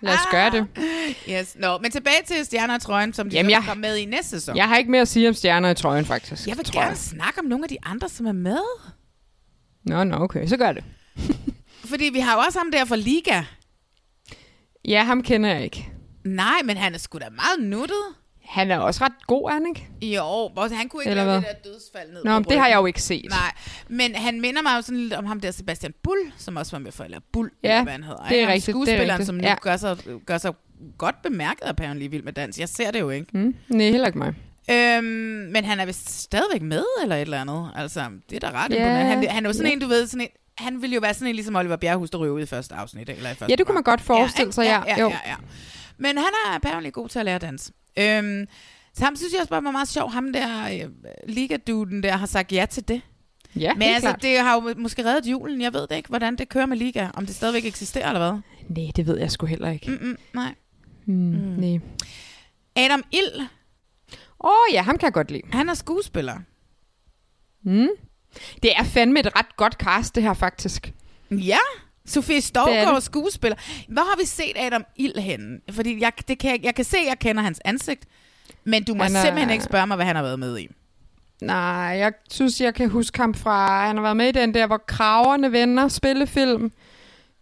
Lad 0.02 0.14
os 0.14 0.20
gøre 0.32 0.52
det. 0.52 0.68
Yes, 1.30 1.56
no. 1.60 1.78
Men 1.78 1.92
tilbage 1.92 2.24
til 2.28 2.46
Stjerner 2.46 2.74
og 2.76 2.82
Trøjen, 2.82 3.14
som 3.14 3.30
de 3.30 3.36
Jamen, 3.36 3.50
jeg- 3.50 3.58
kommer 3.68 3.88
med 3.88 3.96
i 3.98 4.06
næste 4.06 4.30
sæson. 4.30 4.56
Jeg 4.58 4.68
har 4.68 4.78
ikke 4.78 4.92
mere 4.92 5.02
at 5.02 5.08
sige 5.08 5.28
om 5.28 5.34
stjerner 5.34 5.70
i 5.70 5.76
trøjen, 5.76 6.06
faktisk. 6.06 6.48
Jeg 6.48 6.58
vil 6.58 6.72
gerne 6.72 6.96
snakke 6.96 7.40
om 7.40 7.46
nogle 7.46 7.66
af 7.66 7.70
de 7.70 7.78
andre, 7.84 8.10
som 8.10 8.26
er 8.26 8.32
med. 8.32 8.60
Nå, 9.84 10.04
nå, 10.04 10.16
okay. 10.18 10.48
Så 10.48 10.58
gør 10.58 10.72
det. 10.72 10.84
Fordi 11.92 12.10
vi 12.14 12.20
har 12.20 12.34
jo 12.34 12.40
også 12.40 12.60
ham 12.60 12.72
der 12.72 12.86
fra 12.86 12.96
Liga. 12.96 13.44
Ja, 14.88 15.04
ham 15.04 15.24
kender 15.24 15.50
jeg 15.54 15.64
ikke. 15.64 15.90
Nej, 16.26 16.62
men 16.66 16.78
han 16.78 16.94
er 16.94 16.98
sgu 16.98 17.18
da 17.18 17.30
meget 17.30 17.70
nuttet. 17.70 18.04
Han 18.46 18.72
er 18.72 18.78
også 18.78 19.04
ret 19.04 19.28
god, 19.28 19.50
er 19.50 19.54
han 19.54 19.66
ikke? 19.68 19.90
Jo, 20.16 20.50
hvor 20.54 20.76
han 20.76 20.90
kunne 20.90 21.04
ikke 21.04 21.10
Eller 21.10 21.26
lave 21.26 21.40
hvad? 21.40 21.50
det 21.50 21.64
der 21.64 21.70
dødsfald 21.72 22.14
ned 22.14 22.24
Nå, 22.24 22.32
på 22.32 22.40
men 22.40 22.50
det 22.50 22.60
har 22.60 22.68
jeg 22.68 22.76
jo 22.76 22.86
ikke 22.86 23.02
set. 23.02 23.26
Nej, 23.30 23.52
men 23.88 24.16
han 24.16 24.42
minder 24.42 24.62
mig 24.62 24.72
jo 24.78 24.82
sådan 24.82 25.00
lidt 25.00 25.14
om 25.14 25.26
ham 25.26 25.40
der 25.42 25.52
Sebastian 25.52 25.94
Bull, 26.04 26.20
som 26.38 26.58
også 26.58 26.72
var 26.72 26.80
med 26.80 26.92
for, 26.92 27.04
eller 27.04 27.20
Bull, 27.34 27.50
Ja, 27.64 27.84
hvad 27.84 27.92
han 27.92 28.04
hedder. 28.04 28.24
det 28.30 28.42
er 28.42 28.48
rigtigt, 28.48 28.66
det 28.66 28.72
er 28.72 28.74
Skuespilleren, 28.74 29.10
rigtigt. 29.10 29.26
som 29.28 29.36
nu 29.36 29.44
Ja. 29.44 29.56
gør, 29.62 29.78
sig, 29.78 29.98
gør 30.26 30.38
sig 30.38 30.54
godt 30.98 31.22
bemærket 31.22 31.62
af 31.64 31.76
Pæren 31.76 32.00
Vild 32.00 32.24
med 32.24 32.34
Dans. 32.34 32.60
Jeg 32.60 32.70
ser 32.70 32.92
det 32.92 33.00
jo 33.00 33.10
ikke. 33.10 33.28
Mm, 33.38 33.56
nej, 33.70 33.90
heller 33.90 34.08
ikke 34.08 34.18
mig. 34.20 34.34
Øhm, 34.72 35.04
men 35.52 35.66
han 35.66 35.80
er 35.80 35.86
vist 35.86 36.10
stadigvæk 36.22 36.62
med, 36.62 36.84
eller 37.04 37.16
et 37.16 37.22
eller 37.22 37.42
andet. 37.42 37.72
Altså, 37.76 38.02
det 38.30 38.44
er 38.44 38.50
da 38.52 38.64
ret 38.64 38.72
Ja. 38.72 38.76
imponerende. 38.76 39.06
Han, 39.28 39.30
han 39.36 39.46
er 39.46 39.50
jo 39.50 39.54
sådan 39.54 39.68
Ja. 39.68 39.74
en, 39.74 39.80
du 39.82 39.88
ved, 39.88 40.08
sådan 40.08 40.22
en, 40.22 40.28
han 40.58 40.82
ville 40.82 40.94
jo 40.94 41.00
være 41.00 41.14
sådan 41.14 41.28
en, 41.28 41.36
ligesom 41.36 41.56
Oliver 41.56 41.76
Bjerrehus, 41.76 42.10
der 42.10 42.18
ryger 42.18 42.34
ud 42.34 42.42
i 42.42 42.46
første 42.46 42.76
afsnit. 42.76 43.10
Eller 43.10 43.30
i 43.30 43.34
første 43.34 43.46
Ja, 43.50 43.56
det 43.56 43.66
kunne 43.66 43.74
man 43.74 43.84
godt 43.84 44.02
forestille 44.02 44.46
ikke? 44.46 44.56
sig, 44.56 44.64
ja. 44.64 44.82
ja, 44.88 45.00
Jo. 45.02 45.10
ja, 45.10 45.18
ja. 45.30 45.36
Men 45.98 46.18
han 46.18 46.28
er 46.46 46.56
apparently 46.56 46.92
god 46.92 47.10
til 47.10 47.20
at 47.20 47.26
lære 47.26 47.40
dans. 47.40 47.72
Øhm, 48.00 48.46
så 48.94 49.04
ham 49.06 49.16
synes 49.16 49.34
jeg 49.34 49.40
også 49.40 49.50
bare 49.50 49.64
var 49.64 49.72
meget 49.72 49.88
sjov. 49.88 50.12
Ham 50.12 50.34
der, 50.34 50.66
øh, 50.86 50.90
ligaduden 51.28 52.04
der, 52.04 52.12
har 52.18 52.26
sagt 52.26 52.52
ja 52.52 52.66
til 52.70 52.88
det. 52.88 53.02
Ja, 53.56 53.74
Men 53.74 53.82
altså, 53.84 54.02
klart. 54.10 54.22
det 54.22 54.40
har 54.40 54.62
jo 54.62 54.74
måske 54.78 55.06
reddet 55.06 55.26
julen. 55.32 55.62
Jeg 55.62 55.74
ved 55.74 55.88
det 55.88 55.96
ikke, 55.96 56.10
hvordan 56.10 56.36
det 56.36 56.50
kører 56.50 56.66
med 56.66 56.78
Liga. 56.78 57.08
Om 57.14 57.26
det 57.26 57.36
stadigvæk 57.36 57.66
eksisterer, 57.66 58.08
eller 58.08 58.32
hvad? 58.32 58.42
Nej, 58.70 58.92
det 58.96 59.08
ved 59.08 59.18
jeg 59.20 59.32
sgu 59.32 59.46
heller 59.46 59.72
ikke. 59.72 59.92
Mm-mm, 59.92 60.18
nej. 60.34 60.56
Mm, 61.06 61.14
mm. 61.14 61.56
Nej. 61.58 61.80
Adam 62.76 63.04
Ild, 63.12 63.42
Åh 64.40 64.50
oh, 64.52 64.74
ja, 64.74 64.82
ham 64.82 64.98
kan 64.98 65.06
jeg 65.06 65.14
godt 65.14 65.32
lide. 65.32 65.42
han 65.52 65.70
er 65.70 65.74
skuespiller. 65.74 66.40
Mm. 67.64 67.88
Det 68.64 68.72
er 68.78 68.84
fandme 68.84 69.20
et 69.20 69.36
ret 69.38 69.58
godt 69.58 69.74
cast, 69.74 70.16
det 70.16 70.24
her 70.24 70.34
faktisk. 70.34 70.94
Ja, 71.32 71.58
Sofie 72.06 72.36
det. 72.42 73.04
skuespiller. 73.04 73.58
Hvor 73.88 74.02
har 74.02 74.18
vi 74.20 74.26
set 74.26 74.54
Adam 74.56 74.84
Ild 74.96 75.18
henne? 75.20 75.60
Fordi 75.72 76.02
jeg, 76.02 76.12
det 76.28 76.40
kan, 76.40 76.60
jeg, 76.64 76.76
kan 76.76 76.86
se, 76.86 76.98
at 76.98 77.06
jeg 77.08 77.20
kender 77.20 77.42
hans 77.44 77.62
ansigt, 77.66 78.06
men 78.64 78.84
du 78.84 78.94
må 78.94 79.04
Han 79.04 79.16
er- 79.16 79.22
simpelthen 79.22 79.50
ikke 79.50 79.64
spørge 79.64 79.88
mig, 79.88 79.96
hvad 79.96 80.06
han 80.06 80.16
har 80.16 80.24
været 80.24 80.40
med 80.40 80.58
i. 80.60 80.68
Nej, 81.42 81.64
jeg 82.00 82.14
synes, 82.32 82.62
jeg 82.62 82.74
kan 82.76 82.90
huske 82.90 83.20
ham 83.20 83.34
fra... 83.34 83.86
Han 83.88 83.96
har 83.96 84.02
været 84.04 84.18
med 84.18 84.28
i 84.28 84.32
den 84.32 84.54
der, 84.54 84.68
hvor 84.68 84.78
kraverne 84.88 85.52
vender 85.52 85.88
spillefilm. 85.88 86.72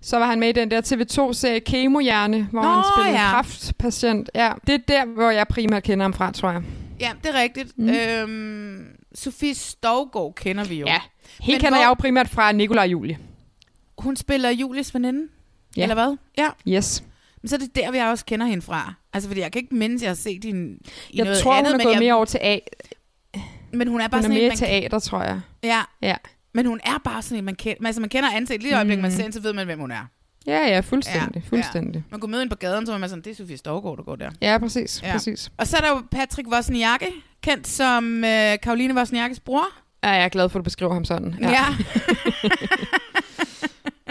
Så 0.02 0.20
var 0.20 0.26
han 0.26 0.40
med 0.40 0.50
i 0.50 0.52
den 0.52 0.72
der 0.72 0.82
TV2-serie 0.82 1.60
Kemohjerne, 1.60 2.48
hvor 2.52 2.62
Nå, 2.62 2.68
han 2.68 2.84
spillede 2.96 3.20
ja. 3.20 3.26
en 3.28 3.32
kraftpatient. 3.34 4.30
Ja, 4.36 4.52
det 4.68 4.74
er 4.74 4.80
der, 4.88 5.06
hvor 5.06 5.30
jeg 5.30 5.48
primært 5.48 5.84
kender 5.84 6.04
ham 6.04 6.14
fra, 6.14 6.32
tror 6.32 6.52
jeg. 6.52 6.62
Ja, 7.00 7.12
det 7.24 7.36
er 7.36 7.42
rigtigt. 7.42 7.78
Mm. 7.78 7.90
Øhm, 7.90 8.86
Sofie 9.16 9.54
Stovgaard 9.56 10.34
kender 10.36 10.64
vi 10.64 10.76
jo. 10.76 10.86
Ja, 10.88 11.00
Helt 11.40 11.48
Men 11.48 11.60
kender 11.60 11.70
hvor- 11.70 11.78
jeg 11.84 11.90
jo 11.90 11.94
primært 11.94 12.30
fra 12.30 12.52
Nikolaj 12.52 12.86
Julie. 12.86 13.18
Hun 14.04 14.16
spiller 14.16 14.50
Julies 14.50 14.94
veninde, 14.96 15.28
Ja. 15.78 15.82
eller 15.82 15.96
hvad? 15.96 16.18
Ja. 16.38 16.48
Yes. 16.78 17.04
Men 17.42 17.50
så 17.50 17.56
er 17.56 17.60
det 17.60 17.76
der, 17.76 17.92
vi 17.92 17.98
også 17.98 18.26
kender 18.26 18.46
hende 18.46 18.62
fra. 18.62 18.94
Altså, 19.14 19.30
fordi 19.30 19.42
jeg 19.42 19.52
kan 19.52 19.62
ikke 19.62 19.76
mindes, 19.76 20.02
at 20.02 20.04
jeg 20.04 20.10
har 20.10 20.16
set 20.16 20.44
hende 20.44 20.78
i 21.10 21.18
Jeg 21.18 21.26
noget 21.26 21.40
tror, 21.40 21.54
andet, 21.54 21.72
hun 21.72 21.74
er 21.74 21.78
men 21.78 21.86
gået 21.86 21.94
jeg, 21.94 22.00
mere 22.00 22.14
over 22.14 22.26
til 22.26 22.40
A. 22.42 22.58
Men 23.74 23.88
hun 23.88 24.02
er 24.02 24.08
bare 24.08 24.18
Hun 24.18 24.20
er 24.20 24.22
sådan 24.22 24.36
mere 24.36 24.44
en, 24.44 24.50
man 24.50 24.58
teater, 24.58 25.00
tror 25.00 25.24
jeg. 25.24 25.42
Ja, 25.64 25.82
Ja. 26.02 26.16
men 26.54 26.66
hun 26.66 26.80
er 26.84 26.98
bare 27.04 27.22
sådan 27.22 27.38
en, 27.38 27.46
man 27.46 27.56
kender, 27.56 27.88
altså 27.88 28.02
man 28.02 28.10
kender 28.10 28.30
ansigt. 28.36 28.62
Lige 28.64 28.72
i 28.72 28.76
øjeblikket, 28.76 29.02
man 29.02 29.12
Mm. 29.12 29.16
ser 29.16 29.22
hende, 29.24 29.34
så 29.36 29.42
ved 29.42 29.54
man, 29.54 29.66
hvem 29.66 29.80
hun 29.80 29.92
er. 29.92 30.06
Ja, 30.48 30.68
ja, 30.68 30.80
fuldstændig. 30.80 31.44
Ja, 31.44 31.50
fuldstændig. 31.50 32.04
Man 32.12 32.20
går 32.20 32.28
med 32.28 32.42
ind 32.42 32.50
på 32.50 32.56
gaden, 32.56 32.86
så 32.86 32.94
er 32.94 32.98
man 32.98 33.10
sådan, 33.10 33.24
det 33.24 33.32
er 33.32 33.36
Sofie 33.36 33.58
Stovgaard, 33.58 33.98
der 33.98 34.04
går 34.04 34.16
der. 34.16 34.32
Ja, 34.42 34.58
præcis. 34.58 35.02
Ja. 35.04 35.12
præcis. 35.12 35.52
Og 35.58 35.68
så 35.68 35.78
er 35.78 35.82
der 35.82 35.90
jo 35.90 36.02
Patrick 36.12 36.48
Wozniacki, 36.54 37.06
kendt 37.44 37.68
som 37.68 38.24
øh, 38.24 38.58
Karoline 38.64 38.94
Wozniakkis 38.96 39.40
bror. 39.40 39.66
Ja, 40.04 40.10
jeg 40.10 40.24
er 40.24 40.30
glad 40.30 40.50
for, 40.50 40.60
at 40.60 40.62
du 40.62 40.64
beskriver 40.64 40.94
ham 40.94 41.06
sådan. 41.06 41.36
Ja. 41.42 41.50
ja. 41.50 41.66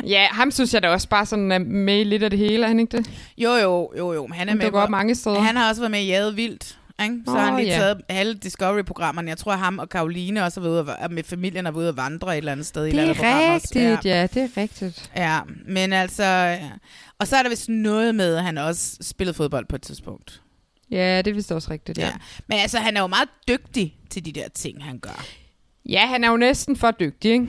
Ja, 0.07 0.27
ham 0.31 0.51
synes 0.51 0.75
jeg 0.75 0.83
da 0.83 0.89
også 0.89 1.09
bare 1.09 1.27
sådan 1.27 1.53
er 1.53 1.59
med 1.59 2.01
i 2.01 2.05
lidt 2.05 2.23
af 2.23 2.31
det 2.31 2.39
hele, 2.39 2.65
er 2.65 2.69
han 2.69 2.81
ikke 2.81 2.97
det? 2.97 3.11
Jo, 3.39 3.51
jo, 3.55 3.93
jo, 3.99 4.13
jo. 4.13 4.27
Men 4.27 4.39
han 4.39 4.49
er 4.49 4.53
Han 4.53 4.59
med 4.59 4.71
på- 4.71 4.87
mange 4.87 5.15
steder. 5.15 5.41
Han 5.41 5.57
har 5.57 5.69
også 5.69 5.81
været 5.83 5.91
med 5.91 6.01
i 6.01 6.07
Jade 6.07 6.35
Vildt. 6.35 6.79
Ikke? 7.03 7.19
Så 7.27 7.33
har 7.35 7.41
han 7.51 7.57
lige 7.57 7.69
ja. 7.73 7.79
taget 7.79 8.01
alle 8.09 8.35
Discovery-programmerne. 8.35 9.29
Jeg 9.29 9.39
tror, 9.39 9.53
ham 9.53 9.79
og 9.79 9.89
Karoline 9.89 10.45
også 10.45 10.61
har 10.61 10.69
været 10.69 10.85
ude, 10.85 10.97
og- 10.97 11.13
med 11.13 11.25
familien 11.25 11.65
været 11.65 11.75
ude 11.77 11.89
at 11.89 11.97
vandre 11.97 12.33
et 12.33 12.39
eller 12.39 12.53
andet 12.53 12.67
sted. 12.67 12.85
i 12.87 12.89
et 12.89 12.95
Det 12.95 13.05
er 13.05 13.09
også. 13.11 13.23
rigtigt, 13.75 14.05
ja. 14.05 14.27
det 14.27 14.43
er 14.43 14.49
rigtigt. 14.63 15.11
Ja, 15.17 15.41
men 15.69 15.93
altså... 15.93 16.25
ja. 16.25 16.59
Og 17.19 17.27
så 17.29 17.37
er 17.37 17.43
der 17.43 17.51
vist 17.51 17.69
noget 17.69 18.15
med, 18.15 18.37
at 18.37 18.43
han 18.45 18.59
også 18.59 18.97
spillede 19.01 19.35
fodbold 19.35 19.67
på 19.67 19.77
et 19.77 19.83
tidspunkt. 19.83 20.41
Ja, 20.91 21.19
det 21.19 21.31
er 21.31 21.35
vist 21.35 21.53
også 21.53 21.71
rigtigt, 21.71 21.99
ja. 21.99 22.07
Ja. 22.07 22.13
Men 22.47 22.59
altså, 22.59 22.79
han 22.79 22.97
er 22.97 23.01
jo 23.01 23.07
meget 23.07 23.29
dygtig 23.49 23.97
til 24.11 24.25
de 24.25 24.33
der 24.33 24.49
ting, 24.55 24.85
han 24.85 24.99
gør. 24.99 25.25
Ja, 25.89 26.07
han 26.07 26.25
er 26.25 26.31
jo 26.31 26.37
næsten 26.37 26.77
for 26.77 26.91
dygtig, 26.91 27.33
ikke? 27.33 27.49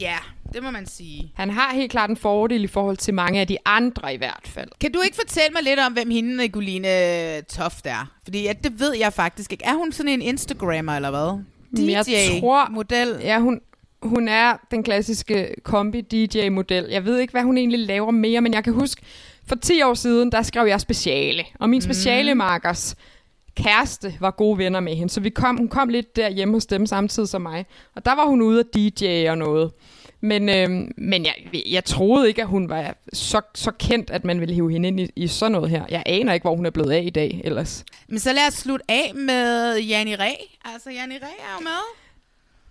Ja, 0.00 0.16
det 0.54 0.62
må 0.62 0.70
man 0.70 0.86
sige. 0.86 1.32
Han 1.34 1.50
har 1.50 1.74
helt 1.74 1.90
klart 1.90 2.10
en 2.10 2.16
fordel 2.16 2.64
i 2.64 2.66
forhold 2.66 2.96
til 2.96 3.14
mange 3.14 3.40
af 3.40 3.46
de 3.46 3.56
andre 3.64 4.14
i 4.14 4.16
hvert 4.16 4.42
fald. 4.44 4.68
Kan 4.80 4.92
du 4.92 5.00
ikke 5.00 5.16
fortælle 5.16 5.52
mig 5.52 5.62
lidt 5.62 5.80
om, 5.80 5.92
hvem 5.92 6.10
hende, 6.10 6.48
Guline 6.48 7.40
Toft 7.42 7.86
er? 7.86 8.12
Fordi 8.24 8.42
ja, 8.42 8.52
det 8.64 8.80
ved 8.80 8.96
jeg 8.96 9.12
faktisk 9.12 9.52
ikke. 9.52 9.64
Er 9.64 9.74
hun 9.74 9.92
sådan 9.92 10.12
en 10.12 10.22
Instagrammer, 10.22 10.96
eller 10.96 11.10
hvad? 11.10 11.42
Men 11.70 11.90
jeg 11.90 12.04
tror- 12.40 12.68
model. 12.70 13.16
Ja, 13.22 13.38
hun, 13.38 13.60
hun 14.02 14.28
er 14.28 14.56
den 14.70 14.82
klassiske 14.82 15.54
kombi-DJ-model. 15.62 16.86
Jeg 16.90 17.04
ved 17.04 17.18
ikke, 17.18 17.30
hvad 17.32 17.42
hun 17.42 17.58
egentlig 17.58 17.78
laver 17.78 18.10
mere, 18.10 18.40
men 18.40 18.54
jeg 18.54 18.64
kan 18.64 18.72
huske, 18.72 19.02
for 19.48 19.54
10 19.56 19.82
år 19.82 19.94
siden, 19.94 20.32
der 20.32 20.42
skrev 20.42 20.66
jeg 20.66 20.80
speciale. 20.80 21.44
Og 21.60 21.70
min 21.70 21.80
speciale 21.82 22.34
markers 22.34 22.96
kæreste 23.56 24.14
var 24.20 24.30
gode 24.30 24.58
venner 24.58 24.80
med 24.80 24.96
hende, 24.96 25.12
så 25.12 25.20
vi 25.20 25.30
kom, 25.30 25.56
hun 25.56 25.68
kom 25.68 25.88
lidt 25.88 26.16
der 26.16 26.30
hjemme 26.30 26.54
hos 26.54 26.66
dem 26.66 26.86
samtidig 26.86 27.28
som 27.28 27.42
mig. 27.42 27.66
Og 27.96 28.04
der 28.04 28.14
var 28.14 28.24
hun 28.26 28.42
ude 28.42 28.60
at 28.60 28.66
DJ 28.74 29.28
og 29.28 29.38
noget. 29.38 29.70
Men, 30.22 30.48
øhm, 30.48 30.92
men 30.98 31.24
jeg, 31.24 31.34
jeg 31.70 31.84
troede 31.84 32.28
ikke, 32.28 32.42
at 32.42 32.48
hun 32.48 32.68
var 32.68 32.94
så, 33.12 33.40
så 33.54 33.70
kendt, 33.70 34.10
at 34.10 34.24
man 34.24 34.40
ville 34.40 34.54
hive 34.54 34.72
hende 34.72 34.88
ind 34.88 35.00
i, 35.00 35.10
i 35.16 35.26
sådan 35.26 35.52
noget 35.52 35.70
her. 35.70 35.84
Jeg 35.90 36.02
aner 36.06 36.32
ikke, 36.32 36.44
hvor 36.44 36.56
hun 36.56 36.66
er 36.66 36.70
blevet 36.70 36.92
af 36.92 37.02
i 37.06 37.10
dag 37.10 37.40
ellers. 37.44 37.84
Men 38.08 38.18
så 38.18 38.32
lad 38.32 38.46
os 38.48 38.54
slutte 38.54 38.84
af 38.88 39.12
med 39.14 39.78
Janni 39.78 40.14
Ræ. 40.14 40.30
Altså, 40.64 40.90
Janni 40.90 41.14
Ræ 41.14 41.26
er 41.26 41.54
jo 41.58 41.62
med. 41.62 41.80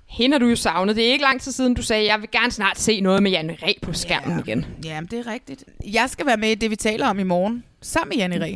Hende 0.07 0.33
har 0.33 0.39
du 0.39 0.45
jo 0.47 0.55
savnet. 0.55 0.95
Det 0.95 1.07
er 1.07 1.11
ikke 1.11 1.23
lang 1.23 1.41
tid 1.41 1.51
siden, 1.51 1.73
du 1.73 1.81
sagde, 1.81 2.05
jeg 2.11 2.21
vil 2.21 2.31
gerne 2.31 2.51
snart 2.51 2.79
se 2.79 3.01
noget 3.01 3.23
med 3.23 3.31
Janne 3.31 3.57
Ræ 3.63 3.73
på 3.81 3.93
skærmen 3.93 4.37
Ja. 4.37 4.43
igen. 4.43 4.65
Jamen, 4.83 5.07
det 5.11 5.19
er 5.19 5.31
rigtigt. 5.33 5.63
Jeg 5.93 6.09
skal 6.09 6.25
være 6.25 6.37
med 6.37 6.49
i 6.49 6.55
det, 6.55 6.71
vi 6.71 6.75
taler 6.75 7.07
om 7.07 7.19
i 7.19 7.23
morgen. 7.23 7.63
Sammen 7.81 8.09
med 8.09 8.17
Janni 8.17 8.37
Ræ. 8.39 8.55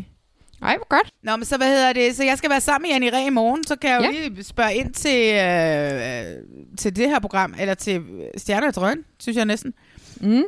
Ej, 0.63 0.77
hvor 0.77 0.87
godt. 0.89 1.13
Nå, 1.23 1.35
men 1.35 1.45
så 1.45 1.57
hvad 1.57 1.67
hedder 1.67 1.93
det? 1.93 2.15
Så 2.15 2.23
jeg 2.23 2.37
skal 2.37 2.49
være 2.49 2.61
sammen 2.61 2.83
med 2.89 2.91
Janni 2.91 3.09
Ræ 3.09 3.27
i 3.27 3.29
morgen, 3.29 3.63
så 3.67 3.75
kan 3.75 3.89
jeg 3.89 3.97
jo 3.99 4.03
Ja. 4.03 4.11
lige 4.29 4.43
spørge 4.43 4.75
ind 4.75 4.93
til, 4.93 5.35
øh, 5.35 6.75
til 6.77 6.95
det 6.95 7.09
her 7.09 7.19
program, 7.19 7.55
eller 7.59 7.73
til 7.73 8.01
Stjerner 8.37 8.67
i 8.67 8.71
Drøn, 8.71 9.03
synes 9.19 9.37
jeg 9.37 9.45
næsten. 9.45 9.73
Mm. 10.21 10.43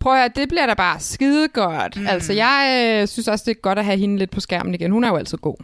Prøv 0.00 0.12
at 0.12 0.18
høre, 0.18 0.28
det 0.36 0.48
bliver 0.48 0.66
da 0.66 0.74
bare 0.74 1.00
skide 1.00 1.48
godt. 1.48 1.96
Mm. 2.00 2.06
Altså, 2.06 2.32
jeg 2.32 2.96
øh, 3.02 3.08
synes 3.08 3.28
også, 3.28 3.44
det 3.44 3.50
er 3.56 3.60
godt 3.60 3.78
at 3.78 3.84
have 3.84 3.98
hende 3.98 4.18
lidt 4.18 4.30
på 4.30 4.40
skærmen 4.40 4.74
igen. 4.74 4.90
Hun 4.90 5.04
er 5.04 5.08
jo 5.08 5.16
altid 5.16 5.38
god. 5.38 5.56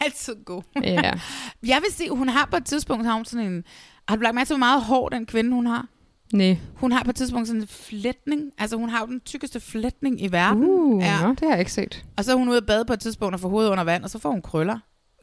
Altid 0.00 0.34
god. 0.44 0.62
Ja. 0.82 1.12
jeg 1.72 1.80
vil 1.82 1.92
sige, 1.92 2.10
hun 2.10 2.28
har 2.28 2.48
på 2.50 2.56
et 2.56 2.64
tidspunkt, 2.66 3.06
har 3.06 3.14
hun 3.14 3.24
sådan 3.24 3.46
en... 3.46 3.64
Har 4.08 4.16
du 4.16 4.22
lagt 4.22 4.34
mærke 4.34 4.46
til, 4.48 4.54
hvor 4.54 4.58
meget 4.66 4.82
hår 4.82 5.08
den 5.08 5.26
kvinde, 5.26 5.50
hun 5.50 5.66
har? 5.66 5.86
Nej. 6.32 6.58
Hun 6.74 6.92
har 6.92 7.02
på 7.04 7.10
et 7.10 7.16
tidspunkt 7.16 7.48
sådan 7.48 7.62
en 7.62 7.68
flætning. 7.68 8.52
Altså, 8.58 8.76
hun 8.76 8.88
har 8.88 9.00
jo 9.00 9.06
den 9.06 9.20
tykkeste 9.20 9.60
flætning 9.60 10.22
i 10.22 10.32
verden. 10.32 10.64
Uh, 10.64 11.02
ja. 11.02 11.20
nå, 11.22 11.28
det 11.30 11.40
har 11.40 11.50
jeg 11.50 11.58
ikke 11.58 11.72
set. 11.72 12.04
Og 12.16 12.24
så 12.24 12.32
er 12.32 12.36
hun 12.36 12.48
ude 12.48 12.56
at 12.56 12.66
bade 12.66 12.84
på 12.84 12.92
et 12.92 13.00
tidspunkt 13.00 13.34
og 13.34 13.40
får 13.40 13.48
hovedet 13.48 13.70
under 13.70 13.84
vand, 13.84 14.04
og 14.04 14.10
så 14.10 14.18
får 14.18 14.30
hun 14.30 14.42
krøller. 14.42 14.78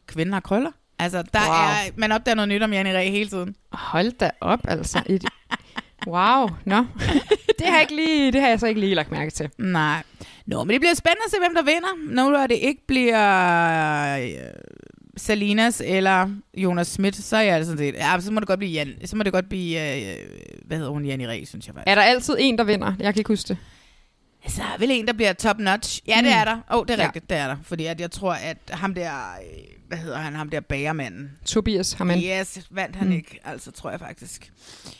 Kvinden 0.06 0.32
har 0.32 0.40
krøller. 0.40 0.70
Altså, 0.98 1.22
der 1.32 1.38
Wow. 1.46 1.54
er, 1.54 1.90
man 1.96 2.12
opdager 2.12 2.34
noget 2.34 2.48
nyt 2.48 2.62
om 2.62 2.72
Janne 2.72 2.96
Ræ 2.96 3.10
hele 3.10 3.28
tiden. 3.30 3.56
Hold 3.72 4.12
da 4.12 4.30
op, 4.40 4.60
altså. 4.68 5.02
Et... 5.06 5.24
Wow, 6.06 6.48
nå. 6.64 6.76
det, 7.58 7.66
har 7.66 7.72
jeg 7.72 7.80
ikke 7.80 7.96
lige, 7.96 8.32
det 8.32 8.40
har 8.40 8.48
jeg 8.48 8.60
så 8.60 8.66
ikke 8.66 8.80
lige 8.80 8.94
lagt 8.94 9.10
mærke 9.10 9.30
til. 9.30 9.50
Nej. 9.58 10.02
Nå, 10.46 10.64
men 10.64 10.72
det 10.72 10.80
bliver 10.80 10.94
spændende 10.94 11.22
at 11.26 11.30
se, 11.30 11.36
hvem 11.38 11.54
der 11.54 11.62
vinder. 11.62 12.14
Nu 12.14 12.34
er 12.34 12.46
det 12.46 12.54
ikke 12.54 12.86
bliver 12.86 14.18
øh, 14.18 14.30
Salinas 15.16 15.82
eller 15.84 16.30
Jonas 16.56 16.86
Schmidt, 16.86 17.16
så 17.16 17.36
er 17.36 17.40
jeg 17.42 17.56
altså 17.56 17.74
det. 17.74 17.94
Ja, 17.94 18.20
så 18.20 18.32
må 18.32 18.40
det 18.40 18.48
godt 18.48 18.58
blive 18.58 18.72
Jan. 18.72 18.88
Så 19.04 19.16
må 19.16 19.22
det 19.22 19.32
godt 19.32 19.48
blive, 19.48 19.96
øh, 20.10 20.16
hvad 20.64 20.76
hedder 20.76 20.90
hun, 20.92 21.04
Janne 21.04 21.28
Ræ, 21.28 21.44
synes 21.44 21.66
jeg 21.66 21.74
faktisk. 21.74 21.90
Er 21.90 21.94
der 21.94 22.02
altid 22.02 22.36
en, 22.38 22.58
der 22.58 22.64
vinder? 22.64 22.92
Jeg 22.98 23.14
kan 23.14 23.20
ikke 23.20 23.28
huske 23.28 23.48
det. 23.48 23.56
Så 24.48 24.62
er 24.62 24.78
vel 24.78 24.90
en, 24.90 25.06
der 25.06 25.12
bliver 25.12 25.32
top 25.32 25.58
notch. 25.58 26.00
Ja, 26.08 26.14
det 26.16 26.22
Mm. 26.24 26.28
er 26.30 26.44
der. 26.44 26.52
Åh, 26.72 26.78
oh, 26.78 26.86
det 26.86 26.94
er 26.94 26.98
Ja. 27.02 27.06
rigtigt, 27.06 27.30
det 27.30 27.38
er 27.38 27.46
der. 27.46 27.56
Fordi 27.62 27.84
at 27.86 28.00
jeg 28.00 28.10
tror, 28.10 28.32
at 28.32 28.56
ham 28.70 28.94
der, 28.94 29.10
øh, 29.12 29.62
hvad 29.88 29.98
hedder 29.98 30.16
han, 30.18 30.34
ham 30.34 30.48
der 30.50 30.60
bagermanden. 30.60 31.30
Tobias 31.46 31.92
har 31.92 32.04
man. 32.04 32.18
Yes, 32.22 32.58
vandt 32.70 32.96
han 32.96 33.06
Mm. 33.08 33.12
ikke, 33.14 33.40
altså 33.44 33.70
tror 33.70 33.90
jeg 33.90 34.00
faktisk. 34.00 34.52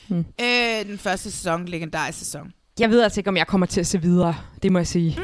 Mm. 0.08 0.18
Øh, 0.40 0.86
den 0.86 0.98
første 0.98 1.30
sæson, 1.30 1.66
legendarisk 1.68 2.18
sæson. 2.18 2.52
Jeg 2.78 2.90
ved 2.90 3.02
altså 3.02 3.20
ikke, 3.20 3.30
om 3.30 3.36
jeg 3.36 3.46
kommer 3.46 3.66
til 3.66 3.80
at 3.80 3.86
se 3.86 4.02
videre. 4.02 4.36
Det 4.62 4.72
må 4.72 4.78
jeg 4.78 4.86
sige. 4.86 5.14
Mm, 5.18 5.22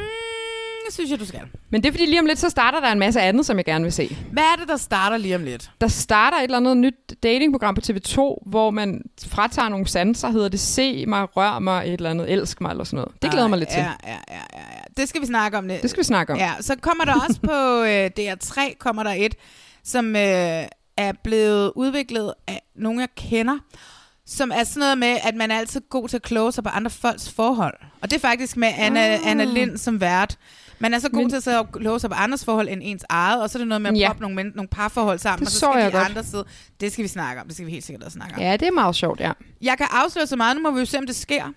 det 0.93 0.95
synes 0.95 1.11
jeg, 1.11 1.21
du 1.21 1.27
skal. 1.27 1.41
Men 1.71 1.83
det 1.83 1.89
er 1.89 1.93
fordi 1.93 2.07
lige 2.07 2.21
om 2.21 2.27
lidt, 2.27 2.39
så 2.39 2.49
starter 2.51 2.81
der 2.81 2.93
en 2.93 2.99
masse 2.99 3.21
andet, 3.21 3.47
som 3.47 3.57
jeg 3.57 3.65
gerne 3.65 3.85
vil 3.85 3.93
se. 3.93 4.17
Hvad 4.33 4.43
er 4.43 4.57
det, 4.57 4.69
der 4.69 4.77
starter 4.77 5.17
lige 5.17 5.37
om 5.37 5.45
lidt? 5.45 5.71
Der 5.81 5.89
starter 5.89 6.37
et 6.37 6.43
eller 6.43 6.57
andet 6.57 6.77
nyt 6.77 6.95
datingprogram 7.23 7.75
på 7.75 7.81
TV2, 7.85 8.17
hvor 8.47 8.71
man 8.71 9.03
fratager 9.27 9.69
nogle 9.69 9.87
sanser, 9.87 10.29
hedder 10.29 10.49
det 10.49 10.61
Se 10.61 11.07
mig, 11.07 11.37
rør 11.37 11.59
mig, 11.59 11.87
et 11.87 11.93
eller 11.93 12.11
andet, 12.11 12.33
elsk 12.33 12.61
mig 12.61 12.71
eller 12.71 12.85
sådan 12.85 12.97
noget. 12.97 13.23
Det 13.23 13.31
glæder 13.31 13.45
jeg 13.45 13.51
mig 13.51 13.59
lidt 13.59 13.71
til. 13.71 13.81
Ja, 13.81 13.93
ja, 14.07 14.19
ja, 14.29 14.35
ja, 14.53 14.59
ja. 14.59 14.83
Det 14.97 15.09
skal 15.09 15.21
vi 15.21 15.27
snakke 15.27 15.59
om. 15.59 15.69
Det 15.69 15.91
skal 15.91 16.01
vi 16.01 16.05
snakke 16.05 16.33
om. 16.33 16.39
Ja, 16.39 16.53
så 16.61 16.77
kommer 16.81 17.05
der 17.05 17.15
også 17.29 17.41
på 17.41 17.83
øh, 17.91 18.11
DR3, 18.19 18.77
kommer 18.79 19.03
der 19.03 19.13
et, 19.17 19.35
som 19.85 20.17
øh, 20.17 20.65
er 20.97 21.13
blevet 21.25 21.73
udviklet 21.77 22.35
af 22.47 22.63
nogle, 22.75 23.01
jeg 23.01 23.09
kender, 23.17 23.59
som 24.33 24.51
er 24.55 24.65
sådan 24.65 24.81
noget 24.81 24.99
med, 24.99 25.17
at 25.25 25.35
man 25.35 25.51
er 25.51 25.59
altid 25.59 25.81
god 25.91 26.09
til 26.09 26.17
at 26.17 26.23
kloge 26.23 26.53
sig 26.53 26.65
på 26.65 26.71
andre 26.71 26.91
folks 26.91 27.31
forhold. 27.31 27.75
Og 28.01 28.11
det 28.11 28.17
er 28.17 28.21
faktisk 28.21 28.57
med 28.57 28.69
Anna, 28.77 29.15
ah. 29.15 29.21
Anna 29.31 29.45
Lind 29.45 29.77
som 29.79 30.01
vært. 30.01 30.37
Man 30.79 30.95
er 30.95 30.99
så 30.99 31.09
god 31.09 31.21
Men- 31.31 31.41
til 31.43 31.51
at 31.51 31.73
kloge 31.73 32.01
sig 32.01 32.11
på 32.11 32.17
andres 32.17 32.45
forhold 32.45 32.69
end 32.69 32.81
ens 32.85 33.05
eget, 33.09 33.43
og 33.43 33.51
så 33.51 33.59
er 33.59 33.61
det 33.61 33.69
noget 33.69 33.83
med 33.83 33.91
at 33.91 33.97
Ja. 33.97 34.01
ja. 34.01 34.07
proppe 34.09 34.23
nogle, 34.23 34.37
men- 34.37 34.53
nogle 34.55 34.69
parforhold 34.69 35.19
sammen, 35.19 35.39
Det 35.41 35.47
og 35.47 35.53
så 35.53 35.59
så 35.59 35.71
skal 35.73 35.87
de 35.87 35.91
godt. 35.93 36.05
andre 36.09 36.25
sidde. 36.25 36.45
Det 36.81 36.93
skal 36.93 37.03
vi 37.03 37.09
snakke 37.09 37.41
om. 37.41 37.47
Det 37.47 37.57
skal 37.57 37.67
vi 37.67 37.71
helt 37.73 37.85
sikkert 37.85 38.03
også 38.05 38.15
snakke 38.15 38.35
om. 38.35 38.41
Ja, 38.41 38.53
det 38.57 38.69
er 38.69 38.73
meget 38.73 38.97
sjovt, 38.97 39.21
ja. 39.21 39.33
Jeg 39.63 39.75
kan 39.79 39.87
afsløre 39.91 40.27
så 40.27 40.37
meget, 40.37 40.57
nu 40.57 40.63
må 40.63 40.71
vi 40.71 40.79
jo 40.81 40.85
se, 40.87 40.99
om 40.99 41.07
det 41.07 41.17
sker. 41.17 41.47
Mm. 41.47 41.55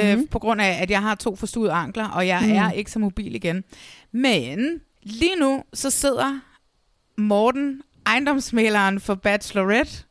Øh, 0.00 0.16
Mhm. 0.18 0.26
på 0.26 0.38
grund 0.38 0.60
af, 0.60 0.78
at 0.82 0.90
jeg 0.90 1.02
har 1.02 1.14
to 1.14 1.36
forstudede 1.36 1.72
ankler, 1.72 2.08
og 2.08 2.26
jeg 2.26 2.42
mm. 2.44 2.52
er 2.52 2.70
ikke 2.72 2.90
så 2.90 2.98
mobil 2.98 3.34
igen. 3.34 3.64
Men 4.12 4.80
lige 5.02 5.36
nu, 5.40 5.62
så 5.74 5.90
sidder 5.90 6.38
Morten, 7.18 7.80
ejendomsmæleren 8.06 9.00
for 9.00 9.14
Bachelorette, 9.14 10.04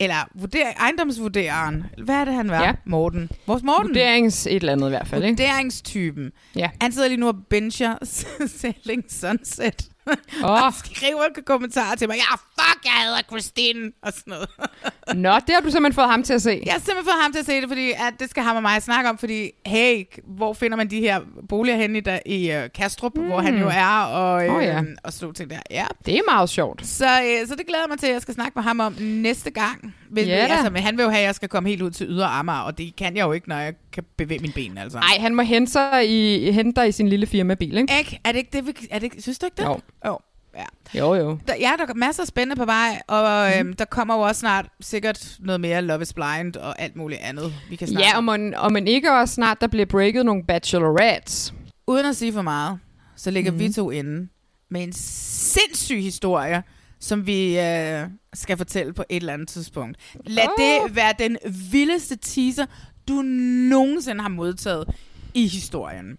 eller 0.00 0.28
vurder, 0.34 0.72
ejendomsvurdereren. 0.80 1.84
Hvad 2.04 2.14
er 2.14 2.24
det, 2.24 2.34
han 2.34 2.50
var? 2.50 2.62
Ja. 2.64 2.72
Morten. 2.84 3.30
Vores 3.46 3.62
Morten. 3.62 3.88
Vurderings 3.88 4.46
et 4.46 4.54
eller 4.54 4.72
andet 4.72 4.86
i 4.86 4.90
hvert 4.90 5.08
fald, 5.08 5.24
ikke? 5.24 5.42
Vurderingstypen. 5.42 6.32
Ja. 6.56 6.70
Han 6.80 6.92
sidder 6.92 7.08
lige 7.08 7.20
nu 7.20 7.28
og 7.28 7.36
bencher 7.50 7.94
Selling 8.60 9.04
Sunset. 9.08 9.88
Åh. 10.44 10.62
Og 10.64 10.74
skriver 10.74 11.22
kommentarer 11.46 11.94
til 11.94 12.08
mig. 12.08 12.16
Ja, 12.16 12.34
fuck, 12.34 12.84
jeg 12.84 13.04
hedder 13.04 13.22
Christine. 13.22 13.92
Og 14.02 14.12
sådan 14.12 14.30
noget. 14.30 14.48
Nå, 15.24 15.34
det 15.46 15.54
har 15.54 15.60
du 15.60 15.70
simpelthen 15.70 15.92
fået 15.92 16.10
ham 16.10 16.22
til 16.22 16.32
at 16.32 16.42
se. 16.42 16.62
Jeg 16.66 16.72
har 16.72 16.80
simpelthen 16.80 17.04
fået 17.04 17.22
ham 17.22 17.32
til 17.32 17.38
at 17.38 17.46
se 17.46 17.60
det, 17.60 17.68
fordi 17.68 17.90
at 17.90 18.14
det 18.18 18.30
skal 18.30 18.42
ham 18.42 18.56
og 18.56 18.62
mig 18.62 18.82
snakke 18.82 19.10
om, 19.10 19.18
fordi 19.18 19.50
hey, 19.66 20.04
hvor 20.24 20.52
finder 20.52 20.76
man 20.76 20.90
de 20.90 21.00
her 21.00 21.20
boliger 21.48 21.76
henne 21.76 21.98
i, 21.98 22.00
der, 22.00 22.18
i 22.26 22.56
uh, 22.56 22.62
Kastrup, 22.74 23.16
mm. 23.16 23.26
hvor 23.26 23.40
han 23.40 23.58
jo 23.58 23.68
er, 23.68 24.04
og, 24.04 24.46
øh, 24.46 24.54
Åh, 24.54 24.64
ja. 24.64 24.82
og 25.04 25.12
sådan 25.12 25.24
nogle 25.24 25.34
ting 25.34 25.50
der. 25.50 25.58
Ja. 25.70 25.86
Det 26.06 26.14
er 26.14 26.22
meget 26.30 26.48
sjovt. 26.50 26.86
Så, 26.86 27.06
øh, 27.06 27.48
så 27.48 27.54
det 27.54 27.66
glæder 27.66 27.82
jeg 27.82 27.88
mig 27.88 27.98
til, 27.98 28.06
at 28.06 28.12
jeg 28.12 28.22
skal 28.22 28.34
snakke 28.34 28.52
med 28.54 28.62
ham 28.62 28.80
om 28.80 28.96
næste 29.00 29.50
gang. 29.50 29.94
Vil, 30.10 30.26
Ja 30.26 30.36
da. 30.36 30.46
altså, 30.54 30.70
men 30.70 30.82
han 30.82 30.96
vil 30.96 31.02
jo 31.02 31.08
have, 31.08 31.20
at 31.20 31.26
jeg 31.26 31.34
skal 31.34 31.48
komme 31.48 31.68
helt 31.68 31.82
ud 31.82 31.90
til 31.90 32.06
Ydre 32.08 32.26
Amager, 32.26 32.58
og 32.60 32.78
det 32.78 32.96
kan 32.96 33.16
jeg 33.16 33.22
jo 33.26 33.32
ikke, 33.32 33.48
når 33.48 33.56
jeg 33.56 33.74
kan 33.92 34.04
bevæge 34.16 34.40
mine 34.40 34.52
ben. 34.52 34.78
Altså. 34.78 34.98
Nej, 34.98 35.18
han 35.20 35.34
må 35.34 35.42
hente, 35.42 35.72
sig 35.72 36.08
i, 36.08 36.50
hente 36.50 36.80
dig 36.80 36.88
i 36.88 36.92
sin 36.92 37.08
lille 37.08 37.26
firmabil, 37.26 37.76
ikke? 37.76 37.98
Ikke? 37.98 38.20
Er 38.24 38.32
det 38.32 38.38
ikke 38.38 38.50
det? 38.52 38.66
Vi, 38.66 38.72
er 38.90 38.98
det, 38.98 39.12
synes 39.18 39.38
du 39.38 39.46
ikke 39.46 39.56
det? 39.56 39.64
Jo. 39.64 39.80
jo. 40.06 40.18
Ja. 40.56 40.98
Jo, 40.98 41.14
jo. 41.14 41.38
Der, 41.48 41.54
ja, 41.60 41.70
der 41.78 41.86
er 41.86 41.94
masser 41.94 42.22
af 42.22 42.26
spændende 42.26 42.56
på 42.56 42.64
vej, 42.64 43.00
og 43.08 43.50
øhm, 43.58 43.72
der 43.72 43.84
kommer 43.84 44.14
jo 44.14 44.20
også 44.20 44.40
snart 44.40 44.66
sikkert 44.80 45.36
noget 45.40 45.60
mere 45.60 45.82
Love 45.82 46.02
is 46.02 46.12
Blind 46.12 46.56
og 46.56 46.82
alt 46.82 46.96
muligt 46.96 47.20
andet, 47.20 47.52
vi 47.70 47.76
kan 47.76 47.88
snakke 47.88 48.08
Ja, 48.08 48.16
og 48.16 48.24
man, 48.24 48.54
og 48.54 48.72
man 48.72 48.88
ikke 48.88 49.12
også 49.12 49.34
snart, 49.34 49.60
der 49.60 49.66
bliver 49.66 49.86
breaket 49.86 50.26
nogle 50.26 50.44
bachelorettes. 50.44 51.54
Uden 51.86 52.06
at 52.06 52.16
sige 52.16 52.32
for 52.32 52.42
meget, 52.42 52.78
så 53.16 53.30
ligger 53.30 53.50
Mhm. 53.52 53.60
mm. 53.60 53.66
vi 53.68 53.72
to 53.72 53.90
inde 53.90 54.28
med 54.70 54.82
en 54.82 54.92
sindssyg 54.92 56.02
historie, 56.02 56.62
som 57.00 57.26
vi 57.26 57.58
øh, 57.60 58.02
skal 58.34 58.56
fortælle 58.56 58.92
på 58.92 59.04
et 59.08 59.16
eller 59.16 59.32
andet 59.32 59.48
tidspunkt. 59.48 59.96
Lad 60.24 60.44
oh. 60.46 60.64
det 60.86 60.96
være 60.96 61.12
den 61.18 61.36
vildeste 61.72 62.16
teaser, 62.16 62.66
du 63.08 63.14
nogensinde 63.70 64.20
har 64.20 64.28
modtaget 64.28 64.84
i 65.34 65.46
historien. 65.46 66.18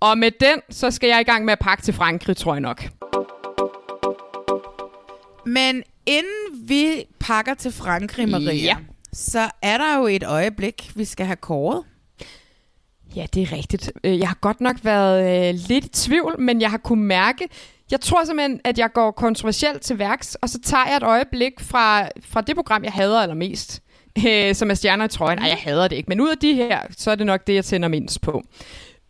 Og 0.00 0.18
med 0.18 0.30
den, 0.40 0.60
så 0.70 0.90
skal 0.90 1.08
jeg 1.08 1.20
i 1.20 1.24
gang 1.24 1.44
med 1.44 1.52
at 1.52 1.58
pakke 1.58 1.82
til 1.82 1.94
Frankrig, 1.94 2.36
tror 2.36 2.54
jeg 2.54 2.60
nok. 2.60 2.84
Men 5.46 5.82
inden 6.06 6.68
vi 6.68 7.04
pakker 7.20 7.54
til 7.54 7.72
Frankrig, 7.72 8.28
Maria, 8.28 8.52
Ja. 8.54 8.76
så 9.12 9.50
er 9.62 9.78
der 9.78 9.96
jo 9.98 10.06
et 10.06 10.24
øjeblik, 10.24 10.92
vi 10.94 11.04
skal 11.04 11.26
have 11.26 11.36
kåret. 11.36 11.84
Ja, 13.16 13.26
det 13.34 13.42
er 13.42 13.52
rigtigt. 13.52 13.92
Øh, 14.04 14.18
Jeg 14.18 14.28
har 14.28 14.38
godt 14.40 14.60
nok 14.60 14.76
været 14.82 15.48
øh, 15.48 15.60
lidt 15.68 15.84
i 15.84 15.88
tvivl, 15.88 16.40
men 16.40 16.60
jeg 16.60 16.70
har 16.70 16.78
kunne 16.78 17.04
mærke, 17.04 17.48
jeg 17.90 18.00
tror 18.00 18.24
simpelthen, 18.24 18.60
at 18.64 18.78
jeg 18.78 18.92
går 18.92 19.10
kontroversielt 19.10 19.82
til 19.82 19.98
værks, 19.98 20.34
og 20.34 20.48
så 20.48 20.60
tager 20.60 20.86
jeg 20.86 20.96
et 20.96 21.02
øjeblik 21.02 21.60
fra, 21.60 22.08
fra 22.24 22.40
det 22.40 22.54
program, 22.56 22.84
jeg 22.84 22.92
hader 22.92 23.20
allermest, 23.20 23.82
øh, 24.26 24.54
som 24.54 24.70
er 24.70 24.74
Stjerner 24.74 25.04
i 25.04 25.08
trøjen. 25.08 25.38
Nej, 25.38 25.48
jeg 25.48 25.58
hader 25.58 25.88
det 25.88 25.96
ikke, 25.96 26.08
men 26.08 26.20
ud 26.20 26.28
af 26.28 26.38
de 26.38 26.54
her, 26.54 26.82
så 26.96 27.10
er 27.10 27.14
det 27.14 27.26
nok 27.26 27.46
det, 27.46 27.54
jeg 27.54 27.64
tænder 27.64 27.88
mindst 27.88 28.20
på. 28.20 28.42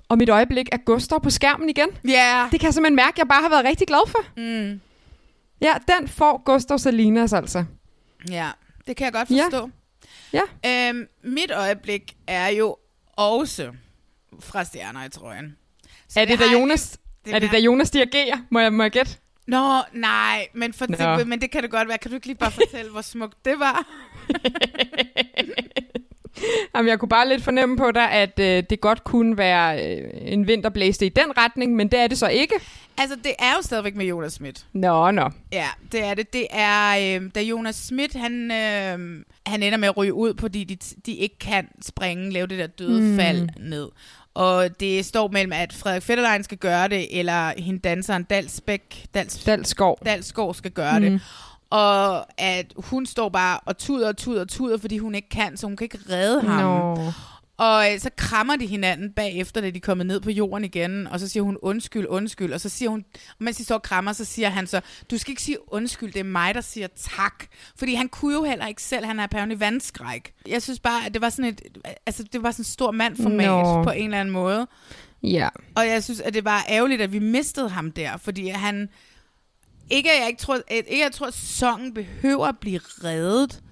Og 0.09 0.19
mit 0.19 0.29
øjeblik 0.29 0.69
er 0.73 0.77
Gustav 0.77 1.23
på 1.23 1.31
skærmen 1.31 1.69
igen. 1.69 1.89
Ja. 2.09 2.11
Yeah. 2.11 2.51
Det 2.53 2.61
kan 2.61 2.67
jeg 2.67 2.75
simpelthen 2.75 2.97
mærke, 2.97 3.15
at 3.15 3.19
jeg 3.19 3.29
bare 3.29 3.43
har 3.43 3.49
været 3.49 3.65
rigtig 3.65 3.87
glad 3.87 4.09
for. 4.09 4.19
Mm. 4.37 4.81
Ja, 5.61 5.75
den 5.99 6.09
får 6.09 6.43
Gustav 6.45 6.79
Salinas 6.79 7.33
altså. 7.33 7.65
Ja, 8.31 8.49
det 8.87 8.97
kan 8.97 9.05
jeg 9.05 9.13
godt 9.13 9.31
Ja. 9.31 9.45
forstå. 9.45 9.71
Ja. 10.33 10.89
Øhm, 10.91 11.07
mit 11.25 11.51
øjeblik 11.51 12.17
er 12.27 12.49
jo 12.49 12.77
også 13.17 13.73
fra 14.41 14.65
stjerner 14.65 15.05
i 15.05 15.09
trøjen. 15.09 15.57
Så 16.09 16.21
Er 16.21 16.25
det, 16.25 16.31
jeg 16.31 16.39
da 16.49 16.53
Jonas, 16.53 16.99
ikke- 17.27 17.37
er 17.37 17.41
det, 17.41 17.51
da 17.53 17.59
Jonas 17.59 17.91
dirigerer? 17.91 18.37
Må 18.51 18.61
jeg, 18.61 18.73
må 18.73 18.83
jeg 18.83 18.91
gætte? 18.93 19.17
Nå, 19.47 19.77
nej, 19.93 20.47
men, 20.55 20.73
for 20.73 20.87
Nå. 20.89 21.19
det, 21.19 21.29
men 21.29 21.41
det 21.41 21.51
kan 21.51 21.63
det 21.63 21.71
godt 21.71 21.89
være. 21.89 21.99
Kan 21.99 22.11
du 22.11 22.15
ikke 22.15 22.27
lige 22.27 22.37
bare 22.37 22.51
fortælle, 22.67 22.91
hvor 22.91 23.01
smukt 23.01 23.45
det 23.45 23.55
var? 23.59 23.87
Jamen, 26.75 26.89
jeg 26.89 26.99
kunne 26.99 27.09
bare 27.09 27.29
lidt 27.29 27.43
fornemme 27.43 27.77
på 27.77 27.91
dig, 27.91 28.11
at 28.11 28.39
øh, 28.41 28.63
det 28.71 28.81
godt 28.81 29.05
kunne 29.05 29.39
være 29.39 29.97
øh, 29.97 30.11
en 30.21 30.47
vinterblæste 30.47 31.07
i 31.07 31.09
den 31.09 31.39
retning, 31.39 31.77
men 31.77 31.89
det 31.89 31.99
er 31.99 32.07
det 32.07 32.19
så 32.19 32.29
ikke. 32.29 32.55
Altså, 32.99 33.17
det 33.25 33.33
er 33.39 33.53
jo 33.57 33.63
stadigvæk 33.63 33.97
med 33.97 34.07
Jonas 34.07 34.33
Schmidt. 34.33 34.67
Nå, 34.73 35.11
nå. 35.11 35.31
Ja, 35.53 35.67
det 35.93 36.05
er 36.05 36.15
det. 36.15 36.33
Det 36.33 36.47
er, 36.51 37.17
øh, 37.21 37.31
da 37.35 37.43
Jonas 37.43 37.77
Schmidt, 37.77 38.15
han, 38.15 38.51
øh, 38.51 39.25
han 39.47 39.63
ender 39.63 39.77
med 39.77 39.89
at 39.89 39.97
ryge 39.97 40.15
ud, 40.15 40.35
fordi 40.41 40.65
de, 40.65 40.77
de 41.07 41.13
ikke 41.15 41.39
kan 41.39 41.69
springe, 41.83 42.33
lave 42.33 42.47
det 42.47 42.59
der 42.59 42.67
døde 42.67 43.01
mm. 43.01 43.17
fald 43.17 43.49
ned. 43.61 43.89
Og 44.39 44.81
det 44.81 45.05
står 45.05 45.29
mellem, 45.29 45.53
at 45.53 45.73
Frederik 45.73 46.03
Fetterlein 46.03 46.45
skal 46.45 46.59
gøre 46.59 46.89
det, 46.89 47.19
eller 47.19 47.53
hende 47.61 47.79
danseren 47.81 48.23
Dalsbæk, 48.25 49.07
Dals, 49.15 49.45
Dalskov. 49.45 49.99
Dalskov 50.05 50.55
skal 50.55 50.71
gøre 50.71 51.01
Mm. 51.01 51.05
det. 51.11 51.21
Og 51.71 52.41
at 52.43 52.67
hun 52.77 53.07
står 53.07 53.29
bare 53.29 53.61
og 53.67 53.79
tuder 53.79 54.09
og 54.09 54.17
tuder 54.17 54.41
og 54.41 54.49
tuder, 54.49 54.79
fordi 54.79 54.99
hun 54.99 55.15
ikke 55.15 55.29
kan, 55.29 55.57
så 55.57 55.67
hun 55.67 55.77
kan 55.77 55.85
ikke 55.85 55.99
redde 56.11 56.43
ham. 56.43 56.97
Nå. 56.97 57.13
Og 57.59 57.93
øh, 57.93 58.01
så 58.01 58.11
krammer 58.17 58.57
de 58.57 58.67
hinanden 58.67 59.13
bagefter, 59.13 59.61
da 59.61 59.71
de 59.71 59.77
er 59.77 59.81
kommet 59.81 60.07
ned 60.07 60.21
på 60.21 60.31
jorden 60.31 60.65
igen, 60.65 61.07
og 61.07 61.21
så 61.21 61.29
siger 61.29 61.43
hun 61.43 61.57
undskyld, 61.63 62.07
undskyld, 62.07 62.53
og 62.53 62.61
så 62.61 62.69
siger 62.69 62.89
hun, 62.89 63.05
og 63.15 63.45
mens 63.45 63.57
de 63.57 63.65
står 63.65 63.75
og 63.75 63.83
krammer, 63.83 64.13
så 64.13 64.25
siger 64.25 64.49
han 64.49 64.67
så, 64.67 64.81
du 65.11 65.19
skal 65.19 65.31
ikke 65.31 65.43
sige 65.43 65.73
undskyld, 65.73 66.13
det 66.13 66.21
er 66.21 66.25
mig, 66.25 66.55
der 66.55 66.61
siger 66.61 66.87
tak. 66.97 67.45
Fordi 67.77 67.95
han 67.95 68.09
kunne 68.09 68.35
jo 68.35 68.45
heller 68.45 68.67
ikke 68.67 68.83
selv, 68.83 69.05
han 69.05 69.21
er 69.21 69.27
pævnig 69.27 69.61
vandskræk. 69.61 70.33
Jeg 70.49 70.63
synes 70.63 70.81
bare, 70.81 71.07
at 71.07 71.15
det 71.15 71.23
var 71.23 71.31
sådan 71.31 71.45
et, 71.45 71.61
altså 72.07 72.23
det 72.33 72.43
var 72.43 72.51
sådan 72.51 72.61
en 72.61 72.65
stor 72.65 72.91
mandformat 72.91 73.47
Nå. 73.47 73.83
på 73.83 73.91
en 73.91 74.05
eller 74.05 74.21
anden 74.21 74.33
måde. 74.33 74.67
Ja. 75.23 75.49
Og 75.77 75.87
jeg 75.87 76.05
synes, 76.05 76.21
at 76.21 76.35
det 76.35 76.45
var 76.45 76.65
ærgerligt, 76.69 77.03
at 77.03 77.13
vi 77.13 77.19
mistede 77.19 77.69
ham 77.69 77.93
der, 77.93 78.17
fordi 78.17 78.49
han... 78.49 78.89
Ikke 79.91 80.13
at 80.13 80.21
jeg 80.21 80.29
ikke 80.29 80.41
tror, 80.41 80.55
at, 80.55 80.65
ikke 80.69 80.91
at 80.91 81.05
jeg 81.05 81.13
tror, 81.13 81.27
at 81.27 81.35
sæsonen 81.35 81.95
behøver 81.95 82.47
at 82.47 82.59
blive 82.61 82.81
reddet. 83.05 83.63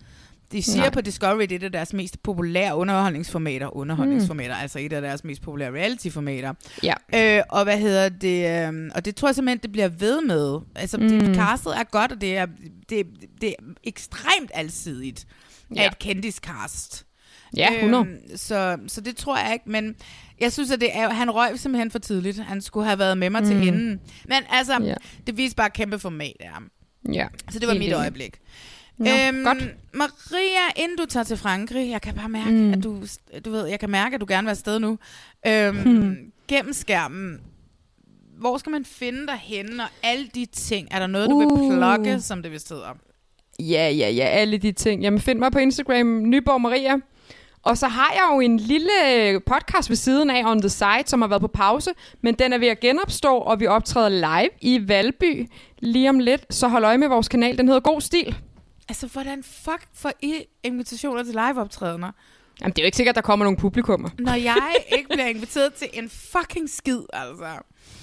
De 0.53 0.63
siger 0.63 0.81
Nej. 0.81 0.91
På 0.91 1.01
Discovery, 1.01 1.41
det 1.43 1.53
er 1.53 1.57
et 1.57 1.63
af 1.63 1.73
deres 1.73 1.93
mest 1.93 2.23
populære 2.23 2.77
underholdningsformater. 2.77 3.77
Underholdningsformater, 3.77 4.55
mm. 4.55 4.63
altså 4.63 4.79
et 4.79 4.93
af 4.93 5.03
deres 5.03 5.25
mest 5.25 5.43
populære 5.43 5.71
reality-formater. 5.71 6.55
Ja. 6.83 6.95
Øh, 7.15 7.43
og 7.49 7.65
hvad 7.65 7.79
hedder 7.79 8.09
det? 8.09 8.69
Øh, 8.69 8.91
og 8.95 9.05
det 9.05 9.17
tror 9.17 9.29
jeg 9.29 9.35
simpelthen, 9.35 9.59
det 9.63 9.73
bliver 9.73 9.89
ved 9.89 10.21
med. 10.23 10.59
Altså, 10.75 10.97
mm. 10.99 11.09
Det, 11.09 11.37
castet 11.37 11.77
er 11.77 11.85
godt, 11.85 12.13
og 12.13 12.21
det 12.21 12.37
er, 12.37 12.47
det, 12.89 13.07
det 13.41 13.49
er 13.49 13.55
ekstremt 13.85 14.51
alsidigt 14.55 15.27
ja. 15.75 15.83
Af 15.83 15.87
et 15.87 15.99
kendiscast. 15.99 17.07
Ja, 17.57 17.75
100. 17.75 18.05
Øhm, 18.07 18.37
så, 18.37 18.79
så 18.87 19.01
det 19.01 19.17
tror 19.17 19.39
jeg 19.39 19.53
ikke, 19.53 19.71
men 19.71 19.95
jeg 20.41 20.53
synes, 20.53 20.71
at 20.71 20.81
det 20.81 20.89
er, 20.93 21.11
han 21.11 21.31
røg 21.31 21.59
simpelthen 21.59 21.91
for 21.91 21.99
tidligt. 21.99 22.39
Han 22.39 22.61
skulle 22.61 22.87
have 22.87 22.99
været 22.99 23.19
med 23.19 23.31
mig 23.31 23.41
mm. 23.43 23.49
Til 23.49 23.69
enden. 23.69 24.01
Men 24.25 24.39
altså, 24.51 24.83
Ja. 24.83 24.95
det 25.27 25.37
viser 25.37 25.55
bare 25.57 25.71
kæmpe 25.71 25.99
format 25.99 26.37
af 26.41 26.49
ham. 26.49 26.71
Ja. 27.13 27.27
Så 27.51 27.59
det 27.59 27.69
var 27.69 27.75
mit 27.75 27.93
øjeblik. 27.93 28.37
Nå, 28.99 29.11
godt. 29.45 29.59
Maria, 29.95 30.73
inden 30.77 30.99
du 30.99 31.05
tager 31.07 31.25
til 31.25 31.37
Frankrig, 31.37 31.91
jeg 31.91 32.03
kan 32.03 32.15
bare 32.15 32.29
mærke, 32.29 32.51
Mm. 32.51 32.73
at 32.73 32.85
du, 32.85 32.97
du 33.45 33.51
ved, 33.51 33.67
jeg 33.67 33.81
kan 33.81 33.91
mærke, 33.91 34.15
at 34.15 34.21
du 34.21 34.27
gerne 34.29 34.43
vil 34.43 34.47
være 34.47 34.51
afsted 34.51 34.79
nu. 34.79 34.99
Øhm, 35.47 35.77
Hmm. 35.83 36.17
Gennem 36.49 36.73
skærmen, 36.73 37.41
hvor 38.39 38.59
skal 38.59 38.71
man 38.71 38.85
finde 38.85 39.27
dig 39.27 39.39
henne, 39.43 39.83
og 39.83 39.89
alle 40.03 40.27
de 40.35 40.47
ting? 40.53 40.89
Er 40.91 40.99
der 40.99 41.07
noget, 41.07 41.31
du 41.31 41.35
Uh. 41.35 41.61
vil 41.71 41.77
plukke, 41.77 42.21
som 42.21 42.43
det 42.43 42.53
vist 42.53 42.69
hedder? 42.69 42.97
Ja, 43.61 43.91
ja, 43.91 44.11
ja, 44.11 44.25
alle 44.25 44.59
de 44.59 44.73
ting. 44.73 45.03
Jamen, 45.03 45.21
find 45.21 45.39
mig 45.39 45.53
på 45.53 45.59
Instagram, 45.59 46.07
Nyborg 46.23 46.61
Maria. 46.61 46.95
Og 47.63 47.79
så 47.79 47.89
har 47.89 48.13
jeg 48.15 48.29
jo 48.35 48.41
en 48.41 48.57
lille 48.57 49.41
podcast 49.47 49.89
ved 49.91 49.97
siden 49.97 50.31
af 50.31 50.45
On 50.45 50.61
The 50.61 50.69
Side, 50.69 51.03
som 51.07 51.21
har 51.21 51.29
været 51.29 51.41
på 51.43 51.49
pause, 51.49 51.91
men 52.23 52.35
den 52.35 52.53
er 52.53 52.59
ved 52.59 52.69
at 52.69 52.81
genopstå, 52.81 53.37
og 53.37 53.61
vi 53.61 53.67
optræder 53.67 54.09
live 54.09 54.49
i 54.61 54.89
Valby 54.89 55.49
lige 55.79 56.09
om 56.09 56.19
lidt. 56.19 56.55
Så 56.55 56.69
hold 56.69 56.85
øje 56.85 56.99
med 56.99 57.09
vores 57.09 57.29
kanal, 57.29 57.59
den 57.59 57.67
hedder 57.69 57.81
God 57.81 58.01
Stil. 58.01 58.37
Altså, 58.89 59.07
hvordan 59.07 59.43
fuck 59.43 59.87
får 59.95 60.13
I 60.23 60.35
invitationer 60.63 61.23
til 61.23 61.33
liveoptrædener? 61.33 62.13
Jamen, 62.61 62.73
det 62.73 62.79
er 62.79 62.83
jo 62.83 62.87
ikke 62.87 62.97
sikkert, 62.97 63.15
der 63.15 63.21
kommer 63.21 63.45
nogle 63.45 63.59
publikummer. 63.59 64.09
Når 64.19 64.35
jeg 64.35 64.75
ikke 64.97 65.09
bliver 65.09 65.27
inviteret 65.27 65.73
til 65.75 65.89
en 65.93 66.11
fucking 66.11 66.71
skid, 66.71 67.01
altså. 67.13 67.47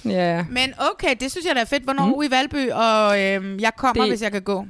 Ja. 0.04 0.44
Men 0.50 0.74
okay, 0.92 1.14
det 1.20 1.30
synes 1.30 1.46
jeg 1.46 1.54
da 1.56 1.60
er 1.60 1.64
fedt. 1.64 1.82
Hvornår 1.84 2.06
mm. 2.16 2.22
i 2.22 2.30
Valby, 2.30 2.70
og 2.70 3.20
øhm, 3.22 3.58
jeg 3.60 3.72
kommer, 3.76 4.02
Det- 4.02 4.10
hvis 4.10 4.22
jeg 4.22 4.32
kan 4.32 4.42
gå. 4.42 4.66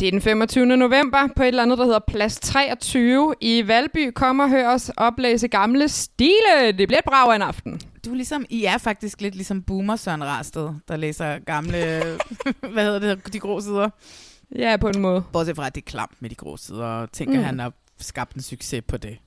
Det 0.00 0.06
er 0.08 0.10
den 0.10 0.20
25. 0.20 0.66
november 0.66 1.28
på 1.36 1.42
et 1.42 1.48
eller 1.48 1.62
andet, 1.62 1.78
der 1.78 1.84
hedder 1.84 1.98
Plads 2.08 2.40
23 2.40 3.34
i 3.40 3.68
Valby. 3.68 4.10
Kom 4.14 4.40
og 4.40 4.50
hør 4.50 4.68
os 4.68 4.90
oplæse 4.96 5.48
gamle 5.48 5.88
stile. 5.88 6.66
Det 6.78 6.88
bliver 6.88 6.98
et 6.98 7.04
brag 7.04 7.30
af 7.32 7.36
en 7.36 7.42
aften. 7.42 7.80
Du 8.04 8.10
er 8.10 8.14
ligesom, 8.14 8.44
I 8.50 8.64
er 8.64 8.78
faktisk 8.78 9.20
lidt 9.20 9.34
ligesom 9.34 9.62
Boomer 9.62 9.96
Søren 9.96 10.24
Rasted, 10.24 10.68
der 10.88 10.96
læser 10.96 11.38
gamle, 11.38 12.02
hvad 12.72 12.84
hedder 12.84 12.98
det, 13.14 13.32
de 13.32 13.38
grå 13.38 13.60
sider. 13.60 13.90
Ja, 14.58 14.76
på 14.76 14.88
en 14.88 15.00
måde. 15.00 15.22
Bortset 15.32 15.56
fra, 15.56 15.66
at 15.66 15.74
det 15.74 15.80
er 15.80 15.90
klamt 15.90 16.22
med 16.22 16.30
de 16.30 16.34
grå 16.34 16.56
sider, 16.56 16.84
og 16.86 17.12
tænker, 17.12 17.38
Mm. 17.38 17.44
han 17.44 17.58
har 17.58 17.72
skabt 18.00 18.34
en 18.34 18.42
succes 18.42 18.82
på 18.88 18.96
det. 18.96 19.18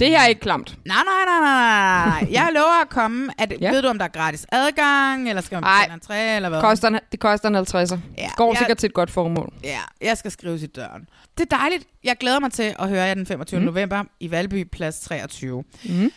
Det 0.00 0.08
her 0.08 0.20
er 0.20 0.26
ikke 0.26 0.40
klamt. 0.40 0.78
Nej, 0.84 0.96
nej, 0.96 1.24
nej, 1.26 1.40
nej, 1.40 2.06
nej. 2.20 2.28
Jeg 2.42 2.50
lover 2.54 2.82
at 2.82 2.88
komme. 2.88 3.30
Det, 3.38 3.56
Ja. 3.60 3.70
Ved 3.72 3.82
du, 3.82 3.88
om 3.88 3.98
der 3.98 4.04
er 4.04 4.08
gratis 4.08 4.46
adgang, 4.52 5.28
eller 5.28 5.42
skal 5.42 5.56
man 5.56 5.62
betale 5.80 5.94
en 5.94 6.00
træ, 6.00 6.36
eller 6.36 6.48
hvad? 6.48 6.60
Koster, 6.60 6.88
en- 6.88 6.98
det 7.12 7.20
koster 7.20 7.48
en 7.48 7.56
50'er. 7.56 7.98
Ja, 8.18 8.28
Går 8.36 8.52
jeg- 8.52 8.58
sikkert 8.58 8.78
til 8.78 8.86
et 8.86 8.94
godt 8.94 9.10
formål. 9.10 9.52
Ja, 9.64 9.80
jeg 10.00 10.18
skal 10.18 10.30
skrive 10.30 10.58
i 10.58 10.66
døren. 10.66 11.08
Det 11.38 11.52
er 11.52 11.56
dejligt. 11.56 11.84
Jeg 12.04 12.16
glæder 12.20 12.40
mig 12.40 12.52
til 12.52 12.74
at 12.78 12.88
høre 12.88 13.02
jer 13.04 13.14
den 13.14 13.26
25. 13.26 13.58
Mm. 13.60 13.62
Mm. 13.66 13.72
november 13.72 14.04
i 14.20 14.30
Valby, 14.30 14.68
plads 14.72 15.00
23. 15.00 15.64
Mm. 15.84 16.10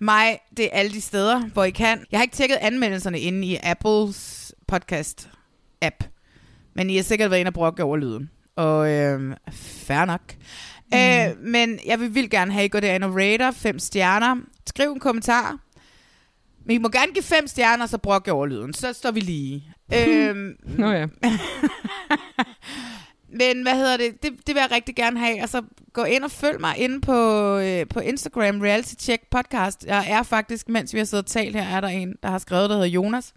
Mig, 0.00 0.38
det 0.56 0.64
er 0.64 0.70
alle 0.72 0.92
de 0.92 1.00
steder, 1.00 1.40
hvor 1.40 1.64
I 1.64 1.70
kan. 1.70 2.04
Jeg 2.12 2.18
har 2.18 2.22
ikke 2.22 2.36
tjekket 2.36 2.56
anmeldelserne 2.60 3.20
inde 3.20 3.46
i 3.46 3.58
Apples 3.62 4.52
podcast-app, 4.72 5.98
men 6.78 6.90
I 6.90 6.96
har 6.96 7.02
sikkert 7.02 7.30
været 7.30 7.40
inde 7.40 7.48
og 7.48 7.54
brokke 7.54 7.84
over 7.84 7.96
lyden. 7.96 8.30
Og 8.56 8.90
øh, 8.90 9.36
fair 9.86 10.04
nok. 10.04 10.34
Mm. 10.92 10.98
Øh, 10.98 11.52
men 11.52 11.78
jeg 11.86 12.00
vil 12.00 12.14
vildt 12.14 12.30
gerne 12.30 12.52
have, 12.52 12.62
at 12.62 12.66
I 12.66 12.68
går 12.68 12.80
derind 12.80 13.04
og 13.04 13.16
rater 13.16 13.50
fem 13.50 13.78
stjerner. 13.78 14.36
Skriv 14.66 14.92
en 14.92 15.00
kommentar. 15.00 15.58
Men 16.64 16.74
I 16.74 16.78
må 16.78 16.88
gerne 16.88 17.12
give 17.12 17.22
fem 17.22 17.46
stjerner, 17.46 17.86
så 17.86 17.98
brokke 17.98 18.32
over 18.32 18.46
lyden. 18.46 18.74
Så 18.74 18.92
står 18.92 19.10
vi 19.10 19.20
lige. 19.20 19.74
øhm, 19.96 20.56
Nå 20.62 20.90
ja. 20.90 21.00
men 23.40 23.62
hvad 23.62 23.74
hedder 23.74 23.96
det? 23.96 24.22
det? 24.22 24.32
Det 24.46 24.54
vil 24.54 24.60
jeg 24.60 24.70
rigtig 24.70 24.96
gerne 24.96 25.18
have. 25.18 25.40
Altså, 25.40 25.62
gå 25.92 26.04
ind 26.04 26.24
og 26.24 26.30
følg 26.30 26.60
mig 26.60 26.78
inde 26.78 27.00
på, 27.00 27.58
øh, 27.58 27.86
på 27.86 28.00
Instagram, 28.00 28.60
Reality 28.60 28.94
Check 28.98 29.22
Podcast. 29.30 29.86
Jeg 29.86 30.10
er 30.10 30.22
faktisk, 30.22 30.68
mens 30.68 30.94
vi 30.94 30.98
har 30.98 31.04
siddet 31.04 31.24
og 31.24 31.30
talt 31.30 31.56
her, 31.56 31.76
er 31.76 31.80
der 31.80 31.88
en, 31.88 32.14
der 32.22 32.28
har 32.28 32.38
skrevet, 32.38 32.70
der 32.70 32.76
hedder 32.76 32.88
Jonas. 32.88 33.34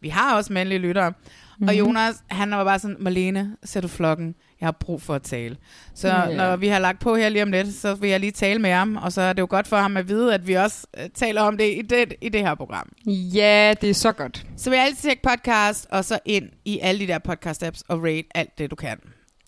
Vi 0.00 0.08
har 0.08 0.36
også 0.36 0.52
mandlige 0.52 0.78
lyttere. 0.78 1.12
Mm-hmm. 1.60 1.64
Mhm. 1.64 1.68
Og 1.68 1.78
Jonas, 1.88 2.16
han 2.30 2.50
var 2.50 2.64
bare 2.64 2.78
sådan, 2.78 2.96
Marlene, 3.00 3.56
ser 3.64 3.80
du 3.80 3.88
flokken? 3.88 4.34
Jeg 4.60 4.66
har 4.66 4.72
brug 4.80 5.02
for 5.02 5.14
at 5.14 5.22
tale. 5.22 5.56
Så 5.94 6.08
yeah. 6.08 6.36
når 6.36 6.56
vi 6.56 6.68
har 6.68 6.78
lagt 6.78 7.00
på 7.00 7.16
her 7.16 7.28
lige 7.28 7.42
om 7.42 7.50
lidt, 7.50 7.74
så 7.74 7.94
vil 7.94 8.10
jeg 8.10 8.20
lige 8.20 8.32
tale 8.32 8.58
med 8.58 8.70
ham. 8.72 8.96
Og 8.96 9.12
så 9.12 9.22
er 9.22 9.32
det 9.32 9.40
jo 9.42 9.46
godt 9.50 9.68
for 9.68 9.76
ham 9.76 9.96
at 9.96 10.08
vide, 10.08 10.34
at 10.34 10.46
vi 10.46 10.54
også 10.54 10.86
øh, 10.98 11.08
taler 11.14 11.42
om 11.42 11.58
det 11.58 11.64
i 11.64 11.82
det, 11.82 12.14
i 12.20 12.28
det 12.28 12.40
her 12.40 12.54
program. 12.54 12.88
Ja, 13.06 13.74
det 13.80 13.90
er 13.90 13.94
så 13.94 14.12
godt. 14.12 14.46
Så 14.56 14.70
vil 14.70 14.76
jeg 14.76 14.86
altid 14.86 15.02
tjekke 15.02 15.22
podcast, 15.22 15.86
og 15.90 16.04
så 16.04 16.18
ind 16.24 16.48
i 16.64 16.78
alle 16.82 17.00
de 17.00 17.06
der 17.06 17.18
podcast-apps 17.28 17.80
og 17.88 18.02
rate 18.02 18.24
alt 18.34 18.58
det, 18.58 18.70
du 18.70 18.76
kan. 18.76 18.98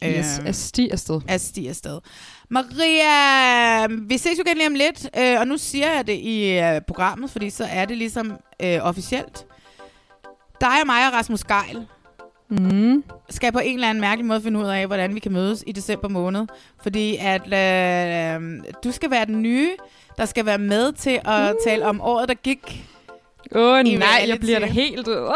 Yes, 0.05 0.39
Øh, 0.39 0.47
af 0.47 0.55
sti 0.55 0.89
afsted. 0.91 1.21
af 1.29 1.41
sti 1.41 1.67
afsted. 1.67 2.01
Maria, 2.49 3.87
vi 4.09 4.19
ses 4.19 4.39
jo 4.39 4.43
igen 4.47 4.57
lige 4.57 4.67
om 4.67 4.75
lidt, 4.75 5.09
øh, 5.19 5.41
og 5.41 5.47
nu 5.49 5.59
siger 5.59 5.93
jeg 5.95 6.07
det 6.07 6.13
i 6.19 6.59
øh, 6.59 6.81
programmet, 6.89 7.31
fordi 7.31 7.51
så 7.51 7.65
er 7.65 7.85
det 7.85 7.97
ligesom 7.97 8.33
øh, 8.63 8.79
officielt. 8.83 9.47
Dig 10.61 10.81
og 10.81 10.87
mig 10.87 11.07
og 11.07 11.13
Rasmus 11.13 11.45
Geil 11.45 11.87
Mm. 12.51 13.05
skal 13.29 13.53
på 13.53 13.59
en 13.59 13.75
eller 13.75 13.89
anden 13.89 14.01
mærkelig 14.01 14.27
måde 14.27 14.41
finde 14.43 14.61
ud 14.61 14.65
af, 14.67 14.87
hvordan 14.87 15.15
vi 15.15 15.21
kan 15.21 15.33
mødes 15.33 15.65
i 15.67 15.73
december 15.73 16.09
måned. 16.09 16.47
Fordi 16.83 17.17
at 17.21 17.43
øh, 17.47 18.61
du 18.85 18.93
skal 18.93 19.11
være 19.11 19.25
den 19.27 19.43
nye, 19.43 19.71
der 20.17 20.25
skal 20.25 20.47
være 20.47 20.59
med 20.59 20.93
til 20.93 21.21
at 21.25 21.57
tale 21.67 21.87
om 21.87 22.01
året, 22.01 22.29
der 22.29 22.35
gik. 22.35 22.87
Åh 23.55 23.79
oh, 23.79 23.85
nej, 23.85 24.25
jeg 24.29 24.39
bliver 24.41 24.59
da 24.59 24.67
helt... 24.67 25.09
Åh, 25.09 25.35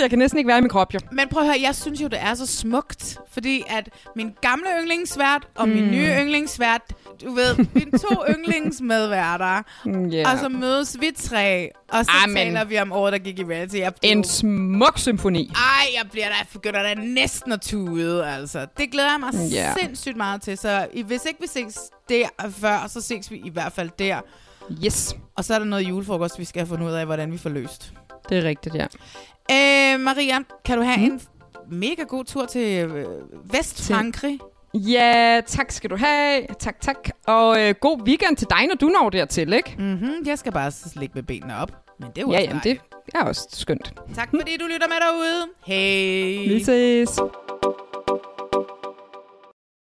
jeg 0.00 0.10
kan 0.10 0.18
næsten 0.18 0.38
ikke 0.38 0.48
være 0.48 0.58
i 0.58 0.60
min 0.60 0.70
krop, 0.70 0.94
jo. 0.94 0.98
Men 1.12 1.28
prøv 1.28 1.42
at 1.42 1.48
høre, 1.48 1.56
jeg 1.62 1.74
synes 1.74 2.00
jo, 2.00 2.06
det 2.08 2.18
er 2.22 2.34
så 2.34 2.46
smukt, 2.46 3.18
fordi 3.32 3.62
at 3.68 3.88
min 4.16 4.30
gamle 4.40 4.66
yndlingsvært 4.80 5.42
og 5.54 5.68
min 5.68 5.84
Mm. 5.84 5.90
nye 5.90 6.08
yndlingsvært, 6.20 6.82
du 7.24 7.34
ved, 7.34 7.56
mine 7.74 7.98
to 7.98 8.24
yndlingsmedværter, 8.34 9.62
Mm, 9.84 10.08
ja. 10.08 10.32
og 10.32 10.38
så 10.38 10.48
mødes 10.48 10.96
vi 11.00 11.10
tre, 11.16 11.70
og 11.88 12.04
så 12.04 12.10
Amen. 12.24 12.36
taler 12.36 12.64
vi 12.64 12.78
om 12.78 12.92
året, 12.92 13.12
der 13.12 13.18
gik 13.18 13.38
i 13.38 13.44
reality. 13.44 13.76
Jeg 13.76 13.92
En 14.02 14.24
smuk 14.24 14.98
symfoni. 14.98 15.50
Ej, 15.54 15.86
jeg 16.02 16.10
bliver 16.10 16.26
da, 16.28 16.34
begynder 16.52 16.82
da 16.82 16.94
næsten 16.94 17.52
at 17.52 17.60
tude, 17.60 18.26
altså. 18.26 18.66
Det 18.78 18.90
glæder 18.92 19.10
jeg 19.10 19.20
mig 19.20 19.34
yeah. 19.54 19.76
sindssygt 19.80 20.16
meget 20.16 20.42
til. 20.42 20.58
Så 20.58 20.86
hvis 21.06 21.24
ikke 21.24 21.40
vi 21.40 21.46
ses 21.46 21.78
der 22.08 22.26
før, 22.50 22.86
så 22.88 23.00
ses 23.00 23.30
vi 23.30 23.36
i 23.44 23.50
hvert 23.50 23.72
fald 23.72 23.90
der. 23.98 24.20
Yes. 24.84 25.16
Og 25.36 25.44
så 25.44 25.54
er 25.54 25.58
der 25.58 25.66
noget 25.66 25.82
julefrokost, 25.88 26.38
vi 26.38 26.44
skal 26.44 26.60
have 26.60 26.68
fundet 26.68 26.86
ud 26.86 26.92
af, 26.92 27.06
hvordan 27.06 27.32
vi 27.32 27.38
får 27.38 27.50
løst. 27.50 27.92
Det 28.28 28.38
er 28.38 28.42
rigtigt, 28.42 28.74
ja. 28.74 28.84
Øh, 29.50 30.00
Maria, 30.00 30.38
kan 30.64 30.78
du 30.78 30.82
have 30.84 30.96
mm. 30.96 31.04
en 31.04 31.20
mega 31.70 32.02
god 32.02 32.24
tur 32.24 32.46
til 32.46 32.84
øh, 32.84 33.06
Vestfrankrig. 33.52 34.38
Ja, 34.76 35.40
tak 35.46 35.70
skal 35.72 35.90
du 35.90 35.96
have. 35.96 36.46
Tak, 36.58 36.80
tak. 36.80 36.96
Og 37.26 37.60
øh, 37.62 37.74
god 37.80 38.02
weekend 38.02 38.36
til 38.36 38.46
dig, 38.50 38.66
når 38.66 38.74
du 38.74 38.86
når 38.88 39.10
dertil, 39.10 39.52
ikke? 39.52 39.74
Mm-hmm. 39.78 40.12
Jeg 40.26 40.38
skal 40.38 40.52
bare 40.52 40.72
ligge 40.96 41.12
med 41.14 41.22
benene 41.22 41.56
op. 41.56 41.70
Men 42.00 42.08
det 42.08 42.18
er 42.18 42.22
jo 42.22 42.32
Ja, 42.32 42.36
også 42.38 42.48
jamen, 42.48 42.60
det 42.64 42.80
er 43.14 43.22
også 43.22 43.48
skønt. 43.52 43.92
Tak 44.14 44.28
fordi 44.40 44.56
du 44.60 44.64
lytter 44.66 44.88
med 44.88 44.96
derude. 44.96 45.42
Hej. 45.66 46.54
Vi 46.54 46.64
ses. 46.64 47.18